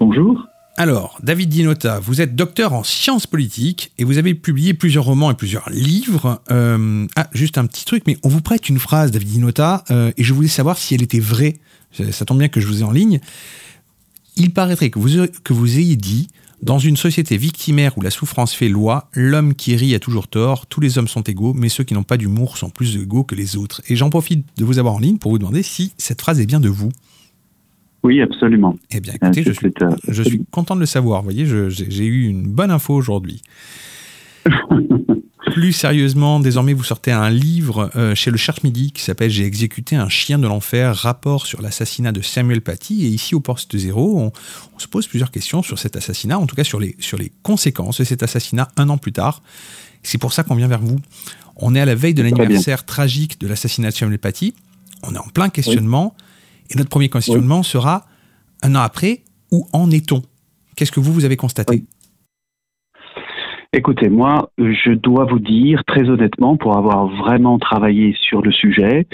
Bonjour. 0.00 0.46
Alors, 0.78 1.18
David 1.22 1.50
Dinota, 1.50 1.98
vous 1.98 2.22
êtes 2.22 2.34
docteur 2.34 2.72
en 2.72 2.84
sciences 2.84 3.26
politiques 3.26 3.92
et 3.98 4.04
vous 4.04 4.16
avez 4.16 4.34
publié 4.34 4.72
plusieurs 4.72 5.04
romans 5.04 5.30
et 5.30 5.34
plusieurs 5.34 5.68
livres. 5.68 6.40
Euh, 6.50 7.06
ah, 7.16 7.28
juste 7.32 7.58
un 7.58 7.66
petit 7.66 7.84
truc, 7.84 8.04
mais 8.06 8.16
on 8.22 8.30
vous 8.30 8.40
prête 8.40 8.70
une 8.70 8.78
phrase, 8.78 9.10
David 9.10 9.28
Dinota, 9.28 9.84
euh, 9.90 10.10
et 10.16 10.24
je 10.24 10.32
voulais 10.32 10.48
savoir 10.48 10.78
si 10.78 10.94
elle 10.94 11.02
était 11.02 11.20
vraie. 11.20 11.58
Ça, 11.92 12.10
ça 12.12 12.24
tombe 12.24 12.38
bien 12.38 12.48
que 12.48 12.62
je 12.62 12.66
vous 12.66 12.80
ai 12.80 12.84
en 12.84 12.92
ligne. 12.92 13.20
Il 14.36 14.54
paraîtrait 14.54 14.88
que 14.88 14.98
vous, 14.98 15.26
que 15.44 15.52
vous 15.52 15.78
ayez 15.78 15.96
dit 15.96 16.28
dans 16.62 16.78
une 16.78 16.96
société 16.96 17.36
victimaire 17.36 17.96
où 17.96 18.02
la 18.02 18.10
souffrance 18.10 18.54
fait 18.54 18.68
loi, 18.68 19.08
l'homme 19.14 19.54
qui 19.54 19.74
rit 19.76 19.94
a 19.94 19.98
toujours 19.98 20.28
tort, 20.28 20.66
tous 20.66 20.80
les 20.80 20.98
hommes 20.98 21.08
sont 21.08 21.22
égaux, 21.22 21.54
mais 21.54 21.68
ceux 21.68 21.84
qui 21.84 21.94
n'ont 21.94 22.02
pas 22.02 22.16
d'humour 22.16 22.58
sont 22.58 22.70
plus 22.70 22.96
égaux 22.96 23.24
que 23.24 23.34
les 23.34 23.56
autres. 23.56 23.80
Et 23.88 23.96
j'en 23.96 24.10
profite 24.10 24.44
de 24.58 24.64
vous 24.64 24.78
avoir 24.78 24.94
en 24.94 24.98
ligne 24.98 25.18
pour 25.18 25.30
vous 25.30 25.38
demander 25.38 25.62
si 25.62 25.92
cette 25.96 26.20
phrase 26.20 26.38
est 26.40 26.46
bien 26.46 26.60
de 26.60 26.68
vous. 26.68 26.90
Oui, 28.02 28.20
absolument. 28.22 28.76
Eh 28.90 29.00
bien, 29.00 29.14
écoutez, 29.14 29.42
je 29.42 29.50
Euh, 29.50 29.54
suis, 29.54 29.70
je 30.08 30.22
suis 30.22 30.44
content 30.50 30.74
de 30.74 30.80
le 30.80 30.86
savoir. 30.86 31.20
Vous 31.20 31.30
voyez, 31.30 31.46
j'ai 31.70 32.06
eu 32.06 32.26
une 32.28 32.44
bonne 32.46 32.70
info 32.70 32.94
aujourd'hui. 32.94 33.42
Plus 35.60 35.74
sérieusement, 35.74 36.40
désormais, 36.40 36.72
vous 36.72 36.84
sortez 36.84 37.12
un 37.12 37.28
livre 37.28 37.90
euh, 37.94 38.14
chez 38.14 38.30
le 38.30 38.38
Cherche 38.38 38.62
Midi 38.62 38.92
qui 38.92 39.02
s'appelle 39.02 39.30
J'ai 39.30 39.44
exécuté 39.44 39.94
un 39.94 40.08
chien 40.08 40.38
de 40.38 40.46
l'enfer, 40.46 40.96
rapport 40.96 41.46
sur 41.46 41.60
l'assassinat 41.60 42.12
de 42.12 42.22
Samuel 42.22 42.62
Paty. 42.62 43.04
Et 43.04 43.08
ici, 43.08 43.34
au 43.34 43.40
poste 43.40 43.76
zéro, 43.76 44.18
on, 44.18 44.32
on 44.74 44.78
se 44.78 44.88
pose 44.88 45.06
plusieurs 45.06 45.30
questions 45.30 45.62
sur 45.62 45.78
cet 45.78 45.96
assassinat, 45.96 46.38
en 46.38 46.46
tout 46.46 46.56
cas 46.56 46.64
sur 46.64 46.80
les, 46.80 46.96
sur 46.98 47.18
les 47.18 47.30
conséquences 47.42 47.98
de 47.98 48.04
cet 48.04 48.22
assassinat 48.22 48.68
un 48.78 48.88
an 48.88 48.96
plus 48.96 49.12
tard. 49.12 49.42
C'est 50.02 50.16
pour 50.16 50.32
ça 50.32 50.44
qu'on 50.44 50.54
vient 50.54 50.66
vers 50.66 50.80
vous. 50.80 50.98
On 51.56 51.74
est 51.74 51.80
à 51.80 51.84
la 51.84 51.94
veille 51.94 52.14
de 52.14 52.22
l'anniversaire 52.22 52.86
tragique 52.86 53.38
de 53.38 53.46
l'assassinat 53.46 53.90
de 53.90 53.94
Samuel 53.94 54.18
Paty. 54.18 54.54
On 55.02 55.14
est 55.14 55.18
en 55.18 55.28
plein 55.28 55.50
questionnement. 55.50 56.16
Et 56.70 56.76
notre 56.78 56.88
premier 56.88 57.10
questionnement 57.10 57.62
sera 57.62 58.06
un 58.62 58.76
an 58.76 58.80
après, 58.80 59.24
où 59.50 59.68
en 59.74 59.90
est-on? 59.90 60.22
Qu'est-ce 60.74 60.90
que 60.90 61.00
vous, 61.00 61.12
vous 61.12 61.26
avez 61.26 61.36
constaté? 61.36 61.84
Écoutez, 63.72 64.08
moi, 64.08 64.50
je 64.58 64.90
dois 64.90 65.26
vous 65.26 65.38
dire 65.38 65.84
très 65.84 66.10
honnêtement, 66.10 66.56
pour 66.56 66.76
avoir 66.76 67.06
vraiment 67.06 67.56
travaillé 67.60 68.16
sur 68.20 68.42
le 68.42 68.50
sujet, 68.50 69.06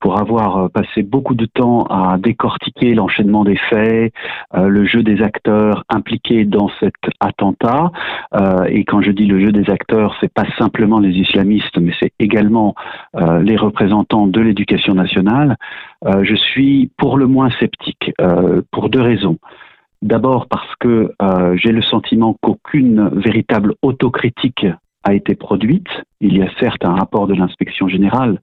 pour 0.00 0.18
avoir 0.18 0.56
euh, 0.56 0.68
passé 0.68 1.04
beaucoup 1.04 1.36
de 1.36 1.46
temps 1.46 1.84
à 1.84 2.18
décortiquer 2.18 2.96
l'enchaînement 2.96 3.44
des 3.44 3.54
faits, 3.54 4.12
euh, 4.56 4.66
le 4.66 4.84
jeu 4.84 5.04
des 5.04 5.22
acteurs 5.22 5.84
impliqués 5.88 6.44
dans 6.44 6.68
cet 6.80 6.96
attentat, 7.20 7.92
euh, 8.34 8.64
et 8.64 8.82
quand 8.82 9.00
je 9.00 9.12
dis 9.12 9.26
le 9.26 9.38
jeu 9.38 9.52
des 9.52 9.70
acteurs, 9.70 10.16
c'est 10.20 10.34
pas 10.34 10.46
simplement 10.58 10.98
les 10.98 11.12
islamistes, 11.12 11.78
mais 11.78 11.92
c'est 12.00 12.12
également 12.18 12.74
les 13.42 13.56
représentants 13.56 14.26
de 14.26 14.40
l'éducation 14.40 14.94
nationale, 14.94 15.56
je 16.22 16.34
suis 16.34 16.90
pour 16.96 17.16
le 17.16 17.26
moins 17.26 17.50
sceptique, 17.60 18.12
pour 18.70 18.88
deux 18.88 19.00
raisons. 19.00 19.38
D'abord 20.02 20.46
parce 20.48 20.74
que 20.80 21.12
euh, 21.20 21.56
j'ai 21.56 21.72
le 21.72 21.82
sentiment 21.82 22.34
qu'aucune 22.40 23.08
véritable 23.10 23.74
autocritique 23.82 24.66
a 25.04 25.14
été 25.14 25.34
produite. 25.34 25.88
Il 26.20 26.36
y 26.36 26.42
a 26.42 26.50
certes 26.58 26.84
un 26.84 26.94
rapport 26.94 27.26
de 27.26 27.34
l'inspection 27.34 27.88
générale, 27.88 28.40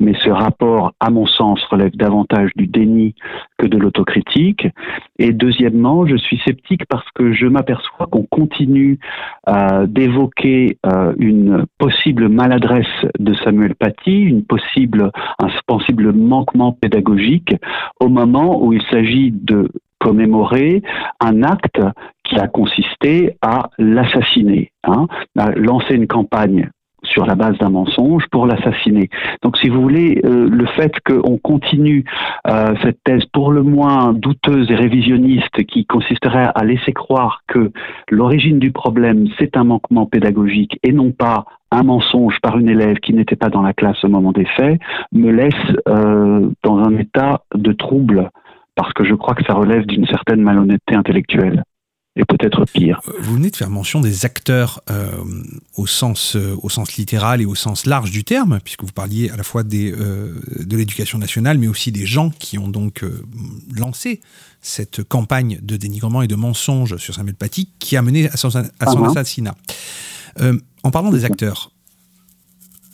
mais 0.00 0.14
ce 0.24 0.30
rapport, 0.30 0.92
à 1.00 1.10
mon 1.10 1.26
sens, 1.26 1.62
relève 1.64 1.94
davantage 1.96 2.50
du 2.56 2.66
déni 2.66 3.14
que 3.58 3.66
de 3.66 3.76
l'autocritique. 3.76 4.66
Et 5.18 5.32
deuxièmement, 5.32 6.06
je 6.06 6.16
suis 6.16 6.38
sceptique 6.38 6.86
parce 6.88 7.08
que 7.14 7.32
je 7.34 7.46
m'aperçois 7.46 8.06
qu'on 8.06 8.24
continue 8.24 8.98
euh, 9.48 9.86
d'évoquer 9.86 10.78
euh, 10.86 11.12
une 11.18 11.66
possible 11.78 12.28
maladresse 12.28 12.86
de 13.18 13.34
Samuel 13.34 13.74
Paty, 13.74 14.22
une 14.22 14.44
possible, 14.44 15.10
un 15.38 15.48
possible 15.66 16.12
manquement 16.12 16.72
pédagogique 16.72 17.54
au 18.00 18.08
moment 18.08 18.64
où 18.64 18.72
il 18.72 18.82
s'agit 18.90 19.30
de 19.30 19.68
commémorer 19.98 20.82
un 21.20 21.42
acte 21.42 21.80
qui 22.24 22.38
a 22.38 22.46
consisté 22.46 23.36
à 23.42 23.70
l'assassiner, 23.78 24.72
hein, 24.84 25.06
à 25.36 25.50
lancer 25.52 25.94
une 25.94 26.06
campagne 26.06 26.70
sur 27.04 27.26
la 27.26 27.34
base 27.34 27.56
d'un 27.58 27.70
mensonge 27.70 28.24
pour 28.30 28.46
l'assassiner. 28.46 29.08
Donc, 29.42 29.56
si 29.58 29.68
vous 29.68 29.80
voulez, 29.80 30.20
euh, 30.24 30.48
le 30.48 30.66
fait 30.66 30.92
qu'on 31.06 31.38
continue 31.38 32.04
euh, 32.46 32.74
cette 32.82 33.02
thèse 33.04 33.24
pour 33.32 33.52
le 33.52 33.62
moins 33.62 34.12
douteuse 34.12 34.70
et 34.70 34.74
révisionniste 34.74 35.64
qui 35.66 35.86
consisterait 35.86 36.50
à 36.54 36.64
laisser 36.64 36.92
croire 36.92 37.42
que 37.46 37.70
l'origine 38.10 38.58
du 38.58 38.72
problème, 38.72 39.28
c'est 39.38 39.56
un 39.56 39.64
manquement 39.64 40.06
pédagogique 40.06 40.78
et 40.82 40.92
non 40.92 41.12
pas 41.12 41.44
un 41.70 41.82
mensonge 41.82 42.38
par 42.40 42.58
une 42.58 42.68
élève 42.68 42.96
qui 42.96 43.12
n'était 43.12 43.36
pas 43.36 43.50
dans 43.50 43.62
la 43.62 43.74
classe 43.74 44.02
au 44.02 44.08
moment 44.08 44.32
des 44.32 44.46
faits, 44.46 44.80
me 45.12 45.30
laisse 45.30 45.54
euh, 45.86 46.48
dans 46.62 46.78
un 46.78 46.96
état 46.96 47.42
de 47.54 47.72
trouble 47.72 48.30
parce 48.78 48.92
que 48.92 49.04
je 49.04 49.14
crois 49.14 49.34
que 49.34 49.44
ça 49.44 49.54
relève 49.54 49.86
d'une 49.86 50.06
certaine 50.06 50.40
malhonnêteté 50.40 50.94
intellectuelle. 50.94 51.64
Et 52.14 52.24
peut-être 52.24 52.64
pire. 52.64 53.00
Vous 53.20 53.34
venez 53.34 53.50
de 53.50 53.56
faire 53.56 53.70
mention 53.70 54.00
des 54.00 54.24
acteurs 54.24 54.80
euh, 54.90 55.10
au, 55.76 55.86
sens, 55.86 56.36
euh, 56.36 56.56
au 56.62 56.68
sens 56.68 56.96
littéral 56.96 57.40
et 57.40 57.46
au 57.46 57.54
sens 57.54 57.86
large 57.86 58.10
du 58.10 58.24
terme, 58.24 58.58
puisque 58.64 58.82
vous 58.82 58.92
parliez 58.92 59.30
à 59.30 59.36
la 59.36 59.42
fois 59.42 59.62
des, 59.62 59.92
euh, 59.92 60.34
de 60.58 60.76
l'éducation 60.76 61.18
nationale, 61.18 61.58
mais 61.58 61.68
aussi 61.68 61.92
des 61.92 62.06
gens 62.06 62.30
qui 62.30 62.58
ont 62.58 62.68
donc 62.68 63.02
euh, 63.02 63.24
lancé 63.76 64.20
cette 64.60 65.02
campagne 65.02 65.58
de 65.62 65.76
dénigrement 65.76 66.22
et 66.22 66.28
de 66.28 66.36
mensonges 66.36 66.96
sur 66.98 67.14
Samuel 67.14 67.34
Paty 67.34 67.70
qui 67.78 67.96
a 67.96 68.02
mené 68.02 68.28
à 68.30 68.36
son, 68.36 68.48
à 68.56 68.86
son 68.86 69.04
Ah, 69.04 69.10
assassinat. 69.10 69.54
Euh, 70.40 70.58
en 70.84 70.90
parlant 70.90 71.10
des 71.10 71.24
acteurs, 71.24 71.72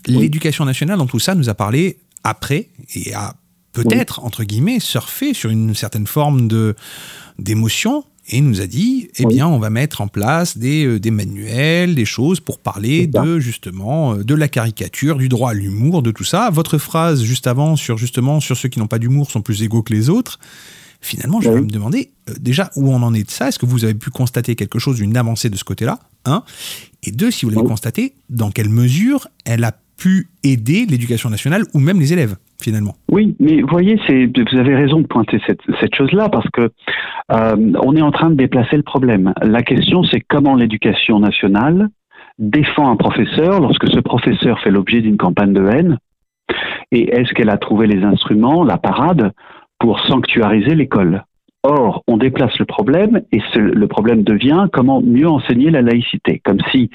l'éducation 0.07 0.65
nationale 0.65 0.99
dans 0.99 1.07
tout 1.07 1.19
ça 1.19 1.35
nous 1.35 1.49
a 1.49 1.55
parlé 1.55 1.99
après 2.25 2.69
et 2.95 3.15
a 3.15 3.35
peut-être, 3.75 4.25
entre 4.25 4.45
guillemets, 4.45 4.81
surfé 4.81 5.35
sur 5.35 5.51
une 5.51 5.75
certaine 5.75 6.07
forme 6.07 6.49
de 6.49 6.75
d'émotion 7.39 8.05
et 8.29 8.41
nous 8.41 8.63
a 8.63 8.67
dit, 8.67 9.11
eh 9.17 9.27
bien, 9.27 9.47
on 9.47 9.59
va 9.59 9.69
mettre 9.69 10.01
en 10.01 10.09
place 10.09 10.57
des, 10.57 10.87
euh, 10.87 10.99
des 10.99 11.11
manuels, 11.11 11.95
des 11.95 12.07
choses 12.07 12.41
pour 12.41 12.59
parler 12.59 13.07
de 13.07 13.39
justement 13.39 14.15
euh, 14.15 14.25
de 14.25 14.35
la 14.35 14.49
caricature, 14.49 15.19
du 15.19 15.29
droit 15.29 15.51
à 15.51 15.55
l'humour, 15.55 16.03
de 16.03 16.11
tout 16.11 16.25
ça. 16.25 16.49
Votre 16.51 16.79
phrase 16.79 17.23
juste 17.23 17.47
avant 17.47 17.77
sur 17.77 17.99
justement 17.99 18.41
sur 18.41 18.57
ceux 18.57 18.71
qui 18.71 18.79
n'ont 18.79 18.87
pas 18.87 18.99
d'humour 18.99 19.31
sont 19.31 19.43
plus 19.43 19.63
égaux 19.63 19.83
que 19.83 19.93
les 19.93 20.09
autres. 20.09 20.39
Finalement, 21.03 21.43
je 21.43 21.51
vais 21.51 21.61
me 21.61 21.67
demander 21.67 22.13
euh, 22.31 22.35
déjà 22.41 22.71
où 22.77 22.91
on 22.91 23.03
en 23.03 23.13
est 23.13 23.25
de 23.25 23.31
ça? 23.31 23.49
Est-ce 23.49 23.59
que 23.59 23.67
vous 23.67 23.85
avez 23.85 23.93
pu 23.93 24.09
constater 24.09 24.57
quelque 24.57 24.79
chose, 24.79 25.01
une 25.01 25.19
avancée 25.19 25.51
de 25.51 25.57
ce 25.57 25.65
côté-là? 25.65 25.99
Un. 26.25 26.45
Et 27.03 27.11
deux, 27.11 27.31
si 27.31 27.45
vous 27.45 27.51
l'avez 27.51 27.67
constaté, 27.67 28.15
dans 28.31 28.51
quelle 28.51 28.71
mesure 28.71 29.29
elle 29.45 29.65
a 29.65 29.77
pu 29.99 30.31
aider 30.45 30.87
l'éducation 30.87 31.29
nationale 31.29 31.65
ou 31.75 31.79
même 31.79 32.01
les 32.01 32.15
élèves? 32.15 32.37
Finalement. 32.63 32.95
Oui, 33.11 33.37
mais 33.41 33.63
voyez, 33.63 33.97
vous 33.97 34.59
avez 34.59 34.75
raison 34.75 35.01
de 35.01 35.07
pointer 35.07 35.41
cette, 35.47 35.95
chose-là 35.95 36.29
parce 36.29 36.49
que 36.51 36.71
euh, 37.33 37.73
on 37.83 37.97
est 37.97 38.03
en 38.03 38.11
train 38.11 38.31
de 38.31 38.35
déplacer 38.35 38.77
le 38.77 38.83
problème. 38.83 39.33
La 39.43 39.63
question, 39.63 40.03
c'est 40.05 40.21
comment 40.21 40.55
l'éducation 40.55 41.21
nationale 41.21 41.89
défend 42.39 42.91
un 42.91 42.97
professeur 42.97 43.61
lorsque 43.61 43.89
ce 43.89 44.01
professeur 44.01 44.61
fait 44.61 44.71
l'objet 44.71 45.01
d'une 45.01 45.17
campagne 45.17 45.53
de 45.53 45.67
haine 45.67 45.99
et 46.91 47.11
est-ce 47.11 47.33
qu'elle 47.35 47.51
a 47.51 47.59
trouvé 47.59 47.87
les 47.87 48.03
instruments, 48.05 48.65
la 48.65 48.79
parade, 48.79 49.33
pour 49.79 50.01
sanctuariser 50.01 50.75
l'école? 50.75 51.25
Or, 51.63 52.03
on 52.07 52.19
déplace 52.19 52.59
le 52.59 52.67
problème 52.67 53.23
et 53.33 53.41
le 53.57 53.87
problème 53.87 54.23
devient 54.23 54.67
comment 54.73 55.01
mieux 55.01 55.29
enseigner 55.29 55.71
la 55.71 55.81
laïcité, 55.81 56.41
comme 56.45 56.61
si 56.71 56.91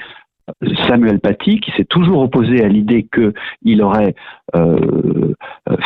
Samuel 0.88 1.20
Paty, 1.20 1.60
qui 1.60 1.72
s'est 1.72 1.84
toujours 1.84 2.20
opposé 2.20 2.64
à 2.64 2.68
l'idée 2.68 3.06
qu'il 3.12 3.82
aurait 3.82 4.14
euh, 4.14 4.14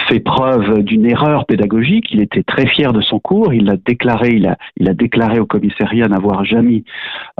fait 0.08 0.20
preuve 0.20 0.82
d'une 0.82 1.06
erreur 1.06 1.46
pédagogique, 1.46 2.06
il 2.10 2.20
était 2.20 2.42
très 2.42 2.66
fier 2.66 2.92
de 2.92 3.00
son 3.00 3.18
cours, 3.18 3.52
il 3.52 3.66
l'a 3.66 3.76
déclaré, 3.76 4.30
il 4.30 4.46
a, 4.46 4.94
déclaré 4.94 5.38
au 5.38 5.46
commissariat 5.46 6.08
n'avoir 6.08 6.44
jamais 6.44 6.84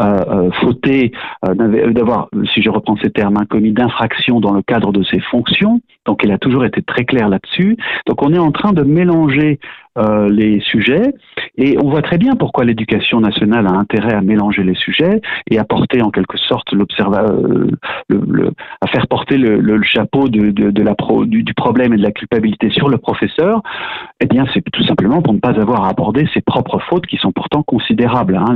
euh, 0.00 0.24
euh, 0.28 0.50
fauté, 0.60 1.12
euh, 1.46 1.92
d'avoir, 1.92 2.28
si 2.52 2.62
je 2.62 2.70
reprends 2.70 2.96
ces 3.02 3.10
termes, 3.10 3.34
commis 3.48 3.72
d'infraction 3.72 4.40
dans 4.40 4.52
le 4.52 4.62
cadre 4.62 4.92
de 4.92 5.02
ses 5.04 5.20
fonctions. 5.20 5.80
Donc, 6.06 6.22
il 6.24 6.32
a 6.32 6.38
toujours 6.38 6.64
été 6.64 6.82
très 6.82 7.04
clair 7.04 7.28
là-dessus. 7.28 7.76
Donc, 8.06 8.22
on 8.22 8.32
est 8.32 8.38
en 8.38 8.52
train 8.52 8.72
de 8.72 8.82
mélanger 8.82 9.58
euh, 9.96 10.28
les 10.28 10.58
sujets 10.58 11.14
et 11.56 11.78
on 11.80 11.88
voit 11.88 12.02
très 12.02 12.18
bien 12.18 12.34
pourquoi 12.34 12.64
l'éducation 12.64 13.20
nationale 13.20 13.68
a 13.68 13.74
intérêt 13.74 14.12
à 14.12 14.22
mélanger 14.22 14.64
les 14.64 14.74
sujets 14.74 15.20
et 15.48 15.56
à 15.56 15.62
porter 15.62 16.02
en 16.02 16.10
quelque 16.10 16.36
sorte 16.36 16.72
l'observa 16.72 17.22
euh, 17.26 17.70
le, 18.08 18.50
à 18.80 18.88
faire 18.88 19.06
porter 19.06 19.36
le, 19.36 19.82
chapeau 19.84 20.28
de, 20.28 20.50
de, 20.50 20.72
de 20.72 20.82
la 20.82 20.96
pro, 20.96 21.13
du, 21.24 21.54
problème 21.54 21.94
et 21.94 21.96
de 21.96 22.02
la 22.02 22.10
culpabilité 22.10 22.70
sur 22.70 22.88
le 22.88 22.98
professeur. 22.98 23.62
Eh 24.20 24.26
bien, 24.26 24.44
c'est 24.52 24.62
tout 24.72 24.84
simplement 24.84 25.22
pour 25.22 25.32
ne 25.32 25.38
pas 25.38 25.58
avoir 25.60 25.84
à 25.84 25.90
aborder 25.90 26.28
ses 26.34 26.40
propres 26.40 26.80
fautes 26.80 27.06
qui 27.06 27.16
sont 27.16 27.32
pourtant 27.32 27.62
considérables, 27.62 28.36
hein, 28.36 28.54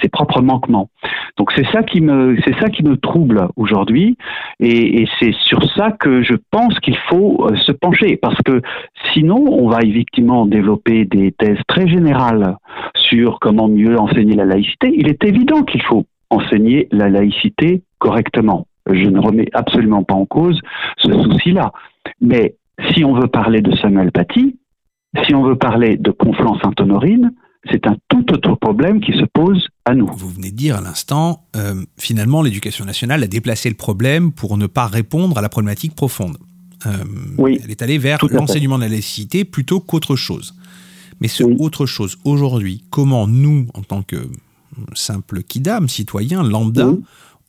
ses 0.00 0.08
propres 0.08 0.42
manquements. 0.42 0.88
Donc 1.38 1.52
c'est 1.56 1.66
ça 1.72 1.82
qui 1.82 2.00
me 2.00 2.36
c'est 2.44 2.58
ça 2.60 2.68
qui 2.68 2.82
me 2.82 2.96
trouble 2.96 3.48
aujourd'hui 3.56 4.16
et, 4.60 5.02
et 5.02 5.08
c'est 5.18 5.32
sur 5.32 5.64
ça 5.74 5.92
que 5.92 6.22
je 6.22 6.34
pense 6.50 6.78
qu'il 6.80 6.96
faut 7.08 7.46
euh, 7.46 7.56
se 7.56 7.72
pencher 7.72 8.16
parce 8.16 8.40
que 8.44 8.60
sinon 9.12 9.46
on 9.48 9.68
va 9.68 9.80
effectivement 9.82 10.46
développer 10.46 11.04
des 11.04 11.32
thèses 11.32 11.60
très 11.68 11.88
générales 11.88 12.56
sur 12.96 13.38
comment 13.40 13.68
mieux 13.68 13.98
enseigner 13.98 14.34
la 14.34 14.44
laïcité. 14.44 14.92
Il 14.94 15.08
est 15.08 15.24
évident 15.24 15.62
qu'il 15.62 15.82
faut 15.82 16.04
enseigner 16.30 16.88
la 16.90 17.08
laïcité 17.08 17.82
correctement. 17.98 18.66
Je 18.90 19.08
ne 19.08 19.18
remets 19.20 19.48
absolument 19.52 20.02
pas 20.02 20.14
en 20.14 20.26
cause 20.26 20.60
ce 20.98 21.12
souci-là. 21.12 21.72
Mais 22.20 22.56
si 22.92 23.04
on 23.04 23.14
veut 23.14 23.28
parler 23.28 23.60
de 23.62 23.74
Samuel 23.76 24.12
Paty, 24.12 24.56
Si 25.26 25.34
on 25.34 25.42
veut 25.42 25.56
parler 25.56 25.98
de 25.98 26.10
Conflans-Sainte-Honorine, 26.10 27.32
c'est 27.70 27.86
un 27.86 27.96
tout 28.08 28.32
autre 28.32 28.54
problème 28.54 29.00
qui 29.00 29.12
se 29.12 29.24
pose 29.24 29.68
à 29.84 29.94
nous. 29.94 30.08
Vous 30.16 30.30
venez 30.30 30.50
de 30.50 30.56
dire 30.56 30.76
à 30.76 30.80
l'instant, 30.80 31.44
euh, 31.54 31.84
finalement, 31.98 32.42
l'éducation 32.42 32.84
nationale 32.86 33.22
a 33.22 33.26
déplacé 33.26 33.68
le 33.68 33.76
problème 33.76 34.32
pour 34.32 34.56
ne 34.56 34.66
pas 34.66 34.86
répondre 34.86 35.36
à 35.38 35.42
la 35.42 35.48
problématique 35.50 35.94
profonde. 35.94 36.38
Euh, 36.86 36.90
Oui, 37.38 37.60
Elle 37.62 37.70
est 37.70 37.82
allée 37.82 37.98
vers 37.98 38.18
l'enseignement 38.30 38.78
de 38.78 38.84
la 38.84 38.88
laïcité 38.88 39.44
plutôt 39.44 39.80
qu'autre 39.80 40.16
chose. 40.16 40.54
Mais 41.20 41.28
ce 41.28 41.44
autre 41.44 41.86
chose, 41.86 42.16
aujourd'hui, 42.24 42.82
comment 42.90 43.28
nous, 43.28 43.66
en 43.74 43.82
tant 43.82 44.02
que 44.02 44.16
simple 44.94 45.42
kidam, 45.42 45.88
citoyen, 45.88 46.42
lambda, 46.42 46.88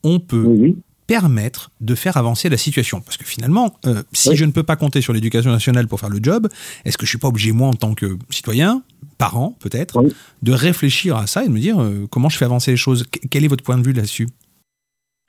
on 0.03 0.19
peut 0.19 0.75
permettre 1.16 1.69
de 1.80 1.93
faire 2.03 2.16
avancer 2.17 2.50
la 2.50 2.58
situation. 2.58 2.98
Parce 3.01 3.17
que 3.17 3.25
finalement, 3.25 3.67
euh, 3.85 4.01
si 4.14 4.35
je 4.35 4.45
ne 4.45 4.51
peux 4.51 4.64
pas 4.64 4.75
compter 4.83 5.00
sur 5.01 5.14
l'éducation 5.14 5.51
nationale 5.51 5.88
pour 5.88 6.00
faire 6.00 6.09
le 6.09 6.19
job, 6.22 6.48
est-ce 6.85 6.98
que 6.98 7.06
je 7.06 7.11
suis 7.14 7.19
pas 7.19 7.27
obligé, 7.27 7.51
moi, 7.51 7.67
en 7.67 7.74
tant 7.83 7.93
que 7.93 8.08
citoyen, 8.32 8.82
parent 9.19 9.50
peut-être, 9.64 9.93
de 10.42 10.51
réfléchir 10.51 11.16
à 11.17 11.27
ça 11.27 11.43
et 11.43 11.48
de 11.48 11.53
me 11.53 11.59
dire 11.59 11.80
euh, 11.80 12.08
comment 12.09 12.30
je 12.30 12.38
fais 12.40 12.45
avancer 12.45 12.72
les 12.72 12.77
choses? 12.85 13.06
Qu- 13.11 13.27
Quel 13.30 13.43
est 13.45 13.48
votre 13.48 13.64
point 13.64 13.77
de 13.77 13.85
vue 13.88 13.93
là-dessus? 13.93 14.27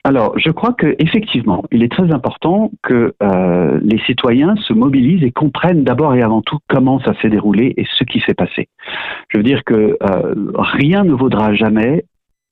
Alors, 0.03 0.37
je 0.37 0.51
crois 0.51 0.73
que 0.73 0.95
effectivement, 0.99 1.63
il 1.71 1.81
est 1.83 1.91
très 1.91 2.09
important 2.11 2.71
que 2.83 3.13
euh, 3.23 3.79
les 3.83 3.99
citoyens 4.05 4.55
se 4.67 4.73
mobilisent 4.73 5.23
et 5.23 5.31
comprennent 5.31 5.83
d'abord 5.83 6.13
et 6.15 6.21
avant 6.21 6.41
tout 6.43 6.57
comment 6.67 6.99
ça 7.05 7.13
s'est 7.21 7.29
déroulé 7.29 7.73
et 7.77 7.85
ce 7.97 8.03
qui 8.03 8.19
s'est 8.25 8.35
passé. 8.35 8.69
Je 9.29 9.37
veux 9.37 9.43
dire 9.43 9.63
que 9.63 9.97
euh, 10.01 10.35
rien 10.79 11.03
ne 11.03 11.13
vaudra 11.13 11.53
jamais 11.55 12.05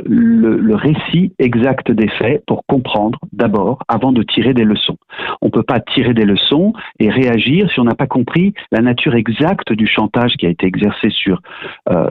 le, 0.06 0.76
récit 0.76 1.34
exact 1.40 1.92
des 1.92 2.08
faits 2.08 2.44
pour 2.48 2.66
comprendre 2.66 3.20
d'abord 3.32 3.80
avant 3.88 4.12
de 4.12 4.24
tirer 4.24 4.54
des 4.54 4.64
leçons. 4.64 4.98
On 5.42 5.48
ne 5.48 5.52
peut 5.52 5.64
pas 5.64 5.80
tirer 5.80 6.14
des 6.14 6.26
leçons 6.26 6.74
et 7.00 7.10
réagir 7.10 7.70
si 7.72 7.80
on 7.80 7.84
n'a 7.84 7.96
pas 7.96 8.08
compris 8.08 8.54
la 8.72 8.82
nature 8.82 9.16
exacte 9.16 9.72
du 9.72 9.88
chantage 9.88 10.36
qui 10.38 10.46
a 10.46 10.50
été 10.50 10.66
exercé 10.66 11.10
sur 11.10 11.42
euh, 11.90 12.10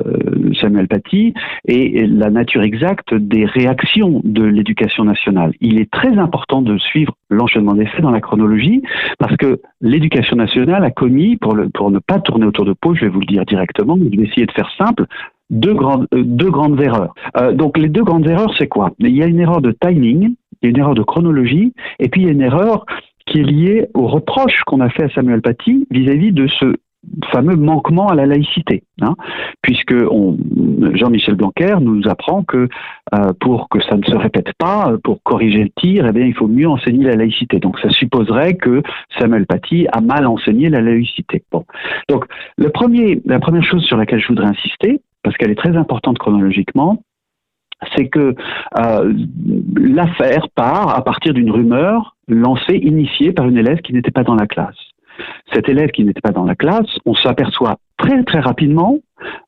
Samuel 0.60 0.88
Paty 0.88 1.34
et 1.66 2.06
la 2.06 2.30
nature 2.30 2.62
exacte 2.62 3.14
des 3.14 3.44
réactions 3.44 4.20
de 4.24 4.44
l'éducation 4.44 5.04
nationale. 5.04 5.52
Il 5.60 5.80
est 5.80 5.90
très 5.90 6.16
important 6.18 6.62
de 6.62 6.78
suivre 6.78 7.14
l'enchaînement 7.30 7.74
des 7.74 7.86
faits 7.86 8.02
dans 8.02 8.10
la 8.10 8.20
chronologie 8.20 8.82
parce 9.18 9.36
que 9.36 9.60
l'éducation 9.80 10.36
nationale 10.36 10.84
a 10.84 10.90
commis, 10.90 11.36
pour, 11.36 11.54
ne 11.56 11.98
pas 11.98 12.20
tourner 12.20 12.46
autour 12.46 12.64
de 12.64 12.72
peau, 12.72 12.94
je 12.94 13.02
vais 13.02 13.08
vous 13.08 13.20
le 13.20 13.26
dire 13.26 13.44
directement, 13.44 13.96
mais 13.96 14.10
je 14.12 14.18
vais 14.18 14.26
essayer 14.26 14.46
de 14.46 14.52
faire 14.52 14.70
simple, 14.78 15.06
deux 15.52 15.74
grandes, 15.74 16.08
euh, 16.14 16.22
deux 16.24 16.50
grandes 16.50 16.80
erreurs. 16.80 17.14
Euh, 17.36 17.52
donc 17.52 17.78
les 17.78 17.88
deux 17.88 18.02
grandes 18.02 18.26
erreurs, 18.26 18.52
c'est 18.58 18.66
quoi? 18.66 18.90
Il 18.98 19.16
y 19.16 19.22
a 19.22 19.26
une 19.26 19.38
erreur 19.38 19.60
de 19.60 19.70
timing, 19.70 20.34
il 20.60 20.64
y 20.64 20.66
a 20.66 20.70
une 20.70 20.78
erreur 20.78 20.94
de 20.94 21.02
chronologie, 21.02 21.72
et 22.00 22.08
puis 22.08 22.22
il 22.22 22.26
y 22.26 22.28
a 22.28 22.32
une 22.32 22.42
erreur 22.42 22.84
qui 23.26 23.40
est 23.40 23.44
liée 23.44 23.86
au 23.94 24.08
reproche 24.08 24.62
qu'on 24.66 24.80
a 24.80 24.88
fait 24.88 25.04
à 25.04 25.08
Samuel 25.10 25.42
Paty 25.42 25.86
vis-à-vis 25.90 26.32
de 26.32 26.48
ce 26.48 26.74
fameux 27.32 27.56
manquement 27.56 28.08
à 28.08 28.14
la 28.14 28.26
laïcité, 28.26 28.84
hein, 29.00 29.14
puisque 29.60 29.94
Jean-Michel 30.94 31.34
Blanquer 31.34 31.76
nous 31.80 32.06
apprend 32.08 32.44
que 32.44 32.68
euh, 33.14 33.32
pour 33.40 33.68
que 33.68 33.80
ça 33.82 33.96
ne 33.96 34.04
se 34.04 34.16
répète 34.16 34.52
pas, 34.56 34.92
pour 35.02 35.20
corriger 35.22 35.64
le 35.64 35.70
tir, 35.70 36.06
eh 36.08 36.12
bien, 36.12 36.24
il 36.24 36.34
faut 36.34 36.46
mieux 36.46 36.68
enseigner 36.68 37.04
la 37.04 37.16
laïcité. 37.16 37.58
Donc 37.58 37.78
ça 37.80 37.90
supposerait 37.90 38.54
que 38.54 38.82
Samuel 39.18 39.46
Paty 39.46 39.86
a 39.92 40.00
mal 40.00 40.26
enseigné 40.26 40.68
la 40.68 40.80
laïcité. 40.80 41.42
Bon. 41.50 41.64
Donc 42.08 42.24
le 42.56 42.70
premier, 42.70 43.20
la 43.26 43.40
première 43.40 43.64
chose 43.64 43.84
sur 43.84 43.96
laquelle 43.96 44.20
je 44.20 44.28
voudrais 44.28 44.46
insister, 44.46 45.00
parce 45.22 45.36
qu'elle 45.36 45.50
est 45.50 45.56
très 45.56 45.76
importante 45.76 46.18
chronologiquement, 46.18 47.02
c'est 47.96 48.08
que 48.08 48.34
euh, 48.78 49.12
l'affaire 49.74 50.48
part 50.54 50.96
à 50.96 51.02
partir 51.02 51.34
d'une 51.34 51.50
rumeur 51.50 52.16
lancée, 52.28 52.76
initiée 52.76 53.32
par 53.32 53.48
une 53.48 53.56
élève 53.56 53.78
qui 53.78 53.92
n'était 53.92 54.10
pas 54.10 54.24
dans 54.24 54.36
la 54.36 54.46
classe. 54.46 54.76
Cet 55.52 55.68
élève 55.68 55.90
qui 55.90 56.04
n'était 56.04 56.20
pas 56.20 56.30
dans 56.30 56.44
la 56.44 56.54
classe, 56.54 56.86
on 57.04 57.14
s'aperçoit 57.14 57.76
très 57.98 58.22
très 58.24 58.40
rapidement 58.40 58.98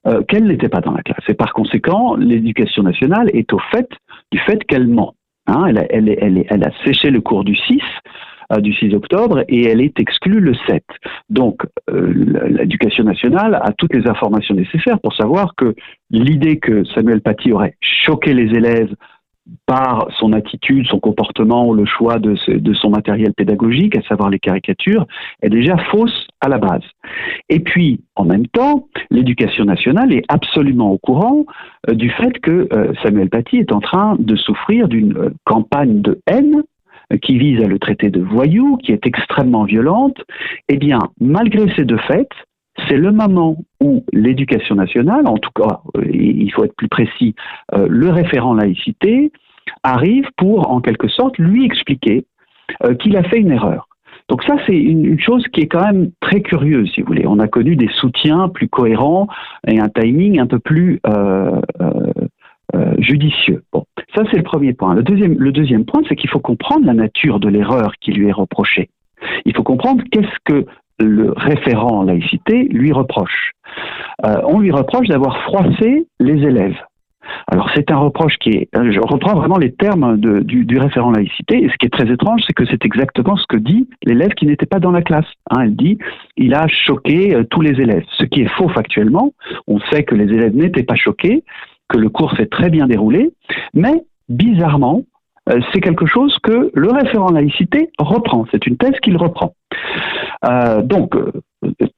euh, 0.07 0.23
qu'elle 0.23 0.45
n'était 0.45 0.69
pas 0.69 0.81
dans 0.81 0.93
la 0.93 1.03
classe. 1.03 1.25
Et 1.29 1.35
par 1.35 1.53
conséquent, 1.53 2.17
l'éducation 2.17 2.83
nationale 2.83 3.31
est 3.33 3.53
au 3.53 3.59
fait 3.71 3.89
du 4.31 4.39
fait 4.39 4.63
qu'elle 4.65 4.89
ment. 4.89 5.15
Hein, 5.47 5.67
elle, 5.67 6.65
a, 6.65 6.85
séché 6.85 7.11
le 7.11 7.21
cours 7.21 7.45
du 7.45 7.55
6, 7.55 7.79
euh, 7.79 7.81
du 8.61 8.73
6 8.75 8.95
octobre, 8.95 9.45
et 9.49 9.65
elle 9.65 9.81
est 9.81 9.99
exclue 10.01 10.41
le 10.41 10.55
7. 10.67 10.83
Donc, 11.31 11.63
euh, 11.91 12.13
l'éducation 12.49 13.05
nationale 13.05 13.55
a 13.63 13.73
toutes 13.73 13.95
les 13.95 14.09
informations 14.09 14.55
nécessaires 14.55 15.01
pour 15.01 15.15
savoir 15.15 15.55
que 15.57 15.75
l'idée 16.11 16.59
que 16.59 16.85
Samuel 16.95 17.21
Paty 17.21 17.53
aurait 17.53 17.77
choqué 17.81 18.35
les 18.35 18.57
élèves 18.57 18.95
par 19.67 20.09
son 20.19 20.33
attitude, 20.33 20.87
son 20.87 21.01
comportement 21.01 21.69
ou 21.69 21.75
le 21.75 21.85
choix 21.85 22.19
de, 22.19 22.35
son 22.75 22.91
matériel 22.91 23.35
pédagogique, 23.35 23.97
à 23.97 24.03
savoir 24.03 24.31
les 24.31 24.39
caricatures, 24.39 25.07
est 25.43 25.51
déjà 25.51 25.77
fausse 25.91 26.27
à 26.41 26.49
la 26.49 26.59
base. 26.59 26.83
Et 27.49 27.61
puis, 27.61 28.01
en 28.17 28.25
même 28.25 28.47
temps, 28.47 28.89
l'éducation 29.11 29.65
nationale 29.65 30.13
est 30.13 30.25
absolument 30.29 30.91
au 30.93 30.99
courant 30.99 31.45
euh, 31.89 31.95
du 31.95 32.11
fait 32.11 32.39
que 32.41 32.69
euh, 32.73 32.93
Samuel 33.03 33.29
Paty 33.29 33.59
est 33.59 33.73
en 33.73 33.81
train 33.81 34.17
de 34.19 34.37
souffrir 34.37 34.89
d'une 34.89 35.17
euh, 35.17 35.31
campagne 35.45 36.01
de 36.01 36.21
haine 36.27 36.57
euh, 36.57 36.63
qui 37.23 37.39
vise 37.39 37.63
à 37.63 37.67
le 37.67 37.79
traiter 37.79 38.11
de 38.11 38.21
voyou, 38.21 38.77
qui 38.79 38.93
est 38.93 39.07
extrêmement 39.07 39.65
violente. 39.65 40.23
Eh 40.69 40.77
bien, 40.77 40.99
malgré 41.21 41.73
ces 41.75 41.85
deux 41.85 41.99
faits, 41.99 42.31
c'est 42.89 42.97
le 42.97 43.13
moment 43.13 43.57
où 43.81 44.05
l'éducation 44.13 44.75
nationale, 44.75 45.27
en 45.27 45.37
tout 45.37 45.51
cas, 45.55 45.81
euh, 45.97 46.05
il 46.13 46.51
faut 46.53 46.65
être 46.65 46.75
plus 46.77 46.89
précis, 46.89 47.35
euh, 47.75 47.87
le 47.89 48.11
référent 48.11 48.55
laïcité, 48.55 49.33
arrive 49.83 50.29
pour, 50.37 50.71
en 50.71 50.81
quelque 50.81 51.09
sorte, 51.09 51.39
lui 51.39 51.65
expliquer 51.65 52.27
euh, 52.85 52.95
qu'il 52.95 53.17
a 53.17 53.23
fait 53.23 53.39
une 53.39 53.53
erreur. 53.53 53.89
Donc 54.29 54.43
ça, 54.45 54.57
c'est 54.67 54.77
une, 54.77 55.21
chose 55.21 55.47
qui 55.49 55.61
est 55.61 55.67
quand 55.67 55.85
même 55.85 56.11
très 56.21 56.41
curieuse, 56.41 56.91
si 56.93 57.03
vous 57.03 57.09
voulez. 57.09 57.27
On 57.27 57.39
a 57.39 57.47
connu 57.47 57.77
des 57.77 57.91
soutiens 58.01 58.49
plus 58.49 58.69
cohérents 58.69 59.29
et 59.69 59.79
un 59.79 59.91
timing 59.91 60.41
un 60.41 60.47
peu 60.47 60.59
plus 60.59 60.99
euh, 62.75 62.95
judicieux. 62.99 63.63
Bon, 63.73 63.85
ça 64.15 64.23
c'est 64.31 64.37
le 64.37 64.43
premier 64.43 64.73
point. 64.73 64.95
Le 64.95 65.03
deuxième, 65.03 65.39
le 65.39 65.53
deuxième 65.53 65.85
point, 65.85 66.03
c'est 66.09 66.17
qu'il 66.17 66.31
faut 66.31 66.41
comprendre 66.41 66.87
la 66.87 66.95
nature 66.95 67.39
de 67.39 67.49
l'erreur 67.49 67.93
qui 68.01 68.13
lui 68.13 68.29
est 68.29 68.33
reprochée. 68.33 68.91
Il 69.45 69.55
faut 69.55 69.63
comprendre 69.63 70.03
qu'est-ce 70.11 70.37
que 70.45 70.67
le 70.99 71.33
référent 71.37 72.01
en 72.01 72.03
laïcité 72.05 72.65
lui 72.65 72.93
reproche. 72.93 73.53
Euh, 74.25 74.41
on 74.45 74.61
lui 74.61 74.71
reproche 74.71 75.09
d'avoir 75.09 75.41
froissé 75.43 76.07
les 76.19 76.43
élèves. 76.47 76.77
Alors 77.51 77.71
c'est 77.75 77.91
un 77.91 77.97
reproche 77.97 78.37
qui 78.39 78.51
est, 78.51 78.69
euh, 78.77 78.91
je 78.93 79.01
reprends 79.01 79.35
vraiment 79.35 79.57
les 79.57 79.73
termes 79.73 80.19
du, 80.19 80.79
référent 80.79 81.11
laïcité, 81.11 81.65
et 81.65 81.69
ce 81.69 81.75
qui 81.79 81.87
est 81.87 81.91
très 81.93 82.11
étrange, 82.13 82.43
c'est 82.47 82.53
que 82.53 82.67
c'est 82.67 82.85
exactement 82.85 83.37
ce 83.37 83.47
que 83.47 83.57
dit 83.57 83.89
l'élève 84.05 84.31
qui 84.31 84.47
n'était 84.47 84.67
pas 84.67 84.81
dans 84.81 84.91
la 84.91 85.03
classe. 85.03 85.27
Hein, 85.51 85.63
elle 85.63 85.77
dit, 85.77 85.99
il 86.37 86.55
a 86.55 86.67
choqué 86.69 87.37
tous 87.51 87.61
les 87.61 87.81
élèves, 87.81 88.05
ce 88.19 88.25
qui 88.25 88.43
est 88.43 88.51
faux 88.57 88.69
factuellement. 88.69 89.33
On 89.67 89.79
sait 89.91 90.03
que 90.03 90.15
les 90.15 90.25
élèves 90.25 90.55
n'étaient 90.55 90.83
pas 90.83 90.97
choqués, 90.97 91.45
que 91.89 91.99
le 91.99 92.09
cours 92.09 92.35
s'est 92.37 92.47
très 92.47 92.71
bien 92.71 92.87
déroulé, 92.87 93.33
mais 93.75 94.05
bizarrement, 94.29 95.03
euh, 95.51 95.61
c'est 95.73 95.81
quelque 95.81 96.07
chose 96.07 96.37
que 96.43 96.71
le 96.73 96.91
référent 96.91 97.31
laïcité 97.31 97.91
reprend. 97.99 98.47
C'est 98.51 98.67
une 98.67 98.77
thèse 98.77 98.99
qu'il 99.03 99.17
reprend. 99.17 99.55
Euh, 100.49 100.83
donc, 100.83 101.15
euh, 101.17 101.33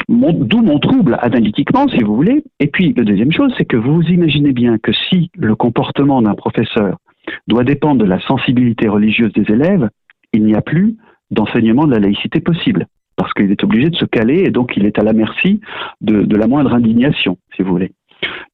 d'où 0.08 0.62
mon 0.62 0.78
trouble 0.78 1.16
analytiquement, 1.20 1.88
si 1.88 2.02
vous 2.02 2.16
voulez. 2.16 2.44
Et 2.60 2.66
puis, 2.66 2.92
la 2.96 3.04
deuxième 3.04 3.32
chose, 3.32 3.52
c'est 3.56 3.64
que 3.64 3.76
vous 3.76 4.02
imaginez 4.02 4.52
bien 4.52 4.78
que 4.78 4.92
si 4.92 5.30
le 5.36 5.54
comportement 5.54 6.22
d'un 6.22 6.34
professeur 6.34 6.96
doit 7.46 7.64
dépendre 7.64 8.02
de 8.02 8.08
la 8.08 8.20
sensibilité 8.20 8.88
religieuse 8.88 9.32
des 9.32 9.52
élèves, 9.52 9.88
il 10.32 10.44
n'y 10.44 10.54
a 10.54 10.60
plus 10.60 10.96
d'enseignement 11.30 11.86
de 11.86 11.92
la 11.92 12.00
laïcité 12.00 12.40
possible. 12.40 12.86
Parce 13.16 13.32
qu'il 13.32 13.50
est 13.50 13.64
obligé 13.64 13.90
de 13.90 13.96
se 13.96 14.04
caler 14.04 14.40
et 14.40 14.50
donc 14.50 14.76
il 14.76 14.84
est 14.84 14.98
à 14.98 15.02
la 15.02 15.14
merci 15.14 15.60
de 16.02 16.36
la 16.36 16.46
moindre 16.46 16.74
indignation, 16.74 17.38
si 17.56 17.62
vous 17.62 17.70
voulez. 17.70 17.92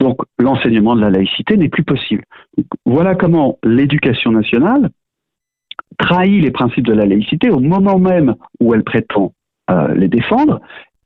Donc 0.00 0.20
l'enseignement 0.38 0.94
de 0.96 1.00
la 1.00 1.10
laïcité 1.10 1.56
n'est 1.56 1.68
plus 1.68 1.84
possible. 1.84 2.24
Voilà 2.84 3.14
comment 3.14 3.58
l'éducation 3.64 4.32
nationale 4.32 4.90
trahit 5.98 6.42
les 6.42 6.50
principes 6.50 6.86
de 6.86 6.92
la 6.92 7.06
laïcité 7.06 7.50
au 7.50 7.60
moment 7.60 7.98
même 7.98 8.34
où 8.60 8.74
elle 8.74 8.84
prétend 8.84 9.32
euh, 9.70 9.94
les 9.94 10.08
défendre 10.08 10.60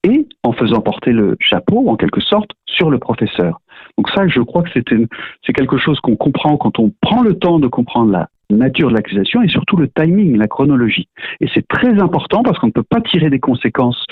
et 0.05 0.27
en 0.45 0.53
faisant 0.53 0.81
porter 0.81 1.13
le 1.13 1.37
chapeau, 1.41 1.89
en 1.89 1.97
quelque 1.97 2.21
sorte, 2.21 2.51
sur 2.67 2.91
le 2.91 2.99
professeur. 2.99 3.61
Donc 3.99 4.09
ça, 4.11 4.27
je 4.29 4.41
crois 4.41 4.63
que 4.63 4.71
c'est 4.73 5.53
quelque 5.53 5.79
chose 5.79 5.99
qu'on 6.01 6.17
comprend 6.17 6.57
quand 6.57 6.79
on 6.79 6.93
prend 7.01 7.23
le 7.23 7.35
temps 7.39 7.59
de 7.59 7.67
comprendre 7.67 8.13
la 8.13 8.29
nature 8.51 8.89
de 8.91 8.95
l'accusation 8.95 9.43
et 9.43 9.49
surtout 9.49 9.77
le 9.77 9.89
timing, 9.89 10.37
la 10.37 10.47
chronologie. 10.47 11.09
Et 11.41 11.49
c'est 11.53 11.67
très 11.67 12.01
important 12.01 12.43
parce 12.43 12.59
qu'on 12.59 12.69
ne 12.69 12.73
peut 12.73 12.85
pas 12.85 13.01
tirer 13.01 13.31
des 13.31 13.41
conséquences 13.41 14.05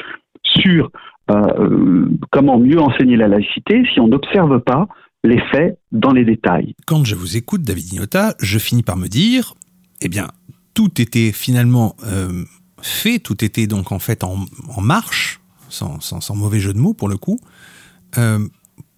sur 0.61 0.91
euh, 1.31 1.35
euh, 1.59 2.11
comment 2.31 2.59
mieux 2.59 2.81
enseigner 2.81 3.17
la 3.17 3.29
laïcité 3.29 3.85
si 3.93 4.01
on 4.01 4.09
n'observe 4.09 4.61
pas 4.61 4.89
les 5.23 5.41
faits 5.51 5.79
dans 5.91 6.13
les 6.13 6.25
détails. 6.25 6.75
Quand 6.87 7.05
je 7.05 7.15
vous 7.15 7.37
écoute, 7.37 7.63
David 7.63 7.95
Ignota, 7.95 8.35
je 8.41 8.59
finis 8.59 8.83
par 8.83 8.97
me 8.97 9.09
dire, 9.09 9.55
eh 10.03 10.09
bien, 10.09 10.29
tout 10.75 11.01
était 11.01 11.33
finalement 11.33 11.97
euh, 12.05 12.45
fait, 12.83 13.21
tout 13.21 13.43
était 13.43 13.67
donc 13.67 13.91
en 13.91 13.99
fait 13.99 14.23
en, 14.23 14.37
marche, 14.83 15.41
sans, 15.71 16.35
mauvais 16.35 16.61
jeu 16.61 16.75
de 16.75 16.79
mots 16.79 16.95
pour 16.95 17.09
le 17.09 17.17
coup, 17.17 17.39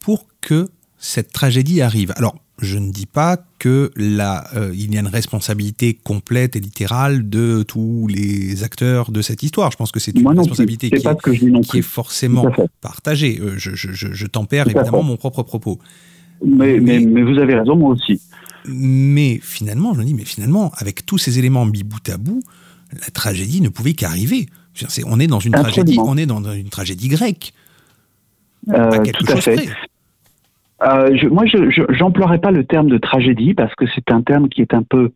pour 0.01 0.27
que 0.41 0.67
cette 0.99 1.33
tragédie 1.33 1.81
arrive. 1.81 2.13
Alors, 2.17 2.35
je 2.61 2.79
ne 2.79 2.91
dis 2.91 3.07
pas 3.07 3.37
que 3.59 3.91
là, 3.97 4.47
euh, 4.55 4.71
il 4.75 4.95
y 4.95 4.97
a 4.97 5.01
une 5.01 5.07
responsabilité 5.09 5.95
complète 5.95 6.57
et 6.57 6.61
littérale 6.61 7.29
de 7.29 7.63
tous 7.63 8.07
les 8.09 8.65
acteurs 8.65 9.11
de 9.11 9.21
cette 9.21 9.43
histoire. 9.43 9.71
Je 9.71 9.77
pense 9.77 9.93
que 9.93 10.01
c'est 10.01 10.17
une 10.17 10.23
non 10.23 10.31
responsabilité 10.31 10.89
qui 10.89 10.97
est, 10.97 11.21
que 11.21 11.61
qui 11.71 11.83
forcément 11.83 12.47
à 12.47 12.53
fait. 12.53 12.69
partagée. 12.81 13.39
Euh, 13.41 13.55
je, 13.59 13.75
je, 13.75 13.93
je, 13.93 14.13
je 14.13 14.27
tempère 14.27 14.67
à 14.67 14.71
évidemment 14.71 15.03
fait. 15.03 15.09
mon 15.09 15.17
propre 15.17 15.43
propos. 15.43 15.79
Mais, 16.45 16.81
mais, 16.81 17.01
mais 17.01 17.23
vous 17.23 17.39
avez 17.39 17.55
raison, 17.55 17.77
moi 17.77 17.91
aussi. 17.91 18.21
Mais 18.67 19.39
finalement, 19.43 19.95
je 19.95 20.01
me 20.01 20.05
dis, 20.05 20.15
mais 20.15 20.25
finalement, 20.25 20.73
avec 20.77 21.07
tous 21.07 21.19
ces 21.19 21.39
éléments 21.39 21.67
mis 21.67 21.83
bout 21.83 22.09
à 22.09 22.17
bout, 22.17 22.43
la 22.93 23.11
tragédie 23.11 23.61
ne 23.61 23.69
pouvait 23.69 23.95
qu'arriver. 23.95 24.47
On 25.07 25.21
est 25.21 25.27
dans 25.27 25.41
une 25.41 25.53
tragédie, 25.53 25.99
on 25.99 26.17
est 26.17 26.27
dans 26.27 26.43
une 26.53 26.69
tragédie 26.69 27.09
grecque. 27.09 27.53
Euh, 28.69 28.91
à 28.91 28.99
quelque 28.99 29.19
tout 29.19 29.31
à 29.31 29.35
chose 29.37 29.45
fait. 29.45 29.55
près. 29.57 29.69
Euh, 30.83 31.17
je, 31.17 31.29
moi, 31.29 31.45
je 31.47 31.59
j'emploierais 31.91 32.39
pas 32.39 32.51
le 32.51 32.65
terme 32.65 32.89
de 32.89 32.99
tragédie 32.99 33.55
parce 33.55 33.75
que 33.75 33.87
c'est 33.95 34.11
un 34.11 34.23
terme 34.23 34.49
qui 34.49 34.61
est 34.61 34.75
un 34.75 34.83
peu 34.83 35.11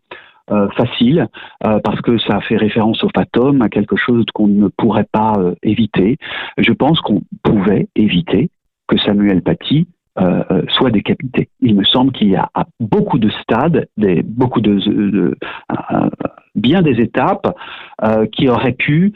euh, 0.51 0.69
facile 0.71 1.29
euh, 1.67 1.79
parce 1.85 2.01
que 2.01 2.19
ça 2.19 2.41
fait 2.41 2.57
référence 2.57 3.05
au 3.05 3.09
fatum, 3.15 3.61
à 3.63 3.69
quelque 3.69 3.97
chose 3.97 4.25
qu'on 4.35 4.49
ne 4.49 4.69
pourrait 4.69 5.07
pas 5.13 5.35
euh, 5.39 5.55
éviter. 5.63 6.17
Je 6.59 6.73
pense 6.73 7.01
qu'on 7.01 7.23
pouvait 7.43 7.89
éviter 7.95 8.51
que 8.89 8.97
Samuel 8.99 9.43
Paty 9.43 9.87
euh, 10.19 10.43
euh, 10.51 10.63
soit 10.71 10.91
décapité. 10.91 11.49
Il 11.61 11.77
me 11.77 11.85
semble 11.85 12.11
qu'il 12.13 12.31
y 12.31 12.37
a 12.37 12.49
à 12.55 12.65
beaucoup 12.81 13.19
de 13.19 13.31
stades, 13.31 13.87
des, 13.97 14.23
beaucoup 14.23 14.61
de, 14.61 14.75
de- 14.75 15.37
euh, 15.93 16.11
bien 16.57 16.83
des 16.83 17.01
étapes 17.01 17.55
euh, 18.03 18.27
qui 18.27 18.49
auraient 18.49 18.73
pu 18.73 19.13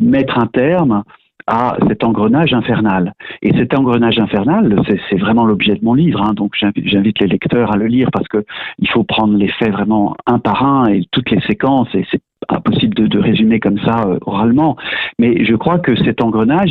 mettre 0.00 0.38
un 0.38 0.46
terme 0.46 1.02
à 1.48 1.78
cet 1.88 2.04
engrenage 2.04 2.52
infernal. 2.52 3.14
Et 3.42 3.56
cet 3.56 3.76
engrenage 3.76 4.18
infernal, 4.18 4.80
c'est- 4.86 5.18
vraiment 5.18 5.46
l'objet 5.46 5.74
de 5.74 5.84
mon 5.84 5.94
livre, 5.94 6.22
hein, 6.22 6.34
donc 6.34 6.54
j'invite 6.84 7.18
les 7.20 7.26
lecteurs 7.26 7.72
à 7.72 7.76
le 7.76 7.86
lire 7.86 8.10
parce 8.12 8.28
que 8.28 8.44
il 8.78 8.88
faut 8.88 9.02
prendre 9.02 9.36
les 9.36 9.48
faits 9.48 9.72
vraiment 9.72 10.14
un 10.26 10.38
par 10.38 10.62
un 10.62 10.86
et 10.86 11.02
toutes 11.10 11.30
les 11.30 11.40
séquences, 11.40 11.88
et 11.94 12.06
c'est 12.10 12.20
impossible 12.48 12.94
de, 13.08 13.18
résumer 13.18 13.60
comme 13.60 13.78
ça 13.80 14.04
euh, 14.06 14.18
oralement. 14.26 14.76
Mais 15.18 15.44
je 15.44 15.54
crois 15.56 15.78
que 15.78 15.96
cet 16.04 16.22
engrenage, 16.22 16.70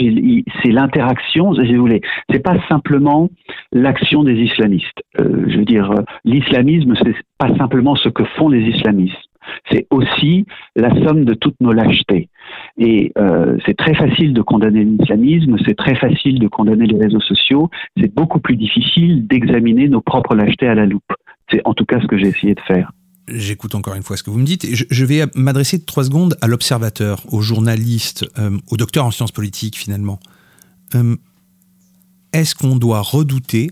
c'est 0.64 0.72
l'interaction, 0.72 1.54
si 1.54 1.76
vous 1.76 1.82
voulez, 1.82 2.02
c'est 2.32 2.40
pas 2.40 2.56
simplement 2.70 3.30
l'action 3.72 4.24
des 4.24 4.36
islamistes. 4.36 5.02
Euh, 5.20 5.46
je 5.48 5.58
veux 5.58 5.66
dire, 5.66 5.92
euh, 5.92 6.04
l'islamisme, 6.24 6.94
c'est 7.04 7.16
pas 7.38 7.54
simplement 7.58 7.96
ce 7.96 8.10
que 8.10 8.24
font 8.24 8.50
les 8.50 8.62
islamistes. 8.62 9.27
C'est 9.72 9.88
aussi 9.92 10.46
la 10.76 10.90
somme 11.04 11.26
de 11.26 11.34
toutes 11.34 11.60
nos 11.62 11.72
lâchetés. 11.72 12.30
Et 12.78 13.12
euh, 13.18 13.58
c'est 13.66 13.76
très 13.76 13.94
facile 13.96 14.34
de 14.34 14.42
condamner 14.42 14.84
l'islamisme, 14.84 15.58
c'est 15.66 15.76
très 15.76 15.96
facile 15.96 16.40
de 16.40 16.48
condamner 16.48 16.86
les 16.86 16.98
réseaux 16.98 17.22
sociaux, 17.22 17.70
c'est 18.00 18.14
beaucoup 18.14 18.40
plus 18.40 18.56
difficile 18.56 19.28
d'examiner 19.28 19.88
nos 19.88 20.02
propres 20.02 20.36
lâchetés 20.36 20.68
à 20.68 20.76
la 20.76 20.86
loupe. 20.86 21.14
C'est 21.50 21.62
en 21.66 21.74
tout 21.74 21.86
cas 21.86 22.00
ce 22.02 22.08
que 22.08 22.18
j'ai 22.18 22.28
essayé 22.28 22.56
de 22.56 22.62
faire. 22.62 22.92
J'écoute 23.28 23.76
encore 23.76 23.96
une 23.96 24.04
fois 24.04 24.16
ce 24.16 24.24
que 24.24 24.30
vous 24.30 24.40
me 24.40 24.46
dites. 24.46 24.64
Et 24.64 24.76
je, 24.76 24.86
je 24.90 25.06
vais 25.06 25.24
m'adresser 25.36 25.84
trois 25.84 26.06
secondes 26.06 26.38
à 26.42 26.48
l'observateur, 26.48 27.22
au 27.34 27.42
journaliste, 27.42 28.26
euh, 28.38 28.58
au 28.72 28.78
docteur 28.78 29.06
en 29.06 29.12
sciences 29.12 29.34
politiques 29.34 29.76
finalement. 29.76 30.20
Euh, 30.96 31.16
Est-ce 32.32 32.56
qu'on 32.56 32.78
doit 32.78 33.02
redouter 33.02 33.72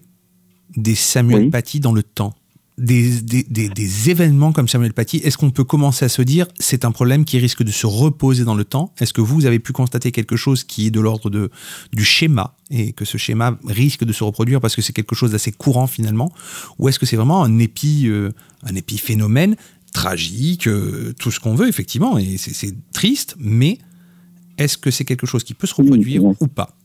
des 0.75 0.95
Samuel 0.95 1.49
Paty 1.49 1.79
dans 1.79 1.93
le 1.93 2.03
temps? 2.03 2.33
Des, 2.77 3.21
des, 3.21 3.43
des, 3.43 3.69
des 3.69 4.09
événements 4.09 4.51
comme 4.51 4.67
Samuel 4.67 4.93
Paty, 4.93 5.17
est-ce 5.17 5.37
qu'on 5.37 5.49
peut 5.51 5.63
commencer 5.63 6.03
à 6.05 6.09
se 6.09 6.21
dire 6.21 6.45
c'est 6.59 6.83
un 6.83 6.91
problème 6.91 7.23
qui 7.23 7.37
risque 7.39 7.63
de 7.63 7.71
se 7.71 7.87
reposer 7.87 8.43
dans 8.43 8.55
le 8.55 8.65
temps? 8.65 8.93
Est-ce 8.99 9.13
que 9.13 9.21
vous 9.21 9.45
avez 9.45 9.59
pu 9.59 9.71
constater 9.71 10.11
quelque 10.11 10.35
chose 10.35 10.63
qui 10.65 10.87
est 10.87 10.91
de 10.91 10.99
l'ordre 10.99 11.29
de 11.29 11.49
du 11.93 12.03
schéma 12.03 12.55
et 12.69 12.91
que 12.91 13.05
ce 13.05 13.17
schéma 13.17 13.57
risque 13.65 14.03
de 14.03 14.11
se 14.11 14.23
reproduire 14.25 14.59
parce 14.59 14.75
que 14.75 14.81
c'est 14.81 14.91
quelque 14.93 15.15
chose 15.15 15.31
d'assez 15.31 15.51
courant 15.53 15.87
finalement? 15.87 16.31
Ou 16.77 16.89
est-ce 16.89 16.99
que 16.99 17.05
c'est 17.05 17.15
vraiment 17.15 17.43
un 17.43 17.59
épi 17.59 18.07
euh, 18.07 18.31
un 18.63 18.75
épiphénomène 18.75 19.55
tragique, 19.93 20.67
euh, 20.67 21.13
tout 21.19 21.31
ce 21.31 21.39
qu'on 21.39 21.55
veut 21.55 21.69
effectivement 21.69 22.17
et 22.17 22.37
c'est- 22.37 22.53
c'est 22.53 22.75
triste, 22.91 23.35
mais 23.39 23.77
est-ce 24.57 24.77
que 24.77 24.91
c'est 24.91 25.05
quelque 25.05 25.25
chose 25.25 25.43
qui 25.45 25.53
peut 25.53 25.67
se 25.67 25.75
reproduire 25.75 26.21
ou 26.41 26.47
pas? 26.47 26.75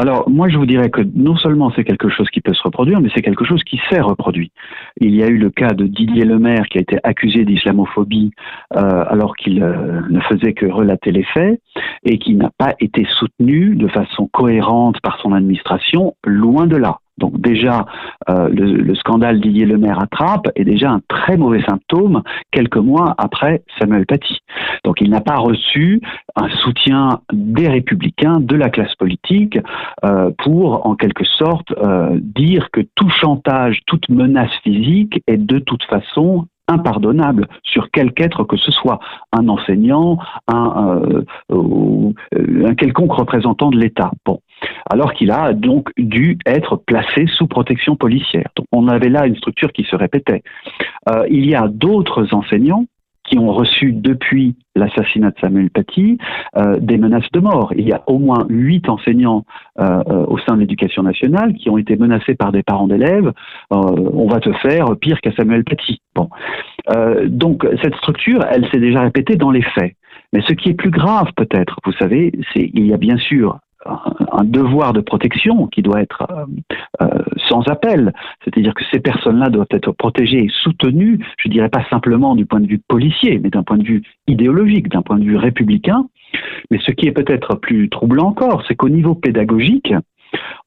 Alors, 0.00 0.30
moi, 0.30 0.48
je 0.48 0.56
vous 0.56 0.64
dirais 0.64 0.90
que 0.90 1.00
non 1.16 1.36
seulement 1.36 1.72
c'est 1.74 1.82
quelque 1.82 2.08
chose 2.08 2.30
qui 2.30 2.40
peut 2.40 2.54
se 2.54 2.62
reproduire, 2.62 3.00
mais 3.00 3.08
c'est 3.12 3.20
quelque 3.20 3.44
chose 3.44 3.64
qui 3.64 3.80
s'est 3.90 4.00
reproduit. 4.00 4.52
Il 5.00 5.12
y 5.12 5.24
a 5.24 5.26
eu 5.26 5.38
le 5.38 5.50
cas 5.50 5.70
de 5.70 5.88
Didier 5.88 6.24
Lemaire 6.24 6.68
qui 6.70 6.78
a 6.78 6.80
été 6.80 6.98
accusé 7.02 7.44
d'islamophobie 7.44 8.30
euh, 8.76 9.04
alors 9.08 9.34
qu'il 9.34 9.60
euh, 9.60 10.02
ne 10.08 10.20
faisait 10.20 10.52
que 10.52 10.66
relater 10.66 11.10
les 11.10 11.24
faits 11.24 11.60
et 12.04 12.18
qui 12.18 12.36
n'a 12.36 12.52
pas 12.56 12.74
été 12.78 13.08
soutenu 13.18 13.74
de 13.74 13.88
façon 13.88 14.28
cohérente 14.28 15.00
par 15.00 15.18
son 15.20 15.32
administration, 15.32 16.14
loin 16.24 16.68
de 16.68 16.76
là. 16.76 16.98
Donc 17.18 17.40
déjà, 17.40 17.86
euh, 18.28 18.48
le, 18.48 18.74
le 18.76 18.94
scandale 18.94 19.40
Didier 19.40 19.66
Lemaire 19.66 20.00
attrape 20.00 20.48
est 20.54 20.64
déjà 20.64 20.90
un 20.90 21.00
très 21.08 21.36
mauvais 21.36 21.62
symptôme 21.62 22.22
quelques 22.50 22.76
mois 22.76 23.14
après 23.18 23.62
Samuel 23.78 24.06
Paty. 24.06 24.38
Donc 24.84 25.00
il 25.00 25.10
n'a 25.10 25.20
pas 25.20 25.36
reçu 25.36 26.00
un 26.36 26.48
soutien 26.48 27.20
des 27.32 27.68
républicains, 27.68 28.40
de 28.40 28.56
la 28.56 28.70
classe 28.70 28.94
politique, 28.94 29.58
euh, 30.04 30.30
pour 30.38 30.86
en 30.86 30.94
quelque 30.94 31.24
sorte 31.24 31.72
euh, 31.72 32.18
dire 32.20 32.70
que 32.72 32.80
tout 32.94 33.10
chantage, 33.10 33.80
toute 33.86 34.08
menace 34.08 34.52
physique 34.62 35.22
est 35.26 35.36
de 35.36 35.58
toute 35.58 35.84
façon 35.84 36.46
impardonnable 36.68 37.48
sur 37.62 37.90
quelque 37.90 38.18
que 38.44 38.56
ce 38.56 38.70
soit, 38.72 38.98
un 39.32 39.48
enseignant, 39.48 40.18
un, 40.48 41.00
euh, 41.02 41.24
euh, 41.52 42.66
un 42.66 42.74
quelconque 42.74 43.12
représentant 43.12 43.70
de 43.70 43.78
l'État. 43.78 44.10
Bon. 44.24 44.40
Alors 44.90 45.12
qu'il 45.12 45.30
a 45.30 45.52
donc 45.52 45.90
dû 45.96 46.38
être 46.46 46.76
placé 46.76 47.26
sous 47.26 47.46
protection 47.46 47.96
policière. 47.96 48.48
Donc 48.56 48.66
on 48.72 48.88
avait 48.88 49.08
là 49.08 49.26
une 49.26 49.36
structure 49.36 49.72
qui 49.72 49.84
se 49.84 49.96
répétait. 49.96 50.42
Euh, 51.08 51.24
il 51.30 51.48
y 51.48 51.54
a 51.54 51.68
d'autres 51.68 52.34
enseignants 52.34 52.86
qui 53.28 53.38
ont 53.38 53.52
reçu 53.52 53.92
depuis 53.92 54.56
l'assassinat 54.74 55.30
de 55.30 55.38
Samuel 55.40 55.70
Paty 55.70 56.18
euh, 56.56 56.78
des 56.80 56.96
menaces 56.96 57.30
de 57.32 57.40
mort. 57.40 57.72
Il 57.76 57.86
y 57.86 57.92
a 57.92 58.02
au 58.06 58.18
moins 58.18 58.46
huit 58.48 58.88
enseignants 58.88 59.44
euh, 59.78 60.02
euh, 60.08 60.24
au 60.26 60.38
sein 60.38 60.54
de 60.54 60.60
l'éducation 60.60 61.02
nationale 61.02 61.54
qui 61.54 61.68
ont 61.68 61.78
été 61.78 61.96
menacés 61.96 62.34
par 62.34 62.52
des 62.52 62.62
parents 62.62 62.88
d'élèves. 62.88 63.32
On 63.70 64.28
va 64.28 64.40
te 64.40 64.52
faire 64.54 64.86
pire 65.00 65.20
qu'à 65.20 65.32
Samuel 65.32 65.64
Paty. 65.64 66.00
Bon, 66.14 66.28
donc 67.26 67.66
cette 67.82 67.94
structure, 67.96 68.44
elle 68.50 68.68
s'est 68.70 68.80
déjà 68.80 69.02
répétée 69.02 69.36
dans 69.36 69.50
les 69.50 69.62
faits. 69.62 69.94
Mais 70.32 70.42
ce 70.42 70.52
qui 70.52 70.70
est 70.70 70.74
plus 70.74 70.90
grave 70.90 71.28
peut-être, 71.36 71.78
vous 71.84 71.92
savez, 71.92 72.32
c'est 72.52 72.70
il 72.74 72.86
y 72.86 72.92
a 72.92 72.96
bien 72.96 73.16
sûr 73.16 73.58
un, 73.86 74.44
devoir 74.44 74.92
de 74.92 75.00
protection 75.00 75.66
qui 75.66 75.82
doit 75.82 76.00
être 76.00 76.24
euh, 76.30 76.46
euh, 77.02 77.22
sans 77.48 77.66
appel. 77.68 78.12
C'est-à-dire 78.44 78.74
que 78.74 78.84
ces 78.90 79.00
personnes-là 79.00 79.50
doivent 79.50 79.66
être 79.70 79.92
protégées 79.92 80.44
et 80.44 80.50
soutenues, 80.62 81.18
je 81.38 81.48
dirais 81.48 81.68
pas 81.68 81.84
simplement 81.90 82.34
du 82.34 82.46
point 82.46 82.60
de 82.60 82.66
vue 82.66 82.80
policier, 82.86 83.38
mais 83.38 83.50
d'un 83.50 83.62
point 83.62 83.78
de 83.78 83.84
vue 83.84 84.02
idéologique, 84.26 84.88
d'un 84.88 85.02
point 85.02 85.18
de 85.18 85.24
vue 85.24 85.36
républicain. 85.36 86.06
Mais 86.70 86.78
ce 86.84 86.90
qui 86.92 87.06
est 87.06 87.12
peut-être 87.12 87.54
plus 87.54 87.88
troublant 87.88 88.28
encore, 88.28 88.64
c'est 88.66 88.74
qu'au 88.74 88.88
niveau 88.88 89.14
pédagogique, 89.14 89.94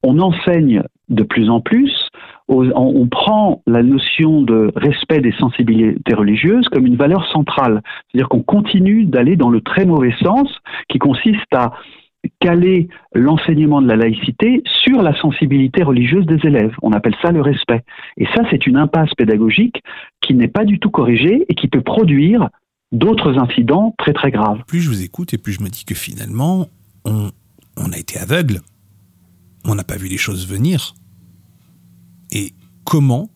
on 0.03 0.19
enseigne 0.19 0.83
de 1.09 1.23
plus 1.23 1.49
en 1.49 1.61
plus, 1.61 2.09
on 2.47 3.07
prend 3.07 3.61
la 3.65 3.83
notion 3.83 4.41
de 4.41 4.71
respect 4.75 5.21
des 5.21 5.31
sensibilités 5.33 6.13
religieuses 6.13 6.67
comme 6.67 6.85
une 6.85 6.97
valeur 6.97 7.25
centrale. 7.31 7.81
C'est-à-dire 8.07 8.27
qu'on 8.27 8.41
continue 8.41 9.05
d'aller 9.05 9.37
dans 9.37 9.49
le 9.49 9.61
très 9.61 9.85
mauvais 9.85 10.13
sens 10.21 10.49
qui 10.89 10.99
consiste 10.99 11.53
à 11.53 11.71
caler 12.39 12.87
l'enseignement 13.13 13.81
de 13.81 13.87
la 13.87 13.95
laïcité 13.95 14.63
sur 14.83 15.01
la 15.01 15.19
sensibilité 15.19 15.83
religieuse 15.83 16.25
des 16.25 16.39
élèves. 16.43 16.73
On 16.81 16.91
appelle 16.91 17.15
ça 17.21 17.31
le 17.31 17.41
respect. 17.41 17.83
Et 18.17 18.25
ça, 18.27 18.43
c'est 18.49 18.67
une 18.67 18.77
impasse 18.77 19.13
pédagogique 19.15 19.81
qui 20.21 20.33
n'est 20.33 20.47
pas 20.47 20.65
du 20.65 20.79
tout 20.79 20.89
corrigée 20.89 21.45
et 21.49 21.55
qui 21.55 21.67
peut 21.67 21.81
produire 21.81 22.49
d'autres 22.91 23.37
incidents 23.37 23.95
très 23.97 24.13
très 24.13 24.31
graves. 24.31 24.61
Plus 24.67 24.81
je 24.81 24.89
vous 24.89 25.03
écoute 25.03 25.33
et 25.33 25.37
plus 25.37 25.53
je 25.53 25.61
me 25.61 25.69
dis 25.69 25.85
que 25.85 25.95
finalement, 25.95 26.67
on, 27.05 27.31
a 27.91 27.97
été 27.97 28.19
aveugle. 28.19 28.59
On 29.65 29.75
n'a 29.75 29.83
pas 29.83 29.97
vu 29.97 30.07
les 30.07 30.17
choses 30.17 30.47
venir. 30.47 30.93
Et 32.31 32.53
comment 32.83 33.29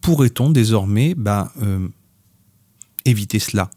pourrait-on 0.00 0.50
désormais 0.50 1.14
bah, 1.16 1.50
euh, 1.62 1.88
éviter 3.04 3.38
cela? 3.38 3.68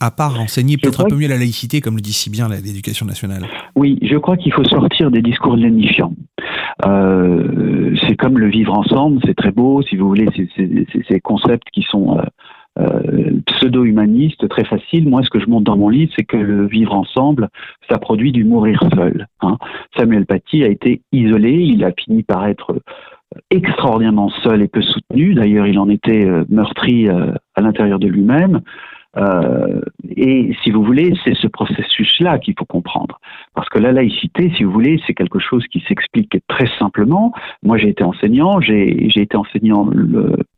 À 0.00 0.10
part 0.12 0.40
enseigner 0.40 0.76
peut-être 0.76 1.00
un 1.04 1.08
peu 1.08 1.16
mieux 1.16 1.26
la 1.28 1.36
laïcité, 1.36 1.80
comme 1.80 1.96
le 1.96 2.00
dit 2.00 2.12
si 2.12 2.30
bien 2.30 2.48
l'éducation 2.48 3.04
nationale. 3.04 3.42
Oui, 3.74 3.98
je 4.02 4.16
crois 4.16 4.36
qu'il 4.36 4.52
faut 4.52 4.64
sortir 4.64 5.10
des 5.10 5.22
discours 5.22 5.56
lénifiants. 5.56 6.12
Euh, 6.86 7.96
c'est 8.06 8.14
comme 8.16 8.38
le 8.38 8.48
vivre 8.48 8.72
ensemble, 8.78 9.18
c'est 9.24 9.34
très 9.34 9.50
beau, 9.50 9.82
si 9.82 9.96
vous 9.96 10.06
voulez, 10.08 10.28
c'est- 10.36 10.86
ces 11.08 11.20
concepts 11.20 11.68
qui 11.72 11.82
sont 11.82 12.16
euh, 12.18 12.22
euh, 12.80 13.40
pseudo-humanistes, 13.46 14.48
très 14.48 14.64
faciles. 14.64 15.08
Moi, 15.08 15.22
ce 15.24 15.30
que 15.30 15.40
je 15.40 15.46
montre 15.48 15.64
dans 15.64 15.76
mon 15.76 15.88
livre, 15.88 16.12
c'est 16.16 16.24
que 16.24 16.36
le 16.36 16.68
vivre 16.68 16.94
ensemble, 16.94 17.48
ça 17.90 17.98
produit 17.98 18.30
du 18.30 18.44
mourir 18.44 18.80
seul. 18.94 19.26
hein. 19.42 19.56
Samuel 19.96 20.26
Paty 20.26 20.62
a 20.62 20.68
été 20.68 21.02
isolé, 21.10 21.54
il 21.54 21.82
a 21.82 21.90
fini 21.98 22.22
par 22.22 22.46
être 22.46 22.80
extraordinairement 23.50 24.30
seul 24.44 24.62
et 24.62 24.68
peu 24.68 24.80
soutenu. 24.80 25.34
D'ailleurs, 25.34 25.66
il 25.66 25.78
en 25.78 25.88
était 25.88 26.24
meurtri 26.48 27.08
à 27.08 27.60
l'intérieur 27.60 27.98
de 27.98 28.06
lui-même. 28.06 28.60
Euh, 29.16 29.80
et 30.16 30.54
si 30.62 30.70
vous 30.70 30.82
voulez, 30.82 31.14
c'est 31.24 31.34
ce 31.34 31.46
processus-là 31.46 32.38
qu'il 32.38 32.54
faut 32.58 32.64
comprendre. 32.64 33.18
Parce 33.54 33.68
que 33.68 33.78
la 33.78 33.92
laïcité, 33.92 34.52
si 34.56 34.64
vous 34.64 34.70
voulez, 34.70 35.00
c'est 35.06 35.14
quelque 35.14 35.38
chose 35.38 35.64
qui 35.68 35.82
s'explique 35.88 36.38
très 36.48 36.68
simplement. 36.78 37.32
Moi, 37.62 37.78
j'ai 37.78 37.88
été 37.88 38.04
enseignant, 38.04 38.60
j'ai 38.60 39.08
été 39.16 39.36
enseignant 39.36 39.88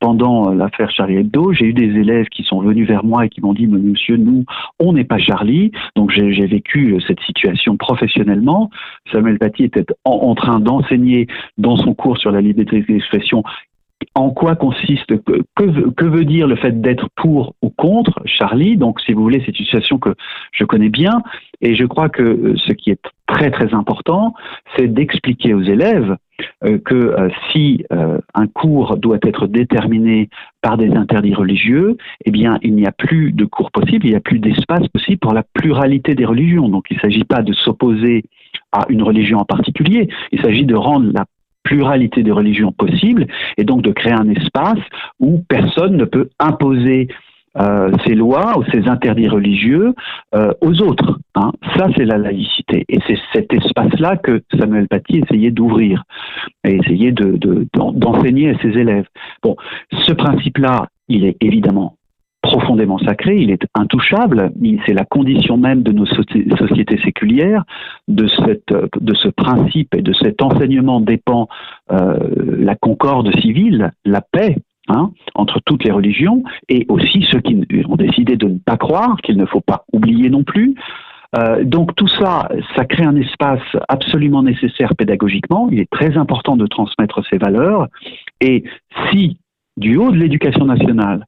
pendant 0.00 0.52
l'affaire 0.52 0.90
Charlie 0.90 1.16
Hebdo. 1.16 1.52
J'ai 1.52 1.66
eu 1.66 1.72
des 1.72 1.98
élèves 1.98 2.26
qui 2.26 2.42
sont 2.42 2.60
venus 2.60 2.86
vers 2.86 3.04
moi 3.04 3.26
et 3.26 3.28
qui 3.28 3.40
m'ont 3.40 3.54
dit, 3.54 3.66
monsieur, 3.66 4.16
nous, 4.16 4.44
on 4.78 4.92
n'est 4.92 5.04
pas 5.04 5.18
Charlie. 5.18 5.70
Donc, 5.96 6.10
j'ai 6.10 6.46
vécu 6.46 7.00
cette 7.06 7.20
situation 7.20 7.76
professionnellement. 7.76 8.70
Samuel 9.12 9.38
Paty 9.38 9.64
était 9.64 9.86
en, 10.04 10.12
en 10.12 10.34
train 10.34 10.60
d'enseigner 10.60 11.26
dans 11.58 11.76
son 11.76 11.94
cours 11.94 12.18
sur 12.18 12.32
la 12.32 12.40
liberté 12.40 12.82
d'expression 12.82 13.42
en 14.14 14.30
quoi 14.30 14.56
consiste, 14.56 15.12
que, 15.24 16.04
veut 16.04 16.24
dire 16.24 16.46
le 16.46 16.56
fait 16.56 16.80
d'être 16.80 17.08
pour 17.16 17.54
ou 17.62 17.70
contre 17.70 18.20
Charlie? 18.24 18.76
Donc, 18.76 19.00
si 19.00 19.12
vous 19.12 19.22
voulez, 19.22 19.42
c'est 19.44 19.58
une 19.58 19.64
situation 19.64 19.98
que 19.98 20.14
je 20.52 20.64
connais 20.64 20.88
bien. 20.88 21.22
Et 21.60 21.74
je 21.74 21.84
crois 21.84 22.08
que 22.08 22.22
euh, 22.22 22.56
ce 22.56 22.72
qui 22.72 22.90
est 22.90 23.00
très, 23.26 23.50
très 23.50 23.74
important, 23.74 24.34
c'est 24.76 24.88
d'expliquer 24.88 25.54
aux 25.54 25.62
élèves 25.62 26.16
euh, 26.64 26.78
que 26.78 26.94
euh, 26.94 27.28
si 27.50 27.84
un 28.34 28.46
cours 28.46 28.96
doit 28.96 29.18
être 29.22 29.46
déterminé 29.46 30.28
par 30.62 30.76
des 30.78 30.90
interdits 30.90 31.34
religieux, 31.34 31.96
eh 32.24 32.30
bien, 32.30 32.58
il 32.62 32.74
n'y 32.74 32.86
a 32.86 32.92
plus 32.92 33.32
de 33.32 33.44
cours 33.44 33.70
possible, 33.70 34.06
il 34.06 34.10
n'y 34.10 34.16
a 34.16 34.20
plus 34.20 34.38
d'espace 34.38 34.86
possible 34.88 35.18
pour 35.18 35.34
la 35.34 35.42
pluralité 35.42 36.14
des 36.14 36.24
religions. 36.24 36.68
Donc, 36.68 36.86
il 36.90 36.96
ne 36.96 37.00
s'agit 37.00 37.24
pas 37.24 37.42
de 37.42 37.52
s'opposer 37.52 38.24
à 38.72 38.86
une 38.88 39.02
religion 39.02 39.38
en 39.38 39.44
particulier, 39.44 40.08
il 40.32 40.40
s'agit 40.40 40.64
de 40.64 40.74
rendre 40.74 41.10
la 41.12 41.24
pluralité 41.62 42.22
des 42.22 42.32
religions 42.32 42.72
possibles 42.72 43.26
et 43.56 43.64
donc 43.64 43.82
de 43.82 43.90
créer 43.90 44.12
un 44.12 44.28
espace 44.28 44.78
où 45.18 45.42
personne 45.48 45.97
ne 45.97 46.05
peut 46.05 46.30
imposer 46.39 47.08
euh, 47.58 47.90
ses 48.06 48.14
lois 48.14 48.56
ou 48.58 48.64
ses 48.70 48.86
interdits 48.86 49.26
religieux 49.26 49.92
euh, 50.36 50.52
aux 50.60 50.80
autres. 50.82 51.18
Hein. 51.34 51.50
Ça, 51.76 51.89
c'est 51.97 52.05
la 52.05 52.16
laïcité. 52.16 52.84
Et 52.89 53.00
c'est 53.08 53.18
cet 53.32 53.52
espace-là 53.52 54.16
que 54.18 54.42
Samuel 54.56 54.86
Paty 54.86 55.18
essayait 55.18 55.50
d'ouvrir 55.50 56.05
et 56.62 56.76
essayait 56.76 57.12
d'enseigner 57.12 58.52
de, 58.52 58.56
à 58.56 58.62
ses 58.62 58.78
élèves. 58.78 59.06
Bon, 59.42 59.56
ce 59.90 60.12
principe-là, 60.12 60.86
il 61.08 61.24
est 61.24 61.36
évidemment 61.40 61.97
profondément 62.42 62.98
sacré, 62.98 63.36
il 63.36 63.50
est 63.50 63.62
intouchable, 63.74 64.50
c'est 64.86 64.94
la 64.94 65.04
condition 65.04 65.56
même 65.56 65.82
de 65.82 65.92
nos 65.92 66.06
sociétés 66.06 66.98
séculières, 67.04 67.64
de, 68.08 68.26
ce 68.26 69.28
principe 69.28 69.94
et 69.94 70.02
de 70.02 70.12
cet 70.12 70.42
enseignement 70.42 71.00
dépend 71.00 71.48
euh, 71.92 72.18
la 72.58 72.74
concorde 72.74 73.34
civile, 73.40 73.92
la 74.04 74.20
paix, 74.20 74.56
Hein, 74.88 75.12
entre 75.36 75.60
toutes 75.64 75.84
les 75.84 75.92
religions, 75.92 76.42
et 76.68 76.84
aussi 76.88 77.24
ceux 77.30 77.38
qui 77.38 77.64
ont 77.88 77.94
décidé 77.94 78.36
de 78.36 78.48
ne 78.48 78.58
pas 78.58 78.76
croire, 78.76 79.18
qu'il 79.22 79.36
ne 79.36 79.46
faut 79.46 79.60
pas 79.60 79.84
oublier 79.92 80.30
non 80.30 80.42
plus. 80.42 80.74
Euh, 81.36 81.62
donc 81.62 81.94
tout 81.94 82.08
ça, 82.08 82.48
ça 82.74 82.84
crée 82.86 83.04
un 83.04 83.14
espace 83.14 83.62
absolument 83.88 84.42
nécessaire 84.42 84.96
pédagogiquement. 84.96 85.68
Il 85.70 85.78
est 85.78 85.90
très 85.90 86.16
important 86.16 86.56
de 86.56 86.66
transmettre 86.66 87.22
ces 87.30 87.38
valeurs. 87.38 87.86
Et 88.40 88.64
si, 89.10 89.38
du 89.76 89.96
haut 89.96 90.10
de 90.10 90.16
l'éducation 90.16 90.64
nationale, 90.64 91.24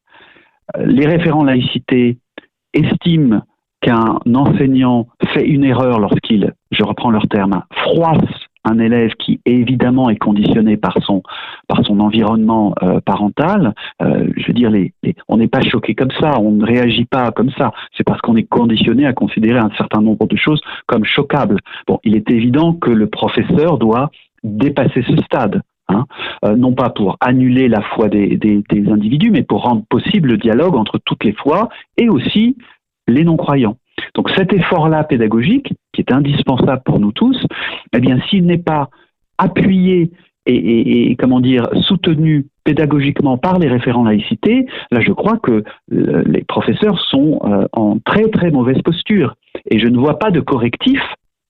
les 0.79 1.07
référents 1.07 1.45
laïcité 1.45 2.19
estiment 2.73 3.43
qu'un 3.81 4.19
enseignant 4.35 5.09
fait 5.33 5.47
une 5.47 5.65
erreur 5.65 5.99
lorsqu'il, 5.99 6.53
je 6.71 6.85
reprends 6.85 7.11
leur 7.11 7.27
terme, 7.29 7.63
froisse 7.73 8.49
un 8.65 8.79
élève 8.79 9.11
qui 9.19 9.41
évidemment 9.45 10.09
est 10.09 10.17
conditionné 10.17 10.77
par 10.77 10.97
son 11.05 11.23
environnement 12.01 12.75
euh, 12.83 13.01
parental, 13.01 13.75
euh, 14.01 14.29
je 14.37 14.47
veux 14.47 14.53
dire, 14.53 14.71
on 15.29 15.37
n'est 15.37 15.49
pas 15.49 15.63
choqué 15.63 15.95
comme 15.95 16.13
ça, 16.21 16.39
on 16.39 16.53
ne 16.53 16.65
réagit 16.65 17.05
pas 17.05 17.31
comme 17.33 17.51
ça. 17.51 17.73
C'est 17.97 18.05
parce 18.05 18.21
qu'on 18.21 18.37
est 18.37 18.45
conditionné 18.45 19.07
à 19.07 19.13
considérer 19.13 19.59
un 19.59 19.71
certain 19.77 20.01
nombre 20.01 20.27
de 20.27 20.37
choses 20.37 20.61
comme 20.87 21.05
choquables. 21.05 21.59
Bon, 21.87 21.99
il 22.05 22.15
est 22.15 22.31
évident 22.31 22.73
que 22.75 22.91
le 22.91 23.09
professeur 23.09 23.79
doit 23.79 24.11
dépasser 24.45 25.03
ce 25.09 25.17
stade. 25.25 25.63
Hein, 25.89 26.07
euh, 26.45 26.57
non 26.57 26.73
pas 26.73 26.91
pour 26.91 27.17
annuler 27.21 27.69
la 27.69 27.83
foi 27.83 28.09
des, 28.09 28.39
individus, 28.71 29.31
mais 29.31 29.43
pour 29.43 29.63
rendre 29.63 29.85
possible 29.89 30.31
le 30.31 30.39
dialogue 30.39 30.77
entre 30.77 30.99
toutes 31.05 31.25
les 31.25 31.33
foi 31.33 31.69
et 31.97 32.09
aussi 32.09 32.57
les 33.09 33.25
non-croyants. 33.25 33.77
Donc 34.15 34.31
cet 34.31 34.53
effort-là 34.53 35.05
pédagogique, 35.05 35.75
qui 35.93 36.01
est 36.01 36.13
indispensable 36.13 36.83
pour 36.85 37.01
nous 37.01 37.13
tous, 37.13 37.47
eh 37.95 38.01
bien 38.01 38.21
s'il 38.29 38.47
n'est 38.47 38.59
pas 38.59 38.91
appuyé 39.39 40.11
et, 40.47 41.15
comment 41.21 41.41
dire 41.41 41.69
soutenu 41.83 42.47
pédagogiquement 42.65 43.39
par 43.39 43.59
les 43.59 43.69
référents 43.69 44.05
laïcité, 44.05 44.67
là 44.91 45.01
je 45.01 45.13
crois 45.13 45.39
que 45.39 45.65
euh, 45.93 46.23
les 46.27 46.43
professeurs 46.43 47.01
sont 47.01 47.41
euh, 47.45 47.67
en 47.73 47.99
très 47.99 48.29
très 48.29 48.51
mauvaise 48.51 48.81
posture. 48.83 49.35
Et 49.71 49.79
je 49.79 49.87
ne 49.87 49.99
vois 49.99 50.19
pas 50.19 50.31
de 50.31 50.41
correctif, 50.41 51.01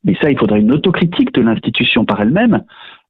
mais 0.04 0.16
ça 0.20 0.30
il 0.30 0.38
faudrait 0.38 0.60
une 0.60 0.72
autocritique 0.72 1.32
de 1.34 1.42
l'institution 1.42 2.04
par 2.04 2.20
elle-même 2.20 2.64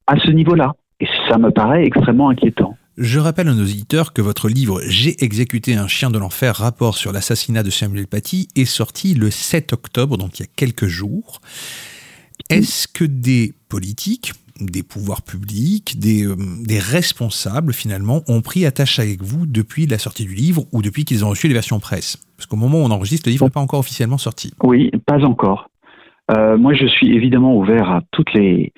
à 0.07 0.17
ce 0.17 0.31
niveau-là. 0.31 0.73
Et 1.03 1.07
ça 1.27 1.37
me 1.37 1.51
paraît 1.51 1.83
extrêmement 1.83 2.29
inquiétant. 2.29 2.77
Je 2.97 3.19
rappelle 3.19 3.49
à 3.49 3.53
nos 3.53 3.63
auditeurs 3.63 4.13
que 4.13 4.21
votre 4.21 4.47
livre 4.47 4.79
J'ai 4.87 5.21
exécuté 5.21 5.75
un 5.75 5.87
chien 5.87 6.09
de 6.09 6.17
l'enfer, 6.17 6.55
rapport 6.55 6.95
sur 6.95 7.11
l'assassinat 7.11 7.61
de 7.61 7.69
Samuel 7.69 8.07
Paty, 8.07 8.47
est 8.55 8.63
sorti 8.63 9.13
le 9.13 9.29
7 9.29 9.73
octobre, 9.73 10.17
donc 10.17 10.39
il 10.39 10.43
y 10.43 10.45
a 10.45 10.49
quelques 10.55 10.85
jours. 10.85 11.41
Est-ce 12.49 12.87
que 12.87 13.03
des 13.03 13.51
politiques, 13.67 14.31
des 14.61 14.81
pouvoirs 14.81 15.23
publics, 15.23 15.99
des, 15.99 16.25
euh, 16.25 16.37
des, 16.65 16.79
responsables 16.79 17.73
finalement 17.73 18.21
ont 18.29 18.41
pris 18.41 18.65
attache 18.65 18.97
avec 18.99 19.23
vous 19.23 19.45
depuis 19.45 19.85
la 19.85 19.97
sortie 19.97 20.23
du 20.23 20.35
livre 20.35 20.63
ou 20.71 20.81
depuis 20.81 21.03
qu'ils 21.03 21.25
ont 21.25 21.29
reçu 21.29 21.49
les 21.49 21.53
versions 21.53 21.81
presse? 21.81 22.15
Parce 22.37 22.47
qu'au 22.47 22.55
moment 22.55 22.77
où 22.77 22.83
on 22.83 22.91
enregistre, 22.91 23.27
le 23.27 23.33
livre 23.33 23.43
n'est 23.43 23.51
pas 23.51 23.59
encore 23.59 23.79
officiellement 23.79 24.17
sorti. 24.17 24.53
Oui, 24.63 24.89
pas 25.05 25.21
encore. 25.25 25.69
Euh, 26.31 26.57
moi, 26.57 26.73
je 26.73 26.87
suis 26.87 27.13
évidemment 27.13 27.57
ouvert 27.57 27.91
à 27.91 28.01
toutes 28.11 28.33
les, 28.33 28.71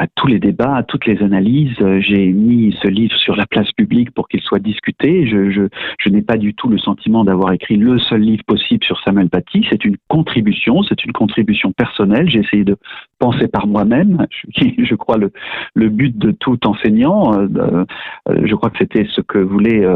à 0.00 0.06
tous 0.14 0.28
les 0.28 0.38
débats, 0.38 0.76
à 0.76 0.82
toutes 0.82 1.04
les 1.04 1.22
analyses. 1.22 1.76
Euh, 1.82 2.00
j'ai 2.00 2.32
mis 2.32 2.74
ce 2.82 2.88
livre 2.88 3.14
sur 3.16 3.36
la 3.36 3.44
place 3.44 3.70
publique 3.72 4.12
pour 4.12 4.28
qu'il 4.28 4.40
soit 4.40 4.58
discuté. 4.58 5.26
Je, 5.26 5.68
n'ai 6.08 6.22
pas 6.22 6.38
du 6.38 6.54
tout 6.54 6.68
le 6.68 6.78
sentiment 6.78 7.22
d'avoir 7.22 7.52
écrit 7.52 7.76
le 7.76 7.98
seul 7.98 8.22
livre 8.22 8.42
possible 8.46 8.82
sur 8.82 8.98
Samuel 9.02 9.28
Paty. 9.28 9.66
C'est 9.68 9.84
une 9.84 9.98
contribution, 10.08 10.82
c'est 10.84 11.04
une 11.04 11.12
contribution 11.12 11.72
personnelle. 11.72 12.30
J'ai 12.30 12.38
essayé 12.38 12.64
de 12.64 12.76
penser 13.18 13.46
par 13.46 13.66
moi-même, 13.66 14.26
je, 14.56 14.68
je 14.78 14.94
crois 14.94 15.18
le, 15.18 15.32
le 15.74 15.90
but 15.90 16.16
de 16.16 16.30
tout 16.30 16.66
enseignant. 16.66 17.34
Euh, 17.34 17.84
euh, 18.30 18.40
je 18.44 18.54
crois 18.54 18.70
que 18.70 18.78
c'était 18.78 19.06
ce 19.14 19.20
que 19.20 19.38
voulait 19.38 19.86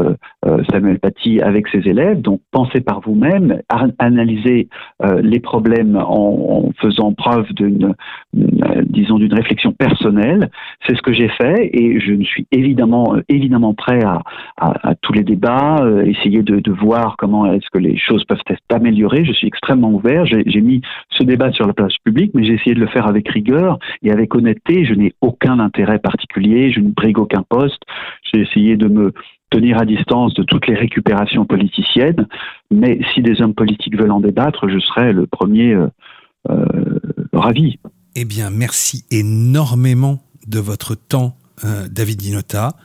Samuel 0.69 0.99
Paty 0.99 1.41
avec 1.41 1.67
ses 1.69 1.79
élèves. 1.79 2.21
Donc 2.21 2.41
penser 2.51 2.79
par 2.79 3.01
vous-même, 3.01 3.59
analyser 3.97 4.69
les 5.23 5.39
problèmes 5.39 5.95
en, 5.95 6.67
en 6.67 6.71
faisant 6.79 7.11
preuve 7.13 7.51
d'une, 7.53 7.95
disons, 8.33 9.17
d'une 9.17 9.33
réflexion 9.33 9.71
personnelle 9.71 9.94
personnel. 9.95 10.49
C'est 10.85 10.95
ce 10.95 11.01
que 11.01 11.13
j'ai 11.13 11.29
fait 11.29 11.69
et 11.73 11.99
je 11.99 12.21
suis 12.23 12.47
évidemment, 12.51 13.15
euh, 13.15 13.73
prêt 13.73 14.01
à, 14.03 14.21
tous 15.01 15.13
les 15.13 15.23
débats, 15.23 15.77
euh, 15.81 16.05
essayer 16.05 16.43
de, 16.43 16.71
voir 16.71 17.15
comment 17.17 17.51
est-ce 17.51 17.69
que 17.71 17.77
les 17.77 17.97
choses 17.97 18.23
peuvent 18.25 18.41
être 18.49 18.61
améliorées. 18.69 19.23
Je 19.23 19.31
suis 19.31 19.47
extrêmement 19.47 19.91
ouvert. 19.91 20.25
J'ai 20.25 20.61
mis 20.61 20.81
ce 21.09 21.23
débat 21.23 21.51
sur 21.51 21.65
la 21.65 21.73
place 21.73 21.95
publique, 22.03 22.31
mais 22.33 22.43
j'ai 22.43 22.53
essayé 22.53 22.75
de 22.75 22.79
le 22.79 22.87
faire 22.87 23.07
avec 23.07 23.29
rigueur 23.29 23.79
et 24.03 24.11
avec 24.11 24.35
honnêteté. 24.35 24.83
Je 24.85 24.93
n'ai 24.93 25.13
aucun 25.21 25.59
intérêt 25.59 25.99
particulier. 25.99 26.71
Je 26.71 26.81
ne 26.81 26.89
brigue 26.89 27.17
aucun 27.17 27.43
poste. 27.47 27.81
J'ai 28.23 28.41
essayé 28.41 28.75
de 28.75 28.87
me 28.87 29.13
tenir 29.49 29.77
à 29.77 29.85
distance 29.85 30.33
de 30.33 30.43
toutes 30.43 30.67
les 30.67 30.75
récupérations 30.75 31.45
politiciennes. 31.45 32.27
Mais 32.71 32.99
si 33.13 33.21
des 33.21 33.41
hommes 33.41 33.55
politiques 33.55 33.97
veulent 33.97 34.11
en 34.11 34.19
débattre, 34.19 34.67
je 34.67 34.79
serai 34.79 35.13
le 35.13 35.27
premier 35.27 35.73
euh 36.49 36.65
ravi. 37.33 37.79
Eh 38.17 38.23
bien, 38.23 38.49
merci 38.49 39.03
énormément 39.11 40.23
de 40.47 40.59
votre 40.59 40.95
temps, 40.95 41.37
euh, 41.65 41.89
David 41.89 42.19
Dinota. 42.21 42.77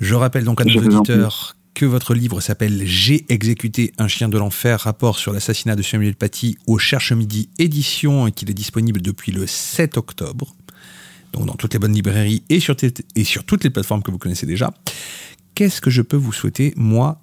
Je 0.00 0.14
rappelle 0.14 0.44
donc 0.44 0.62
à 0.62 0.64
nos 0.64 0.80
auditeurs 0.80 1.56
que 1.74 1.84
votre 1.84 2.14
livre 2.14 2.40
s'appelle 2.40 2.86
J'ai 2.86 3.26
exécuté 3.28 3.92
un 3.98 4.08
chien 4.08 4.30
de 4.30 4.38
l'enfer, 4.38 4.80
rapport 4.80 5.18
sur 5.18 5.34
l'assassinat 5.34 5.76
de 5.76 5.82
Samuel 5.82 6.16
Paty 6.16 6.56
au 6.66 6.78
Cherche 6.78 7.12
Midi 7.12 7.50
édition 7.58 8.26
et 8.26 8.32
qu'il 8.32 8.48
est 8.48 8.54
disponible 8.54 9.02
depuis 9.02 9.30
le 9.30 9.46
7 9.46 9.98
octobre. 9.98 10.56
Donc 11.34 11.44
dans 11.44 11.54
toutes 11.54 11.74
les 11.74 11.78
bonnes 11.78 11.92
librairies 11.92 12.42
et 12.48 12.58
sur, 12.58 12.74
et 13.14 13.24
sur 13.24 13.44
toutes 13.44 13.64
les 13.64 13.70
plateformes 13.70 14.02
que 14.02 14.10
vous 14.10 14.18
connaissez 14.18 14.46
déjà. 14.46 14.72
Qu'est-ce 15.54 15.82
que 15.82 15.90
je 15.90 16.00
peux 16.00 16.16
vous 16.16 16.32
souhaiter, 16.32 16.72
moi, 16.76 17.20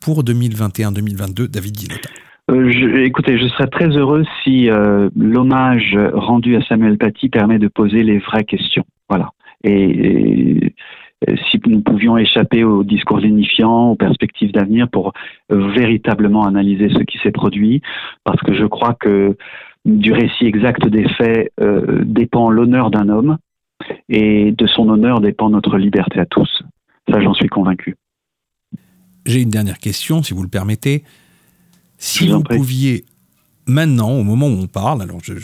pour 0.00 0.22
2021-2022, 0.22 1.46
David 1.46 1.76
Dinota 1.76 2.10
euh, 2.50 3.04
écoutez, 3.04 3.38
je 3.38 3.46
serais 3.46 3.68
très 3.68 3.88
heureux 3.88 4.24
si 4.42 4.68
euh, 4.68 5.08
l'hommage 5.16 5.96
rendu 6.12 6.56
à 6.56 6.62
Samuel 6.62 6.98
Paty 6.98 7.28
permet 7.28 7.58
de 7.58 7.68
poser 7.68 8.02
les 8.02 8.18
vraies 8.18 8.44
questions. 8.44 8.84
Voilà. 9.08 9.30
Et, 9.64 10.74
si 11.50 11.60
nous 11.66 11.82
pouvions 11.82 12.16
échapper 12.16 12.64
aux 12.64 12.82
discours 12.82 13.18
lénifiants, 13.18 13.90
aux 13.90 13.94
perspectives 13.94 14.52
d'avenir 14.52 14.88
pour 14.88 15.12
véritablement 15.50 16.46
analyser 16.46 16.88
ce 16.88 17.02
qui 17.02 17.18
s'est 17.18 17.30
produit, 17.30 17.82
parce 18.24 18.40
que 18.40 18.54
je 18.54 18.64
crois 18.64 18.94
que 18.94 19.36
du 19.84 20.12
récit 20.12 20.46
exact 20.46 20.86
des 20.88 21.08
faits 21.08 21.52
euh, 21.60 22.02
dépend 22.04 22.50
l'honneur 22.50 22.90
d'un 22.90 23.08
homme, 23.08 23.38
et 24.08 24.52
de 24.52 24.66
son 24.66 24.88
honneur 24.88 25.20
dépend 25.20 25.50
notre 25.50 25.78
liberté 25.78 26.20
à 26.20 26.26
tous. 26.26 26.62
Ça, 27.10 27.20
j'en 27.20 27.34
suis 27.34 27.48
convaincu. 27.48 27.96
J'ai 29.26 29.42
une 29.42 29.50
dernière 29.50 29.78
question, 29.78 30.22
si 30.22 30.34
vous 30.34 30.42
le 30.42 30.48
permettez. 30.48 31.04
Si 32.00 32.26
vous 32.26 32.42
pouviez 32.42 33.04
maintenant, 33.66 34.10
au 34.12 34.24
moment 34.24 34.48
où 34.48 34.58
on 34.58 34.66
parle, 34.66 35.02
alors 35.02 35.18
je, 35.22 35.34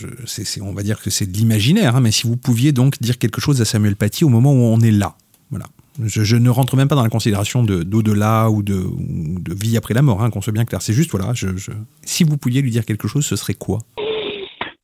on 0.62 0.72
va 0.72 0.82
dire 0.82 1.00
que 1.00 1.10
c'est 1.10 1.30
de 1.30 1.36
l'imaginaire, 1.36 1.96
hein, 1.96 2.00
mais 2.00 2.10
si 2.10 2.26
vous 2.26 2.36
pouviez 2.36 2.72
donc 2.72 3.00
dire 3.00 3.18
quelque 3.18 3.40
chose 3.40 3.60
à 3.60 3.64
Samuel 3.64 3.94
Paty 3.94 4.24
au 4.24 4.30
moment 4.30 4.52
où 4.52 4.62
on 4.62 4.80
est 4.80 4.90
là, 4.90 5.14
voilà. 5.50 5.66
Je, 6.02 6.24
je 6.24 6.36
ne 6.36 6.50
rentre 6.50 6.76
même 6.76 6.88
pas 6.88 6.94
dans 6.94 7.02
la 7.02 7.08
considération 7.08 7.62
de 7.62 7.82
d'au-delà 7.82 8.50
ou 8.50 8.62
de, 8.62 8.74
ou 8.74 9.38
de 9.38 9.54
vie 9.54 9.76
après 9.76 9.94
la 9.94 10.02
mort, 10.02 10.22
hein, 10.22 10.30
qu'on 10.30 10.40
soit 10.40 10.52
bien 10.52 10.64
clair. 10.64 10.82
C'est 10.82 10.92
juste, 10.92 11.10
voilà, 11.10 11.32
si 12.04 12.24
vous 12.24 12.36
pouviez 12.36 12.62
lui 12.62 12.70
dire 12.70 12.84
quelque 12.84 13.08
chose, 13.08 13.24
ce 13.24 13.36
serait 13.36 13.54
quoi? 13.54 13.78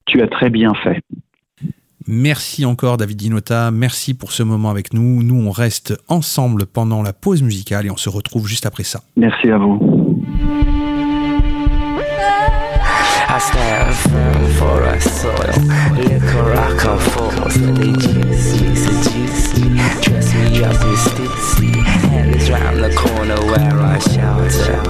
Tu 0.07 0.23
as 0.23 0.28
très 0.28 0.51
bien 0.51 0.73
fait. 0.83 1.01
Merci 2.07 2.65
encore 2.65 2.97
David 2.97 3.17
Dinota, 3.17 3.70
merci 3.70 4.12
pour 4.15 4.33
ce 4.33 4.42
moment 4.42 4.70
avec 4.70 4.92
nous. 4.92 5.23
Nous, 5.23 5.41
on 5.41 5.51
reste 5.51 5.94
ensemble 6.09 6.67
pendant 6.67 7.02
la 7.02 7.12
pause 7.12 7.42
musicale 7.42 7.86
et 7.86 7.91
on 7.91 7.97
se 7.97 8.09
retrouve 8.09 8.47
juste 8.47 8.67
après 8.67 8.84
ça. 8.84 9.02
Merci 9.17 9.49
à 9.51 9.59
vous. 9.59 9.78
I 13.35 13.39
stand 13.39 13.97
firm 13.97 14.52
for 14.59 14.83
a 14.83 15.01
soil. 15.01 15.57
Liquor 15.97 16.52
I 16.52 16.77
come 16.77 16.99
forth, 16.99 17.55
they 17.78 17.93
juice 17.93 18.52
me, 19.57 19.78
dress 20.02 20.35
me 20.35 20.62
up 20.62 20.75
in 20.75 20.97
stitsy. 21.01 21.73
Hands 21.83 22.51
round 22.51 22.85
the 22.85 22.94
corner 22.94 23.41
where 23.47 23.81
I 23.81 23.99
shelter. 24.01 24.83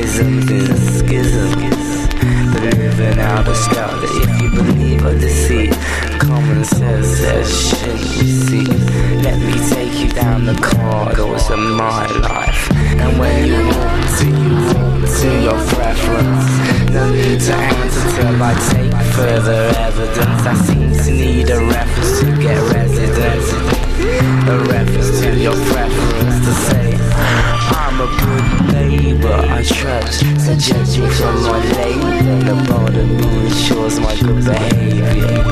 Isms 0.00 0.48
in 0.48 0.76
schisms. 0.76 2.08
The 2.54 2.60
living 2.76 3.18
out 3.18 3.48
of 3.48 3.56
scout 3.56 3.98
if 4.04 4.42
you 4.42 4.50
believe 4.52 5.04
or 5.04 5.18
deceit. 5.18 5.72
Common 6.20 6.64
sense 6.64 7.08
says 7.18 7.68
shouldn't 7.68 8.16
you 8.16 8.28
see? 8.46 8.64
Let 9.24 9.40
me 9.40 9.54
take 9.70 9.98
you 9.98 10.08
down 10.10 10.44
the 10.44 10.54
corridors 10.54 11.50
of 11.50 11.58
my 11.58 12.06
life. 12.20 12.70
And 12.70 13.18
when 13.18 13.44
you 13.48 13.66
walk 13.66 14.18
to 14.18 14.26
you 14.26 14.87
to 15.20 15.42
your 15.42 15.58
preference. 15.74 16.92
No 16.92 17.10
need 17.10 17.40
to 17.40 17.52
answer 17.52 18.22
till 18.22 18.42
I 18.42 18.54
take 18.70 18.92
further 19.14 19.72
evidence. 19.76 20.46
I 20.46 20.54
seem 20.54 20.92
to 20.92 21.10
need 21.10 21.50
a 21.50 21.58
reference 21.58 22.20
to 22.20 22.26
get 22.40 22.60
residence. 22.72 23.50
A 24.48 24.58
reference 24.70 25.20
to 25.20 25.36
your 25.36 25.56
preference 25.72 26.17
to 26.48 26.54
say 26.54 26.96
I'm 27.76 28.00
a 28.00 28.08
good 28.24 28.72
neighbor. 28.72 29.38
I 29.58 29.62
trust. 29.62 30.20
So 30.44 30.56
judge 30.56 30.98
me 30.98 31.08
from 31.10 31.34
my 31.42 31.60
labor. 31.76 32.40
The 32.48 32.56
border 32.68 33.04
moon 33.04 33.46
ensures 33.46 34.00
my 34.00 34.14
good 34.20 34.44
behavior. 34.44 35.44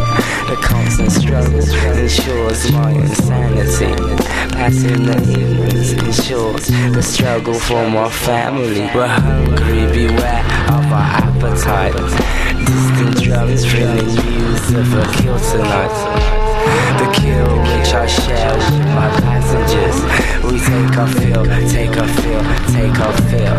The 0.49 0.57
constant 0.63 1.13
struggle 1.13 1.61
ensures 2.03 2.73
my 2.73 2.91
insanity. 2.93 3.93
Passing 4.57 5.03
the 5.05 5.17
ignorance 5.39 5.93
ensures 5.93 6.67
the 6.97 7.03
struggle 7.03 7.55
for 7.55 7.89
my 7.91 8.09
family. 8.09 8.89
We're 8.95 9.07
hungry, 9.07 9.85
beware 9.93 10.45
of 10.77 10.87
our 10.99 11.09
appetite. 11.25 11.93
Distant 12.65 13.23
drums 13.23 13.63
ringing 13.75 14.15
news 14.15 14.73
of 14.73 14.95
a 14.95 15.05
kill 15.17 15.39
tonight. 15.53 15.97
The 17.01 17.09
kill 17.21 17.53
which 17.69 17.93
I 17.93 18.07
share 18.07 18.57
with 18.57 18.87
my 18.97 19.36
We 19.47 20.59
take 20.59 20.97
a 20.97 21.07
feel, 21.07 21.45
take 21.71 21.95
a 21.95 22.07
feel, 22.19 22.43
take 22.75 22.99
a 22.99 23.13
feel. 23.29 23.59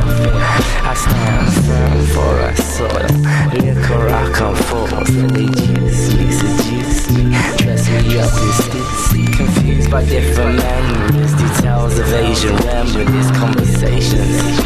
I 0.83 0.93
stand 0.93 1.47
firm 1.63 1.99
for 2.13 2.39
a 2.39 2.55
soil. 2.57 3.07
Liquor 3.53 4.09
I 4.09 4.31
come 4.33 4.55
forth, 4.55 5.07
they 5.33 5.45
juice 5.45 6.13
me, 6.13 6.31
seduce 6.31 7.09
me, 7.11 7.23
dress 7.55 7.87
me 7.87 8.19
up 8.19 8.35
in 8.35 8.51
stitsy. 8.59 9.33
Confused 9.37 9.89
by 9.89 10.03
different 10.03 10.57
memories, 10.57 11.33
details 11.35 11.97
of 11.97 12.13
Asian 12.13 12.55
remedies, 12.57 13.31
conversations 13.37 14.59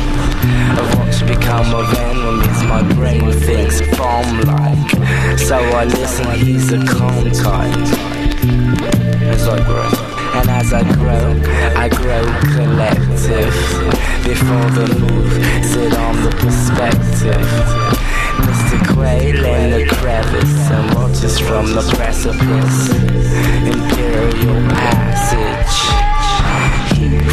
of 0.80 0.96
what 0.98 1.14
should 1.14 1.28
become 1.28 1.76
of 1.76 1.94
enemies. 2.00 2.64
My 2.64 2.82
brain 2.96 3.32
thinks 3.32 3.80
bomb 3.96 4.42
like, 4.42 5.38
so 5.38 5.56
I 5.56 5.86
listen. 5.86 6.32
He's 6.40 6.72
a 6.72 6.84
calm 6.84 7.30
kind 7.32 7.88
as 9.30 9.48
I 9.48 9.64
grow. 9.66 10.01
And 10.34 10.50
as 10.50 10.74
I 10.74 10.84
grow, 10.94 11.36
I 11.76 11.90
grow 11.90 12.24
collective. 12.56 13.54
Before 14.24 14.70
the 14.78 14.88
move, 15.00 15.34
sit 15.66 15.94
on 15.98 16.24
the 16.24 16.32
perspective. 16.40 17.48
Mr. 18.48 18.94
Quail 18.94 19.46
in 19.46 19.72
the 19.72 19.86
crevice 19.94 20.72
and 20.72 20.96
watches 20.96 21.38
from 21.40 21.66
the 21.76 21.84
precipice. 21.96 22.90
Imperial 23.66 24.62
passage. 24.70 25.78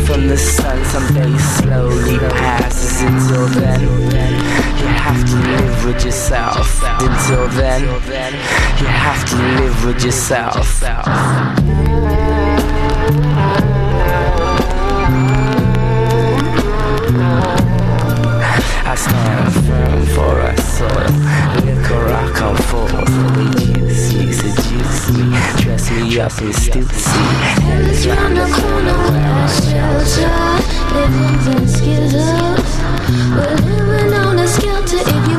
From 0.06 0.26
the 0.26 0.36
sun 0.36 0.84
someday 0.86 1.36
slowly 1.38 2.18
passes. 2.18 3.02
Until 3.02 3.46
then, 3.60 3.80
you 3.80 4.86
have 4.86 5.24
to 5.24 5.36
live 5.36 5.84
with 5.84 6.04
yourself. 6.04 6.82
Until 6.82 7.46
then, 7.48 7.82
you 8.80 8.86
have 8.86 9.24
to 9.28 9.36
live 9.36 9.84
with 9.84 10.04
yourself. 10.04 10.82
Stand 18.98 19.52
firm 19.66 20.06
for 20.14 20.34
a 20.40 20.52
soil. 20.60 21.12
Liquor 21.64 22.04
I 22.10 22.26
come. 22.34 22.56
They 23.36 23.48
juice 23.64 24.12
me, 24.14 24.32
seduce 24.32 25.04
me, 25.14 25.24
dress 25.62 25.90
me 25.90 26.20
up 26.20 26.36
in 26.42 26.52
stupidity. 26.52 27.24
Hands 27.62 28.06
round 28.08 28.36
the 28.36 28.46
corner 28.58 28.96
where 29.10 29.34
I 29.34 29.48
shelter. 29.62 30.32
Living 30.94 31.38
in 31.54 31.64
schisms. 31.68 32.70
We're 33.34 33.56
living 33.68 34.12
on 34.14 34.38
a 34.38 34.46
skelter. 34.48 35.02
If 35.14 35.22
you 35.30 35.37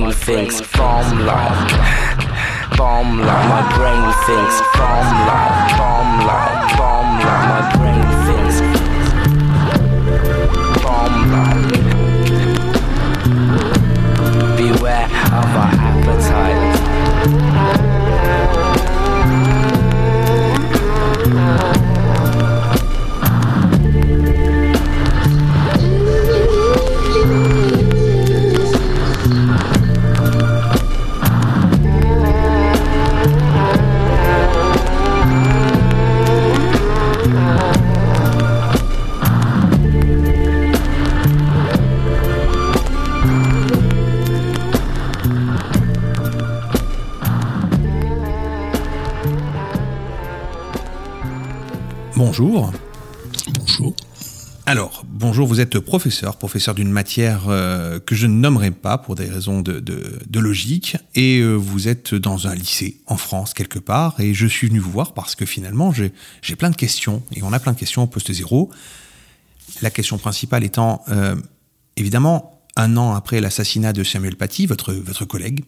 brain 0.00 0.12
thinks 0.12 0.60
bomb 0.76 1.18
like, 1.24 1.70
bomb 2.76 3.18
like. 3.18 3.48
My 3.48 3.62
brain 3.76 4.12
thinks 4.26 4.60
bomb 4.76 5.26
like, 5.26 5.76
bomb 5.78 6.26
like, 6.26 6.76
bomb 6.76 7.18
like. 7.24 7.48
My 7.48 7.60
brain 7.76 8.04
thinks 8.26 8.56
bomb 10.82 11.16
like. 11.32 11.70
Beware 14.56 15.06
of 15.06 15.56
our 15.56 15.72
appetite. 15.88 17.85
Bonjour. 52.26 52.72
Bonjour. 53.54 53.94
Alors, 54.66 55.04
bonjour, 55.08 55.46
vous 55.46 55.60
êtes 55.60 55.78
professeur, 55.78 56.38
professeur 56.38 56.74
d'une 56.74 56.90
matière 56.90 57.44
euh, 57.48 58.00
que 58.00 58.16
je 58.16 58.26
ne 58.26 58.32
nommerai 58.32 58.72
pas 58.72 58.98
pour 58.98 59.14
des 59.14 59.26
raisons 59.26 59.60
de, 59.60 59.78
de- 59.78 60.18
de 60.28 60.40
logique, 60.40 60.96
et 61.14 61.38
euh, 61.38 61.54
vous 61.54 61.86
êtes 61.86 62.16
dans 62.16 62.48
un 62.48 62.54
lycée 62.56 62.96
en 63.06 63.16
France 63.16 63.54
quelque 63.54 63.78
part, 63.78 64.18
et 64.18 64.34
je 64.34 64.48
suis 64.48 64.66
venu 64.66 64.80
vous 64.80 64.90
voir 64.90 65.14
parce 65.14 65.36
que 65.36 65.46
finalement 65.46 65.92
j'ai 65.92 66.56
plein 66.56 66.70
de 66.70 66.74
questions, 66.74 67.22
et 67.30 67.44
on 67.44 67.52
a 67.52 67.60
plein 67.60 67.72
de 67.74 67.78
questions 67.78 68.02
au 68.02 68.08
poste 68.08 68.32
zéro. 68.32 68.70
La 69.80 69.90
question 69.90 70.18
principale 70.18 70.64
étant, 70.64 71.04
euh, 71.10 71.36
évidemment, 71.96 72.60
un 72.74 72.96
an 72.96 73.14
après 73.14 73.40
l'assassinat 73.40 73.92
de 73.92 74.02
Samuel 74.02 74.34
Paty, 74.34 74.66
votre, 74.66 74.92
votre 74.92 75.24
collègue, 75.26 75.62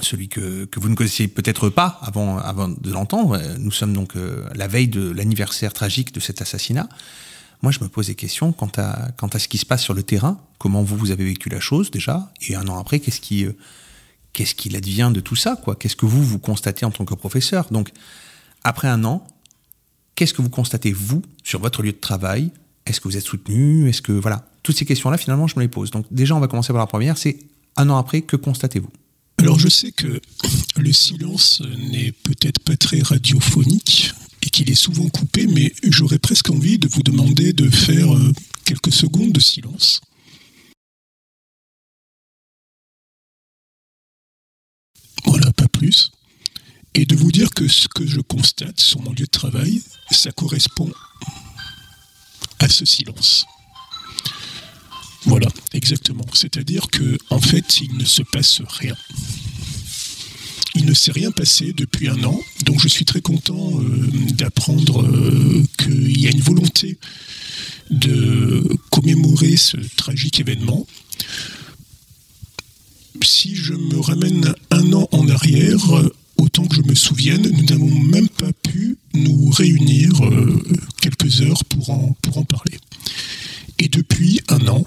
celui 0.00 0.28
que, 0.28 0.64
que 0.64 0.80
vous 0.80 0.88
ne 0.88 0.94
connaissiez 0.94 1.28
peut-être 1.28 1.68
pas 1.68 1.98
avant, 2.02 2.38
avant 2.38 2.68
de 2.68 2.90
l'entendre. 2.90 3.40
Nous 3.58 3.70
sommes 3.70 3.92
donc 3.92 4.16
euh, 4.16 4.44
la 4.54 4.68
veille 4.68 4.88
de 4.88 5.10
l'anniversaire 5.10 5.72
tragique 5.72 6.12
de 6.12 6.20
cet 6.20 6.42
assassinat. 6.42 6.88
Moi, 7.62 7.72
je 7.72 7.80
me 7.80 7.88
pose 7.88 8.08
des 8.08 8.14
questions 8.14 8.52
quant 8.52 8.70
à, 8.76 9.10
quant 9.16 9.28
à 9.28 9.38
ce 9.38 9.48
qui 9.48 9.58
se 9.58 9.66
passe 9.66 9.82
sur 9.82 9.94
le 9.94 10.02
terrain, 10.02 10.38
comment 10.58 10.82
vous, 10.82 10.96
vous 10.96 11.10
avez 11.10 11.24
vécu 11.24 11.48
la 11.48 11.60
chose 11.60 11.90
déjà, 11.90 12.30
et 12.46 12.54
un 12.54 12.68
an 12.68 12.78
après, 12.78 13.00
qu'est-ce 13.00 13.20
qui, 13.20 13.46
euh, 13.46 13.52
qu'est-ce 14.32 14.54
qu'il 14.54 14.76
advient 14.76 15.10
de 15.12 15.20
tout 15.20 15.36
ça, 15.36 15.56
quoi? 15.56 15.74
Qu'est-ce 15.74 15.96
que 15.96 16.06
vous, 16.06 16.22
vous 16.22 16.38
constatez 16.38 16.84
en 16.84 16.90
tant 16.90 17.04
que 17.04 17.14
professeur? 17.14 17.66
Donc, 17.70 17.92
après 18.62 18.88
un 18.88 19.04
an, 19.04 19.26
qu'est-ce 20.14 20.34
que 20.34 20.42
vous 20.42 20.50
constatez, 20.50 20.92
vous, 20.92 21.22
sur 21.44 21.60
votre 21.60 21.82
lieu 21.82 21.92
de 21.92 21.98
travail? 21.98 22.50
Est-ce 22.84 23.00
que 23.00 23.08
vous 23.08 23.16
êtes 23.16 23.24
soutenu? 23.24 23.88
Est-ce 23.88 24.02
que, 24.02 24.12
voilà, 24.12 24.46
toutes 24.62 24.76
ces 24.76 24.84
questions-là, 24.84 25.16
finalement, 25.16 25.46
je 25.46 25.56
me 25.56 25.62
les 25.62 25.68
pose. 25.68 25.90
Donc 25.90 26.06
déjà, 26.10 26.36
on 26.36 26.40
va 26.40 26.48
commencer 26.48 26.72
par 26.72 26.80
la 26.80 26.86
première, 26.86 27.16
c'est 27.16 27.38
un 27.76 27.88
an 27.88 27.96
après, 27.96 28.20
que 28.20 28.36
constatez-vous? 28.36 28.90
Alors 29.38 29.58
je 29.58 29.68
sais 29.68 29.92
que 29.92 30.20
le 30.76 30.92
silence 30.92 31.62
n'est 31.92 32.12
peut-être 32.12 32.60
pas 32.60 32.76
très 32.76 33.00
radiophonique 33.00 34.12
et 34.42 34.50
qu'il 34.50 34.70
est 34.70 34.74
souvent 34.74 35.08
coupé, 35.08 35.46
mais 35.46 35.72
j'aurais 35.82 36.18
presque 36.18 36.50
envie 36.50 36.78
de 36.78 36.88
vous 36.88 37.02
demander 37.02 37.52
de 37.52 37.68
faire 37.68 38.14
euh, 38.14 38.32
quelques 38.64 38.92
secondes 38.92 39.32
de 39.32 39.40
silence. 39.40 40.00
Voilà, 45.24 45.52
pas 45.52 45.68
plus. 45.68 46.10
Et 46.94 47.04
de 47.04 47.16
vous 47.16 47.32
dire 47.32 47.50
que 47.50 47.68
ce 47.68 47.88
que 47.88 48.06
je 48.06 48.20
constate 48.20 48.80
sur 48.80 49.02
mon 49.02 49.10
lieu 49.10 49.26
de 49.26 49.30
travail, 49.30 49.82
ça 50.10 50.32
correspond 50.32 50.90
à 52.58 52.68
ce 52.68 52.86
silence. 52.86 53.44
Voilà, 55.26 55.48
exactement. 55.72 56.24
C'est-à-dire 56.32 56.88
que, 56.88 57.18
en 57.30 57.40
fait, 57.40 57.80
il 57.80 57.96
ne 57.96 58.04
se 58.04 58.22
passe 58.22 58.62
rien. 58.66 58.96
Il 60.74 60.84
ne 60.84 60.94
s'est 60.94 61.12
rien 61.12 61.30
passé 61.30 61.72
depuis 61.74 62.08
un 62.08 62.22
an, 62.24 62.38
donc 62.64 62.80
je 62.80 62.88
suis 62.88 63.04
très 63.04 63.22
content 63.22 63.80
euh, 63.80 64.08
d'apprendre 64.34 65.02
euh, 65.02 65.64
qu'il 65.78 66.20
y 66.20 66.26
a 66.26 66.30
une 66.30 66.42
volonté 66.42 66.98
de 67.90 68.62
commémorer 68.90 69.56
ce 69.56 69.78
tragique 69.96 70.38
événement. 70.38 70.86
Si 73.22 73.54
je 73.54 73.72
me 73.72 73.98
ramène 74.00 74.54
un 74.70 74.92
an 74.92 75.08
en 75.12 75.28
arrière, 75.28 75.80
autant 76.36 76.66
que 76.66 76.76
je 76.76 76.82
me 76.82 76.94
souvienne, 76.94 77.48
nous 77.50 77.64
n'avons 77.64 77.90
même 77.90 78.28
pas 78.28 78.52
pu 78.52 78.98
nous 79.14 79.50
réunir 79.50 80.24
euh, 80.24 80.62
quelques 81.00 81.40
heures 81.40 81.64
pour 81.64 81.90
en, 81.90 82.14
parler. 82.44 82.78
Et 83.78 83.88
depuis 83.88 84.40
un 84.48 84.66
an, 84.68 84.84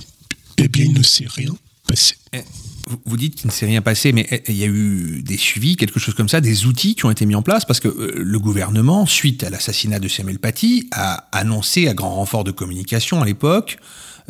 bien, 0.69 0.85
il 0.85 0.93
ne 0.93 1.03
s'est 1.03 1.27
rien 1.27 1.55
passé. 1.87 2.15
Vous- 2.87 2.99
Vous 3.05 3.17
dites 3.17 3.35
qu'il 3.35 3.45
ne 3.47 3.51
s'est 3.51 3.67
rien 3.67 3.81
passé, 3.83 4.11
mais 4.13 4.25
eh, 4.31 4.41
il 4.49 4.55
y 4.57 4.63
a 4.63 4.67
eu 4.67 5.21
des 5.23 5.37
suivis, 5.37 5.75
quelque 5.75 5.99
chose 5.99 6.15
comme 6.15 6.29
ça, 6.29 6.41
des 6.41 6.65
outils 6.65 6.95
qui 6.95 7.05
ont 7.05 7.11
été 7.11 7.25
mis 7.27 7.35
en 7.35 7.43
place, 7.43 7.63
parce 7.65 7.79
que 7.79 7.87
euh, 7.87 8.13
le 8.17 8.39
gouvernement, 8.39 9.05
suite 9.05 9.43
à 9.43 9.51
l'assassinat 9.51 9.99
de 9.99 10.07
Samuel 10.07 10.39
Paty, 10.39 10.87
a 10.91 11.27
annoncé 11.31 11.87
à 11.87 11.93
grand 11.93 12.15
renfort 12.15 12.43
de 12.43 12.51
communication 12.51 13.21
à 13.21 13.25
l'époque 13.25 13.77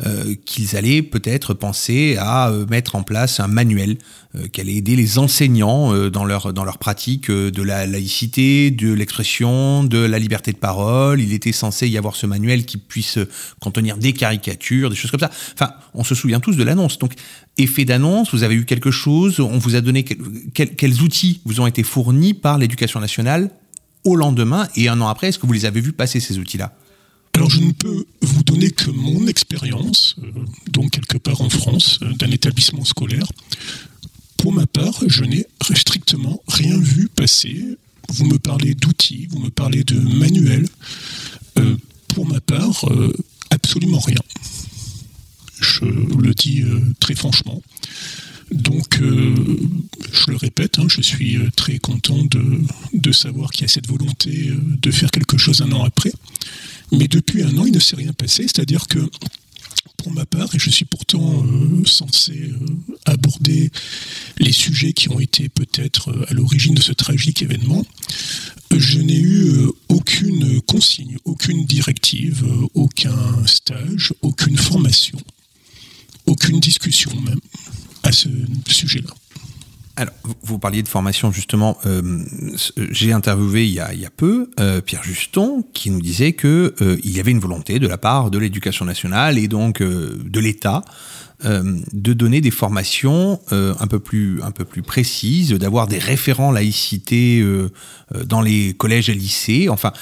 euh, 0.06 0.34
qu'ils 0.44 0.76
allaient 0.76 1.02
peut-être 1.02 1.52
penser 1.54 2.16
à 2.18 2.48
euh, 2.50 2.64
mettre 2.66 2.96
en 2.96 3.02
place 3.02 3.38
un 3.40 3.48
manuel 3.48 3.98
euh, 4.34 4.46
qui 4.48 4.60
allait 4.60 4.74
aider 4.74 4.96
les 4.96 5.18
enseignants 5.18 5.94
euh, 5.94 6.10
dans 6.10 6.24
leur 6.24 6.52
dans 6.52 6.64
leur 6.64 6.78
pratique 6.78 7.28
euh, 7.30 7.50
de 7.50 7.62
la 7.62 7.86
laïcité, 7.86 8.70
de 8.70 8.92
l'expression, 8.92 9.84
de 9.84 9.98
la 9.98 10.18
liberté 10.18 10.52
de 10.52 10.56
parole. 10.58 11.20
Il 11.20 11.32
était 11.32 11.52
censé 11.52 11.88
y 11.88 11.98
avoir 11.98 12.16
ce 12.16 12.26
manuel 12.26 12.64
qui 12.64 12.78
puisse 12.78 13.18
contenir 13.60 13.96
des 13.98 14.12
caricatures, 14.12 14.90
des 14.90 14.96
choses 14.96 15.10
comme 15.10 15.20
ça. 15.20 15.30
Enfin, 15.54 15.72
on 15.94 16.04
se 16.04 16.14
souvient 16.14 16.40
tous 16.40 16.56
de 16.56 16.62
l'annonce. 16.64 16.98
Donc, 16.98 17.12
effet 17.58 17.84
d'annonce, 17.84 18.32
vous 18.32 18.42
avez 18.42 18.54
eu 18.54 18.64
quelque 18.64 18.90
chose, 18.90 19.40
on 19.40 19.58
vous 19.58 19.74
a 19.74 19.80
donné 19.80 20.04
quel- 20.04 20.18
quel- 20.54 20.76
quels 20.76 21.02
outils 21.02 21.40
vous 21.44 21.60
ont 21.60 21.66
été 21.66 21.82
fournis 21.82 22.32
par 22.34 22.56
l'éducation 22.58 23.00
nationale 23.00 23.50
au 24.04 24.16
lendemain 24.16 24.66
et 24.76 24.88
un 24.88 25.00
an 25.02 25.08
après. 25.08 25.28
Est-ce 25.28 25.38
que 25.38 25.46
vous 25.46 25.52
les 25.52 25.66
avez 25.66 25.80
vus 25.82 25.92
passer 25.92 26.20
ces 26.20 26.38
outils-là? 26.38 26.72
Alors, 27.34 27.50
je 27.50 27.60
ne 27.60 27.72
peux 27.72 28.04
vous 28.22 28.42
donner 28.42 28.70
que 28.70 28.90
mon 28.90 29.26
expérience, 29.26 30.16
euh, 30.22 30.30
donc 30.70 30.90
quelque 30.90 31.18
part 31.18 31.40
en 31.40 31.48
France, 31.48 31.98
euh, 32.02 32.12
d'un 32.14 32.30
établissement 32.30 32.84
scolaire. 32.84 33.26
Pour 34.36 34.52
ma 34.52 34.66
part, 34.66 35.00
je 35.06 35.24
n'ai 35.24 35.46
strictement 35.74 36.42
rien 36.48 36.78
vu 36.78 37.08
passer. 37.08 37.78
Vous 38.08 38.24
me 38.24 38.38
parlez 38.38 38.74
d'outils, 38.74 39.28
vous 39.30 39.38
me 39.38 39.50
parlez 39.50 39.84
de 39.84 39.98
manuels. 39.98 40.68
Euh, 41.58 41.76
pour 42.08 42.26
ma 42.26 42.40
part, 42.40 42.84
absolument 43.50 44.00
rien. 44.00 44.18
Je 45.60 45.84
le 45.84 46.34
dis 46.34 46.64
très 46.98 47.14
franchement. 47.14 47.62
Donc, 48.50 48.98
je 49.00 50.30
le 50.30 50.36
répète, 50.36 50.80
hein, 50.80 50.86
je 50.88 51.02
suis 51.02 51.38
très 51.54 51.78
content 51.78 52.18
de, 52.24 53.12
savoir 53.12 53.50
qu'il 53.52 53.62
y 53.62 53.64
a 53.66 53.68
cette 53.68 53.86
volonté 53.86 54.50
de 54.82 54.90
faire 54.90 55.12
quelque 55.12 55.38
chose 55.38 55.62
un 55.62 55.70
an 55.70 55.84
après. 55.84 56.10
Mais 56.92 57.08
depuis 57.08 57.42
un 57.42 57.56
an, 57.58 57.64
il 57.66 57.72
ne 57.72 57.78
s'est 57.78 57.96
rien 57.96 58.12
passé. 58.12 58.42
C'est-à-dire 58.42 58.86
que, 58.88 58.98
pour 59.96 60.12
ma 60.12 60.26
part, 60.26 60.54
et 60.54 60.58
je 60.58 60.70
suis 60.70 60.84
pourtant 60.84 61.44
euh, 61.44 61.84
censé 61.84 62.32
euh, 62.32 62.58
aborder 63.06 63.70
les 64.38 64.52
sujets 64.52 64.92
qui 64.92 65.08
ont 65.10 65.20
été 65.20 65.48
peut-être 65.48 66.10
euh, 66.10 66.26
à 66.28 66.34
l'origine 66.34 66.74
de 66.74 66.82
ce 66.82 66.92
tragique 66.92 67.42
événement, 67.42 67.86
je 68.76 69.00
n'ai 69.00 69.18
eu 69.18 69.66
aucune 69.88 70.60
consigne, 70.62 71.18
aucune 71.24 71.64
directive, 71.64 72.44
aucun 72.74 73.46
stage, 73.46 74.14
aucune 74.22 74.56
formation, 74.56 75.18
aucune 76.26 76.60
discussion 76.60 77.12
même 77.20 77.40
à 78.02 78.12
ce 78.12 78.28
sujet-là. 78.68 79.10
Alors, 80.00 80.14
vous- 80.42 80.58
parliez 80.58 80.82
de 80.82 80.88
formation 80.88 81.30
justement. 81.30 81.76
euh, 81.84 82.00
J'ai 82.90 83.12
interviewé 83.12 83.66
il 83.66 83.74
y 83.74 83.80
a, 83.80 84.10
peu 84.16 84.48
euh, 84.58 84.80
Pierre 84.80 85.04
Juston 85.04 85.62
qui 85.74 85.90
nous 85.90 86.00
disait 86.00 86.32
que 86.32 86.74
euh, 86.80 86.96
il 87.04 87.10
y 87.14 87.20
avait 87.20 87.32
une 87.32 87.38
volonté 87.38 87.78
de 87.78 87.86
la 87.86 87.98
part 87.98 88.30
de 88.30 88.38
l'éducation 88.38 88.86
nationale 88.86 89.36
et 89.36 89.46
donc 89.46 89.82
de 89.82 90.40
l'État 90.40 90.82
de 91.42 92.12
donner 92.12 92.42
des 92.42 92.50
formations 92.50 93.40
un 93.50 93.86
peu 93.86 93.98
plus 93.98 94.42
un 94.42 94.50
peu 94.50 94.66
plus 94.66 94.82
précises, 94.82 95.52
d'avoir 95.52 95.86
des 95.86 95.98
référents 95.98 96.52
laïcité 96.52 97.42
dans 98.26 98.42
les 98.42 98.74
collèges 98.74 99.08
et 99.08 99.14
lycées. 99.14 99.68
Enfin. 99.70 99.92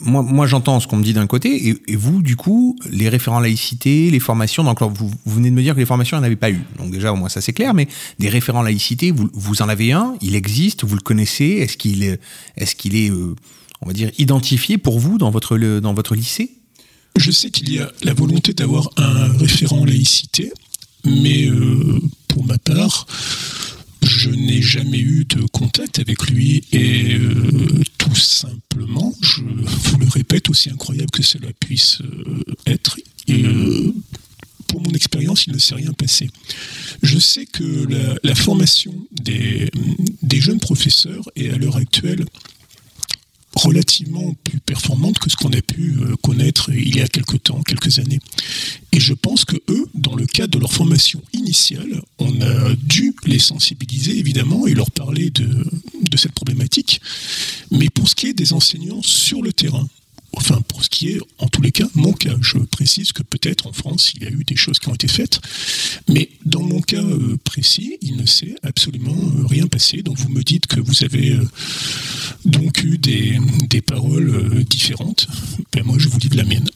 Moi, 0.00 0.22
moi 0.22 0.46
j'entends 0.46 0.80
ce 0.80 0.86
qu'on 0.86 0.96
me 0.96 1.02
dit 1.02 1.12
d'un 1.12 1.26
côté, 1.26 1.80
et, 1.86 1.96
vous, 1.96 2.22
du 2.22 2.36
coup, 2.36 2.76
les 2.90 3.08
référents 3.08 3.40
laïcité, 3.40 4.10
les 4.10 4.20
formations, 4.20 4.64
donc 4.64 4.80
vous, 4.82 5.10
vous 5.24 5.34
venez 5.34 5.50
de 5.50 5.54
me 5.54 5.62
dire 5.62 5.74
que 5.74 5.80
les 5.80 5.86
formations, 5.86 6.16
il 6.16 6.20
n'y 6.20 6.24
en 6.24 6.26
avait 6.26 6.36
pas 6.36 6.50
eu. 6.50 6.60
Donc 6.78 6.90
déjà, 6.90 7.12
au 7.12 7.16
moins, 7.16 7.28
ça 7.28 7.40
c'est 7.40 7.52
clair, 7.52 7.74
mais 7.74 7.88
des 8.18 8.28
référents 8.28 8.62
laïcité, 8.62 9.12
vous, 9.12 9.62
en 9.62 9.68
avez 9.68 9.92
un, 9.92 10.14
il 10.20 10.34
existe, 10.34 10.84
vous 10.84 10.96
le 10.96 11.02
connaissez, 11.02 11.44
est-ce 11.44 11.76
qu'il 11.76 12.02
est, 12.02 12.20
est, 12.56 12.74
qu'il 12.74 12.96
est 12.96 13.10
euh, 13.10 13.34
on 13.82 13.86
va 13.86 13.92
dire, 13.92 14.10
identifié 14.18 14.78
pour 14.78 14.98
vous 14.98 15.18
dans 15.18 15.30
votre, 15.30 15.56
dans 15.58 15.94
votre 15.94 16.14
lycée? 16.14 16.52
Je 17.16 17.30
sais 17.30 17.50
qu'il 17.50 17.72
y 17.72 17.78
a 17.80 17.90
la 18.02 18.14
volonté 18.14 18.54
d'avoir 18.54 18.90
un 18.96 19.36
référent 19.38 19.84
laïcité, 19.84 20.52
mais 21.04 21.46
euh, 21.46 22.00
pour 22.28 22.44
ma 22.46 22.58
part, 22.58 23.06
je 24.02 24.30
n'ai 24.30 24.62
jamais 24.62 24.98
eu 24.98 25.24
de 25.24 25.42
contact 25.42 25.98
avec 25.98 26.28
lui 26.30 26.64
et 26.72 27.14
euh, 27.14 27.82
tout 27.98 28.14
simplement, 28.14 29.14
je 29.20 29.42
vous 29.42 29.98
le 29.98 30.08
répète, 30.08 30.48
aussi 30.50 30.70
incroyable 30.70 31.10
que 31.10 31.22
cela 31.22 31.48
puisse 31.58 32.00
euh, 32.02 32.42
être, 32.66 32.98
euh, 33.28 33.92
pour 34.68 34.80
mon 34.82 34.92
expérience, 34.92 35.46
il 35.46 35.52
ne 35.52 35.58
s'est 35.58 35.74
rien 35.74 35.92
passé. 35.92 36.30
Je 37.02 37.18
sais 37.18 37.46
que 37.46 37.86
la, 37.88 38.14
la 38.22 38.34
formation 38.34 38.94
des, 39.12 39.70
des 40.22 40.40
jeunes 40.40 40.60
professeurs 40.60 41.28
est 41.36 41.50
à 41.50 41.56
l'heure 41.56 41.76
actuelle 41.76 42.24
relativement 43.54 44.34
plus 44.44 44.60
performante 44.60 45.18
que 45.18 45.28
ce 45.28 45.36
qu'on 45.36 45.52
a 45.52 45.60
pu 45.60 45.96
euh, 45.98 46.16
connaître 46.22 46.70
il 46.70 46.96
y 46.96 47.00
a 47.00 47.08
quelque 47.08 47.36
temps, 47.36 47.62
quelques 47.62 47.98
années. 47.98 48.20
Et 48.92 49.00
je 49.00 49.12
pense 49.12 49.44
que 49.44 49.56
eux, 49.68 49.88
dans 49.94 50.14
le 50.14 50.26
cadre 50.26 50.52
de 50.52 50.58
leur 50.58 50.72
formation 50.72 51.20
initiale, 51.32 52.02
on 52.18 52.40
a 52.40 52.74
dû 52.76 53.14
les 53.26 53.38
sensibiliser 53.38 54.18
évidemment 54.18 54.66
et 54.66 54.74
leur 54.74 54.90
parler 54.90 55.30
de, 55.30 55.66
de 56.02 56.16
cette 56.16 56.32
problématique. 56.32 57.00
Mais 57.70 57.88
pour 57.90 58.08
ce 58.08 58.14
qui 58.14 58.28
est 58.28 58.34
des 58.34 58.52
enseignants 58.52 59.02
sur 59.02 59.42
le 59.42 59.52
terrain, 59.52 59.86
enfin 60.32 60.60
pour 60.68 60.84
ce 60.84 60.88
qui 60.88 61.08
est 61.08 61.20
en 61.38 61.48
tous 61.48 61.62
les 61.62 61.72
cas 61.72 61.86
mon 61.94 62.12
cas, 62.12 62.34
je 62.40 62.58
précise 62.58 63.12
que 63.12 63.22
peut-être 63.22 63.66
en 63.66 63.72
France 63.72 64.12
il 64.14 64.22
y 64.22 64.26
a 64.26 64.30
eu 64.30 64.44
des 64.44 64.56
choses 64.56 64.78
qui 64.78 64.88
ont 64.88 64.94
été 64.94 65.08
faites, 65.08 65.40
mais 66.08 66.30
dans 66.44 66.62
mon 66.62 66.80
cas 66.80 67.02
euh, 67.02 67.36
précis, 67.44 67.98
il 68.02 68.16
ne 68.16 68.26
s'est 68.26 68.54
absolument 68.62 69.16
euh, 69.16 69.46
rien 69.46 69.66
passé. 69.66 70.02
Donc 70.02 70.18
vous 70.18 70.28
me 70.28 70.42
dites 70.42 70.66
que 70.66 70.80
vous 70.80 71.04
avez 71.04 71.32
euh, 71.32 71.44
donc 72.44 72.82
eu 72.84 72.98
des, 72.98 73.38
des 73.68 73.80
paroles 73.80 74.64
différentes. 74.64 75.26
Ben 75.72 75.84
moi 75.84 75.96
je 75.98 76.08
vous 76.08 76.18
dis 76.18 76.28
de 76.28 76.36
la 76.36 76.44
mienne. 76.44 76.68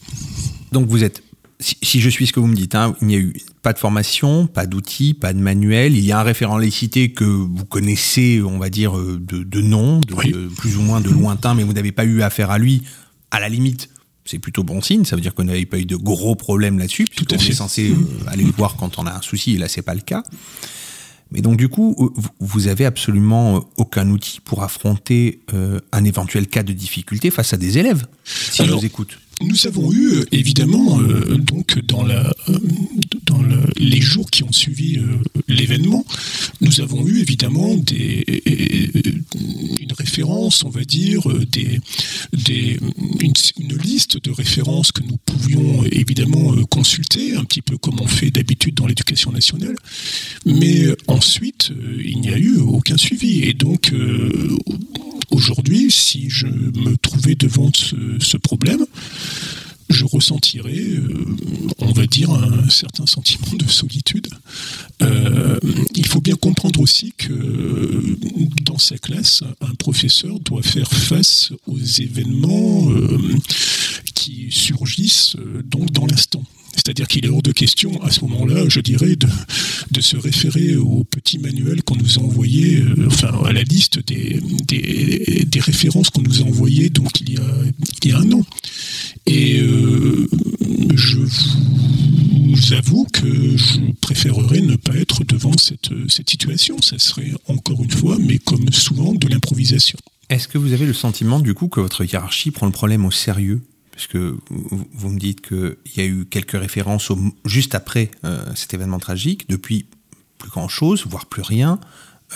Donc 0.73 0.89
vous 0.89 1.05
êtes, 1.05 1.23
si, 1.61 1.77
si 1.83 2.01
je 2.01 2.09
suis 2.11 2.27
ce 2.27 2.33
que 2.33 2.41
vous 2.41 2.49
me 2.49 2.57
dites, 2.57 2.75
hein, 2.75 2.97
il 3.01 3.07
n'y 3.07 3.15
a 3.15 3.19
eu 3.19 3.35
pas 3.63 3.73
de 3.73 3.79
formation, 3.79 4.47
pas 4.47 4.67
d'outils, 4.67 5.15
pas 5.15 5.33
de 5.33 5.39
manuel. 5.39 5.97
Il 5.97 6.05
y 6.05 6.13
a 6.13 6.21
un 6.21 6.23
référent 6.23 6.59
laïcité 6.59 7.13
que 7.13 7.25
vous 7.25 7.65
connaissez, 7.65 8.43
on 8.43 8.59
va 8.59 8.69
dire, 8.69 8.99
de, 8.99 9.43
de 9.43 9.61
nom, 9.61 10.01
de, 10.01 10.15
de 10.15 10.49
plus 10.49 10.77
ou 10.77 10.83
moins 10.83 11.01
de 11.01 11.09
lointain, 11.09 11.55
mais 11.55 11.63
vous 11.63 11.73
n'avez 11.73 11.93
pas 11.93 12.05
eu 12.05 12.23
affaire 12.23 12.51
à 12.51 12.59
lui. 12.59 12.83
À 13.35 13.41
la 13.41 13.49
limite, 13.49 13.91
c'est 14.25 14.39
plutôt 14.39 14.63
bon 14.63 14.81
signe. 14.81 15.05
Ça 15.05 15.17
veut 15.17 15.23
dire 15.23 15.35
qu'on 15.35 15.45
n'avait 15.45 15.67
pas 15.67 15.79
eu 15.79 15.87
de 15.87 15.97
gros 15.97 16.37
problèmes 16.37 16.79
là-dessus. 16.79 17.07
Tout 17.07 17.27
on 17.33 17.37
est 17.37 17.53
censé 17.53 17.91
euh, 17.91 17.97
aller 18.29 18.45
le 18.45 18.53
voir 18.53 18.77
quand 18.77 18.99
on 18.99 19.07
a 19.07 19.13
un 19.13 19.23
souci, 19.23 19.55
et 19.55 19.59
là 19.59 19.67
c'est 19.69 19.83
pas 19.83 19.95
le 19.95 20.01
cas. 20.01 20.23
Mais 21.33 21.41
donc 21.41 21.57
du 21.57 21.69
coup, 21.69 21.97
euh, 21.99 22.21
vous- 22.39 22.69
avez 22.69 22.85
absolument 22.87 23.57
euh, 23.57 23.61
aucun 23.77 24.09
outil 24.11 24.39
pour 24.41 24.63
affronter 24.63 25.41
euh, 25.53 25.81
un 25.91 26.05
éventuel 26.05 26.47
cas 26.47 26.63
de 26.63 26.73
difficulté 26.73 27.31
face 27.31 27.53
à 27.53 27.57
des 27.57 27.77
élèves. 27.79 28.07
Si 28.23 28.63
Alors, 28.63 28.77
je 28.77 28.81
vous 28.81 28.87
écoute. 28.87 29.19
Nous 29.41 29.67
avons 29.67 29.93
eu 29.93 30.15
euh, 30.15 30.25
évidemment 30.33 31.01
euh, 31.01 31.37
donc 31.39 31.79
dans 31.87 32.09
euh, 32.09 32.31
les 33.77 34.01
jours 34.01 34.31
qui 34.31 34.45
ont 34.45 34.53
suivi 34.53 34.99
l'événement, 35.49 36.05
nous 36.61 36.81
avons 36.81 37.07
eu 37.07 37.21
évidemment 37.21 37.75
des, 37.75 38.25
une 39.81 39.93
référence, 39.99 40.65
on 40.65 40.71
va 40.71 40.85
dire, 40.85 41.23
une, 41.27 41.83
liste 43.83 44.23
de 44.23 44.31
références 44.31 44.93
que 44.93 45.03
nous 45.03 45.17
pouvions 45.25 45.85
évidemment 45.85 46.55
consulter, 46.71 47.35
un 47.35 47.45
petit 47.45 47.63
peu 47.63 47.77
comme 47.77 48.01
on 48.01 48.07
fait 48.07 48.31
d'habitude 48.31 48.75
dans 48.75 48.87
l'éducation 48.87 49.33
nationale. 49.33 49.77
Mais 50.47 50.87
ensuite, 51.07 51.73
il 52.05 52.21
n'y 52.21 52.31
a 52.31 52.39
eu 52.39 52.59
aucun 52.59 52.97
suivi. 52.97 53.43
Et 53.43 53.53
donc, 53.53 53.93
aujourd'hui, 55.31 55.91
si 55.91 56.31
je 56.31 56.47
me 56.47 56.97
trouvais 56.97 57.35
devant 57.35 57.71
ce 57.75 58.37
problème, 58.37 58.87
je 59.91 60.05
ressentirais, 60.05 60.79
euh, 60.79 61.37
on 61.79 61.93
va 61.93 62.07
dire, 62.07 62.31
un 62.31 62.69
certain 62.69 63.07
sentiment 63.07 63.57
de 63.57 63.69
solitude. 63.69 64.29
Euh, 65.03 65.59
il 65.95 66.07
faut 66.07 66.21
bien 66.21 66.37
comprendre 66.37 66.81
aussi 66.81 67.13
que 67.17 68.17
dans 68.63 68.79
sa 68.79 68.99
classe, 68.99 69.43
un 69.61 69.75
professeur 69.75 70.41
doit 70.41 70.63
faire 70.63 70.91
face 70.91 71.53
aux 71.67 71.79
événements 71.79 72.91
euh, 72.91 73.19
qui 74.15 74.49
surgissent 74.51 75.37
donc 75.65 75.91
dans 75.93 76.07
l'instant. 76.07 76.43
C'est-à-dire 76.77 77.09
qu'il 77.09 77.25
est 77.25 77.29
hors 77.29 77.43
de 77.43 77.53
question 77.53 78.03
à 78.03 78.11
ce 78.11 78.21
moment-là, 78.23 78.69
je 78.69 78.81
dirais, 78.81 79.17
de, 79.17 80.01
se 80.01 80.17
référer 80.17 80.77
au 80.77 81.05
petit 81.05 81.39
manuel 81.39 81.83
qu'on 81.83 81.97
nous 81.97 82.19
a 82.19 82.23
envoyé, 82.23 82.85
enfin 83.07 83.33
à 83.45 83.53
la 83.53 83.63
liste 83.63 84.01
des, 84.07 84.41
références 85.61 86.11
qu'on 86.11 86.21
nous 86.21 86.43
a 86.43 86.45
envoyées 86.45 86.91
donc 86.91 87.21
il 87.21 87.35
y 87.35 87.37
a, 87.39 87.47
il 88.03 88.11
y 88.11 88.13
a 88.13 88.19
un 88.19 88.33
an. 88.33 88.43
Et 89.27 89.61
euh, 89.61 90.29
je 90.95 91.19
vous 91.19 92.73
avoue 92.75 93.07
que 93.13 93.57
je 93.57 93.81
préférerais 94.01 94.61
ne 94.61 94.77
pas 94.77 94.95
être 94.97 95.25
devant 95.25 95.57
cette, 95.57 95.91
cette 96.09 96.29
situation. 96.29 96.81
Ça 96.83 96.99
serait 96.99 97.33
encore 97.49 97.83
une 97.83 97.91
fois, 97.91 98.19
mais 98.21 98.39
comme 98.39 98.71
souvent, 98.73 99.15
de 99.15 99.29
l'improvisation. 99.29 99.99
Est-ce 100.29 100.49
que 100.49 100.59
vous 100.59 100.73
avez 100.73 100.87
le 100.87 100.93
sentiment 100.93 101.41
du 101.41 101.55
coup 101.55 101.69
que 101.69 101.81
votre 101.81 102.05
hiérarchie 102.05 102.51
prend 102.51 102.67
le 102.67 102.73
problème 102.73 103.05
au 103.05 103.11
sérieux? 103.11 103.63
Puisque 103.95 104.17
vous 104.17 105.09
me 105.09 105.19
dites 105.19 105.41
qu'il 105.41 105.77
y 105.97 106.01
a 106.01 106.05
eu 106.05 106.27
quelques 106.27 106.59
références 106.59 107.13
juste 107.45 107.75
après 107.77 108.11
euh, 108.25 108.45
cet 108.57 108.75
événement 108.75 108.99
tragique, 108.99 109.49
depuis 109.49 109.87
plus 110.39 110.51
grand-chose, 110.51 111.07
voire 111.07 111.27
plus 111.27 111.43
rien, 111.43 111.79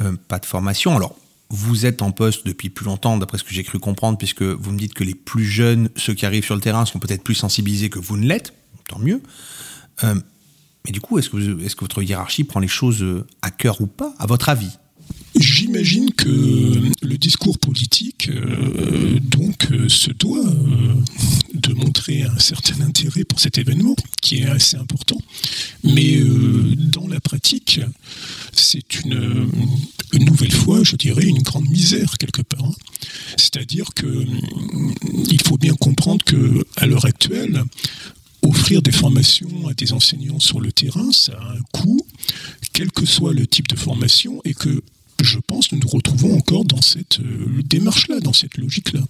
euh, 0.01 0.17
pas 0.29 0.39
de 0.39 0.47
formation. 0.47 0.95
Alors, 0.95 1.17
vous 1.51 1.85
êtes 1.85 2.03
en 2.03 2.13
poste 2.13 2.47
depuis 2.47 2.71
plus 2.71 2.85
longtemps, 2.85 3.17
d'après 3.17 3.39
ce 3.39 3.45
que 3.45 3.53
j'ai 3.53 3.65
cru 3.65 3.81
comprendre, 3.81 4.19
puisque 4.19 4.43
vous 4.43 4.71
me 4.71 4.79
dites 4.79 4.95
que 4.95 5.03
les 5.03 5.17
plus 5.17 5.45
jeunes, 5.45 5.89
ceux 5.97 6.15
qui 6.15 6.27
arrivent 6.27 6.45
sur 6.45 6.55
le 6.55 6.61
terrain, 6.61 6.85
sont 6.87 7.01
peut-être 7.01 7.25
plus 7.25 7.35
sensibilisés 7.35 7.91
que 7.91 7.99
vous 7.99 8.17
ne 8.17 8.27
l'êtes, 8.27 8.55
tant 8.87 9.01
mieux. 9.01 9.21
Euh, 10.05 10.15
mais 10.85 10.93
du 10.93 11.01
coup, 11.01 11.19
est-ce 11.19 11.29
que, 11.29 11.81
votre 11.81 12.03
hiérarchie 12.03 12.45
prend 12.45 12.61
les 12.61 12.69
choses 12.69 13.05
à 13.43 13.51
cœur 13.51 13.81
ou 13.81 13.87
pas, 13.87 14.15
à 14.19 14.27
votre 14.27 14.49
avis? 14.49 14.79
J'imagine 15.39 16.13
que 16.13 16.27
le 17.03 17.19
discours 17.19 17.59
politique 17.59 18.29
euh, 18.29 19.19
donc 19.21 19.69
se 19.89 20.11
doit 20.11 20.53
de 21.55 21.73
montrer 21.75 22.23
un 22.23 22.39
certain 22.39 22.81
intérêt 22.81 23.25
pour 23.25 23.41
cet 23.41 23.59
événement 23.59 23.95
qui 24.21 24.39
est 24.39 24.47
assez 24.47 24.77
important, 24.77 25.19
mais 25.85 26.21
dans 26.77 27.07
la 27.07 27.21
pratique, 27.21 27.81
c'est 28.53 29.05
une, 29.05 29.49
nouvelle 30.15 30.53
fois, 30.53 30.83
je 30.83 30.97
dirais, 30.97 31.25
une 31.25 31.43
grande 31.43 31.69
misère 31.69 32.19
quelque 32.19 32.43
part. 32.43 32.65
Hein. 32.65 32.75
C'est-à-dire 33.37 33.91
que 33.95 34.25
il 35.31 35.41
faut 35.43 35.59
bien 35.59 35.75
comprendre 35.75 36.25
que 36.25 36.65
à 36.77 36.87
l'heure 36.87 37.05
actuelle, 37.05 37.63
offrir 38.43 38.83
des 38.83 38.93
formations 38.93 39.69
à 39.69 39.75
des 39.75 39.93
enseignants 39.93 40.41
sur 40.41 40.61
le 40.61 40.73
terrain, 40.73 41.11
ça 41.13 41.33
a 41.33 41.53
un 41.53 41.63
coût, 41.73 42.01
quel 42.73 42.91
que 42.91 43.07
soit 43.07 43.33
le 43.33 43.47
type 43.47 43.69
de 43.69 43.77
formation, 43.77 44.41
et 44.45 44.55
que 44.55 44.83
je 45.25 45.39
pense 45.39 45.73
nous 45.73 45.79
nous 45.79 45.89
retrouvons 45.89 46.37
encore 46.37 46.65
dans 46.65 46.83
cette 46.83 47.21
euh, 47.21 47.63
démarche-là, 47.65 48.21
dans 48.21 48.33
cette 48.33 48.57
logique-là 48.59 49.01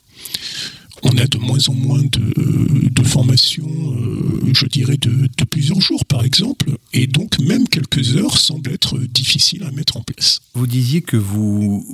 on 1.02 1.16
a 1.16 1.26
de 1.26 1.38
moins 1.38 1.68
en 1.68 1.74
moins 1.74 2.02
de, 2.02 2.88
de 2.88 3.02
formations, 3.02 3.68
euh, 3.68 4.52
je 4.52 4.66
dirais, 4.66 4.96
de, 4.96 5.28
plusieurs 5.44 5.80
jours, 5.80 6.04
par 6.04 6.24
exemple, 6.24 6.76
et 6.92 7.06
donc 7.06 7.38
même 7.38 7.68
quelques 7.68 8.16
heures 8.16 8.38
semblent 8.38 8.72
être 8.72 8.98
difficiles 8.98 9.62
à 9.62 9.70
mettre 9.70 9.96
en 9.96 10.02
place. 10.02 10.40
Vous 10.54 10.66
disiez 10.66 11.00
que 11.00 11.16
vous, 11.16 11.86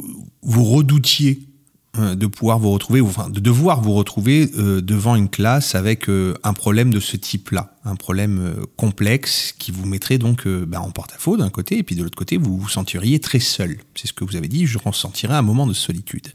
vous 0.42 0.64
redoutiez 0.64 1.40
euh, 1.40 1.53
de 1.96 2.26
pouvoir 2.26 2.58
vous 2.58 2.70
retrouver, 2.70 3.00
enfin, 3.00 3.30
de 3.30 3.40
devoir 3.40 3.80
vous 3.80 3.92
retrouver 3.92 4.50
euh, 4.58 4.80
devant 4.80 5.14
une 5.14 5.28
classe 5.28 5.74
avec 5.74 6.08
un 6.08 6.52
problème 6.52 6.90
de 6.92 7.00
ce 7.00 7.16
type-là, 7.16 7.76
un 7.84 7.96
problème 7.96 8.56
complexe 8.76 9.54
qui 9.58 9.70
vous 9.70 9.86
mettrait 9.86 10.18
donc 10.18 10.46
bah, 10.46 10.80
en 10.80 10.90
porte-à-faux 10.90 11.36
d'un 11.36 11.50
côté, 11.50 11.78
et 11.78 11.82
puis 11.82 11.94
de 11.94 12.02
l'autre 12.02 12.16
côté, 12.16 12.36
vous 12.36 12.58
vous 12.58 12.68
sentiriez 12.68 13.20
très 13.20 13.40
seul. 13.40 13.78
C'est 13.94 14.08
ce 14.08 14.12
que 14.12 14.24
vous 14.24 14.36
avez 14.36 14.48
dit, 14.48 14.66
je 14.66 14.78
ressentirais 14.78 15.34
un 15.34 15.42
moment 15.42 15.66
de 15.66 15.72
solitude. 15.72 16.28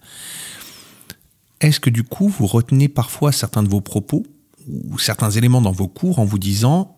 Est-ce 1.62 1.80
que 1.80 1.90
du 1.90 2.04
coup, 2.04 2.30
vous 2.30 2.48
retenez 2.48 2.88
parfois 2.88 3.32
certains 3.32 3.64
de 3.64 3.70
vos 3.70 3.82
propos 3.82 4.26
ou 4.68 4.98
certains 5.00 5.32
éléments 5.32 5.62
dans 5.62 5.72
vos 5.72 5.88
cours 5.88 6.20
en 6.20 6.26
vous 6.26 6.40
disant 6.40 6.96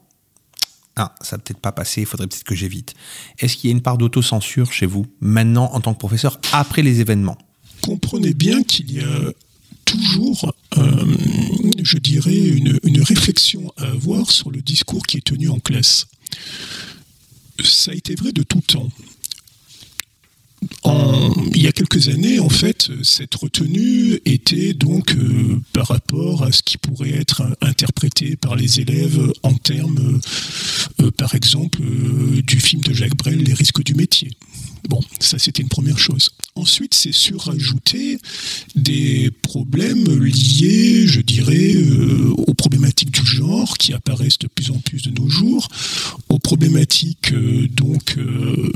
ah, 0.97 1.15
ça 1.21 1.37
peut-être 1.37 1.59
pas 1.59 1.71
passer, 1.71 2.01
il 2.01 2.05
faudrait 2.05 2.27
peut-être 2.27 2.43
que 2.43 2.55
j'évite. 2.55 2.93
Est-ce 3.39 3.55
qu'il 3.55 3.69
y 3.69 3.73
a 3.73 3.75
une 3.75 3.81
part 3.81 3.97
d'autocensure 3.97 4.73
chez 4.73 4.85
vous, 4.85 5.05
maintenant 5.21 5.71
en 5.73 5.79
tant 5.79 5.93
que 5.93 5.99
professeur, 5.99 6.39
après 6.51 6.81
les 6.81 6.99
événements? 6.99 7.37
Comprenez 7.81 8.33
bien 8.33 8.63
qu'il 8.63 8.91
y 8.91 8.99
a 8.99 9.33
toujours, 9.85 10.53
euh, 10.77 11.15
je 11.81 11.97
dirais, 11.97 12.37
une, 12.37 12.79
réflexion 13.01 13.73
à 13.77 13.87
avoir 13.87 14.31
sur 14.31 14.51
le 14.51 14.61
discours 14.61 15.05
qui 15.05 15.17
est 15.17 15.25
tenu 15.25 15.49
en 15.49 15.59
classe. 15.59 16.07
Ça 17.63 17.91
a 17.91 17.93
été 17.93 18.15
vrai 18.15 18.31
de 18.31 18.43
tout 18.43 18.61
temps 18.61 18.89
il 21.55 21.61
y 21.61 21.67
a 21.67 21.71
quelques 21.71 22.09
années, 22.09 22.39
en 22.39 22.49
fait, 22.49 22.89
cette 23.03 23.33
retenue 23.35 24.19
était 24.25 24.73
donc 24.73 25.15
euh, 25.15 25.59
par 25.73 25.87
rapport 25.87 26.43
à 26.43 26.51
ce 26.51 26.61
qui 26.61 26.77
pourrait 26.77 27.13
être 27.13 27.43
interprété 27.61 28.35
par 28.35 28.55
les 28.55 28.79
élèves 28.79 29.31
en 29.43 29.53
termes, 29.53 30.19
euh, 31.01 31.11
par 31.11 31.35
exemple, 31.35 31.79
du 31.81 32.59
film 32.59 32.81
de 32.83 32.93
Jacques 32.93 33.17
Brel, 33.17 33.43
Les 33.43 33.53
risques 33.53 33.83
du 33.83 33.95
métier. 33.95 34.31
Bon, 34.89 34.99
ça 35.19 35.39
c'était 35.39 35.61
une 35.61 35.69
première 35.69 35.99
chose. 35.99 36.31
Ensuite, 36.55 36.93
c'est 36.93 37.13
surajouter 37.13 38.19
des 38.75 39.31
problèmes 39.41 40.23
liés, 40.23 41.07
je 41.07 41.21
dirais, 41.21 41.75
aux 42.37 42.53
problématiques 42.53 43.11
du 43.11 43.25
genre 43.25 43.77
qui 43.77 43.93
apparaissent 43.93 44.39
de 44.39 44.47
plus 44.47 44.71
en 44.71 44.79
plus 44.79 45.01
de 45.03 45.11
nos 45.11 45.29
jours, 45.29 45.67
aux 46.29 46.39
problématiques 46.39 47.33
donc 47.73 48.17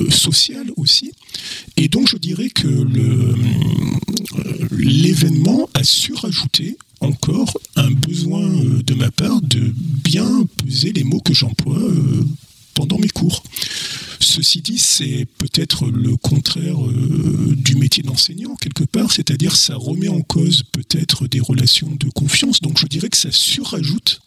sociales 0.09 0.71
aussi, 0.77 1.11
et 1.77 1.87
donc 1.87 2.09
je 2.09 2.17
dirais 2.17 2.49
que 2.49 2.67
euh, 2.67 3.35
l'événement 4.71 5.69
a 5.73 5.83
surajouté 5.83 6.77
encore 7.01 7.53
un 7.75 7.91
besoin 7.91 8.43
euh, 8.43 8.81
de 8.83 8.93
ma 8.93 9.11
part 9.11 9.41
de 9.41 9.73
bien 9.75 10.45
peser 10.63 10.93
les 10.93 11.03
mots 11.03 11.19
que 11.19 11.33
j'emploie 11.33 11.77
euh, 11.77 12.23
pendant 12.75 12.99
mes 12.99 13.09
cours. 13.09 13.41
Ceci 14.19 14.61
dit, 14.61 14.77
c'est 14.77 15.25
peut-être 15.37 15.87
le 15.87 16.15
contraire 16.17 16.77
du 17.55 17.75
métier 17.75 18.03
d'enseignant, 18.03 18.55
quelque 18.55 18.83
part, 18.83 19.11
c'est-à-dire 19.11 19.55
ça 19.55 19.75
remet 19.75 20.07
en 20.07 20.21
cause 20.21 20.63
peut-être 20.71 21.27
des 21.27 21.39
relations 21.39 21.91
de 21.99 22.09
confiance, 22.09 22.61
donc 22.61 22.79
je 22.79 22.85
dirais 22.85 23.09
que 23.09 23.17
ça 23.17 23.31
surajoute 23.31 24.21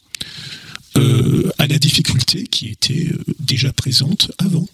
à 1.59 1.67
la 1.67 1.79
difficulté 1.79 2.47
qui 2.49 2.69
était 2.69 3.09
déjà 3.39 3.73
présente 3.73 4.33
avant. 4.39 4.67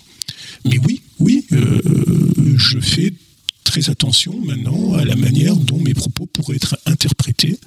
Mais 0.65 0.78
oui, 0.78 1.03
oui, 1.20 1.47
euh, 1.53 1.81
je 2.57 2.81
fais 2.81 3.12
très 3.65 3.91
attention 3.91 4.39
maintenant 4.44 4.94
à 4.94 5.05
la 5.05 5.17
manière 5.17 5.57
dont 5.57 5.78
mes 5.78 5.94
propos 5.94 6.27
pourraient 6.27 6.57
être 6.57 6.78
interprétés, 6.86 7.59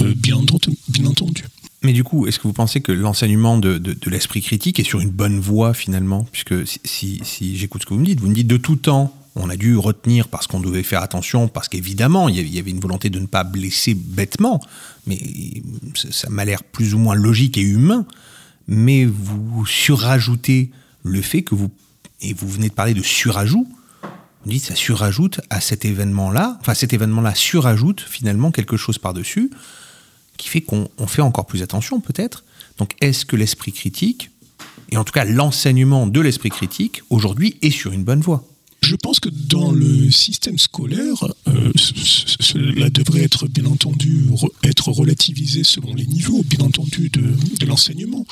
euh, 0.00 0.14
bien, 0.14 0.36
entendu. 0.36 1.44
Mais 1.84 1.92
du 1.92 2.02
coup, 2.02 2.26
est-ce 2.26 2.38
que 2.38 2.44
vous 2.44 2.54
pensez 2.54 2.80
que 2.80 2.92
l'enseignement 2.92 3.58
de, 3.58 3.80
l'esprit 4.06 4.40
critique 4.40 4.80
est 4.80 4.84
sur 4.84 5.00
une 5.00 5.10
bonne 5.10 5.38
voie 5.38 5.74
finalement? 5.74 6.26
Puisque 6.32 6.66
si, 6.66 7.20
j'écoute 7.54 7.82
ce 7.82 7.86
que 7.86 7.92
vous 7.92 8.00
me 8.00 8.06
dites, 8.06 8.20
vous 8.20 8.28
me 8.28 8.34
dites 8.34 8.46
de 8.46 8.56
tout 8.56 8.76
temps, 8.76 9.14
on 9.36 9.50
a 9.50 9.56
dû 9.56 9.76
retenir 9.76 10.28
parce 10.28 10.46
qu'on 10.46 10.60
devait 10.60 10.82
faire 10.82 11.02
attention, 11.02 11.46
parce 11.46 11.68
qu'évidemment, 11.68 12.30
il 12.30 12.48
y 12.48 12.58
avait 12.58 12.70
une 12.70 12.80
volonté 12.80 13.10
de 13.10 13.18
ne 13.18 13.26
pas 13.26 13.44
blesser 13.44 13.92
bêtement, 13.94 14.60
mais 15.06 15.20
ça 15.94 16.30
m'a 16.30 16.46
l'air 16.46 16.64
plus 16.64 16.94
ou 16.94 16.98
moins 16.98 17.14
logique 17.14 17.58
et 17.58 17.62
humain, 17.62 18.06
mais 18.66 19.04
vous 19.04 19.66
surajoutez 19.66 20.70
le 21.02 21.20
fait 21.20 21.42
que 21.42 21.54
vous 21.54 21.70
et 22.22 22.32
vous 22.32 22.48
venez 22.48 22.70
de 22.70 22.74
parler 22.74 22.94
de 22.94 23.02
surajout, 23.02 23.68
vous 24.44 24.50
dites 24.50 24.64
ça 24.64 24.74
surajoute 24.74 25.42
à 25.50 25.60
cet 25.60 25.84
événement-là, 25.84 26.56
enfin 26.60 26.72
cet 26.72 26.94
événement-là 26.94 27.34
surajoute 27.34 28.00
finalement 28.00 28.50
quelque 28.50 28.78
chose 28.78 28.96
par-dessus, 28.96 29.50
qui 30.36 30.48
fait 30.48 30.60
qu'on 30.60 30.88
fait 31.06 31.22
encore 31.22 31.46
plus 31.46 31.62
attention 31.62 32.00
peut-être. 32.00 32.44
Donc 32.78 32.94
est-ce 33.00 33.24
que 33.24 33.36
l'esprit 33.36 33.72
critique, 33.72 34.30
et 34.90 34.96
en 34.96 35.04
tout 35.04 35.12
cas 35.12 35.24
l'enseignement 35.24 36.06
de 36.06 36.20
l'esprit 36.20 36.50
critique, 36.50 37.02
aujourd'hui 37.10 37.56
est 37.62 37.70
sur 37.70 37.92
une 37.92 38.04
bonne 38.04 38.20
voie? 38.20 38.44
Je 38.84 38.96
pense 38.96 39.18
que 39.18 39.30
dans 39.30 39.72
le 39.72 40.10
système 40.10 40.58
scolaire, 40.58 41.24
euh, 41.48 41.72
cela 41.76 42.90
devrait 42.90 43.22
être 43.22 43.48
bien 43.48 43.64
entendu 43.64 44.26
être 44.62 44.90
relativisé 44.90 45.64
selon 45.64 45.94
les 45.94 46.04
niveaux, 46.04 46.42
bien 46.42 46.66
entendu, 46.66 47.08
de, 47.08 47.64
l'enseignement. 47.64 48.26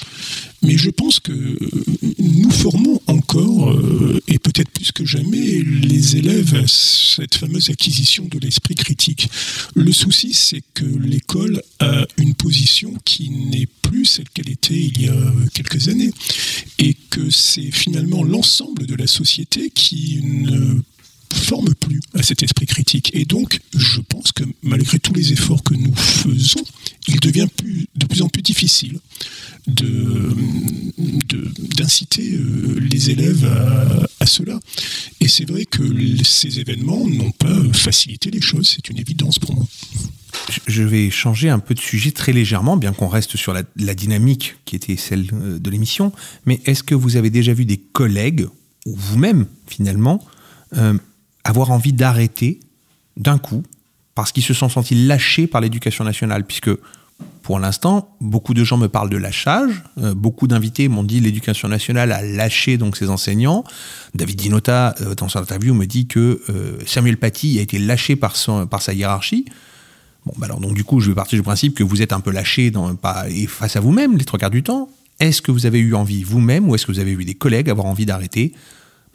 Mais 0.63 0.79
je 0.79 0.91
pense 0.91 1.19
que 1.19 1.33
nous 2.19 2.51
formons 2.51 3.01
encore, 3.07 3.73
euh, 3.73 4.21
et 4.29 4.39
peut-être 4.39 4.71
plus 4.71 4.93
que 4.93 5.05
jamais, 5.05 5.63
les 5.63 6.17
élèves 6.17 6.55
à 6.55 6.67
cette 6.67 7.35
fameuse 7.35 7.71
acquisition 7.71 8.27
de 8.31 8.39
l'esprit 8.39 8.77
critique. 8.77 9.29
Le 9.75 9.93
souci, 9.93 10.35
c'est 10.35 10.63
que 10.75 10.85
l'école 10.85 11.63
a 11.81 12.07
une 12.17 12.35
position 12.35 12.95
qui 13.05 13.31
n'est 13.31 13.69
plus 13.83 14.05
celle 14.05 14.29
qu'elle 14.29 14.51
était 14.51 14.79
il 14.79 15.03
y 15.03 15.09
a 15.09 15.33
quelques 15.53 15.89
années, 15.89 16.13
et 16.79 16.95
que 17.11 17.29
c'est 17.31 17.71
finalement 17.71 18.23
l'ensemble 18.23 18.87
de 18.87 18.95
la 18.95 19.07
société 19.07 19.71
qui 19.71 20.21
ne 20.23 20.81
forme 21.33 21.75
plus 21.75 22.01
à 22.15 22.23
cet 22.23 22.43
esprit 22.43 22.67
critique. 22.67 23.11
Et 23.15 23.25
donc, 23.25 23.61
je 23.77 24.01
pense 24.01 24.33
que 24.33 24.45
malgré 24.63 24.99
tous 24.99 25.13
les 25.13 25.33
efforts 25.33 25.63
que 25.63 25.75
nous 25.75 25.95
faisons, 25.95 26.65
il 27.09 27.21
devient 27.21 27.49
de 27.97 28.07
plus 28.07 28.23
en 28.23 28.29
plus 28.29 28.43
difficile 28.43 28.99
de, 29.67 30.35
d'inciter 31.77 32.35
euh, 32.35 32.79
les 32.81 33.11
élèves 33.11 33.45
à, 34.21 34.27
cela. 34.27 34.59
Et 35.21 35.29
c'est 35.29 35.49
vrai 35.49 35.65
que 35.65 35.83
ces 36.25 36.61
événements 36.61 37.07
n'ont 37.07 37.33
pas 37.33 37.61
facilité 37.73 38.31
les 38.31 38.41
choses, 38.41 38.69
c'est 38.75 38.89
une 38.89 38.99
évidence 38.99 39.39
pour 39.39 39.55
moi. 39.55 39.67
Je 40.67 40.83
vais 40.83 41.11
changer 41.11 41.51
un 41.51 41.59
peu 41.59 41.75
de 41.75 41.81
sujet 41.81 42.11
très 42.11 42.33
légèrement, 42.33 42.77
bien 42.77 42.93
qu'on 42.93 43.09
reste 43.09 43.37
sur 43.37 43.53
la, 43.53 43.63
la 43.77 43.95
dynamique 43.95 44.57
qui 44.65 44.77
était 44.77 44.97
celle 44.97 45.27
euh, 45.33 45.59
de 45.59 45.71
l'émission. 45.71 46.13
Mais 46.47 46.61
est-ce 46.67 46.83
que 46.83 46.95
vous 46.95 47.17
avez 47.17 47.31
déjà 47.31 47.53
vu 47.53 47.65
des 47.65 47.79
collègues, 47.79 48.47
ou 48.87 48.97
vous-même 48.97 49.47
finalement, 49.67 50.25
euh, 50.77 50.95
avoir 51.45 51.71
envie 51.71 51.93
d'arrêter 51.93 52.61
d'un 53.17 53.39
coup 53.39 53.63
parce 54.15 54.33
qu'ils 54.33 54.43
se 54.43 54.55
sont 54.55 54.69
sentis 54.69 54.95
lâchés 54.95 55.47
par 55.47 55.61
l'éducation 55.61 56.05
nationale, 56.05 56.45
puisque 56.45 56.71
pour 57.43 57.59
l'instant, 57.59 58.15
beaucoup 58.21 58.55
de 58.55 58.63
gens 58.63 58.77
me 58.77 58.89
parlent 58.89 59.11
de 59.11 59.17
lâchage. 59.17 59.83
Euh, 59.99 60.15
beaucoup 60.15 60.47
d'invités 60.47 60.89
m'ont 60.89 61.03
dit 61.03 61.21
l'éducation 61.21 61.69
nationale 61.69 62.13
a 62.13 62.23
lâché 62.23 62.79
donc 62.79 62.97
ses 62.97 63.09
enseignants. 63.09 63.65
David 64.15 64.37
Dinota, 64.37 64.95
euh, 65.01 65.15
dans 65.15 65.29
son 65.29 65.41
interview, 65.41 65.75
me 65.75 65.87
dit 65.87 66.07
que 66.07 66.41
euh, 66.49 66.79
Samuel 66.87 67.17
Paty 67.17 67.59
a 67.59 67.63
été 67.63 67.79
lâché 67.79 68.17
par, 68.17 68.37
son, 68.37 68.67
par 68.67 68.83
sa 68.83 68.93
hiérarchie. 68.93 69.47
Bon, 70.25 70.33
bah 70.37 70.47
alors 70.47 70.61
donc 70.61 70.75
du 70.75 70.85
coup, 70.85 71.01
je 71.01 71.09
vais 71.09 71.15
partir 71.17 71.37
du 71.37 71.43
principe 71.43 71.75
que 71.75 71.83
vous 71.83 72.01
êtes 72.01 72.13
un 72.13 72.21
peu 72.21 72.31
lâché 72.31 72.71
dans, 72.71 72.95
pas, 72.95 73.29
et 73.29 73.47
face 73.47 73.75
à 73.75 73.81
vous-même 73.81 74.17
les 74.17 74.25
trois 74.25 74.39
quarts 74.39 74.51
du 74.51 74.63
temps. 74.63 74.89
Est-ce 75.19 75.43
que 75.43 75.51
vous 75.51 75.67
avez 75.67 75.81
eu 75.81 75.95
envie 75.95 76.23
vous-même 76.23 76.69
ou 76.69 76.75
est-ce 76.75 76.87
que 76.87 76.93
vous 76.93 77.01
avez 77.01 77.13
eu 77.13 77.25
des 77.25 77.35
collègues 77.35 77.71
avoir 77.71 77.87
envie 77.87 78.07
d'arrêter 78.07 78.53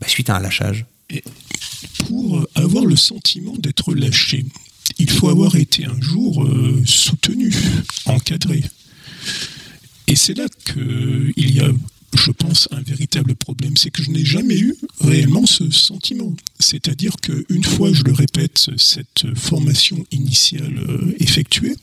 bah, 0.01 0.07
suite 0.07 0.29
à 0.29 0.35
un 0.35 0.39
lâchage? 0.39 0.85
Pour 2.05 2.45
avoir 2.55 2.85
le 2.85 2.95
sentiment 2.95 3.55
d'être 3.57 3.93
lâché, 3.93 4.45
il 4.99 5.09
faut 5.09 5.29
avoir 5.29 5.55
été 5.55 5.85
un 5.85 5.99
jour 6.01 6.43
euh, 6.43 6.81
soutenu, 6.85 7.53
encadré. 8.05 8.63
Et 10.07 10.15
c'est 10.15 10.37
là 10.37 10.47
qu'il 10.65 11.55
y 11.55 11.59
a, 11.59 11.69
je 12.17 12.31
pense, 12.31 12.67
un 12.71 12.81
véritable 12.81 13.35
problème. 13.35 13.75
C'est 13.75 13.89
que 13.89 14.01
je 14.01 14.11
n'ai 14.11 14.25
jamais 14.25 14.57
eu 14.57 14.75
réellement 15.01 15.45
ce 15.45 15.69
sentiment. 15.69 16.33
C'est-à-dire 16.59 17.15
qu'une 17.17 17.63
fois, 17.63 17.91
je 17.93 18.03
le 18.03 18.13
répète, 18.13 18.69
cette 18.77 19.25
formation 19.35 20.05
initiale 20.11 20.79
euh, 20.87 21.15
effectuée, 21.19 21.75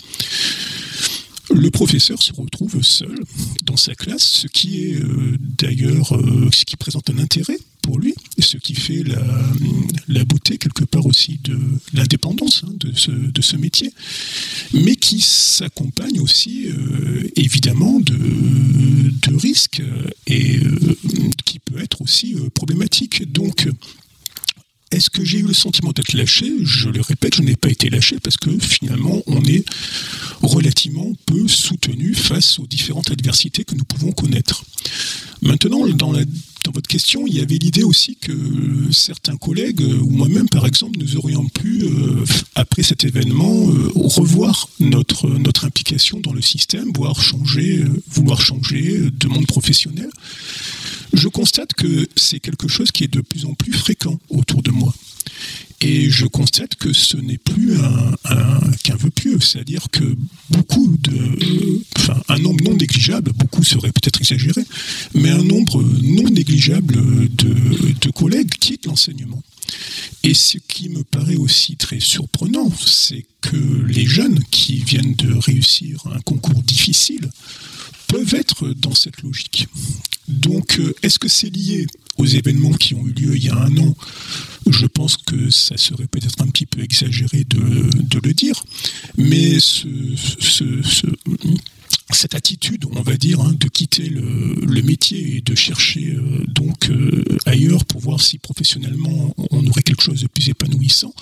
le 1.50 1.70
professeur 1.70 2.22
se 2.22 2.32
retrouve 2.32 2.82
seul 2.82 3.22
dans 3.62 3.76
sa 3.76 3.94
classe, 3.94 4.24
ce 4.24 4.46
qui 4.48 4.86
est 4.86 4.94
euh, 4.94 5.36
d'ailleurs 5.38 6.18
ce 6.50 6.64
qui 6.64 6.76
présente 6.76 7.10
un 7.10 7.18
intérêt 7.18 7.58
pour 7.84 7.98
lui, 7.98 8.14
ce 8.38 8.56
qui 8.56 8.74
fait 8.74 9.04
la, 10.08 10.24
beauté 10.24 10.56
quelque 10.56 10.84
part 10.84 11.04
aussi 11.04 11.38
de 11.44 11.58
l'indépendance 11.92 12.64
hein, 12.66 12.72
de, 12.80 13.42
ce, 13.42 13.56
métier, 13.56 13.92
mais 14.72 14.96
qui 14.96 15.20
s'accompagne 15.20 16.18
aussi 16.18 16.66
euh, 16.66 17.28
évidemment 17.36 18.00
de, 18.00 18.14
de, 18.14 19.36
risques 19.36 19.82
et 20.26 20.60
qui 21.44 21.58
peut 21.58 21.78
être 21.78 22.00
aussi 22.00 22.34
problématique. 22.54 23.30
Donc 23.30 23.68
est-ce 24.94 25.10
que 25.10 25.24
j'ai 25.24 25.38
eu 25.38 25.46
le 25.46 25.54
sentiment 25.54 25.90
d'être 25.90 26.12
lâché? 26.12 26.52
Je 26.62 26.88
le 26.88 27.00
répète, 27.00 27.34
je 27.34 27.42
n'ai 27.42 27.56
pas 27.56 27.68
été 27.68 27.90
lâché 27.90 28.18
parce 28.22 28.36
que 28.36 28.56
finalement, 28.60 29.20
on 29.26 29.44
est 29.44 29.64
relativement 30.40 31.12
peu 31.26 31.48
soutenu 31.48 32.14
face 32.14 32.60
aux 32.60 32.66
différentes 32.66 33.10
adversités 33.10 33.64
que 33.64 33.74
nous 33.74 33.84
pouvons 33.84 34.12
connaître. 34.12 34.64
Maintenant, 35.42 35.86
dans, 35.88 36.12
la, 36.12 36.20
dans 36.65 36.73
votre 36.73 36.89
question, 36.89 37.26
il 37.26 37.36
y 37.36 37.41
avait 37.41 37.57
l'idée 37.57 37.84
aussi 37.84 38.17
que 38.17 38.33
certains 38.91 39.36
collègues, 39.36 39.83
ou 40.02 40.10
moi-même 40.10 40.49
par 40.49 40.67
exemple, 40.67 40.99
nous 40.99 41.17
aurions 41.17 41.47
pu, 41.49 41.83
euh, 41.84 42.25
après 42.55 42.83
cet 42.83 43.05
événement, 43.05 43.68
euh, 43.68 43.91
revoir 43.94 44.68
notre, 44.81 45.28
notre 45.28 45.67
implication 45.67 46.20
dans 46.20 46.33
le 46.33 46.43
système, 46.43 46.91
voire 46.94 47.20
changer, 47.20 47.78
euh, 47.78 48.02
vouloir 48.10 48.41
changer 48.41 49.10
de 49.10 49.28
monde 49.28 49.47
professionnel 49.47 50.10
je 51.15 51.28
constate 51.28 51.75
que 51.75 52.09
c'est 52.17 52.41
quelque 52.41 52.68
chose 52.68 52.91
qui 52.91 53.05
est 53.05 53.12
de 53.12 53.20
plus 53.20 53.44
en 53.47 53.55
plus 53.55 53.73
fréquent 53.73 54.18
autour 54.31 54.62
de 54.62 54.70
moi. 54.70 54.93
Et 55.86 56.10
je 56.10 56.24
constate 56.24 56.76
que 56.76 56.94
ce 56.94 57.18
n'est 57.18 57.36
plus 57.36 57.76
un, 57.76 58.60
qu'un 58.82 58.96
vœu 58.96 59.10
pieux, 59.10 59.38
c'est-à-dire 59.38 59.88
que 59.92 60.16
beaucoup 60.48 60.96
de, 60.98 61.82
enfin, 61.98 62.18
un 62.30 62.38
nombre 62.38 62.64
non 62.64 62.74
négligeable, 62.74 63.32
beaucoup 63.34 63.62
serait 63.62 63.92
peut-être 63.92 64.18
exagéré, 64.18 64.62
mais 65.14 65.28
un 65.28 65.42
nombre 65.42 65.82
non 65.82 66.30
négligeable 66.30 67.28
de, 67.28 67.92
de 68.00 68.10
collègues 68.10 68.48
quittent 68.58 68.86
l'enseignement. 68.86 69.42
Et 70.22 70.32
ce 70.32 70.56
qui 70.56 70.88
me 70.88 71.04
paraît 71.04 71.36
aussi 71.36 71.76
très 71.76 72.00
surprenant, 72.00 72.72
c'est 72.86 73.26
que 73.42 73.84
les 73.86 74.06
jeunes 74.06 74.42
qui 74.50 74.76
viennent 74.76 75.14
de 75.14 75.34
réussir 75.34 76.02
un 76.06 76.20
concours 76.20 76.62
difficile 76.62 77.28
peuvent 78.08 78.34
être 78.34 78.70
dans 78.70 78.94
cette 78.94 79.20
logique. 79.20 79.68
Donc, 80.28 80.78
euh, 80.78 80.94
est-ce 81.02 81.18
que 81.18 81.28
c'est 81.28 81.54
lié 81.54 81.86
aux 82.18 82.26
événements 82.26 82.73
qui 82.73 82.94
ont 82.94 83.07
eu 83.07 83.12
lieu 83.12 83.36
il 83.36 83.44
y 83.44 83.51
a 83.51 83.57
un 83.57 83.76
an 83.78 83.94
Je 84.70 84.86
pense 84.86 85.17
que 85.17 85.51
ça 85.51 85.76
serait 85.76 86.07
peut-être 86.07 86.41
un 86.43 86.47
petit 86.49 86.67
peu 86.67 86.83
exagéré 86.83 87.44
de, 87.44 88.18
le 88.23 88.33
dire, 88.33 88.65
mais 89.17 89.59
cette 92.10 92.34
attitude, 92.34 92.84
on 92.93 93.02
va 93.02 93.17
dire, 93.17 93.41
hein, 93.41 93.55
de 93.59 93.68
quitter 93.68 94.09
le, 94.09 94.64
métier 94.82 95.36
et 95.36 95.40
de 95.40 95.54
chercher 95.54 96.14
euh, 96.14 96.44
donc 96.48 96.90
euh, 96.90 97.24
ailleurs 97.46 97.84
pour 97.84 98.00
voir 98.00 98.20
si 98.20 98.38
professionnellement 98.38 99.34
on 99.50 99.66
aurait 99.66 99.82
quelque 99.82 100.02
chose 100.02 100.22
de 100.22 100.26
plus 100.26 100.48
épanouissant, 100.48 101.14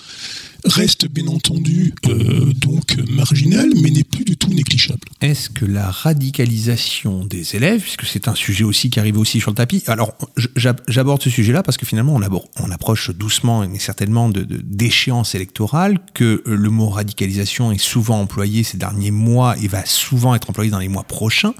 reste 0.65 1.09
bien 1.09 1.27
entendu 1.27 1.95
euh, 2.07 2.53
donc 2.55 2.97
marginal, 3.09 3.69
mais 3.83 3.91
n'est 3.91 4.05
plus 4.05 4.25
du 4.25 4.37
tout 4.37 4.53
négligeable. 4.53 5.01
Est-ce 5.21 5.51
que 5.51 5.65
la 5.65 5.91
radicalisation 5.91 7.25
des 7.25 7.57
élèves, 7.57 7.83
puisque 7.83 8.05
c'est 8.05 8.29
un 8.29 8.35
sujet 8.35 8.65
aussi 8.65 8.91
qui 8.91 9.01
arrive 9.01 9.19
aussi 9.19 9.41
sur 9.41 9.51
le 9.51 9.57
tapis, 9.57 9.83
alors 9.87 10.13
j'aborde 10.57 11.23
ce 11.23 11.31
sujet-là 11.31 11.63
parce 11.63 11.77
que 11.77 11.87
finalement 11.87 12.15
on, 12.15 12.23
aborde, 12.23 12.47
on 12.61 12.71
approche 12.71 13.11
doucement 13.11 13.67
mais 13.67 13.79
certainement 13.79 14.29
de, 14.29 14.43
d'échéances 14.43 15.35
électorales, 15.35 15.99
que 16.15 16.43
le 16.47 16.71
mot 16.71 16.89
radicalisation 16.89 17.73
est 17.73 17.79
souvent 17.79 18.21
employé 18.21 18.63
ces 18.63 18.77
derniers 18.77 19.11
mois 19.11 19.57
et 19.59 19.69
va 19.69 19.85
souvent 19.85 20.35
être 20.35 20.51
employé 20.51 20.71
dans 20.71 20.79
les 20.79 20.89
mois 20.89 21.05
prochains. 21.05 21.55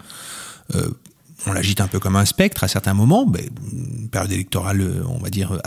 On 1.47 1.53
l'agite 1.53 1.81
un 1.81 1.89
peu 1.89 1.99
comme 1.99 2.17
un 2.17 2.25
spectre 2.25 2.65
à 2.65 2.69
certains 2.69 2.95
moments. 2.95 3.31
Une 3.73 4.09
période 4.09 4.33
électorale, 4.33 5.03
on 5.09 5.19
va 5.19 5.31
dire, 5.31 5.53
euh, 5.53 5.59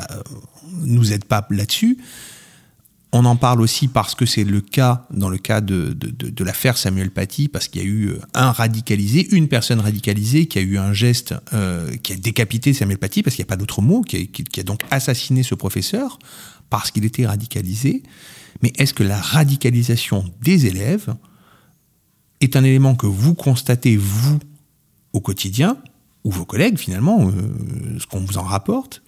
nous 0.81 1.13
aide 1.13 1.25
pas 1.25 1.45
là-dessus. 1.49 1.97
On 3.11 3.23
en 3.23 3.37
parle 3.37 3.61
aussi 3.61 3.87
parce 3.87 4.13
que 4.13 4.25
c'est 4.25 4.43
le 4.43 4.59
cas, 4.59 5.07
dans 5.09 5.29
le 5.29 5.37
cas 5.37 5.61
de, 5.61 5.93
de, 5.93 6.43
l'affaire 6.43 6.77
Samuel 6.77 7.11
Paty, 7.11 7.47
parce 7.47 7.69
qu'il 7.69 7.81
y 7.81 7.85
a 7.85 7.87
eu 7.87 8.07
euh, 8.09 8.19
un 8.33 8.51
radicalisé, 8.51 9.33
une 9.33 9.47
personne 9.47 9.79
radicalisée 9.79 10.47
qui 10.47 10.59
a 10.59 10.61
eu 10.61 10.77
un 10.77 10.91
geste 10.91 11.33
euh, 11.53 11.95
qui 11.97 12.11
a 12.11 12.17
décapité 12.17 12.73
Samuel 12.73 12.97
Paty, 12.97 13.23
parce 13.23 13.35
qu'il 13.35 13.43
n'y 13.43 13.47
a 13.47 13.51
pas 13.51 13.55
d'autre 13.55 13.81
mot, 13.81 14.01
qui 14.01 14.29
a, 14.57 14.63
donc 14.63 14.81
assassiné 14.91 15.43
ce 15.43 15.55
professeur 15.55 16.19
parce 16.69 16.91
qu'il 16.91 17.05
était 17.05 17.25
radicalisé. 17.25 18.03
Mais 18.61 18.73
est-ce 18.77 18.93
que 18.93 19.03
la 19.03 19.21
radicalisation 19.21 20.25
des 20.41 20.65
élèves 20.65 21.15
est 22.41 22.57
un 22.57 22.63
élément 22.65 22.95
que 22.95 23.07
vous 23.07 23.33
constatez, 23.33 23.95
vous, 23.95 24.39
au 25.15 25.21
quotidien, 25.21 25.77
ou 26.25 26.31
vos 26.31 26.45
collègues 26.45 26.77
finalement, 26.77 27.29
euh, 27.29 27.99
ce 27.99 28.05
qu'on 28.05 28.19
vous 28.19 28.37
en 28.37 28.43
rapporte 28.43 29.01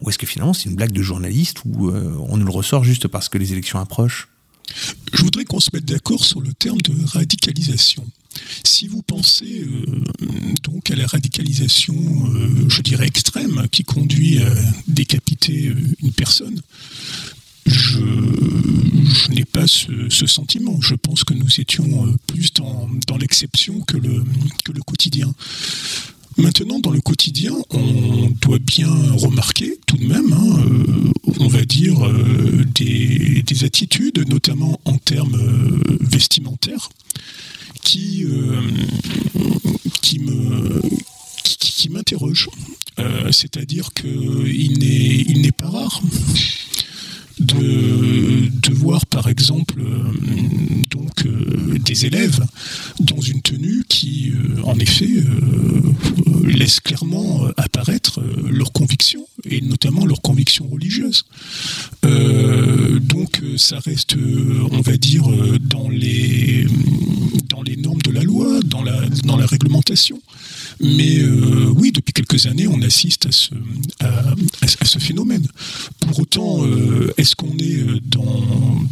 ou 0.00 0.08
est-ce 0.08 0.18
que 0.18 0.26
finalement 0.26 0.52
c'est 0.52 0.68
une 0.68 0.76
blague 0.76 0.92
de 0.92 1.02
journaliste 1.02 1.58
ou 1.64 1.88
euh, 1.88 2.14
on 2.28 2.36
nous 2.36 2.44
le 2.44 2.52
ressort 2.52 2.82
juste 2.84 3.08
parce 3.08 3.28
que 3.28 3.38
les 3.38 3.52
élections 3.52 3.78
approchent? 3.78 4.28
Je 5.12 5.22
voudrais 5.22 5.44
qu'on 5.44 5.60
se 5.60 5.70
mette 5.72 5.84
d'accord 5.84 6.24
sur 6.24 6.40
le 6.40 6.52
terme 6.52 6.80
de 6.80 6.94
radicalisation. 7.06 8.06
Si 8.64 8.88
vous 8.88 9.02
pensez 9.02 9.64
euh, 9.64 10.04
donc 10.62 10.90
à 10.90 10.96
la 10.96 11.06
radicalisation, 11.06 11.94
je 12.68 12.82
dirais 12.82 13.06
extrême, 13.06 13.66
qui 13.70 13.84
conduit 13.84 14.42
à 14.42 14.54
décapiter 14.88 15.72
une 16.00 16.12
personne, 16.12 16.60
je, 17.72 18.00
n'ai 19.30 19.44
pas 19.44 19.66
ce, 19.66 20.26
sentiment. 20.26 20.80
Je 20.80 20.94
pense 20.94 21.24
que 21.24 21.34
nous 21.34 21.60
étions 21.60 22.14
plus 22.26 22.52
dans, 22.52 23.16
l'exception 23.18 23.80
que 23.80 23.96
le, 23.96 24.22
quotidien. 24.86 25.32
Maintenant, 26.38 26.78
dans 26.80 26.90
le 26.90 27.00
quotidien, 27.00 27.52
on 27.70 28.30
doit 28.40 28.58
bien 28.58 28.90
remarquer 29.12 29.78
tout 29.86 29.98
de 29.98 30.06
même, 30.06 30.32
hein, 30.32 30.64
euh, 30.64 31.32
on 31.40 31.48
va 31.48 31.64
dire, 31.64 32.06
euh, 32.06 32.64
des, 32.74 33.64
attitudes, 33.64 34.26
notamment 34.28 34.80
en 34.86 34.96
termes 34.96 35.34
euh, 35.34 35.98
vestimentaires, 36.00 36.88
qui, 37.82 38.24
qui. 40.00 40.18
Euh, 42.98 43.32
C'est-à-dire 43.32 43.92
qu'il 43.94 44.78
n'est 44.78 45.24
il 45.28 45.40
n'est 45.42 45.52
pas 45.52 45.68
rare 45.68 46.00
de, 47.38 48.72
voir 48.72 49.06
par 49.06 49.28
exemple 49.28 49.80
euh, 49.80 50.12
donc 50.90 51.26
euh, 51.26 51.78
des 51.78 52.06
élèves 52.06 52.40
dans 53.00 53.20
une 53.20 53.42
tenue 53.42 53.84
qui 53.88 54.32
euh, 54.32 54.62
en 54.64 54.78
effet 54.78 55.08
laisse 56.44 56.80
clairement 56.80 57.46
apparaître 57.56 58.20
leurs 58.50 58.72
convictions 58.72 59.26
et 59.44 59.60
notamment 59.60 60.04
leurs 60.06 60.20
convictions 60.22 60.66
religieuses. 60.68 61.24
Donc 62.02 63.42
ça 63.56 63.78
reste, 63.78 64.16
on 64.70 64.80
va 64.80 64.96
dire, 64.96 65.24
dans 65.60 65.88
les 65.88 66.66
dans 67.48 67.62
les 67.62 67.76
normes 67.76 68.02
de 68.02 68.10
la 68.10 68.22
loi, 68.22 68.60
dans 68.64 68.82
la 68.82 69.00
dans 69.24 69.36
la 69.36 69.46
réglementation. 69.46 70.20
Mais 70.82 71.20
euh, 71.20 71.72
oui, 71.76 71.92
depuis 71.92 72.12
quelques 72.12 72.46
années, 72.46 72.66
on 72.66 72.82
assiste 72.82 73.26
à 73.26 73.32
ce, 73.32 73.50
à, 74.00 74.84
ce 74.84 74.98
phénomène. 74.98 75.46
Pour 76.00 76.18
autant, 76.18 76.66
euh, 76.66 77.12
est-ce 77.16 77.36
qu'on 77.36 77.56
est 77.58 77.78
euh, 77.78 78.00
dans, 78.04 78.42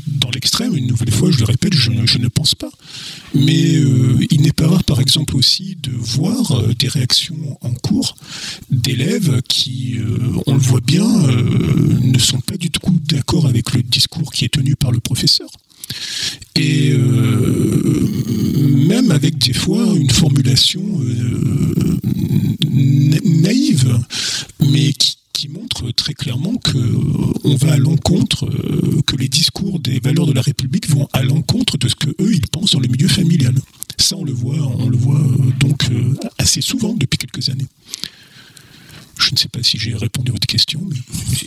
dans 0.07 0.31
l'extrême? 0.31 0.77
Une 0.77 0.87
nouvelle 0.87 1.11
fois, 1.11 1.33
je 1.33 1.39
le 1.39 1.45
répète, 1.47 1.75
je, 1.75 1.91
ne- 1.91 2.29
pense 2.29 2.55
pas. 2.55 2.71
Mais 3.35 3.75
euh, 3.75 4.25
il 4.31 4.43
n'est 4.43 4.53
pas 4.53 4.69
rare, 4.69 4.85
par 4.85 5.01
exemple, 5.01 5.37
aussi 5.37 5.77
de 5.83 5.91
voir 5.91 6.53
euh, 6.53 6.75
des 6.79 6.87
réactions 6.87 7.59
en 7.61 7.73
cours 7.73 8.15
d'élèves 8.71 9.43
qui, 9.49 9.99
euh, 9.99 10.17
on 10.47 10.55
le 10.55 10.61
voit 10.61 10.81
bien, 10.81 11.09
ne 11.09 12.19
sont 12.19 12.41
pas 12.41 12.57
du 12.57 12.71
tout 12.71 12.81
d'accord 13.09 13.47
avec 13.47 13.75
le 13.75 13.83
discours 13.83 14.33
qui 14.33 14.45
est 14.45 14.49
tenu 14.55 14.77
par 14.77 14.93
le 14.93 15.01
professeur. 15.01 15.49
Et 16.57 16.91
euh, 16.93 18.09
même 18.89 19.11
avec 19.11 19.39
des 19.39 19.53
fois 19.53 19.87
une 19.97 20.11
formulation 20.11 20.83
euh, 21.01 21.99
na- 22.71 23.21
naïve, 23.25 23.99
mais 24.71 24.93
qui, 24.93 25.17
montre 25.49 25.91
très 25.93 26.13
clairement 26.13 26.55
que 26.57 26.77
euh, 26.77 27.57
va 27.57 27.73
à 27.73 27.77
l'encontre, 27.79 28.47
que 29.07 29.17
les 29.17 29.29
discours 29.29 29.81
des 29.81 29.99
valeurs 29.99 30.27
de 30.27 30.35
la 30.35 30.43
République 30.43 30.87
vont 30.91 31.09
à 31.15 31.23
l'encontre 31.23 31.79
de 31.79 31.89
ce 31.89 31.95
que 31.95 32.11
eux 32.21 32.35
ils 32.35 32.47
pensent 32.47 32.73
dans 32.73 32.81
le 32.81 32.89
milieu 32.89 33.09
familial. 33.09 33.55
Ça, 33.97 34.17
on 34.19 34.25
le 34.25 34.33
voit, 34.33 34.61
on 34.79 34.91
le 34.91 34.99
voit 34.99 35.25
donc 35.59 35.85
assez 36.37 36.61
souvent 36.61 36.93
depuis 36.95 37.17
quelques 37.17 37.49
années. 37.49 37.67
Je 39.21 39.33
ne 39.33 39.37
sais 39.37 39.49
pas 39.49 39.63
si 39.63 39.79
j'ai 39.79 39.95
répondu 39.95 40.31
à 40.31 40.33
votre 40.33 40.47
question. 40.47 40.81
Mais... 40.89 40.97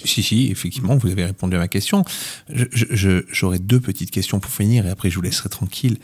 Si, 0.06 0.24
si, 0.24 0.52
effectivement, 0.52 0.96
vous 0.96 1.10
avez 1.10 1.26
répondu 1.26 1.56
à 1.56 1.60
ma 1.60 1.68
question. 1.68 2.06
J'aurais 2.50 3.60
deux 3.60 3.80
petites 3.80 4.12
questions 4.12 4.40
pour 4.40 4.52
finir 4.52 4.86
et 4.86 4.90
après 4.90 5.10
je 5.10 5.16
vous 5.16 5.22
laisserai 5.22 5.50
tranquille. 5.50 5.98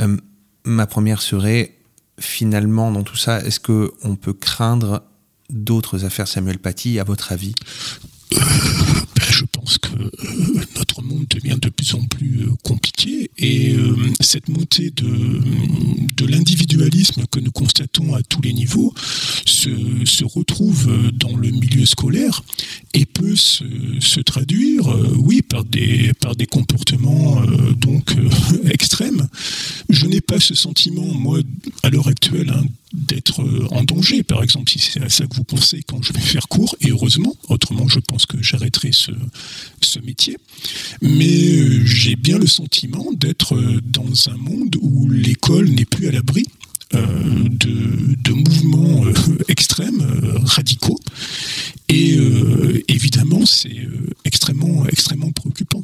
Euh, 0.00 0.16
ma 0.64 0.86
première 0.86 1.22
serait, 1.22 1.74
finalement, 2.20 2.90
dans 2.92 3.02
tout 3.02 3.16
ça, 3.16 3.42
est-ce 3.42 3.60
que 3.60 3.92
on 4.02 4.16
peut 4.16 4.34
craindre 4.34 5.02
d'autres 5.48 6.04
affaires 6.04 6.28
Samuel 6.28 6.58
Paty, 6.58 6.98
à 6.98 7.04
votre 7.04 7.32
avis? 7.32 7.54
je 9.36 9.44
pense 9.44 9.76
que 9.76 9.90
euh, 9.90 10.64
notre 10.76 11.02
monde 11.02 11.26
devient 11.28 11.58
de 11.60 11.68
plus 11.68 11.94
en 11.94 12.02
plus 12.04 12.44
euh, 12.44 12.52
compliqué 12.62 13.30
et 13.36 13.74
euh, 13.74 13.94
cette 14.20 14.48
montée 14.48 14.90
de, 14.90 15.04
de 16.16 16.26
l'individualisme 16.26 17.24
que 17.30 17.40
nous 17.40 17.52
constatons 17.52 18.14
à 18.14 18.22
tous 18.22 18.40
les 18.40 18.54
niveaux 18.54 18.94
se, 19.44 19.68
se 20.06 20.24
retrouve 20.24 20.90
dans 21.12 21.36
le 21.36 21.50
milieu 21.50 21.84
scolaire 21.84 22.42
et 22.94 23.04
peut 23.04 23.36
se, 23.36 23.64
se 24.00 24.20
traduire, 24.20 24.86
oui, 25.18 25.42
par 25.42 25.64
des, 25.64 26.12
par 26.20 26.34
des 26.34 26.46
comportements 26.46 27.42
donc 27.76 28.16
extrêmes. 28.70 29.28
Je 29.90 30.06
n'ai 30.06 30.20
pas 30.20 30.40
ce 30.40 30.54
sentiment, 30.54 31.06
moi, 31.14 31.40
à 31.82 31.90
l'heure 31.90 32.08
actuelle, 32.08 32.50
hein, 32.50 32.64
d'être 32.96 33.44
en 33.70 33.84
danger, 33.84 34.22
par 34.22 34.42
exemple, 34.42 34.70
si 34.70 34.78
c'est 34.78 35.02
à 35.02 35.08
ça 35.08 35.26
que 35.26 35.36
vous 35.36 35.44
pensez 35.44 35.82
quand 35.86 36.02
je 36.02 36.12
vais 36.12 36.20
faire 36.20 36.48
cours, 36.48 36.76
et 36.80 36.90
heureusement, 36.90 37.36
autrement 37.48 37.86
je 37.88 38.00
pense 38.00 38.26
que 38.26 38.42
j'arrêterai 38.42 38.90
ce, 38.92 39.12
métier. 40.04 40.36
Mais 41.00 41.26
euh, 41.26 41.84
j'ai 41.86 42.16
bien 42.16 42.38
le 42.38 42.46
sentiment 42.46 43.06
d'être 43.12 43.54
euh, 43.54 43.80
dans 43.82 44.28
un 44.28 44.36
monde 44.36 44.76
où 44.82 45.08
l'école 45.08 45.70
n'est 45.70 45.86
plus 45.86 46.06
à 46.06 46.12
l'abri 46.12 46.44
euh, 46.94 47.04
de, 47.48 48.32
mouvements 48.32 49.04
extrêmes, 49.48 50.04
radicaux, 50.44 51.00
et 51.88 52.18
évidemment 52.88 53.46
c'est 53.46 53.88
extrêmement, 54.24 54.86
extrêmement 54.86 55.32
préoccupant. 55.32 55.82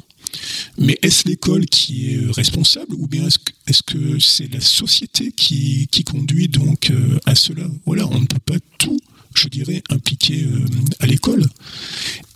Mais 0.77 0.97
est-ce 1.01 1.27
l'école 1.27 1.65
qui 1.65 2.13
est 2.13 2.17
euh, 2.17 2.31
responsable 2.31 2.95
ou 2.95 3.07
bien 3.07 3.27
est-ce 3.27 3.83
que 3.83 4.19
c'est 4.19 4.51
la 4.51 4.61
société 4.61 5.31
qui, 5.31 5.87
conduit 6.05 6.47
donc 6.47 6.91
euh, 6.91 7.19
à 7.25 7.35
cela? 7.35 7.63
Voilà, 7.85 8.07
on 8.07 8.19
ne 8.19 8.25
peut 8.25 8.39
pas 8.45 8.59
tout, 8.77 8.99
je 9.35 9.47
dirais, 9.47 9.81
impliquer 9.89 10.43
euh, 10.43 10.65
à 10.99 11.05
l'école. 11.05 11.45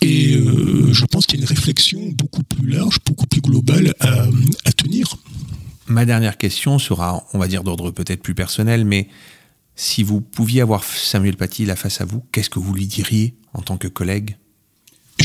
Et 0.00 0.32
je 0.32 1.04
pense 1.06 1.26
qu'il 1.26 1.40
y 1.40 1.42
a 1.42 1.44
une 1.44 1.48
réflexion 1.48 2.00
beaucoup 2.12 2.44
plus 2.44 2.68
large, 2.68 2.98
beaucoup 3.04 3.26
plus 3.26 3.40
globale 3.40 3.94
à, 4.00 4.26
à 4.64 4.72
tenir. 4.72 5.16
Ma 5.86 6.04
dernière 6.04 6.38
question 6.38 6.78
sera, 6.78 7.26
on 7.32 7.38
va 7.38 7.48
dire, 7.48 7.64
d'ordre 7.64 7.90
peut-être 7.90 8.22
plus 8.22 8.34
personnel, 8.34 8.84
mais 8.84 9.08
si 9.74 10.02
vous 10.02 10.20
pouviez 10.20 10.60
avoir 10.60 10.84
Samuel 10.84 11.36
Paty 11.36 11.64
là 11.64 11.76
face 11.76 12.00
à 12.00 12.04
vous, 12.04 12.24
qu'est-ce 12.32 12.50
que 12.50 12.58
vous 12.58 12.74
lui 12.74 12.86
diriez 12.86 13.36
en 13.54 13.62
tant 13.62 13.76
que 13.76 13.88
collègue? 13.88 14.36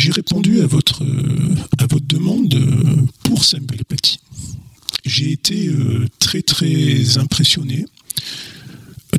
J'ai 0.03 0.11
répondu 0.11 0.59
à 0.59 0.67
votre, 0.67 1.01
euh, 1.05 1.55
à 1.77 1.85
votre 1.85 2.05
demande 2.05 2.53
euh, 2.55 3.05
pour 3.23 3.45
Samuel 3.45 3.85
Paty. 3.87 4.19
J'ai 5.05 5.31
été 5.31 5.69
euh, 5.69 6.09
très 6.19 6.41
très 6.41 7.17
impressionné, 7.19 7.85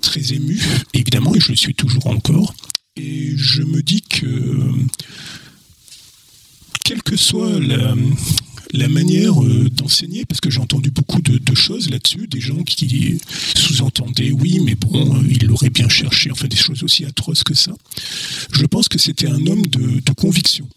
très 0.02 0.34
ému, 0.34 0.60
évidemment, 0.92 1.34
et 1.34 1.40
je 1.40 1.52
le 1.52 1.56
suis 1.56 1.74
toujours 1.74 2.08
encore. 2.08 2.54
Et 2.96 3.32
je 3.34 3.62
me 3.62 3.82
dis 3.82 4.02
que, 4.02 4.74
quelle 6.84 7.02
que 7.02 7.16
soit 7.16 7.58
la, 7.60 7.94
la 8.74 8.88
manière 8.88 9.42
euh, 9.42 9.70
d'enseigner, 9.70 10.24
parce 10.24 10.40
que 10.40 10.50
j'ai 10.50 10.60
entendu 10.60 10.90
beaucoup 10.90 11.22
de, 11.22 11.54
choses 11.54 11.88
là-dessus, 11.88 12.26
des 12.26 12.40
gens 12.40 12.62
qui 12.64 13.18
sous-entendaient 13.56 14.32
oui, 14.32 14.60
mais 14.64 14.74
bon, 14.74 15.16
euh, 15.16 15.22
il 15.30 15.46
l'aurait 15.46 15.70
bien 15.70 15.88
cherché, 15.88 16.30
enfin 16.32 16.48
des 16.48 16.56
choses 16.56 16.82
aussi 16.82 17.04
atroces 17.04 17.44
que 17.44 17.54
ça. 17.54 17.72
Je 18.52 18.66
pense 18.66 18.88
que 18.88 18.98
c'était 18.98 19.28
un 19.28 19.46
homme 19.46 19.66
de, 19.68 20.00
conviction. 20.16 20.68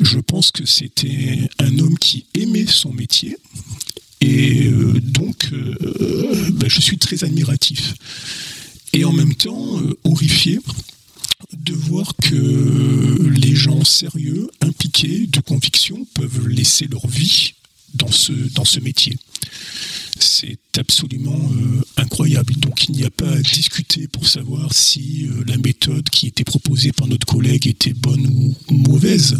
Je 0.00 0.18
pense 0.18 0.50
que 0.50 0.66
c'était 0.66 1.48
un 1.58 1.78
homme 1.78 1.98
qui 1.98 2.24
aimait 2.34 2.66
son 2.66 2.92
métier. 2.92 3.36
Et 4.20 4.66
euh, 4.66 5.00
donc, 5.00 5.50
ben, 5.50 6.68
je 6.68 6.80
suis 6.80 6.98
très 6.98 7.24
admiratif. 7.24 7.94
Et 8.92 9.04
en 9.04 9.12
même 9.12 9.34
temps, 9.34 9.80
horrifié 10.04 10.60
de 11.56 11.74
voir 11.74 12.14
que 12.16 13.28
les 13.28 13.54
gens 13.54 13.84
sérieux, 13.84 14.48
impliqués, 14.60 15.26
de 15.26 15.40
conviction, 15.40 16.06
peuvent 16.14 16.48
laisser 16.48 16.86
leur 16.86 17.06
vie 17.06 17.54
dans 17.94 18.10
ce, 18.10 18.32
dans 18.54 18.64
ce 18.64 18.80
métier. 18.80 19.16
C'est 20.18 20.58
absolument 20.78 21.38
euh, 21.54 21.80
incroyable. 21.96 22.54
Donc 22.56 22.88
il 22.88 22.94
n'y 22.94 23.04
a 23.04 23.10
pas 23.10 23.28
à 23.30 23.38
discuter 23.42 24.06
pour 24.08 24.26
savoir 24.28 24.72
si 24.72 25.26
euh, 25.28 25.42
la 25.46 25.56
méthode 25.56 26.08
qui 26.10 26.26
était 26.28 26.44
proposée 26.44 26.92
par 26.92 27.06
notre 27.08 27.26
collègue 27.26 27.66
était 27.66 27.92
bonne 27.92 28.26
ou, 28.26 28.54
mauvaise. 28.72 29.38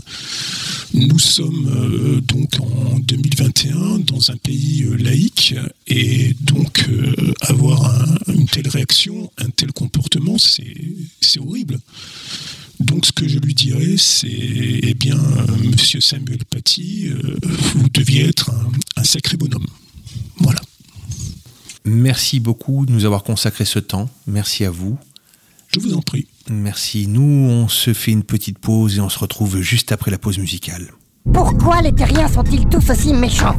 Nous 0.94 1.18
sommes 1.18 1.68
euh, 1.68 2.20
donc 2.20 2.58
en 2.60 2.98
2021 2.98 3.98
dans 4.00 4.31
un 4.31 4.36
pays 4.36 4.84
laïque 4.98 5.55
et 5.86 6.34
donc 6.40 6.84
avoir 7.42 7.84
un- 7.86 8.32
une 8.32 8.47
telle 8.47 8.68
réaction, 8.68 9.31
un 9.39 9.50
tel 9.50 9.72
comportement, 9.72 10.36
c'est 10.39 11.40
horrible. 11.40 11.78
Donc 12.81 13.07
ce 13.07 13.12
que 13.12 13.28
je 13.28 13.39
lui 13.39 13.55
dirais, 13.55 13.97
c'est, 13.97 14.28
eh 14.28 14.94
bien, 14.94 15.17
euh, 15.17 15.47
Monsieur 15.70 16.01
Samuel 16.01 16.44
Paty, 16.51 17.09
euh, 17.10 17.36
vous 17.75 17.89
deviez 17.89 18.28
être 18.28 18.51
un, 18.51 19.01
un 19.01 19.05
sacré 19.05 19.36
bonhomme. 19.36 19.67
Voilà. 20.39 20.60
Merci 21.84 22.41
beaucoup 22.41 22.86
de 22.86 22.92
nous 22.92 23.05
avoir 23.05 23.23
consacré 23.23 23.65
ce 23.65 23.78
temps. 23.78 24.09
Merci 24.26 24.65
à 24.65 24.70
vous. 24.70 24.99
Je 25.68 25.81
vous 25.81 25.94
en 25.94 26.02
prie. 26.02 26.26
Merci. 26.51 27.07
Nous, 27.07 27.23
on 27.23 27.68
se 27.68 27.92
fait 27.94 28.12
une 28.12 28.25
petite 28.25 28.59
pause 28.59 28.99
et 28.99 29.01
on 29.01 29.09
se 29.09 29.18
retrouve 29.18 29.60
juste 29.60 29.91
après 29.92 30.10
la 30.10 30.18
pause 30.18 30.39
musicale. 30.39 30.92
Pourquoi 31.33 31.81
les 31.83 31.92
terriens 31.92 32.28
sont-ils 32.28 32.67
tous 32.67 32.91
aussi 32.91 33.15
méchants? 33.15 33.57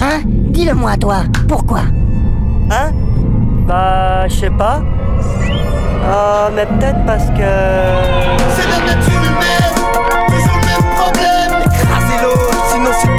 Hein? 0.00 0.22
Dis-le-moi, 0.50 0.96
toi. 0.96 1.24
Pourquoi? 1.48 1.82
Hein? 2.70 2.92
Bah, 3.66 4.28
je 4.28 4.34
sais 4.34 4.50
pas. 4.50 4.82
Ah, 6.04 6.50
mais 6.54 6.66
peut-être 6.66 7.04
parce 7.06 7.26
que. 7.26 7.50
C'est 8.56 8.68
la 8.68 8.78
nature 8.94 9.22
humaine, 9.22 9.74
toujours 10.28 10.56
le 10.56 10.66
même 10.66 10.88
problème. 10.96 11.52
Écraser 11.66 12.18
l'autre, 12.22 12.50
sinon 12.72 12.90
c'est 13.00 13.09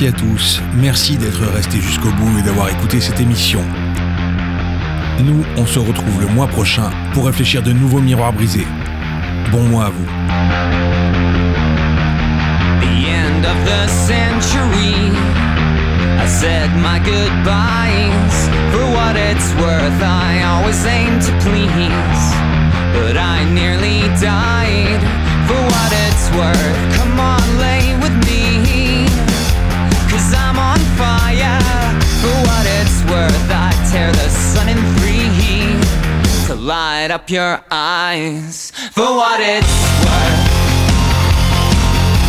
Merci 0.00 0.14
à 0.14 0.28
tous. 0.28 0.62
Merci 0.76 1.16
d'être 1.16 1.44
restés 1.44 1.80
jusqu'au 1.80 2.12
bout 2.12 2.38
et 2.38 2.42
d'avoir 2.42 2.68
écouté 2.68 3.00
cette 3.00 3.18
émission. 3.18 3.64
Nous, 5.24 5.44
on 5.56 5.66
se 5.66 5.80
retrouve 5.80 6.20
le 6.20 6.28
mois 6.28 6.46
prochain 6.46 6.90
pour 7.12 7.26
réfléchir 7.26 7.64
de 7.64 7.72
nouveaux 7.72 7.98
miroirs 7.98 8.32
brisés. 8.32 8.68
Bon 9.50 9.64
mois 9.64 9.86
à 9.86 9.90
vous. 9.90 10.06
I 20.00 20.42
always 20.44 20.86
aim 20.86 21.18
to 21.18 21.32
please. 21.42 22.22
But 22.94 23.16
I 23.16 23.44
nearly 23.52 24.02
died. 24.20 25.02
For 25.48 25.60
what 25.60 25.92
it's 26.06 26.30
worth, 26.36 26.94
come 26.94 27.18
on, 27.18 27.58
light 37.08 37.14
up 37.14 37.30
your 37.30 37.60
eyes. 37.70 38.70
For 38.92 39.02
what 39.02 39.40
it's 39.40 39.78
worth. 40.04 40.48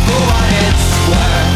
For 0.06 0.20
what 0.26 0.52
it's 0.64 1.08
worth. 1.08 1.49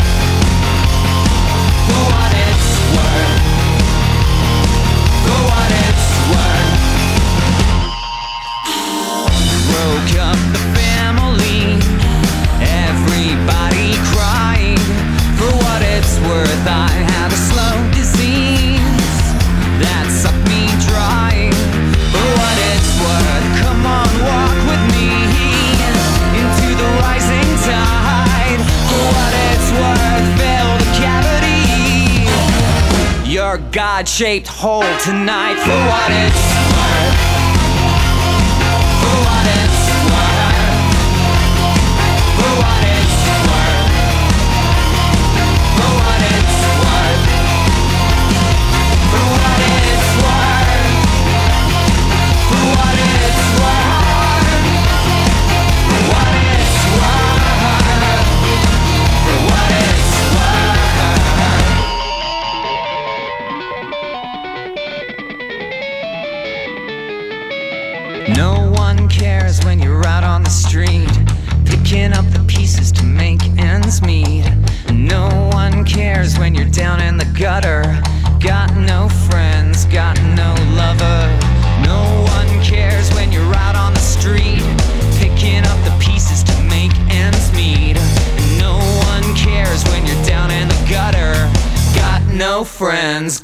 God 33.74 34.08
shaped 34.08 34.46
hole 34.46 34.82
tonight. 35.00 35.56
For 35.58 35.70
what 35.70 36.08
it's 36.12 36.54
worth. 36.76 37.13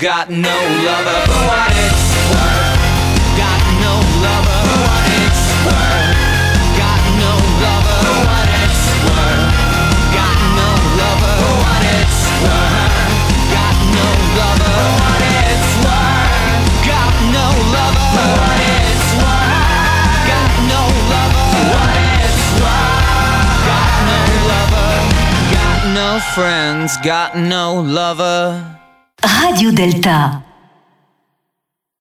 Got 0.00 0.30
no 0.30 0.48
lover. 0.48 1.20
For 1.28 1.44
what 1.44 1.72
it's 1.76 2.08
worth, 2.32 2.80
got 3.36 3.60
no 3.84 4.00
lover. 4.24 4.60
For 4.64 4.80
what 4.88 5.08
it's 5.20 5.44
worth, 5.68 6.16
got 6.80 7.02
no 7.20 7.32
lover. 7.60 8.00
For 8.00 8.16
what 8.24 8.48
it's 8.64 8.84
worth, 9.04 9.52
got 10.16 10.40
no 10.56 10.68
lover. 10.96 11.36
For 11.36 11.52
what 11.60 11.84
it's 12.00 12.24
worth, 12.40 12.96
got 13.52 13.76
no 13.92 14.08
lover. 14.40 14.72
For 14.72 14.88
what 15.04 15.20
it's 15.20 15.68
worth, 15.84 16.48
got 16.88 17.14
no 17.36 17.46
lover. 17.76 18.08
For 18.16 18.28
what 18.40 18.60
it's 18.80 19.08
worth, 19.20 19.52
got 20.32 20.52
no 20.64 20.80
lover. 21.12 21.44
For 21.52 21.64
what 21.76 21.92
it's 22.24 22.44
worth, 22.56 23.52
got 23.68 23.92
no 24.08 24.20
lover. 24.48 24.88
Got 25.52 25.80
no 25.92 26.08
friends, 26.32 26.96
got 27.04 27.36
no 27.36 27.84
lover. 27.84 28.79
Radio 29.60 29.72
Delta. 29.74 30.49